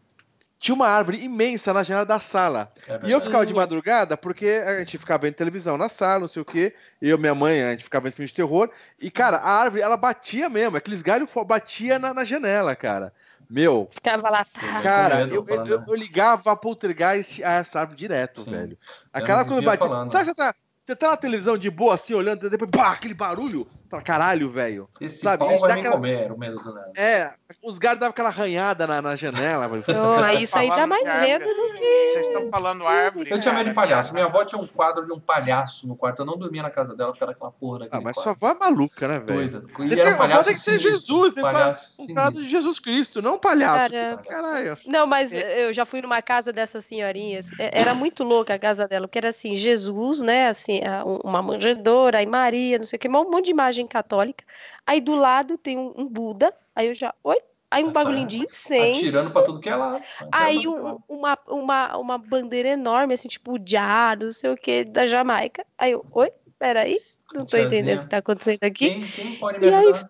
Tinha 0.64 0.76
uma 0.76 0.88
árvore 0.88 1.22
imensa 1.22 1.74
na 1.74 1.84
janela 1.84 2.06
da 2.06 2.22
sala. 2.22 2.72
É 2.88 3.10
E 3.10 3.12
eu 3.12 3.20
ficava 3.20 3.46
de 3.46 3.54
madrugada 3.54 4.16
porque 4.16 4.64
a 4.66 4.80
gente 4.80 4.98
ficava 4.98 5.24
vendo 5.24 5.34
televisão 5.34 5.78
na 5.78 5.90
sala, 5.90 6.22
não 6.22 6.28
sei 6.30 6.42
o 6.42 6.46
quê. 6.46 6.74
Eu 7.02 7.18
e 7.18 7.20
minha 7.20 7.36
mãe, 7.36 7.62
a 7.62 7.72
gente 7.72 7.84
ficava 7.84 8.06
vendo 8.06 8.14
filme 8.14 8.30
de 8.30 8.34
terror. 8.34 8.70
E, 8.98 9.12
cara, 9.12 9.40
a 9.40 9.52
árvore, 9.60 9.82
ela 9.82 9.98
batia 9.98 10.48
mesmo. 10.48 10.78
Aqueles 10.78 11.02
galhos 11.02 11.30
batia 11.46 12.00
na, 12.00 12.14
na 12.14 12.24
janela, 12.24 12.78
cara. 12.78 13.12
Meu, 13.50 13.90
Ficava 13.92 14.30
lá, 14.30 14.46
tá. 14.46 14.82
cara, 14.82 15.16
medo, 15.18 15.36
eu, 15.36 15.40
eu, 15.42 15.46
falando. 15.46 15.70
eu, 15.70 15.84
eu 15.86 15.96
ligava 15.96 16.54
a 16.54 16.56
poltergeist 16.56 17.44
a 17.44 17.56
essa 17.56 17.82
árvore 17.82 17.98
direto, 17.98 18.40
Sim. 18.40 18.52
velho. 18.52 18.78
Eu 18.82 19.10
Aquela 19.12 19.44
não 19.44 19.50
quando 19.50 19.66
batia. 19.66 19.86
falando. 19.86 20.12
Sabe, 20.14 20.26
você 20.30 20.34
tá, 20.34 20.56
você 20.82 20.96
tá 20.96 21.10
na 21.10 21.18
televisão 21.18 21.58
de 21.58 21.70
boa 21.70 21.96
assim, 21.96 22.14
olhando, 22.14 22.50
depois, 22.50 22.72
pá, 22.72 22.94
aquele 22.94 23.14
barulho. 23.14 23.68
Fala, 23.94 24.02
caralho, 24.04 24.50
velho. 24.50 24.90
Esse 25.00 25.22
Sabe, 25.22 25.38
pau 25.38 25.50
vai 25.50 25.60
dá 25.60 25.68
me 25.76 25.80
aquela- 25.82 25.96
comer, 25.96 26.32
o 26.32 26.38
medo 26.38 26.56
do 26.56 26.74
Nando. 26.74 26.92
É, 26.98 27.32
os 27.62 27.78
gatos 27.78 28.00
davam 28.00 28.10
aquela 28.12 28.30
arranhada 28.30 28.88
na, 28.88 29.02
na 29.04 29.16
janela, 29.16 29.70
aí 30.26 30.44
isso 30.44 30.58
aí 30.58 30.68
dá 30.70 30.88
mais 30.88 31.04
medo 31.04 31.46
do 31.46 31.74
que. 31.74 32.08
Vocês 32.08 32.26
estão 32.28 32.48
falando 32.48 32.88
árvore. 32.88 33.30
Eu 33.30 33.40
tinha 33.40 33.54
medo 33.54 33.68
de 33.70 33.74
palhaço. 33.76 34.12
Minha 34.14 34.26
avó 34.26 34.44
tinha 34.44 34.60
um 34.60 34.66
quadro 34.66 35.06
de 35.06 35.14
um 35.14 35.20
palhaço 35.20 35.88
no 35.88 35.96
quarto. 35.96 36.24
Eu 36.24 36.26
não 36.26 36.38
dormia 36.38 36.64
na 36.64 36.72
casa 36.72 36.96
dela, 36.96 37.12
porque 37.12 37.24
era 37.24 37.34
aquela 37.34 37.52
porra 37.52 37.76
Ah, 37.76 37.80
daquele 37.82 38.04
mas 38.04 38.16
quadro. 38.16 38.36
sua 38.40 38.50
avó 38.50 38.56
é 38.58 38.60
maluca, 38.60 39.08
né, 39.08 39.20
velho? 39.20 39.26
Doida. 39.50 39.64
Ele 39.80 39.96
E 39.96 40.00
era 40.02 40.16
um 40.16 40.18
palhaço 40.18 40.46
tem 40.46 40.54
que 40.54 40.60
ser. 40.60 40.80
Jesus, 40.80 41.34
palhaço 41.36 42.12
Um 42.12 42.16
caso 42.16 42.44
de. 42.44 42.50
Jesus 42.50 42.80
Cristo, 42.80 43.22
não 43.22 43.36
um 43.36 43.40
palhaço. 43.40 43.92
Cara, 43.94 44.18
Caralho. 44.28 44.78
Não, 44.88 45.06
mas 45.06 45.32
eu 45.32 45.72
já 45.72 45.86
fui 45.86 46.02
numa 46.02 46.22
casa 46.22 46.52
dessas 46.52 46.84
senhorinhas. 46.86 47.48
É- 47.60 47.80
Era 47.82 47.94
muito 47.94 48.24
louca 48.24 48.56
a 48.56 48.60
casa 48.60 48.88
dela, 48.88 49.08
porque 49.08 49.20
era 49.20 49.30
assim, 49.30 49.56
Jesus, 49.56 50.22
né? 50.22 50.48
Assim, 50.48 50.82
a- 50.84 51.06
um- 51.06 51.20
uma 51.24 51.42
manjedora, 51.44 52.18
aí 52.18 52.26
Maria, 52.26 52.78
não 52.80 52.86
sei 52.86 52.98
o 52.98 53.00
que, 53.00 53.08
um 53.08 53.12
monte 53.12 53.46
de 53.46 53.52
imagem 53.52 53.83
católica. 53.88 54.44
Aí 54.86 55.00
do 55.02 55.16
lado 55.16 55.58
tem 55.58 55.78
um, 55.78 55.94
um 55.96 56.08
Buda. 56.08 56.54
Aí 56.76 56.88
eu 56.88 56.96
já. 56.96 57.14
Oi? 57.24 57.38
Aí 57.72 57.84
um 57.84 57.92
bagulhinho 57.92 58.28
de 58.28 58.38
incenso. 58.38 59.00
Atirando 59.00 59.32
pra 59.32 59.42
tudo 59.42 59.60
que 59.60 59.68
é 59.70 59.76
lado. 59.76 59.96
Atirando 59.96 60.30
Aí 60.32 60.64
é 60.64 60.70
um- 60.70 60.84
lado. 60.84 61.04
uma, 61.10 61.40
uma, 61.48 61.98
uma 61.98 62.18
bandeira 62.20 62.70
enorme, 62.70 63.16
assim, 63.16 63.28
tipo 63.28 63.58
Jah, 63.66 64.16
não 64.16 64.32
sei 64.32 64.52
o 64.52 64.56
que, 64.56 64.84
da 64.84 65.08
Jamaica. 65.08 65.66
Aí 65.78 65.92
eu, 65.92 66.06
oi? 66.12 66.32
Peraí, 66.60 67.00
não 67.34 67.42
tô 67.46 67.58
Tiazinha. 67.58 67.66
entendendo 67.82 68.00
o 68.00 68.04
que 68.04 68.10
tá 68.10 68.18
acontecendo 68.18 68.64
aqui. 68.64 68.90
Quem, 68.90 69.08
quem 69.08 69.36
pode 69.40 69.60
me 69.60 69.66
E 69.66 69.74
aí- 69.74 69.90
ajudar? 69.90 70.10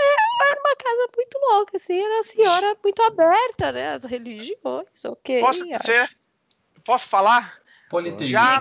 Era 0.00 0.60
uma 0.60 0.76
casa 0.76 1.08
muito 1.16 1.38
louca, 1.38 1.76
assim, 1.76 1.98
era 2.00 2.14
uma 2.14 2.22
senhora 2.22 2.76
muito 2.82 3.02
aberta, 3.02 3.72
né? 3.72 3.92
As 3.94 4.04
religiões, 4.04 5.04
ok. 5.04 5.40
Posso 5.40 5.64
acho. 5.68 5.78
dizer? 5.80 6.10
Posso 6.84 7.08
falar? 7.08 7.58
Politeísmo. 7.90 8.26
Já. 8.28 8.60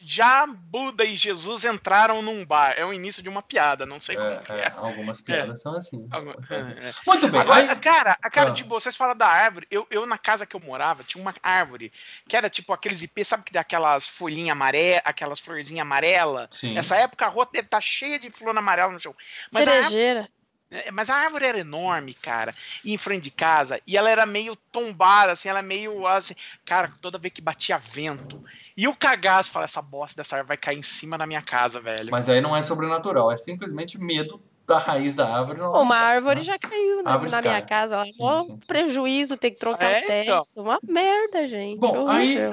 Já 0.00 0.46
Buda 0.46 1.04
e 1.04 1.16
Jesus 1.16 1.64
entraram 1.64 2.22
num 2.22 2.44
bar. 2.46 2.74
É 2.76 2.84
o 2.84 2.92
início 2.92 3.22
de 3.22 3.28
uma 3.28 3.42
piada, 3.42 3.84
não 3.84 3.98
sei 4.00 4.16
como. 4.16 4.28
É, 4.28 4.42
é, 4.60 4.72
algumas 4.76 5.20
piadas 5.20 5.60
são 5.60 5.74
assim. 5.74 6.06
Algu- 6.10 6.34
é, 6.50 6.88
é. 6.88 6.92
Muito 7.06 7.28
bem. 7.28 7.40
Agora, 7.40 7.58
Aí, 7.60 7.76
cara, 7.76 8.16
a 8.22 8.30
cara 8.30 8.50
Ah. 8.50 8.52
de 8.54 8.62
boa, 8.64 8.80
vocês 8.80 8.96
falam 8.96 9.16
da 9.16 9.26
árvore. 9.26 9.66
Eu, 9.70 9.86
eu, 9.90 10.06
na 10.06 10.16
casa 10.18 10.46
que 10.46 10.54
eu 10.54 10.60
morava, 10.60 11.02
tinha 11.02 11.20
uma 11.20 11.34
árvore 11.42 11.92
que 12.28 12.36
era 12.36 12.48
tipo 12.48 12.72
aqueles 12.72 13.02
IP, 13.02 13.24
sabe 13.24 13.42
que 13.44 13.52
dá 13.52 13.60
aquelas 13.60 14.06
folhinhas 14.06 14.52
amarelas, 14.52 15.02
aquelas 15.04 15.40
florzinhas 15.40 15.82
amarelas? 15.82 16.48
sim. 16.52 16.78
Essa 16.78 16.96
época 16.96 17.26
a 17.26 17.28
rua 17.28 17.48
deve 17.52 17.66
estar 17.66 17.80
cheia 17.80 18.18
de 18.18 18.30
flor 18.30 18.56
amarela 18.56 18.92
no 18.92 19.00
chão. 19.00 19.14
Mas 19.52 19.66
a, 19.66 19.70
árvore, 19.72 19.88
Cerejeira. 19.90 20.28
É, 20.70 20.90
mas 20.90 21.08
a 21.08 21.14
árvore 21.14 21.46
era 21.46 21.58
enorme, 21.58 22.12
cara, 22.14 22.54
e 22.84 22.92
em 22.92 22.98
frente 22.98 23.24
de 23.24 23.30
casa, 23.30 23.80
e 23.86 23.96
ela 23.96 24.10
era 24.10 24.26
meio 24.26 24.54
tombada, 24.54 25.32
assim, 25.32 25.48
ela 25.48 25.60
é 25.60 25.62
meio 25.62 26.06
assim, 26.06 26.34
cara, 26.64 26.92
toda 27.00 27.18
vez 27.18 27.32
que 27.32 27.40
batia 27.40 27.78
vento. 27.78 28.42
E 28.76 28.86
o 28.86 28.94
cagaço, 28.94 29.50
fala, 29.50 29.64
essa 29.64 29.80
bosta 29.80 30.20
dessa 30.20 30.36
árvore 30.36 30.48
vai 30.48 30.56
cair 30.56 30.78
em 30.78 30.82
cima 30.82 31.16
da 31.16 31.26
minha 31.26 31.42
casa, 31.42 31.80
velho. 31.80 32.10
Mas 32.10 32.28
aí 32.28 32.40
não 32.40 32.54
é 32.54 32.62
sobrenatural, 32.62 33.30
é 33.32 33.36
simplesmente 33.36 33.98
medo 33.98 34.40
da 34.66 34.78
raiz 34.78 35.14
da 35.14 35.26
árvore. 35.34 35.58
Não 35.58 35.72
uma 35.72 35.96
árvore 35.96 36.40
né? 36.40 36.44
já 36.44 36.58
caiu 36.58 37.02
na, 37.02 37.12
Árvores 37.12 37.32
na 37.32 37.40
minha 37.40 37.62
casa. 37.62 37.98
Ó, 37.98 38.04
Sim, 38.04 38.12
Mó 38.18 38.36
sim, 38.36 38.46
sim. 38.48 38.58
prejuízo 38.66 39.38
ter 39.38 39.52
que 39.52 39.58
trocar 39.58 39.90
É, 39.90 39.98
o 40.00 40.06
teto. 40.06 40.22
então. 40.24 40.46
Uma 40.54 40.78
merda, 40.82 41.48
gente. 41.48 41.80
Bom, 41.80 42.06
aí 42.06 42.50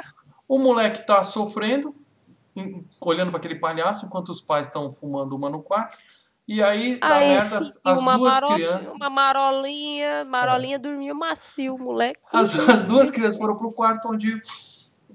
o 0.47 0.57
moleque 0.57 1.05
tá 1.05 1.21
sofrendo, 1.25 1.93
olhando 3.01 3.31
para 3.31 3.37
aquele 3.37 3.55
palhaço, 3.55 4.05
enquanto 4.05 4.29
os 4.29 4.39
pais 4.39 4.67
estão 4.67 4.89
fumando 4.93 5.35
uma 5.35 5.49
no 5.49 5.61
quarto. 5.61 5.97
E 6.47 6.61
aí 6.61 6.99
dá 6.99 7.15
Aí, 7.17 7.27
merda 7.29 7.49
sim, 7.61 7.67
as, 7.67 7.81
as 7.83 7.99
uma 7.99 8.17
duas 8.17 8.33
maro- 8.33 8.53
crianças. 8.53 8.93
Uma 8.93 9.09
marolinha, 9.09 10.25
marolinha 10.25 10.77
dormiu 10.77 11.15
macio, 11.15 11.77
moleque. 11.77 12.19
As, 12.31 12.57
as 12.69 12.83
duas 12.83 13.09
crianças 13.09 13.37
foram 13.37 13.55
pro 13.57 13.71
quarto 13.73 14.07
onde 14.09 14.39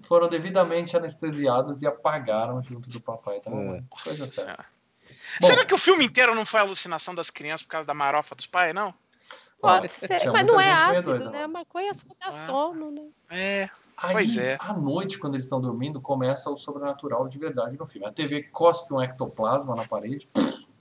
foram 0.03 0.29
devidamente 0.29 0.97
anestesiadas 0.97 1.83
e 1.83 1.87
apagaram 1.87 2.61
junto 2.63 2.91
do 2.91 3.01
papai 3.01 3.39
e 3.39 3.41
da 3.43 3.51
mamãe. 3.51 3.85
Coisa 3.89 4.27
certa. 4.27 4.65
Bom, 5.41 5.47
Será 5.47 5.65
que 5.65 5.73
o 5.75 5.79
filme 5.79 6.05
inteiro 6.05 6.35
não 6.35 6.45
foi 6.45 6.59
alucinação 6.61 7.15
das 7.15 7.31
crianças 7.31 7.63
por 7.65 7.71
causa 7.71 7.87
da 7.87 7.95
marofa 7.95 8.35
dos 8.35 8.47
pais, 8.47 8.75
não? 8.75 8.93
Pode 9.61 9.89
ser, 9.91 10.09
mas 10.33 10.47
não 10.47 10.59
é 10.59 10.73
ácido, 10.73 11.03
doida, 11.03 11.31
né? 11.31 11.45
A 11.45 11.49
maconha 11.49 11.93
só 11.93 12.07
dá 12.19 12.29
Ah. 12.29 12.33
sono, 12.33 12.91
né? 12.91 13.03
É. 13.31 13.69
Aí, 13.99 14.13
Pois 14.13 14.37
é. 14.39 14.57
à 14.59 14.73
noite, 14.73 15.19
quando 15.19 15.35
eles 15.35 15.45
estão 15.45 15.61
dormindo, 15.61 16.01
começa 16.01 16.51
o 16.51 16.57
sobrenatural 16.57 17.29
de 17.29 17.39
verdade 17.39 17.79
no 17.79 17.87
filme. 17.87 18.07
A 18.09 18.13
TV 18.13 18.45
cospe 18.45 18.93
um 18.95 19.01
ectoplasma 19.03 19.77
na 19.77 19.87
parede, 19.87 20.29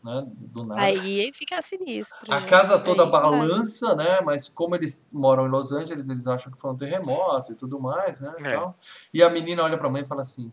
né, 0.03 0.25
do 0.27 0.65
nada. 0.65 0.81
Aí 0.81 1.31
fica 1.33 1.61
sinistro. 1.61 2.33
A 2.33 2.39
gente. 2.39 2.49
casa 2.49 2.79
toda 2.79 3.03
Aí, 3.03 3.11
balança, 3.11 3.95
né? 3.95 4.21
Mas 4.21 4.47
como 4.47 4.75
eles 4.75 5.05
moram 5.13 5.45
em 5.45 5.49
Los 5.49 5.71
Angeles, 5.71 6.07
eles 6.07 6.27
acham 6.27 6.51
que 6.51 6.59
foi 6.59 6.71
um 6.71 6.77
terremoto 6.77 7.51
e 7.51 7.55
tudo 7.55 7.79
mais, 7.79 8.21
né? 8.21 8.33
É. 8.43 8.73
E 9.13 9.21
a 9.21 9.29
menina 9.29 9.63
olha 9.63 9.77
pra 9.77 9.89
mãe 9.89 10.03
e 10.03 10.07
fala 10.07 10.21
assim: 10.21 10.51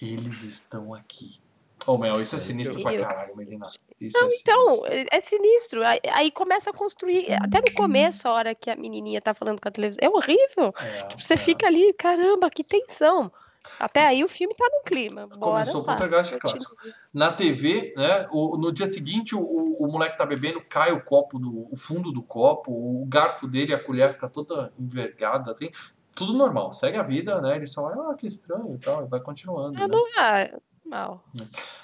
Eles 0.00 0.42
estão 0.42 0.94
aqui. 0.94 1.40
Ô, 1.86 1.96
Mel, 1.96 2.20
isso 2.20 2.36
é 2.36 2.38
sinistro 2.38 2.82
pra 2.82 2.98
caralho, 2.98 3.34
Melina. 3.36 3.66
Isso 4.00 4.18
Não, 4.20 4.28
é 4.28 4.34
então, 4.34 4.74
sinistro. 4.74 4.92
é 4.92 5.06
é 5.10 5.20
sinistro. 5.20 5.86
Aí, 5.86 6.00
aí 6.12 6.30
começa 6.30 6.70
a 6.70 6.72
construir. 6.72 7.32
Até 7.32 7.58
no 7.58 7.74
começo, 7.74 8.28
a 8.28 8.32
hora 8.32 8.54
que 8.54 8.68
a 8.68 8.76
menininha 8.76 9.20
tá 9.20 9.32
falando 9.32 9.60
com 9.60 9.68
a 9.68 9.72
televisão. 9.72 10.00
É 10.02 10.08
horrível. 10.08 10.74
É, 10.80 11.16
Você 11.18 11.34
é. 11.34 11.36
fica 11.36 11.66
ali, 11.66 11.92
caramba, 11.94 12.50
que 12.50 12.62
tensão. 12.62 13.32
Até 13.78 14.06
aí 14.06 14.24
o 14.24 14.28
filme 14.28 14.54
tá 14.54 14.68
no 14.72 14.82
clima. 14.82 15.26
Bora 15.26 15.38
Começou 15.40 15.82
o. 15.82 15.84
Poltergeist 15.84 16.32
Continua. 16.32 16.52
clássico. 16.52 16.76
Na 17.12 17.32
TV, 17.32 17.92
né? 17.96 18.28
o- 18.32 18.56
no 18.56 18.72
dia 18.72 18.86
seguinte, 18.86 19.34
o, 19.34 19.40
o, 19.40 19.84
o 19.84 19.92
moleque 19.92 20.16
tá 20.16 20.24
bebendo, 20.26 20.62
cai 20.68 20.92
o 20.92 21.02
copo, 21.02 21.38
do, 21.38 21.72
o 21.72 21.76
fundo 21.76 22.10
do 22.12 22.22
copo, 22.22 22.72
o 22.72 23.04
garfo 23.06 23.46
dele, 23.46 23.74
a 23.74 23.82
colher 23.82 24.12
fica 24.12 24.28
toda 24.28 24.72
envergada. 24.78 25.54
Tem, 25.54 25.70
tudo 26.14 26.32
normal, 26.32 26.72
segue 26.72 26.96
a 26.96 27.02
vida, 27.02 27.40
né? 27.40 27.56
Ele 27.56 27.66
só 27.66 27.82
vai, 27.82 27.94
ah, 27.94 28.14
que 28.14 28.26
estranho 28.26 28.74
e 28.74 28.78
tal, 28.78 29.04
e 29.04 29.08
vai 29.08 29.20
continuando. 29.20 29.76
Ah, 29.78 29.86
né? 29.86 29.88
não 29.88 30.20
é 30.20 30.52
mal. 30.84 31.24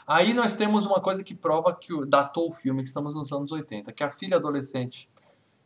Aí 0.06 0.34
nós 0.34 0.54
temos 0.56 0.86
uma 0.86 1.00
coisa 1.00 1.22
que 1.22 1.34
prova 1.34 1.74
que 1.74 1.92
datou 2.06 2.48
o 2.48 2.52
filme, 2.52 2.82
que 2.82 2.88
estamos 2.88 3.14
nos 3.14 3.30
anos 3.32 3.52
80, 3.52 3.92
que 3.92 4.02
a 4.02 4.10
filha 4.10 4.36
adolescente 4.36 5.08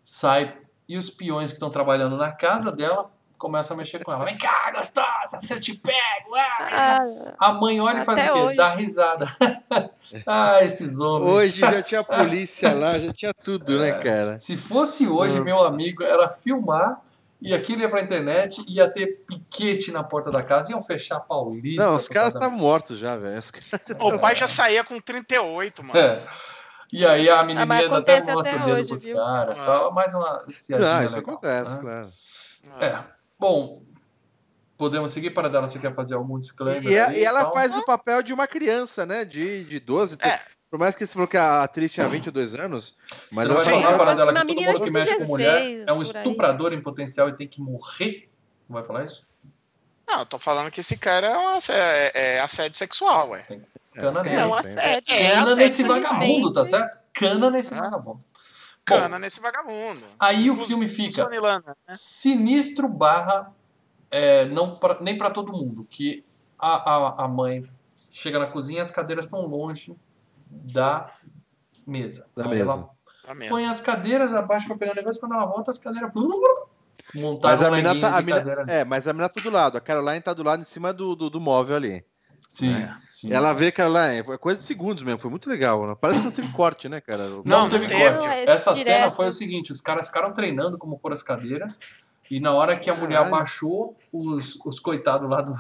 sai 0.04 0.58
e 0.88 0.96
os 0.96 1.10
peões 1.10 1.50
que 1.50 1.56
estão 1.56 1.70
trabalhando 1.70 2.16
na 2.16 2.32
casa 2.32 2.70
dela 2.72 3.06
começam 3.38 3.74
a 3.74 3.78
mexer 3.78 4.02
com 4.04 4.12
ela. 4.12 4.24
Vem 4.24 4.36
cá, 4.36 4.70
gostosa, 4.74 5.40
se 5.40 5.52
eu 5.54 5.60
te 5.60 5.74
pego. 5.74 6.34
ah!" 6.36 7.00
Ah, 7.40 7.48
A 7.48 7.52
mãe 7.54 7.80
olha 7.80 8.00
e 8.00 8.04
faz 8.04 8.20
o 8.20 8.24
quê? 8.32 8.38
hoje. 8.38 8.56
Dá 8.56 8.74
risada. 8.74 9.26
ah, 10.26 10.58
esses 10.62 10.98
homens. 10.98 11.32
Hoje 11.32 11.60
já 11.60 11.82
tinha 11.82 12.04
polícia 12.04 12.74
lá, 12.74 12.98
já 12.98 13.12
tinha 13.12 13.32
tudo, 13.34 13.78
né, 13.78 13.92
cara? 14.02 14.38
Se 14.38 14.56
fosse 14.56 15.06
hoje, 15.08 15.40
Hum. 15.40 15.44
meu 15.44 15.64
amigo, 15.64 16.02
era 16.02 16.28
filmar 16.30 17.00
e 17.40 17.54
aquilo 17.54 17.82
ia 17.82 17.88
pra 17.88 18.00
internet, 18.00 18.62
ia 18.68 18.90
ter 18.90 19.06
piquete 19.26 19.92
na 19.92 20.02
porta 20.02 20.30
da 20.30 20.42
casa, 20.42 20.72
iam 20.72 20.82
fechar 20.82 21.20
Paulista. 21.20 21.82
Não, 21.84 21.94
os 21.94 22.08
caras 22.08 22.32
causa 22.32 22.38
estavam 22.46 22.58
mortos 22.58 22.98
já, 22.98 23.16
velho. 23.16 23.40
O 24.00 24.18
pai 24.18 24.34
já 24.34 24.46
saía 24.48 24.82
com 24.82 25.00
38, 25.00 25.84
mano. 25.84 25.98
É. 25.98 26.20
E 26.90 27.04
aí 27.06 27.28
a 27.28 27.42
menininha 27.44 27.80
ainda 27.80 27.98
até 27.98 28.20
mostra 28.32 28.56
até 28.56 28.62
o 28.62 28.64
dedo 28.64 28.76
hoje, 28.78 28.86
pros 28.88 29.04
viu? 29.04 29.16
caras. 29.16 29.60
Ah. 29.60 29.64
Tal. 29.64 29.92
Mais 29.92 30.14
uma 30.14 30.44
ciadinha 30.50 30.88
Não, 30.94 31.04
isso 31.04 31.14
legal. 31.16 31.34
acontece, 31.34 31.70
né? 31.70 31.80
claro. 31.82 32.08
É. 32.80 33.17
Bom, 33.38 33.82
podemos 34.76 35.10
seguir 35.12 35.30
para 35.30 35.48
dela. 35.48 35.68
Você 35.68 35.78
quer 35.78 35.94
fazer 35.94 36.14
algum 36.14 36.38
disclaimer? 36.38 36.90
E, 36.90 36.98
a- 36.98 37.08
aí 37.08 37.20
e 37.20 37.24
ela 37.24 37.44
tal? 37.44 37.52
faz 37.54 37.74
o 37.76 37.84
papel 37.84 38.22
de 38.22 38.32
uma 38.32 38.46
criança, 38.46 39.06
né? 39.06 39.24
De, 39.24 39.64
de 39.64 39.78
12. 39.80 40.16
É. 40.20 40.40
Por 40.70 40.78
mais 40.78 40.94
que 40.94 41.06
você 41.06 41.12
falou 41.12 41.26
que 41.28 41.36
a 41.36 41.62
atriz 41.62 41.90
tinha 41.92 42.06
22 42.08 42.54
anos, 42.54 42.98
mas 43.30 43.48
Você 43.48 43.48
não 43.48 43.54
vai 43.56 43.64
Sim, 43.64 43.82
falar 43.82 43.98
para 43.98 44.14
dela 44.14 44.32
uma 44.32 44.40
que 44.44 44.54
todo 44.54 44.62
mundo 44.62 44.80
que 44.84 44.90
mexe 44.90 45.16
com 45.16 45.24
mulher 45.24 45.60
16 45.62 45.88
é 45.88 45.92
um 45.94 46.02
estuprador 46.02 46.72
em 46.74 46.82
potencial 46.82 47.28
e 47.28 47.32
tem 47.32 47.48
que 47.48 47.58
morrer? 47.60 48.28
Não 48.68 48.74
vai 48.74 48.84
falar 48.84 49.04
isso? 49.06 49.22
Não, 50.06 50.20
eu 50.20 50.26
tô 50.26 50.38
falando 50.38 50.70
que 50.70 50.80
esse 50.80 50.96
cara 50.96 51.26
é, 51.28 51.38
um 51.38 51.48
ass- 51.48 51.70
é, 51.70 52.10
é 52.14 52.40
assédio 52.40 52.76
sexual, 52.76 53.30
ué. 53.30 53.40
Cana 53.94 54.20
É, 54.20 54.22
nele. 54.24 54.36
É 54.36 54.46
um 54.46 54.52
assédio. 54.54 54.80
É, 54.80 55.00
Cana 55.00 55.32
assédio, 55.42 55.56
nesse 55.56 55.82
vagabundo, 55.84 56.52
tá 56.52 56.64
certo? 56.66 56.98
Cana 57.14 57.50
nesse 57.50 57.72
Ah. 57.74 57.90
Vagabundo. 58.88 59.02
Bom, 59.02 59.08
Cana 59.08 59.18
nesse 59.18 59.40
vagabundo. 59.40 60.00
aí 60.18 60.50
o 60.50 60.56
filme 60.56 60.88
fica 60.88 61.22
Sonilana, 61.24 61.76
né? 61.86 61.94
sinistro 61.94 62.88
barra 62.88 63.52
é, 64.10 64.46
não 64.46 64.74
pra- 64.74 64.98
nem 65.00 65.16
para 65.18 65.30
todo 65.30 65.52
mundo. 65.52 65.86
Que 65.88 66.24
a, 66.58 66.68
a, 66.76 67.24
a 67.24 67.28
mãe 67.28 67.64
chega 68.10 68.38
na 68.38 68.46
cozinha 68.46 68.82
as 68.82 68.90
cadeiras 68.90 69.26
estão 69.26 69.40
longe 69.46 69.96
da 70.50 71.10
mesa. 71.86 72.28
Da 72.36 72.44
mesa. 72.48 72.62
ela 72.62 72.90
põe 73.48 73.66
as 73.66 73.80
cadeiras 73.80 74.32
abaixo 74.32 74.66
para 74.66 74.76
pegar 74.78 74.92
o 74.92 74.96
negócio, 74.96 75.20
quando 75.20 75.34
ela 75.34 75.46
volta, 75.46 75.70
as 75.70 75.78
cadeiras. 75.78 76.10
Mas 76.14 77.22
Montaram 77.22 77.66
a 77.66 77.70
um 77.70 77.76
mina 77.76 78.00
tá, 78.00 78.16
a 78.18 78.22
mina, 78.22 78.42
é, 78.66 78.84
mas 78.84 79.06
a 79.06 79.12
mina 79.12 79.28
tá 79.28 79.40
do 79.40 79.50
lado. 79.50 79.78
A 79.78 79.80
Caroline 79.80 80.20
tá 80.20 80.34
do 80.34 80.42
lado 80.42 80.62
em 80.62 80.64
cima 80.64 80.92
do, 80.92 81.14
do, 81.14 81.30
do 81.30 81.40
móvel 81.40 81.76
ali. 81.76 82.04
Sim, 82.46 82.74
É. 82.74 82.94
sim, 83.10 83.32
ela 83.32 83.50
sim. 83.52 83.54
vê 83.56 83.66
a 83.68 83.72
Caroline, 83.72 84.24
foi 84.24 84.38
coisa 84.38 84.60
de 84.60 84.66
segundos 84.66 85.02
mesmo, 85.02 85.20
foi 85.20 85.30
muito 85.30 85.48
legal. 85.48 85.86
né? 85.86 85.96
Parece 86.00 86.20
que 86.20 86.24
não 86.26 86.32
teve 86.32 86.48
corte, 86.52 86.88
né, 86.88 87.00
cara? 87.00 87.26
Não, 87.28 87.42
Não, 87.44 87.68
teve 87.68 87.86
não 87.88 87.98
corte. 87.98 88.26
É 88.26 88.48
Essa 88.50 88.72
direto. 88.74 88.94
cena 89.00 89.12
foi 89.14 89.28
o 89.28 89.32
seguinte: 89.32 89.72
os 89.72 89.80
caras 89.80 90.06
ficaram 90.06 90.32
treinando 90.32 90.78
como 90.78 90.98
pôr 90.98 91.12
as 91.12 91.22
cadeiras. 91.22 91.78
E 92.30 92.40
na 92.40 92.52
hora 92.52 92.76
que 92.76 92.90
a 92.90 92.94
mulher 92.94 93.16
Caralho. 93.20 93.34
abaixou, 93.34 93.96
os, 94.12 94.58
os 94.66 94.78
coitados 94.78 95.30
lá 95.30 95.40
do, 95.40 95.52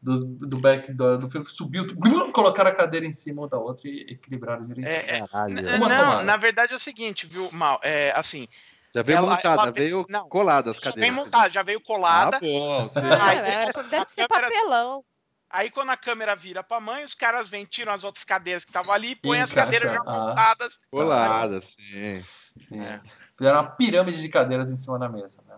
do, 0.00 0.24
do 0.46 0.60
back 0.60 0.92
do, 0.92 1.18
do 1.18 1.28
filme 1.28 1.44
subiu, 1.44 1.84
colocaram 2.32 2.70
a 2.70 2.74
cadeira 2.74 3.04
em 3.04 3.12
cima 3.12 3.48
da 3.48 3.58
outra 3.58 3.88
e 3.88 4.06
equilibraram 4.08 4.64
direitinho. 4.64 4.94
É, 4.94 5.16
é, 5.16 5.78
não, 5.78 5.88
tomada. 5.88 6.22
na 6.22 6.36
verdade 6.36 6.72
é 6.74 6.76
o 6.76 6.78
seguinte, 6.78 7.26
viu, 7.26 7.50
Mal? 7.50 7.80
É, 7.82 8.12
assim, 8.14 8.46
Já 8.94 9.02
veio 9.02 9.16
Ela- 9.18 9.30
montada, 9.34 9.62
ela- 9.62 9.72
veio 9.72 10.06
não, 10.08 10.28
colada 10.28 10.70
as 10.70 10.76
Já 10.76 10.92
cadeiras. 10.92 11.14
veio 11.14 11.24
montada, 11.24 11.48
já 11.50 11.62
veio 11.64 11.80
colada. 11.80 12.36
Ah, 12.36 12.40
bom, 12.40 12.88
sim. 12.88 13.00
Aí, 13.00 13.10
Ah, 13.20 13.34
é, 13.34 13.66
deve 13.90 14.10
ser 14.10 14.28
papelão. 14.28 15.04
Aí 15.52 15.70
quando 15.70 15.90
a 15.90 15.96
câmera 15.98 16.34
vira 16.34 16.62
pra 16.62 16.80
mãe, 16.80 17.04
os 17.04 17.14
caras 17.14 17.46
vêm, 17.48 17.66
tiram 17.66 17.92
as 17.92 18.04
outras 18.04 18.24
cadeiras 18.24 18.64
que 18.64 18.70
estavam 18.70 18.94
ali, 18.94 19.14
põem 19.14 19.42
as 19.42 19.52
cadeiras 19.52 19.92
já 19.92 20.00
ah. 20.06 20.10
montadas. 20.28 20.80
Colada, 20.90 21.60
sim. 21.60 22.14
Sim. 22.60 22.80
É. 22.82 23.00
Fizeram 23.36 23.60
uma 23.60 23.70
pirâmide 23.70 24.20
de 24.22 24.28
cadeiras 24.30 24.70
em 24.70 24.76
cima 24.76 24.98
da 24.98 25.10
mesa. 25.10 25.42
Né? 25.46 25.56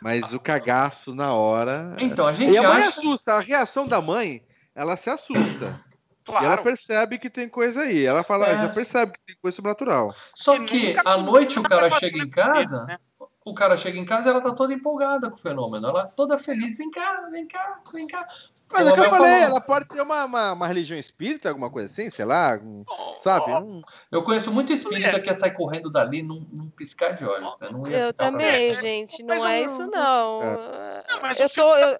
Mas 0.00 0.32
o 0.32 0.40
cagaço 0.40 1.14
na 1.14 1.32
hora. 1.32 1.94
Então, 2.00 2.26
a 2.26 2.32
gente 2.32 2.52
E 2.52 2.58
a 2.58 2.62
mãe 2.62 2.82
acha. 2.82 2.88
assusta, 3.00 3.34
a 3.34 3.40
reação 3.40 3.86
da 3.86 4.00
mãe, 4.00 4.44
ela 4.74 4.96
se 4.96 5.08
assusta. 5.08 5.88
E 6.28 6.30
ela 6.30 6.40
Claro. 6.40 6.62
percebe 6.62 7.18
que 7.18 7.30
tem 7.30 7.48
coisa 7.48 7.80
aí. 7.80 8.04
Ela 8.04 8.22
fala, 8.22 8.46
É. 8.46 8.58
já 8.58 8.68
percebe 8.68 9.12
que 9.12 9.20
tem 9.28 9.36
coisa 9.40 9.56
sobrenatural. 9.56 10.14
Só 10.34 10.56
E 10.56 10.64
que 10.66 10.96
à 11.02 11.16
noite 11.16 11.58
o 11.58 11.62
cara 11.62 11.90
chega 11.92 12.18
em 12.18 12.28
casa, 12.28 12.84
né? 12.84 12.98
o 13.46 13.54
cara 13.54 13.78
chega 13.78 13.98
em 13.98 14.04
casa 14.04 14.28
e 14.28 14.32
ela 14.32 14.40
tá 14.42 14.52
toda 14.54 14.74
empolgada 14.74 15.30
com 15.30 15.36
o 15.36 15.38
fenômeno. 15.38 15.88
Ela 15.88 16.06
toda 16.08 16.36
feliz. 16.36 16.76
Vem 16.76 16.90
cá, 16.90 17.28
vem 17.32 17.46
cá, 17.48 17.80
vem 17.94 18.06
cá. 18.06 18.28
Mas 18.72 18.86
é 18.86 18.90
o 18.90 18.94
que 18.94 19.00
eu 19.00 19.04
falei, 19.04 19.32
falou. 19.32 19.48
ela 19.50 19.60
pode 19.60 19.84
ter 19.86 20.00
uma, 20.00 20.24
uma, 20.24 20.52
uma 20.52 20.66
religião 20.66 20.98
espírita, 20.98 21.48
alguma 21.48 21.70
coisa 21.70 21.90
assim, 21.92 22.10
sei 22.10 22.24
lá, 22.24 22.58
um- 22.62 22.84
Ó, 22.86 23.18
sabe? 23.18 23.50
ó, 23.50 23.60
Um- 23.60 23.82
Eu 24.12 24.22
conheço 24.22 24.52
muito 24.52 24.72
espírita 24.72 25.16
É. 25.16 25.20
que 25.20 25.28
ia 25.28 25.34
sair 25.34 25.52
correndo 25.52 25.90
dali 25.90 26.22
num, 26.22 26.46
num 26.52 26.68
piscar 26.70 27.12
de 27.14 27.24
olhos. 27.24 27.58
Né? 27.60 27.68
Não 27.70 27.82
ia 27.86 27.98
Eu 27.98 28.12
também, 28.12 28.74
gente. 28.74 29.22
Não 29.22 29.46
é 29.46 29.62
isso, 29.62 29.86
não. 29.86 30.40
Não, 30.42 31.22
mas 31.22 31.40
Eu 31.40 31.48
tô. 31.48 31.74
eu- 31.76 31.98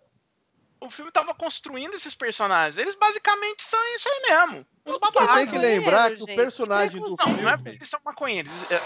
o 0.80 0.88
filme 0.90 1.10
tava 1.10 1.34
construindo 1.34 1.94
esses 1.94 2.14
personagens. 2.14 2.78
Eles 2.78 2.94
basicamente 2.94 3.62
são 3.62 3.80
isso 3.96 4.08
aí 4.08 4.20
mesmo. 4.30 4.66
Uns 4.86 4.92
Você 4.94 5.00
babacas. 5.00 5.34
tem 5.36 5.46
que 5.48 5.58
lembrar 5.58 6.14
que 6.14 6.22
o 6.22 6.26
personagem 6.26 7.00
do 7.02 7.14
Não, 7.16 7.26
não 7.42 7.50
é, 7.50 7.56
filme. 7.56 7.70
eles 7.76 7.88
são 7.88 8.00
maconheiros. 8.04 8.70
É, 8.70 8.76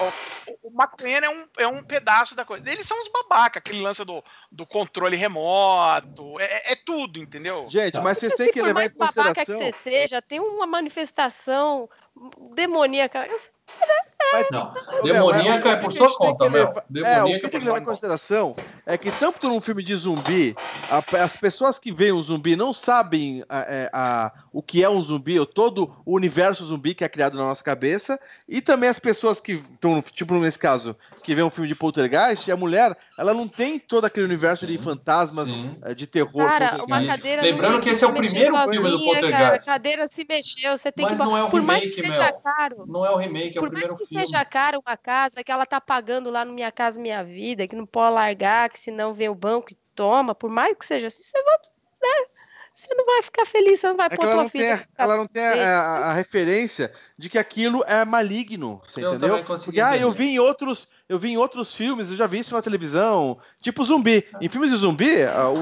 o, 0.50 0.68
o 0.68 0.70
maconheiro 0.72 1.26
é 1.26 1.30
um, 1.30 1.46
é 1.58 1.68
um 1.68 1.82
pedaço 1.82 2.34
da 2.34 2.44
coisa. 2.44 2.68
Eles 2.68 2.86
são 2.86 2.98
os 3.00 3.08
babaca, 3.08 3.58
aquele 3.60 3.80
lance 3.82 4.04
do, 4.04 4.22
do 4.50 4.66
controle 4.66 5.16
remoto. 5.16 6.40
É, 6.40 6.72
é 6.72 6.76
tudo, 6.76 7.20
entendeu? 7.20 7.66
Gente, 7.68 7.92
Tá. 7.92 8.00
mas 8.02 8.18
vocês 8.18 8.32
Se 8.32 8.38
têm 8.38 8.52
que 8.52 8.58
por 8.60 8.66
levar 8.66 8.80
em 8.80 8.84
mais 8.84 8.96
babaca 8.96 9.44
que 9.44 9.52
consideração. 9.52 9.72
você 9.72 9.90
seja, 9.90 10.20
tem 10.22 10.40
uma 10.40 10.66
manifestação 10.66 11.88
demoníaca. 12.54 13.26
Mas- 14.32 14.46
Não, 14.50 14.72
demoníaca 15.02 15.68
é 15.70 15.76
por 15.76 15.90
sua 15.92 16.14
conta, 16.16 16.44
que 16.44 16.50
Mel. 16.50 16.66
levar- 16.66 16.80
É, 16.80 16.82
o 16.82 16.92
Demoníaca 16.92 17.24
que 17.26 17.34
é 17.34 17.38
tem 17.38 17.40
por 17.40 17.50
que 17.50 17.60
sua 17.60 17.66
levar 17.74 17.76
em 17.78 17.84
conta. 17.84 17.90
consideração 17.90 18.54
é 18.86 18.96
que 18.98 19.10
tanto 19.10 19.48
num 19.48 19.60
filme 19.60 19.82
de 19.82 19.94
zumbi, 19.96 20.54
a- 20.90 21.22
as 21.24 21.36
pessoas 21.36 21.78
que 21.78 21.92
veem 21.92 22.12
um 22.12 22.22
zumbi 22.22 22.56
não 22.56 22.72
sabem 22.72 23.44
a- 23.48 23.60
é, 23.68 23.90
a- 23.92 24.32
o 24.52 24.62
que 24.62 24.82
é 24.84 24.88
um 24.90 25.00
zumbi, 25.00 25.38
ou 25.38 25.46
todo 25.46 25.94
o 26.04 26.14
universo 26.14 26.64
zumbi 26.64 26.94
que 26.94 27.04
é 27.04 27.08
criado 27.08 27.36
na 27.36 27.44
nossa 27.44 27.62
cabeça, 27.64 28.18
e 28.48 28.60
também 28.60 28.88
as 28.90 28.98
pessoas 28.98 29.40
que 29.40 29.52
estão, 29.52 30.02
tipo 30.02 30.34
nesse 30.34 30.58
caso, 30.58 30.96
que 31.24 31.34
vê 31.34 31.42
um 31.42 31.50
filme 31.50 31.68
de 31.68 31.74
poltergeist, 31.74 32.46
e 32.48 32.52
a 32.52 32.56
mulher, 32.56 32.96
ela 33.18 33.32
não 33.32 33.48
tem 33.48 33.78
todo 33.78 34.04
aquele 34.04 34.26
universo 34.26 34.66
de 34.66 34.76
Sim, 34.76 34.82
fantasmas, 34.82 35.48
sim. 35.48 35.76
é, 35.82 35.94
de 35.94 36.06
terror. 36.06 36.46
Cara, 36.46 36.84
uma 36.84 37.04
cadeira. 37.04 37.42
lembrando 37.42 37.80
que 37.80 37.88
esse 37.90 38.04
é 38.04 38.06
o 38.06 38.12
primeiro 38.12 38.56
filme 38.68 38.76
do 38.90 38.98
sozinha, 38.98 39.04
Poltergeist. 39.12 39.38
cara, 39.38 39.54
A 39.56 39.58
cadeira 39.58 40.08
se 40.08 40.26
mexeu, 40.28 40.76
você 40.76 40.92
tem 40.92 41.04
Mas 41.04 41.18
que. 41.18 41.24
não 41.24 41.36
é 41.36 41.42
o 41.42 41.48
Por 41.50 41.62
mais 41.62 41.80
remake, 41.82 42.02
que 42.02 42.06
seja 42.08 42.24
Mel. 42.24 42.40
caro. 42.42 42.84
Não 42.86 43.06
é 43.06 43.10
o 43.10 43.16
remake, 43.16 43.56
é 43.56 43.60
o 43.60 43.64
primeiro 43.64 43.96
filme. 43.96 44.11
Seja 44.12 44.44
caro 44.44 44.80
uma 44.84 44.96
casa 44.96 45.42
que 45.42 45.50
ela 45.52 45.66
tá 45.66 45.80
pagando 45.80 46.30
lá 46.30 46.44
no 46.44 46.52
Minha 46.52 46.72
Casa 46.72 47.00
Minha 47.00 47.24
Vida, 47.24 47.66
que 47.66 47.76
não 47.76 47.86
pode 47.86 48.14
largar, 48.14 48.70
que 48.70 48.78
senão 48.80 49.14
vem 49.14 49.28
o 49.28 49.34
banco 49.34 49.72
e 49.72 49.76
toma, 49.94 50.34
por 50.34 50.50
mais 50.50 50.76
que 50.76 50.86
seja 50.86 51.08
assim, 51.08 51.22
você 51.22 51.42
vai, 51.42 51.56
né? 52.02 52.26
Você 52.74 52.94
não 52.94 53.04
vai 53.04 53.22
ficar 53.22 53.44
feliz, 53.46 53.80
você 53.80 53.88
não 53.88 53.96
vai 53.96 54.06
É 54.06 54.16
pôr 54.16 54.22
tua 54.22 54.34
não 54.34 54.48
tem, 54.48 54.62
filha. 54.62 54.78
ficar 54.78 55.04
ela 55.04 55.16
não 55.16 55.26
tem 55.26 55.44
a, 55.44 55.80
a- 55.80 56.10
a 56.10 56.12
referência 56.14 56.90
de 57.18 57.28
que 57.28 57.38
aquilo 57.38 57.84
é 57.86 58.04
maligno, 58.04 58.80
você 58.84 59.04
Eu 59.04 59.10
entendeu? 59.10 59.28
também 59.28 59.44
consegui 59.44 59.78
Porque 59.78 59.80
ah, 59.80 59.96
eu 59.96 60.10
vi 60.10 60.24
em 60.30 60.38
outros, 60.38 60.88
eu 61.08 61.18
vi 61.18 61.28
em 61.30 61.36
outros 61.36 61.74
filmes, 61.74 62.10
eu 62.10 62.16
já 62.16 62.26
vi 62.26 62.38
isso 62.40 62.54
na 62.54 62.62
televisão, 62.62 63.38
tipo 63.60 63.84
zumbi. 63.84 64.26
Em 64.40 64.48
filmes 64.48 64.70
de 64.70 64.76
zumbi, 64.76 65.10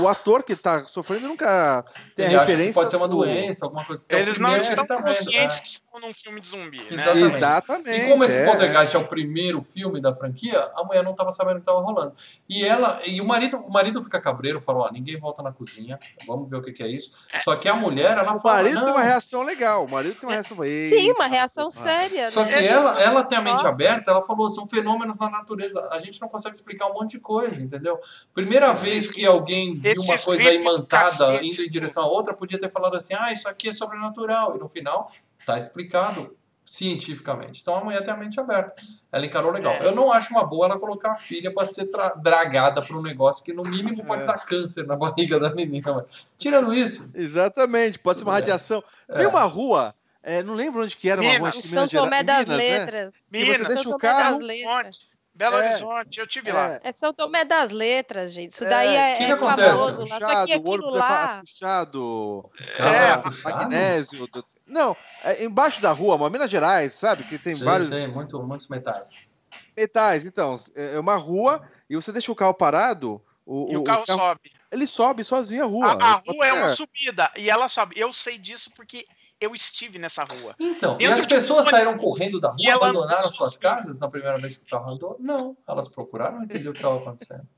o 0.00 0.08
ator 0.08 0.42
que 0.44 0.54
tá 0.56 0.86
sofrendo 0.86 1.28
nunca 1.28 1.84
tem 2.16 2.26
Ele 2.26 2.34
a 2.36 2.38
acha 2.38 2.46
que 2.46 2.52
referência. 2.52 2.74
pode 2.74 2.90
ser 2.90 2.96
uma 2.96 3.08
do- 3.08 3.16
doença, 3.18 3.66
alguma 3.66 3.84
coisa. 3.84 4.02
Então, 4.06 4.18
Eles 4.18 4.38
não 4.38 4.56
estão 4.56 4.86
tá 4.86 5.02
conscientes 5.02 5.60
que 5.60 5.68
estão 5.68 6.00
num 6.00 6.14
filme 6.14 6.40
de 6.40 6.48
zumbi, 6.48 6.78
né? 6.78 6.86
Exatamente. 6.90 7.36
Exatamente. 7.36 8.00
E 8.00 8.08
como 8.08 8.24
esse 8.24 8.36
é. 8.38 8.46
Poltergeist 8.46 8.94
é 8.94 8.98
o 8.98 9.08
primeiro 9.08 9.62
filme 9.62 10.00
da 10.00 10.14
franquia, 10.14 10.70
a 10.76 10.84
mulher 10.84 11.02
não 11.02 11.10
estava 11.12 11.30
sabendo 11.30 11.56
o 11.56 11.60
que 11.60 11.62
estava 11.68 11.80
rolando. 11.80 12.14
E 12.48 12.64
ela, 12.64 13.00
e 13.04 13.20
o 13.20 13.26
marido, 13.26 13.58
o 13.58 13.72
marido 13.72 14.02
fica 14.02 14.20
cabreiro, 14.20 14.62
falou: 14.62 14.82
ó, 14.84 14.90
ninguém 14.92 15.18
volta 15.18 15.42
na 15.42 15.52
cozinha, 15.52 15.98
vamos 16.26 16.48
ver 16.48 16.56
o 16.56 16.62
que, 16.62 16.72
que 16.72 16.82
é 16.82 16.88
isso. 16.88 16.99
Só 17.42 17.56
que 17.56 17.68
a 17.68 17.74
mulher, 17.74 18.18
ela 18.18 18.34
O 18.34 18.38
fala: 18.38 18.62
marido 18.62 18.74
não. 18.74 18.84
tem 18.84 18.92
uma 18.92 19.02
reação 19.02 19.42
legal, 19.42 19.84
o 19.84 19.90
marido 19.90 20.14
tem 20.14 20.28
uma 20.28 20.34
reação. 20.34 20.56
Sim, 20.62 21.12
uma 21.12 21.26
reação 21.26 21.68
porra. 21.68 21.84
séria. 21.84 22.28
Só 22.28 22.44
né? 22.44 22.52
que 22.52 22.66
ela, 22.66 23.00
ela 23.00 23.22
tem 23.24 23.38
a 23.38 23.42
mente 23.42 23.66
aberta, 23.66 24.10
ela 24.10 24.24
falou, 24.24 24.50
são 24.50 24.66
fenômenos 24.68 25.18
na 25.18 25.30
natureza. 25.30 25.88
A 25.92 26.00
gente 26.00 26.20
não 26.20 26.28
consegue 26.28 26.54
explicar 26.54 26.86
um 26.86 26.94
monte 26.94 27.12
de 27.12 27.20
coisa, 27.20 27.60
entendeu? 27.60 27.98
Primeira 28.34 28.72
vez 28.72 29.10
que 29.10 29.24
alguém 29.24 29.78
viu 29.78 29.94
uma 30.02 30.18
coisa 30.18 30.52
imantada 30.52 31.04
cacete, 31.04 31.46
indo 31.46 31.62
em 31.62 31.68
direção 31.68 32.04
a 32.04 32.06
outra, 32.06 32.34
podia 32.34 32.58
ter 32.58 32.70
falado 32.70 32.96
assim, 32.96 33.14
ah, 33.14 33.32
isso 33.32 33.48
aqui 33.48 33.68
é 33.68 33.72
sobrenatural. 33.72 34.56
E 34.56 34.58
no 34.58 34.68
final, 34.68 35.10
tá 35.46 35.56
explicado 35.58 36.36
cientificamente. 36.74 37.60
Então 37.60 37.74
a 37.74 37.82
mulher 37.84 38.00
tem 38.04 38.14
a 38.14 38.16
mente 38.16 38.38
aberta. 38.38 38.74
Ela 39.10 39.26
encarou 39.26 39.50
legal. 39.50 39.72
É. 39.72 39.86
Eu 39.86 39.92
não 39.94 40.12
acho 40.12 40.30
uma 40.32 40.44
boa 40.46 40.66
ela 40.66 40.78
colocar 40.78 41.10
a 41.12 41.16
filha 41.16 41.52
para 41.52 41.66
ser 41.66 41.86
tra- 41.90 42.10
dragada 42.10 42.80
para 42.80 42.96
um 42.96 43.02
negócio 43.02 43.44
que 43.44 43.52
no 43.52 43.62
mínimo 43.64 44.04
pode 44.04 44.22
É. 44.22 44.26
dar 44.26 44.34
câncer 44.46 44.86
na 44.86 44.94
barriga 44.94 45.40
da 45.40 45.52
menina. 45.52 45.92
Mas, 45.92 46.32
tirando 46.38 46.72
isso, 46.72 47.10
Exatamente, 47.12 47.98
pode 47.98 48.20
ser 48.20 48.24
uma 48.24 48.32
bem. 48.34 48.40
radiação. 48.42 48.84
É. 49.08 49.18
Tem 49.18 49.26
uma 49.26 49.42
rua, 49.42 49.92
é, 50.22 50.44
não 50.44 50.54
lembro 50.54 50.84
onde 50.84 50.96
que 50.96 51.10
era, 51.10 51.20
uma 51.20 51.24
Minas. 51.26 51.40
rua 51.40 51.48
acho 51.48 51.58
que 51.62 51.68
São 51.68 51.88
Tomé 51.88 52.22
das 52.22 52.48
Minas, 52.48 52.48
né? 52.48 52.56
Letras. 52.78 53.14
Você 53.14 53.20
Minas, 53.32 53.66
deixa 53.66 53.82
São 53.82 53.92
o 53.92 53.98
Tomé 53.98 54.12
das 54.12 54.22
carro. 54.22 54.38
Letras. 54.38 54.74
Horizonte, 54.76 55.10
Belo 55.32 55.56
É. 55.56 55.68
Horizonte, 55.70 56.20
eu 56.20 56.26
tive 56.26 56.52
lá. 56.52 56.72
É, 56.74 56.80
É 56.84 56.92
São 56.92 57.12
Tomé 57.14 57.44
das 57.44 57.70
Letras, 57.72 58.32
gente. 58.32 58.52
Isso 58.52 58.64
É, 58.64 58.68
daí 58.68 58.94
é, 58.94 59.14
que 59.16 59.22
é 59.22 59.26
que 59.26 59.32
acontece? 59.32 59.76
famoso 59.76 60.04
lá. 60.06 60.20
Só 60.20 60.26
que 60.26 60.34
puxado, 60.34 60.52
aquilo 60.52 60.90
lá. 60.90 61.40
puxado, 61.40 62.50
É, 62.78 63.16
puxado. 63.16 63.54
magnésio. 63.56 64.26
do- 64.28 64.44
Não, 64.70 64.96
é 65.24 65.44
embaixo 65.44 65.82
da 65.82 65.92
rua, 65.92 66.14
uma 66.14 66.30
Minas 66.30 66.50
Gerais, 66.50 66.94
sabe? 66.94 67.24
Que 67.24 67.38
tem 67.38 67.54
Sei, 67.54 67.64
vários 67.64 67.88
sei, 67.88 68.06
muito, 68.06 68.40
muitos 68.42 68.68
metais. 68.68 69.36
metais. 69.76 70.24
Então, 70.24 70.56
é 70.74 70.98
uma 70.98 71.16
rua 71.16 71.62
e 71.88 71.96
você 71.96 72.12
deixa 72.12 72.30
o 72.30 72.36
carro 72.36 72.54
parado. 72.54 73.20
O, 73.44 73.72
E 73.72 73.76
o 73.76 73.82
carro 73.84 74.04
sobe. 74.06 74.52
Ele 74.70 74.86
sobe 74.86 75.24
sozinho 75.24 75.64
a 75.64 75.66
rua. 75.66 75.86
A, 76.00 76.14
a 76.16 76.22
Ele 76.24 76.36
rua 76.36 76.46
é 76.46 76.52
uma 76.52 76.68
só- 76.68 76.76
subida 76.76 77.30
e 77.36 77.50
ela 77.50 77.68
sobe. 77.68 77.94
Eu 77.98 78.12
sei 78.12 78.38
disso 78.38 78.70
porque 78.76 79.04
eu 79.40 79.52
estive 79.54 79.98
nessa 79.98 80.22
rua. 80.22 80.54
Então, 80.60 80.94
e 80.94 80.98
Dentro 80.98 81.14
as 81.14 81.20
de 81.22 81.26
pessoas 81.34 81.64
uma- 81.64 81.70
saíram 81.72 81.98
correndo 81.98 82.40
da 82.40 82.54
E 82.58 82.66
rua, 82.66 82.74
abandonaram 82.76 83.32
suas 83.32 83.56
casas 83.56 83.98
na 83.98 84.08
primeira 84.08 84.36
vez 84.36 84.56
que 84.56 84.64
o 84.64 84.66
carro 84.68 84.92
andou? 84.92 85.16
Não, 85.18 85.56
elas 85.66 85.88
procuraram 85.88 86.44
entender 86.44 86.68
o 86.68 86.72
que 86.72 86.78
estava 86.78 86.98
acontecendo. 86.98 87.48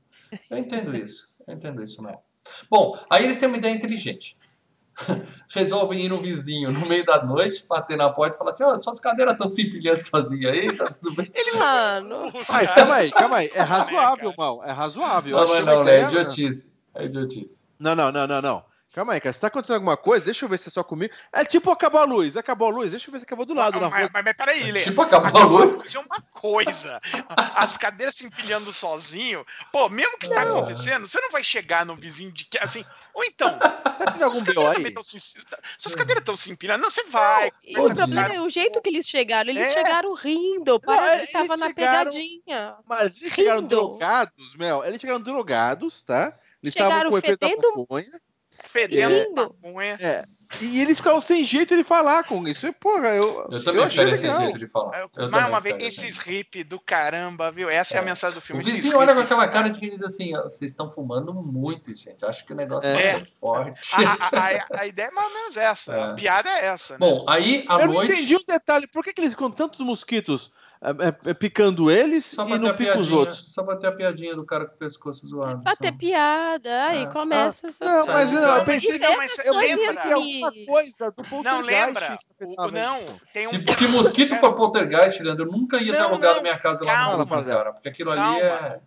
Eu 0.49 0.57
entendo 0.57 0.95
isso, 0.95 1.35
eu 1.47 1.53
entendo 1.53 1.83
isso, 1.83 2.01
Mel. 2.01 2.23
Bom, 2.71 2.97
aí 3.09 3.23
eles 3.25 3.37
têm 3.37 3.47
uma 3.47 3.57
ideia 3.57 3.73
inteligente. 3.73 4.35
Resolvem 5.53 6.05
ir 6.05 6.09
no 6.09 6.19
vizinho 6.19 6.71
no 6.71 6.85
meio 6.87 7.05
da 7.05 7.23
noite, 7.23 7.65
bater 7.67 7.97
na 7.97 8.09
porta 8.09 8.35
e 8.35 8.37
falar 8.37 8.51
assim: 8.51 8.63
ó, 8.63 8.75
suas 8.77 8.99
cadeiras 8.99 9.33
estão 9.33 9.47
se 9.47 9.67
empilhando 9.67 10.03
sozinha 10.03 10.49
aí, 10.49 10.75
tá 10.75 10.89
tudo 10.89 11.15
bem. 11.15 11.31
Mano, 11.57 12.31
Mas 12.51 12.71
calma 12.71 12.95
aí, 12.95 13.11
calma 13.11 13.37
aí. 13.37 13.51
É 13.53 13.61
razoável, 13.61 14.33
mal. 14.37 14.63
É 14.63 14.71
razoável. 14.71 15.37
Não, 15.37 15.55
é 15.55 15.61
uma 15.61 15.73
não, 15.73 15.83
né? 15.83 15.99
É 15.99 16.03
idiotice. 16.03 16.69
É 16.95 17.05
idiotice. 17.05 17.65
Não, 17.79 17.95
não, 17.95 18.11
não, 18.11 18.27
não, 18.27 18.41
não. 18.41 18.72
Calma 18.93 19.13
aí, 19.13 19.19
cara. 19.19 19.33
Se 19.33 19.39
tá 19.39 19.47
acontecendo 19.47 19.75
alguma 19.75 19.97
coisa, 19.97 20.25
deixa 20.25 20.45
eu 20.45 20.49
ver 20.49 20.59
se 20.59 20.69
é 20.69 20.71
só 20.71 20.83
comigo. 20.83 21.11
É 21.33 21.43
tipo 21.43 21.71
acabou 21.71 21.99
a 22.01 22.05
luz. 22.05 22.37
Acabou 22.37 22.67
a 22.67 22.71
luz. 22.71 22.91
Deixa 22.91 23.07
eu 23.07 23.11
ver 23.11 23.17
se 23.19 23.25
acabou 23.25 23.43
do 23.45 23.53
lado 23.55 23.73
Não, 23.73 23.81
na 23.81 23.89
mas, 23.89 24.01
rua. 24.01 24.09
mas, 24.13 24.23
mas 24.23 24.33
peraí, 24.37 24.71
Lê. 24.71 24.81
Tipo, 24.83 25.01
acabou 25.01 25.25
a 25.25 25.29
Acabou 25.29 25.61
de 25.61 25.67
luz. 25.67 25.71
acontecer 25.71 25.97
uma 25.97 26.21
coisa. 26.31 27.01
As 27.55 27.75
cadeiras 27.75 28.15
se 28.15 28.25
empilhando 28.25 28.71
sozinho. 28.71 29.43
Pô, 29.71 29.89
mesmo 29.89 30.15
que 30.19 30.29
tá 30.29 30.45
Não. 30.45 30.57
acontecendo, 30.59 31.07
você 31.07 31.19
não 31.19 31.31
vai 31.31 31.43
chegar 31.43 31.85
no 31.87 31.95
vizinho 31.95 32.31
de 32.31 32.45
que 32.45 32.59
assim. 32.59 32.85
Ou 33.15 33.23
então, 33.23 33.57
Tá 33.59 34.11
tendo 34.11 34.25
algum 34.25 34.39
BO 34.43 34.53
cadeiras 34.53 34.85
aí? 34.85 34.93
tão 34.93 35.03
se, 35.03 35.19
suas 35.77 35.95
cadeiras 35.95 36.21
estão 36.21 36.37
se 36.37 36.51
empilhando. 36.51 36.81
Não, 36.83 36.91
você 36.91 37.03
vai. 37.05 37.51
Pode 37.73 37.93
o 37.93 37.95
problema 37.95 38.33
é 38.33 38.41
o 38.41 38.49
jeito 38.49 38.79
que 38.81 38.89
eles 38.89 39.07
chegaram. 39.07 39.49
Eles 39.49 39.67
É. 39.69 39.71
chegaram 39.71 40.13
rindo. 40.13 40.73
Não, 40.73 40.79
Parece 40.79 41.31
que 41.31 41.37
eles 41.37 41.47
tava 41.47 41.57
na 41.57 41.67
chegaram- 41.67 42.11
pegadinha. 42.11 42.75
Mas 42.87 43.17
eles 43.19 43.33
chegaram 43.33 43.61
Rindo. 43.61 43.69
drogados, 43.75 44.55
Mel. 44.55 44.83
Eles 44.83 45.01
chegaram 45.01 45.19
drogados, 45.19 46.01
tá? 46.03 46.33
Eles 46.61 46.73
estavam 46.75 46.91
Chegaram 46.91 47.09
com 47.09 47.15
o 47.15 47.19
efeito 47.19 47.39
da 47.39 47.47
fedendo- 47.49 47.77
maconha. 47.79 48.21
Fedendo 48.67 49.33
maconha. 49.35 49.97
É. 49.99 50.25
E 50.61 50.79
eles 50.81 50.97
ficaram 50.99 51.19
sem 51.19 51.43
jeito 51.43 51.75
de 51.75 51.83
falar 51.83 52.23
com 52.25 52.47
isso. 52.47 52.67
E, 52.67 52.71
porra, 52.71 53.07
eu. 53.09 53.47
Eu 53.51 53.63
também 53.63 53.83
achei 53.83 53.89
ficaria 53.89 54.15
sem 54.17 54.35
jeito 54.35 54.59
de 54.59 54.67
falar. 54.67 54.99
Eu- 54.99 55.09
Eu 55.17 55.29
mais 55.31 55.47
uma 55.47 55.59
vez, 55.59 55.75
esses 55.83 56.15
hip 56.27 56.63
do 56.63 56.79
caramba, 56.79 57.51
viu? 57.51 57.69
Essa 57.71 57.95
é, 57.95 57.97
É. 57.97 58.01
a 58.01 58.03
mensagem 58.03 58.35
do 58.35 58.37
O 58.37 58.41
filme. 58.41 58.61
esses 58.61 58.75
vizinho 58.75 58.97
olha 58.99 59.15
com 59.15 59.21
aquela 59.21 59.47
cara 59.47 59.69
de 59.69 59.79
que 59.79 59.85
ele 59.87 59.95
diz 59.95 60.03
assim: 60.03 60.35
"Ó, 60.37 60.43
vocês 60.43 60.69
estão 60.71 60.91
fumando 60.91 61.33
muito, 61.33 61.95
gente. 61.95 62.23
Acho 62.23 62.45
que 62.45 62.53
o 62.53 62.55
negócio 62.55 62.87
É. 62.87 63.07
tá 63.13 63.17
muito 63.17 63.31
forte. 63.39 63.95
A, 63.95 64.13
a- 64.13 64.29
a- 64.77 64.81
a 64.81 64.87
ideia 64.87 65.07
é 65.07 65.11
mais 65.11 65.27
ou 65.27 65.33
menos 65.33 65.57
essa. 65.57 65.93
É. 65.95 66.03
A 66.03 66.13
piada 66.13 66.49
é 66.49 66.65
essa. 66.67 66.93
né? 66.93 66.99
Bom, 66.99 67.25
aí 67.27 67.65
à 67.67 67.73
Eu 67.81 67.87
não 67.87 67.93
noite. 67.95 68.11
entendi 68.13 68.35
um 68.35 68.43
detalhe. 68.47 68.85
Por 68.87 69.03
que, 69.03 69.11
que 69.11 69.21
eles 69.21 69.33
com 69.33 69.49
tantos 69.49 69.79
mosquitos 69.79 70.51
é, 71.25 71.29
é 71.29 71.33
picando 71.33 71.89
eles 71.89 72.25
Só 72.25 72.43
e 72.43 72.47
pra, 72.47 72.57
ter 72.59 72.63
não 72.63 72.71
a 72.71 72.73
pica 72.73 72.89
os 72.91 72.95
piadinha, 72.97 73.19
outros. 73.19 73.53
só 73.53 73.63
pra 73.63 73.75
ter 73.75 73.87
a 73.87 73.91
piadinha 73.91 74.35
do 74.35 74.45
cara 74.45 74.65
com 74.65 74.75
o 74.75 74.77
pescoço 74.77 75.25
zoado. 75.27 75.63
Pra 75.63 75.75
só. 75.75 75.83
ter 75.83 75.91
piada, 75.93 76.85
aí 76.87 77.03
É. 77.03 77.05
começa 77.07 77.67
essa 77.67 77.85
Não, 77.85 78.05
mas 78.07 78.31
não, 78.31 78.57
eu 78.57 78.63
pensei 78.63 79.01
essas 79.01 79.45
eu 79.45 79.53
lembro 79.55 79.95
que 79.95 80.11
alguma 80.11 80.51
coisa 80.65 81.11
do 81.11 81.23
Poltergeist. 81.23 81.43
Não, 81.43 81.61
lembra? 81.61 82.19
que 82.37 82.45
O- 82.45 82.71
não, 82.71 82.97
tem 83.31 83.47
um. 83.47 83.49
Se, 83.51 83.73
se 83.75 83.87
mosquito 83.87 84.35
for 84.37 84.53
poltergeist, 84.55 85.21
Leandro, 85.23 85.45
eu 85.45 85.51
nunca 85.51 85.77
ia 85.77 85.93
ter 85.93 85.99
Não, 85.99 86.07
alugado 86.09 86.35
não, 86.35 86.41
minha 86.41 86.57
casa 86.57 86.83
lá 86.83 86.93
calma, 86.93 87.17
no 87.17 87.25
Brooklyn, 87.25 87.53
cara. 87.53 87.71
Porque 87.73 87.87
aquilo 87.89 88.11
ali 88.11 88.19
Calma. 88.21 88.37
é. 88.67 88.79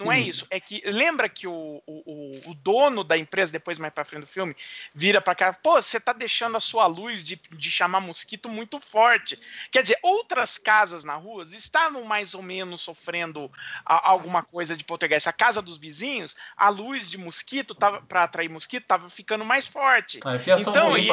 Não 0.00 0.12
é 0.12 0.16
sinistro. 0.16 0.30
isso, 0.44 0.46
é 0.50 0.60
que 0.60 0.82
lembra 0.84 1.28
que 1.28 1.46
o, 1.46 1.82
o, 1.86 2.50
o- 2.50 2.54
dono 2.54 3.02
da 3.02 3.16
empresa, 3.16 3.50
depois 3.50 3.78
mais 3.78 3.92
pra 3.92 4.04
frente 4.04 4.20
do 4.22 4.26
filme, 4.26 4.54
vira 4.94 5.20
pra 5.20 5.34
cá, 5.34 5.52
pô, 5.54 5.80
você 5.80 5.98
tá 5.98 6.12
deixando 6.12 6.56
a 6.56 6.60
sua 6.60 6.86
luz 6.86 7.24
de, 7.24 7.36
de 7.36 7.70
chamar 7.70 8.00
mosquito 8.00 8.48
muito 8.48 8.78
forte. 8.80 9.38
Quer 9.70 9.82
dizer, 9.82 9.98
outras 10.02 10.58
casas 10.58 11.04
na 11.04 11.14
rua 11.14 11.44
estavam 11.44 12.04
mais 12.04 12.34
ou 12.34 12.42
menos 12.42 12.82
sofrendo 12.82 13.50
a- 13.86 14.10
alguma 14.10 14.42
coisa 14.42 14.76
de 14.76 14.84
poltergeist. 14.84 15.28
A 15.28 15.32
casa 15.32 15.62
dos 15.62 15.78
vizinhos, 15.78 16.36
a 16.56 16.68
luz 16.68 17.08
de 17.08 17.16
mosquito, 17.16 17.74
tava, 17.74 18.02
pra 18.02 18.24
atrair 18.24 18.50
mosquito, 18.50 18.84
tava 18.84 19.08
ficando 19.08 19.44
mais 19.44 19.66
forte. 19.66 20.20
Ah, 20.24 20.34
é 20.34 20.38
fiação 20.38 20.72
Então, 20.72 20.90
ruim. 20.90 21.06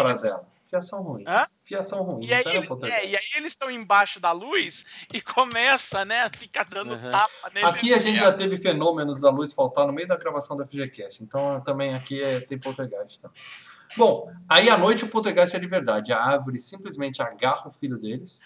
Fiação 0.66 1.04
ruim. 1.04 1.24
Hã? 1.28 1.46
Fiação 1.64 2.04
ruim. 2.04 2.26
E 2.26 2.34
aí, 2.34 2.44
eles, 2.46 2.72
é, 2.84 3.06
e 3.08 3.16
aí 3.16 3.24
eles 3.36 3.52
estão 3.52 3.70
embaixo 3.70 4.20
da 4.20 4.32
luz 4.32 4.84
e 5.14 5.22
começa, 5.22 6.04
né, 6.04 6.24
a 6.24 6.30
ficar 6.36 6.66
dando 6.66 6.94
Uhum. 6.96 7.12
tapa 7.12 7.52
nele. 7.54 7.66
Aqui 7.68 7.94
a 7.94 8.00
gente 8.00 8.20
já 8.20 8.34
teve 8.34 8.58
fenômenos 8.58 9.20
da 9.20 9.30
luz 9.30 9.54
faltar 9.54 9.86
no 9.86 9.94
meio 9.94 10.08
da 10.08 10.18
gravação 10.18 10.58
da 10.58 10.66
FGCast. 10.66 11.24
Então 11.24 11.62
também 11.62 11.94
aqui 11.94 12.22
é, 12.22 12.40
tem 12.42 12.60
poltergeist. 12.60 13.22
Tá? 13.22 13.30
Bom, 13.96 14.32
aí 14.50 14.70
à 14.70 14.78
noite 14.78 15.06
o 15.06 15.10
poltergeist 15.10 15.56
é 15.56 15.60
de 15.60 15.68
verdade. 15.68 16.12
A 16.12 16.20
árvore 16.20 16.60
simplesmente 16.60 17.22
agarra 17.22 17.68
o 17.68 17.72
filho 17.72 17.98
deles. 18.00 18.42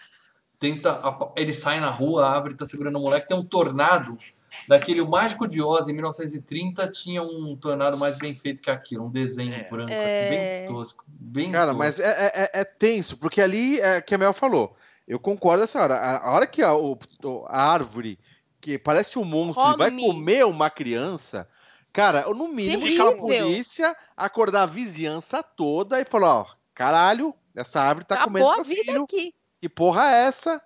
Tenta. 0.59 1.01
Ele 1.37 1.53
sai 1.53 1.79
na 1.79 1.89
rua, 1.89 2.25
a 2.25 2.35
árvore 2.35 2.55
tá 2.55 2.65
segurando 2.65 2.97
o 2.97 3.01
moleque. 3.01 3.29
Tem 3.29 3.37
um 3.37 3.45
tornado. 3.45 4.17
Daquele 4.67 5.01
o 5.01 5.07
Mágico 5.09 5.47
de 5.47 5.61
Oz, 5.61 5.87
em 5.87 5.93
1930, 5.93 6.87
tinha 6.89 7.21
um 7.21 7.55
tornado 7.55 7.97
mais 7.97 8.17
bem 8.17 8.33
feito 8.33 8.61
que 8.61 8.69
aquilo. 8.69 9.05
Um 9.05 9.11
desenho 9.11 9.53
É. 9.53 9.69
branco, 9.69 9.91
assim, 9.93 10.29
bem 10.29 10.39
É. 10.39 10.65
tosco. 10.65 11.05
Bem 11.07 11.51
Cara, 11.51 11.67
tosco. 11.67 11.79
mas 11.79 11.99
é, 11.99 12.07
é- 12.09 12.41
é- 12.43 12.51
é 12.61 12.63
tenso, 12.63 13.17
porque 13.17 13.41
ali 13.41 13.79
é 13.79 14.01
que 14.01 14.13
a 14.13 14.17
Mel 14.17 14.33
falou. 14.33 14.75
Eu 15.07 15.19
concordo 15.19 15.63
essa 15.63 15.81
hora. 15.81 15.95
A, 15.97 16.31
hora 16.33 16.45
que 16.45 16.61
a, 16.61 16.73
o- 16.75 16.97
a 17.47 17.61
árvore, 17.71 18.19
que 18.61 18.77
parece 18.77 19.17
um 19.17 19.23
monstro, 19.25 19.63
e 19.73 19.77
vai 19.77 19.89
Come. 19.89 20.03
comer 20.05 20.45
uma 20.45 20.69
criança, 20.69 21.47
cara, 21.91 22.21
eu, 22.21 22.33
no 22.35 22.47
mínimo 22.47 22.87
chama 22.89 23.11
a 23.11 23.15
polícia, 23.17 23.95
acordar 24.15 24.63
a 24.63 24.67
vizinhança 24.67 25.41
toda 25.41 25.99
e 25.99 26.05
falar: 26.05 26.41
ó, 26.41 26.45
caralho, 26.75 27.33
essa 27.55 27.81
árvore 27.81 28.05
tá 28.05 28.23
comendo 28.23 28.45
Acabou 28.47 28.51
a 28.53 28.55
meu 28.57 28.75
vida 28.75 28.83
filho. 28.91 29.03
aqui. 29.03 29.33
Que 29.61 29.67
porra 29.67 30.11
é 30.11 30.27
essa? 30.27 30.61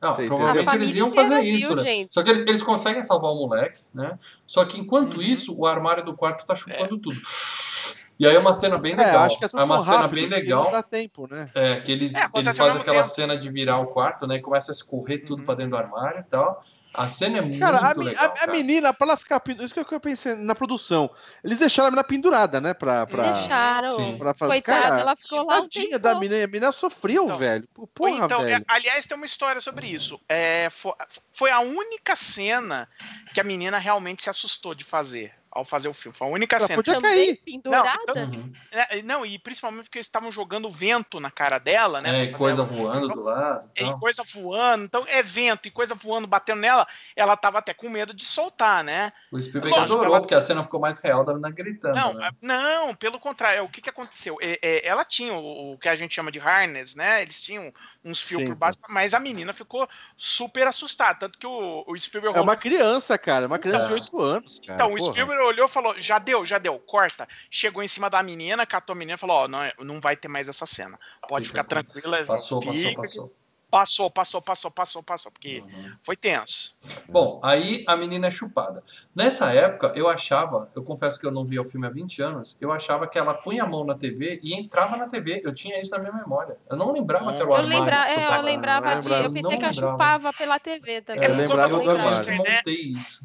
Não, 0.00 0.14
Você 0.14 0.24
provavelmente 0.26 0.74
eles 0.74 0.94
iam 0.94 1.12
fazer 1.12 1.40
isso, 1.40 1.66
viu, 1.68 1.76
né? 1.76 1.82
gente. 1.82 2.14
Só 2.14 2.22
que 2.22 2.30
eles, 2.30 2.42
eles 2.42 2.62
conseguem 2.62 3.02
salvar 3.02 3.32
o 3.32 3.34
moleque, 3.34 3.82
né? 3.92 4.18
Só 4.46 4.64
que 4.64 4.80
enquanto 4.80 5.16
Uhum. 5.16 5.22
isso, 5.22 5.54
o 5.58 5.66
armário 5.66 6.02
do 6.04 6.16
quarto 6.16 6.46
tá 6.46 6.54
chupando 6.54 6.96
tudo. 6.98 7.18
E 8.18 8.26
aí 8.26 8.34
é 8.34 8.38
uma 8.38 8.52
cena 8.52 8.76
bem 8.78 8.92
É, 8.94 8.96
legal. 8.96 9.24
acho 9.24 9.38
que 9.38 9.44
é 9.44 9.48
tudo 9.48 9.60
é 9.60 9.64
uma 9.64 9.80
cena 9.80 9.98
rápido 9.98 10.14
bem 10.20 10.28
que 10.28 10.34
legal. 10.34 10.64
Não 10.64 10.72
dá 10.72 10.82
tempo, 10.82 11.26
né? 11.30 11.46
É, 11.54 11.80
que 11.80 11.90
eles, 11.92 12.14
É, 12.14 12.26
eles 12.34 12.56
fazem 12.56 12.80
aquela 12.80 13.02
tempo. 13.02 13.14
cena 13.14 13.36
de 13.36 13.50
virar 13.50 13.78
o 13.80 13.86
quarto, 13.88 14.26
né? 14.26 14.36
E 14.36 14.40
começa 14.42 14.70
a 14.70 14.74
escorrer 14.74 15.24
tudo 15.24 15.40
Uhum. 15.40 15.46
pra 15.46 15.54
dentro 15.54 15.72
do 15.72 15.76
armário 15.78 16.20
e 16.20 16.24
tal. 16.30 16.62
A 16.92 17.06
cena 17.06 17.38
é 17.38 17.40
muito 17.40 17.58
Cara, 17.60 17.78
a, 17.78 17.92
legal. 17.92 18.24
a- 18.24 18.26
a 18.26 18.28
cara. 18.30 18.52
menina, 18.52 18.92
pra 18.92 19.06
ela 19.06 19.16
ficar 19.16 19.38
pendurada, 19.40 19.64
isso 19.72 19.84
que 19.86 19.94
eu 19.94 20.00
pensei 20.00 20.34
na 20.34 20.54
produção. 20.56 21.08
Eles 21.44 21.58
deixaram 21.58 21.86
a 21.86 21.90
menina 21.90 22.04
pendurada, 22.04 22.60
né? 22.60 22.74
Pra, 22.74 23.06
pra, 23.06 23.32
Deixaram. 23.32 23.92
Sim. 23.92 24.18
pra 24.18 24.34
fazer. 24.34 24.52
Coitada, 24.52 24.80
Cara, 24.88 25.00
ela 25.00 25.16
ficou 25.16 25.46
lá 25.46 25.58
um 25.58 25.62
Tadinha 25.62 25.84
tempão. 25.98 26.00
da 26.14 26.18
menina, 26.18 26.44
a 26.44 26.46
menina 26.48 26.72
sofreu, 26.72 27.24
Então, 27.24 27.36
velho. 27.36 27.68
Porra, 27.94 28.24
então, 28.24 28.40
é, 28.42 28.44
velho. 28.46 28.64
aliás, 28.66 29.06
tem 29.06 29.16
uma 29.16 29.26
história 29.26 29.60
sobre 29.60 29.86
isso. 29.86 30.20
É, 30.28 30.68
fo- 30.70 30.96
foi, 31.32 31.50
a 31.52 31.60
única 31.60 32.16
cena 32.16 32.88
que 33.32 33.40
a 33.40 33.44
menina 33.44 33.78
realmente 33.78 34.22
se 34.24 34.30
assustou 34.30 34.74
de 34.74 34.84
fazer 34.84 35.32
ao 35.52 35.64
fazer 35.64 35.88
o 35.88 35.92
filme. 35.92 36.16
Foi 36.16 36.28
a 36.28 36.30
única 36.30 36.56
Ela 36.56 36.66
cena. 36.66 36.76
podia 36.76 37.00
cair. 37.00 37.36
pendurada. 37.44 37.98
Não, 38.14 38.22
Uhum. 38.22 38.52
É, 38.70 39.02
Não, 39.02 39.26
e 39.26 39.38
principalmente 39.38 39.84
porque 39.84 39.98
eles 39.98 40.06
estavam 40.06 40.30
jogando 40.30 40.70
vento 40.70 41.18
na 41.18 41.30
cara 41.30 41.58
dela, 41.58 42.00
né? 42.00 42.20
É, 42.20 42.24
e 42.24 42.32
coisa 42.32 42.62
voando 42.62 43.08
do 43.08 43.22
lado. 43.22 43.68
e 43.76 43.82
E 43.82 43.86
tal. 43.86 43.98
coisa 43.98 44.22
voando, 44.22 44.84
então 44.84 45.04
é 45.08 45.22
vento 45.22 45.66
e 45.66 45.70
coisa 45.70 45.94
voando, 45.94 46.26
batendo 46.26 46.60
nela, 46.60 46.86
ela 47.16 47.36
tava 47.36 47.58
até 47.58 47.74
com 47.74 47.88
medo 47.88 48.14
de 48.14 48.24
soltar, 48.24 48.84
né? 48.84 49.12
O 49.32 49.40
Spielberg 49.40 49.76
Lógico, 49.76 49.92
adorou, 49.94 50.12
ela- 50.14 50.20
porque 50.20 50.34
a 50.34 50.40
cena 50.40 50.62
ficou 50.62 50.78
mais 50.80 51.00
real 51.02 51.24
da 51.24 51.32
menina 51.32 51.50
gritando. 51.50 51.94
Não, 51.96 52.14
né? 52.14 52.28
é- 52.28 52.30
não, 52.40 52.94
pelo 52.94 53.18
contrário, 53.18 53.64
o 53.64 53.68
que, 53.68 53.80
que 53.80 53.90
aconteceu? 53.90 54.36
É, 54.42 54.58
é, 54.62 54.86
ela 54.86 55.04
tinha 55.04 55.34
o, 55.34 55.72
o 55.72 55.78
que 55.78 55.88
a 55.88 55.94
gente 55.96 56.14
chama 56.14 56.30
de 56.30 56.38
harness, 56.38 56.94
né? 56.94 57.22
Eles 57.22 57.40
tinham 57.42 57.68
uns 58.04 58.20
fios 58.22 58.40
Sim, 58.42 58.46
por 58.46 58.54
baixo, 58.54 58.78
mas 58.88 59.14
a 59.14 59.18
menina 59.20 59.52
ficou 59.52 59.88
super 60.16 60.66
assustada. 60.66 61.18
Tanto 61.20 61.38
que 61.38 61.46
o, 61.46 61.84
o 61.86 61.98
Spielberg 61.98 62.38
É 62.38 62.40
uma 62.40 62.56
criança, 62.56 63.18
cara. 63.18 63.46
Uma 63.46 63.58
criança 63.58 63.86
de 63.86 63.92
É. 63.92 63.94
8 63.94 64.20
anos. 64.20 64.60
Cara. 64.66 64.74
Então, 64.74 64.92
o 64.92 64.96
porra. 64.96 65.10
Olhou 65.46 65.66
e 65.66 65.70
falou: 65.70 65.94
já 65.98 66.18
deu, 66.18 66.44
já 66.46 66.58
deu, 66.58 66.78
corta. 66.78 67.28
Chegou 67.50 67.82
em 67.82 67.88
cima 67.88 68.08
da 68.10 68.22
menina, 68.22 68.64
catou 68.66 68.94
a 68.94 68.96
menina 68.98 69.14
e 69.16 69.18
falou: 69.18 69.36
Ó, 69.44 69.48
não, 69.48 69.58
não 69.80 70.00
vai 70.00 70.16
ter 70.16 70.28
mais 70.28 70.48
essa 70.48 70.66
cena. 70.66 70.98
Pode 71.28 71.48
Fica- 71.48 71.62
ficar 71.64 71.82
tranquila. 71.82 72.24
Passou, 72.24 72.60
passou, 72.60 72.74
fica. 72.74 72.96
passou. 73.02 73.34
Passou, 73.70 74.10
passou, 74.10 74.42
passou, 74.42 74.70
passou, 74.72 75.00
passou, 75.00 75.30
porque 75.30 75.60
Uhum. 75.60 75.92
foi 76.02 76.16
tenso. 76.16 76.74
Bom, 77.08 77.40
aí 77.40 77.84
a 77.86 77.96
menina 77.96 78.26
é 78.26 78.30
chupada. 78.30 78.82
Nessa 79.14 79.52
época, 79.54 79.92
eu 79.94 80.08
achava, 80.08 80.68
eu 80.74 80.82
confesso 80.82 81.20
que 81.20 81.24
eu 81.24 81.30
não 81.30 81.44
via 81.46 81.62
o 81.62 81.64
filme 81.64 81.86
há 81.86 81.90
20 81.90 82.20
anos, 82.20 82.56
eu 82.60 82.72
achava 82.72 83.06
que 83.06 83.16
ela 83.16 83.32
punha 83.32 83.62
a 83.62 83.66
mão 83.68 83.84
na 83.84 83.94
TV 83.94 84.40
e 84.42 84.54
entrava 84.54 84.96
na 84.96 85.06
TV. 85.06 85.40
Eu 85.44 85.54
tinha 85.54 85.80
isso 85.80 85.92
na 85.92 86.00
minha 86.00 86.12
memória. 86.12 86.56
Eu 86.68 86.76
não 86.76 86.90
lembrava 86.92 87.32
que 87.32 87.36
era 87.38 87.46
o 87.46 87.52
Eu, 87.52 87.54
armário. 87.58 87.78
lembra, 87.78 88.08
é, 88.08 88.36
eu 88.38 88.42
lembrava 88.42 88.92
Eu 88.94 89.00
de. 89.02 89.08
Eu 89.08 89.32
pensei 89.32 89.42
Não 89.42 89.58
que 89.58 89.64
ela 89.64 89.72
chupava 89.72 90.32
pela 90.32 90.58
TV 90.58 91.02
também. 91.02 91.22
É, 91.24 91.30
Eu 91.30 91.36
lembrava 91.36 91.70
eu, 91.72 91.82
eu- 91.84 91.90
eu 91.96 92.08
acho 92.08 92.24
que 92.24 92.30
armário. 92.30 92.50
né? 92.50 92.56
montei 92.56 92.74
isso. 92.90 93.20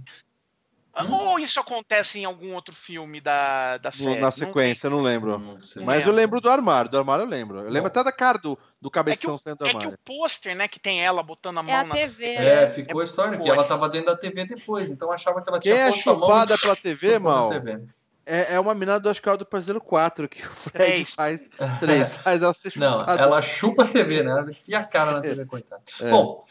Ou 1.10 1.38
isso 1.40 1.60
acontece 1.60 2.20
em 2.20 2.26
algum 2.26 2.54
outro 2.56 2.74
filme 2.74 3.20
da, 3.20 3.78
da 3.78 3.92
série? 3.92 4.16
na 4.16 4.28
Não 4.28 4.32
sequência, 4.32 4.88
eu 4.88 4.92
não 4.92 5.02
lembro. 5.02 5.38
Não. 5.38 5.58
Mas 5.84 6.06
eu 6.08 6.14
lembro 6.14 6.40
do 6.40 6.50
armário. 6.50 6.90
Do 6.90 6.98
armário 6.98 7.24
eu 7.24 7.28
lembro. 7.30 7.58
Eu 7.60 7.64
lembro 7.70 7.82
Bom. 7.82 7.88
até 7.88 8.04
da 8.04 8.12
cara 8.12 8.38
do, 8.38 8.58
do 8.82 8.90
cabeção 8.90 9.38
saindo 9.38 9.58
do 9.58 9.66
É 9.66 9.70
que 9.72 9.76
armário. 9.78 9.94
o 9.96 10.06
pôster, 10.06 10.56
né, 10.56 10.68
que 10.70 10.80
tem 10.80 11.04
ela 11.04 11.22
botando 11.22 11.58
a 11.58 11.64
mão 11.64 11.74
É 11.74 11.80
a 11.80 11.84
na. 11.84 11.94
TV, 11.96 12.26
É, 12.36 12.62
né? 12.62 12.70
ficou 12.70 13.02
a 13.02 13.04
história 13.04 13.38
que 13.38 13.50
ela 13.50 13.64
tava 13.66 13.90
dentro 13.90 14.08
da 14.08 14.16
TV 14.18 14.46
depois, 14.46 14.90
então 14.90 15.10
eu 15.10 15.14
achava 15.14 15.42
que 15.42 15.50
ela 15.50 15.60
Quem 15.60 15.74
tinha 15.74 15.86
é 15.86 15.92
posto 15.92 16.10
a 16.10 16.14
mão 16.14 16.22
e 16.22 16.32
chupada 16.32 16.58
pela 16.62 16.76
TV, 16.78 17.20
mal? 17.20 17.50
TV. 17.50 17.84
É, 18.28 18.56
é 18.56 18.60
uma 18.60 18.74
menina 18.74 19.00
do 19.00 19.08
Oscar 19.10 19.38
do 19.38 19.46
Brasileiro 19.46 19.80
4 19.82 20.28
que 20.28 20.42
o 20.48 20.50
Fred 20.50 20.78
Três. 20.78 21.14
faz. 21.14 21.42
Três. 21.80 22.10
Faz 22.24 22.42
ela 22.42 22.54
ser 22.56 22.72
Não, 22.76 23.02
chupada. 23.02 23.22
ela 23.22 23.42
chupa 23.42 23.84
a 23.84 23.88
TV, 23.88 24.24
né? 24.24 24.32
Ela 24.32 24.50
enfia 24.50 24.80
a 24.80 24.84
cara 24.84 25.12
na 25.12 25.22
TV, 25.22 25.46
coitada. 25.46 25.84
É. 26.02 26.10
Bom, 26.10 26.42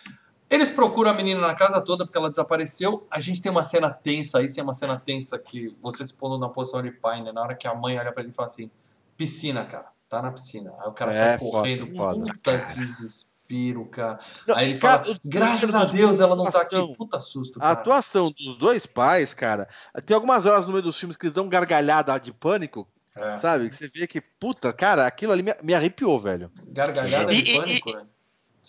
eles 0.51 0.71
procuram 0.71 1.11
a 1.11 1.15
menina 1.15 1.41
na 1.41 1.55
casa 1.55 1.81
toda 1.81 2.05
porque 2.05 2.19
ela 2.19 2.31
desapareceu. 2.31 3.07
A 3.11 3.19
gente 3.19 3.41
tem 3.43 3.51
uma 3.51 3.65
cena 3.65 3.91
tensa 3.91 4.39
aí, 4.39 4.53
tem 4.53 4.62
uma 4.62 4.75
cena 4.75 4.97
tensa 4.99 5.39
que 5.39 5.77
você 5.81 6.05
se 6.05 6.15
pondo 6.15 6.39
na 6.39 6.49
posição 6.49 6.83
de 6.83 6.91
pai, 6.91 7.23
né? 7.23 7.33
Na 7.33 7.43
hora 7.43 7.55
que 7.55 7.66
a 7.66 7.75
mãe 7.75 7.99
olha 7.99 8.12
pra 8.12 8.23
ele 8.23 8.31
e 8.33 8.35
fala 8.35 8.47
assim: 8.47 8.71
piscina, 9.16 9.65
cara, 9.65 9.87
tá 10.09 10.21
na 10.23 10.31
piscina. 10.33 10.73
Aí 10.81 10.89
o 10.89 10.93
cara 10.93 11.11
É, 11.11 11.15
sai 11.15 11.39
foda, 11.39 11.51
correndo, 11.51 11.97
foda. 11.97 12.15
puta 12.33 12.59
desespero, 12.59 13.85
cara. 13.87 14.19
Não, 14.47 14.57
Aí 14.57 14.71
ele 14.71 14.79
cara, 14.79 15.05
fala: 15.05 15.19
graças 15.25 15.75
a 15.75 15.83
a 15.83 15.85
Deus 15.85 16.21
ela 16.21 16.35
não 16.37 16.45
tá 16.51 16.61
aqui. 16.62 16.75
atuação- 16.77 16.93
Puta 16.93 17.21
susto, 17.21 17.59
A 17.59 17.62
cara. 17.62 17.73
atuação 17.73 18.31
dos 18.31 18.57
dois 18.59 18.87
pais, 18.87 19.33
cara. 19.35 19.69
Tem 20.07 20.15
algumas 20.15 20.47
horas 20.47 20.66
no 20.66 20.73
meio 20.73 20.83
dos 20.83 20.99
filmes 20.99 21.16
que 21.16 21.27
eles 21.27 21.35
dão 21.35 21.49
gargalhada 21.49 22.16
de 22.19 22.33
pânico, 22.33 22.87
É. 23.16 23.39
sabe? 23.39 23.69
Que 23.69 23.77
você 23.77 23.89
vê 23.89 24.07
que, 24.07 24.21
puta, 24.21 24.73
cara, 24.73 25.07
aquilo 25.07 25.33
ali 25.33 25.43
me, 25.43 25.55
me 25.62 25.75
arrepiou, 25.75 26.19
velho. 26.21 26.51
Gargalhada 26.66 27.33
E- 27.33 27.43
de 27.43 27.51
e- 27.53 27.59
pânico, 27.59 27.93
né? 27.93 28.01
Você 28.01 28.14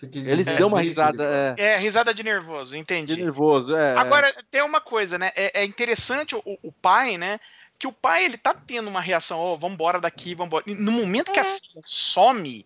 dizer 0.04 0.58
dão 0.58 0.68
uma 0.68 0.82
de 0.82 0.90
risada 0.90 1.24
é, 1.58 1.74
É, 1.74 1.78
risada 1.78 2.14
de 2.14 2.24
nervoso, 2.24 2.72
de 2.72 2.78
entendi. 2.78 3.16
nervoso. 3.24 3.76
É, 3.76 3.98
Agora, 3.98 4.34
tem 4.52 4.62
uma 4.62 4.82
coisa, 4.82 5.18
né? 5.18 5.32
É, 5.36 5.62
é 5.62 5.66
interessante 5.66 6.36
o, 6.36 6.42
o 6.62 6.72
pai, 6.72 7.18
né? 7.18 7.40
Que 7.80 7.88
o 7.88 7.92
pai, 7.92 8.26
ele 8.26 8.38
tá 8.38 8.54
tendo 8.54 8.90
uma 8.90 9.02
reação, 9.02 9.40
ó, 9.40 9.56
vambora 9.56 10.00
daqui, 10.00 10.34
vambora. 10.36 10.64
E 10.68 10.74
No 10.76 10.92
momento 10.92 11.32
que 11.32 11.40
a 11.40 11.44
É. 11.44 11.46
filha 11.46 11.82
some, 11.86 12.66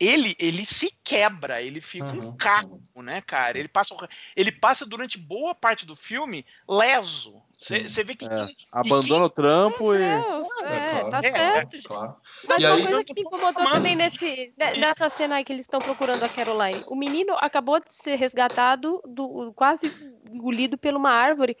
ele, 0.00 0.36
ele 0.38 0.64
se 0.64 0.92
quebra, 1.02 1.60
ele 1.60 1.80
fica 1.80 2.14
Uhum. 2.14 2.30
um 2.30 2.36
caco, 2.36 3.02
né, 3.02 3.20
cara? 3.20 3.58
Ele 3.58 3.68
passa, 3.68 3.94
ele 4.36 4.52
passa 4.52 4.86
durante 4.86 5.18
boa 5.18 5.54
parte 5.54 5.84
do 5.84 5.96
filme 5.96 6.46
leso. 6.68 7.42
Você 7.58 8.04
vê 8.04 8.14
que, 8.14 8.24
É. 8.24 8.28
que- 8.46 8.54
abandona 8.72 9.24
o 9.24 9.28
trampo 9.28 9.92
e. 9.92 9.98
Deus, 9.98 10.46
É, 10.62 10.76
é, 10.76 10.90
claro, 10.90 11.10
tá 11.10 11.18
é, 11.18 11.22
certo. 11.30 11.72
gente. 11.72 11.88
Claro. 11.88 12.16
Mas 12.48 12.62
E 12.62 12.66
uma 12.66 12.74
aí- 12.76 12.82
coisa 12.84 13.04
que 13.04 13.14
me 13.14 13.20
incomodou 13.22 13.62
Mano. 13.64 13.74
também 13.74 13.96
nesse, 13.96 14.54
ne- 14.56 14.76
nessa 14.76 15.08
cena 15.08 15.34
aí 15.36 15.44
que 15.44 15.52
eles 15.52 15.64
estão 15.64 15.80
procurando 15.80 16.22
a 16.22 16.28
Caroline. 16.28 16.80
O 16.86 16.94
menino 16.94 17.34
acabou 17.40 17.80
de 17.80 17.92
ser 17.92 18.14
resgatado, 18.14 19.02
do, 19.04 19.52
quase 19.54 19.88
engolido 20.30 20.78
por 20.78 20.94
uma 20.94 21.10
árvore. 21.10 21.56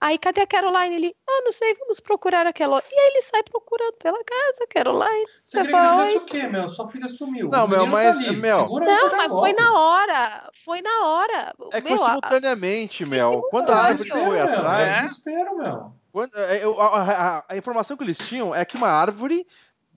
Aí, 0.00 0.16
cadê 0.18 0.40
a 0.40 0.46
Caroline? 0.46 0.94
Ele, 0.96 1.16
ah, 1.28 1.42
não 1.44 1.52
sei, 1.52 1.74
vamos 1.74 2.00
procurar 2.00 2.46
a 2.46 2.52
Caroline. 2.52 2.82
E 2.90 2.98
aí 2.98 3.06
ele 3.08 3.20
sai 3.20 3.42
procurando 3.42 3.92
pela 3.94 4.18
casa, 4.24 4.66
Caroline. 4.70 5.26
Você 5.44 5.62
que 5.62 5.68
fala, 5.70 6.04
fizesse 6.06 6.16
o 6.16 6.24
quê, 6.24 6.48
meu? 6.48 6.68
Sua 6.70 6.88
filha 6.90 7.06
sumiu. 7.06 7.48
Não, 7.50 7.68
meu, 7.68 7.78
menino 7.80 7.92
mas, 7.92 8.16
tá 8.18 8.24
ali. 8.28 8.36
meu- 8.36 8.60
Segura 8.60 8.86
que 8.86 8.90
Não, 8.92 9.16
mas 9.16 9.28
foi 9.32 9.52
na 9.52 9.78
hora. 9.78 10.50
Foi 10.64 10.80
na 10.80 11.06
hora. 11.06 11.54
É 11.72 11.80
que 11.82 11.88
Meu, 11.88 11.98
foi 11.98 12.06
a- 12.06 12.08
simultaneamente, 12.08 13.04
Mel. 13.04 13.28
simultâneo. 13.28 13.50
Quando 13.50 13.70
a 13.70 13.76
árvore 13.76 14.08
foi 14.08 14.20
meu. 14.30 14.42
atrás. 14.42 14.96
É 14.96 15.00
desespero, 15.02 15.56
meu. 15.58 15.92
Quando- 16.12 16.36
é, 16.38 16.64
eu- 16.64 16.80
a, 16.80 17.02
a- 17.02 17.44
a 17.50 17.56
informação 17.56 17.96
que 17.96 18.02
eles 18.02 18.16
tinham 18.16 18.54
é 18.54 18.64
que 18.64 18.76
uma 18.76 18.88
árvore 18.88 19.46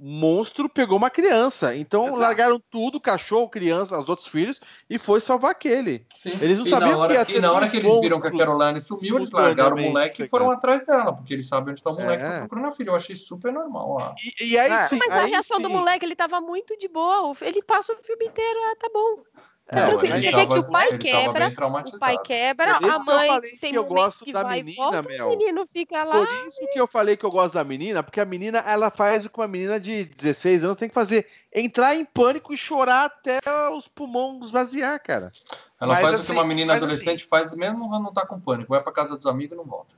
monstro 0.05 0.67
pegou 0.67 0.97
uma 0.97 1.09
criança. 1.09 1.73
Então 1.75 2.07
Exato. 2.07 2.21
largaram 2.21 2.61
tudo, 2.69 2.99
cachorro, 2.99 3.47
criança, 3.47 3.97
os 3.97 4.09
outros 4.09 4.27
filhos, 4.27 4.59
e 4.89 4.99
foi 4.99 5.21
salvar 5.21 5.51
aquele. 5.51 6.05
Sim. 6.13 6.33
Eles 6.41 6.59
não 6.59 6.67
e 6.67 6.69
sabiam 6.69 6.99
hora, 6.99 7.13
que 7.13 7.19
ia 7.19 7.23
e 7.23 7.33
ser 7.35 7.41
na 7.41 7.51
hora 7.53 7.69
que 7.69 7.77
eles 7.77 7.99
viram 8.01 8.19
que 8.19 8.27
a 8.27 8.31
Caroline 8.37 8.81
sumiu, 8.81 9.15
eles 9.15 9.31
largaram 9.31 9.77
o 9.77 9.81
moleque 9.81 10.23
e 10.23 10.27
foram 10.27 10.51
atrás 10.51 10.85
dela, 10.85 11.15
porque 11.15 11.33
eles 11.33 11.47
sabem 11.47 11.71
onde 11.71 11.81
tá 11.81 11.89
o 11.89 11.95
moleque, 11.95 12.21
É. 12.23 12.27
tá 12.29 12.39
procurando 12.39 12.67
a 12.67 12.71
filha. 12.71 12.89
Eu 12.89 12.95
achei 12.95 13.15
super 13.15 13.53
normal. 13.53 13.97
Ó. 14.01 14.13
E, 14.41 14.51
e 14.51 14.57
aí 14.57 14.71
É. 14.71 14.87
sim. 14.87 14.97
Mas 14.97 15.11
a 15.11 15.21
aí 15.21 15.29
reação 15.29 15.61
do 15.61 15.67
sim. 15.69 15.73
moleque, 15.73 16.05
ele 16.05 16.15
tava 16.15 16.41
muito 16.41 16.77
de 16.77 16.87
boa. 16.89 17.35
Ele 17.41 17.61
passa 17.63 17.93
o 17.93 18.03
filme 18.03 18.25
inteiro, 18.25 18.59
ah, 18.71 18.75
tá 18.77 18.89
bom. 18.93 19.23
É, 19.65 19.75
tranquilo. 19.87 20.09
mas 20.13 20.21
Você 20.23 20.31
vê 20.31 20.45
que 20.45 20.53
o 20.59 20.67
pai 20.67 20.87
ele 20.89 20.97
tava 20.97 20.99
quebra, 21.23 21.45
bem 21.49 21.83
O 21.93 21.99
pai 21.99 22.17
quebra, 22.23 22.75
Por 22.75 22.83
isso 22.83 22.85
a 22.85 22.93
que 22.93 22.99
eu 22.99 23.05
mãe 23.05 23.27
falei 23.27 23.51
tem 23.57 23.71
que 23.71 23.77
eu 23.77 23.83
gosto 23.85 24.25
que 24.25 24.33
da 24.33 24.41
e 24.57 24.63
menina, 24.63 24.83
volta, 24.83 25.01
Mel. 25.03 25.27
o 25.27 25.29
menino 25.29 25.65
fica 25.67 26.03
lá. 26.03 26.13
Por 26.25 26.47
isso 26.47 26.67
que 26.73 26.79
eu 26.81 26.85
falei 26.87 27.15
que 27.17 27.25
eu 27.25 27.29
gosto 27.29 27.53
da 27.53 27.63
menina, 27.63 28.03
porque 28.03 28.19
a 28.19 28.25
menina, 28.25 28.59
ela 28.67 28.89
faz 28.91 29.25
o 29.25 29.29
que 29.29 29.39
uma 29.39 29.47
menina 29.47 29.79
de 29.79 30.03
16 30.03 30.65
anos 30.65 30.77
tem 30.77 30.89
que 30.89 30.93
fazer. 30.93 31.25
Entrar 31.53 31.95
em 31.95 32.03
pânico 32.03 32.53
e 32.53 32.57
chorar 32.57 33.05
até 33.05 33.39
os 33.71 33.87
pulmões 33.87 34.43
esvaziar, 34.45 35.01
cara. 35.01 35.31
Ela 35.79 35.93
Mas 35.93 36.01
faz 36.01 36.11
o 36.11 36.15
assim- 36.17 36.25
que 36.27 36.31
uma 36.39 36.45
menina 36.45 36.73
mas 36.73 36.83
adolescente 36.83 37.25
faz 37.25 37.55
mesmo 37.55 37.87
quando 37.89 38.03
não 38.03 38.13
tá 38.13 38.25
com 38.25 38.39
pânico. 38.39 38.69
Vai 38.69 38.83
pra 38.83 38.91
casa 38.91 39.15
dos 39.15 39.25
amigos 39.25 39.53
e 39.53 39.57
não 39.57 39.65
volta. 39.65 39.95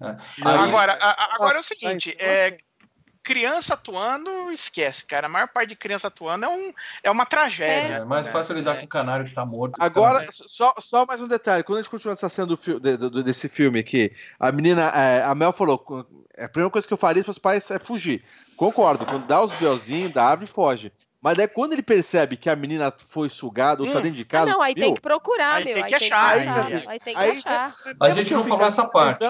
É. 0.00 0.16
Não, 0.38 0.50
Aí- 0.62 0.68
Agora, 0.68 0.96
a- 1.00 1.34
agora 1.34 1.56
é 1.58 1.60
o 1.60 1.62
seguinte, 1.64 2.16
é, 2.18 2.56
criança 3.22 3.74
atuando, 3.74 4.50
esquece, 4.50 5.04
cara. 5.04 5.26
A 5.26 5.30
maior 5.30 5.48
parte 5.48 5.70
de 5.70 5.76
criança 5.76 6.08
atuando 6.08 6.46
é, 6.46 6.48
um, 6.48 6.72
é 7.02 7.10
uma 7.10 7.26
tragédia. 7.26 7.96
É 7.96 8.04
mais 8.04 8.26
né? 8.26 8.32
fácil 8.32 8.54
lidar 8.54 8.76
É. 8.76 8.80
com 8.80 8.86
o 8.86 8.88
canário 8.88 9.24
que 9.24 9.32
tá 9.32 9.44
morto. 9.44 9.74
Agora, 9.80 10.26
só, 10.30 10.74
só 10.78 11.04
mais 11.06 11.20
um 11.20 11.28
detalhe. 11.28 11.62
Quando 11.62 11.78
a 11.78 11.82
gente 11.82 11.90
continua 11.90 12.14
essa 12.14 12.28
cena 12.28 12.46
do, 12.46 12.56
de- 12.56 12.96
do- 12.96 13.22
desse 13.22 13.48
filme 13.48 13.78
aqui, 13.80 14.12
a 14.38 14.50
menina, 14.50 14.88
é, 14.88 15.22
a 15.22 15.34
Mel 15.34 15.52
falou, 15.52 15.78
co- 15.78 16.06
a 16.38 16.48
primeira 16.48 16.70
coisa 16.70 16.86
que 16.86 16.92
eu 16.92 16.98
faria 16.98 17.22
para 17.22 17.30
os 17.30 17.38
pais 17.38 17.70
é 17.70 17.78
fugir. 17.78 18.24
Concordo, 18.56 19.06
quando 19.06 19.26
dá 19.26 19.42
os 19.42 19.58
belzinhos, 19.58 20.12
da 20.12 20.24
árvore, 20.24 20.50
foge. 20.50 20.92
Mas 21.22 21.36
daí 21.36 21.46
quando 21.46 21.74
ele 21.74 21.82
percebe 21.82 22.36
que 22.36 22.48
a 22.48 22.56
menina 22.56 22.90
foi 23.08 23.28
sugada 23.28 23.82
ou 23.82 23.92
tá 23.92 23.98
Hum. 23.98 24.02
dentro 24.02 24.16
de 24.16 24.22
Ah, 24.22 24.26
casa, 24.26 24.50
não, 24.52 24.62
aí 24.62 24.72
viu? 24.74 24.84
tem 24.84 24.94
que 24.94 25.00
procurar, 25.02 25.56
Aí 25.56 25.64
meu. 25.64 25.74
tem 25.74 25.82
aí 25.82 25.88
que 25.90 25.94
achar, 25.94 26.32
tem 26.32 26.40
aí, 26.40 26.44
que 26.44 26.50
achar. 26.74 26.90
Aí 26.90 26.98
tem 27.00 27.14
que 27.14 27.20
aí- 27.20 27.30
achar. 27.38 27.74
A 28.00 28.10
gente 28.10 28.28
que 28.28 28.34
não 28.34 28.40
eu 28.40 28.46
falou 28.46 28.66
essa 28.66 28.88
parte. 28.88 29.24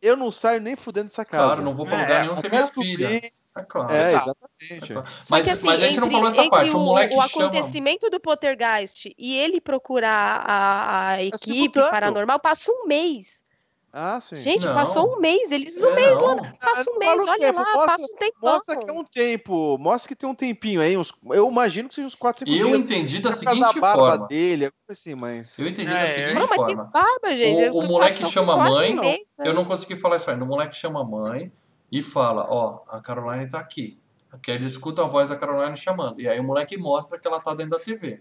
eu, 0.00 0.16
não 0.16 0.30
saio 0.30 0.60
nem 0.60 0.74
fudendo 0.74 1.08
dessa 1.08 1.24
casa. 1.24 1.44
Claro, 1.44 1.62
não 1.62 1.74
vou 1.74 1.84
pra 1.84 1.98
É, 1.98 2.02
lugar 2.02 2.20
nenhum 2.22 2.34
sem 2.34 2.46
Até 2.48 2.56
minha 2.56 2.66
filha. 2.68 3.20
É 3.56 3.62
claro. 3.62 3.92
É, 3.92 4.02
exatamente. 4.08 4.72
É 4.72 4.94
claro. 4.94 5.04
Mas, 5.28 5.44
que, 5.46 5.50
assim, 5.52 5.66
mas 5.66 5.82
a 5.82 5.86
gente 5.86 6.00
não 6.00 6.10
falou 6.10 6.28
essa 6.28 6.48
parte. 6.48 6.74
O 6.74 6.78
moleque 6.78 7.14
o 7.16 7.20
chama. 7.28 7.46
acontecimento 7.46 8.08
do 8.08 8.20
Poltergeist 8.20 9.12
e 9.18 9.36
ele 9.36 9.60
procurar 9.60 10.42
a, 10.46 11.08
a 11.10 11.22
equipe 11.22 11.44
simultâneo. 11.44 11.90
paranormal, 11.90 12.38
passa 12.40 12.70
um 12.72 12.86
mês. 12.86 13.42
Ah, 13.90 14.20
sim. 14.20 14.36
Gente, 14.36 14.66
Não. 14.66 14.74
passou 14.74 15.16
um 15.16 15.18
mês. 15.20 15.50
Eles 15.50 15.76
no 15.78 15.86
É, 15.88 15.94
mês 15.94 16.10
não. 16.14 16.36
lá. 16.36 16.52
Passa 16.60 16.90
um 16.90 16.98
mês, 16.98 17.22
olha 17.22 17.38
tempo, 17.38 17.58
lá, 17.58 17.64
mostra- 17.72 17.86
passa 17.86 18.04
um 18.04 18.16
tempão. 18.16 18.52
Mostra 18.52 18.76
que 18.76 18.90
é 18.90 18.92
um 18.92 19.04
tempo, 19.04 19.78
mostra 19.78 20.08
que 20.08 20.14
tem 20.16 20.28
um 20.28 20.34
tempinho 20.34 20.80
aí, 20.80 20.96
uns, 20.96 21.12
eu 21.30 21.48
imagino 21.50 21.88
que 21.88 21.94
seja 21.94 22.06
uns 22.06 22.14
4, 22.14 22.44
5 22.46 22.50
Eu 22.58 22.68
dias. 22.68 22.80
entendi 22.80 23.18
da 23.20 23.32
seguinte 23.32 23.80
barba 23.80 23.94
forma. 23.94 24.26
dele, 24.28 24.70
assim, 24.88 25.14
mas... 25.14 25.58
Eu 25.58 25.66
entendi 25.66 25.90
É, 25.90 26.00
da 26.02 26.06
seguinte 26.06 26.34
Não, 26.34 26.48
mas 26.48 26.66
tem 26.66 26.76
forma. 26.76 26.84
barba, 26.92 27.36
gente. 27.36 27.70
O- 27.70 27.78
o 27.78 27.86
moleque 27.88 28.26
chama 28.26 28.54
a 28.54 28.56
mãe, 28.58 28.94
né? 28.94 29.18
Eu 29.38 29.54
não 29.54 29.64
consegui 29.64 29.96
falar 29.96 30.16
isso 30.16 30.30
ainda. 30.30 30.44
O 30.44 30.48
moleque 30.48 30.76
chama 30.76 31.00
a 31.00 31.04
mãe 31.04 31.50
e 31.90 32.02
fala: 32.02 32.46
Ó, 32.50 32.80
a 32.90 33.00
Caroline 33.00 33.48
tá 33.48 33.58
aqui. 33.58 33.98
Que 34.42 34.50
ele 34.50 34.66
escuta 34.66 35.02
a 35.02 35.06
voz 35.06 35.30
da 35.30 35.36
Caroline 35.36 35.74
chamando. 35.78 36.20
E 36.20 36.28
aí 36.28 36.38
o 36.38 36.44
moleque 36.44 36.76
mostra 36.76 37.18
que 37.18 37.26
ela 37.26 37.40
tá 37.40 37.54
dentro 37.54 37.70
da 37.78 37.82
TV. 37.82 38.20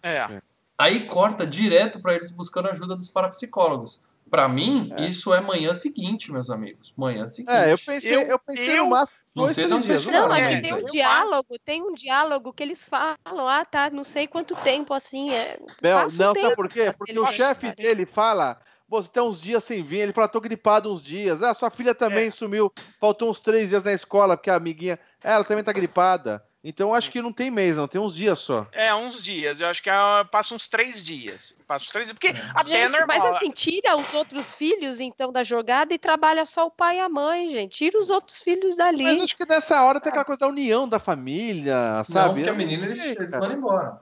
É. 0.00 0.40
Aí 0.78 1.00
corta 1.06 1.44
direto 1.44 2.00
pra 2.00 2.14
eles 2.14 2.30
buscando 2.30 2.68
ajuda 2.68 2.94
dos 2.94 3.10
parapsicólogos. 3.10 4.06
Pra 4.32 4.48
mim, 4.48 4.90
É. 4.96 5.02
isso 5.02 5.34
é 5.34 5.42
manhã 5.42 5.74
seguinte, 5.74 6.32
meus 6.32 6.48
amigos. 6.48 6.94
Manhã 6.96 7.26
seguinte. 7.26 7.52
É, 7.54 7.70
eu 7.70 7.76
pensei, 7.76 8.16
eu, 8.16 8.20
Eu- 8.22 8.38
pensei 8.38 8.78
eu- 8.78 8.84
no 8.84 8.90
máximo 8.90 9.20
Não 9.34 9.48
sei 9.48 9.66
de 9.66 9.74
onde 9.74 9.86
vocês 9.86 10.00
tiraram 10.00 10.28
Não, 10.28 10.34
É, 10.34 10.38
acho 10.40 10.48
que 10.56 10.62
tem 10.62 10.72
um 10.72 10.84
diálogo, 10.86 11.56
tem 11.62 11.82
um 11.82 11.92
diálogo 11.92 12.52
que 12.54 12.62
eles 12.62 12.86
falam, 12.86 13.16
ah, 13.26 13.62
tá, 13.66 13.90
não 13.90 14.02
sei 14.02 14.26
quanto 14.26 14.56
tempo, 14.56 14.94
assim, 14.94 15.30
é... 15.30 15.58
Bel, 15.82 16.06
não, 16.16 16.34
sabe 16.34 16.56
por 16.56 16.66
quê? 16.66 16.94
Porque 16.96 17.18
o 17.18 17.26
chefe 17.26 17.74
dele 17.74 18.06
fala, 18.06 18.58
"Pô, 18.88 19.02
você 19.02 19.08
tem 19.10 19.22
uns 19.22 19.38
dias 19.38 19.62
sem 19.64 19.82
vir, 19.82 19.98
ele 19.98 20.14
fala, 20.14 20.28
tô 20.28 20.40
gripado 20.40 20.90
uns 20.90 21.02
dias. 21.02 21.42
Ah, 21.42 21.52
sua 21.52 21.68
filha 21.68 21.94
também 21.94 22.30
sumiu, 22.30 22.72
faltou 22.98 23.28
uns 23.28 23.38
três 23.38 23.68
dias 23.68 23.84
na 23.84 23.92
escola, 23.92 24.34
porque 24.34 24.48
a 24.48 24.56
amiguinha, 24.56 24.98
ela 25.22 25.44
também 25.44 25.62
tá 25.62 25.72
gripada. 25.72 26.42
Então 26.64 26.94
acho 26.94 27.10
que 27.10 27.20
não 27.20 27.32
tem 27.32 27.50
mês, 27.50 27.76
não, 27.76 27.88
tem 27.88 28.00
uns 28.00 28.14
dias 28.14 28.38
só. 28.38 28.68
É, 28.70 28.94
uns 28.94 29.20
dias. 29.20 29.60
Eu 29.60 29.66
acho 29.66 29.82
que 29.82 29.90
ah, 29.90 30.24
passa 30.30 30.54
uns 30.54 30.68
três 30.68 31.02
dias. 31.02 31.56
Passa 31.66 31.84
uns 31.86 31.90
três 31.90 32.06
dias. 32.06 32.16
Porque 32.16 32.28
até 32.54 32.74
é 32.74 32.82
Gente, 32.82 32.98
normal. 32.98 33.18
mas 33.18 33.24
assim, 33.36 33.50
tira 33.50 33.96
os 33.96 34.14
outros 34.14 34.52
filhos, 34.52 35.00
então, 35.00 35.32
da 35.32 35.42
jogada 35.42 35.92
e 35.92 35.98
trabalha 35.98 36.46
só 36.46 36.66
o 36.66 36.70
pai 36.70 36.98
e 36.98 37.00
a 37.00 37.08
mãe, 37.08 37.50
gente. 37.50 37.78
Tira 37.78 37.98
os 37.98 38.10
outros 38.10 38.40
filhos 38.40 38.76
dali. 38.76 39.02
Mas 39.02 39.22
acho 39.22 39.36
que 39.36 39.44
nessa 39.48 39.82
hora 39.82 40.00
tem 40.00 40.10
aquela 40.10 40.24
coisa 40.24 40.38
da 40.38 40.46
união 40.46 40.88
da 40.88 41.00
família, 41.00 42.04
Não, 42.08 42.14
sabe? 42.14 42.34
porque 42.34 42.50
a 42.50 42.54
menina 42.54 42.82
não 42.82 42.86
eles, 42.86 43.04
eles 43.04 43.32
mandam 43.32 43.52
embora. 43.54 44.00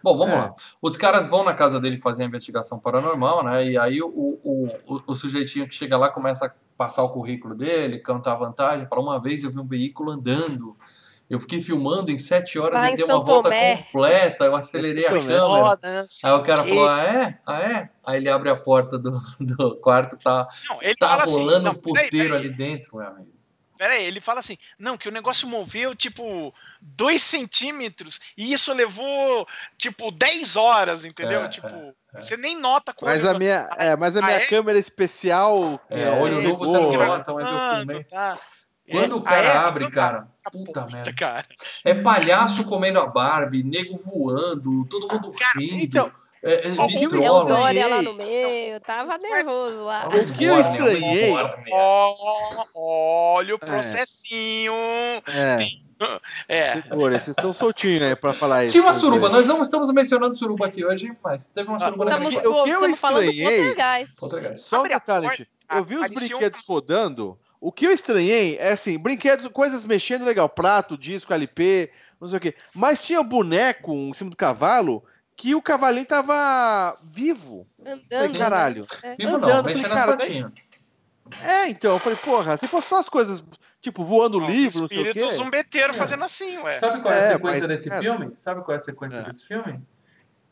Bom, 0.00 0.16
vamos 0.16 0.34
É. 0.34 0.38
lá. 0.38 0.54
Os 0.80 0.96
caras 0.96 1.26
vão 1.26 1.42
na 1.42 1.52
casa 1.54 1.80
dele 1.80 1.98
fazer 1.98 2.22
a 2.22 2.26
investigação 2.26 2.78
paranormal, 2.78 3.42
né? 3.42 3.66
E 3.66 3.76
aí 3.76 4.00
o, 4.00 4.06
o, 4.08 4.68
o, 4.86 5.02
o 5.08 5.16
sujeitinho 5.16 5.66
que 5.66 5.74
chega 5.74 5.98
lá 5.98 6.08
começa 6.08 6.46
a 6.46 6.52
passar 6.78 7.02
o 7.02 7.08
currículo 7.08 7.54
dele, 7.56 7.98
cantar 7.98 8.32
a 8.34 8.36
vantagem, 8.36 8.86
fala, 8.88 9.02
uma 9.02 9.20
vez 9.20 9.42
eu 9.42 9.50
vi 9.50 9.58
um 9.58 9.66
veículo 9.66 10.12
andando. 10.12 10.76
Eu 11.30 11.38
fiquei 11.38 11.62
filmando 11.62 12.10
em 12.10 12.18
sete 12.18 12.58
horas, 12.58 12.82
em 12.82 12.96
deu 12.96 13.06
São 13.06 13.18
uma 13.18 13.24
volta 13.24 13.50
Tomé. 13.50 13.76
completa, 13.76 14.44
eu 14.46 14.56
acelerei 14.56 15.06
a 15.06 15.10
câmera. 15.10 15.40
Foda, 15.40 16.06
Aí 16.24 16.32
o 16.32 16.42
cara 16.42 16.64
falou, 16.64 16.88
ah 16.88 17.02
é? 17.04 17.38
Ah 17.46 17.60
é? 17.60 17.88
Aí 18.04 18.16
ele 18.16 18.28
abre 18.28 18.50
a 18.50 18.56
porta 18.56 18.98
do, 18.98 19.16
do 19.38 19.76
quarto, 19.76 20.18
tá, 20.18 20.48
Não, 20.68 20.82
ele 20.82 20.96
tá 20.96 21.22
assim. 21.22 21.32
rolando 21.32 21.66
Não, 21.66 21.70
um 21.70 21.74
peraí, 21.76 22.04
puteiro 22.06 22.34
peraí, 22.34 22.46
ali 22.46 22.48
dentro, 22.50 22.96
meu 22.96 23.06
amigo. 23.06 23.30
Pera 23.78 23.94
aí, 23.94 24.04
ele 24.04 24.20
fala 24.20 24.40
assim, 24.40 24.58
não, 24.78 24.98
que 24.98 25.08
o 25.08 25.12
negócio 25.12 25.46
moveu, 25.48 25.94
tipo, 25.94 26.52
dois 26.82 27.22
centímetros, 27.22 28.20
e 28.36 28.52
isso 28.52 28.72
levou, 28.74 29.46
tipo, 29.78 30.10
10 30.10 30.56
horas, 30.56 31.04
entendeu? 31.06 31.44
É, 31.44 31.48
tipo, 31.48 31.66
é. 31.66 32.20
você 32.20 32.36
nem 32.36 32.58
nota 32.58 32.92
quando... 32.92 33.10
Mas 33.10 33.24
a 33.24 33.32
minha, 33.38 33.70
é, 33.78 33.96
mas 33.96 34.16
a 34.16 34.18
Ah, 34.18 34.22
minha 34.26 34.36
é? 34.36 34.46
câmera 34.46 34.78
especial. 34.78 35.80
É, 35.88 36.10
olho 36.10 36.42
nu 36.42 36.58
você 36.58 36.72
não 36.72 36.92
nota, 36.92 37.32
mas 37.32 37.48
eu 37.48 37.76
filmei. 37.76 38.04
Tá. 38.04 38.36
Quando 38.90 39.12
É, 39.12 39.18
o 39.18 39.22
cara 39.22 39.48
ah, 39.48 39.54
é? 39.54 39.56
abre, 39.66 39.84
Então 39.84 39.94
tá. 39.94 40.08
cara, 40.08 40.28
Ah, 40.44 40.50
puta 40.50 40.86
merda. 40.86 41.12
cara. 41.14 41.46
É 41.84 41.94
palhaço 41.94 42.64
comendo 42.64 42.98
a 42.98 43.06
Barbie, 43.06 43.62
nego 43.62 43.96
voando, 43.96 44.84
todo 44.88 45.08
mundo 45.12 45.30
Cara, 45.32 45.58
rindo. 45.58 45.82
então, 45.84 46.12
é, 46.42 46.68
é, 46.68 46.86
vitrola. 46.86 47.44
Dória 47.54 47.86
lá 47.86 48.02
no 48.02 48.14
meio, 48.14 48.80
tava 48.80 49.18
nervoso 49.18 49.84
lá. 49.84 50.08
O 50.08 50.10
que 50.34 50.44
eu 50.44 50.60
estranhei- 50.60 51.34
olha 52.74 53.54
o 53.54 53.58
processinho. 53.58 54.72
É, 55.26 55.58
É. 56.48 56.80
segura, 56.80 57.20
vocês 57.20 57.36
estão 57.36 57.52
soltinhos 57.52 58.02
aí 58.02 58.16
pra 58.16 58.32
falar 58.32 58.64
isso. 58.64 58.72
Tinha 58.72 58.82
uma 58.84 58.94
suruba, 58.94 59.28
nós 59.28 59.46
não 59.46 59.60
estamos 59.60 59.92
mencionando 59.92 60.34
suruba 60.34 60.66
aqui 60.66 60.82
hoje, 60.82 61.12
mas 61.22 61.46
teve 61.46 61.68
uma 61.68 61.78
suruba 61.78 62.06
na 62.06 62.12
Estamos, 62.12 62.34
o 62.34 62.40
que- 62.40 62.48
minha 62.48 62.60
o 62.60 62.64
que 62.64 62.70
eu 62.70 62.74
estamos 62.76 62.98
falando 63.00 63.24
do 63.26 63.30
estranhei-. 63.30 64.06
Só 64.56 64.80
um 64.82 64.88
detalhe. 64.88 65.46
Eu 65.72 65.84
vi 65.84 65.96
os 65.96 66.08
brinquedos 66.10 66.62
rodando. 66.66 67.38
O 67.60 67.70
que 67.70 67.86
eu 67.86 67.90
estranhei 67.92 68.56
é 68.58 68.72
assim, 68.72 68.98
brinquedos, 68.98 69.46
coisas 69.48 69.84
mexendo 69.84 70.24
legal, 70.24 70.48
prato, 70.48 70.96
disco, 70.96 71.32
LP, 71.34 71.90
não 72.20 72.26
sei 72.28 72.38
o 72.38 72.40
quê. 72.40 72.54
Mas 72.74 73.04
tinha 73.04 73.22
boneco 73.22 73.92
em 73.92 74.14
cima 74.14 74.30
do 74.30 74.36
cavalo 74.36 75.04
que 75.36 75.54
o 75.54 75.60
cavalinho 75.62 76.06
tava 76.06 76.96
vivo. 77.02 77.66
Falei, 77.78 77.92
Andando. 78.10 78.38
caralho. 78.38 78.86
É. 79.02 79.16
Vivo 79.16 79.32
não, 79.38 79.48
Andando, 79.48 79.66
mexa 79.66 79.82
falei, 79.82 79.94
nas 79.96 80.00
cara, 80.06 80.16
patinhas. 80.16 80.52
É, 81.44 81.68
então, 81.68 81.92
eu 81.92 81.98
falei, 81.98 82.18
porra, 82.18 82.56
se 82.56 82.66
fosse 82.66 82.88
só 82.88 82.98
as 82.98 83.08
coisas, 83.08 83.44
tipo, 83.80 84.04
voando 84.04 84.40
Os 84.42 84.48
livro, 84.48 84.80
não 84.80 84.88
sei 84.88 84.98
o 84.98 85.02
quê. 85.04 85.08
espíritos 85.10 85.36
zumbeteiro 85.36 85.94
fazendo 85.94 86.24
assim, 86.24 86.58
ué. 86.58 86.74
Sabe 86.74 87.00
qual 87.00 87.14
é 87.14 87.18
a 87.18 87.20
É, 87.22 87.32
sequência 87.32 87.60
mas, 87.60 87.68
desse 87.68 87.88
cara- 87.88 88.02
filme? 88.02 88.32
Sabe 88.36 88.62
qual 88.64 88.74
é 88.74 88.76
a 88.76 88.80
sequência 88.80 89.18
É. 89.20 89.22
desse 89.22 89.46
filme? 89.46 89.80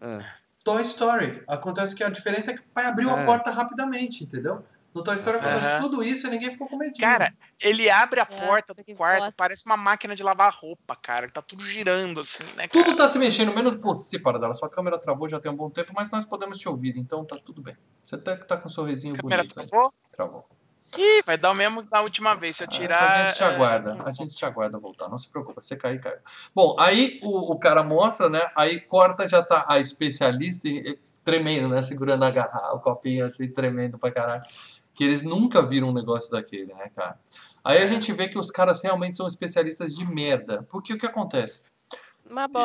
É. 0.01 0.19
Toy 0.63 0.83
Story. 0.83 1.43
Acontece 1.49 1.95
que 1.97 2.05
a 2.05 2.09
diferença 2.11 2.51
é 2.51 2.55
que 2.55 2.61
o 2.61 2.65
pai 2.73 2.85
abriu 2.87 3.11
a 3.15 3.21
É. 3.23 3.25
porta 3.25 3.51
rapidamente, 3.51 4.23
entendeu? 4.25 4.65
No 4.95 5.03
Toy 5.03 5.15
Story 5.17 5.39
acontece 5.39 5.69
Aham. 5.69 5.77
tudo 5.77 6.03
isso 6.03 6.27
e 6.27 6.31
ninguém 6.31 6.51
ficou 6.51 6.67
com 6.69 6.77
medinho. 6.77 7.07
Cara, 7.07 7.33
ele 7.61 7.89
abre 7.91 8.21
a 8.21 8.27
Nossa, 8.29 8.43
porta 8.45 8.75
do 8.75 8.83
quarto, 8.97 9.19
bosta. 9.21 9.35
parece 9.37 9.65
uma 9.67 9.77
máquina 9.77 10.17
de 10.17 10.23
lavar 10.23 10.53
roupa, 10.53 10.97
cara. 10.97 11.31
Tá 11.31 11.43
tudo 11.43 11.65
girando 11.65 12.21
assim, 12.21 12.43
né, 12.57 12.67
cara? 12.67 12.85
Tudo 12.85 12.97
tá 12.97 13.07
se 13.07 13.19
mexendo, 13.19 13.55
menos 13.55 13.77
você, 13.77 14.19
Paradela. 14.19 14.55
Sua 14.55 14.69
câmera 14.69 14.99
travou 14.99 15.29
já 15.29 15.39
tem 15.39 15.53
um 15.53 15.57
bom 15.57 15.71
tempo, 15.71 15.93
mas 15.95 16.11
nós 16.11 16.25
podemos 16.25 16.59
te 16.59 16.69
ouvir, 16.69 16.97
então 16.97 17.25
tá 17.25 17.37
tudo 17.37 17.61
bem. 17.63 17.77
Você 18.03 18.15
até 18.17 18.37
que 18.37 18.47
tá 18.47 18.57
com 18.57 18.67
um 18.67 18.71
sorrisinho 18.71 19.15
A 19.17 19.23
bonito 19.23 19.61
aí. 19.61 19.67
travou? 19.69 19.93
Travou. 20.11 20.49
Ih, 20.97 21.23
vai 21.27 21.37
dar 21.37 21.51
o 21.51 21.55
mesmo 21.55 21.83
da 21.83 22.01
última 22.01 22.35
vez. 22.35 22.57
Se 22.57 22.65
eu 22.65 22.67
Ah, 22.67 22.71
tirar. 22.71 23.03
a 23.03 23.27
gente 23.27 23.37
te 23.37 23.43
é, 23.43 23.47
aguarda, 23.47 23.99
a 24.07 24.11
gente 24.11 24.35
te 24.35 24.45
aguarda 24.47 24.79
voltar, 24.79 25.07
não 25.11 25.19
se 25.19 25.31
preocupa, 25.31 25.61
você 25.61 25.77
cair, 25.77 26.01
caiu. 26.01 26.17
Bom, 26.55 26.75
aí 26.81 27.21
o, 27.23 27.53
o 27.53 27.59
cara 27.59 27.83
mostra, 27.85 28.31
né? 28.31 28.41
Aí 28.57 28.81
corta, 28.81 29.29
já 29.29 29.43
tá 29.43 29.67
a 29.69 29.79
especialista 29.79 30.67
e- 30.67 30.79
e 30.79 30.99
tremendo, 31.23 31.69
né? 31.69 31.83
Segurando 31.83 32.25
a 32.25 32.31
garrafa, 32.31 32.75
o 32.75 32.81
copinho 32.81 33.27
assim, 33.27 33.53
tremendo 33.53 33.99
pra 33.99 34.11
caralho. 34.11 34.43
Que 34.99 35.05
eles 35.05 35.23
nunca 35.23 35.63
viram 35.65 35.91
um 35.91 35.93
negócio 35.93 36.29
daquele, 36.29 36.75
né, 36.75 36.89
cara? 36.89 37.21
Aí 37.63 37.81
a 37.81 37.87
gente 37.87 38.13
vê 38.13 38.27
que 38.27 38.37
os 38.37 38.51
caras 38.51 38.83
realmente 38.83 39.17
são 39.17 39.29
especialistas 39.29 39.95
de 39.95 40.05
merda. 40.05 40.67
Porque 40.69 40.93
o 40.93 40.99
que 40.99 41.07
acontece? 41.07 41.67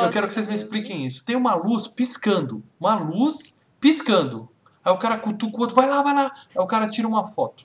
Eu 0.02 0.10
quero 0.10 0.26
que 0.26 0.32
vocês 0.32 0.48
me 0.48 0.52
mesmo. 0.52 0.64
expliquem 0.64 1.06
isso. 1.06 1.24
Tem 1.24 1.36
uma 1.36 1.54
luz 1.54 1.86
piscando. 1.86 2.60
Uma 2.80 2.96
luz 2.96 3.64
piscando. 3.78 4.48
Aí 4.84 4.92
o 4.92 4.98
cara 4.98 5.16
cutuca 5.20 5.56
o 5.56 5.60
outro, 5.60 5.76
vai 5.76 5.88
lá, 5.88 6.02
vai 6.02 6.12
lá. 6.12 6.34
Aí 6.50 6.60
o 6.60 6.66
cara 6.66 6.90
tira 6.90 7.06
uma 7.06 7.24
foto. 7.24 7.64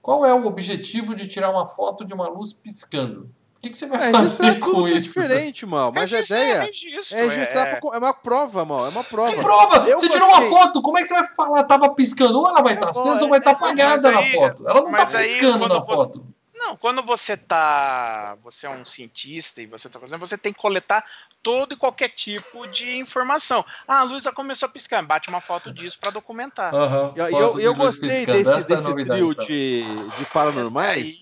Qual 0.00 0.24
é 0.24 0.32
o 0.32 0.46
objetivo 0.46 1.16
de 1.16 1.26
tirar 1.26 1.50
uma 1.50 1.66
foto 1.66 2.04
de 2.04 2.14
uma 2.14 2.28
luz 2.28 2.52
piscando? 2.52 3.28
O 3.60 3.62
que, 3.62 3.68
que 3.68 3.76
você 3.76 3.86
vai 3.86 4.08
É, 4.08 4.12
fazer 4.12 4.54
tudo 4.58 4.72
com 4.72 4.84
que 4.86 4.90
é 4.90 4.94
isso? 4.94 5.02
diferente, 5.20 5.66
mal. 5.66 5.92
Mas 5.92 6.10
a 6.10 6.16
Registro 6.16 6.36
é 6.36 6.40
ideia 6.40 6.62
registro, 6.62 7.18
é 7.18 7.24
é- 7.26 7.46
pra- 7.76 7.94
É 7.94 7.98
uma 7.98 8.14
prova, 8.14 8.64
mal. 8.64 8.86
É 8.86 8.88
uma 8.88 9.04
prova. 9.04 9.30
Que 9.34 9.38
prova! 9.38 9.86
Eu 9.86 9.98
você 9.98 10.08
tirou 10.08 10.28
uma 10.28 10.40
foto, 10.40 10.80
como 10.80 10.98
é 10.98 11.02
que 11.02 11.08
você 11.08 11.14
vai 11.14 11.26
falar? 11.34 11.64
Tava 11.64 11.90
piscando? 11.94 12.38
Ou 12.40 12.48
ela 12.48 12.62
vai 12.62 12.72
estar 12.72 12.88
acesa 12.88 13.22
ou 13.22 13.28
vai 13.28 13.38
estar 13.38 13.50
apagada 13.50 14.10
mas 14.10 14.18
aí- 14.18 14.32
na 14.32 14.38
foto. 14.40 14.66
Ela 14.66 14.80
não 14.80 14.90
tá 14.92 15.18
aí, 15.18 15.24
piscando 15.26 15.58
quando 15.58 15.74
na 15.74 15.80
você- 15.80 15.94
foto. 15.94 16.26
Não, 16.54 16.76
quando 16.76 17.02
você 17.02 17.36
tá. 17.36 18.34
Você 18.44 18.66
é 18.66 18.70
um 18.70 18.84
cientista 18.84 19.60
e 19.60 19.66
você 19.66 19.88
tá 19.90 19.98
fazendo, 20.00 20.20
você 20.20 20.38
tem 20.38 20.52
que 20.54 20.58
coletar 20.58 21.04
todo 21.42 21.72
e 21.74 21.76
qualquer 21.76 22.08
tipo 22.10 22.66
de 22.68 22.96
informação. 22.98 23.62
Ah, 23.86 24.00
a 24.00 24.02
luz 24.04 24.24
já 24.24 24.32
começou 24.32 24.66
a 24.68 24.70
piscar. 24.70 25.02
Bate 25.02 25.28
uma 25.28 25.40
foto 25.40 25.70
disso 25.72 25.98
pra 26.00 26.10
documentar. 26.10 26.74
Aham, 26.74 27.12
E 27.16 27.18
eu, 27.18 27.28
eu, 27.28 27.60
eu 27.60 27.74
gostei 27.74 28.08
piscando. 28.24 28.38
desse, 28.44 28.50
Essa 28.58 28.72
é 28.72 28.76
desse 28.76 28.88
novidade, 28.88 29.20
trio 29.20 29.32
então. 29.32 29.46
de, 29.46 29.84
de 30.18 30.24
paranormais, 30.32 30.96
Aí, 31.02 31.18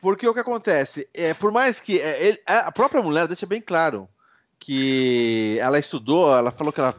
porque 0.00 0.26
o 0.28 0.34
que 0.34 0.40
acontece? 0.40 1.08
É, 1.14 1.34
por 1.34 1.50
mais 1.52 1.80
que 1.80 2.00
é, 2.00 2.24
ele- 2.26 2.42
a 2.46 2.70
própria 2.72 3.02
mulher 3.02 3.26
deixa 3.26 3.46
bem 3.46 3.60
claro 3.60 4.08
que 4.58 5.56
ela 5.60 5.78
estudou, 5.78 6.36
ela 6.36 6.50
falou 6.50 6.72
que 6.72 6.80
ela, 6.80 6.94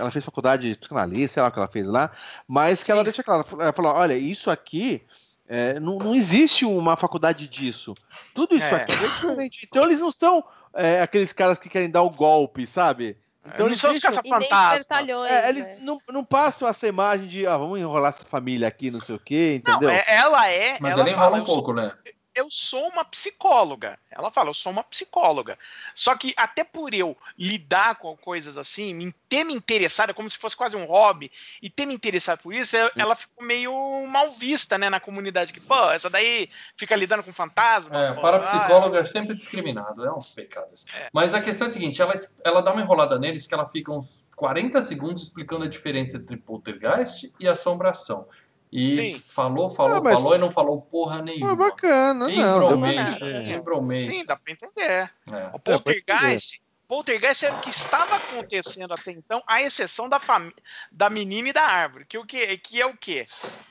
ela 0.00 0.10
fez 0.10 0.24
faculdade 0.24 0.72
de 0.72 0.78
psicanalista, 0.78 1.34
sei 1.34 1.42
lá 1.42 1.48
o 1.48 1.52
que 1.52 1.58
ela 1.58 1.68
fez 1.68 1.86
lá, 1.86 2.10
mas 2.48 2.82
que 2.82 2.90
ela 2.90 3.04
deixa 3.04 3.22
claro, 3.22 3.44
ela 3.60 3.72
falou, 3.72 3.92
olha, 3.92 4.14
isso 4.14 4.50
aqui 4.50 5.02
é, 5.48 5.78
não, 5.78 5.98
não 5.98 6.14
existe 6.14 6.64
uma 6.64 6.96
faculdade 6.96 7.46
disso. 7.46 7.94
Tudo 8.34 8.56
isso 8.56 8.74
É. 8.74 8.76
aqui 8.76 8.92
é 8.92 8.96
diferente. 8.96 9.60
Então 9.68 9.84
eles 9.84 10.00
não 10.00 10.10
são 10.10 10.42
é, 10.74 11.00
aqueles 11.02 11.32
caras 11.32 11.58
que 11.58 11.68
querem 11.68 11.90
dar 11.90 12.02
o 12.02 12.10
golpe, 12.10 12.66
sabe? 12.66 13.16
Então 13.44 13.60
não 13.60 13.66
eles 13.66 13.80
são 13.80 13.92
os 13.92 13.98
caça-fantasmas. 14.00 14.88
é, 15.28 15.48
eles 15.50 15.64
né? 15.66 15.78
não, 15.82 16.00
não 16.08 16.24
passam 16.24 16.66
essa 16.66 16.88
imagem 16.88 17.28
de, 17.28 17.46
ah, 17.46 17.56
vamos 17.56 17.78
enrolar 17.78 18.08
essa 18.08 18.24
família 18.24 18.66
aqui, 18.66 18.90
não 18.90 19.00
sei 19.00 19.14
o 19.14 19.20
quê, 19.20 19.62
Não, 19.64 19.74
entendeu? 19.74 19.90
é- 19.90 20.04
ela 20.08 20.48
é. 20.50 20.78
Mas 20.80 20.94
ela 20.94 21.02
ela 21.08 21.16
fala, 21.16 21.26
enrola 21.28 21.42
um 21.42 21.44
sou- 21.44 21.54
pouco, 21.54 21.72
né? 21.72 21.92
Eu 22.36 22.50
sou 22.50 22.86
uma 22.88 23.02
psicóloga. 23.04 23.98
Ela 24.10 24.30
fala, 24.30 24.50
eu 24.50 24.54
sou 24.54 24.70
uma 24.70 24.84
psicóloga. 24.84 25.58
Só 25.94 26.14
que 26.14 26.34
até 26.36 26.62
por 26.62 26.92
eu 26.92 27.16
lidar 27.38 27.96
com 27.96 28.14
coisas 28.16 28.58
assim, 28.58 28.92
me- 28.94 29.12
ter 29.28 29.42
me 29.42 29.54
interessado, 29.54 30.10
é 30.10 30.12
como 30.12 30.30
se 30.30 30.36
fosse 30.36 30.54
quase 30.54 30.76
um 30.76 30.84
hobby, 30.84 31.32
e 31.62 31.70
ter 31.70 31.86
me 31.86 31.94
interessado 31.94 32.40
por 32.40 32.52
isso, 32.54 32.76
ela 32.94 33.16
ficou 33.16 33.42
meio 33.44 33.72
mal 34.06 34.30
vista, 34.30 34.76
né, 34.76 34.90
na 34.90 35.00
comunidade. 35.00 35.52
Que, 35.52 35.60
pô, 35.60 35.90
essa 35.90 36.10
daí 36.10 36.48
fica 36.76 36.94
lidando 36.94 37.22
com 37.22 37.32
fantasma. 37.32 37.96
É, 37.98 38.12
pô, 38.12 38.26
ah, 38.26 38.90
é 38.94 39.04
sempre 39.04 39.34
discriminado, 39.34 40.04
é 40.04 40.12
um 40.12 40.22
pecado. 40.22 40.72
isso. 40.72 40.84
É. 40.94 41.08
Mas 41.12 41.32
a 41.32 41.40
questão 41.40 41.66
é 41.66 41.70
a 41.70 41.72
seguinte, 41.72 42.02
ela, 42.02 42.12
ela 42.44 42.60
dá 42.60 42.70
uma 42.72 42.82
enrolada 42.82 43.18
neles 43.18 43.46
que 43.46 43.54
ela 43.54 43.68
fica 43.68 43.90
uns 43.90 44.26
40 44.36 44.82
segundos 44.82 45.22
explicando 45.22 45.64
a 45.64 45.68
diferença 45.68 46.18
entre 46.18 46.36
poltergeist 46.36 47.32
e 47.40 47.48
assombração. 47.48 48.28
E 48.72 49.12
Sim. 49.12 49.18
falou, 49.28 49.70
falou, 49.70 49.98
Ah, 49.98 50.00
mas- 50.02 50.14
falou 50.14 50.34
e 50.34 50.38
não 50.38 50.50
falou 50.50 50.80
porra 50.82 51.22
nenhuma. 51.22 51.54
bacana, 51.54 52.26
não. 52.28 52.28
deu 52.28 52.36
pra 52.36 52.52
Embromation, 52.76 53.26
entender. 53.26 53.54
embromation. 53.54 54.12
Sim, 54.12 54.24
dá 54.26 54.36
pra 54.36 54.52
entender. 54.52 55.10
É. 55.32 55.50
O 55.52 55.58
pra 55.58 55.78
poltergeist, 55.78 56.60
poltergeist 56.88 57.44
era 57.46 57.54
o 57.56 57.60
que 57.60 57.70
estava 57.70 58.16
acontecendo 58.16 58.92
até 58.92 59.12
então, 59.12 59.42
à 59.46 59.62
exceção 59.62 60.08
da, 60.08 60.18
fami- 60.20 60.54
da 60.90 61.08
menina 61.08 61.48
e 61.48 61.52
da 61.52 61.62
árvore. 61.62 62.04
Que, 62.06 62.18
o 62.18 62.26
que, 62.26 62.58
que 62.58 62.80
é 62.80 62.86
o 62.86 62.96
quê? 62.96 63.26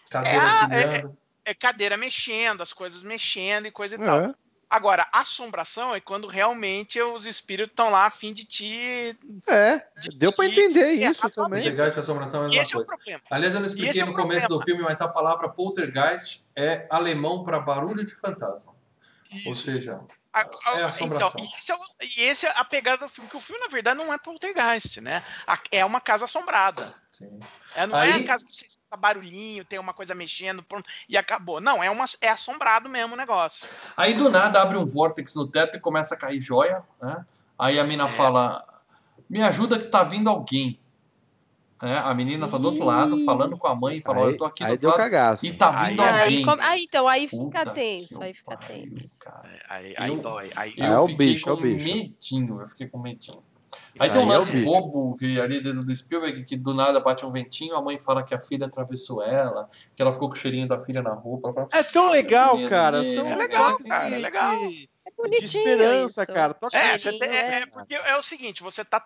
Cadeira 0.10 0.44
É, 0.72 0.86
empilhando. 0.96 1.18
É 1.44 1.54
cadeira 1.54 1.96
mexendo, 1.98 2.62
as 2.62 2.74
coisas 2.74 3.04
mexendo 3.04 3.68
e 3.68 3.72
coisa 3.72 3.96
e 3.96 4.00
tal. 4.00 4.34
Agora, 4.76 5.08
assombração 5.10 5.96
é 5.96 6.02
quando 6.02 6.28
realmente 6.28 7.02
os 7.02 7.26
espíritos 7.26 7.72
estão 7.72 7.90
lá 7.90 8.08
a 8.08 8.10
fim 8.10 8.34
de 8.34 8.44
te. 8.44 9.18
É, 9.48 9.82
deu 10.18 10.34
pra 10.34 10.48
entender 10.48 10.92
isso 10.92 11.30
também. 11.30 11.62
Poltergeist 11.62 11.96
e 11.96 12.00
assombração 12.02 12.42
é 12.42 12.44
a 12.44 12.50
mesma 12.50 12.62
esse 12.62 12.74
é 12.74 12.76
o 12.76 12.80
coisa. 12.80 12.96
problema. 12.98 13.22
Aliás, 13.32 13.54
eu 13.54 13.62
não 13.62 13.68
expliquei 13.68 14.02
é 14.02 14.06
no 14.06 14.14
começo 14.14 14.50
do 14.50 14.62
filme, 14.64 14.84
mas 14.84 15.00
a 15.00 15.08
palavra 15.08 15.48
poltergeist 15.48 16.50
é 16.54 16.86
alemão 16.92 17.42
para 17.42 17.58
barulho 17.58 18.04
de 18.04 18.14
fantasma. 18.16 18.76
Ou 19.46 19.54
Isso. 19.54 19.64
seja, 19.64 20.02
A- 20.36 20.42
a- 20.66 20.80
é 20.80 20.84
assombração. 20.84 21.30
Então, 21.40 21.46
e 21.46 21.58
esse 21.58 21.72
é, 21.72 21.76
e 22.02 22.22
esse 22.30 22.46
é 22.46 22.52
a 22.58 22.66
pegada 22.66 23.06
do 23.06 23.10
filme, 23.10 23.30
que 23.30 23.38
o 23.38 23.40
filme, 23.40 23.62
na 23.62 23.70
verdade, 23.70 23.98
não 23.98 24.14
é 24.14 24.18
poltergeist, 24.18 25.00
né? 25.00 25.24
A- 25.48 25.58
É 25.72 25.86
uma 25.86 26.02
casa 26.02 26.26
assombrada. 26.26 26.94
sim. 27.10 27.40
É, 27.74 27.88
não 27.88 27.98
é 27.98 28.12
Aí- 28.12 28.24
a 28.24 28.28
casa 28.28 28.46
que 28.46 28.52
você 28.54 28.66
escuta 28.66 28.98
barulhinho, 28.98 29.64
tem 29.64 29.80
uma 29.80 29.94
coisa 29.94 30.14
mexendo, 30.14 30.62
pronto, 30.62 30.90
e 31.08 31.16
acabou. 31.18 31.62
Não, 31.62 31.82
é, 31.82 31.90
uma, 31.90 32.04
é 32.20 32.28
assombrado 32.30 32.90
mesmo 32.90 33.14
o 33.14 33.18
negócio. 33.18 33.66
Aí 33.96 34.14
do 34.14 34.30
nada 34.30 34.62
abre 34.62 34.78
um 34.78 34.86
vórtex 34.86 35.34
no 35.36 35.48
teto 35.48 35.78
e 35.78 35.80
começa 35.80 36.16
a 36.16 36.18
cair 36.18 36.40
joia, 36.42 36.84
né? 37.02 37.26
Aí 37.58 37.80
a 37.80 37.84
É. 37.84 37.86
mina 37.86 38.08
fala: 38.10 38.62
Me 39.30 39.42
ajuda 39.42 39.80
que 39.80 39.86
tá 39.86 40.04
vindo 40.04 40.30
alguém. 40.30 40.78
É, 41.84 41.98
a 41.98 42.14
menina 42.14 42.48
tá 42.48 42.58
do 42.58 42.68
outro 42.70 42.86
lado 42.86 43.20
falando 43.26 43.58
com 43.58 43.68
a 43.68 43.76
mãe 43.76 43.98
e 43.98 44.02
fala: 44.02 44.20
"Ó, 44.20 44.24
Aí, 44.26 44.32
Eu 44.32 44.38
tô 44.38 44.46
aqui 44.46 44.64
do 44.64 44.66
aí 44.68 44.72
outro 44.72 44.82
deu 44.82 44.90
lado 44.92 45.00
cagaço. 45.00 45.46
e 45.46 45.54
tá 45.54 45.72
vindo 45.72 46.02
Aí- 46.02 46.22
alguém. 46.22 46.46
Aí, 46.62 46.84
então, 46.84 47.08
aí 47.08 47.28
Puta 47.28 47.60
fica 47.60 47.74
tenso, 47.74 48.18
que 48.18 48.24
aí 48.24 48.34
fica 48.34 48.58
pariu, 48.58 48.96
tenso. 48.96 49.20
cara. 49.20 49.50
Aí, 49.70 49.94
aí 49.98 50.10
Eu- 50.10 50.18
dói. 50.18 50.50
Aí, 50.56 50.74
Eu 50.78 50.86
É 50.86 51.00
o 51.00 51.08
fiquei 51.08 51.28
bicho, 51.34 51.50
é 51.50 51.52
o 51.52 51.58
com 51.58 51.64
bicho. 51.64 51.86
medinho, 51.86 52.62
eu 52.62 52.68
fiquei 52.68 52.88
com 52.88 52.98
medinho. 52.98 53.44
Aí 54.00 54.10
tem 54.10 54.20
um 54.22 54.32
é 54.32 54.38
lance 54.38 54.62
bobo 54.64 55.16
que 55.18 55.40
ali 55.40 55.60
do, 55.60 55.84
do 55.84 55.96
Spielberg 55.96 56.44
que 56.44 56.56
do 56.56 56.74
nada 56.74 57.00
bate 57.02 57.26
um 57.26 57.32
ventinho, 57.32 57.76
a 57.76 57.82
mãe 57.82 57.98
fala 58.00 58.24
que 58.24 58.34
a 58.34 58.40
filha 58.40 58.68
atravessou 58.68 59.22
ela, 59.22 59.70
que 59.96 60.02
ela 60.02 60.12
ficou 60.14 60.30
com 60.30 60.36
o 60.36 60.38
cheirinho 60.38 60.68
da 60.68 60.80
filha 60.80 61.02
na 61.02 61.14
roupa. 61.14 61.54
Fala, 61.54 61.68
É 61.74 61.84
tão 61.84 62.10
legal, 62.12 62.58
cara. 62.70 63.04
São 63.04 63.28
é 63.28 63.36
legal, 63.36 63.78
de- 63.78 63.84
cara, 63.84 64.10
é 64.10 64.18
legal. 64.18 64.58
de- 64.68 64.90
É 65.06 65.10
De 65.12 65.16
bonitinho 65.18 65.70
esperança, 65.70 66.24
isso. 66.24 66.34
cara. 66.34 66.54
Toca 66.54 66.76
É, 66.78 66.98
você 66.98 67.12
tem- 67.20 67.30
é, 67.30 67.36
é. 67.36 67.60
é 67.62 67.66
porque 67.68 67.94
é 67.96 68.18
o 68.18 68.24
seguinte, 68.24 68.64
você 68.64 68.84
tá. 68.84 69.06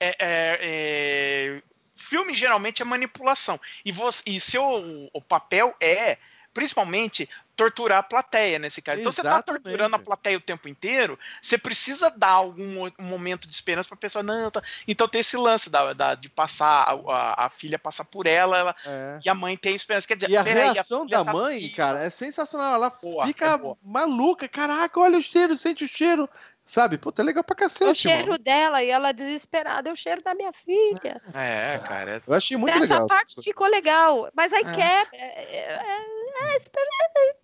é, 0.00 0.08
é, 0.08 0.58
é, 0.62 1.62
filme 2.00 2.34
geralmente 2.34 2.82
é 2.82 2.84
manipulação. 2.84 3.60
E, 3.84 3.92
você, 3.92 4.22
e 4.26 4.40
seu 4.40 5.08
o 5.12 5.20
papel 5.20 5.74
é, 5.80 6.18
principalmente, 6.52 7.28
torturar 7.56 7.98
a 7.98 8.02
plateia 8.02 8.58
nesse 8.58 8.80
caso. 8.80 9.00
Então 9.00 9.12
você 9.12 9.22
tá 9.22 9.42
torturando 9.42 9.94
a 9.94 9.98
plateia 9.98 10.36
o 10.36 10.40
tempo 10.40 10.66
inteiro, 10.66 11.18
você 11.42 11.58
precisa 11.58 12.10
dar 12.10 12.30
algum 12.30 12.66
mo- 12.66 12.92
um 12.98 13.04
momento 13.04 13.46
de 13.46 13.54
esperança 13.54 13.88
pra 13.88 13.98
pessoa. 13.98 14.22
Não, 14.22 14.50
tá. 14.50 14.62
Então 14.88 15.06
tem 15.06 15.20
esse 15.20 15.36
lance 15.36 15.68
da, 15.68 15.92
da- 15.92 16.14
de 16.14 16.28
passar, 16.30 16.84
a, 16.88 16.92
a- 17.12 17.46
a 17.46 17.50
filha 17.50 17.78
passar 17.78 18.04
por 18.06 18.26
ela, 18.26 18.56
ela 18.58 18.76
É. 18.86 19.20
e 19.24 19.28
a 19.28 19.34
mãe 19.34 19.56
tem 19.56 19.74
esperança. 19.74 20.08
Quer 20.08 20.14
dizer, 20.14 20.30
E 20.30 20.36
a 20.36 20.42
reação 20.42 21.04
filha 21.04 21.18
da 21.18 21.24
tá 21.24 21.32
mãe, 21.32 21.58
viva. 21.60 21.76
cara, 21.76 22.02
é 22.02 22.10
sensacional. 22.10 22.74
Ela 22.74 22.88
Boa, 22.90 23.26
fica 23.26 23.46
é 23.46 23.76
maluca. 23.82 24.48
Caraca, 24.48 24.98
olha 24.98 25.18
o 25.18 25.22
cheiro, 25.22 25.54
sente 25.56 25.84
o 25.84 25.88
cheiro. 25.88 26.28
Sabe? 26.70 26.98
Puta, 26.98 27.20
é 27.20 27.24
legal 27.24 27.42
pra 27.42 27.56
cacete, 27.56 27.90
o 27.90 27.94
cheiro 27.96 28.30
mano. 28.30 28.38
dela 28.38 28.80
e 28.80 28.90
ela 28.90 29.10
desesperada, 29.10 29.88
é 29.88 29.92
o 29.92 29.96
cheiro 29.96 30.22
da 30.22 30.36
minha 30.36 30.52
filha. 30.52 31.20
É, 31.34 31.78
cara. 31.78 32.12
é- 32.12 32.22
Eu 32.24 32.32
achei 32.32 32.56
muito 32.56 32.72
Essa 32.72 32.80
legal. 32.94 33.06
parte 33.08 33.42
ficou 33.42 33.66
legal, 33.66 34.28
mas 34.32 34.52
aí 34.52 34.60
É. 34.62 34.64
quebra. 34.76 35.08
É, 35.12 35.56
é, 35.56 36.54
é, 36.54 36.58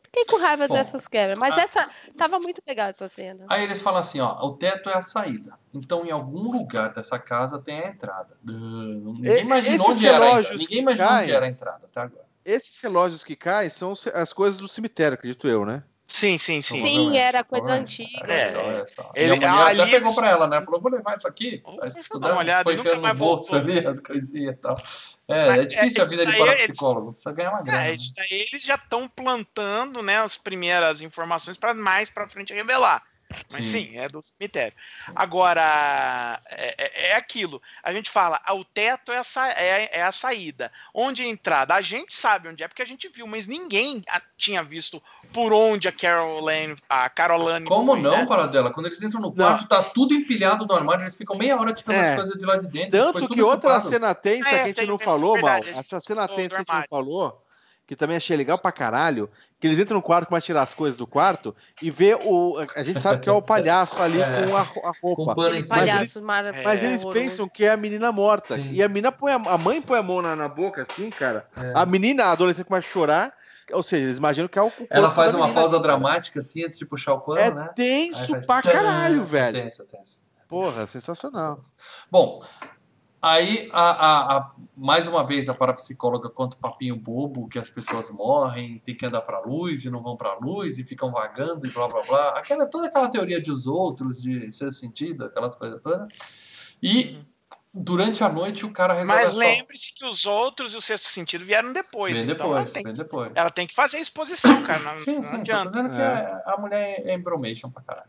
fiquei 0.05 0.25
com 0.27 0.37
raiva 0.39 0.69
Bom, 0.69 0.75
dessas 0.75 1.09
quebras, 1.09 1.39
mas 1.41 1.59
a- 1.59 1.63
essa 1.63 1.91
tava 2.17 2.39
muito 2.39 2.63
legal 2.67 2.89
essa 2.89 3.09
cena. 3.09 3.45
Aí 3.51 3.65
eles 3.65 3.81
falam 3.83 3.99
assim, 3.99 4.21
ó, 4.21 4.39
o 4.47 4.53
teto 4.57 4.89
é 4.89 4.95
a 4.97 5.03
saída. 5.03 5.59
Então 5.75 6.07
em 6.07 6.13
algum 6.13 6.43
lugar 6.53 6.91
dessa 6.93 7.19
casa 7.19 7.59
tem 7.59 7.81
a 7.81 7.89
entrada. 7.89 8.37
Não, 8.45 9.13
Ninguém 9.15 9.41
imaginou 9.41 9.91
onde 9.91 10.07
era 10.07 10.15
a 10.15 10.19
entrada. 10.19 10.25
relógios 10.31 10.61
Ninguém 10.61 10.67
que 10.69 10.83
imaginou 10.83 11.11
onde 11.13 11.19
caem- 11.25 11.35
era 11.37 11.47
a 11.47 11.49
entrada 11.49 11.85
até 11.87 12.01
agora. 12.01 12.27
Esses 12.45 12.81
relógios 12.81 13.25
que 13.25 13.35
caem 13.35 13.69
são 13.69 13.93
as 14.15 14.33
coisas 14.33 14.61
do 14.61 14.69
cemitério, 14.69 15.15
acredito 15.15 15.49
eu, 15.49 15.67
né? 15.67 15.83
Sim, 16.07 16.39
sim, 16.39 16.63
sim. 16.63 16.87
Sim, 16.87 17.19
era 17.19 17.43
coisa 17.43 17.65
Provavelmente. 17.67 18.03
antiga. 18.05 18.33
É. 18.33 18.53
tal. 18.95 19.13
Ele- 19.15 19.37
e 19.37 19.45
a 19.45 19.67
até 19.67 19.85
pegou 19.87 19.97
eles- 20.09 20.15
pra 20.15 20.31
ela, 20.31 20.47
né? 20.47 20.65
Falou, 20.65 20.81
vou 20.81 20.91
levar 20.91 21.15
isso 21.15 21.27
aqui. 21.27 21.61
Vou 21.65 21.77
Tá 21.77 21.83
dar 21.83 21.89
estudando, 22.01 22.31
uma 22.33 22.39
olhada, 22.39 22.63
foi 22.65 22.75
enfiando 22.75 23.03
no 23.07 23.15
bolso 23.15 23.53
voltou. 23.53 23.71
ali, 23.77 23.87
as 23.87 24.01
coisinhas 24.01 24.55
e 24.55 24.59
tal. 24.59 24.77
É, 25.29 25.47
Mas, 25.49 25.59
é 25.59 25.65
difícil 25.67 26.01
é, 26.03 26.05
a 26.05 26.09
vida 26.09 26.25
de 26.27 26.39
parapsicólogo. 26.39 27.13
Precisa 27.13 27.33
ganhar 27.35 27.51
uma 27.51 27.63
grana. 27.63 27.87
É, 27.89 27.95
isso 27.95 28.13
daí 28.17 28.47
eles 28.53 28.63
já 28.63 28.77
estão 28.77 29.09
plantando, 29.09 30.01
né, 30.03 30.19
as 30.21 30.37
primeiras 30.39 31.01
informações 31.01 31.57
para 31.59 31.75
mais 31.75 32.09
para 32.09 32.29
frente 32.29 32.55
revelar. 32.55 33.03
Mas 33.53 33.65
Sim. 33.65 33.89
sim. 33.89 33.99
é 33.99 34.09
do 34.09 34.23
cemitério. 34.23 34.73
Agora, 35.15 36.41
é, 36.49 36.75
é- 36.79 37.11
é 37.11 37.17
aquilo. 37.17 37.61
A 37.83 37.93
gente 37.93 38.09
fala, 38.09 38.41
ah, 38.45 38.55
o 38.55 38.65
teto 38.65 39.11
é 39.13 39.19
a, 39.19 39.25
sa- 39.25 39.51
é- 39.51 39.91
é 39.99 40.03
a 40.03 40.13
saída. 40.13 40.71
Onde 40.95 41.23
é 41.23 41.27
a 41.27 41.29
entrada? 41.29 41.75
A 41.75 41.81
gente 41.81 42.15
sabe 42.15 42.49
onde 42.49 42.63
é, 42.63 42.69
porque 42.69 42.83
a 42.83 42.87
gente 42.87 43.09
viu, 43.09 43.27
mas 43.27 43.47
ninguém 43.47 44.03
a- 44.09 44.23
tinha 44.39 44.63
visto 44.63 45.03
por 45.33 45.53
onde 45.53 45.89
a 45.89 45.93
Caroline, 45.93 46.77
a 46.89 47.09
Caroline 47.09 47.67
Como 47.67 47.93
foi, 47.95 48.03
não, 48.03 48.19
né? 48.19 48.27
Paradela? 48.27 48.71
Quando 48.73 48.87
eles 48.87 49.03
entram 49.03 49.21
no 49.21 49.33
quarto, 49.33 49.67
tá 49.67 49.83
tudo 49.83 50.15
empilhado 50.15 50.65
no 50.67 50.75
armário, 50.75 51.03
eles 51.05 51.17
ficam 51.17 51.37
meia 51.37 51.59
hora 51.59 51.73
tirando 51.73 51.97
É. 51.97 52.11
as 52.11 52.15
coisas 52.15 52.35
de 52.37 52.47
lá 52.47 52.57
de 52.57 52.69
dentro. 52.69 52.91
foi 52.91 53.01
Tanto 53.13 53.19
tudo 53.21 53.35
que 53.35 53.43
outra 53.43 53.71
chupado. 53.75 53.89
cena 53.89 54.15
tensa 54.15 54.49
É, 54.49 54.51
que 54.51 54.55
a 54.61 54.65
gente 54.67 54.77
tem- 54.77 54.87
não 54.87 54.99
falou, 54.99 55.35
verdade, 55.35 55.67
mal. 55.71 55.77
a 55.77 55.81
Essa 55.81 56.01
cena 56.01 56.29
tensa 56.29 56.49
que 56.49 56.55
a 56.55 56.59
gente 56.59 56.73
não 56.73 56.85
falou, 56.89 57.43
que 57.87 57.95
também 57.95 58.17
achei 58.17 58.37
legal 58.37 58.59
pra 58.59 58.73
caralho, 58.73 59.31
que 59.61 59.67
eles 59.67 59.79
entram 59.79 59.97
no 59.99 60.03
quarto, 60.03 60.27
começam 60.29 60.45
a 60.45 60.47
tirar 60.47 60.63
as 60.63 60.75
coisas 60.75 60.97
do 60.99 61.07
quarto 61.07 61.55
e 61.81 61.91
vê 61.91 62.19
o. 62.25 62.59
A 62.75 62.83
gente 62.83 63.01
sabe 63.01 63.21
que 63.21 63.29
é 63.29 63.33
o 63.33 63.41
palhaço 63.41 64.01
ali 64.03 64.19
É. 64.21 64.47
com 64.47 64.57
a, 64.57 64.61
a 64.63 64.93
Com 65.01 65.13
roupa. 65.15 65.35
pano 65.37 65.49
em 65.55 65.59
Aquele 65.59 65.63
cima. 65.65 65.77
palhaço 65.77 66.23
mar... 66.23 66.45
Mas 66.65 66.83
eles 66.83 67.01
horroroso. 67.05 67.13
pensam 67.13 67.49
que 67.49 67.65
é 67.65 67.71
a 67.71 67.77
menina 67.77 68.11
morta. 68.11 68.57
Sim. 68.57 68.73
E 68.73 68.83
a 68.83 68.89
menina 68.89 69.13
põe 69.13 69.33
a, 69.33 69.37
a 69.37 69.57
mãe 69.59 69.81
põe 69.81 69.99
a 69.99 70.03
mão 70.03 70.21
na, 70.21 70.35
na 70.35 70.49
boca 70.49 70.83
assim, 70.89 71.11
cara. 71.11 71.47
É. 71.57 71.73
A 71.75 71.87
menina, 71.87 72.25
a 72.25 72.33
adolescente 72.33 72.67
começa 72.67 72.89
a 72.89 72.91
chorar. 72.93 73.33
Ou 73.73 73.83
seja, 73.83 74.05
eles 74.05 74.19
imaginam 74.19 74.49
que 74.49 74.59
é 74.59 74.63
o. 74.63 74.71
Ela 74.91 75.11
faz 75.11 75.33
da 75.33 75.39
uma 75.39 75.47
menina. 75.47 75.63
pausa 75.63 75.81
dramática 75.81 76.39
assim 76.41 76.65
antes 76.65 76.79
de 76.79 76.87
puxar 76.87 77.15
o 77.15 77.21
pano, 77.21 77.39
É 77.41 77.51
né? 77.53 77.71
Tenso 77.75 78.43
faz 78.45 78.65
pra 78.67 78.73
caralho, 78.73 79.23
É 79.23 79.25
velho. 79.25 79.63
tenso, 79.63 79.83
é 79.83 79.87
tenso. 79.87 80.25
Porra, 80.49 80.87
sensacional. 80.87 81.59
Bom, 82.11 82.41
Aí, 83.29 83.69
a, 83.73 83.81
a- 83.91 84.37
a- 84.37 84.51
mais 84.77 85.07
uma 85.09 85.27
vez, 85.27 85.49
a 85.49 85.55
parapsicóloga 85.55 86.29
conta 86.29 86.57
o 86.57 86.61
papinho 86.61 86.95
bobo 86.95 87.49
que 87.49 87.59
as 87.59 87.69
pessoas 87.69 88.09
morrem, 88.11 88.79
tem 88.85 88.95
que 88.95 89.05
andar 89.05 89.23
pra 89.23 89.41
luz 89.41 89.85
e 89.85 89.91
não 89.91 90.01
vão 90.03 90.17
pra 90.17 90.35
luz 90.39 90.79
e 90.79 90.85
ficam 90.85 91.11
vagando 91.11 91.67
e 91.67 91.71
blá 91.71 91.89
blá 91.89 92.03
blá. 92.03 92.29
Aquela, 92.39 92.67
toda 92.67 92.87
aquela 92.87 93.09
teoria 93.09 93.41
de 93.41 93.51
os 93.51 93.67
outros, 93.67 94.23
de 94.23 94.53
seu 94.53 94.71
sentido, 94.71 95.25
aquelas 95.25 95.55
coisas 95.57 95.81
todas. 95.83 96.07
E 96.83 97.19
durante 97.75 98.23
a 98.23 98.29
noite 98.29 98.65
o 98.65 98.73
cara 98.73 98.95
resolve 98.95 99.21
Mas 99.23 99.35
lembre-se 99.35 99.93
que 99.93 100.05
os 100.07 100.25
outros 100.25 100.73
e 100.75 100.77
o 100.77 100.81
sexto 100.81 101.09
sentido 101.09 101.45
vieram 101.45 101.73
depois. 101.73 102.21
Vem 102.23 102.31
então 102.31 102.47
ela 102.47 102.55
depois, 102.59 102.73
tem, 102.73 102.83
vem 102.85 102.95
depois. 102.95 103.33
ela 103.35 103.51
tem 103.51 103.67
que 103.67 103.75
fazer 103.75 103.97
a 103.97 104.01
exposição, 104.01 104.63
cara. 104.63 104.79
Não, 104.81 104.99
Sim, 105.01 105.17
não 105.17 105.23
sim, 105.23 105.29
só 105.31 105.35
tô 105.35 105.41
adianta. 105.41 105.67
dizendo 105.69 105.91
que 105.91 106.01
É. 106.01 106.05
a, 106.47 106.55
a 106.55 106.61
mulher 106.61 107.01
é 107.01 107.15
embromation 107.15 107.71
pra 107.71 107.83
caralho. 107.83 108.09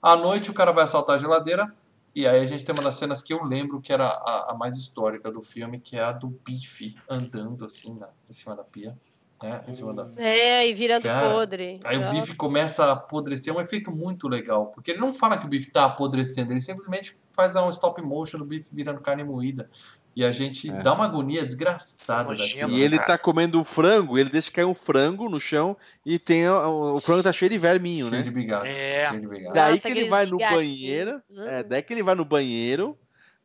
À 0.00 0.14
noite 0.16 0.50
o 0.50 0.54
cara 0.54 0.72
vai 0.72 0.84
assaltar 0.84 1.16
a 1.16 1.18
geladeira, 1.18 1.72
e 2.14 2.26
aí 2.26 2.40
a 2.40 2.46
gente 2.46 2.64
tem 2.64 2.74
uma 2.74 2.82
das 2.82 2.96
cenas 2.96 3.22
que 3.22 3.32
eu 3.32 3.42
lembro 3.42 3.80
que 3.80 3.92
era 3.92 4.06
a, 4.06 4.52
a 4.52 4.54
mais 4.54 4.76
histórica 4.76 5.30
do 5.30 5.42
filme, 5.42 5.80
que 5.80 5.96
é 5.96 6.02
a 6.02 6.12
do 6.12 6.28
Bife 6.28 6.94
andando 7.08 7.64
assim 7.64 7.94
na, 7.94 8.08
em 8.28 8.32
cima 8.32 8.54
da 8.54 8.64
pia. 8.64 8.96
Né? 9.42 9.64
Em 9.66 9.72
cima 9.72 9.92
da... 9.92 10.08
É, 10.16 10.68
e 10.68 10.74
virando 10.74 11.02
Cara, 11.02 11.32
podre. 11.32 11.74
Aí 11.84 11.96
o 11.96 12.00
Nossa. 12.02 12.20
bife 12.20 12.36
começa 12.36 12.84
a 12.84 12.92
apodrecer, 12.92 13.52
é 13.52 13.56
um 13.56 13.60
efeito 13.60 13.90
muito 13.90 14.28
legal, 14.28 14.66
porque 14.66 14.92
ele 14.92 15.00
não 15.00 15.12
fala 15.12 15.36
que 15.36 15.44
o 15.44 15.48
bife 15.48 15.70
tá 15.70 15.84
apodrecendo, 15.84 16.52
ele 16.52 16.62
simplesmente 16.62 17.16
faz 17.32 17.56
um 17.56 17.68
stop 17.70 18.00
motion 18.02 18.38
do 18.38 18.44
bife 18.44 18.72
virando 18.72 19.00
carne 19.00 19.24
moída. 19.24 19.68
E 20.14 20.24
a 20.24 20.30
gente 20.30 20.70
É. 20.70 20.82
dá 20.82 20.92
uma 20.92 21.04
agonia 21.04 21.44
desgraçada 21.44 22.34
daquilo. 22.34 22.70
E 22.70 22.82
ele 22.82 22.96
cara. 22.96 23.06
tá 23.08 23.18
comendo 23.18 23.60
o 23.60 23.64
frango, 23.64 24.18
ele 24.18 24.28
deixa 24.28 24.50
cair 24.50 24.66
um 24.66 24.74
frango 24.74 25.28
no 25.28 25.40
chão 25.40 25.76
e 26.04 26.18
tem 26.18 26.48
o, 26.48 26.94
o 26.94 27.00
frango 27.00 27.22
tá 27.22 27.32
cheio 27.32 27.50
de 27.50 27.58
verminho, 27.58 28.06
Cheio 28.06 28.18
né? 28.18 28.22
de 28.22 28.30
bigado. 28.30 28.66
É. 28.66 29.08
Cheio 29.08 29.20
de 29.22 29.26
bigado. 29.28 29.54
Daí 29.54 29.72
Nossa, 29.72 29.82
que 29.90 29.98
ele 29.98 30.08
vai 30.08 30.26
no 30.26 30.36
banheiro, 30.38 31.22
Hum. 31.30 31.44
é, 31.46 31.62
daí 31.62 31.82
que 31.82 31.92
ele 31.94 32.02
vai 32.02 32.14
no 32.14 32.24
banheiro 32.26 32.98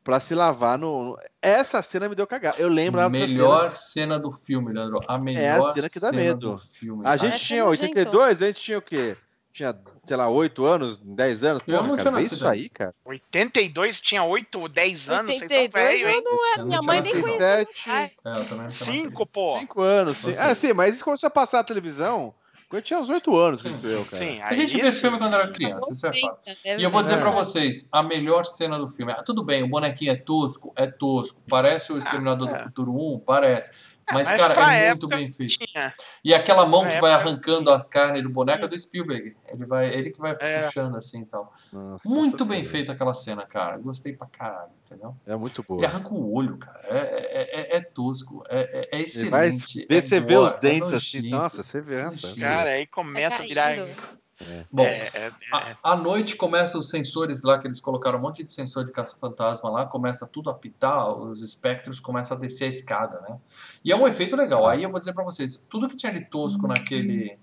pra 0.04 0.20
se 0.20 0.34
lavar 0.36 0.78
no, 0.78 1.18
essa 1.42 1.82
cena 1.82 2.08
me 2.10 2.16
deu 2.16 2.26
cagar. 2.28 2.56
Eu 2.58 2.70
lembro 2.70 3.00
dessa 3.00 3.10
Melhor 3.10 3.76
cena 3.76 4.18
do 4.20 4.32
filme, 4.32 4.72
Leandro. 4.74 5.00
A 5.08 5.18
melhor 5.18 5.74
cena 5.74 5.90
que 5.90 6.00
dá 6.00 6.10
cena 6.10 6.22
medo. 6.22 6.52
do 6.52 6.58
filme. 6.58 7.02
cena. 7.04 7.10
A 7.14 7.18
gente 7.18 7.36
É 7.36 7.40
tinha 7.40 7.64
nojento. 7.66 7.82
82, 7.84 8.42
a 8.42 8.48
gente 8.48 8.62
tinha 8.62 8.78
o 8.78 8.82
quê? 8.82 9.16
Tinha, 9.54 9.74
sei 10.08 10.18
lá, 10.18 10.30
8 10.30 10.66
anos, 10.66 10.98
10 11.04 11.44
anos. 11.44 11.64
Eu 11.68 11.76
Porra, 11.76 11.88
não 11.88 11.98
cara, 11.98 12.02
tinha 12.02 12.12
vê 12.12 12.18
nascido 12.18 12.36
isso 12.38 12.48
aí, 12.48 12.70
cara. 12.70 12.96
82 13.06 14.00
tinha 14.02 14.24
8 14.24 14.60
ou 14.60 14.68
10 14.70 15.10
anos, 15.10 15.36
vocês 15.38 15.52
são 15.52 15.58
82 15.62 15.72
velhos, 15.74 16.10
hein? 16.10 16.16
eu 16.16 16.32
não 16.32 16.46
é. 16.46 16.60
Eu 16.60 16.66
Minha 16.68 16.82
mãe 16.82 17.02
nem 17.02 17.12
conhecia. 17.22 17.38
17, 17.38 17.90
Ai, 17.90 18.12
É, 18.26 18.30
eu 18.30 18.34
também 18.46 18.58
não 18.60 18.68
tinha 18.68 18.70
5, 18.70 19.26
pô. 19.26 19.60
5 19.60 19.82
anos. 19.82 20.18
Sim. 20.18 20.24
Vocês- 20.24 20.40
Ah, 20.42 20.56
sim, 20.56 20.74
mas 20.74 20.96
isso 20.96 21.04
começou 21.04 21.28
a 21.28 21.32
passar 21.32 21.58
na 21.58 21.64
televisão 21.64 22.34
quando 22.70 22.80
eu 22.80 22.82
tinha 22.86 23.00
uns 23.00 23.10
8 23.10 23.36
anos, 23.38 23.62
Sim. 23.62 23.78
eu, 23.84 24.04
cara. 24.06 24.18
Sim, 24.18 24.42
A 24.42 24.54
gente 24.54 24.78
esse 24.80 24.92
sim. 24.94 25.02
filme 25.02 25.18
quando 25.18 25.34
era 25.34 25.48
criança, 25.50 25.92
isso 25.94 26.06
é 26.08 26.14
fato. 26.14 26.40
E 26.78 26.84
eu 26.84 26.90
vou 26.92 27.02
dizer 27.02 27.16
É. 27.16 27.18
pra 27.18 27.32
vocês, 27.32 27.88
a 27.92 28.04
melhor 28.04 28.44
cena 28.46 28.78
do 28.78 28.90
filme. 28.90 29.12
ah, 29.14 29.24
Tudo 29.24 29.44
bem, 29.44 29.64
o 29.64 29.68
bonequinho 29.70 30.12
é 30.12 30.16
tosco, 30.16 30.74
é 30.76 30.86
tosco. 30.88 31.44
Parece 31.50 31.94
o 31.94 31.98
Exterminador 31.98 32.48
do 32.48 32.56
é. 32.56 32.64
Futuro 32.64 32.92
1, 32.94 33.20
parece. 33.26 33.97
Mas, 34.12 34.30
mas 34.30 34.40
cara, 34.40 34.74
é 34.74 34.88
muito 34.90 35.08
bem 35.08 35.30
feito. 35.30 35.58
Tinha. 35.58 35.94
E 36.24 36.34
aquela 36.34 36.66
mão 36.66 36.84
pra 36.84 36.92
que 36.92 37.02
vai 37.02 37.12
arrancando 37.14 37.70
a 37.72 37.84
carne 37.84 38.22
do 38.22 38.30
boneco 38.30 38.64
é 38.66 38.68
do 38.68 38.80
Spielberg. 38.80 39.36
Ele, 39.48 39.66
vai, 39.66 39.94
ele 39.94 40.12
que 40.12 40.20
vai 40.20 40.36
É. 40.40 40.60
puxando 40.62 40.96
assim 40.96 41.22
e 41.22 41.26
tal. 41.26 41.54
Nossa 41.74 42.08
Muito 42.08 42.46
bem 42.46 42.64
feita 42.64 42.94
aquela 42.94 43.14
cena, 43.14 43.46
cara. 43.46 43.78
Gostei 43.78 44.14
pra 44.14 44.28
caralho, 44.28 44.72
entendeu? 44.86 45.16
É 45.26 45.36
muito 45.36 45.62
boa. 45.64 45.80
Ele 45.80 45.86
arranca 45.88 46.14
o 46.14 46.34
olho, 46.34 46.58
cara. 46.58 46.80
É, 46.86 46.98
é, 46.98 47.76
é- 47.76 47.78
é 47.78 47.82
tosco. 47.82 48.44
É, 48.50 48.60
é, 48.62 48.98
é 48.98 49.02
Ele 49.02 49.30
vai 49.30 49.48
excelente. 49.50 49.86
é 49.90 50.02
você 50.02 50.20
vê 50.22 50.36
gore, 50.36 50.50
os 50.50 50.56
é 50.56 50.60
dentes 50.60 50.94
assim. 50.94 51.30
Nossa, 51.30 51.64
você 51.64 51.82
vê. 51.82 51.98
Cara, 52.40 52.70
aí 52.72 52.88
começa 52.88 53.44
a 53.44 53.46
virar. 53.46 53.76
Caindo. 54.38 54.68
Bom, 54.72 54.84
É, 54.84 55.10
é, 55.14 55.28
é. 55.28 55.76
À 55.84 55.96
noite 55.96 56.36
começa 56.36 56.78
os 56.78 56.90
sensores 56.90 57.44
lá, 57.44 57.58
que 57.58 57.68
eles 57.68 57.80
colocaram 57.80 58.20
um 58.20 58.22
monte 58.22 58.44
de 58.44 58.52
sensor 58.52 58.84
de 58.84 58.92
caça-fantasma 58.92 59.70
lá, 59.70 59.86
começa 59.86 60.28
tudo 60.28 60.50
a 60.50 60.54
pitar, 60.54 61.10
os 61.16 61.42
espectros 61.42 62.00
começam 62.00 62.38
a 62.38 62.40
descer 62.40 62.66
a 62.66 62.70
escada, 62.70 63.20
né? 63.22 63.38
E 63.84 63.92
é 63.92 63.96
um 63.96 64.08
efeito 64.08 64.36
legal. 64.36 64.68
Aí 64.68 64.84
eu 64.84 64.90
vou 64.90 65.00
dizer 65.00 65.14
pra 65.14 65.24
vocês, 65.24 65.66
tudo 65.70 65.88
que 65.88 65.96
tinha 65.96 66.14
de 66.14 66.26
tosco 66.26 66.68
naquele, 66.68 67.38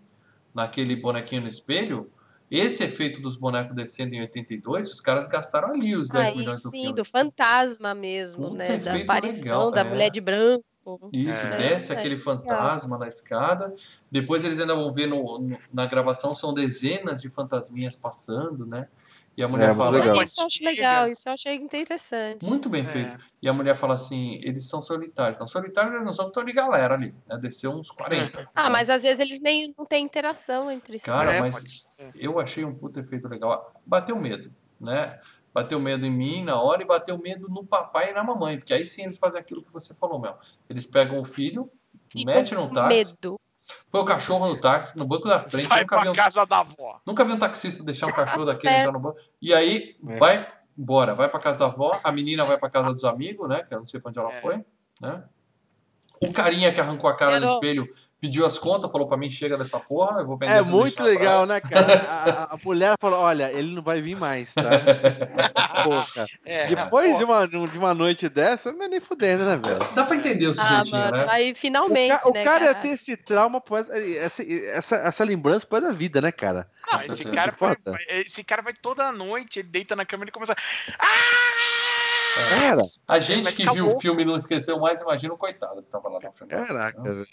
naquele 0.54 0.96
bonequinho 0.96 1.42
no 1.42 1.48
espelho, 1.48 2.10
esse 2.50 2.84
efeito 2.84 3.20
dos 3.20 3.36
bonecos 3.36 3.74
descendo 3.74 4.14
em 4.14 4.20
82, 4.20 4.92
os 4.92 5.00
caras 5.00 5.26
gastaram 5.26 5.70
ali 5.70 5.96
os 5.96 6.08
10 6.08 6.30
Aí 6.30 6.36
milhões 6.36 6.62
do 6.62 6.70
sim, 6.70 6.82
filme. 6.82 6.94
do 6.94 7.04
fantasma 7.04 7.94
mesmo, 7.94 8.50
Puta 8.50 8.56
né? 8.56 8.76
Da 8.78 8.94
aparição 8.96 9.38
legal, 9.38 9.70
da 9.70 9.80
é. 9.80 9.84
mulher 9.84 10.10
de 10.10 10.20
branco. 10.20 10.64
Isso, 11.12 11.46
É. 11.46 11.56
desce 11.56 11.92
É, 11.92 11.96
aquele 11.98 12.16
é 12.16 12.18
fantasma 12.18 12.98
na 12.98 13.08
escada. 13.08 13.74
Depois 14.10 14.44
eles 14.44 14.58
ainda 14.58 14.74
vão 14.74 14.92
ver 14.92 15.06
no, 15.06 15.38
no- 15.38 15.58
na 15.72 15.86
gravação, 15.86 16.34
são 16.34 16.52
dezenas 16.52 17.20
de 17.20 17.30
fantasminhas 17.30 17.96
passando, 17.96 18.66
né? 18.66 18.88
E 19.36 19.42
a 19.42 19.48
mulher 19.48 19.68
muito 19.74 19.78
fala. 19.78 19.98
legal. 19.98 20.22
Isso 20.22 20.40
eu 20.40 20.46
acho 20.46 20.64
legal, 20.64 21.08
isso 21.08 21.28
eu 21.28 21.32
achei 21.32 21.54
interessante. 21.56 22.46
Muito 22.46 22.68
bem 22.68 22.82
É. 22.82 22.86
feito. 22.86 23.16
E 23.42 23.48
a 23.48 23.52
mulher 23.52 23.74
fala 23.74 23.94
assim: 23.94 24.38
eles 24.44 24.68
são 24.68 24.80
solitários. 24.80 25.38
Então, 25.38 25.46
solitários 25.48 25.92
eles 25.94 26.06
não 26.06 26.12
são 26.12 26.30
tão 26.30 26.44
de 26.44 26.52
galera 26.52 26.94
ali, 26.94 27.12
né? 27.26 27.36
Desceu 27.38 27.72
uns 27.72 27.90
40. 27.90 28.48
Ah, 28.54 28.70
mas 28.70 28.88
às 28.88 29.02
vezes 29.02 29.18
eles 29.18 29.40
nem 29.40 29.74
não 29.76 29.84
têm 29.84 30.04
interação 30.04 30.70
entre 30.70 31.00
si. 31.00 31.06
Cara, 31.06 31.32
É, 31.34 31.40
mas-. 31.40 31.88
Eu 32.14 32.38
achei 32.38 32.64
um 32.64 32.72
puta 32.74 33.00
efeito 33.00 33.26
legal. 33.28 33.72
Bateu 33.84 34.14
medo, 34.16 34.52
né? 34.80 35.18
Bateu 35.54 35.78
medo 35.78 36.04
em 36.04 36.10
mim 36.10 36.42
na 36.42 36.60
hora 36.60 36.82
e 36.82 36.84
bateu 36.84 37.16
medo 37.16 37.48
no 37.48 37.64
papai 37.64 38.10
e 38.10 38.12
na 38.12 38.24
mamãe. 38.24 38.56
Porque 38.58 38.74
aí 38.74 38.84
sim 38.84 39.04
eles 39.04 39.16
fazem 39.18 39.40
aquilo 39.40 39.62
que 39.62 39.72
você 39.72 39.94
falou, 39.94 40.18
Mel. 40.18 40.36
Eles 40.68 40.84
pegam 40.84 41.20
o 41.20 41.24
filho, 41.24 41.70
Ficam 42.08 42.34
mete 42.34 42.54
num 42.56 42.66
com 42.66 42.72
táxi, 42.74 43.18
medo. 43.22 43.40
põe 43.90 44.00
o 44.00 44.04
cachorro 44.04 44.48
no 44.48 44.60
táxi, 44.60 44.98
no 44.98 45.06
banco 45.06 45.28
da 45.28 45.40
frente. 45.40 45.68
Vai 45.68 45.82
Nunca 45.82 45.96
vi, 45.98 46.02
pra 46.02 46.10
um, 46.10 46.14
casa 46.14 46.44
da 46.44 46.58
avó. 46.58 47.00
nunca 47.06 47.24
vi 47.24 47.32
um 47.32 47.38
taxista 47.38 47.84
deixar 47.84 48.08
um 48.08 48.12
cachorro 48.12 48.44
daquele 48.44 48.72
certo. 48.72 48.80
entrar 48.80 48.92
no 48.92 48.98
banco. 48.98 49.20
E 49.40 49.54
aí 49.54 49.96
É. 50.08 50.18
vai 50.18 50.52
embora, 50.76 51.14
vai 51.14 51.28
pra 51.28 51.38
casa 51.38 51.56
da 51.60 51.66
avó, 51.66 52.00
a 52.02 52.10
menina 52.10 52.44
vai 52.44 52.58
pra 52.58 52.68
casa 52.68 52.92
dos 52.92 53.04
amigos, 53.04 53.48
né? 53.48 53.62
Que 53.62 53.74
eu 53.74 53.78
não 53.78 53.86
sei 53.86 54.00
pra 54.00 54.08
onde 54.10 54.18
ela 54.18 54.32
É. 54.32 54.40
foi, 54.40 54.64
né? 55.00 55.22
O 56.20 56.32
carinha 56.32 56.72
que 56.72 56.80
arrancou 56.80 57.08
a 57.08 57.14
cara 57.16 57.38
no 57.38 57.46
Quero- 57.46 57.52
espelho 57.54 57.88
pediu 58.24 58.46
as 58.46 58.58
contas, 58.58 58.90
falou 58.90 59.06
pra 59.06 59.16
mim, 59.18 59.28
chega 59.28 59.56
dessa 59.58 59.78
porra, 59.78 60.20
eu 60.20 60.26
vou 60.26 60.36
vender 60.38 60.52
É 60.52 60.62
muito 60.62 61.02
legal, 61.02 61.44
né, 61.46 61.60
cara? 61.60 61.92
A, 62.08 62.54
a- 62.54 62.58
mulher 62.64 62.94
falou: 62.98 63.20
olha, 63.20 63.50
ele 63.52 63.74
não 63.74 63.82
vai 63.82 64.00
vir 64.00 64.16
mais, 64.16 64.52
tá? 64.54 64.62
Cara. 66.14 66.28
É, 66.46 66.68
Depois 66.68 67.18
de 67.18 67.24
uma, 67.24 67.46
de 67.46 67.56
uma 67.78 67.92
noite 67.92 68.28
dessa, 68.28 68.72
não 68.72 68.84
é 68.84 68.88
nem 68.88 69.00
fudendo, 69.00 69.44
né, 69.44 69.56
velho? 69.56 69.78
Dá 69.94 70.04
pra 70.04 70.16
entender 70.16 70.46
o 70.46 70.50
Ah, 70.52 70.54
sujeitinho, 70.54 70.98
mano, 71.02 71.16
né? 71.18 71.26
aí 71.28 71.52
O, 71.52 71.56
finalmente, 71.56 72.16
ca- 72.18 72.28
o 72.28 72.32
né, 72.32 72.42
cara 72.44 72.64
ia 72.64 72.72
cara? 72.72 72.82
ter 72.82 72.88
esse 72.94 73.16
trauma, 73.16 73.62
essa, 74.18 74.42
essa, 74.42 74.96
essa 74.96 75.24
lembrança 75.24 75.66
para 75.66 75.88
da 75.88 75.92
vida, 75.92 76.20
né, 76.22 76.32
cara? 76.32 76.70
não, 76.90 77.00
esse, 77.00 77.16
certeza. 77.16 77.34
cara 77.34 77.52
vai, 77.58 77.76
esse 78.20 78.42
cara 78.42 78.62
vai 78.62 78.72
toda 78.72 79.12
noite, 79.12 79.58
ele 79.58 79.68
deita 79.68 79.94
na 79.94 80.06
cama 80.06 80.24
e 80.26 80.30
começa. 80.30 80.54
Ah! 80.98 81.06
Cara, 82.50 82.82
A 83.06 83.18
gente 83.20 83.52
que 83.52 83.68
viu 83.70 83.88
o 83.88 84.00
filme 84.00 84.22
e 84.22 84.24
não 84.24 84.36
esqueceu 84.36 84.78
mais, 84.80 85.00
imagina 85.00 85.34
o 85.34 85.38
coitado 85.38 85.82
que 85.82 85.90
tava 85.90 86.08
lá 86.08 86.18
na 86.22 86.32
frente. 86.32 86.50
caraca, 86.50 87.02
velho. 87.02 87.26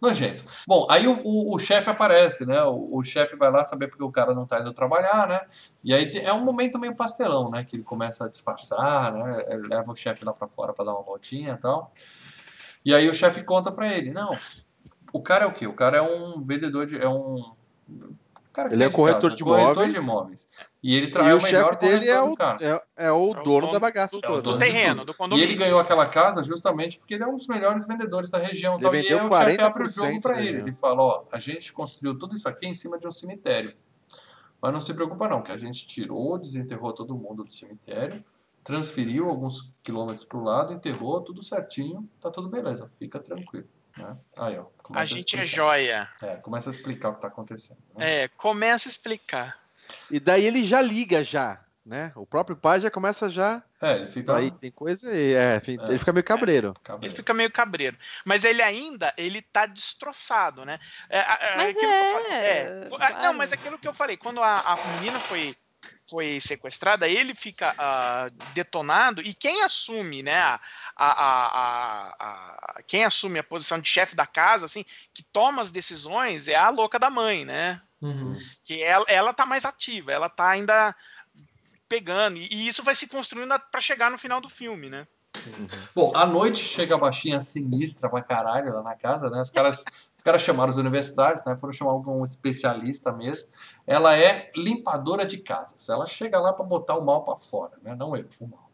Nojento. 0.00 0.44
Bom, 0.66 0.86
aí 0.90 1.06
o, 1.08 1.20
o, 1.24 1.54
o 1.54 1.58
chefe 1.58 1.88
aparece, 1.88 2.44
né? 2.44 2.62
O, 2.64 2.98
o 2.98 3.02
chefe 3.02 3.34
vai 3.36 3.50
lá 3.50 3.64
saber 3.64 3.88
porque 3.88 4.04
o 4.04 4.10
cara 4.10 4.34
não 4.34 4.46
tá 4.46 4.60
indo 4.60 4.72
trabalhar, 4.72 5.26
né? 5.26 5.40
E 5.82 5.94
aí 5.94 6.10
é 6.18 6.32
um 6.32 6.44
momento 6.44 6.78
meio 6.78 6.94
pastelão, 6.94 7.50
né? 7.50 7.64
Que 7.64 7.76
ele 7.76 7.82
começa 7.82 8.24
a 8.24 8.28
disfarçar, 8.28 9.12
né? 9.12 9.44
Ele 9.48 9.68
leva 9.68 9.90
o 9.90 9.96
chefe 9.96 10.24
lá 10.24 10.32
pra 10.32 10.48
fora 10.48 10.72
pra 10.72 10.84
dar 10.84 10.92
uma 10.92 11.02
voltinha 11.02 11.54
e 11.54 11.56
tal. 11.56 11.90
E 12.84 12.94
aí 12.94 13.08
o 13.08 13.14
chefe 13.14 13.42
conta 13.42 13.72
pra 13.72 13.92
ele, 13.92 14.12
não, 14.12 14.30
o 15.12 15.20
cara 15.20 15.44
é 15.44 15.48
o 15.48 15.52
quê? 15.52 15.66
O 15.66 15.72
cara 15.72 15.96
é 15.98 16.02
um 16.02 16.42
vendedor 16.44 16.86
de... 16.86 17.00
é 17.00 17.08
um... 17.08 17.34
cara 18.56 18.68
que 18.68 18.74
Ele 18.74 18.84
é 18.84 18.90
corretor 18.90 19.22
casa, 19.22 19.36
de 19.36 19.44
corretor 19.44 19.70
imóveis. 19.72 19.92
de 19.92 19.98
imóveis. 20.00 20.46
E 20.82 20.96
ele 20.96 21.06
E 21.06 21.10
traz 21.10 21.34
o 21.34 21.38
o 21.38 21.42
melhor 21.42 21.76
dele 21.76 22.08
é 22.08 22.14
corretor 22.18 22.24
o, 22.26 22.30
do 22.30 22.36
cara. 22.36 22.58
é, 22.96 23.06
é 23.06 23.12
o 23.12 23.28
É 23.34 23.38
o 23.40 23.42
dono 23.42 23.70
da 23.70 23.78
bagaça 23.78 24.12
do- 24.18 24.24
É 24.24 24.28
o 24.28 24.32
toda. 24.32 24.42
dono 24.42 24.56
do 24.56 24.58
terreno, 24.64 25.04
do 25.04 25.12
E 25.12 25.14
condomínio. 25.14 25.44
ele 25.50 25.54
ganhou 25.54 25.78
aquela 25.78 26.06
casa 26.06 26.42
justamente 26.42 26.98
porque 26.98 27.14
ele 27.14 27.22
é 27.22 27.26
um 27.26 27.36
dos 27.36 27.46
melhores 27.46 27.86
vendedores 27.86 28.30
da 28.30 28.38
região. 28.38 28.74
Ele 28.74 28.82
Tal, 28.82 28.94
e 28.94 29.00
vendeu 29.02 29.18
aí 29.20 29.26
o 29.26 29.30
chefe 29.30 29.60
abre 29.62 29.84
o 29.84 29.86
40% 29.88 29.94
jogo 29.94 30.20
para 30.20 30.42
ele. 30.42 30.58
Ele 30.60 30.72
fala, 30.72 31.02
ó, 31.02 31.24
a 31.30 31.38
gente 31.38 31.72
construiu 31.72 32.18
tudo 32.18 32.34
isso 32.34 32.48
aqui 32.48 32.66
em 32.66 32.74
cima 32.74 32.98
de 32.98 33.06
um 33.06 33.10
cemitério. 33.12 33.74
Mas 34.60 34.72
não 34.72 34.80
se 34.80 34.92
preocupa 34.94 35.28
não, 35.28 35.42
que 35.42 35.52
a 35.52 35.56
gente 35.58 35.86
tirou, 35.86 36.38
desenterrou 36.38 36.92
todo 36.92 37.14
mundo 37.14 37.44
do 37.44 37.52
cemitério, 37.52 38.24
transferiu 38.64 39.28
alguns 39.28 39.72
quilômetros 39.82 40.24
para 40.24 40.38
o 40.38 40.42
lado, 40.42 40.72
enterrou, 40.72 41.20
tudo 41.20 41.42
certinho, 41.42 42.08
tá 42.20 42.30
tudo 42.30 42.48
beleza, 42.48 42.88
fica 42.98 43.18
tranquilo. 43.20 43.66
Né? 43.96 44.16
Aí, 44.38 44.58
ó, 44.58 44.66
A 44.94 45.04
gente 45.04 45.18
é 45.36 45.42
explicar. 45.42 45.44
joia. 45.46 46.08
É, 46.22 46.36
começa 46.36 46.68
a 46.68 46.72
explicar 46.72 47.08
o 47.10 47.14
que 47.14 47.20
tá 47.20 47.28
acontecendo. 47.28 47.78
né? 47.96 48.24
É, 48.24 48.28
começa 48.28 48.88
a 48.88 48.90
explicar. 48.90 49.58
E 50.10 50.18
daí 50.20 50.44
ele 50.44 50.64
já 50.64 50.82
liga 50.82 51.22
já, 51.24 51.60
né? 51.84 52.12
O 52.16 52.26
próprio 52.26 52.56
pai 52.56 52.80
já 52.80 52.90
começa 52.90 53.30
já. 53.30 53.62
É, 53.80 53.96
ele 53.96 54.08
fica... 54.08 54.36
Aí 54.36 54.50
tem 54.50 54.70
coisa 54.70 55.12
e 55.14 55.32
é, 55.34 55.56
enfim, 55.56 55.78
É. 55.80 55.84
ele 55.88 55.98
fica 55.98 56.12
meio 56.12 56.24
cabreiro. 56.24 56.74
cabreiro. 56.82 57.06
Ele 57.12 57.16
fica 57.16 57.32
meio 57.34 57.50
cabreiro. 57.52 57.96
Mas 58.24 58.44
ele 58.44 58.62
ainda, 58.62 59.12
ele 59.16 59.40
tá 59.42 59.66
destroçado, 59.66 60.64
né? 60.64 60.78
É, 61.08 61.20
a- 61.20 61.34
a- 61.34 61.56
Mas 61.56 61.76
aquilo 61.76 61.90
que 61.92 61.96
eu 61.96 62.12
fa- 62.22 62.28
é, 62.34 62.46
é. 62.46 62.84
Ah, 62.84 62.96
claro. 62.96 63.22
Não, 63.22 63.32
mas 63.34 63.52
aquilo 63.52 63.78
que 63.78 63.86
eu 63.88 63.94
falei, 63.94 64.16
quando 64.16 64.42
a, 64.42 64.54
a 64.54 64.74
menina 64.98 65.18
foi, 65.20 65.56
foi 66.08 66.40
sequestrada, 66.40 67.08
ele 67.08 67.34
fica 67.34 67.74
ah, 67.78 68.28
detonado 68.54 69.20
e 69.22 69.34
quem 69.34 69.62
assume, 69.62 70.22
né? 70.22 70.40
A, 70.40 70.60
a, 70.96 71.10
a, 71.10 72.16
a- 72.18 72.82
quem 72.86 73.04
assume 73.04 73.38
a 73.38 73.44
posição 73.44 73.80
de 73.80 73.88
chefe 73.88 74.14
da 74.14 74.26
casa, 74.26 74.66
assim, 74.66 74.84
que 75.12 75.22
toma 75.22 75.60
as 75.60 75.70
decisões 75.70 76.48
é 76.48 76.54
a 76.54 76.68
louca 76.70 76.98
da 76.98 77.10
mãe, 77.10 77.44
né? 77.44 77.80
Uhum. 78.00 78.38
Que 78.62 78.82
ela, 78.82 79.04
ela 79.08 79.32
tá 79.32 79.44
mais 79.44 79.64
ativa, 79.64 80.12
ela 80.12 80.28
tá 80.28 80.48
ainda 80.50 80.94
pegando. 81.88 82.36
E, 82.38 82.46
e 82.50 82.68
isso 82.68 82.82
vai 82.82 82.94
se 82.94 83.06
construindo 83.06 83.58
pra 83.70 83.80
chegar 83.80 84.10
no 84.10 84.18
final 84.18 84.40
do 84.40 84.48
filme, 84.48 84.88
né? 84.90 85.06
Bom, 85.94 86.12
à 86.14 86.26
noite 86.26 86.58
chega 86.58 86.94
a 86.94 86.98
baixinha 86.98 87.40
sinistra 87.40 88.08
pra 88.08 88.22
caralho 88.22 88.74
lá 88.74 88.82
na 88.82 88.94
casa, 88.94 89.30
né? 89.30 89.40
Os 89.40 89.50
caras, 89.50 89.84
os 90.14 90.22
caras 90.22 90.42
chamaram 90.42 90.70
os 90.70 90.76
universitários, 90.76 91.44
né? 91.44 91.56
Foram 91.60 91.72
chamar 91.72 91.92
algum 91.92 92.24
especialista 92.24 93.12
mesmo. 93.12 93.48
Ela 93.86 94.16
é 94.16 94.50
limpadora 94.56 95.24
de 95.24 95.38
casas. 95.38 95.88
Ela 95.88 96.06
chega 96.06 96.38
lá 96.38 96.52
pra 96.52 96.64
botar 96.64 96.96
o 96.96 97.04
mal 97.04 97.22
pra 97.24 97.36
fora, 97.36 97.72
né? 97.82 97.94
Não 97.94 98.16
eu, 98.16 98.26
o 98.40 98.46
mal. 98.46 98.70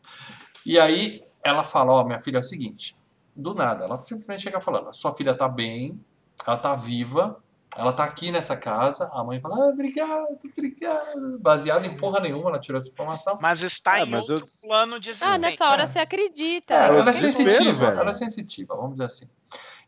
E 0.65 0.79
aí 0.79 1.21
ela 1.43 1.65
fala, 1.65 1.93
ó, 1.93 2.05
minha 2.05 2.21
filha 2.21 2.37
é 2.37 2.41
o 2.41 2.43
seguinte, 2.43 2.97
do 3.35 3.55
nada, 3.55 3.85
ela 3.85 3.99
simplesmente 4.05 4.43
chega 4.43 4.61
falando, 4.61 4.93
sua 4.93 5.13
filha 5.13 5.35
tá 5.35 5.49
bem, 5.49 6.01
ela 6.47 6.57
tá 6.57 6.75
viva, 6.77 7.42
ela 7.77 7.93
tá 7.93 8.05
aqui 8.05 8.31
nessa 8.31 8.57
casa, 8.57 9.11
a 9.15 9.25
mãe 9.25 9.41
fala, 9.41 9.57
ah, 9.57 9.69
obrigado, 9.69 10.27
obrigado. 10.45 11.39
Baseado 11.41 11.87
em 11.87 11.97
porra 11.97 12.21
nenhuma, 12.21 12.51
ela 12.51 12.59
tirou 12.59 12.79
essa 12.79 12.89
informação. 12.89 13.39
Mas 13.41 13.63
está 13.63 13.93
Ah, 13.95 14.01
em 14.03 14.11
mas 14.11 14.29
outro 14.29 14.49
plano 14.61 15.01
de 15.01 15.09
Ah, 15.09 15.13
existência. 15.13 15.39
nessa 15.39 15.69
hora 15.71 15.87
você 15.87 15.99
acredita. 15.99 16.75
É, 16.75 16.87
ela 16.89 17.11
é 17.11 17.15
sensitiva, 17.15 17.87
ela 17.87 18.11
é 18.11 18.15
sensitiva, 18.15 18.75
vamos 18.77 18.93
dizer 18.93 19.05
assim. 19.05 19.31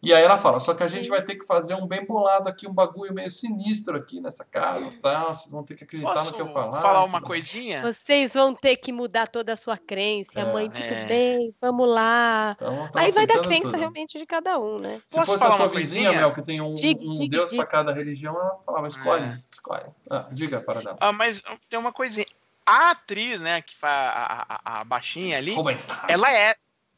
E 0.05 0.13
aí 0.13 0.23
ela 0.23 0.37
fala, 0.39 0.61
só 0.61 0.75
que 0.75 0.83
a 0.83 0.89
gente 0.89 1.09
vai 1.09 1.23
ter 1.23 1.35
que 1.37 1.47
fazer 1.47 1.75
um 1.75 1.87
bem 1.87 2.05
bolado 2.05 2.49
aqui, 2.49 2.67
um 2.69 2.73
bagulho 2.73 3.15
meio 3.15 3.31
sinistro 3.31 3.97
aqui 3.97 4.21
nessa 4.21 4.45
casa, 4.45 4.93
tá? 5.03 5.25
Vocês 5.25 5.51
vão 5.51 5.65
ter 5.65 5.75
que 5.75 5.85
acreditar 5.85 6.13
Posso 6.13 6.31
no 6.31 6.37
que 6.37 6.43
eu 6.43 6.53
falar. 6.53 6.81
falar 6.81 7.05
uma 7.05 7.21
coisinha? 7.23 7.81
Vocês 7.83 8.35
vão 8.35 8.55
ter 8.55 8.77
que 8.77 8.93
mudar 8.93 9.27
toda 9.29 9.53
a 9.53 9.57
sua 9.57 9.77
crença. 9.79 10.39
É. 10.41 10.53
Mãe, 10.53 10.69
tudo 10.71 10.85
É. 10.85 11.07
bem, 11.07 11.55
vamos 11.61 11.89
lá. 11.89 12.53
Então, 12.55 12.85
Aí 12.85 12.91
vai 12.91 13.03
da 13.03 13.09
aceitando 13.09 13.49
crença 13.49 13.67
tudo. 13.71 13.79
realmente 13.79 14.19
de 14.19 14.27
cada 14.27 14.59
um, 14.59 14.77
né? 14.77 15.01
Se 15.09 15.17
Posso 15.17 15.33
fosse 15.33 15.43
falar 15.43 15.55
a 15.55 15.57
sua 15.59 15.69
vizinha, 15.69 16.11
coisinha? 16.11 16.13
Mel, 16.13 16.35
que 16.35 16.43
tem 16.43 16.61
um, 16.61 16.75
Diga, 16.75 17.05
um 17.05 17.13
diga, 17.13 17.37
Deus 17.37 17.51
pra 17.55 17.65
cada 17.67 17.93
religião, 17.95 18.35
ela 18.37 18.59
falava, 18.65 18.87
escolhe, 18.89 19.25
É. 19.25 19.39
escolhe. 19.51 19.85
Ah, 20.11 20.27
diga 20.33 20.61
para 20.61 20.83
dar. 20.83 20.97
Ah, 21.01 21.13
mas 21.13 21.43
tem 21.71 21.79
uma 21.79 21.93
coisinha. 21.93 22.27
A 22.67 22.91
atriz, 22.93 23.41
né, 23.41 23.61
que 23.63 23.77
faz 23.77 23.95
a, 24.15 24.47
a, 24.65 24.81
a 24.81 24.85
baixinha 24.85 25.37
ali, 25.39 25.55
Como 25.55 25.71
está? 25.71 26.05
ela 26.09 26.33
é, 26.33 26.55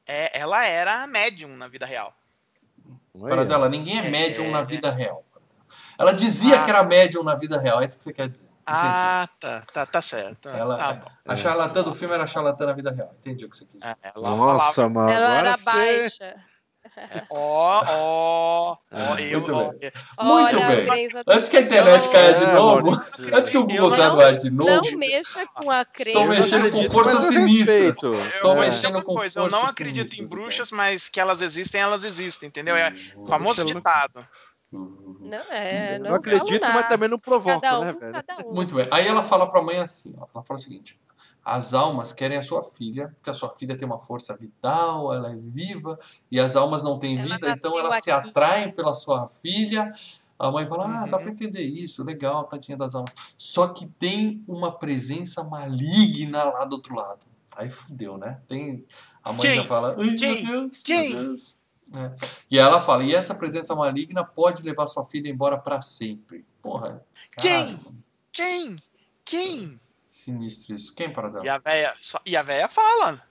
é, 0.06 0.38
ela 0.40 0.64
era 0.64 1.06
médium 1.06 1.56
na 1.56 1.66
vida 1.68 1.84
real. 1.84 2.14
Para 3.20 3.44
dela, 3.44 3.68
ninguém 3.68 3.98
é 4.00 4.06
É. 4.06 4.10
médium 4.10 4.50
na 4.50 4.62
vida 4.62 4.90
real. 4.90 5.24
Ela 5.98 6.12
dizia 6.12 6.60
Ah. 6.60 6.64
que 6.64 6.70
era 6.70 6.82
médium 6.84 7.22
na 7.22 7.34
vida 7.34 7.58
real, 7.58 7.80
é 7.80 7.86
isso 7.86 7.96
que 7.98 8.04
você 8.04 8.12
quer 8.12 8.28
dizer. 8.28 8.44
Entendi. 8.68 8.82
Ah, 8.94 9.28
tá, 9.40 9.62
tá, 9.72 9.86
tá 9.86 10.02
certo. 10.02 10.48
Ela- 10.48 10.76
tá 10.76 10.92
bom. 10.94 11.10
A 11.24 11.36
charlatã 11.36 11.82
do 11.82 11.94
filme 11.94 12.12
era 12.14 12.26
charlatã 12.26 12.66
na 12.66 12.72
vida 12.72 12.90
real. 12.90 13.14
Entendi 13.18 13.44
o 13.44 13.48
que 13.48 13.56
você 13.56 13.64
quis 13.64 13.74
dizer. 13.80 13.96
É, 14.02 14.12
Nossa, 14.16 14.88
mano. 14.88 15.08
Ela 15.10 15.34
era 15.38 15.56
você- 15.56 15.62
baixa. 15.64 16.36
Ó, 17.30 17.82
ó, 17.86 18.76
ó, 18.92 19.18
eu, 19.18 19.38
Muito 19.40 19.54
ó, 19.54 19.70
bem. 19.70 19.78
é, 19.82 19.92
Muito 20.24 20.56
Olha, 20.56 20.86
bem. 20.90 21.08
Antes 21.28 21.48
que 21.48 21.56
a 21.56 21.60
internet 21.60 22.08
caia 22.08 22.34
de 22.34 22.44
É, 22.44 22.52
novo, 22.52 22.90
Maurício. 22.90 23.12
antes 23.36 23.50
que 23.50 23.58
o 23.58 23.62
Google 23.66 23.76
Eu 23.84 23.90
saia 23.90 24.34
de 24.34 24.50
novo, 24.50 24.70
Não 24.90 24.98
mexa 24.98 25.46
com 25.46 25.70
a 25.70 25.84
crença. 25.84 26.10
Estou 26.10 26.26
mexendo 26.26 26.70
com 26.72 26.90
força 26.90 27.12
eu 27.12 27.20
sinistra. 27.20 27.88
Estou 27.88 28.52
eu- 28.54 28.56
mexendo 28.60 28.82
tem 28.82 28.90
uma 28.94 29.02
com 29.04 29.14
coisa, 29.14 29.38
Eu 29.40 29.44
força 29.44 29.56
não 29.58 29.64
acredito 29.66 30.08
sinistra, 30.08 30.24
em 30.24 30.28
bruxas, 30.28 30.70
mas 30.70 31.08
que 31.08 31.20
elas 31.20 31.42
existem, 31.42 31.80
elas 31.80 32.04
existem, 32.04 32.48
entendeu? 32.48 32.76
É 32.76 32.94
Uhum. 33.16 33.26
famoso 33.26 33.64
Pelo- 33.64 33.74
ditado. 33.78 34.26
Não, 34.72 35.38
é, 35.50 35.94
Eu 35.96 36.00
não 36.00 36.10
não 36.10 36.16
acredito, 36.16 36.62
mas 36.62 36.88
também 36.88 37.08
não 37.08 37.18
provoco, 37.18 37.60
Cada 37.60 37.80
um, 37.80 37.84
né, 37.84 37.92
velho? 37.92 38.24
um. 38.46 38.54
Muito 38.54 38.74
bem. 38.74 38.86
Aí 38.90 39.06
ela 39.06 39.22
fala 39.22 39.48
pra 39.48 39.62
mãe 39.62 39.78
assim, 39.78 40.14
ó, 40.18 40.26
ela 40.34 40.44
fala 40.44 40.58
o 40.58 40.62
seguinte: 40.62 40.98
as 41.48 41.74
almas 41.74 42.12
querem 42.12 42.36
a 42.36 42.42
sua 42.42 42.60
filha, 42.60 43.06
porque 43.14 43.30
a 43.30 43.32
sua 43.32 43.50
filha 43.50 43.76
tem 43.76 43.86
uma 43.86 44.00
força 44.00 44.36
vital, 44.36 45.14
ela 45.14 45.30
é 45.32 45.36
viva, 45.36 45.96
e 46.28 46.40
as 46.40 46.56
almas 46.56 46.82
não 46.82 46.98
têm 46.98 47.16
Ela 47.16 47.22
vida, 47.28 47.50
então 47.50 47.70
nasceu 47.70 47.78
elas 47.86 48.02
se 48.02 48.10
aqui. 48.10 48.28
atraem 48.30 48.72
pela 48.72 48.92
sua 48.92 49.28
filha. 49.28 49.92
A 50.36 50.50
mãe 50.50 50.66
fala: 50.66 50.86
Ah, 50.86 51.06
dá 51.06 51.16
Uhum. 51.18 51.22
pra 51.22 51.30
entender 51.30 51.62
isso, 51.62 52.02
legal, 52.02 52.42
tadinha 52.44 52.76
das 52.76 52.96
almas. 52.96 53.12
Só 53.38 53.68
que 53.68 53.86
tem 53.86 54.42
uma 54.48 54.72
presença 54.72 55.44
maligna 55.44 56.42
lá 56.42 56.64
do 56.64 56.74
outro 56.74 56.96
lado. 56.96 57.24
Aí 57.56 57.70
fudeu, 57.70 58.18
né? 58.18 58.40
Tem. 58.48 58.84
A 59.22 59.32
mãe 59.32 59.42
Quem? 59.46 59.54
já 59.56 59.64
fala: 59.64 59.94
Ai, 59.96 60.14
Quem? 60.16 60.42
meu 60.44 60.62
Deus, 60.62 60.82
Quem? 60.82 61.14
meu 61.14 61.22
Deus. 61.28 61.56
É. 61.94 62.12
E 62.50 62.58
ela 62.58 62.80
fala: 62.80 63.04
E 63.04 63.14
essa 63.14 63.36
presença 63.36 63.72
maligna 63.76 64.24
pode 64.24 64.64
levar 64.64 64.88
sua 64.88 65.04
filha 65.04 65.28
embora 65.30 65.56
pra 65.56 65.80
sempre. 65.80 66.44
Porra. 66.60 67.00
Quem? 67.38 67.78
Quem? 68.32 68.76
Quem? 69.24 69.80
Sinistro 70.16 70.74
isso. 70.74 70.94
Quem 70.94 71.12
para 71.12 71.28
dela? 71.28 71.44
E 71.44 71.48
a 71.50 71.58
véia, 71.58 71.94
só- 72.00 72.20
e 72.24 72.34
a 72.34 72.42
véia 72.42 72.68
fala, 72.70 73.22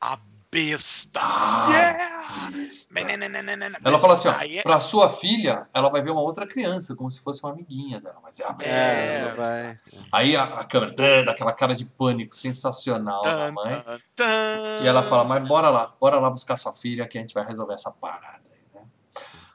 a 0.00 0.18
besta. 0.50 1.20
Ah, 1.22 1.68
Yeah! 1.70 2.50
besta. 2.50 2.94
Menenenenenen, 2.94 3.72
Ela 3.84 3.98
fala 4.00 4.14
assim, 4.14 4.26
ó, 4.28 4.32
é- 4.32 4.62
pra 4.64 4.80
sua 4.80 5.08
filha, 5.08 5.68
ela 5.72 5.88
vai 5.88 6.02
ver 6.02 6.10
uma 6.10 6.20
outra 6.20 6.44
criança, 6.44 6.96
como 6.96 7.08
se 7.12 7.20
fosse 7.20 7.44
uma 7.44 7.52
amiguinha 7.52 8.00
dela, 8.00 8.18
mas 8.20 8.40
é 8.40 8.44
a 8.44 8.56
É, 8.58 9.22
besta. 9.28 9.36
vai. 9.40 9.80
Aí 10.10 10.36
a, 10.36 10.42
a 10.42 10.64
câmera, 10.64 10.94
tã, 10.96 11.22
dá 11.24 11.30
aquela 11.30 11.52
cara 11.52 11.76
de 11.76 11.84
pânico 11.84 12.34
sensacional 12.34 13.22
da 13.22 13.36
Tan, 13.36 13.52
mãe. 13.52 13.84
E 14.82 14.86
ela 14.86 15.04
fala, 15.04 15.22
mas 15.22 15.46
bora 15.46 15.70
lá, 15.70 15.94
bora 16.00 16.18
lá 16.18 16.28
buscar 16.28 16.56
sua 16.56 16.72
filha 16.72 17.06
que 17.06 17.18
a 17.18 17.20
gente 17.20 17.34
vai 17.34 17.46
resolver 17.46 17.74
essa 17.74 17.92
parada 17.92 18.42
aí, 18.50 18.64
né? 18.74 18.82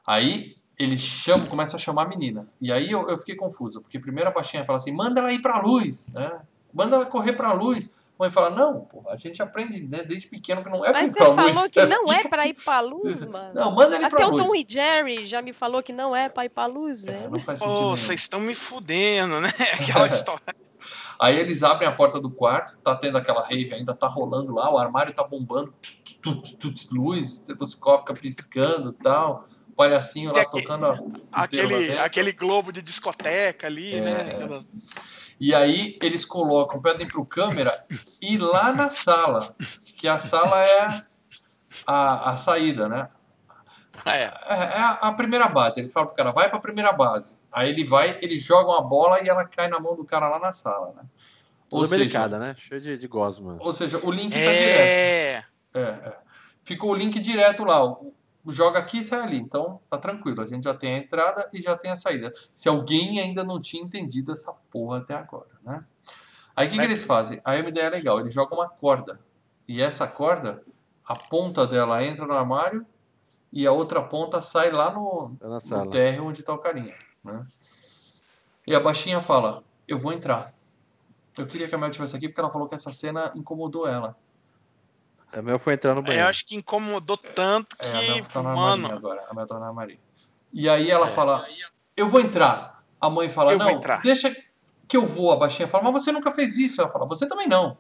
Aí 0.08 0.56
ele 0.80 0.98
chama, 0.98 1.46
começa 1.48 1.76
a 1.76 1.80
chamar 1.80 2.04
a 2.04 2.08
menina. 2.08 2.48
E 2.62 2.72
aí 2.72 2.90
eu, 2.90 3.10
eu 3.10 3.18
fiquei 3.18 3.36
confuso, 3.36 3.82
porque 3.82 4.00
primeiro 4.00 4.30
a 4.30 4.34
baixinha 4.34 4.66
fala 4.66 4.78
assim, 4.78 4.94
manda 4.94 5.20
ela 5.20 5.34
ir 5.34 5.42
pra 5.42 5.60
luz, 5.62 6.14
né? 6.14 6.40
Manda 6.74 6.96
ela 6.96 7.06
correr 7.06 7.34
pra 7.34 7.54
luz. 7.54 8.02
A 8.20 8.24
mãe 8.24 8.30
fala, 8.32 8.52
não, 8.52 8.82
pô, 8.82 9.04
a 9.10 9.16
gente 9.16 9.42
aprende 9.42 9.82
né, 9.82 10.04
desde 10.04 10.28
pequeno 10.28 10.62
que 10.62 10.70
não 10.70 10.86
é 10.86 10.92
pra 10.92 11.02
Mas 11.02 11.08
ir 11.10 11.14
você 11.14 11.18
pra 11.18 11.28
luz. 11.44 11.54
falou 11.54 11.70
que 11.72 11.86
não 11.88 12.14
é 12.14 12.18
aqui. 12.18 12.50
ir 12.50 12.64
pra 12.64 12.80
luz, 12.80 13.26
mano. 13.26 13.52
Não, 13.56 13.72
manda 13.72 13.96
ele 13.96 14.06
Até 14.06 14.16
pra 14.16 14.28
o 14.28 14.32
Tom 14.38 14.46
luz. 14.46 14.68
e 14.70 14.72
Jerry 14.72 15.26
já 15.26 15.42
me 15.42 15.54
falou 15.54 15.82
que 15.82 15.92
não 15.92 16.16
é 16.16 16.30
pra 16.30 16.46
ir 16.46 16.50
pra 16.50 16.68
luz, 16.68 17.04
É, 17.04 17.12
velho. 17.12 17.32
não 17.32 17.40
faz 17.42 17.58
sentido 17.60 17.74
Pô, 17.76 17.82
nenhum. 17.82 17.98
vocês 17.98 18.22
estão 18.22 18.40
me 18.40 18.54
fudendo, 18.54 19.42
né? 19.42 19.52
Aquela 19.74 20.06
história. 20.08 20.56
Aí 21.20 21.38
eles 21.40 21.64
abrem 21.64 21.88
a 21.90 21.92
porta 21.92 22.20
do 22.20 22.30
quarto, 22.30 22.78
tá 22.80 22.96
tendo 22.96 23.18
aquela 23.18 23.42
rave 23.44 23.74
ainda, 23.74 23.94
tá 23.96 24.08
rolando 24.08 24.54
lá, 24.54 24.72
o 24.72 24.78
armário 24.78 25.14
tá 25.14 25.24
bombando, 25.24 25.74
tut, 25.82 26.14
tut, 26.22 26.58
tut, 26.58 26.88
luz, 26.92 27.22
estroboscópica 27.40 28.14
piscando 28.16 28.90
e 28.90 29.04
tal, 29.04 29.46
o 29.70 29.74
palhacinho 29.74 30.32
lá 30.32 30.40
E 30.40 30.42
aque- 30.42 30.62
tocando 30.62 30.86
a 30.88 30.98
Aquele, 31.44 31.98
aquele 32.00 32.32
globo 32.32 32.72
de 32.72 32.82
discoteca 32.82 33.68
ali, 33.68 33.94
É. 33.94 34.02
né? 34.02 34.64
E 35.42 35.56
aí 35.56 35.98
eles 36.04 36.24
colocam, 36.24 36.80
pedem 36.80 37.08
pro 37.08 37.26
câmera 37.26 37.72
ir 38.22 38.38
lá 38.38 38.72
na 38.72 38.92
sala, 38.92 39.56
que 39.98 40.08
a 40.08 40.20
sala 40.20 40.64
é 40.64 41.04
a, 41.88 42.30
a 42.32 42.38
saída, 42.38 42.88
né? 42.88 43.10
É. 44.06 44.24
É, 44.24 44.30
é 44.54 44.78
a, 44.80 44.90
a 45.02 45.12
primeira 45.14 45.48
base. 45.48 45.80
Eles 45.80 45.92
falam 45.92 46.08
pro 46.10 46.16
cara, 46.16 46.32
vai 46.32 46.48
pra 46.48 46.60
primeira 46.60 46.92
base. 46.94 47.36
Aí 47.52 47.70
ele 47.70 47.84
vai, 47.86 48.20
eles 48.22 48.42
jogam 48.44 48.74
a 48.76 48.82
bola 48.82 49.20
e 49.22 49.28
ela 49.30 49.44
cai 49.46 49.68
na 49.68 49.80
mão 49.80 49.96
do 49.96 50.06
cara 50.06 50.30
lá 50.30 50.38
na 50.40 50.54
sala, 50.54 50.94
né? 50.96 51.04
Ou 51.72 51.80
seja, 52.04 52.20
né? 52.40 52.56
Cheio 52.60 52.80
de, 52.82 52.98
de 52.98 53.08
gosma. 53.08 53.58
ou 53.60 53.74
seja, 53.74 54.00
o 54.04 54.12
link 54.12 54.34
tá 54.34 54.40
direto. 54.40 54.60
É. 54.80 55.46
É, 55.74 55.80
é. 55.82 56.18
Ficou 56.64 56.92
o 56.92 56.96
link 56.96 57.20
direto 57.20 57.64
lá. 57.64 57.84
o- 57.84 58.14
Joga 58.48 58.80
aqui 58.80 59.00
e 59.00 59.04
sai 59.04 59.22
ali. 59.22 59.38
Então, 59.38 59.80
tá 59.90 59.98
tranquilo. 59.98 60.42
A 60.42 60.46
gente 60.46 60.64
já 60.64 60.74
tem 60.74 60.96
a 60.96 60.98
entrada 60.98 61.48
e 61.54 61.62
já 61.62 61.76
tem 61.78 61.92
a 61.92 61.96
saída. 61.96 62.32
Se 62.56 62.68
alguém 62.68 63.20
ainda 63.20 63.44
não 63.44 63.62
tinha 63.62 63.84
entendido 63.84 64.32
essa 64.32 64.52
porra 64.72 64.98
até 64.98 65.14
agora, 65.14 65.50
né? 65.64 65.86
Aí 66.56 66.68
o 66.68 66.70
que, 66.70 66.76
que 66.76 66.82
Mas- 66.82 66.86
eles 66.86 67.04
fazem? 67.04 67.42
Aí 67.46 67.62
uma 67.62 67.70
ideia 67.70 67.90
legal. 67.90 68.20
Eles 68.20 68.34
jogam 68.34 68.58
uma 68.60 68.70
corda. 68.70 69.20
E 69.68 69.82
essa 69.82 70.08
corda, 70.08 70.62
a 71.06 71.16
ponta 71.16 71.66
dela 71.68 72.04
entra 72.04 72.26
no 72.26 72.34
armário 72.34 72.86
e 73.54 73.66
a 73.68 73.72
outra 73.72 74.02
ponta 74.02 74.42
sai 74.42 74.72
lá 74.72 74.92
no, 74.92 75.36
Tá 75.40 75.84
no 75.84 75.90
térreo 75.90 76.26
onde 76.26 76.44
tá 76.44 76.54
o 76.54 76.58
carinha, 76.58 76.96
né? 77.24 77.46
E 78.68 78.76
a 78.76 78.80
baixinha 78.80 79.22
fala, 79.22 79.64
eu 79.88 79.98
vou 79.98 80.12
entrar. 80.14 80.54
Eu 81.38 81.48
queria 81.48 81.68
que 81.68 81.76
a 81.76 81.78
Mel 81.78 81.90
estivesse 81.90 82.16
aqui 82.16 82.28
porque 82.28 82.42
ela 82.42 82.52
falou 82.52 82.68
que 82.68 82.76
essa 82.76 82.92
cena 82.92 83.32
incomodou 83.36 83.88
ela. 83.88 84.16
A 85.34 85.42
Mel 85.42 85.60
foi 85.60 85.74
entrar 85.74 85.94
no 85.94 86.00
Eu 86.00 86.04
banheiro. 86.04 86.28
acho 86.28 86.46
que 86.46 86.56
incomodou 86.56 87.18
tanto 87.18 87.76
É, 87.80 87.88
a 87.90 88.02
Mel 88.02 88.16
que, 88.24 88.30
tá 88.30 88.42
na 88.44 88.56
mano, 88.56 88.92
agora. 88.92 89.24
A 89.30 89.34
Mel 89.34 89.46
tá 89.46 89.60
na 89.60 89.68
armarinha. 89.68 90.00
E 90.54 90.68
aí 90.70 90.90
ela 90.92 91.08
É. 91.08 91.10
fala, 91.10 91.46
eu 91.96 92.08
vou 92.08 92.20
entrar. 92.20 92.84
A 93.02 93.10
mãe 93.10 93.30
fala, 93.30 93.54
Eu 93.54 93.58
não, 93.60 93.80
deixa 94.04 94.36
que 94.88 94.98
eu 94.98 95.06
vou. 95.06 95.32
A 95.32 95.38
baixinha 95.38 95.68
fala, 95.68 95.84
mas 95.86 95.94
você 96.04 96.12
nunca 96.12 96.32
fez 96.32 96.58
isso. 96.58 96.82
Ela 96.82 96.92
fala, 96.92 97.08
você 97.08 97.28
também 97.28 97.48
não. 97.48 97.78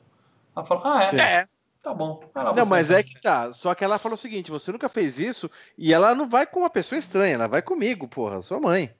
Ela 0.55 0.65
fala, 0.65 0.81
ah, 0.97 1.03
é? 1.03 1.09
Sim. 1.09 1.17
é, 1.19 1.47
Tá 1.83 1.93
bom. 1.95 2.23
Vai 2.31 2.43
lá 2.43 2.53
Não, 2.53 2.65
mas 2.67 2.91
é 2.91 3.01
que 3.01 3.19
tá. 3.19 3.51
Só 3.53 3.73
que 3.73 3.83
ela 3.83 3.97
falou 3.97 4.13
o 4.13 4.17
seguinte: 4.17 4.51
você 4.51 4.71
nunca 4.71 4.87
fez 4.87 5.17
isso 5.17 5.49
e 5.75 5.91
ela 5.91 6.13
não 6.13 6.29
vai 6.29 6.45
com 6.45 6.59
uma 6.59 6.69
pessoa 6.69 6.99
estranha, 6.99 7.33
ela 7.33 7.47
vai 7.47 7.63
comigo, 7.63 8.07
porra, 8.07 8.39
sua 8.43 8.59
mãe. 8.59 8.93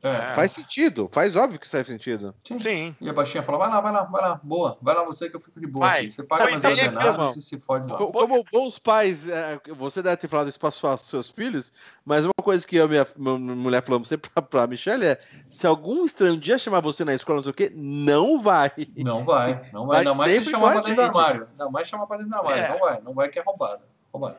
É. 0.00 0.32
Faz 0.34 0.52
sentido, 0.52 1.08
faz 1.10 1.34
óbvio 1.34 1.58
que 1.58 1.68
faz 1.68 1.84
sentido. 1.86 2.32
sim. 2.58 2.94
E 3.00 3.10
a 3.10 3.12
baixinha 3.12 3.42
fala, 3.42 3.58
vai 3.58 3.68
lá, 3.68 3.80
vai 3.80 3.92
lá, 3.92 4.04
vai 4.04 4.22
lá, 4.22 4.40
boa. 4.42 4.78
Vai 4.80 4.94
lá 4.94 5.04
você 5.04 5.28
que 5.28 5.34
eu 5.34 5.40
fico 5.40 5.58
de 5.58 5.66
boa 5.66 5.86
Vai. 5.86 6.00
aqui. 6.02 6.12
Você 6.12 6.22
paga 6.22 6.44
vai, 6.44 6.54
ordenados 6.54 7.04
irmão. 7.04 7.28
e 7.30 7.42
se 7.42 7.58
fode 7.58 7.90
lá. 7.90 7.98
Co- 7.98 8.12
Como 8.12 8.44
bons 8.52 8.78
pais, 8.78 9.26
é, 9.28 9.60
você 9.76 10.00
deve 10.00 10.16
ter 10.16 10.28
falado 10.28 10.48
isso 10.48 10.60
para 10.60 10.70
seus 10.96 11.28
filhos, 11.30 11.72
mas 12.04 12.24
uma 12.24 12.32
coisa 12.40 12.64
que 12.64 12.76
eu 12.76 12.86
e 12.86 12.88
minha, 12.90 13.06
minha 13.16 13.38
mulher 13.56 13.82
falamos 13.84 14.06
sempre 14.06 14.30
pra, 14.30 14.40
pra 14.40 14.66
Michelle 14.68 15.04
é: 15.04 15.18
se 15.48 15.66
algum 15.66 16.04
estranho 16.04 16.36
dia 16.38 16.58
chamar 16.58 16.80
você 16.80 17.04
na 17.04 17.14
escola, 17.14 17.38
não 17.38 17.42
sei 17.44 17.50
o 17.50 17.54
quê, 17.54 17.72
não 17.74 18.40
vai. 18.40 18.70
Não 18.96 19.24
vai, 19.24 19.68
não 19.72 19.84
vai. 19.84 19.88
Vai 19.88 19.98
Ainda 19.98 20.14
mais 20.14 20.34
se 20.34 20.44
chamar 20.50 20.66
com 20.66 20.72
pra 20.74 20.80
a 20.80 20.82
dentro 20.84 20.94
do 20.96 21.02
armário. 21.18 21.48
Ainda 21.50 21.70
mais 21.70 21.88
chamar 21.88 22.06
pra 22.06 22.16
dentro 22.18 22.30
do 22.30 22.36
armário. 22.36 22.62
É. 22.62 22.68
Não 22.70 22.78
vai, 22.78 23.00
não 23.00 23.14
vai 23.14 23.28
que 23.28 23.38
é 23.40 23.42
roubada. 23.42 23.82
roubada. 24.12 24.38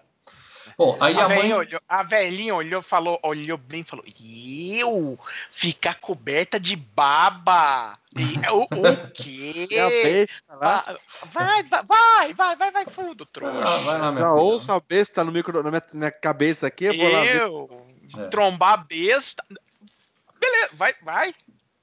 Bom, 0.80 0.98
aí 1.02 1.14
a, 1.20 1.26
a 1.26 1.28
mãe. 1.28 1.36
velhinha 1.38 1.58
olhou, 1.58 1.82
a 1.90 2.04
velhinha 2.04 2.56
olhou, 2.56 2.82
falou, 2.82 3.20
olhou 3.22 3.58
bem 3.58 3.82
e 3.82 3.84
falou: 3.84 4.06
Eu 4.08 5.20
ficar 5.52 5.96
coberta 5.96 6.58
de 6.58 6.78
baba. 6.78 8.00
E, 8.18 8.50
o, 8.50 8.62
o 8.64 9.12
quê? 9.14 9.68
E 9.70 9.76
a 9.78 9.90
besta 9.90 10.56
lá. 10.56 10.86
Va- 10.88 11.00
Vai, 11.34 11.64
vai, 11.64 12.34
vai, 12.34 12.56
vai, 12.56 12.72
vai, 12.72 12.86
fundo, 12.86 13.24
Ah, 13.26 13.28
trouxa. 13.34 13.78
vai 13.80 14.00
lá, 14.00 14.10
minha 14.10 14.24
Já 14.24 14.30
filha. 14.30 14.42
ouço 14.42 14.72
a 14.72 14.80
besta 14.80 15.22
no 15.26 15.34
micro, 15.34 15.62
na 15.62 15.70
minha, 15.70 15.84
minha 15.92 16.12
cabeça 16.12 16.68
aqui, 16.68 16.86
eu 16.86 16.98
vou 16.98 17.10
lá 17.12 17.24
ver. 17.24 17.42
Eu, 17.42 17.86
É. 18.18 18.28
trombar 18.30 18.74
a 18.74 18.78
besta. 18.78 19.44
Beleza, 20.40 20.70
vai, 20.76 20.94
vai. 21.04 21.36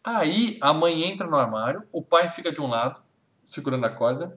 Aí 0.03 0.57
a 0.63 0.73
mãe 0.73 1.05
entra 1.05 1.27
no 1.27 1.37
armário, 1.37 1.83
o 1.93 2.01
pai 2.01 2.31
fica 2.31 2.51
de 2.51 2.63
um 2.63 2.67
lado, 2.67 2.99
segurando 3.45 3.85
a 3.85 3.91
corda. 3.91 4.35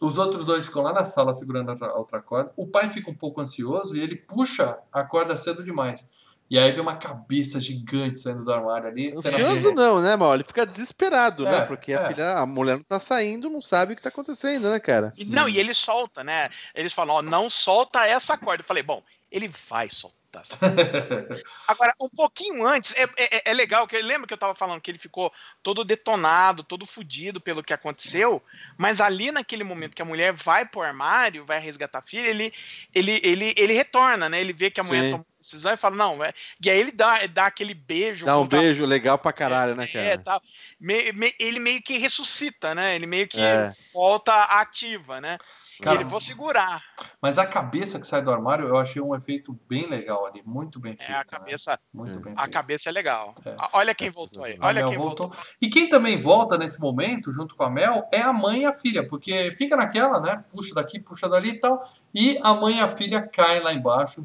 Os 0.00 0.18
outros 0.18 0.44
dois 0.44 0.66
ficam 0.66 0.82
lá 0.82 0.92
na 0.92 1.04
sala 1.04 1.32
segurando 1.32 1.70
a 1.70 1.94
outra- 1.96 2.20
corda. 2.20 2.52
O 2.56 2.66
pai 2.66 2.88
fica 2.88 3.10
um 3.10 3.14
pouco 3.14 3.40
ansioso 3.40 3.96
e 3.96 4.00
ele 4.00 4.16
puxa 4.16 4.78
a 4.92 5.04
corda 5.04 5.36
cedo 5.36 5.62
demais. 5.62 6.06
E 6.50 6.58
aí 6.58 6.70
vem 6.72 6.82
uma 6.82 6.96
cabeça 6.96 7.58
gigante 7.58 8.18
saindo 8.18 8.44
do 8.44 8.52
armário 8.52 8.86
ali. 8.88 9.14
cena 9.14 9.38
bem- 9.38 9.46
Ansioso 9.46 9.72
não, 9.74 10.00
né, 10.02 10.14
mal? 10.14 10.34
Ele 10.34 10.44
fica 10.44 10.66
desesperado, 10.66 11.46
É, 11.46 11.50
né? 11.50 11.60
Porque 11.62 11.92
é. 11.92 11.96
a 11.96 12.06
filha, 12.08 12.32
a 12.38 12.44
mulher 12.44 12.76
não 12.76 12.84
tá 12.84 13.00
saindo, 13.00 13.48
não 13.48 13.62
sabe 13.62 13.94
o 13.94 13.96
que 13.96 14.02
tá 14.02 14.10
acontecendo, 14.10 14.68
né, 14.70 14.78
cara? 14.78 15.10
E, 15.18 15.24
não, 15.26 15.48
e 15.48 15.58
ele 15.58 15.72
solta, 15.72 16.22
né? 16.22 16.50
Eles 16.74 16.92
falam, 16.92 17.14
ó, 17.16 17.22
não 17.22 17.48
solta 17.48 18.04
essa 18.06 18.36
corda. 18.36 18.62
Eu 18.62 18.66
falei, 18.66 18.82
bom, 18.82 19.02
ele 19.32 19.50
vai 19.70 19.88
soltar 19.88 20.18
corda. 20.34 20.42
Agora, 21.68 21.94
um 22.00 22.08
pouquinho 22.08 22.66
antes, 22.66 22.94
é, 22.94 23.04
é, 23.16 23.50
é 23.50 23.54
legal, 23.54 23.86
que 23.86 24.00
lembra 24.00 24.26
que 24.26 24.34
eu 24.34 24.38
tava 24.38 24.54
falando 24.54 24.80
que 24.80 24.90
ele 24.90 24.98
ficou 24.98 25.32
todo 25.62 25.84
detonado, 25.84 26.62
todo 26.62 26.86
fudido 26.86 27.40
pelo 27.40 27.62
que 27.62 27.72
aconteceu, 27.72 28.42
mas 28.76 29.00
ali 29.00 29.30
naquele 29.30 29.64
momento 29.64 29.94
que 29.94 30.02
a 30.02 30.06
mulher 30.06 30.32
vai 30.32 30.66
pro 30.66 30.82
armário, 30.82 31.44
vai 31.44 31.58
resgatar 31.60 31.98
a 31.98 32.02
filha, 32.02 32.28
ele, 32.28 32.52
ele, 32.94 33.20
ele, 33.22 33.54
ele 33.56 33.72
retorna, 33.72 34.28
né? 34.28 34.40
Ele 34.40 34.52
vê 34.52 34.70
que 34.70 34.80
a 34.80 34.84
mulher 34.84 35.04
Sim. 35.04 35.10
tomou 35.10 35.26
uma 35.26 35.38
decisão 35.40 35.72
e 35.72 35.76
fala, 35.76 35.96
não, 35.96 36.24
é... 36.24 36.32
e 36.62 36.70
aí 36.70 36.78
ele 36.78 36.92
dá, 36.92 37.26
dá 37.26 37.46
aquele 37.46 37.74
beijo. 37.74 38.26
Dá 38.26 38.36
um 38.36 38.42
contra 38.42 38.58
a 38.58 38.62
beijo 38.62 38.84
legal 38.84 39.18
pra 39.18 39.32
caralho, 39.32 39.74
né, 39.74 39.84
É, 39.84 40.10
cara? 40.10 40.18
tal. 40.18 40.42
Me- 40.80 41.12
me- 41.12 41.34
ele 41.38 41.58
meio 41.58 41.82
que 41.82 41.98
ressuscita, 41.98 42.74
né? 42.74 42.94
Ele 42.94 43.06
meio 43.06 43.28
que 43.28 43.40
É. 43.40 43.70
volta 43.92 44.34
ativa, 44.44 45.20
né? 45.20 45.38
Cara, 45.82 45.96
e 45.96 46.00
ele 46.02 46.08
vou 46.08 46.20
segurar. 46.20 46.82
Mas 47.20 47.38
a 47.38 47.46
cabeça 47.46 47.98
que 47.98 48.06
sai 48.06 48.22
do 48.22 48.30
armário, 48.30 48.68
eu 48.68 48.76
achei 48.76 49.00
um 49.02 49.14
efeito 49.14 49.58
bem 49.68 49.88
legal 49.88 50.26
ali. 50.26 50.42
Muito 50.44 50.78
bem 50.78 50.96
feito. 50.96 51.10
É, 51.10 51.14
a 51.14 51.18
né? 51.18 51.24
cabeça, 51.24 51.78
Muito 51.92 52.20
bem 52.20 52.32
a 52.36 52.42
feito. 52.42 52.52
cabeça 52.52 52.88
é 52.88 52.92
legal. 52.92 53.34
É. 53.44 53.54
A- 53.58 53.70
Olha 53.74 53.94
quem 53.94 54.10
voltou 54.10 54.44
aí. 54.44 54.56
A 54.60 54.66
Olha 54.66 54.80
Mel 54.82 54.88
quem 54.90 54.98
voltou. 54.98 55.28
voltou. 55.28 55.44
E 55.60 55.68
quem 55.68 55.88
também 55.88 56.18
volta 56.18 56.56
nesse 56.56 56.80
momento, 56.80 57.32
junto 57.32 57.54
com 57.56 57.64
a 57.64 57.70
Mel, 57.70 58.06
é 58.12 58.20
a 58.20 58.32
mãe 58.32 58.62
e 58.62 58.64
a 58.66 58.72
filha, 58.74 59.06
porque 59.06 59.52
fica 59.56 59.76
naquela, 59.76 60.20
né? 60.20 60.44
Puxa 60.52 60.74
daqui, 60.74 60.98
puxa 61.00 61.28
dali 61.28 61.50
e 61.50 61.60
tal. 61.60 61.82
E 62.14 62.38
a 62.42 62.54
mãe 62.54 62.78
e 62.78 62.80
a 62.80 62.88
filha 62.88 63.22
caem 63.22 63.60
lá 63.60 63.72
embaixo, 63.72 64.24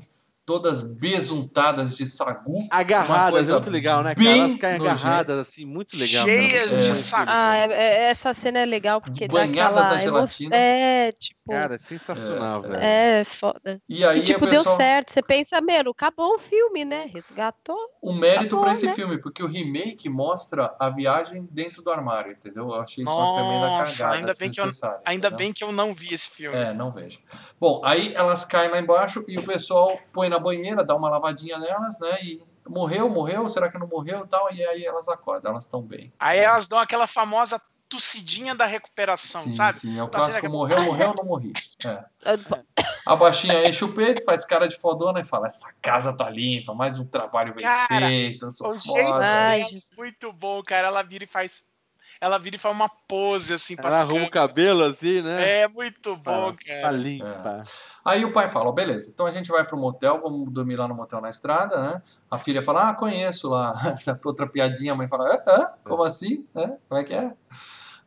todas 0.49 0.81
besuntadas 0.81 1.95
de 1.95 2.07
sagu. 2.07 2.57
Agarradas, 2.71 3.47
é 3.51 3.53
muito 3.53 3.69
legal, 3.69 4.01
né, 4.01 4.15
bem 4.15 4.27
Elas 4.41 4.55
caem 4.55 4.79
nojenta. 4.79 4.99
agarradas, 4.99 5.37
assim, 5.37 5.63
muito 5.63 5.95
legal. 5.95 6.25
Cheias 6.25 6.73
É. 6.75 6.81
de 6.89 6.95
saco. 6.95 7.25
Ah, 7.27 7.55
é- 7.55 7.71
é- 7.71 8.03
essa 8.09 8.33
cena 8.33 8.57
é 8.57 8.65
legal 8.65 8.99
porque 8.99 9.27
dá 9.27 9.33
Banhadas 9.41 9.77
aquela 9.77 9.89
da 9.93 9.97
gelatina. 9.99 10.55
É, 10.55 11.11
tipo, 11.11 11.51
Cara, 11.51 11.75
é 11.75 11.77
sensacional, 11.77 12.61
velho. 12.63 12.75
é 12.77 13.23
foda. 13.25 13.79
E 13.87 14.03
aí 14.03 14.17
E, 14.19 14.21
tipo, 14.23 14.43
o 14.43 14.49
pessoal. 14.49 14.75
deu 14.75 14.75
certo. 14.77 15.13
Você 15.13 15.21
pensa, 15.21 15.61
mano, 15.61 15.91
acabou 15.91 16.33
o 16.33 16.39
filme, 16.39 16.83
né? 16.83 17.05
Resgatou. 17.13 17.77
O 18.01 18.11
mérito 18.11 18.47
Acabou, 18.55 18.61
pra 18.63 18.71
esse 18.71 18.87
né? 18.87 18.93
filme, 18.95 19.21
porque 19.21 19.43
o 19.43 19.47
remake 19.47 20.09
mostra 20.09 20.75
a 20.79 20.89
viagem 20.89 21.47
dentro 21.51 21.83
do 21.83 21.91
armário, 21.91 22.31
entendeu? 22.31 22.69
Eu 22.69 22.81
achei 22.81 23.03
isso 23.03 23.13
uma 23.15 23.35
tremenda 23.35 23.67
Nossa, 23.67 23.97
cagada. 23.97 24.17
ainda 24.17 24.31
bem 24.39 24.49
que 24.51 24.59
eu- 24.59 24.63
Ainda 25.05 25.27
entendeu? 25.27 25.37
bem 25.37 25.53
que 25.53 25.63
eu 25.63 25.71
não 25.71 25.93
vi 25.93 26.11
esse 26.11 26.27
filme. 26.31 26.57
É, 26.57 26.73
não 26.73 26.91
vejo. 26.91 27.19
Bom, 27.59 27.81
aí 27.83 28.13
elas 28.15 28.43
caem 28.45 28.71
lá 28.71 28.79
embaixo 28.79 29.23
e 29.27 29.37
o 29.37 29.43
pessoal 29.43 29.95
põe 30.11 30.27
na 30.29 30.38
banheira, 30.39 30.83
dá 30.83 30.95
uma 30.95 31.09
lavadinha 31.09 31.57
nelas, 31.57 31.99
né? 31.99 32.23
E 32.23 32.43
morreu, 32.67 33.09
morreu, 33.09 33.47
será 33.49 33.69
que 33.69 33.77
não 33.77 33.87
morreu 33.87 34.23
e 34.23 34.27
tal? 34.27 34.51
E 34.53 34.63
aí 34.65 34.85
elas 34.85 35.07
acordam, 35.09 35.51
elas 35.51 35.65
estão 35.65 35.81
bem. 35.81 36.11
Aí 36.19 36.39
elas 36.39 36.67
dão 36.67 36.79
aquela 36.79 37.07
famosa 37.07 37.61
tossidinha 37.87 38.53
da 38.53 38.67
recuperação, 38.67 39.41
sim, 39.41 39.55
sabe? 39.55 39.75
sim, 39.77 39.97
é 39.97 40.03
o 40.03 40.07
Tá 40.07 40.19
clássico 40.19 40.41
que- 40.41 40.47
morreu, 40.47 40.83
morreu, 40.83 41.13
não 41.15 41.23
morri. 41.25 41.53
É. 41.83 42.05
Ah, 42.23 42.37
A 43.07 43.15
baixinha 43.15 43.67
enche 43.67 43.83
o 43.83 43.91
peito, 43.93 44.23
faz 44.23 44.45
cara 44.45 44.67
de 44.67 44.77
fodona 44.77 45.19
e 45.21 45.25
fala: 45.25 45.47
Essa 45.47 45.73
casa 45.81 46.13
tá 46.15 46.29
limpa, 46.29 46.75
mais 46.75 46.99
um 46.99 47.05
trabalho 47.05 47.55
bem 47.55 47.65
Cara, 47.65 48.05
feito, 48.07 48.45
eu 48.45 48.51
sou 48.51 48.69
O 48.69 48.73
jeito 48.77 49.07
foda. 49.09 49.19
Dela 49.25 49.55
é 49.57 49.67
muito 49.97 50.31
bom, 50.31 50.61
cara. 50.61 50.87
Ela 50.89 51.01
vira 51.01 51.23
e 51.23 51.27
faz. 51.27 51.63
Ela 52.21 52.37
vira 52.37 52.57
e 52.57 52.59
faz 52.59 52.75
uma 52.75 52.89
pose 52.89 53.53
assim 53.53 53.75
Ela 53.77 53.81
pras 53.83 54.01
arruma 54.01 54.25
o 54.25 54.29
cabelo, 54.31 54.83
assim, 54.83 55.21
né? 55.21 55.61
É 55.61 55.67
muito 55.67 56.17
bom, 56.17 56.51
Tá 56.53 56.57
cara. 56.65 56.91
limpa. 56.91 57.61
Aí 58.03 58.25
o 58.25 58.31
pai 58.33 58.49
fala, 58.49 58.73
beleza, 58.73 59.09
então 59.13 59.25
a 59.25 59.31
gente 59.31 59.49
vai 59.49 59.65
pro 59.65 59.77
motel, 59.77 60.19
vamos 60.21 60.51
dormir 60.51 60.75
lá 60.75 60.87
no 60.87 60.95
motel 60.95 61.21
na 61.21 61.29
estrada, 61.29 61.81
né? 61.81 62.01
A 62.29 62.37
filha 62.37 62.61
fala, 62.61 62.89
ah, 62.89 62.93
conheço 62.93 63.49
lá. 63.49 63.73
Outra 64.25 64.47
piadinha, 64.47 64.91
a 64.93 64.95
mãe 64.95 65.07
fala, 65.07 65.33
hã? 65.33 65.41
Hã? 65.47 65.73
Como 65.83 66.03
assim? 66.03 66.45
Hã? 66.55 66.77
Como 66.89 66.99
é 66.99 67.03
que 67.03 67.13
é? 67.13 67.33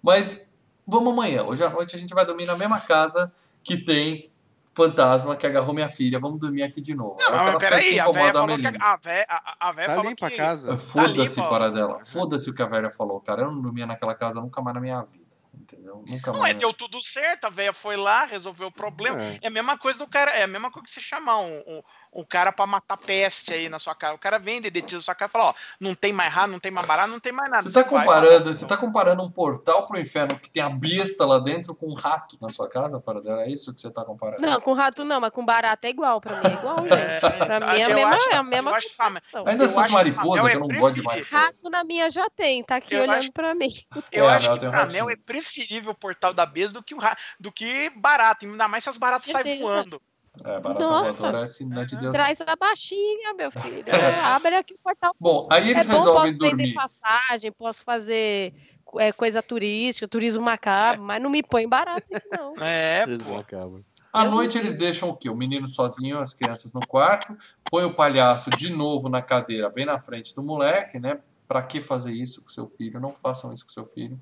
Mas 0.02 0.52
vamos 0.86 1.12
amanhã, 1.12 1.44
hoje 1.44 1.62
à 1.62 1.70
noite 1.70 1.94
a 1.94 1.98
gente 1.98 2.12
vai 2.12 2.26
dormir 2.26 2.44
na 2.46 2.56
mesma 2.56 2.80
casa 2.80 3.32
que 3.62 3.76
tem 3.84 4.31
fantasma 4.72 5.36
que 5.36 5.46
agarrou 5.46 5.74
minha 5.74 5.88
filha, 5.88 6.18
vamos 6.18 6.38
dormir 6.40 6.62
aqui 6.62 6.80
de 6.80 6.94
novo. 6.94 7.16
Não, 7.20 7.26
aquelas 7.28 7.62
coisas 7.62 7.84
que 7.84 7.90
velha 7.90 8.02
incomodam 8.02 8.28
a 8.28 8.32
falou 8.32 8.56
que 8.56 8.62
Melina. 8.62 8.84
a, 8.84 8.92
a 8.92 8.96
véia, 8.96 9.26
a, 9.28 9.68
a 9.68 9.72
véia 9.72 9.88
Tá 9.88 10.02
limpa 10.02 10.26
a 10.26 10.30
que 10.30 10.36
Foda-se 10.36 10.36
casa. 10.36 11.40
limpa, 11.40 11.42
ó. 11.42 11.48
para 11.48 11.70
dela. 11.70 11.98
Foda-se 12.04 12.50
o 12.50 12.54
que 12.54 12.62
a 12.62 12.66
velha 12.66 12.90
falou, 12.90 13.20
cara. 13.20 13.42
Eu 13.42 13.52
não 13.52 13.60
dormia 13.60 13.86
naquela 13.86 14.14
casa 14.14 14.40
nunca 14.40 14.60
mais 14.62 14.74
na 14.74 14.80
minha 14.80 15.02
vida. 15.02 15.31
Entendeu? 15.54 16.02
Nunca 16.08 16.32
Não, 16.32 16.40
mais. 16.40 16.54
é, 16.54 16.58
deu 16.58 16.72
tudo 16.72 17.00
certo, 17.02 17.44
a 17.44 17.50
velha 17.50 17.72
foi 17.72 17.96
lá, 17.96 18.24
resolveu 18.24 18.68
o 18.68 18.72
problema. 18.72 19.22
É. 19.22 19.38
É 19.42 19.46
a 19.48 19.50
mesma 19.50 19.76
coisa 19.78 19.98
do 19.98 20.06
cara, 20.10 20.30
é 20.32 20.42
a 20.42 20.46
mesma 20.46 20.70
coisa 20.70 20.84
que 20.86 20.90
você 20.92 21.00
chamar 21.00 21.38
um, 21.40 21.58
um, 21.66 21.82
um 22.14 22.24
cara 22.24 22.50
pra 22.52 22.66
matar 22.66 22.96
peste 22.96 23.52
aí 23.52 23.68
na 23.68 23.78
sua 23.78 23.94
casa. 23.94 24.14
O 24.14 24.18
cara 24.18 24.38
vem, 24.38 24.60
dedetiza 24.60 24.98
a 24.98 25.02
sua 25.02 25.14
casa 25.14 25.30
e 25.30 25.32
fala, 25.32 25.44
ó, 25.50 25.54
não 25.78 25.94
tem 25.94 26.12
mais 26.12 26.32
rato, 26.32 26.50
não 26.50 26.58
tem 26.58 26.70
mais 26.72 26.86
barato, 26.86 27.10
não 27.10 27.20
tem 27.20 27.32
mais 27.32 27.50
nada. 27.50 27.62
Você 27.62 27.72
tá 27.72 27.88
vai, 27.88 28.00
comparando, 28.06 28.50
ó, 28.50 28.54
você 28.54 28.66
tá 28.66 28.76
comparando 28.76 29.22
um 29.22 29.30
portal 29.30 29.86
pro 29.86 30.00
inferno 30.00 30.38
que 30.38 30.50
tem 30.50 30.62
a 30.62 30.70
besta 30.70 31.24
lá 31.26 31.38
dentro 31.38 31.74
com 31.74 31.86
um 31.90 31.94
rato 31.94 32.36
na 32.40 32.48
sua 32.48 32.68
casa, 32.68 32.98
para 32.98 33.20
dela? 33.20 33.42
É 33.42 33.50
isso 33.50 33.72
que 33.74 33.80
você 33.80 33.90
tá 33.90 34.04
comparando? 34.04 34.40
Não, 34.42 34.60
com 34.60 34.72
rato 34.72 35.04
não, 35.04 35.20
mas 35.20 35.30
com 35.32 35.44
barata 35.44 35.86
é 35.86 35.90
igual. 35.90 36.20
Pra 36.20 36.34
mim 36.40 36.46
é 36.48 36.52
igual, 36.54 36.78
gente. 36.82 36.94
É, 36.94 37.20
Pra 37.44 37.60
mim 37.60 37.78
é 37.78 37.84
a 37.84 37.88
mesma, 37.94 38.14
acho- 38.14 38.28
é 38.30 38.36
a 38.36 38.42
mesma 38.42 38.70
acho 38.72 38.88
situação. 38.88 39.46
Ainda 39.46 39.68
se 39.68 39.74
fosse 39.74 39.88
a 39.90 39.92
mariposa, 39.92 40.42
Mel 40.42 40.44
que 40.46 40.50
é 40.50 40.56
eu 40.56 40.60
não 40.60 40.80
gosto 40.80 40.94
de 40.94 41.02
mariposa. 41.02 41.36
Rato 41.36 41.70
na 41.70 41.84
minha 41.84 42.10
já 42.10 42.28
tem, 42.30 42.64
tá 42.64 42.76
aqui 42.76 42.94
Eu 42.94 43.02
olhando 43.02 43.18
acho- 43.18 43.32
pra 43.32 43.54
mim. 43.54 43.70
Eu 44.10 44.28
É, 44.28 44.34
acho 44.34 44.50
que 44.52 44.58
tem 44.58 44.68
um 44.68 44.72
pra. 44.72 44.86
Mel 44.86 45.10
é 45.10 45.16
preferível 45.42 45.92
o 45.92 45.94
portal 45.94 46.32
da 46.32 46.46
besta 46.46 46.78
do 46.78 46.82
que, 46.82 46.94
o 46.94 46.98
ra... 46.98 47.16
do 47.38 47.50
que 47.50 47.90
barata. 47.90 48.46
Ainda 48.46 48.68
mais 48.68 48.84
se 48.84 48.90
as 48.90 48.96
baratas 48.96 49.30
saem 49.30 49.60
voando. 49.60 50.00
É, 50.44 50.58
barata 50.60 50.80
Nossa. 50.80 51.12
voadora 51.12 51.44
é 51.44 51.48
sinal 51.48 51.84
de 51.84 51.96
Deus. 51.96 52.12
Traz 52.12 52.40
a 52.40 52.56
baixinha, 52.56 53.34
meu 53.34 53.50
filho. 53.50 53.84
Abre 54.24 54.56
aqui 54.56 54.74
o 54.74 54.78
portal. 54.82 55.14
Bom, 55.20 55.46
aí 55.50 55.70
eles 55.70 55.86
é 55.86 55.92
bom, 55.92 55.98
resolvem 55.98 56.32
posso 56.32 56.38
dormir. 56.38 56.64
vender 56.64 56.74
passagem, 56.74 57.52
posso 57.52 57.82
fazer 57.82 58.54
é, 58.98 59.12
coisa 59.12 59.42
turística, 59.42 60.08
turismo 60.08 60.42
macabro, 60.42 61.04
mas 61.04 61.20
não 61.20 61.28
me 61.28 61.42
põe 61.42 61.68
barato 61.68 62.06
aqui, 62.14 62.26
não. 62.30 62.54
É, 62.64 63.04
pô. 63.18 63.38
acabam. 63.38 63.84
À 64.12 64.24
noite 64.24 64.58
eles 64.58 64.74
deixam 64.74 65.08
o 65.08 65.16
quê? 65.16 65.30
O 65.30 65.34
menino 65.34 65.66
sozinho, 65.66 66.18
as 66.18 66.34
crianças 66.34 66.74
no 66.74 66.80
quarto, 66.86 67.34
põe 67.70 67.84
o 67.84 67.94
palhaço 67.94 68.50
de 68.50 68.70
novo 68.70 69.08
na 69.08 69.22
cadeira, 69.22 69.70
bem 69.70 69.86
na 69.86 69.98
frente 69.98 70.34
do 70.34 70.42
moleque, 70.42 70.98
né? 70.98 71.18
Pra 71.48 71.62
que 71.62 71.80
fazer 71.80 72.12
isso 72.12 72.42
com 72.42 72.48
seu 72.50 72.68
filho? 72.76 73.00
Não 73.00 73.14
façam 73.14 73.52
isso 73.52 73.64
com 73.64 73.72
seu 73.72 73.86
filho. 73.86 74.20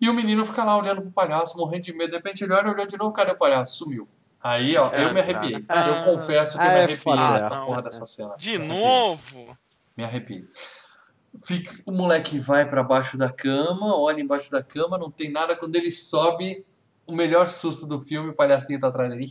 E 0.00 0.08
o 0.08 0.14
menino 0.14 0.44
fica 0.44 0.64
lá 0.64 0.76
olhando 0.76 1.02
pro 1.02 1.10
palhaço, 1.10 1.56
morrendo 1.56 1.82
de 1.84 1.94
medo. 1.94 2.10
De 2.10 2.16
repente 2.16 2.44
ele 2.44 2.52
olha, 2.52 2.70
olhou 2.72 2.86
de 2.86 2.96
novo, 2.96 3.12
cadê 3.12 3.32
o 3.32 3.38
palhaço? 3.38 3.76
Sumiu. 3.78 4.08
Aí, 4.42 4.76
ó, 4.76 4.90
eu 4.90 5.14
me 5.14 5.20
arrepiei. 5.20 5.64
Ah. 5.68 5.88
Eu 5.88 6.04
confesso 6.14 6.58
que 6.58 6.58
eu 6.58 6.62
Ah, 6.68 6.68
me 6.72 6.74
é 6.80 6.82
arrepiei 6.84 7.16
nessa 7.16 7.54
é. 7.54 7.64
porra 7.64 7.82
dessa 7.82 8.06
cena. 8.06 8.34
De 8.36 8.58
Me 8.58 8.64
arrepiei. 8.66 8.80
novo. 8.84 9.58
Me 9.96 10.04
arrepio. 10.04 10.44
Fica, 11.44 11.72
o 11.86 11.92
moleque 11.92 12.38
vai 12.38 12.68
pra 12.68 12.82
baixo 12.82 13.16
da 13.16 13.32
cama, 13.32 13.96
olha 13.96 14.20
embaixo 14.20 14.50
da 14.50 14.62
cama, 14.62 14.98
não 14.98 15.10
tem 15.10 15.32
nada. 15.32 15.56
Quando 15.56 15.74
ele 15.76 15.90
sobe, 15.90 16.64
o 17.06 17.14
melhor 17.14 17.48
susto 17.48 17.86
do 17.86 18.02
filme, 18.04 18.30
o 18.30 18.34
palhacinho 18.34 18.78
tá 18.80 18.88
atrás 18.88 19.10
dele. 19.10 19.26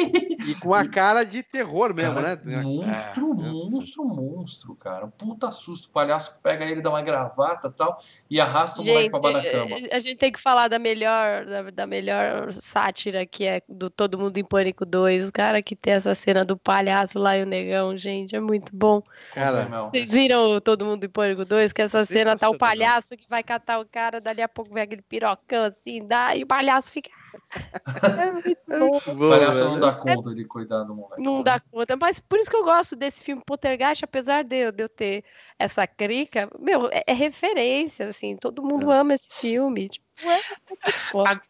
E 0.48 0.54
com 0.54 0.74
a 0.74 0.88
cara 0.88 1.22
de 1.22 1.42
terror 1.42 1.94
mesmo, 1.94 2.14
Cara, 2.14 2.40
né? 2.44 2.62
Monstro, 2.62 3.32
É, 3.32 3.50
monstro, 3.50 4.04
monstro, 4.04 4.74
cara. 4.74 5.06
Um 5.06 5.10
Puta 5.10 5.50
susto. 5.52 5.86
O 5.86 5.90
palhaço 5.90 6.40
pega 6.42 6.64
ele, 6.64 6.80
dá 6.82 6.90
uma 6.90 7.02
gravata 7.02 7.68
e 7.68 7.72
tal, 7.72 7.98
e 8.28 8.40
arrasta 8.40 8.80
o 8.80 8.84
moleque 8.84 9.02
Gente, 9.02 9.10
pra 9.10 9.20
baixo 9.20 9.44
da 9.44 9.50
cama. 9.50 9.76
a 9.92 9.98
gente 9.98 10.16
tem 10.16 10.32
que 10.32 10.40
falar 10.40 10.68
da 10.68 10.78
melhor, 10.78 11.44
da, 11.44 11.70
da 11.70 11.86
melhor 11.86 12.52
sátira 12.52 13.24
que 13.26 13.46
é 13.46 13.62
do 13.68 13.90
Todo 13.90 14.18
Mundo 14.18 14.38
em 14.38 14.44
Pânico 14.44 14.84
2. 14.86 15.28
O 15.28 15.32
cara 15.32 15.62
que 15.62 15.76
tem 15.76 15.92
essa 15.94 16.14
cena 16.14 16.44
do 16.44 16.56
palhaço 16.56 17.18
lá 17.18 17.36
e 17.36 17.42
o 17.42 17.46
negão, 17.46 17.96
gente, 17.96 18.34
é 18.34 18.40
muito 18.40 18.74
bom. 18.74 19.02
Cara. 19.34 19.64
Vocês 19.90 20.10
viram 20.10 20.52
o 20.54 20.60
Todo 20.60 20.84
Mundo 20.84 21.04
em 21.04 21.08
Pânico 21.08 21.44
2? 21.44 21.72
Que 21.72 21.82
essa 21.82 22.04
cena 22.04 22.36
tá 22.36 22.48
o 22.48 22.56
palhaço 22.58 23.16
que 23.16 23.28
vai 23.28 23.42
catar 23.42 23.78
o 23.78 23.86
cara, 23.86 24.20
dali 24.20 24.40
a 24.42 24.48
pouco 24.48 24.72
vem 24.72 24.82
aquele 24.82 25.02
pirocão 25.02 25.64
assim, 25.64 26.06
dá, 26.06 26.34
e 26.34 26.42
o 26.42 26.46
palhaço 26.46 26.90
fica. 26.90 27.10
É 28.18 28.32
muito 28.32 28.60
bom. 28.66 29.26
O 29.26 29.30
palhaço 29.30 29.64
não 29.64 29.80
dá 29.80 29.92
conta 29.92 30.34
de 30.34 30.44
cuidar 30.44 30.82
do 30.84 30.94
moleque. 30.94 31.22
Não 31.22 31.42
dá 31.42 31.60
conta. 31.60 31.96
Mas 31.96 32.20
por 32.20 32.38
isso 32.38 32.50
que 32.50 32.56
eu 32.56 32.64
gosto 32.64 32.96
desse 32.96 33.22
filme 33.22 33.42
Poltergeist, 33.44 34.04
apesar 34.04 34.44
de 34.44 34.56
eu, 34.56 34.72
de 34.72 34.84
eu 34.84 34.88
ter 34.88 35.24
essa 35.58 35.86
crica, 35.86 36.48
meu, 36.58 36.88
é, 36.92 37.02
é 37.06 37.12
referência, 37.12 38.08
assim, 38.08 38.36
todo 38.36 38.62
mundo 38.62 38.90
ama 38.90 39.14
esse 39.14 39.28
filme. 39.30 39.88
Tipo, 39.88 40.06
é 40.86 40.92
foda. 40.92 41.40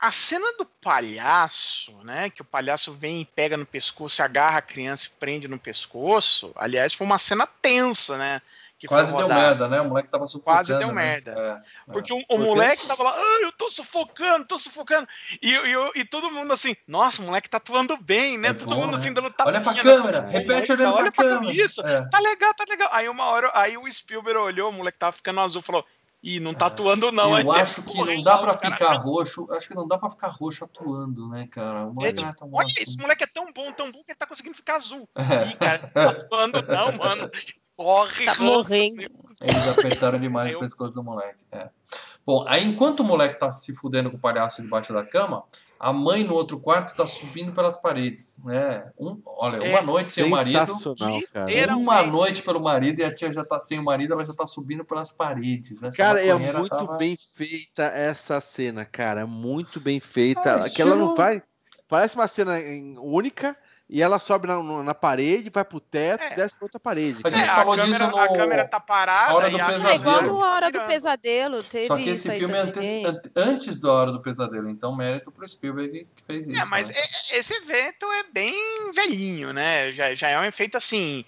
A 0.00 0.12
cena 0.12 0.52
do 0.56 0.64
palhaço, 0.64 1.92
né? 2.04 2.30
Que 2.30 2.42
o 2.42 2.44
palhaço 2.44 2.92
vem 2.92 3.22
e 3.22 3.24
pega 3.24 3.56
no 3.56 3.66
pescoço, 3.66 4.22
agarra 4.22 4.58
a 4.58 4.62
criança 4.62 5.06
e 5.06 5.18
prende 5.18 5.48
no 5.48 5.58
pescoço. 5.58 6.52
Aliás, 6.54 6.94
foi 6.94 7.04
uma 7.04 7.18
cena 7.18 7.48
tensa, 7.60 8.16
né? 8.16 8.40
Que 8.78 8.86
Quase 8.86 9.12
deu 9.12 9.28
merda, 9.28 9.66
né? 9.66 9.80
O 9.80 9.86
moleque 9.88 10.08
tava 10.08 10.24
sufocando. 10.26 10.56
Quase 10.58 10.78
deu 10.78 10.88
né? 10.88 10.94
merda. 10.94 11.32
É, 11.32 11.92
Porque 11.92 12.12
é. 12.12 12.16
o, 12.16 12.18
o 12.20 12.24
Por 12.26 12.38
quê? 12.38 12.44
moleque 12.44 12.86
tava 12.86 13.02
lá, 13.02 13.10
ah, 13.16 13.38
eu 13.42 13.50
tô 13.52 13.68
sufocando, 13.68 14.46
tô 14.46 14.56
sufocando. 14.56 15.08
E, 15.42 15.52
e, 15.52 16.00
e 16.00 16.04
todo 16.04 16.30
mundo 16.30 16.52
assim, 16.52 16.76
nossa, 16.86 17.20
o 17.20 17.24
moleque 17.24 17.50
tá 17.50 17.56
atuando 17.56 17.96
bem, 17.96 18.38
né? 18.38 18.48
É 18.50 18.52
todo 18.54 18.68
bom, 18.70 18.82
mundo 18.82 18.92
né? 18.92 18.98
assim 18.98 19.12
dando 19.12 19.24
Olha 19.24 19.34
tapinha. 19.34 19.60
pra 19.60 19.72
nas 19.72 19.82
câmera, 19.82 20.20
repete 20.28 20.70
Olha 20.72 20.80
olhando 20.80 20.94
olha 20.94 21.12
pra 21.12 21.24
pra 21.24 21.34
câmera. 21.40 21.52
Isso, 21.52 21.80
É. 21.84 22.08
tá 22.08 22.18
legal, 22.20 22.54
tá 22.54 22.64
legal. 22.68 22.88
Aí 22.92 23.08
uma 23.08 23.24
hora, 23.24 23.50
aí 23.54 23.76
o 23.76 23.90
Spielberg 23.90 24.38
olhou, 24.38 24.70
o 24.70 24.72
moleque 24.72 24.98
tava 24.98 25.10
ficando 25.12 25.40
azul, 25.40 25.60
falou, 25.60 25.84
ih, 26.22 26.38
não 26.40 26.54
tá 26.54 26.66
atuando 26.66 27.10
não. 27.12 27.36
É. 27.36 27.42
eu 27.42 27.52
acho 27.52 27.82
que 27.82 27.96
não 28.04 28.22
dá 28.22 28.38
pra 28.38 28.56
caras, 28.56 28.78
ficar 28.78 28.92
roxo. 28.94 29.48
Acho 29.52 29.68
que 29.68 29.74
não 29.74 29.86
dá 29.88 29.98
pra 29.98 30.10
ficar 30.10 30.28
roxo 30.28 30.64
atuando, 30.64 31.28
né, 31.28 31.48
cara? 31.50 31.86
O 31.86 31.90
É, 31.90 31.92
moleque 31.92 32.18
tipo, 32.18 32.30
é 32.30 32.32
tão 32.34 32.48
bom 32.48 32.58
olha, 32.58 32.66
assim. 32.66 32.80
esse 32.82 32.98
moleque 32.98 33.24
é 33.24 33.26
tão 33.26 33.52
bom, 33.52 33.72
tão 33.72 33.90
bom 33.90 34.02
que 34.04 34.12
ele 34.12 34.18
tá 34.18 34.26
conseguindo 34.26 34.56
ficar 34.56 34.76
azul. 34.76 35.08
É. 35.16 35.48
Ih, 35.48 35.56
cara, 35.56 35.80
não 35.82 35.90
tá 36.04 36.10
atuando 36.10 36.62
não, 36.68 36.92
mano. 36.92 37.30
Corre, 37.82 38.24
Tá 38.24 38.34
morrendo. 38.40 39.02
Eles 39.40 39.68
apertaram 39.68 40.18
demais 40.18 40.52
o 40.54 40.58
pescoço 40.58 40.92
do 40.94 41.02
moleque. 41.02 41.44
é. 41.52 41.68
Bom, 42.26 42.44
aí 42.46 42.62
enquanto 42.66 43.00
o 43.00 43.04
moleque 43.04 43.38
tá 43.38 43.50
se 43.52 43.72
fudendo 43.74 44.10
com 44.10 44.16
o 44.16 44.20
palhaço 44.20 44.60
debaixo 44.60 44.92
da 44.92 45.02
cama, 45.02 45.44
a 45.80 45.92
mãe 45.92 46.24
no 46.24 46.34
outro 46.34 46.58
quarto 46.60 46.94
tá 46.94 47.06
subindo 47.06 47.52
pelas 47.52 47.76
paredes. 47.80 48.42
né? 48.44 48.90
Um, 48.98 49.18
olha, 49.24 49.60
uma 49.62 49.78
É 49.78 49.82
noite 49.82 50.10
sem 50.12 50.24
o 50.24 50.28
marido. 50.30 50.72
Cara. 51.32 51.76
Uma 51.76 52.02
noite 52.02 52.42
pelo 52.42 52.60
marido 52.60 52.98
e 53.00 53.04
a 53.04 53.14
tia 53.14 53.32
já 53.32 53.44
tá 53.44 53.62
sem 53.62 53.78
o 53.78 53.84
marido, 53.84 54.12
ela 54.12 54.26
já 54.26 54.34
tá 54.34 54.46
subindo 54.46 54.84
pelas 54.84 55.10
paredes. 55.12 55.80
Né? 55.80 55.88
Cara, 55.96 56.20
é 56.22 56.34
muito 56.34 56.68
tava- 56.68 56.96
bem 56.98 57.16
feita 57.16 57.84
essa 57.84 58.40
cena, 58.40 58.84
cara. 58.84 59.24
Muito 59.26 59.80
bem 59.80 60.00
feita. 60.00 60.56
Ah, 60.56 60.68
que 60.68 60.82
ela 60.82 60.96
não 60.96 61.12
estilo- 61.12 61.14
vai. 61.16 61.42
Parece 61.88 62.16
uma 62.16 62.28
cena 62.28 62.58
única 63.00 63.56
e 63.90 64.02
ela 64.02 64.18
sobe 64.18 64.46
na, 64.46 64.62
na 64.82 64.94
parede, 64.94 65.48
vai 65.48 65.64
pro 65.64 65.80
teto, 65.80 66.22
É. 66.22 66.34
desce 66.34 66.54
pra 66.54 66.66
outra 66.66 66.78
parede. 66.78 67.20
A 67.24 67.30
gente 67.30 67.42
É, 67.48 67.54
falou 67.54 67.74
câmera, 67.76 67.86
disso 67.98 68.06
no- 68.10 68.18
A 68.18 68.28
câmera 68.28 68.64
tá 68.68 68.78
parada. 68.78 69.32
A 69.32 69.34
Hora 69.34 69.48
e 69.48 69.50
do 69.52 69.56
a 69.56 69.60
É 69.60 69.66
Pesadelo. 69.66 69.94
igual 70.00 70.14
câmera 70.16 70.32
no 70.32 70.38
Hora 70.40 70.70
do. 70.72 70.80
Pesadelo. 70.86 71.62
Teve 71.62 71.86
Só 71.86 71.96
que 71.96 72.10
esse 72.10 72.30
filme 72.30 72.54
é 72.56 72.66
também. 72.66 73.06
ante- 73.06 73.28
an- 73.38 73.42
antes 73.50 73.80
da 73.80 73.90
Hora 73.92 74.12
do 74.12 74.20
Pesadelo, 74.20 74.68
então 74.68 74.94
mérito 74.94 75.32
pro 75.32 75.46
Spielberg 75.48 76.06
que 76.14 76.22
fez 76.24 76.48
isso. 76.48 76.60
É, 76.60 76.64
mas 76.66 76.90
né? 76.90 76.96
é- 76.98 77.34
é- 77.34 77.38
esse 77.38 77.54
evento 77.54 78.04
é 78.12 78.24
bem 78.32 78.92
velhinho, 78.92 79.52
né? 79.54 79.90
Já, 79.92 80.14
já 80.14 80.28
é 80.28 80.38
um 80.38 80.44
efeito 80.44 80.76
assim. 80.76 81.24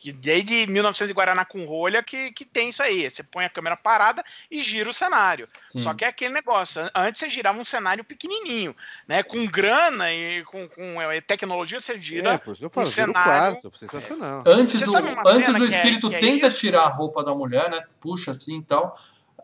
Que 0.00 0.12
Desde 0.12 0.66
1900 0.66 1.10
e 1.10 1.14
Guaraná 1.14 1.44
com 1.44 1.64
rolha 1.64 2.02
que, 2.02 2.30
que 2.32 2.44
tem 2.44 2.70
isso 2.70 2.82
aí. 2.82 3.08
Você 3.08 3.22
põe 3.22 3.44
a 3.44 3.50
câmera 3.50 3.76
parada 3.76 4.24
e 4.50 4.60
gira 4.60 4.88
o 4.88 4.92
cenário. 4.92 5.48
Sim. 5.66 5.80
Só 5.80 5.94
que 5.94 6.04
é 6.04 6.08
aquele 6.08 6.32
negócio. 6.34 6.82
an- 6.82 6.90
Antes 6.94 7.20
você 7.20 7.30
girava 7.30 7.58
um 7.58 7.64
cenário 7.64 8.04
pequenininho, 8.04 8.74
né? 9.06 9.22
Com 9.22 9.44
grana 9.46 10.12
e 10.12 10.44
com, 10.44 10.68
com 10.68 11.00
é, 11.02 11.20
tecnologia 11.20 11.80
você 11.80 12.00
gira. 12.00 12.34
É, 12.34 12.38
por 12.38 12.56
um 12.82 12.86
cenário- 12.86 13.60
quarto, 13.60 13.78
sensacional. 13.78 14.42
Antes, 14.46 14.80
Você 14.80 14.90
o, 14.90 15.28
antes 15.28 15.54
o 15.54 15.62
é- 15.64 15.66
espírito 15.68 16.12
é 16.12 16.18
tenta 16.18 16.48
isso? 16.48 16.56
tirar 16.58 16.82
a 16.82 16.88
roupa 16.88 17.24
da 17.24 17.34
mulher, 17.34 17.70
né? 17.70 17.82
Puxa 18.00 18.30
assim 18.30 18.58
e 18.58 18.62
tal. 18.62 18.94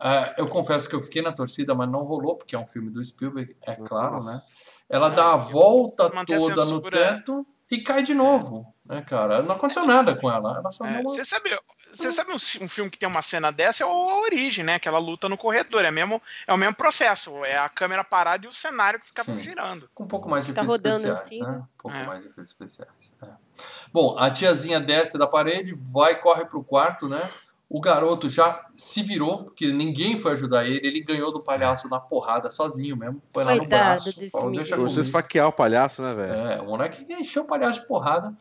Ah, 0.01 0.35
eu 0.37 0.49
confesso 0.49 0.89
que 0.89 0.95
eu 0.97 1.01
fiquei 1.01 1.23
na 1.23 1.31
torcida, 1.33 1.75
mas 1.75 1.89
não 1.89 2.03
rolou, 2.03 2.35
porque 2.37 2.57
é 2.57 2.59
um 2.59 2.67
filme 2.67 2.91
do 2.91 3.05
Spielberg, 3.05 3.55
é 3.67 3.77
claro, 3.77 4.23
né? 4.25 4.41
Ela 4.91 5.09
dá 5.09 5.33
a 5.33 5.37
volta 5.37 6.11
toda 6.27 6.65
no 6.65 6.81
teto 6.91 7.47
e 7.73 7.83
cai 7.83 8.03
de 8.03 8.13
novo, 8.15 8.73
né, 8.85 9.01
cara? 9.03 9.43
Não 9.43 9.55
aconteceu 9.57 9.87
nada 9.87 10.15
com 10.15 10.31
ela. 10.31 10.59
Ela 10.59 10.71
só 10.71 10.85
É, 10.85 10.89
uma... 10.91 11.03
Você 11.03 11.25
sabe, 11.25 11.51
você 11.91 12.13
sabe 12.13 12.33
um, 12.33 12.39
fi- 12.39 12.63
um 12.63 12.69
filme 12.69 12.91
que 12.91 12.99
tem 12.99 13.09
uma 13.09 13.23
cena 13.23 13.51
dessa? 13.51 13.83
É 13.83 13.87
o 13.87 13.91
A 13.91 14.21
Origem, 14.21 14.65
né? 14.65 14.75
Aquela 14.75 14.99
luta 14.99 15.29
no 15.29 15.37
corredor. 15.39 15.85
É, 15.85 15.91
mesmo, 15.91 16.21
é 16.47 16.53
o 16.53 16.57
mesmo 16.59 16.75
processo. 16.75 17.45
É 17.45 17.57
a 17.57 17.69
câmera 17.69 18.05
parada 18.05 18.45
e 18.45 18.49
o 18.49 18.53
cenário 18.53 19.01
que 19.01 19.07
ficava 19.07 19.33
Sim. 19.33 19.41
girando. 19.41 19.89
Com 19.95 20.05
um 20.05 20.09
pouco 20.09 20.29
mais 20.29 20.45
de 20.47 20.53
Tá 20.53 20.63
efeitos 20.63 20.85
especiais, 20.87 21.21
assim, 21.25 21.41
né? 21.41 21.51
né? 21.51 21.57
Um 21.59 21.67
pouco 21.79 21.97
É. 21.97 22.07
mais 22.07 22.23
de 22.23 22.29
efeitos 22.31 22.53
especiais. 22.53 23.17
é. 23.23 23.27
Bom, 23.93 24.19
a 24.19 24.31
tiazinha 24.31 24.81
desce 24.81 25.19
da 25.19 25.27
parede, 25.27 25.75
vai, 25.93 26.19
corre 26.21 26.45
pro 26.45 26.63
quarto, 26.65 27.09
né? 27.09 27.29
O 27.75 27.81
garoto 27.81 28.29
já 28.29 28.67
se 28.75 29.03
virou, 29.03 29.45
porque 29.45 29.73
ninguém 29.73 30.19
foi 30.19 30.33
ajudar 30.33 30.67
ele. 30.67 30.87
Ele 30.87 31.01
ganhou 31.01 31.33
do 31.33 31.43
palhaço 31.43 31.89
na 31.89 31.99
porrada 31.99 32.51
sozinho 32.51 32.95
mesmo. 32.97 33.23
Foi 33.33 33.45
lá 33.45 33.55
no 33.55 33.67
braço. 33.67 34.11
Falou, 34.31 34.51
deixa 34.53 34.77
comigo. 34.77 35.01
esfaquear 35.01 35.49
o 35.49 35.53
palhaço, 35.53 36.03
né, 36.03 36.15
velho? 36.15 36.33
É, 36.35 36.61
o 36.61 36.67
moleque 36.67 37.03
encheu 37.15 37.45
o 37.45 37.47
palhaço 37.47 37.81
de 37.81 37.87
porrada. 37.87 38.37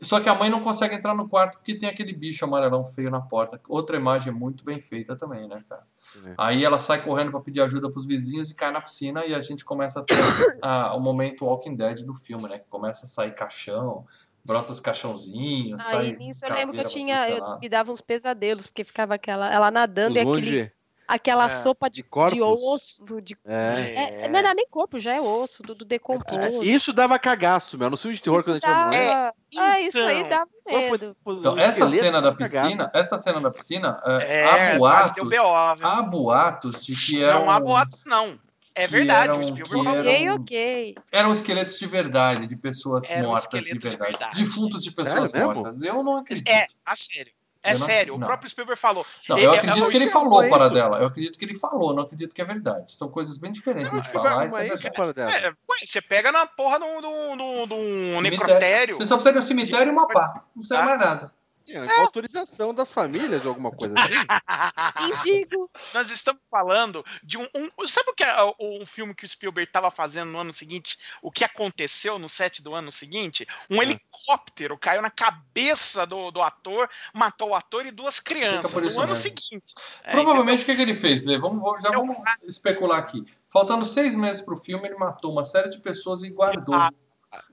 Só 0.00 0.20
que 0.20 0.28
a 0.28 0.34
mãe 0.36 0.48
não 0.48 0.60
consegue 0.60 0.94
entrar 0.94 1.12
no 1.12 1.28
quarto 1.28 1.58
porque 1.58 1.74
tem 1.76 1.88
aquele 1.88 2.12
bicho 2.12 2.44
amarelão 2.44 2.86
feio 2.86 3.10
na 3.10 3.20
porta. 3.20 3.60
Outra 3.68 3.96
imagem 3.96 4.32
muito 4.32 4.62
bem 4.64 4.80
feita 4.80 5.16
também, 5.16 5.48
né, 5.48 5.60
cara? 5.68 5.82
É. 6.24 6.34
Aí 6.38 6.64
ela 6.64 6.78
sai 6.78 7.02
correndo 7.02 7.32
pra 7.32 7.40
pedir 7.40 7.60
ajuda 7.62 7.90
pros 7.90 8.06
vizinhos 8.06 8.48
e 8.48 8.54
cai 8.54 8.70
na 8.70 8.80
piscina 8.80 9.26
e 9.26 9.34
a 9.34 9.40
gente 9.40 9.64
começa 9.64 9.98
a 9.98 10.04
ter 10.04 10.14
a- 10.62 10.94
o 10.94 11.00
momento 11.00 11.44
Walking 11.44 11.74
Dead 11.74 12.04
do 12.04 12.14
filme, 12.14 12.44
né? 12.48 12.58
Que 12.58 12.68
começa 12.68 13.06
a 13.06 13.08
sair 13.08 13.34
caixão, 13.34 14.06
brota 14.48 14.72
os 14.72 14.80
caixãozinhos, 14.80 15.82
sai 15.84 16.06
Aí 16.06 16.16
nisso 16.16 16.44
eu 16.46 16.54
lembro 16.54 16.74
que 16.74 16.80
eu 16.80 16.84
tinha, 16.86 17.26
é 17.26 17.38
eu 17.38 17.58
me 17.60 17.68
dava 17.68 17.92
uns 17.92 18.00
pesadelos, 18.00 18.66
porque 18.66 18.82
ficava 18.82 19.14
aquela, 19.14 19.52
ela 19.52 19.70
nadando 19.70 20.18
e 20.18 20.24
Os 20.24 20.32
aquele, 20.32 20.50
longe 20.60 20.72
aquela 21.06 21.44
É. 21.46 21.48
sopa 21.62 21.88
de, 21.88 22.02
de 22.02 22.34
de 22.34 22.42
osso, 22.42 23.04
de, 23.22 23.36
É. 23.46 24.24
é, 24.24 24.28
não 24.28 24.38
é 24.40 24.54
nem 24.54 24.66
corpo, 24.70 24.98
já 24.98 25.14
é 25.14 25.20
osso, 25.20 25.62
tudo 25.62 25.84
decomposto. 25.84 26.62
Isso 26.64 26.92
dava 26.92 27.18
cagaço, 27.18 27.78
meu. 27.78 27.88
No 27.90 27.96
filme 27.96 28.14
de 28.16 28.22
terror, 28.22 28.38
Isso 28.40 28.50
quando 28.50 28.56
a 28.56 28.60
gente 28.60 28.66
era 28.68 28.90
dava- 28.90 29.34
Ah, 29.56 29.80
isso 29.80 29.98
aí 29.98 30.18
Então, 30.18 30.28
dava 30.28 30.50
medo. 30.66 31.16
Então, 31.26 31.58
essa 31.58 31.88
cena 31.88 32.20
da 32.20 32.30
dava 32.30 32.36
cagaço. 32.36 32.62
piscina, 32.62 32.90
essa 32.94 33.16
cena 33.16 33.40
da 33.40 33.50
piscina, 33.50 34.02
é, 34.04 34.40
É, 34.40 34.44
há 34.74 34.78
boatos, 34.78 35.24
BO, 35.24 35.30
viu? 35.30 35.54
há 35.54 36.02
boatos 36.02 36.84
de 36.84 36.94
que 36.94 37.22
eram, 37.24 37.40
Não 37.46 37.50
há 37.50 37.58
boatos, 37.60 38.04
não. 38.04 38.38
É 38.78 38.86
verdade, 38.86 39.24
eram- 39.30 39.40
o 39.40 39.44
Spielberg 39.44 39.84
falou. 39.84 39.94
eram- 39.96 40.10
Ok, 40.10 40.30
ok. 40.30 40.94
eram 41.12 41.32
esqueletos 41.32 41.78
de 41.78 41.86
verdade, 41.86 42.46
de 42.46 42.56
pessoas 42.56 43.10
Eram 43.10 43.28
mortas 43.30 43.48
de 43.60 43.66
esqueletos 43.66 43.80
de 43.80 43.88
verdade, 43.96 44.10
verdade. 44.18 44.38
defuntos 44.40 44.82
de 44.82 44.90
pessoas 44.90 45.32
mesmo? 45.32 45.52
mortas. 45.54 45.82
Eu 45.82 46.02
não 46.02 46.16
acredito. 46.18 46.48
É, 46.48 46.66
a 46.86 46.96
sério. 46.96 47.32
É 47.60 47.70
não- 47.72 47.76
sério. 47.86 48.14
O 48.14 48.18
não. 48.18 48.26
próprio 48.28 48.48
Spielberg 48.48 48.80
falou. 48.80 49.04
Não, 49.28 49.36
Ele- 49.36 49.46
eu 49.46 49.52
é- 49.52 49.58
acredito 49.58 49.84
é- 49.84 49.90
que 49.90 49.96
ele 49.96 50.04
isso 50.04 50.12
falou 50.12 50.44
é 50.44 50.48
para 50.48 50.68
dela. 50.68 50.98
Eu 50.98 51.06
acredito 51.08 51.36
que 51.36 51.44
ele 51.44 51.54
falou, 51.58 51.92
não 51.92 52.04
acredito 52.04 52.32
que 52.32 52.40
é 52.40 52.44
verdade. 52.44 52.94
São 52.94 53.10
coisas 53.10 53.36
bem 53.36 53.50
diferentes 53.50 53.92
Não, 53.92 54.00
de 54.00 54.08
falar. 54.08 54.36
Mas 54.36 54.52
Isso 54.52 54.60
é 54.86 54.90
verdade. 54.90 55.34
É, 55.34 55.48
ué, 55.48 55.54
você 55.84 56.00
pega 56.00 56.30
na 56.30 56.46
porra 56.46 56.78
de 56.78 56.84
um, 56.84 58.20
necrotério. 58.22 58.96
Você 58.96 59.06
só 59.06 59.16
precisa 59.16 59.32
de 59.32 59.38
um 59.40 59.42
cemitério 59.42 59.88
e 59.88 59.92
uma 59.92 60.06
pá. 60.06 60.44
Não 60.54 60.62
precisa 60.62 60.78
Tá. 60.78 60.84
mais 60.84 61.00
nada. 61.00 61.32
É, 61.70 61.86
com 61.86 62.00
autorização 62.02 62.72
das 62.74 62.90
famílias 62.90 63.44
ou 63.44 63.50
alguma 63.50 63.70
coisa 63.70 63.94
assim. 63.94 64.14
Indigo. 65.28 65.70
Nós 65.94 66.10
estamos 66.10 66.40
falando 66.50 67.04
de 67.22 67.36
um. 67.38 67.46
um- 67.54 67.86
sabe 67.86 68.10
o 68.10 68.14
que 68.14 68.24
é 68.24 68.42
o- 68.42 68.54
um 68.60 68.86
filme 68.86 69.14
que 69.14 69.24
o 69.24 69.28
Spielberg 69.28 69.68
estava 69.68 69.90
fazendo 69.90 70.30
no 70.30 70.38
ano 70.38 70.52
seguinte? 70.54 70.98
O 71.22 71.30
que 71.30 71.44
aconteceu 71.44 72.18
no 72.18 72.28
set 72.28 72.62
do 72.62 72.74
ano 72.74 72.90
seguinte? 72.90 73.46
Um 73.70 73.80
É. 73.82 73.84
helicóptero 73.84 74.78
caiu 74.78 75.02
na 75.02 75.10
cabeça 75.10 76.06
do, 76.06 76.30
do 76.30 76.42
ator, 76.42 76.88
matou 77.14 77.50
o 77.50 77.54
ator 77.54 77.86
e 77.86 77.90
duas 77.90 78.20
crianças 78.20 78.74
no 78.74 78.86
isso 78.88 78.98
ano 79.00 79.08
mesmo. 79.12 79.22
seguinte. 79.22 79.74
É, 80.04 80.12
Provavelmente 80.12 80.62
o 80.62 80.66
que, 80.66 80.74
que 80.76 80.82
ele 80.82 80.94
fez, 80.96 81.24
Lê? 81.24 81.38
Vamos, 81.38 81.60
vamos- 81.62 81.82
já 81.82 81.90
Eu- 81.90 82.00
vamos 82.00 82.16
especular 82.42 82.98
aqui. 82.98 83.24
Faltando 83.52 83.84
seis 83.84 84.14
meses 84.14 84.40
pro 84.42 84.56
filme, 84.56 84.86
ele 84.88 84.96
matou 84.96 85.32
uma 85.32 85.44
série 85.44 85.68
de 85.68 85.78
pessoas 85.80 86.22
e 86.22 86.30
guardou. 86.30 86.74
Ah, 86.74 86.90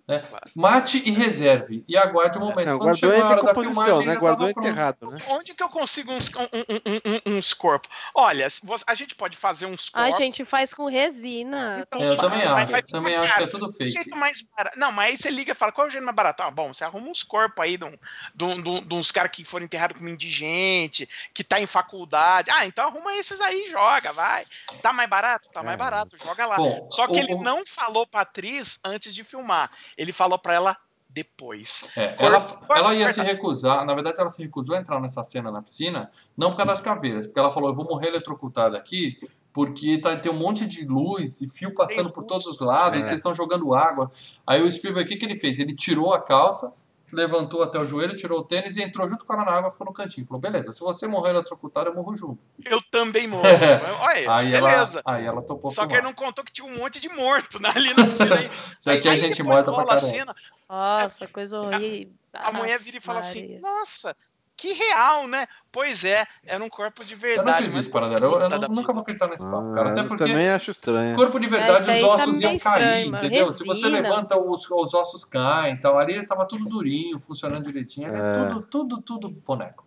né? 0.07 0.23
Mate 0.55 1.01
e 1.05 1.11
reserve. 1.11 1.83
E 1.87 1.97
aguarde 1.97 2.37
o 2.37 2.41
momento. 2.41 2.67
Não, 2.67 2.77
Quando 2.79 2.95
chegou 2.97 3.15
a 3.21 3.27
hora 3.27 3.43
da 3.43 3.53
filmagem, 3.55 3.93
né? 3.93 3.99
ainda 4.01 4.19
Guardou 4.19 4.53
pronto. 4.53 4.67
enterrado, 4.67 5.09
né? 5.11 5.17
Onde 5.29 5.53
que 5.53 5.63
eu 5.63 5.69
consigo 5.69 6.11
uns, 6.11 6.29
um- 6.29 6.41
um- 6.41 6.45
um- 6.45 7.31
um- 7.33 7.37
uns 7.37 7.53
corpos? 7.53 7.89
Olha, 8.13 8.45
a 8.87 8.95
gente 8.95 9.15
pode 9.15 9.35
fazer 9.35 9.65
uns 9.65 9.89
A 9.93 10.01
corpos. 10.03 10.17
gente 10.17 10.45
faz 10.45 10.73
com 10.73 10.85
resina. 10.87 11.79
Então, 11.87 12.01
É, 12.01 12.07
eu 12.09 12.17
também 12.17 12.39
vai- 12.39 12.61
acho. 12.63 12.71
vai 12.71 12.83
também 12.83 13.13
ficar 13.13 13.23
acho 13.25 13.35
que 13.37 13.43
é 13.43 13.47
tudo 13.47 13.65
O 13.67 13.71
fake. 13.71 13.91
jeito 13.91 14.15
mais 14.15 14.41
barato. 14.55 14.77
Não, 14.77 14.91
mas 14.91 15.09
aí 15.09 15.17
você 15.17 15.29
liga 15.29 15.51
e 15.51 15.55
fala, 15.55 15.71
qual 15.71 15.85
é 15.85 15.89
o 15.89 15.91
jeito 15.91 16.03
mais 16.03 16.15
barato? 16.15 16.43
Ah, 16.43 16.51
bom, 16.51 16.73
você 16.73 16.83
arruma 16.83 17.09
uns 17.09 17.23
corpos 17.23 17.63
aí 17.63 17.75
de, 17.77 17.85
um, 17.85 17.97
de, 18.35 18.43
um- 18.43 18.61
de 18.61 18.69
um- 18.69 18.81
de 18.87 18.95
uns 18.95 19.11
caras 19.11 19.31
que 19.31 19.43
foram 19.43 19.65
enterrados 19.65 19.97
como 19.97 20.09
indigente, 20.09 21.09
que 21.33 21.43
tá 21.43 21.59
em 21.59 21.65
faculdade. 21.65 22.51
Ah, 22.51 22.65
então 22.65 22.85
arruma 22.85 23.15
esses 23.15 23.41
aí 23.41 23.63
e 23.67 23.71
joga, 23.71 24.11
vai. 24.13 24.45
Tá 24.81 24.93
mais 24.93 25.09
barato? 25.09 25.49
Tá 25.49 25.63
mais 25.63 25.75
É. 25.75 25.77
barato, 25.77 26.15
joga 26.23 26.45
lá. 26.45 26.57
Bom, 26.57 26.87
Só 26.91 27.07
que 27.07 27.13
o- 27.13 27.17
ele 27.17 27.33
o- 27.33 27.41
não 27.41 27.65
falou 27.65 28.05
pra 28.05 28.21
atriz 28.21 28.79
antes 28.83 29.13
de 29.15 29.23
filmar. 29.23 29.71
Ele 29.97 30.11
falou 30.11 30.37
pra 30.39 30.53
ela 30.53 30.77
depois. 31.09 31.87
É, 31.95 32.15
ela, 32.19 32.39
ela 32.75 32.93
ia 32.93 33.09
se 33.09 33.21
recusar, 33.21 33.85
na 33.85 33.93
verdade 33.93 34.19
ela 34.19 34.27
se 34.27 34.43
recusou 34.43 34.75
a 34.75 34.79
entrar 34.79 34.99
nessa 34.99 35.23
cena 35.23 35.49
na 35.49 35.61
piscina, 35.61 36.09
não 36.37 36.49
por 36.49 36.57
causa 36.57 36.71
das 36.73 36.81
caveiras, 36.81 37.25
porque 37.25 37.39
ela 37.39 37.51
falou, 37.51 37.69
eu 37.69 37.75
vou 37.75 37.85
morrer 37.85 38.07
eletrocutada 38.09 38.77
aqui, 38.77 39.17
porque 39.53 39.97
tá, 39.97 40.17
tem 40.17 40.29
um 40.29 40.35
monte 40.37 40.65
de 40.65 40.85
luz 40.85 41.39
e 41.41 41.47
fio 41.47 41.73
passando 41.73 42.11
por 42.11 42.25
todos 42.25 42.45
os 42.47 42.59
lados, 42.59 42.99
É. 42.99 43.01
e 43.01 43.05
vocês 43.05 43.19
estão 43.19 43.33
jogando 43.33 43.73
água. 43.73 44.11
Aí 44.45 44.61
o 44.61 44.69
Spielberg, 44.69 45.07
o 45.07 45.11
que, 45.13 45.17
que 45.17 45.25
ele 45.25 45.37
fez? 45.37 45.57
Ele 45.57 45.73
tirou 45.73 46.13
a 46.13 46.21
calça, 46.21 46.73
levantou 47.11 47.61
até 47.63 47.79
o 47.79 47.85
joelho, 47.85 48.15
tirou 48.15 48.39
o 48.39 48.43
tênis 48.43 48.75
e 48.77 48.81
entrou 48.83 49.07
junto 49.07 49.25
com 49.25 49.33
ela 49.33 49.45
na 49.45 49.51
água, 49.53 49.71
ficou 49.71 49.85
no 49.85 49.93
cantinho. 49.93 50.25
Falou, 50.27 50.39
beleza, 50.41 50.71
se 50.71 50.79
você 50.79 51.07
morrer 51.07 51.29
eletrocutado, 51.31 51.89
eu 51.89 51.95
morro 51.95 52.15
junto. 52.15 52.39
Eu 52.63 52.81
também 52.91 53.27
morro. 53.27 53.43
Olha, 54.01 54.31
Aí 54.35 54.53
ela, 54.53 54.69
beleza. 54.71 55.01
aí 55.05 55.25
ela 55.25 55.41
topou 55.41 55.69
Só 55.71 55.83
que 55.83 55.93
filmar. 55.93 55.97
ele 55.99 56.07
não 56.07 56.13
contou 56.13 56.43
que 56.43 56.51
tinha 56.51 56.67
um 56.67 56.75
monte 56.77 56.99
de 56.99 57.09
morto 57.09 57.59
né, 57.61 57.71
ali 57.75 57.93
na 57.93 58.05
piscina. 58.05 58.35
Já 58.81 58.91
aí- 58.91 58.99
tinha 58.99 59.13
aí 59.13 59.19
gente 59.19 59.41
morta 59.43 59.71
pra 59.71 59.83
a 59.83 59.85
caramba. 59.85 59.97
cena, 60.05 60.35
Nossa, 60.69 61.27
coisa 61.27 61.59
horrível. 61.59 62.13
a 62.33 62.51
mulher 62.51 62.79
vira 62.79 62.97
e 62.97 63.01
fala 63.01 63.19
assim: 63.19 63.41
Maria. 63.41 63.59
Nossa, 63.61 64.15
Que 64.57 64.71
real, 64.73 65.27
né? 65.27 65.45
Pois 65.71 66.05
é, 66.05 66.25
era 66.45 66.63
um 66.63 66.69
corpo 66.69 67.03
de 67.03 67.13
Eu 67.13 67.17
não 67.19 67.21
verdade. 67.43 67.65
acredito, 67.67 67.91
Paradela. 67.91 68.25
Eu, 68.25 68.61
eu 68.61 68.69
nunca 68.69 68.93
vou 68.93 69.01
acreditar 69.01 69.27
nesse 69.27 69.43
papo, 69.43 69.71
Ah, 69.71 69.75
cara. 69.75 69.89
Até 69.89 70.01
eu 70.01 70.07
porque 70.07 70.25
também 70.25 70.49
acho 70.49 70.71
estranho. 70.71 71.15
corpo 71.17 71.37
de 71.39 71.49
verdade, 71.49 71.81
Esse 71.81 71.89
os 71.91 71.95
aí 71.97 72.01
tá 72.01 72.07
ossos 72.07 72.41
iam 72.41 72.57
cair, 72.57 72.81
estranho, 72.81 73.15
entendeu? 73.17 73.51
Se 73.51 73.65
você 73.65 73.89
Resina. 73.89 74.01
levanta, 74.09 74.39
os, 74.39 74.65
os 74.71 74.93
ossos 74.93 75.25
caem 75.25 75.75
e 75.75 75.79
tal. 75.81 75.97
Ali 75.99 76.25
tava 76.25 76.47
tudo 76.47 76.63
durinho, 76.63 77.19
funcionando 77.19 77.63
direitinho. 77.65 78.07
É 78.15 78.17
É. 78.31 78.33
tudo, 78.47 78.61
tudo, 78.61 79.01
tudo 79.01 79.29
boneco. 79.45 79.83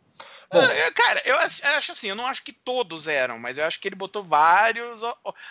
Bom, 0.50 0.60
Cara, 0.94 1.22
eu 1.26 1.36
acho 1.36 1.62
eu 1.64 1.70
acho 1.76 1.92
assim, 1.92 2.08
eu 2.08 2.14
não 2.16 2.26
acho 2.26 2.42
que 2.42 2.52
todos 2.52 3.06
eram, 3.06 3.38
mas 3.38 3.58
eu 3.58 3.64
acho 3.64 3.78
que 3.78 3.86
ele 3.88 3.94
botou 3.96 4.24
vários, 4.24 5.02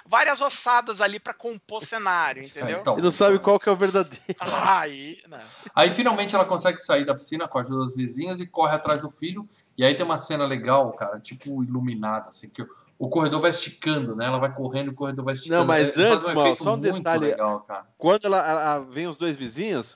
várias 0.05 0.41
ossadas 0.41 1.01
ali 1.01 1.19
pra 1.19 1.33
compor 1.33 1.83
cenário, 1.83 2.43
entendeu? 2.43 2.77
é, 2.77 2.81
então, 2.81 2.97
E 2.97 3.01
não 3.01 3.11
sabe 3.11 3.37
qual 3.39 3.59
que 3.59 3.69
é 3.69 3.71
o 3.71 3.75
verdadeiro. 3.77 4.23
Aí, 4.41 5.21
né? 5.27 5.39
Aí 5.75 5.91
finalmente 5.91 6.33
ela 6.33 6.45
consegue 6.45 6.77
sair 6.79 7.05
da 7.05 7.13
piscina 7.13 7.47
com 7.47 7.57
a 7.57 7.61
ajuda 7.61 7.85
dos 7.85 7.95
vizinhos 7.95 8.39
e 8.41 8.47
corre 8.47 8.75
atrás 8.75 9.01
do 9.01 9.11
filho. 9.11 9.47
E 9.77 9.83
aí 9.85 9.93
tem 9.93 10.05
uma 10.05 10.17
cena 10.17 10.45
legal, 10.45 10.91
cara, 10.93 11.19
tipo 11.19 11.63
iluminada, 11.63 12.29
assim, 12.29 12.49
que 12.49 12.61
o, 12.63 12.69
o 12.97 13.07
corredor 13.09 13.39
vai 13.41 13.51
esticando, 13.51 14.15
né? 14.15 14.25
Ela 14.25 14.39
vai 14.39 14.53
correndo 14.53 14.87
e 14.87 14.89
o 14.89 14.95
corredor 14.95 15.25
vai 15.25 15.35
esticando. 15.35 15.59
Não, 15.59 15.67
mas 15.67 15.89
É, 15.89 15.93
faz 15.93 16.07
antes, 16.11 16.23
um 16.29 16.33
Mal, 16.33 16.43
efeito 16.45 16.63
só 16.63 16.73
um 16.73 16.77
muito 16.77 16.93
detalhe. 16.93 17.25
legal, 17.25 17.59
cara. 17.61 17.85
Quando 17.97 18.25
ela, 18.25 18.37
ela- 18.49 18.79
vem 18.79 19.07
os 19.07 19.15
dois 19.15 19.37
vizinhos, 19.37 19.95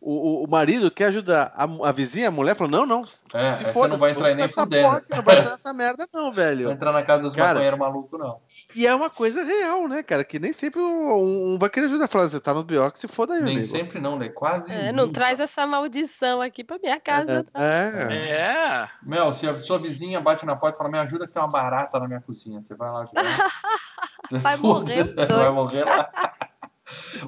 o, 0.00 0.12
o- 0.12 0.44
o 0.44 0.48
marido 0.48 0.90
quer 0.90 1.06
ajudar 1.06 1.52
a, 1.56 1.64
a 1.88 1.92
vizinha, 1.92 2.28
a 2.28 2.30
mulher, 2.30 2.56
fala: 2.56 2.70
Não, 2.70 2.86
não. 2.86 3.04
É, 3.34 3.52
se 3.54 3.64
foda, 3.72 3.88
não 3.88 3.98
vai 3.98 4.12
entrar 4.12 4.30
não 4.30 4.36
nem 4.36 4.48
fudendo. 4.48 4.88
porta, 4.88 5.16
Não 5.16 5.22
vai 5.22 5.36
entrar 5.38 5.50
nessa 5.50 5.72
merda, 5.72 6.08
não, 6.12 6.24
Não 6.24 6.32
velho. 6.32 6.70
entrar 6.70 6.92
na 6.92 7.02
casa 7.02 7.22
dos 7.22 7.34
Cara, 7.34 7.48
maconheiros 7.54 7.78
malucos, 7.78 8.18
não. 8.20 8.40
E 8.76 8.86
é 8.86 8.94
uma 8.94 9.10
coisa 9.10 9.42
real, 9.44 9.88
né, 9.88 10.02
cara? 10.02 10.24
Que 10.24 10.38
nem 10.38 10.52
sempre 10.52 10.80
um, 10.80 11.54
um 11.54 11.58
vai 11.58 11.68
querer 11.68 11.86
ajudar. 11.86 12.08
Falar, 12.08 12.28
você 12.30 12.40
tá 12.40 12.54
no 12.54 12.64
que 12.64 12.98
se 13.00 13.08
foda 13.08 13.34
aí, 13.34 13.42
Nem 13.42 13.54
amigo. 13.56 13.64
sempre 13.68 14.00
não, 14.00 14.18
né? 14.18 14.28
Quase 14.28 14.72
É, 14.72 14.92
não 14.92 15.10
traz 15.12 15.40
essa 15.40 15.66
maldição 15.66 16.40
aqui 16.40 16.62
pra 16.64 16.78
minha 16.78 17.00
casa. 17.00 17.44
não. 17.54 17.60
É. 17.60 18.30
É. 18.30 18.88
Mel, 19.02 19.32
se 19.32 19.48
a 19.48 19.56
sua 19.58 19.78
vizinha 19.78 20.20
bate 20.20 20.46
na 20.46 20.54
porta 20.56 20.76
e 20.76 20.78
fala, 20.78 20.90
me 20.90 20.98
ajuda 20.98 21.26
que 21.26 21.32
tem 21.32 21.42
uma 21.42 21.48
barata 21.48 21.98
na 21.98 22.06
minha 22.06 22.20
cozinha, 22.20 22.60
você 22.60 22.76
vai 22.76 22.90
lá 22.90 23.02
ajudar? 23.02 23.22
Vai 24.30 24.56
morrer. 24.58 25.04
Vai 25.26 25.50
morrer 25.50 25.84
lá. 25.84 26.10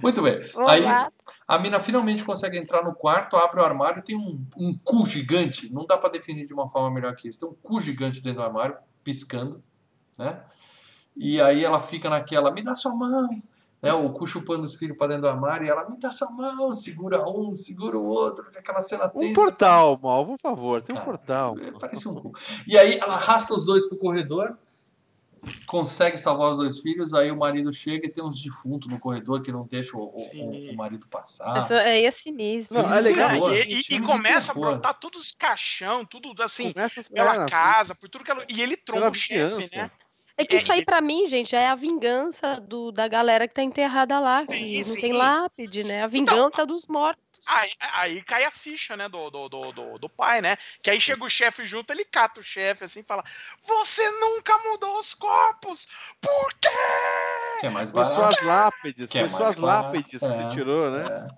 Muito 0.02 0.20
bem. 0.22 0.38
Vamos 0.54 0.70
Aí. 0.70 0.84
A 1.54 1.58
mina 1.58 1.80
finalmente 1.80 2.24
consegue 2.24 2.56
entrar 2.58 2.82
no 2.84 2.94
quarto, 2.94 3.36
abre 3.36 3.60
o 3.60 3.64
armário 3.64 3.98
e 3.98 4.02
tem 4.02 4.16
um, 4.16 4.44
um 4.56 4.78
cu 4.84 5.04
gigante. 5.04 5.72
Não 5.72 5.84
dá 5.84 5.98
pra 5.98 6.08
definir 6.08 6.46
de 6.46 6.54
uma 6.54 6.68
forma 6.68 6.90
melhor 6.90 7.14
que 7.16 7.28
isso. 7.28 7.40
Tem 7.40 7.48
um 7.48 7.54
cu 7.60 7.80
gigante 7.80 8.22
dentro 8.22 8.40
do 8.40 8.44
armário, 8.46 8.76
piscando, 9.02 9.62
né? 10.18 10.42
E 11.16 11.40
aí 11.40 11.64
ela 11.64 11.80
fica 11.80 12.08
naquela, 12.08 12.52
me 12.52 12.62
dá 12.62 12.74
sua 12.74 12.94
mão. 12.94 13.28
Né, 13.82 13.90
o 13.94 14.10
cu 14.12 14.26
chupando 14.26 14.62
os 14.64 14.74
filhos 14.76 14.94
pra 14.94 15.06
dentro 15.06 15.22
do 15.22 15.28
armário 15.28 15.64
e 15.66 15.70
ela, 15.70 15.88
me 15.88 15.98
dá 15.98 16.12
sua 16.12 16.30
mão, 16.32 16.70
segura 16.70 17.24
um, 17.26 17.54
segura 17.54 17.96
o 17.96 18.04
outro, 18.04 18.46
aquela 18.54 18.82
cena 18.82 19.06
Um 19.14 19.18
tensa. 19.18 19.34
portal, 19.34 19.98
mal, 20.02 20.26
por 20.26 20.36
favor, 20.38 20.82
tem 20.82 20.94
um 20.94 20.98
Ah, 20.98 21.02
portal. 21.04 21.56
É, 21.58 21.72
Parece 21.80 22.06
um 22.06 22.14
cu. 22.14 22.30
E 22.68 22.76
aí 22.76 22.98
ela 22.98 23.14
arrasta 23.14 23.54
os 23.54 23.64
dois 23.64 23.88
pro 23.88 23.96
corredor, 23.96 24.54
consegue 25.66 26.18
salvar 26.18 26.50
os 26.52 26.58
dois 26.58 26.80
filhos, 26.80 27.14
aí 27.14 27.30
o 27.30 27.36
marido 27.36 27.72
chega 27.72 28.06
e 28.06 28.10
tem 28.10 28.24
uns 28.24 28.42
defuntos 28.42 28.88
no 28.90 28.98
corredor 28.98 29.40
que 29.42 29.50
não 29.52 29.66
deixa 29.66 29.96
o, 29.96 30.12
o- 30.14 30.70
o 30.72 30.76
marido 30.76 31.06
passar. 31.08 31.58
Essa 31.58 31.76
aí 31.76 32.04
é 32.04 32.10
sinistro. 32.10 32.82
Não, 32.82 32.92
é 32.92 32.96
de 32.98 33.02
legal. 33.02 33.30
terror. 33.30 33.52
E, 33.54 33.74
e- 33.74 33.84
e 33.94 34.00
começa 34.00 34.52
a 34.52 34.54
brotar 34.54 34.98
todos 34.98 35.20
os 35.20 35.32
caixão, 35.32 36.04
tudo 36.04 36.42
assim, 36.42 36.72
Começa 36.72 37.02
pela 37.12 37.32
caras, 37.34 37.50
casa, 37.50 37.94
por 37.94 38.08
tudo 38.08 38.24
que 38.24 38.30
ela. 38.30 38.44
E 38.48 38.60
ele 38.60 38.76
tromba 38.76 39.10
o 39.10 39.14
chefe, 39.14 39.68
né? 39.74 39.90
É 40.40 40.44
que 40.46 40.56
É, 40.56 40.58
isso 40.58 40.72
aí, 40.72 40.82
pra 40.82 41.02
mim, 41.02 41.26
gente, 41.26 41.54
é 41.54 41.68
a 41.68 41.74
vingança 41.74 42.58
do, 42.58 42.90
da 42.90 43.06
galera 43.06 43.46
que 43.46 43.52
tá 43.52 43.62
enterrada 43.62 44.18
lá. 44.18 44.46
que 44.46 44.56
Sim, 44.56 44.76
não 44.78 44.82
sim. 44.84 45.00
tem 45.02 45.12
lápide, 45.12 45.84
né? 45.84 46.02
A 46.02 46.06
vingança 46.06 46.64
dos 46.64 46.86
mortos. 46.86 47.20
Aí, 47.46 47.70
aí 47.94 48.22
cai 48.22 48.44
a 48.44 48.50
ficha, 48.50 48.96
né, 48.96 49.08
do, 49.08 49.30
do, 49.30 49.48
do, 49.48 49.72
do, 49.72 49.98
do 49.98 50.08
pai, 50.08 50.40
né? 50.40 50.56
Que 50.82 50.90
aí 50.90 51.00
chega 51.00 51.24
o 51.24 51.28
chefe 51.30 51.64
junto, 51.66 51.90
ele 51.90 52.04
cata 52.04 52.40
o 52.40 52.42
chefe 52.42 52.84
assim 52.84 53.00
e 53.00 53.04
fala: 53.04 53.22
Você 53.62 54.10
nunca 54.12 54.56
mudou 54.58 54.98
os 54.98 55.12
corpos! 55.14 55.86
Por 56.20 56.54
quê? 56.60 56.68
Que 57.60 57.66
é 57.66 57.70
mais 57.70 57.90
Foi 57.90 58.02
barato. 58.02 58.36
suas 58.36 58.42
lápides, 58.46 59.06
Que 59.10 59.18
é 59.18 59.28
foi 59.28 59.30
mais 59.30 59.44
suas 59.44 59.60
barato. 59.60 59.84
lápides 59.86 60.20
que 60.20 60.26
É, 60.26 60.32
você 60.32 60.50
tirou, 60.54 60.90
né? 60.90 61.28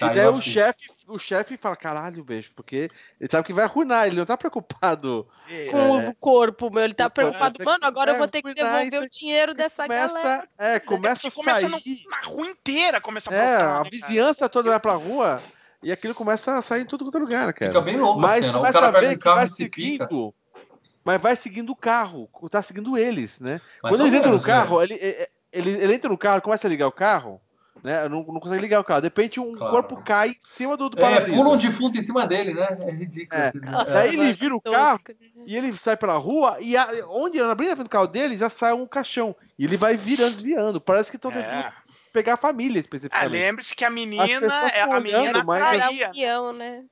É. 0.00 0.06
E 0.06 0.08
Caiu 0.08 0.14
daí 0.14 0.24
a 0.26 0.30
o 0.30 0.40
chefe, 0.40 0.90
o 1.06 1.18
chefe 1.18 1.56
fala, 1.56 1.76
caralho, 1.76 2.24
beijo, 2.24 2.50
porque 2.54 2.90
ele 3.20 3.30
sabe 3.30 3.46
que 3.46 3.52
vai 3.52 3.64
arruinar, 3.64 4.06
ele 4.06 4.16
não 4.16 4.24
tá 4.24 4.36
preocupado. 4.36 5.28
Com 5.70 6.00
É. 6.00 6.08
o 6.08 6.14
corpo, 6.14 6.70
meu. 6.70 6.84
Ele 6.84 6.94
tá 6.94 7.10
preocupado. 7.10 7.56
essa 7.56 7.64
Mano, 7.64 7.84
agora 7.84 8.12
eu 8.12 8.16
vou 8.16 8.24
é, 8.26 8.28
ter 8.28 8.42
que 8.42 8.54
devolver 8.54 9.02
o 9.02 9.08
dinheiro 9.10 9.52
dessa 9.54 9.86
galera. 9.86 10.08
Começa, 10.08 10.48
é, 10.58 10.78
começa 10.80 11.28
a 11.28 11.30
começa 11.30 11.60
sair. 11.68 11.70
na 12.10 12.26
rua 12.26 12.46
inteira 12.46 13.00
começa 13.00 13.30
a 13.30 13.34
É, 13.34 13.38
a 13.46 13.50
né, 13.52 13.58
cara? 13.58 13.88
vizinhança 13.90 14.48
toda 14.48 14.70
vai 14.70 14.80
pra 14.80 14.92
rua 14.94 15.42
e 15.82 15.90
aquilo 15.92 16.14
começa 16.14 16.56
a 16.56 16.62
sair 16.62 16.82
em 16.82 16.86
tudo 16.86 17.04
quanto 17.04 17.16
é 17.18 17.20
lugar, 17.20 17.52
cara. 17.52 17.70
Fica 17.70 17.82
bem 17.82 17.96
louco 17.96 18.18
a 18.20 18.22
Mas 18.22 18.44
cena. 18.44 18.58
O 18.58 18.62
cara 18.72 18.88
a 18.88 18.92
pega 18.92 19.12
um 19.12 19.18
carro 19.18 19.36
vai 19.36 19.46
e 19.46 19.50
se 19.50 19.68
pica. 19.68 20.04
seguindo, 20.06 20.34
mas 21.04 21.20
vai 21.20 21.36
seguindo 21.36 21.70
o 21.72 21.76
carro, 21.76 22.28
tá 22.50 22.62
seguindo 22.62 22.96
eles, 22.96 23.40
né? 23.40 23.60
Mais 23.82 23.94
Quando 23.94 24.00
eles 24.02 24.14
entram 24.14 24.30
no 24.32 24.36
menos, 24.38 24.46
né? 24.46 24.52
carro, 24.54 24.82
ele, 24.82 24.94
ele, 24.94 25.28
ele, 25.52 25.70
ele 25.70 25.94
entra 25.94 26.10
no 26.10 26.18
carro, 26.18 26.42
começa 26.42 26.66
a 26.66 26.70
ligar 26.70 26.86
o 26.86 26.92
carro, 26.92 27.40
né? 27.82 28.08
Não, 28.08 28.22
não 28.24 28.40
consegue 28.40 28.60
ligar 28.62 28.80
o 28.80 28.84
carro. 28.84 29.00
De 29.00 29.06
repente 29.06 29.38
um 29.40 29.52
Claro. 29.52 29.72
corpo 29.72 30.02
cai 30.04 30.30
em 30.30 30.36
cima 30.40 30.76
do, 30.76 30.88
do 30.90 31.00
É, 31.00 31.20
pula 31.22 31.50
um 31.50 31.56
defunto 31.56 31.98
em 31.98 32.02
cima 32.02 32.26
dele, 32.26 32.54
né? 32.54 32.66
É 32.80 32.90
ridículo. 32.92 33.40
É. 33.40 33.48
aquilo. 33.48 33.70
Nossa, 33.70 33.92
Daí 33.92 34.16
mano, 34.16 34.22
ele 34.28 34.32
vira 34.34 34.54
o 34.56 34.60
carro 34.60 35.00
e 35.46 35.56
ele 35.56 35.76
sai 35.76 35.96
pela 35.96 36.16
rua 36.18 36.56
e 36.60 36.76
a, 36.76 36.88
onde 37.08 37.40
na 37.40 37.54
brisa 37.54 37.76
do 37.76 37.88
carro 37.88 38.06
dele 38.06 38.36
já 38.36 38.48
sai 38.50 38.72
um 38.72 38.86
caixão. 38.86 39.34
E 39.58 39.64
ele 39.64 39.76
vai 39.76 39.94
virando, 39.94 40.30
desviando. 40.32 40.80
Parece 40.80 41.10
que 41.10 41.16
estão 41.16 41.30
tentando 41.30 41.52
É. 41.52 41.72
pegar 42.14 42.34
a 42.34 42.36
família 42.38 42.78
Ah, 42.78 42.80
especificamente. 42.80 43.30
lembre-se 43.30 43.74
que 43.76 43.84
a 43.84 43.90
menina, 43.90 44.24
é, 44.72 44.80
a 44.80 45.00
menina 45.00 45.44
mas- 45.44 45.62
traía. 45.76 46.08
união, 46.08 46.52
né? 46.54 46.82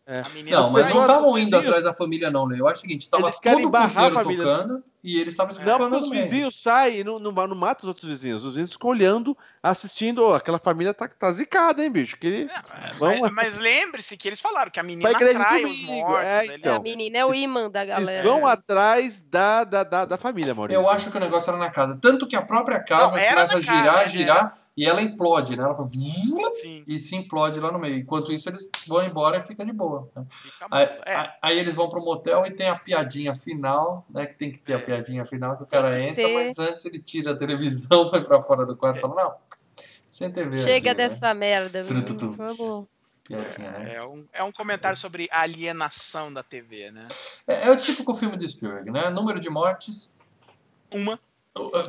Não, 0.50 0.70
mas 0.70 0.92
não 0.94 1.00
estavam 1.02 1.38
indo 1.38 1.56
atrás 1.56 1.82
da 1.84 1.94
família, 1.94 2.30
não, 2.30 2.44
Lê. 2.44 2.60
Eu 2.60 2.66
acho 2.68 2.78
o 2.78 2.80
seguinte, 2.82 3.08
tava 3.08 3.30
todo 3.32 3.66
o 3.68 3.70
puteiro 3.70 4.14
família. 4.14 4.44
tocando 4.44 4.84
e 5.02 5.20
eles 5.20 5.34
estavam 5.34 5.52
Não, 5.52 5.58
escapando 5.60 5.96
no 6.00 6.02
os 6.04 6.10
vizinhos 6.10 6.60
saem 6.60 6.98
e 6.98 7.04
não, 7.04 7.18
não, 7.18 7.30
não 7.32 7.54
mata 7.56 7.82
os 7.84 7.88
outros 7.88 8.08
vizinhos. 8.08 8.42
Os 8.44 8.50
vizinhos 8.52 8.72
ficam 8.72 8.90
olhando, 8.90 9.36
assistindo. 9.62 10.24
Ó, 10.24 10.34
aquela 10.34 10.58
família 10.58 10.92
tá, 10.92 11.06
tá 11.08 11.30
zicada, 11.30 11.84
hein, 11.84 11.90
bicho? 11.90 12.16
Que 12.16 12.48
Mas, 12.48 12.98
Vamos- 12.98 13.30
mas 13.32 13.58
lembre-se 13.58 14.16
que 14.16 14.28
eles 14.28 14.40
falaram 14.40 14.70
que 14.70 14.80
a 14.80 14.82
menina 14.82 15.08
atrai 15.10 15.64
os 15.64 15.80
mortos. 15.82 16.24
é, 16.26 16.44
ele- 16.46 16.54
então. 16.56 16.76
A 16.76 16.80
menina 16.80 17.18
é 17.18 17.24
o 17.24 17.32
imã 17.34 17.70
da 17.70 17.82
eles 17.82 17.94
galera. 17.94 18.22
vão 18.22 18.46
atrás 18.46 19.20
da, 19.20 19.64
da, 19.64 19.84
da, 19.84 20.04
da 20.04 20.16
família, 20.16 20.54
Maurício. 20.54 20.80
Eu 20.80 20.88
acho 20.90 21.10
que 21.10 21.16
o 21.16 21.20
negócio 21.20 21.50
era 21.50 21.58
na 21.58 21.70
casa. 21.70 21.98
Tanto 22.00 22.26
que 22.26 22.34
a 22.36 22.42
própria 22.42 22.82
casa 22.82 23.16
Não, 23.16 23.24
começa 23.28 23.56
a 23.56 23.60
girar, 23.60 23.84
casa, 23.84 24.04
é. 24.04 24.08
girar, 24.08 24.54
e 24.80 24.86
ela 24.86 25.02
implode, 25.02 25.56
né? 25.56 25.64
Ela 25.64 25.74
faz... 25.74 25.90
Sim, 25.90 26.82
E 26.86 26.98
se 27.00 27.16
implode 27.16 27.58
lá 27.58 27.72
no 27.72 27.78
meio. 27.80 27.96
Enquanto 27.98 28.32
isso, 28.32 28.48
eles 28.48 28.70
vão 28.86 29.02
embora 29.04 29.38
e 29.38 29.42
fica 29.42 29.64
de 29.64 29.72
boa. 29.72 30.08
né? 30.14 30.24
fica 30.30 30.66
Aí, 30.70 30.84
é. 30.84 31.14
aí- 31.16 31.30
aí 31.42 31.58
eles 31.58 31.74
vão 31.74 31.88
pro 31.88 32.00
motel 32.04 32.46
e 32.46 32.50
tem 32.52 32.68
a 32.68 32.78
piadinha 32.78 33.34
final, 33.34 34.06
né? 34.08 34.24
Que 34.26 34.34
tem 34.36 34.52
que 34.52 34.58
ter 34.60 34.74
a 34.74 34.78
piadinha 34.80 35.26
final, 35.26 35.56
que 35.56 35.64
o 35.64 35.66
cara 35.66 36.00
entra, 36.00 36.24
ter. 36.24 36.32
mas 36.34 36.58
antes 36.60 36.84
ele 36.84 37.00
tira 37.00 37.32
a 37.32 37.36
televisão, 37.36 38.08
vai 38.12 38.22
pra 38.22 38.40
fora 38.42 38.64
do 38.64 38.76
quarto 38.76 38.98
e 38.98 39.00
fala, 39.00 39.14
não, 39.24 39.34
sem 40.10 40.30
TV 40.30 40.62
Chega 40.62 40.92
aqui, 40.92 41.00
né? 41.02 41.08
dessa 41.08 41.34
merda. 41.34 41.82
viu? 41.82 41.94
Tru-tu-tu. 42.02 42.32
Vamos. 42.36 42.96
Piadinha, 43.24 43.70
né? 43.72 43.94
É 43.96 44.04
um, 44.06 44.26
é 44.32 44.42
um 44.44 44.50
comentário 44.52 44.96
sobre 44.96 45.28
a 45.30 45.42
alienação 45.42 46.32
da 46.32 46.42
TV, 46.42 46.90
né? 46.90 47.06
É, 47.46 47.66
é 47.66 47.70
o 47.70 47.76
típico 47.76 48.14
filme 48.14 48.36
de 48.38 48.48
Spielberg, 48.48 48.90
né? 48.90 49.10
Número 49.10 49.38
de 49.38 49.50
mortes, 49.50 50.20
Uma. 50.90 51.18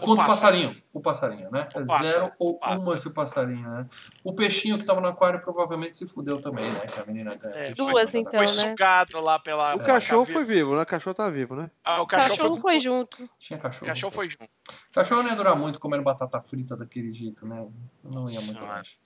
Quanto 0.01 0.21
o 0.21 0.25
passarinho? 0.25 0.75
O 0.91 0.99
passarinho, 0.99 1.49
né? 1.51 1.67
O 1.75 1.79
É 1.79 1.85
pássaro, 1.85 2.07
Zero 2.07 2.31
ou 2.39 2.57
pássaro. 2.57 2.81
uma 2.81 2.97
se 2.97 3.07
o 3.07 3.13
passarinho, 3.13 3.69
né? 3.69 3.85
O 4.23 4.33
peixinho 4.33 4.77
que 4.77 4.83
tava 4.85 4.99
no 5.01 5.07
aquário 5.07 5.39
provavelmente 5.41 5.95
se 5.97 6.07
fudeu 6.07 6.41
também, 6.41 6.69
né? 6.71 6.81
Que 6.81 6.99
a 6.99 7.05
menina 7.05 7.37
É, 7.53 7.71
Duas, 7.73 8.13
né? 8.13 8.19
então. 8.21 8.31
Foi 8.31 8.41
né? 8.41 8.69
sugado 8.69 9.21
lá 9.21 9.37
pela. 9.39 9.75
O 9.75 9.79
cachorro 9.83 10.25
pela- 10.25 10.39
foi 10.39 10.45
vivo, 10.55 10.75
né? 10.75 10.81
O 10.81 10.85
cachorro 10.85 11.13
tá 11.13 11.29
vivo, 11.29 11.55
né? 11.55 11.69
Ah, 11.83 12.01
o 12.01 12.07
cachorro, 12.07 12.29
cachorro 12.37 12.55
foi. 12.55 12.61
foi 12.73 12.79
junto. 12.79 13.17
Tinha 13.37 13.57
O 13.57 13.61
cachorro. 13.61 13.85
cachorro 13.87 14.11
foi 14.11 14.29
junto. 14.29 14.49
Cachorro 14.93 15.21
não 15.23 15.29
ia 15.29 15.35
durar 15.35 15.55
muito 15.55 15.79
comendo 15.79 16.03
batata 16.03 16.41
frita 16.41 16.75
daquele 16.75 17.13
jeito, 17.13 17.47
né? 17.47 17.65
Não 18.03 18.27
ia 18.29 18.41
muito 18.41 18.63
longe. 18.65 18.97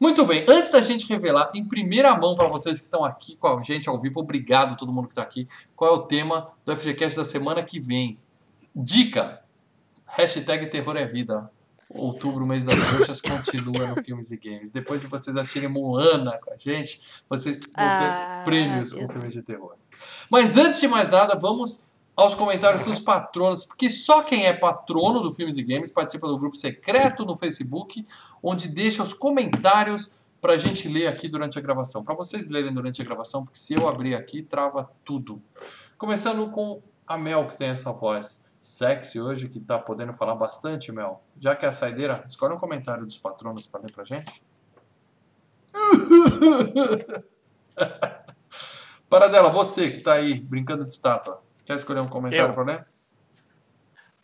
Muito 0.00 0.26
bem, 0.26 0.44
antes 0.48 0.70
da 0.70 0.80
gente 0.80 1.08
revelar 1.08 1.50
em 1.54 1.64
primeira 1.66 2.14
mão 2.16 2.34
para 2.34 2.48
vocês 2.48 2.78
que 2.78 2.84
estão 2.86 3.04
aqui 3.04 3.36
com 3.36 3.46
a 3.58 3.62
gente 3.62 3.88
ao 3.88 4.00
vivo, 4.00 4.20
obrigado 4.20 4.72
a 4.72 4.76
todo 4.76 4.92
mundo 4.92 5.06
que 5.06 5.12
está 5.12 5.22
aqui, 5.22 5.46
qual 5.76 5.90
é 5.90 5.94
o 5.94 6.02
tema 6.02 6.52
do 6.64 6.76
FGCast 6.76 7.16
da 7.16 7.24
semana 7.24 7.62
que 7.62 7.80
vem. 7.80 8.18
Dica: 8.74 9.42
hashtag 10.08 10.66
terror 10.66 10.96
é 10.96 11.06
vida. 11.06 11.50
Outubro, 11.90 12.46
mês 12.46 12.64
das 12.64 12.76
bruxas, 12.92 13.20
continua 13.20 13.86
no 13.86 14.00
Filmes 14.04 14.30
e 14.30 14.36
Games. 14.36 14.70
Depois 14.70 15.00
de 15.00 15.06
vocês 15.06 15.34
assistirem 15.36 15.70
Moana 15.70 16.38
com 16.44 16.52
a 16.52 16.56
gente, 16.58 17.00
vocês 17.30 17.60
vão 17.60 17.98
ter 17.98 18.04
Ah, 18.04 18.42
prêmios 18.44 18.92
com 18.92 19.08
filmes 19.08 19.32
de 19.32 19.42
terror. 19.42 19.74
Mas 20.30 20.58
antes 20.58 20.80
de 20.80 20.88
mais 20.88 21.08
nada, 21.08 21.38
vamos 21.38 21.80
aos 22.14 22.34
comentários 22.34 22.82
dos 22.82 22.98
patronos, 22.98 23.64
porque 23.64 23.88
só 23.88 24.22
quem 24.22 24.44
é 24.44 24.52
patrono 24.52 25.20
do 25.20 25.32
Filmes 25.32 25.56
e 25.56 25.62
Games 25.62 25.90
participa 25.90 26.26
do 26.26 26.38
grupo 26.38 26.56
secreto 26.56 27.24
no 27.24 27.36
Facebook, 27.36 28.04
onde 28.42 28.68
deixa 28.68 29.02
os 29.02 29.14
comentários 29.14 30.18
para 30.40 30.54
a 30.54 30.58
gente 30.58 30.88
ler 30.88 31.06
aqui 31.06 31.26
durante 31.26 31.58
a 31.58 31.62
gravação. 31.62 32.04
Para 32.04 32.14
vocês 32.14 32.48
lerem 32.48 32.74
durante 32.74 33.00
a 33.00 33.04
gravação, 33.04 33.44
porque 33.44 33.58
se 33.58 33.72
eu 33.72 33.88
abrir 33.88 34.14
aqui, 34.14 34.42
trava 34.42 34.90
tudo. 35.04 35.40
Começando 35.96 36.50
com 36.50 36.82
a 37.06 37.16
Mel, 37.16 37.46
que 37.46 37.56
tem 37.56 37.68
essa 37.68 37.92
voz 37.92 38.47
sexy 38.60 39.20
hoje, 39.20 39.48
que 39.48 39.60
tá 39.60 39.78
podendo 39.78 40.12
falar 40.12 40.34
bastante, 40.34 40.90
Mel. 40.92 41.22
Já 41.38 41.54
que 41.56 41.64
é 41.64 41.68
a 41.68 41.72
saideira, 41.72 42.22
escolhe 42.26 42.54
um 42.54 42.58
comentário 42.58 43.04
dos 43.04 43.18
patronos 43.18 43.66
para 43.66 43.80
ler 43.82 43.92
pra 43.92 44.04
gente. 44.04 44.42
Paradela, 49.08 49.48
você 49.50 49.90
que 49.90 50.00
tá 50.00 50.14
aí 50.14 50.38
brincando 50.40 50.84
de 50.84 50.92
estátua, 50.92 51.42
quer 51.64 51.74
escolher 51.76 52.00
um 52.00 52.08
comentário 52.08 52.48
Eu. 52.50 52.54
pra 52.54 52.62
ler? 52.64 52.84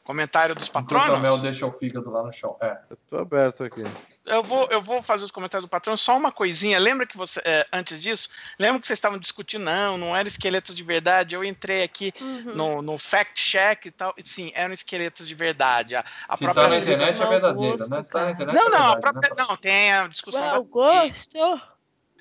Comentário 0.03 0.55
dos 0.55 0.69
Enquanto 0.69 0.95
a 0.95 0.99
Mel 0.99 1.15
patronos. 1.17 1.43
deixa 1.43 1.65
o 1.67 1.73
fígado 1.73 2.11
lá 2.11 2.23
no 2.23 2.31
chão. 2.31 2.57
É. 2.61 2.79
Eu 2.91 2.97
tô 3.09 3.17
aberto 3.19 3.65
aqui. 3.65 3.83
Eu 4.27 4.43
vou, 4.43 4.67
eu 4.71 4.81
vou 4.81 5.03
fazer 5.03 5.23
os 5.25 5.31
comentários 5.31 5.67
do 5.67 5.69
patrão. 5.71 5.97
Só 5.97 6.17
uma 6.17 6.33
coisinha. 6.33 6.79
Lembra 6.79 7.07
que 7.07 7.17
você, 7.17 7.43
é, 7.45 7.67
antes 7.71 8.01
disso, 8.01 8.31
lembra 8.59 8.81
que 8.81 8.87
vocês 8.87 8.97
estavam 8.97 9.19
discutindo? 9.19 9.65
Não, 9.65 9.99
não 9.99 10.17
eram 10.17 10.27
esqueletos 10.27 10.75
de 10.75 10.83
verdade. 10.83 11.35
Eu 11.35 11.45
entrei 11.45 11.83
aqui 11.83 12.13
Uhum. 12.21 12.55
no, 12.55 12.83
no 12.83 12.97
fact 12.99 13.35
check 13.45 13.85
e 13.85 13.91
tal. 13.91 14.15
e 14.17 14.27
Sim, 14.27 14.51
eram 14.55 14.73
esqueletos 14.73 15.29
de 15.29 15.35
verdade. 15.35 15.95
A, 15.95 16.05
a 16.27 16.37
Se 16.37 16.45
própria 16.45 16.65
tá 16.65 16.69
na 16.71 16.77
internet 16.79 17.23
é 17.23 17.53
gosto, 17.53 17.91
né? 17.91 18.03
Se 18.03 18.13
tá 18.13 18.25
na 18.25 18.31
internet 18.31 18.57
Não, 18.57 18.67
é 18.67 18.71
não, 18.71 18.79
a 18.79 18.95
verdade, 18.95 19.01
própria, 19.01 19.35
né? 19.35 19.45
não, 19.47 19.57
tem 19.59 19.93
a 19.93 20.07
discussão. 20.07 20.41
Uau, 20.43 20.63
da- 20.65 20.71
gosto! 20.71 21.63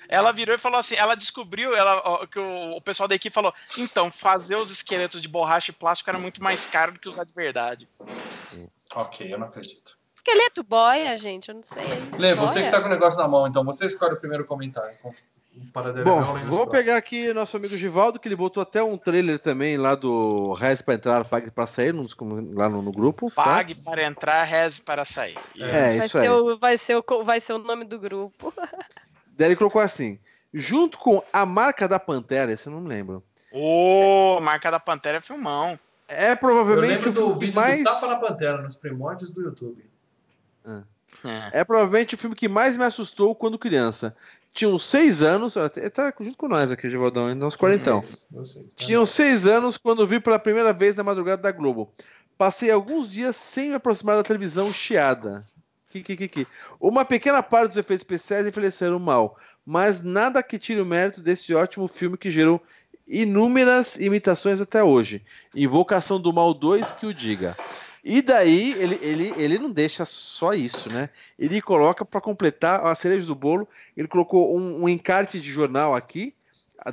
Ela 0.06 0.30
virou 0.32 0.54
e 0.54 0.58
falou 0.58 0.78
assim: 0.78 0.96
ela 0.96 1.14
descobriu 1.14 1.74
ela, 1.74 2.02
ó, 2.04 2.26
que 2.26 2.38
o, 2.38 2.76
o 2.76 2.80
pessoal 2.82 3.08
da 3.08 3.14
equipe 3.14 3.32
falou: 3.32 3.54
então, 3.78 4.10
fazer 4.12 4.56
os 4.56 4.70
esqueletos 4.70 5.22
de 5.22 5.28
borracha 5.28 5.70
e 5.70 5.74
plástico 5.74 6.10
era 6.10 6.18
muito 6.18 6.42
mais 6.42 6.66
caro 6.66 6.92
do 6.92 6.98
que 7.00 7.08
usar 7.08 7.24
de 7.24 7.32
verdade. 7.32 7.88
Ok, 8.94 9.32
eu 9.32 9.38
não 9.38 9.46
acredito. 9.46 9.96
Esqueleto 10.26 10.62
boia, 10.64 11.14
gente, 11.18 11.50
eu 11.50 11.54
não 11.56 11.62
sei. 11.62 11.82
Lê, 12.18 12.34
você 12.34 12.60
Boia? 12.60 12.64
que 12.64 12.70
tá 12.70 12.80
com 12.80 12.86
o 12.86 12.90
negócio 12.90 13.20
na 13.20 13.28
mão, 13.28 13.46
então 13.46 13.62
você 13.62 13.84
escolhe 13.84 14.14
o 14.14 14.16
primeiro 14.16 14.46
comentário. 14.46 14.96
Bom, 16.02 16.34
vou 16.48 16.66
pegar 16.66 16.96
aqui 16.96 17.30
nosso 17.34 17.56
amigo 17.58 17.76
Givaldo, 17.76 18.18
que 18.18 18.26
ele 18.26 18.34
botou 18.34 18.62
até 18.62 18.82
um 18.82 18.96
trailer 18.96 19.38
também 19.38 19.76
lá 19.76 19.94
do 19.94 20.54
Rez 20.54 20.80
pra 20.80 20.94
entrar, 20.94 21.24
pague 21.26 21.50
pra 21.50 21.66
sair, 21.66 21.92
nos 21.92 22.16
lá 22.54 22.70
no, 22.70 22.80
no 22.80 22.90
grupo. 22.90 23.30
tá? 23.30 23.44
Pague 23.44 23.74
para 23.74 24.02
entrar, 24.02 24.42
reze 24.44 24.80
para 24.80 25.04
sair. 25.04 25.36
É, 25.60 25.68
Vai 25.68 25.88
isso 25.98 26.08
ser, 26.08 26.18
aí. 26.20 26.28
o, 26.30 26.58
vai, 26.58 26.78
ser 26.78 26.96
o, 26.96 27.22
vai 27.22 27.38
ser 27.38 27.52
o 27.52 27.58
nome 27.58 27.84
do 27.84 27.98
grupo. 27.98 28.52
Daí 29.36 29.48
ele 29.48 29.56
colocou 29.56 29.82
assim: 29.82 30.18
junto 30.54 30.96
com 30.98 31.22
a 31.32 31.44
marca 31.44 31.86
da 31.86 32.00
Pantera, 32.00 32.50
esse 32.50 32.66
eu 32.66 32.72
não 32.72 32.80
me 32.80 32.88
lembro. 32.88 33.22
Ô, 33.52 34.40
Marca 34.40 34.70
da 34.70 34.80
Pantera 34.80 35.18
é 35.18 35.20
filmão. 35.20 35.78
É 36.08 36.32
Eu 36.32 36.36
provavelmente 36.38 37.04
lembro 37.04 37.10
o 37.10 37.12
do 37.12 37.38
vídeo 37.38 37.54
mais. 37.54 37.78
do 37.78 37.84
Tapa 37.84 38.06
na 38.08 38.16
Pantera, 38.16 38.62
nos 38.62 38.74
primórdios 38.74 39.30
do 39.30 39.42
YouTube. 39.42 39.84
É. 40.64 41.60
É 41.60 41.64
provavelmente 41.64 42.14
o 42.14 42.18
filme 42.18 42.34
que 42.34 42.48
mais 42.48 42.76
me 42.76 42.84
assustou 42.84 43.34
quando 43.34 43.58
criança. 43.58 44.16
Tinham 44.52 44.78
seis 44.78 45.22
anos, 45.22 45.56
até 45.56 45.88
tá 45.90 46.12
junto 46.20 46.36
com 46.36 46.48
nós 46.48 46.70
aqui, 46.70 46.88
Givaldão, 46.88 47.34
nós 47.34 47.56
quarentão. 47.56 48.00
Vocês, 48.00 48.28
vocês, 48.32 48.64
né? 48.64 48.70
Tinham 48.76 49.04
seis 49.04 49.46
anos 49.46 49.76
quando 49.76 50.06
vi 50.06 50.20
pela 50.20 50.38
primeira 50.38 50.72
vez 50.72 50.94
na 50.94 51.02
madrugada 51.02 51.42
da 51.42 51.50
Globo. 51.50 51.92
Passei 52.38 52.70
alguns 52.70 53.10
dias 53.10 53.36
sem 53.36 53.70
me 53.70 53.74
aproximar 53.74 54.16
da 54.16 54.22
televisão 54.22 54.72
chiada. 54.72 55.42
Que, 55.90 56.02
que, 56.02 56.16
que, 56.16 56.28
que. 56.28 56.46
Uma 56.80 57.04
pequena 57.04 57.42
parte 57.42 57.68
dos 57.68 57.76
efeitos 57.76 58.02
especiais 58.02 58.46
envelheceram 58.46 58.98
mal, 58.98 59.36
mas 59.64 60.00
nada 60.00 60.42
que 60.42 60.58
tire 60.58 60.80
o 60.80 60.86
mérito 60.86 61.20
desse 61.20 61.54
ótimo 61.54 61.86
filme 61.86 62.18
que 62.18 62.30
gerou 62.30 62.60
inúmeras 63.06 63.96
imitações 63.96 64.60
até 64.60 64.82
hoje. 64.82 65.22
Invocação 65.54 66.20
do 66.20 66.32
Mal 66.32 66.52
2 66.54 66.92
que 66.94 67.06
o 67.06 67.14
diga. 67.14 67.56
E 68.04 68.20
daí 68.20 68.72
ele, 68.74 68.98
ele, 69.00 69.34
ele 69.36 69.58
não 69.58 69.70
deixa 69.70 70.04
só 70.04 70.52
isso, 70.52 70.92
né? 70.92 71.08
Ele 71.38 71.62
coloca 71.62 72.04
para 72.04 72.20
completar 72.20 72.84
a 72.84 72.94
cereja 72.94 73.24
do 73.26 73.34
bolo. 73.34 73.66
Ele 73.96 74.06
colocou 74.06 74.54
um, 74.56 74.82
um 74.82 74.88
encarte 74.88 75.40
de 75.40 75.50
jornal 75.50 75.94
aqui 75.94 76.34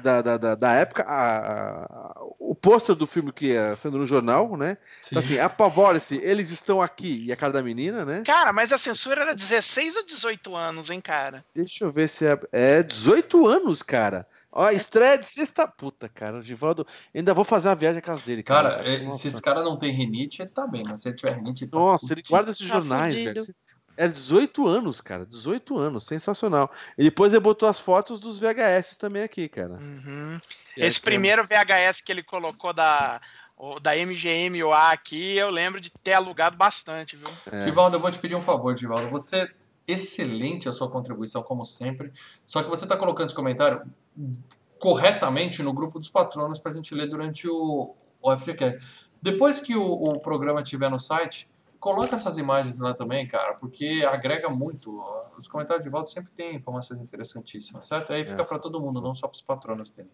da, 0.01 0.21
da, 0.21 0.37
da, 0.37 0.55
da 0.55 0.71
época, 0.73 1.03
a- 1.03 1.83
a- 1.83 2.21
o 2.39 2.55
pôster 2.55 2.95
do 2.95 3.05
filme 3.05 3.33
que 3.33 3.47
ia 3.47 3.75
sendo 3.75 3.97
no 3.97 4.05
jornal, 4.05 4.55
né? 4.55 4.77
Sim. 5.01 5.09
Então, 5.17 5.23
assim, 5.23 5.37
apavore-se, 5.39 6.15
eles 6.23 6.49
estão 6.49 6.81
aqui, 6.81 7.25
e 7.27 7.33
a 7.33 7.35
cara 7.35 7.51
da 7.51 7.61
menina, 7.63 8.05
né? 8.05 8.23
Cara, 8.25 8.53
mas 8.53 8.71
a 8.71 8.77
censura 8.77 9.21
era 9.23 9.35
16 9.35 9.97
ou 9.97 10.05
18 10.05 10.55
anos, 10.55 10.89
hein, 10.89 11.01
cara? 11.01 11.43
Deixa 11.53 11.83
eu 11.83 11.91
ver 11.91 12.07
se 12.07 12.25
é. 12.25 12.39
É 12.53 12.83
18 12.83 13.45
anos, 13.47 13.81
cara. 13.81 14.25
Ó, 14.51 14.69
estreia 14.69 15.17
de 15.17 15.25
sexta. 15.25 15.65
Puta, 15.67 16.09
cara, 16.09 16.39
o 16.39 16.43
Divaldo. 16.43 16.85
Ainda 17.15 17.33
vou 17.33 17.43
fazer 17.45 17.69
uma 17.69 17.75
viagem 17.75 17.99
à 17.99 18.01
casa 18.01 18.21
dele, 18.25 18.43
cara. 18.43 18.69
Cara, 18.71 18.89
é, 18.89 19.09
se 19.09 19.27
esse 19.29 19.41
cara 19.41 19.63
não 19.63 19.77
tem 19.77 19.91
rinite, 19.91 20.41
ele 20.41 20.49
tá 20.49 20.67
bem, 20.67 20.83
mas 20.85 21.01
se 21.01 21.07
ele 21.09 21.15
tiver 21.15 21.35
rinite, 21.35 21.63
ele 21.63 21.71
tá 21.71 21.77
Nossa, 21.79 22.13
ele 22.13 22.21
guarda 22.29 22.51
esses 22.51 22.67
Tá 22.67 22.73
jornais, 22.75 23.13
fudido. 23.13 23.41
velho. 23.45 23.55
Era 23.97 24.11
18 24.11 24.67
anos, 24.67 24.99
cara. 25.01 25.25
18 25.25 25.77
anos, 25.77 26.05
sensacional. 26.05 26.71
E 26.97 27.03
depois 27.03 27.31
ele 27.33 27.39
botou 27.41 27.67
as 27.69 27.79
fotos 27.79 28.19
dos 28.19 28.39
VHS 28.39 28.95
também 28.97 29.21
aqui, 29.23 29.47
cara. 29.47 29.73
Uhum. 29.73 30.39
É- 30.77 30.87
Esse 30.87 30.97
é- 30.99 31.01
primeiro 31.01 31.45
VHS 31.45 32.01
que 32.01 32.11
ele 32.11 32.23
colocou 32.23 32.73
da, 32.73 33.21
o- 33.57 33.79
da 33.79 33.95
MGM-UA 33.95 34.91
aqui, 34.91 35.35
eu 35.37 35.49
lembro 35.49 35.79
de 35.79 35.91
ter 36.03 36.13
alugado 36.13 36.57
bastante, 36.57 37.15
viu? 37.15 37.27
É. 37.51 37.65
Divaldo, 37.65 37.97
eu 37.97 37.99
vou 38.01 38.09
te 38.09 38.17
pedir 38.17 38.35
um 38.35 38.41
favor, 38.41 38.73
Divaldo. 38.73 39.07
Você 39.09 39.49
excelente 39.87 40.69
a 40.69 40.73
sua 40.73 40.89
contribuição, 40.89 41.43
como 41.43 41.63
sempre. 41.65 42.11
Só 42.45 42.63
que 42.63 42.69
você 42.69 42.85
está 42.85 42.95
colocando 42.95 43.27
esse 43.27 43.35
comentário 43.35 43.81
corretamente 44.79 45.61
no 45.61 45.73
grupo 45.73 45.99
dos 45.99 46.09
patronos 46.09 46.59
para 46.59 46.71
a 46.71 46.75
gente 46.75 46.93
ler 46.95 47.07
durante 47.07 47.47
o, 47.47 47.95
o 48.21 48.37
FGCast. 48.37 49.09
Depois 49.21 49.59
que 49.59 49.75
o, 49.75 49.83
o 49.83 50.19
programa 50.19 50.61
estiver 50.61 50.89
no 50.89 50.99
site, 50.99 51.49
coloca 51.79 52.15
essas 52.15 52.37
imagens 52.37 52.79
lá 52.79 52.93
também, 52.93 53.27
cara, 53.27 53.53
porque 53.55 54.05
agrega 54.07 54.49
muito. 54.49 55.03
Os 55.37 55.47
comentários 55.47 55.83
de 55.83 55.89
volta 55.91 56.09
sempre 56.09 56.31
tem 56.31 56.55
informações 56.55 56.99
interessantíssimas, 56.99 57.85
certo? 57.87 58.13
Aí 58.13 58.25
fica 58.25 58.41
É. 58.41 58.45
para 58.45 58.59
todo 58.59 58.79
mundo, 58.79 59.01
não 59.01 59.13
só 59.13 59.27
para 59.27 59.35
os 59.35 59.41
patronos 59.41 59.89
dele. 59.89 60.11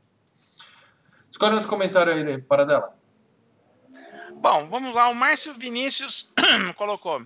Escolhe 1.31 1.53
outro 1.53 1.69
comentário 1.69 2.11
aí, 2.13 2.41
para 2.41 2.65
dela. 2.65 2.97
Bom, 4.35 4.67
vamos 4.69 4.93
lá. 4.93 5.09
O 5.09 5.15
Márcio 5.15 5.53
Vinícius 5.53 6.31
colocou. 6.77 7.25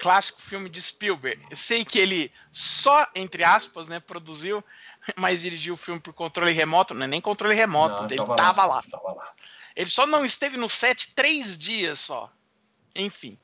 Clássico 0.00 0.40
filme 0.40 0.68
de 0.68 0.80
Spielberg. 0.82 1.40
Eu 1.50 1.56
sei 1.56 1.84
que 1.84 1.98
ele 1.98 2.32
só, 2.50 3.06
entre 3.14 3.44
aspas, 3.44 3.88
né, 3.88 4.00
produziu, 4.00 4.62
mas 5.16 5.42
dirigiu 5.42 5.74
o 5.74 5.76
filme 5.76 6.00
por 6.00 6.12
controle 6.12 6.52
remoto. 6.52 6.94
Não 6.94 7.04
é 7.04 7.06
nem 7.06 7.20
controle 7.20 7.54
remoto, 7.54 8.02
Não, 8.02 8.10
ele 8.10 8.36
tava, 8.36 8.64
lá. 8.64 8.82
Tava 8.82 9.12
lá. 9.12 9.32
Ele 9.74 9.90
só 9.90 10.06
não 10.06 10.24
esteve 10.24 10.56
no 10.56 10.68
set 10.68 11.12
três 11.14 11.56
dias 11.56 11.98
só. 11.98 12.30
Enfim. 12.94 13.38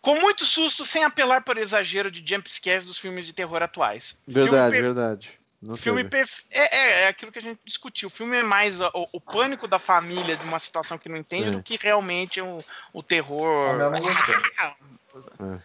Com 0.00 0.20
muito 0.20 0.44
susto, 0.44 0.84
sem 0.84 1.02
apelar 1.02 1.42
para 1.42 1.58
o 1.58 1.62
exagero 1.62 2.10
de 2.10 2.22
jumpscares 2.24 2.84
dos 2.84 2.98
filmes 2.98 3.26
de 3.26 3.32
terror 3.32 3.62
atuais. 3.62 4.20
Verdade, 4.26 4.74
Filme 4.76 4.86
verdade. 4.86 5.40
Não 5.62 5.76
filme 5.76 6.04
perfe... 6.04 6.44
é, 6.50 6.76
é, 6.76 7.02
é 7.04 7.08
aquilo 7.08 7.32
que 7.32 7.38
a 7.38 7.42
gente 7.42 7.58
discutiu. 7.64 8.08
O 8.08 8.10
filme 8.10 8.36
é 8.36 8.42
mais 8.42 8.80
o, 8.80 8.90
o 9.14 9.20
pânico 9.20 9.66
da 9.66 9.78
família 9.78 10.36
de 10.36 10.44
uma 10.44 10.58
situação 10.58 10.98
que 10.98 11.08
não 11.08 11.16
entende 11.16 11.48
É. 11.48 11.50
do 11.52 11.62
que 11.62 11.78
realmente 11.80 12.38
o, 12.38 12.58
o 12.92 13.02
terror. 13.02 13.70
A 13.70 13.72
Mel 13.72 13.90
não 13.90 14.00
gostou. 14.00 14.34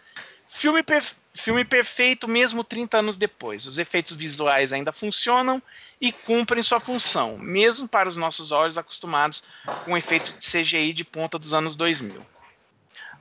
É. 0.60 0.62
Filme, 0.62 0.82
perfe- 0.82 1.14
filme 1.32 1.64
perfeito 1.64 2.28
mesmo 2.28 2.62
30 2.62 2.98
anos 2.98 3.16
depois. 3.16 3.64
Os 3.66 3.78
efeitos 3.78 4.12
visuais 4.12 4.72
ainda 4.72 4.92
funcionam 4.92 5.62
e 6.00 6.12
cumprem 6.12 6.62
sua 6.62 6.78
função, 6.78 7.38
mesmo 7.38 7.88
para 7.88 8.08
os 8.08 8.16
nossos 8.16 8.52
olhos 8.52 8.76
acostumados 8.76 9.42
com 9.84 9.96
efeitos 9.96 10.36
de 10.38 10.44
CGI 10.46 10.92
de 10.92 11.04
ponta 11.04 11.38
dos 11.38 11.54
anos 11.54 11.76
2000. 11.76 12.24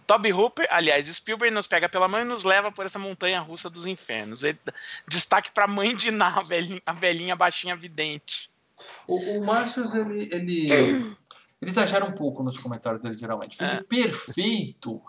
Toby 0.06 0.34
Hooper, 0.34 0.68
aliás, 0.72 1.06
Spielberg 1.06 1.54
nos 1.54 1.68
pega 1.68 1.88
pela 1.88 2.08
mão 2.08 2.20
e 2.22 2.24
nos 2.26 2.44
leva 2.44 2.72
por 2.72 2.84
essa 2.86 2.98
montanha 2.98 3.40
russa 3.40 3.70
dos 3.70 3.86
infernos. 3.86 4.44
Ele- 4.44 4.60
destaque 5.08 5.52
para 5.52 5.66
a 5.66 5.68
mãe 5.68 5.96
de 5.96 6.10
Ná, 6.12 6.40
a 6.40 6.44
velhinha, 6.44 6.82
a 6.86 6.94
velhinha 6.94 7.36
baixinha 7.36 7.76
vidente. 7.76 8.50
O, 9.08 9.16
o 9.40 9.46
Márcios, 9.46 9.94
ele, 9.94 10.28
ele, 10.32 10.72
ele 10.72 11.16
exagera 11.62 12.04
um 12.06 12.12
pouco 12.12 12.42
nos 12.44 12.58
comentários 12.58 13.02
dele, 13.04 13.16
geralmente. 13.16 13.58
Filme 13.58 13.74
É. 13.74 13.84
perfeito 13.84 15.00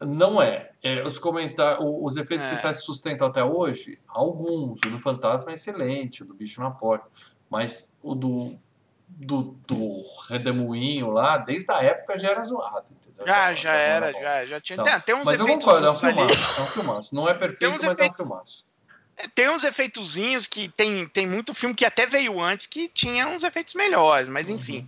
não 0.00 0.40
é. 0.40 0.70
É, 0.82 1.02
os, 1.06 1.18
comentar, 1.18 1.78
os 1.80 2.16
efeitos 2.16 2.44
É. 2.46 2.48
especiais 2.50 2.76
se 2.76 2.82
sustentam 2.82 3.26
até 3.26 3.42
hoje? 3.42 3.98
Alguns. 4.08 4.80
O 4.86 4.90
do 4.90 4.98
Fantasma 4.98 5.50
é 5.50 5.54
excelente, 5.54 6.22
o 6.22 6.26
do 6.26 6.34
Bicho 6.34 6.60
na 6.60 6.70
Porta. 6.70 7.06
Mas 7.50 7.96
o 8.02 8.14
do, 8.14 8.58
do, 9.08 9.56
do 9.66 10.02
Redemoinho 10.28 11.10
lá, 11.10 11.38
desde 11.38 11.70
a 11.72 11.82
época 11.82 12.18
já 12.18 12.30
era 12.30 12.42
zoado. 12.42 12.86
Entendeu? 12.92 13.26
Já, 13.26 13.54
já 13.54 13.72
era, 13.74 14.12
já, 14.12 14.44
já 14.46 14.60
tinha. 14.60 14.74
Então, 14.74 14.84
tem, 14.84 15.00
tem 15.00 15.14
uns 15.14 15.24
Mas 15.24 15.40
eu 15.40 15.46
efeitos 15.46 15.64
concordo, 15.64 15.86
é 15.86 15.90
um 15.90 15.96
filmaço. 15.96 16.50
É 16.60 16.62
um 16.62 16.66
filmaço. 16.66 17.14
Não 17.14 17.28
é 17.28 17.34
perfeito, 17.34 17.72
mas 17.72 17.82
é 17.84 17.88
um 17.88 17.92
efeitos- 17.92 18.16
filmaço. 18.16 18.66
É, 19.18 19.26
Tem 19.28 19.48
uns 19.48 19.64
efeitozinhos 19.64 20.46
que 20.46 20.68
tem, 20.68 21.08
tem 21.08 21.26
muito 21.26 21.54
filme 21.54 21.74
que 21.74 21.86
até 21.86 22.04
veio 22.04 22.38
antes 22.38 22.66
que 22.66 22.86
tinha 22.86 23.26
uns 23.26 23.44
efeitos 23.44 23.72
melhores, 23.74 24.28
mas 24.28 24.50
enfim. 24.50 24.86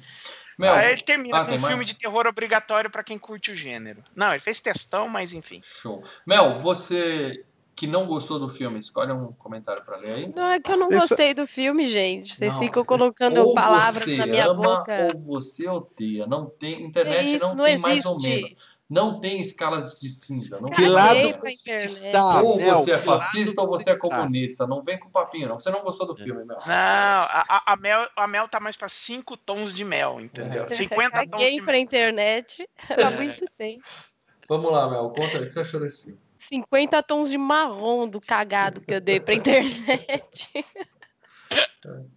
Mel, 0.59 0.75
Aí 0.75 0.91
ele 0.93 1.03
termina 1.03 1.37
ah, 1.39 1.45
com 1.45 1.51
tem 1.51 1.57
um 1.59 1.61
filme 1.61 1.77
mais? 1.77 1.87
de 1.87 1.95
terror 1.95 2.27
obrigatório 2.27 2.91
pra 2.91 3.05
quem 3.05 3.17
curte 3.17 3.53
o 3.53 3.55
gênero. 3.55 4.03
Não, 4.15 4.31
ele 4.31 4.41
fez 4.41 4.61
testão, 4.61 5.09
mas 5.09 5.33
enfim. 5.33 5.61
show. 5.63 6.03
Mel, 6.27 6.59
você 6.59 7.45
que 7.77 7.87
não 7.87 8.07
gostou 8.07 8.41
do 8.41 8.49
filme, 8.49 8.77
escolhe 8.77 9.13
um 9.13 9.31
comentário 9.35 9.85
pra 9.85 9.97
ler 9.99 10.11
aí. 10.13 10.29
Não, 10.35 10.49
é 10.49 10.59
que 10.59 10.69
eu 10.73 10.77
não 10.77 10.89
Deixa- 10.89 11.07
gostei 11.07 11.33
do 11.33 11.47
filme, 11.47 11.87
gente. 11.87 12.35
Vocês 12.35 12.55
Não. 12.55 12.61
ficam 12.61 12.85
colocando 12.85 13.37
Ou 13.41 13.55
palavras 13.55 14.03
você 14.03 14.17
na 14.17 14.27
minha 14.27 14.47
ama 14.47 14.79
boca. 14.79 15.13
ou 15.15 15.21
você 15.37 15.69
odeia. 15.69 16.27
Não 16.27 16.47
tem 16.47 16.83
internet, 16.83 17.37
Isso 17.37 17.45
não, 17.45 17.55
não 17.55 17.65
tem 17.65 17.79
mais 17.79 18.05
ou 18.05 18.17
existe. 18.17 18.43
menos. 18.43 18.78
Não 18.91 19.21
tem 19.21 19.39
escalas 19.39 20.01
de 20.01 20.09
cinza. 20.09 20.59
Não 20.61 20.71
Que 20.71 20.87
lado 20.89 21.19
internet. 21.19 21.67
está? 21.67 22.41
Ou 22.41 22.57
Mel, 22.57 22.77
você 22.77 22.93
é 22.93 22.99
fascista 22.99 23.61
ou 23.61 23.69
você 23.69 23.91
é 23.91 23.97
comunista. 23.97 24.67
Não 24.67 24.83
vem 24.83 24.99
com 24.99 25.11
papinho, 25.11 25.47
não. 25.49 25.59
Você 25.59 25.71
não 25.71 25.83
gostou 25.83 26.07
do 26.07 26.17
filme, 26.17 26.43
Mel. 26.45 26.57
Não, 26.65 26.73
a, 26.75 27.63
a- 27.67 27.77
Mel, 27.77 28.09
a 28.17 28.27
Mel 28.27 28.49
tá 28.49 28.59
mais 28.59 28.77
pra 28.79 28.89
5 28.89 29.37
tons 29.37 29.75
de 29.75 29.85
mel, 29.85 30.19
entendeu? 30.21 30.65
É. 30.65 30.71
50 30.71 31.11
tons 31.21 31.31
Caguei 31.31 31.59
de 31.61 31.65
pra 31.67 31.77
internet 31.77 32.67
há 33.05 33.11
muito 33.21 33.45
tempo. 33.59 33.85
Vamos 34.49 34.73
lá, 34.73 34.89
Mel. 34.91 35.11
Conta 35.11 35.37
aí 35.37 35.43
o 35.43 35.47
que 35.47 35.51
você 35.51 35.61
achou 35.61 35.81
desse 35.81 36.05
filme. 36.05 36.21
50 36.39 37.03
tons 37.03 37.29
de 37.29 37.37
marrom 37.37 38.09
do 38.09 38.19
cagado 38.21 38.81
que 38.81 38.95
eu 38.95 39.01
dei 39.03 39.21
pra 39.21 39.35
internet. 39.35 40.49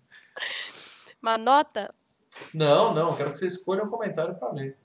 Uma 1.22 1.38
nota? 1.38 1.93
Não, 2.53 2.93
não, 2.93 3.14
quero 3.15 3.31
que 3.31 3.38
você 3.38 3.48
escolha 3.48 3.84
um 3.84 3.89
comentário 3.89 4.35
pra 4.35 4.52
ler. 4.52 4.77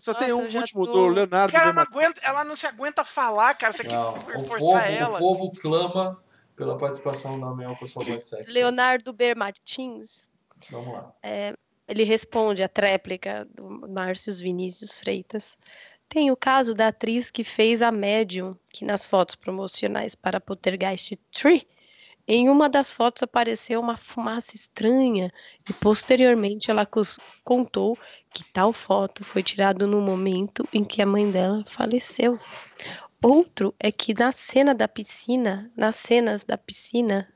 Só, 0.00 0.12
Nossa, 0.12 0.24
tem 0.24 0.32
um 0.32 0.42
último 0.58 0.86
tô- 0.86 0.92
do 0.92 1.08
Leonardo. 1.08 1.52
Cara, 1.52 1.64
ela 1.70 1.72
não, 1.74 1.82
aguenta, 1.82 2.20
ela 2.24 2.44
não 2.44 2.56
se 2.56 2.66
aguenta 2.66 3.04
falar, 3.04 3.54
cara. 3.54 3.72
Você 3.72 3.84
Não, 3.84 4.14
quer 4.14 4.36
o, 4.36 4.44
forçar 4.44 4.82
povo, 4.86 4.92
ela. 4.96 5.16
o 5.16 5.18
povo 5.20 5.52
clama 5.52 6.22
pela 6.56 6.76
participação 6.76 7.38
da 7.38 7.54
Mel 7.54 7.76
com 7.76 7.84
a 7.84 7.88
sua 7.88 8.04
voz 8.04 8.24
sexy. 8.24 8.52
Leonardo 8.52 9.12
B. 9.12 9.34
Martins. 9.34 10.28
Vamos 10.70 10.92
lá. 10.94 11.12
Ele 11.88 12.04
responde 12.04 12.62
a 12.62 12.68
tréplica 12.68 13.46
do 13.54 13.88
Márcio 13.88 14.32
Vinícius 14.36 14.98
Freitas. 14.98 15.56
Tem 16.08 16.30
o 16.30 16.36
caso 16.36 16.74
da 16.74 16.88
atriz 16.88 17.30
que 17.30 17.42
fez 17.44 17.82
a 17.82 17.90
médium, 17.92 18.56
que 18.68 18.84
nas 18.84 19.06
fotos 19.06 19.34
promocionais 19.36 20.14
para 20.14 20.40
Poltergeist 20.40 21.16
3, 21.32 21.64
em 22.28 22.48
uma 22.48 22.68
das 22.68 22.90
fotos 22.90 23.22
apareceu 23.22 23.80
uma 23.80 23.96
fumaça 23.96 24.54
estranha 24.54 25.32
e 25.68 25.72
posteriormente 25.74 26.70
ela 26.70 26.86
contou 27.44 27.96
que 28.32 28.44
tal 28.44 28.72
foto 28.72 29.24
foi 29.24 29.42
tirada 29.42 29.86
no 29.86 30.00
momento 30.00 30.66
em 30.72 30.84
que 30.84 31.02
a 31.02 31.06
mãe 31.06 31.30
dela 31.30 31.64
faleceu. 31.66 32.38
Outro 33.22 33.74
é 33.78 33.92
que 33.92 34.14
na 34.14 34.32
cena 34.32 34.74
da 34.74 34.88
piscina, 34.88 35.70
nas 35.76 35.96
cenas 35.96 36.42
da 36.44 36.56
piscina, 36.56 37.28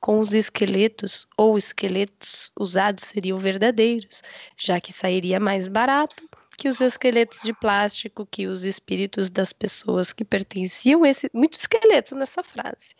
com 0.00 0.18
os 0.18 0.34
esqueletos 0.34 1.26
ou 1.36 1.56
esqueletos 1.56 2.52
usados 2.58 3.04
seriam 3.04 3.38
verdadeiros, 3.38 4.22
já 4.56 4.80
que 4.80 4.92
sairia 4.92 5.38
mais 5.38 5.68
barato 5.68 6.28
que 6.56 6.68
os 6.68 6.80
esqueletos 6.80 7.40
de 7.42 7.52
plástico 7.52 8.26
que 8.26 8.46
os 8.46 8.64
espíritos 8.64 9.30
das 9.30 9.52
pessoas 9.52 10.12
que 10.12 10.24
pertenciam 10.24 11.02
a 11.02 11.08
esse 11.08 11.30
muitos 11.32 11.60
esqueletos 11.60 12.12
nessa 12.12 12.42
frase 12.42 12.94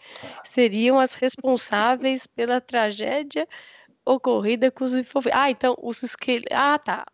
seriam 0.44 0.98
as 0.98 1.12
responsáveis 1.14 2.26
pela 2.26 2.60
tragédia 2.60 3.46
ocorrida 4.04 4.70
com 4.70 4.84
os 4.84 4.94
envolvidos. 4.94 5.38
Ah, 5.38 5.50
então 5.50 5.76
os 5.80 6.02
esqueletos. 6.02 6.48
Ah, 6.52 6.78
tá. 6.78 7.04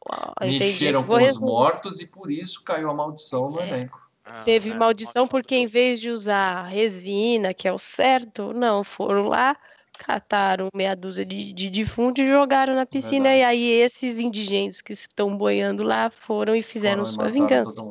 Mexeram 0.40 1.04
com 1.04 1.14
os 1.14 1.38
mortos 1.38 2.00
e 2.00 2.06
por 2.06 2.30
isso 2.30 2.62
caiu 2.64 2.90
a 2.90 2.94
maldição 2.94 3.50
no 3.50 3.60
elenco. 3.60 4.08
Ah, 4.24 4.42
Teve 4.42 4.70
é, 4.70 4.74
maldição 4.74 5.22
maldição 5.22 5.26
porque 5.26 5.54
em 5.54 5.66
vez 5.66 6.00
de 6.00 6.10
usar 6.10 6.64
resina, 6.64 7.54
que 7.54 7.66
é 7.66 7.72
o 7.72 7.78
certo, 7.78 8.52
não, 8.52 8.84
foram 8.84 9.28
lá, 9.28 9.56
cataram 9.98 10.68
meia 10.74 10.94
dúzia 10.94 11.24
de, 11.24 11.52
de 11.52 11.70
defuntos 11.70 12.22
e 12.22 12.28
jogaram 12.28 12.74
na 12.74 12.84
piscina. 12.84 13.30
Verdade. 13.30 13.40
E 13.40 13.44
aí 13.44 13.70
esses 13.80 14.18
indigentes 14.18 14.80
que 14.80 14.92
estão 14.92 15.36
boiando 15.36 15.82
lá 15.82 16.10
foram 16.10 16.54
e 16.54 16.62
fizeram 16.62 17.04
Foram 17.04 17.14
sua 17.14 17.30
vingança. 17.30 17.82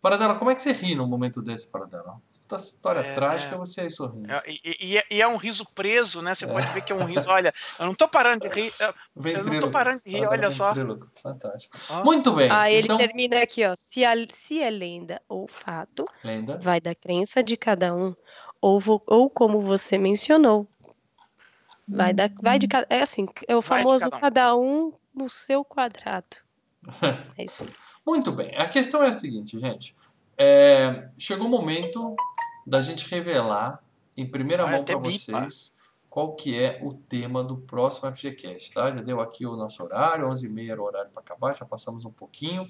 Paradela, 0.00 0.36
como 0.36 0.50
é 0.50 0.54
que 0.54 0.62
você 0.62 0.72
ri 0.72 0.94
num 0.94 1.06
momento 1.06 1.42
desse, 1.42 1.70
Paradela? 1.70 2.20
Tua 2.50 2.58
história 2.58 3.00
É, 3.00 3.12
trágica, 3.14 3.54
é. 3.54 3.58
você 3.58 3.82
aí 3.82 3.90
sorrindo. 3.90 4.28
É, 4.30 4.42
E, 4.46 4.60
e- 4.64 4.86
e 4.92 4.98
é- 4.98 5.04
e 5.08 5.22
é 5.22 5.28
um 5.28 5.36
riso 5.36 5.64
preso, 5.72 6.20
né? 6.20 6.34
Você 6.34 6.46
pode 6.48 6.66
ver 6.68 6.82
que 6.82 6.92
é 6.92 6.96
um 6.96 7.04
riso. 7.04 7.30
Olha, 7.30 7.54
eu 7.78 7.86
não 7.86 7.94
tô 7.94 8.08
parando 8.08 8.48
de 8.48 8.48
rir. 8.60 8.72
eu- 8.80 8.94
Ventríloco. 9.14 9.70
parando 9.70 10.00
de 10.04 10.10
rir, 10.10 10.26
olha 10.26 10.50
só. 10.50 10.74
Fantástico. 11.22 11.76
Muito 12.04 12.32
bem. 12.32 12.50
Ah, 12.50 12.68
ele 12.68 12.86
então, 12.86 12.98
termina 12.98 13.40
aqui, 13.40 13.64
ó. 13.64 13.74
Se, 13.76 14.04
a- 14.04 14.14
se 14.32 14.60
é 14.60 14.68
lenda 14.68 15.22
ou 15.28 15.46
fato, 15.46 16.04
lenda. 16.24 16.58
vai 16.58 16.80
da 16.80 16.92
crença 16.94 17.40
de 17.42 17.56
cada 17.56 17.94
um. 17.94 18.16
Ou, 18.60 18.80
vo- 18.80 19.02
ou 19.06 19.30
como 19.30 19.60
você 19.60 19.96
mencionou. 19.96 20.66
Vai, 21.88 22.12
da, 22.12 22.28
vai 22.42 22.58
de 22.58 22.66
cada. 22.68 22.86
É 22.90 23.00
assim, 23.02 23.26
é 23.48 23.56
o 23.56 23.62
famoso 23.62 24.10
cada 24.10 24.16
um. 24.16 24.20
cada 24.20 24.56
um 24.56 24.92
no 25.14 25.30
seu 25.30 25.64
quadrado. 25.64 26.36
É 27.38 27.44
isso. 27.44 27.64
Muito 28.06 28.32
bem. 28.32 28.54
A 28.56 28.66
questão 28.66 29.02
é 29.04 29.08
a 29.08 29.12
seguinte, 29.12 29.56
gente. 29.58 29.94
É, 30.42 31.08
chegou 31.18 31.46
o 31.48 31.50
momento 31.50 32.16
da 32.66 32.80
gente 32.80 33.08
revelar 33.10 33.82
em 34.16 34.28
primeira 34.28 34.64
Vai 34.64 34.72
mão 34.72 34.82
até 34.82 34.92
para 34.92 35.10
vocês 35.10 35.76
qual 36.10 36.34
que 36.34 36.60
é 36.60 36.80
o 36.82 36.92
tema 36.92 37.42
do 37.44 37.58
próximo 37.58 38.12
FGCast, 38.12 38.74
tá? 38.74 38.90
Já 38.92 39.00
deu 39.00 39.20
aqui 39.20 39.46
o 39.46 39.56
nosso 39.56 39.80
horário, 39.84 40.26
11h30 40.26 40.70
era 40.70 40.82
o 40.82 40.84
horário 40.84 41.10
para 41.12 41.22
acabar, 41.22 41.54
já 41.54 41.64
passamos 41.64 42.04
um 42.04 42.10
pouquinho. 42.10 42.66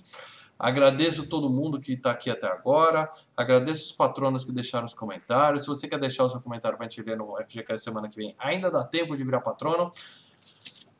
Agradeço 0.59 1.27
todo 1.27 1.49
mundo 1.49 1.81
que 1.81 1.95
está 1.95 2.11
aqui 2.11 2.29
até 2.29 2.47
agora. 2.47 3.09
Agradeço 3.35 3.87
os 3.87 3.93
patronos 3.93 4.45
que 4.45 4.53
deixaram 4.53 4.85
os 4.85 4.93
comentários. 4.93 5.63
Se 5.63 5.69
você 5.69 5.89
quer 5.89 5.99
deixar 5.99 6.25
o 6.25 6.29
seu 6.29 6.39
comentário 6.39 6.77
para 6.77 6.87
a 6.87 6.89
gente 6.91 7.03
ler 7.03 7.17
no 7.17 7.35
FGCast 7.49 7.83
semana 7.83 8.11
que 8.11 8.17
vem, 8.17 8.37
ainda 8.39 8.71
dá 8.71 8.85
tempo 8.85 9.17
de 9.17 9.25
virar 9.25 9.41
patrono. 9.41 9.91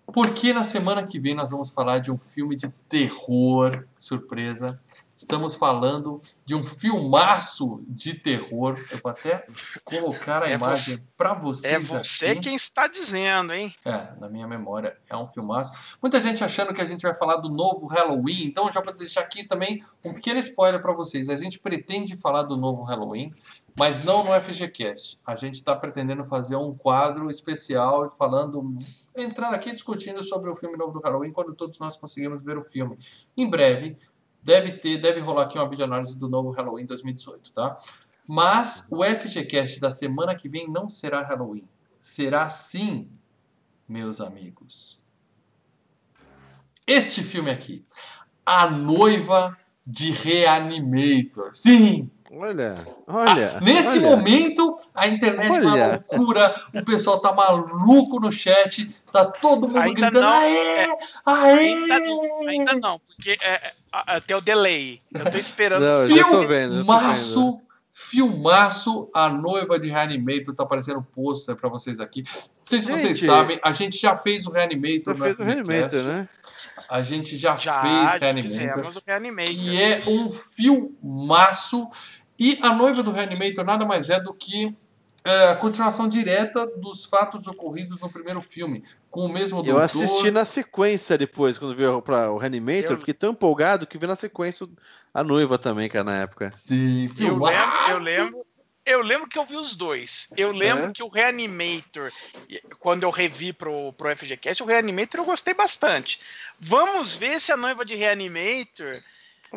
Porque 0.07 0.55
na 0.55 0.65
semana 0.65 1.05
que 1.05 1.21
vem 1.21 1.35
nós 1.35 1.51
vamos 1.51 1.75
falar 1.75 1.99
de 1.99 2.11
um 2.11 2.19
filme 2.19 2.57
de 2.57 2.71
terror, 2.89 3.87
surpresa. 3.99 4.81
Estamos 5.21 5.55
falando 5.55 6.19
de 6.47 6.55
um 6.55 6.65
filmaço 6.65 7.85
de 7.87 8.15
terror. 8.15 8.75
Eu 8.91 8.99
vou 9.03 9.13
até 9.13 9.45
colocar 9.85 10.43
a 10.43 10.49
É 10.49 10.55
imagem 10.55 10.97
para 11.15 11.33
É 11.33 11.39
vocês 11.39 11.89
você 11.89 12.29
aqui. 12.29 12.41
quem 12.41 12.55
está 12.55 12.89
dizendo, 12.89 13.53
hein? 13.53 13.71
É, 13.85 14.19
na 14.19 14.31
minha 14.31 14.49
memória 14.49 14.97
é 15.11 15.17
um 15.19 15.29
filmaço. 15.29 15.99
Muita 16.01 16.19
gente 16.23 16.43
achando 16.43 16.73
que 16.73 16.81
a 16.81 16.87
gente 16.87 17.03
vai 17.03 17.15
falar 17.15 17.37
do 17.37 17.51
novo 17.51 17.87
Halloween, 17.87 18.45
então 18.47 18.73
já 18.73 18.81
vou 18.81 18.95
deixar 18.95 19.21
aqui 19.21 19.47
também 19.47 19.85
um 20.03 20.15
pequeno 20.15 20.41
spoiler 20.41 20.81
para 20.81 20.95
vocês. 20.95 21.29
A 21.29 21.37
gente 21.37 21.59
pretende 21.59 22.17
falar 22.17 22.45
do 22.45 22.57
novo 22.57 22.83
Halloween, 22.83 23.31
mas 23.79 24.03
não 24.03 24.25
no 24.25 24.33
FGCast. 24.41 25.21
A 25.27 25.35
gente 25.35 25.57
está 25.57 25.77
pretendendo 25.77 26.27
fazer 26.27 26.57
um 26.57 26.75
quadro 26.75 27.31
especial 27.31 28.11
falando, 28.17 28.63
entrando 29.15 29.53
aqui 29.53 29.71
discutindo 29.71 30.23
sobre 30.23 30.49
o 30.49 30.57
filme 30.57 30.79
novo 30.79 30.95
do 30.95 31.01
Halloween 31.01 31.31
quando 31.31 31.55
todos 31.55 31.79
nós 31.79 31.95
conseguimos 31.99 32.43
ver 32.43 32.57
o 32.57 32.63
filme. 32.63 32.99
Em 33.37 33.47
breve 33.49 33.99
deve 34.43 34.73
ter, 34.73 34.99
deve 34.99 35.21
rolar 35.21 35.43
aqui 35.43 35.59
uma 35.59 35.69
videoanálise 35.69 36.19
do 36.19 36.29
novo 36.29 36.51
Halloween 36.51 36.87
2018, 36.87 37.53
tá? 37.53 37.77
Mas 38.29 38.89
o 38.93 39.03
FGCast 39.03 39.81
da 39.81 39.91
semana 39.91 40.35
que 40.35 40.49
vem 40.49 40.69
não 40.69 40.89
será 40.89 41.23
Halloween. 41.23 41.69
Será 42.01 42.49
sim, 42.49 43.11
meus 43.89 44.21
amigos. 44.21 45.03
Este 46.87 47.23
filme 47.23 47.51
aqui, 47.51 47.85
A 48.45 48.71
Noiva 48.71 49.57
de 49.87 50.13
Reanimator. 50.13 51.51
Sim! 51.53 52.11
Olha, 52.33 52.75
olha. 53.09 53.55
Ah, 53.57 53.61
nesse 53.61 53.99
olha. 53.99 54.09
momento, 54.17 54.77
a 54.95 55.09
internet 55.09 55.49
é 55.49 55.61
uma 55.61 55.87
loucura, 55.89 56.55
o 56.73 56.85
pessoal 56.85 57.21
tá 57.21 57.33
maluco 57.33 58.21
no 58.21 58.31
chat, 58.31 58.89
tá 59.13 59.25
todo 59.25 59.67
mundo 59.67 59.79
Ainda 59.81 59.93
gritando, 59.93 60.21
não, 60.21 60.29
aê, 60.39 60.57
é, 60.57 60.89
aê! 61.27 61.59
Ainda 61.75 61.99
não, 61.99 62.49
ainda 62.49 62.73
não, 62.75 63.01
porque 63.01 63.31
é, 63.43 63.53
é, 63.53 63.73
a- 63.93 64.21
tem 64.21 64.37
o 64.37 64.41
delay. 64.41 65.01
Eu 65.13 65.29
tô 65.29 65.39
esperando. 65.39 65.83
Não, 65.85 66.07
filmes. 66.07 66.47
vendo. 66.49 66.75
Filmaço, 66.77 67.61
filmaço, 67.93 69.11
a 69.13 69.29
noiva 69.29 69.77
de 69.81 69.89
Reanimator, 69.89 70.55
tá 70.55 70.63
aparecendo 70.63 71.03
pôster 71.13 71.57
pra 71.57 71.69
vocês 71.69 71.99
aqui. 71.99 72.23
Não 72.23 72.43
sei 72.63 72.81
se 72.81 72.89
vocês 72.89 73.19
Gente, 73.19 73.27
sabem, 73.29 73.61
a 73.61 73.73
gente 73.73 73.99
já 74.01 74.15
fez 74.15 74.47
o 74.47 74.53
Reanimator 74.53 75.15
Já 75.15 75.19
no 75.19 75.25
fez 75.25 75.39
o. 75.41 75.43
Reanimator, 75.43 76.03
né? 76.05 76.29
A 76.89 77.03
gente 77.03 77.37
já, 77.37 77.57
Já 77.57 77.83
fez 77.83 78.21
Reanimator. 78.21 78.51
fizemos 78.51 78.97
o 78.97 79.03
Reanimator. 79.07 79.53
que 79.53 79.83
é 79.83 80.03
um 80.07 80.31
filmaço. 80.33 81.89
E 82.41 82.59
a 82.63 82.73
noiva 82.73 83.03
do 83.03 83.13
Reanimator 83.13 83.65
nada 83.65 83.85
mais 83.85 84.09
é 84.09 84.19
do 84.19 84.33
que 84.33 84.75
é, 85.23 85.49
a 85.51 85.57
continuação 85.57 86.09
direta 86.09 86.67
dos 86.79 87.05
fatos 87.05 87.47
ocorridos 87.47 88.01
no 88.01 88.11
primeiro 88.11 88.41
filme, 88.41 88.83
com 89.11 89.27
o 89.27 89.29
mesmo 89.29 89.59
Eu 89.59 89.65
doutor. 89.65 89.83
assisti 89.85 90.31
na 90.31 90.47
sequência 90.47 91.19
depois, 91.19 91.59
quando 91.59 91.77
veio 91.77 92.01
pra 92.01 92.33
o 92.33 92.39
Reanimator, 92.39 92.93
Eu- 92.93 92.99
fiquei 92.99 93.13
tão 93.13 93.33
empolgado 93.33 93.87
que 93.87 93.99
vi 93.99 94.07
na 94.07 94.17
sequência 94.17 94.67
a 95.13 95.23
noiva 95.23 95.59
também, 95.59 95.91
cara, 95.91 96.05
na 96.05 96.17
época. 96.23 96.51
Sim, 96.51 97.11
Eu 97.19 97.37
lembro, 97.39 97.77
eu 97.91 97.99
lembro. 97.99 98.47
Eu 98.87 99.03
lembro 99.03 99.29
que 99.29 99.39
eu 99.39 99.45
vi 99.45 99.57
os 99.57 99.77
dois. 99.77 100.29
Eu 100.39 100.51
lembro 100.53 100.87
É? 100.87 100.91
que 100.93 101.03
o 101.03 101.09
Reanimator, 101.09 102.11
quando 102.79 103.03
eu 103.03 103.11
revi 103.11 103.53
pro, 103.53 103.93
pro 103.93 104.09
FGCast, 104.17 104.63
o 104.63 104.67
Reanimator 104.67 105.21
eu 105.21 105.25
gostei 105.27 105.53
bastante. 105.53 106.19
Vamos 106.59 107.15
ver 107.15 107.39
se 107.39 107.53
a 107.53 107.59
noiva 107.59 107.85
de 107.85 107.95
Reanimator 107.95 108.93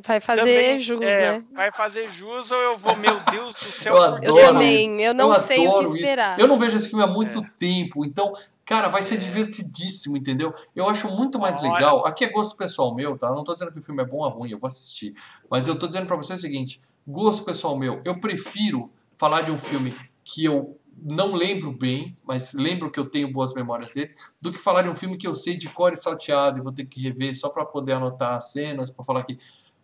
Vai 0.01 0.19
fazer 0.19 0.41
também 0.41 0.79
jus, 0.81 1.01
é, 1.01 1.33
né? 1.33 1.45
vai 1.53 1.71
fazer 1.71 2.09
jus 2.11 2.51
ou 2.51 2.57
eu 2.59 2.77
vou, 2.77 2.95
meu 2.95 3.19
Deus 3.29 3.55
do 3.55 3.71
céu, 3.71 3.95
Eu 3.95 4.19
quê? 4.19 4.27
Eu 4.27 4.37
adoro 4.37 4.53
também, 4.53 4.85
isso. 4.87 5.01
eu 5.01 5.13
não 5.13 5.33
sei 5.35 5.59
o 5.59 5.69
adoro 5.69 5.91
que 5.91 5.97
isso. 5.97 6.05
esperar. 6.05 6.39
Eu 6.39 6.47
não 6.47 6.57
vejo 6.57 6.75
esse 6.77 6.89
filme 6.89 7.03
há 7.03 7.07
muito 7.07 7.39
É. 7.39 7.49
tempo, 7.59 8.03
então, 8.03 8.33
cara, 8.65 8.87
vai 8.87 9.03
ser 9.03 9.17
divertidíssimo, 9.17 10.17
entendeu? 10.17 10.51
Eu 10.75 10.89
acho 10.89 11.07
muito 11.15 11.37
mais 11.39 11.59
Olha. 11.61 11.73
legal. 11.73 12.05
Aqui 12.07 12.25
é 12.25 12.29
gosto 12.29 12.57
pessoal 12.57 12.95
meu, 12.95 13.15
tá? 13.17 13.27
Eu 13.27 13.35
não 13.35 13.43
tô 13.43 13.53
dizendo 13.53 13.71
que 13.71 13.77
o 13.79 13.83
filme 13.83 14.01
é 14.01 14.05
bom 14.05 14.17
ou 14.17 14.29
ruim, 14.29 14.49
eu 14.49 14.57
vou 14.59 14.67
assistir. 14.67 15.13
Mas 15.49 15.67
eu 15.67 15.77
tô 15.77 15.85
dizendo 15.85 16.07
pra 16.07 16.15
você 16.15 16.33
o 16.33 16.37
seguinte: 16.37 16.81
gosto 17.07 17.43
pessoal 17.43 17.77
meu, 17.77 18.01
eu 18.03 18.19
prefiro 18.19 18.91
falar 19.15 19.41
de 19.41 19.51
um 19.51 19.57
filme 19.59 19.93
que 20.23 20.43
eu 20.43 20.79
não 21.05 21.33
lembro 21.33 21.71
bem, 21.71 22.15
mas 22.23 22.53
lembro 22.53 22.89
que 22.89 22.99
eu 22.99 23.05
tenho 23.05 23.31
boas 23.31 23.53
memórias 23.53 23.91
dele, 23.91 24.11
do 24.41 24.51
que 24.51 24.57
falar 24.57 24.83
de 24.83 24.89
um 24.89 24.95
filme 24.95 25.17
que 25.17 25.27
eu 25.27 25.35
sei 25.35 25.57
de 25.57 25.67
cor 25.69 25.91
e 25.91 25.97
salteado 25.97 26.59
e 26.59 26.63
vou 26.63 26.71
ter 26.71 26.85
que 26.85 27.01
rever 27.01 27.37
só 27.37 27.49
pra 27.49 27.65
poder 27.65 27.93
anotar 27.93 28.35
as 28.35 28.51
cenas, 28.51 28.89
pra 28.89 29.03
falar 29.03 29.23
que 29.23 29.37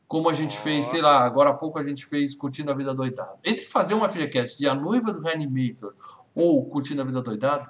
como 0.09 0.27
a 0.27 0.33
gente 0.33 0.57
fez, 0.57 0.87
sei 0.87 1.01
lá, 1.03 1.23
agora 1.23 1.51
há 1.51 1.53
pouco 1.53 1.77
a 1.77 1.83
gente 1.83 2.03
fez 2.03 2.33
Curtindo 2.33 2.71
a 2.71 2.73
Vida 2.73 2.95
Doidada. 2.95 3.37
Entre 3.45 3.63
fazer 3.63 3.93
um 3.93 4.03
FGCast 4.09 4.57
de 4.57 4.67
A 4.67 4.73
Noiva 4.73 5.13
do 5.13 5.21
Reanimator 5.21 5.93
ou 6.33 6.65
Curtindo 6.67 7.03
a 7.03 7.05
Vida 7.05 7.21
Doidado, 7.21 7.69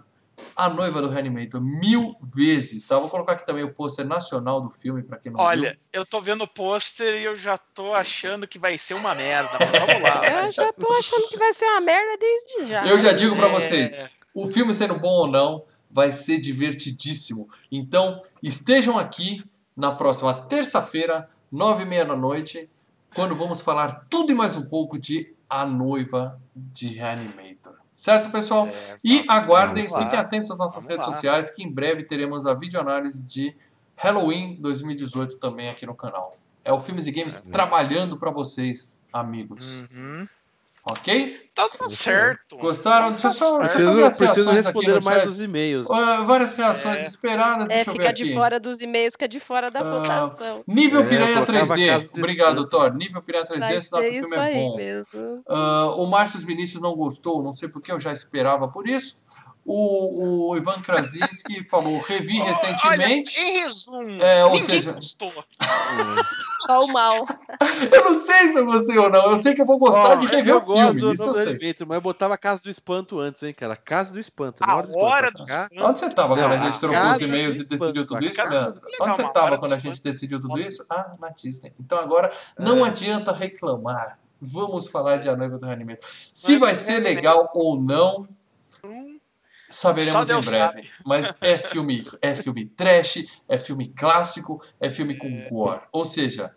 A 0.55 0.69
Noiva 0.69 1.01
do 1.01 1.09
Reanimator 1.09 1.59
mil 1.61 2.15
vezes, 2.33 2.85
tá? 2.85 2.97
Vou 2.97 3.09
colocar 3.09 3.33
aqui 3.33 3.45
também 3.45 3.65
o 3.65 3.73
pôster 3.73 4.07
nacional 4.07 4.61
do 4.61 4.71
filme, 4.71 5.03
pra 5.03 5.17
quem 5.17 5.33
não 5.33 5.39
Olha, 5.41 5.71
viu. 5.71 5.79
eu 5.91 6.05
tô 6.05 6.21
vendo 6.21 6.45
o 6.45 6.47
pôster 6.47 7.19
e 7.19 7.25
eu 7.25 7.35
já 7.35 7.57
tô 7.57 7.93
achando 7.93 8.47
que 8.47 8.57
vai 8.57 8.77
ser 8.77 8.93
uma 8.93 9.13
merda. 9.13 9.49
Mas 9.59 9.71
vamos 9.71 10.01
lá. 10.01 10.21
Eu 10.47 10.51
já 10.53 10.71
tô 10.71 10.87
achando 10.93 11.27
que 11.27 11.37
vai 11.37 11.51
ser 11.53 11.65
uma 11.65 11.81
merda 11.81 12.17
desde 12.17 12.69
já. 12.69 12.87
Eu 12.87 12.99
já 12.99 13.11
digo 13.11 13.35
pra 13.35 13.47
É, 13.47 13.51
vocês, 13.51 14.01
o 14.33 14.47
filme 14.47 14.73
sendo 14.73 14.97
bom 14.97 15.09
ou 15.09 15.27
não, 15.27 15.65
vai 15.91 16.13
ser 16.13 16.39
divertidíssimo. 16.39 17.49
Então, 17.69 18.17
estejam 18.41 18.97
aqui 18.97 19.43
na 19.75 19.91
próxima 19.91 20.33
terça-feira, 20.33 21.27
nove 21.51 21.84
e 21.84 21.85
meia 21.85 22.05
da 22.05 22.15
noite, 22.15 22.69
quando 23.15 23.35
vamos 23.35 23.61
falar 23.61 24.05
tudo 24.09 24.31
e 24.31 24.35
mais 24.35 24.55
um 24.55 24.65
pouco 24.65 24.99
de 24.99 25.34
A 25.49 25.65
Noiva 25.65 26.39
de 26.55 26.89
Reanimator. 26.89 27.73
Certo, 27.95 28.30
pessoal? 28.31 28.67
É, 28.67 28.97
E 29.03 29.26
aguardem, 29.27 29.84
vamos 29.85 29.99
lá. 29.99 30.03
fiquem 30.05 30.19
atentos 30.19 30.51
às 30.51 30.57
nossas 30.57 30.84
Vamos 30.85 30.89
redes 30.89 31.07
lá. 31.07 31.11
sociais, 31.13 31.51
que 31.51 31.63
em 31.63 31.71
breve 31.71 32.03
teremos 32.03 32.45
a 32.45 32.53
videoanálise 32.53 33.26
de 33.26 33.55
Halloween 33.97 34.55
2018 34.61 35.38
também 35.38 35.69
aqui 35.69 35.85
no 35.85 35.93
canal. 35.95 36.38
É 36.63 36.71
o 36.71 36.80
Filmes 36.80 37.07
e 37.07 37.11
Games 37.11 37.35
trabalhando 37.35 38.17
para 38.17 38.31
vocês, 38.31 39.01
amigos. 39.11 39.81
Uhum. 39.93 40.27
Ok? 40.85 41.48
Tá 41.60 41.68
tudo 41.77 41.90
certo. 41.90 42.56
Gostaram? 42.57 43.10
Deixa 43.11 43.27
eu 43.27 43.31
só, 43.31 43.57
Tá 43.57 43.65
deixa 43.65 43.80
eu 43.80 43.88
só 43.90 43.94
ver 43.95 44.03
as 44.06 44.18
reações 44.18 44.48
aqui 44.48 44.56
responder 44.80 44.99
no 44.99 45.03
mais 45.03 45.19
chat. 45.19 45.27
os 45.27 45.40
e-mails. 45.40 45.88
Ah, 45.91 46.23
várias 46.26 46.53
reações 46.53 46.95
É. 46.98 47.07
esperadas, 47.07 47.69
É, 47.69 47.76
deixa 47.76 47.90
eu 47.90 47.94
ver 47.94 47.99
fica 47.99 48.10
aqui. 48.11 48.23
de 48.23 48.34
fora 48.34 48.60
dos 48.60 48.80
e-mails, 48.81 49.14
fica 49.14 49.27
de 49.27 49.40
fora 49.41 49.69
da 49.69 49.80
Ah, 49.81 49.84
votação. 49.84 50.64
Nível 50.65 51.02
É, 51.02 51.06
Piranha 51.06 51.34
colocava 51.34 51.45
3D. 51.76 51.88
Casa 51.88 52.03
do 52.07 52.18
Obrigado. 52.18 52.69
Thor. 52.69 52.94
Nível 52.95 53.22
Piranha 53.22 53.45
3D, 53.45 53.60
Vai 53.73 53.81
sinal 53.81 54.02
que 54.02 54.07
o 54.10 54.11
ser 54.14 54.19
filme 54.22 54.36
é 54.38 54.53
bom. 54.53 54.76
mesmo. 54.77 55.44
Ah, 55.49 55.94
o 55.98 56.06
Márcio 56.06 56.40
Vinícius 56.45 56.81
não 56.81 56.95
gostou, 56.95 57.44
não 57.44 57.53
sei 57.53 57.68
porque 57.68 57.91
eu 57.91 57.99
já 57.99 58.14
esperava 58.14 58.69
por 58.69 58.88
isso. 58.88 59.18
O, 59.65 60.49
o 60.52 60.57
Ivan 60.57 60.81
Krasinski 60.81 61.64
falou, 61.69 61.99
revi 61.99 62.40
recentemente. 62.40 63.38
Olha, 63.40 63.48
em 63.49 63.60
resumo, 63.61 64.22
É, 64.23 64.44
ou 64.45 64.52
ninguém 64.52 64.65
seja- 64.68 64.91
gostou. 64.94 65.31
Só 66.65 66.81
o 66.84 66.88
mal. 66.88 67.22
Eu 67.91 68.03
não 68.03 68.19
sei 68.19 68.52
se 68.52 68.60
eu 68.60 68.65
gostei 68.65 68.98
ou 68.98 69.10
não. 69.10 69.31
Eu 69.31 69.38
sei 69.38 69.53
que 69.53 69.61
eu 69.61 69.65
vou 69.65 69.77
gostar 69.80 70.11
Ó, 70.11 70.15
de 70.15 70.27
rever 70.27 70.53
eu 70.53 70.57
o 70.57 70.61
filme. 70.61 71.02
gosto 71.02 71.14
Isso 71.14 71.23
do 71.23 71.23
eu 71.23 71.27
Novo 71.27 71.34
sei. 71.40 71.44
Elemento, 71.53 71.88
mas 71.88 71.95
eu 71.95 72.02
botava 72.02 72.34
a 72.34 72.38
Casa 72.38 72.61
do 72.61 72.69
Espanto 72.69 73.18
antes, 73.19 73.41
hein, 73.44 73.53
cara? 73.53 73.76
Casa 73.76 74.11
do 74.14 74.19
Espanto. 74.19 74.61
A 74.64 74.68
não 74.68 74.81
do 74.84 74.98
hora 74.99 75.27
Espanto, 75.27 75.44
dos 75.44 75.49
tá? 75.49 75.69
Onde 75.88 75.99
você 75.99 76.10
tava 76.10 76.36
quando 76.36 76.52
a 76.53 76.57
gente 76.57 76.80
trocou 76.80 77.11
os 77.11 77.22
e-mails 77.22 77.56
do 77.57 77.61
e 77.64 77.65
decidiu 77.65 78.03
espanto, 78.03 78.07
tudo 78.22 78.26
isso, 78.31 78.49
Leandro? 78.49 78.73
do- 78.81 79.03
Onde 79.03 79.15
você 79.15 79.23
tava 79.23 79.45
hora 79.45 79.57
quando 79.57 79.73
a 79.73 79.76
gente 79.77 79.94
espantos. 79.94 79.99
decidiu 80.02 80.40
tudo 80.41 80.60
isso? 80.60 80.86
Ah, 80.90 81.14
na 81.19 81.30
Disney. 81.30 81.73
Então 81.80 81.98
agora 81.99 82.30
não 82.57 82.84
adianta 82.84 83.31
reclamar. 83.31 84.19
Vamos 84.41 84.88
falar 84.88 85.18
de 85.18 85.27
A 85.30 85.36
Noiva 85.36 85.57
do 85.57 85.65
Reanimento. 85.65 86.06
Se 86.34 86.57
vai 86.57 86.76
ser 86.76 86.99
legal 86.99 87.49
ou 87.53 87.80
não, 87.81 88.27
saberemos 89.69 90.29
em 90.29 90.41
breve. 90.41 90.89
Mas 91.05 91.37
é 91.41 91.57
filme, 91.57 92.03
é 92.21 92.35
filme 92.35 92.65
trash, 92.65 93.25
é 93.47 93.57
filme 93.57 93.87
clássico, 93.87 94.61
é 94.79 94.89
filme 94.89 95.17
com 95.17 95.47
gore. 95.49 95.81
Ou 95.91 96.05
seja, 96.05 96.53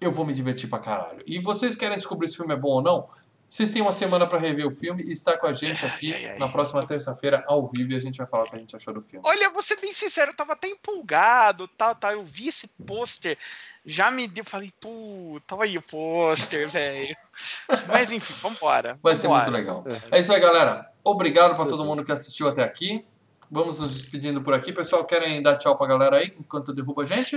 eu 0.00 0.12
vou 0.12 0.24
me 0.24 0.32
divertir 0.32 0.68
pra 0.68 0.78
caralho. 0.78 1.22
E 1.26 1.40
vocês 1.40 1.74
querem 1.74 1.96
descobrir 1.96 2.28
se 2.28 2.34
o 2.34 2.38
filme 2.38 2.54
é 2.54 2.56
bom 2.56 2.68
ou 2.68 2.82
não? 2.82 3.06
Vocês 3.48 3.70
têm 3.70 3.80
uma 3.80 3.92
semana 3.92 4.26
pra 4.26 4.38
rever 4.38 4.66
o 4.66 4.70
filme 4.70 5.02
e 5.02 5.12
está 5.12 5.36
com 5.38 5.46
a 5.46 5.52
gente 5.54 5.84
aqui 5.86 6.12
Ai, 6.12 6.24
ai, 6.26 6.32
ai. 6.32 6.38
na 6.38 6.48
próxima 6.48 6.86
terça-feira 6.86 7.42
ao 7.46 7.66
vivo 7.66 7.92
e 7.92 7.96
a 7.96 8.00
gente 8.00 8.18
vai 8.18 8.26
falar 8.26 8.44
o 8.44 8.50
que 8.50 8.56
a 8.56 8.58
gente 8.58 8.76
achou 8.76 8.92
do 8.92 9.00
filme. 9.02 9.26
Olha, 9.26 9.48
vou 9.48 9.62
ser 9.62 9.80
bem 9.80 9.90
sincero, 9.90 10.32
eu 10.32 10.36
tava 10.36 10.52
até 10.52 10.68
empolgado, 10.68 11.66
tal, 11.68 11.94
tal. 11.94 12.12
Eu 12.12 12.24
vi 12.24 12.48
esse 12.48 12.68
pôster, 12.86 13.38
já 13.86 14.10
me 14.10 14.28
deu, 14.28 14.44
falei, 14.44 14.70
puta, 14.78 15.42
tava 15.46 15.64
aí 15.64 15.78
o 15.78 15.82
pôster, 15.82 16.68
velho. 16.70 17.14
Mas 17.88 18.12
enfim, 18.12 18.34
vambora. 18.42 18.98
Vai 19.02 19.16
ser 19.16 19.28
vambora. 19.28 19.50
muito 19.50 19.56
legal. 19.58 19.84
É 20.10 20.20
isso 20.20 20.32
aí, 20.32 20.40
galera. 20.40 20.86
Obrigado 21.02 21.56
pra 21.56 21.64
todo 21.64 21.84
mundo 21.86 22.04
que 22.04 22.12
assistiu 22.12 22.48
até 22.48 22.62
aqui. 22.62 23.02
Vamos 23.50 23.78
nos 23.80 23.94
despedindo 23.94 24.42
por 24.42 24.52
aqui. 24.52 24.74
Pessoal, 24.74 25.06
querem 25.06 25.42
dar 25.42 25.56
tchau 25.56 25.74
pra 25.78 25.86
galera 25.86 26.18
aí 26.18 26.34
enquanto 26.38 26.68
eu 26.68 26.74
derrubo 26.74 27.00
a 27.00 27.06
gente? 27.06 27.34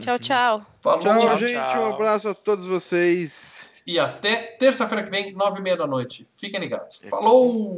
Tchau, 0.00 0.18
tchau. 0.18 0.66
Falou 0.82 1.02
Tchau, 1.04 1.20
Tchau, 1.20 1.36
gente. 1.36 1.52
tchau. 1.54 1.82
Um 1.88 1.94
abraço 1.94 2.28
a 2.28 2.34
todos 2.34 2.66
vocês. 2.66 3.67
E 3.88 3.98
até 3.98 4.36
terça-feira 4.58 5.02
que 5.02 5.10
vem, 5.10 5.32
nove 5.32 5.60
e 5.60 5.62
meia 5.62 5.74
da 5.74 5.86
noite. 5.86 6.28
Fiquem 6.36 6.60
ligados. 6.60 7.02
Falou! 7.08 7.74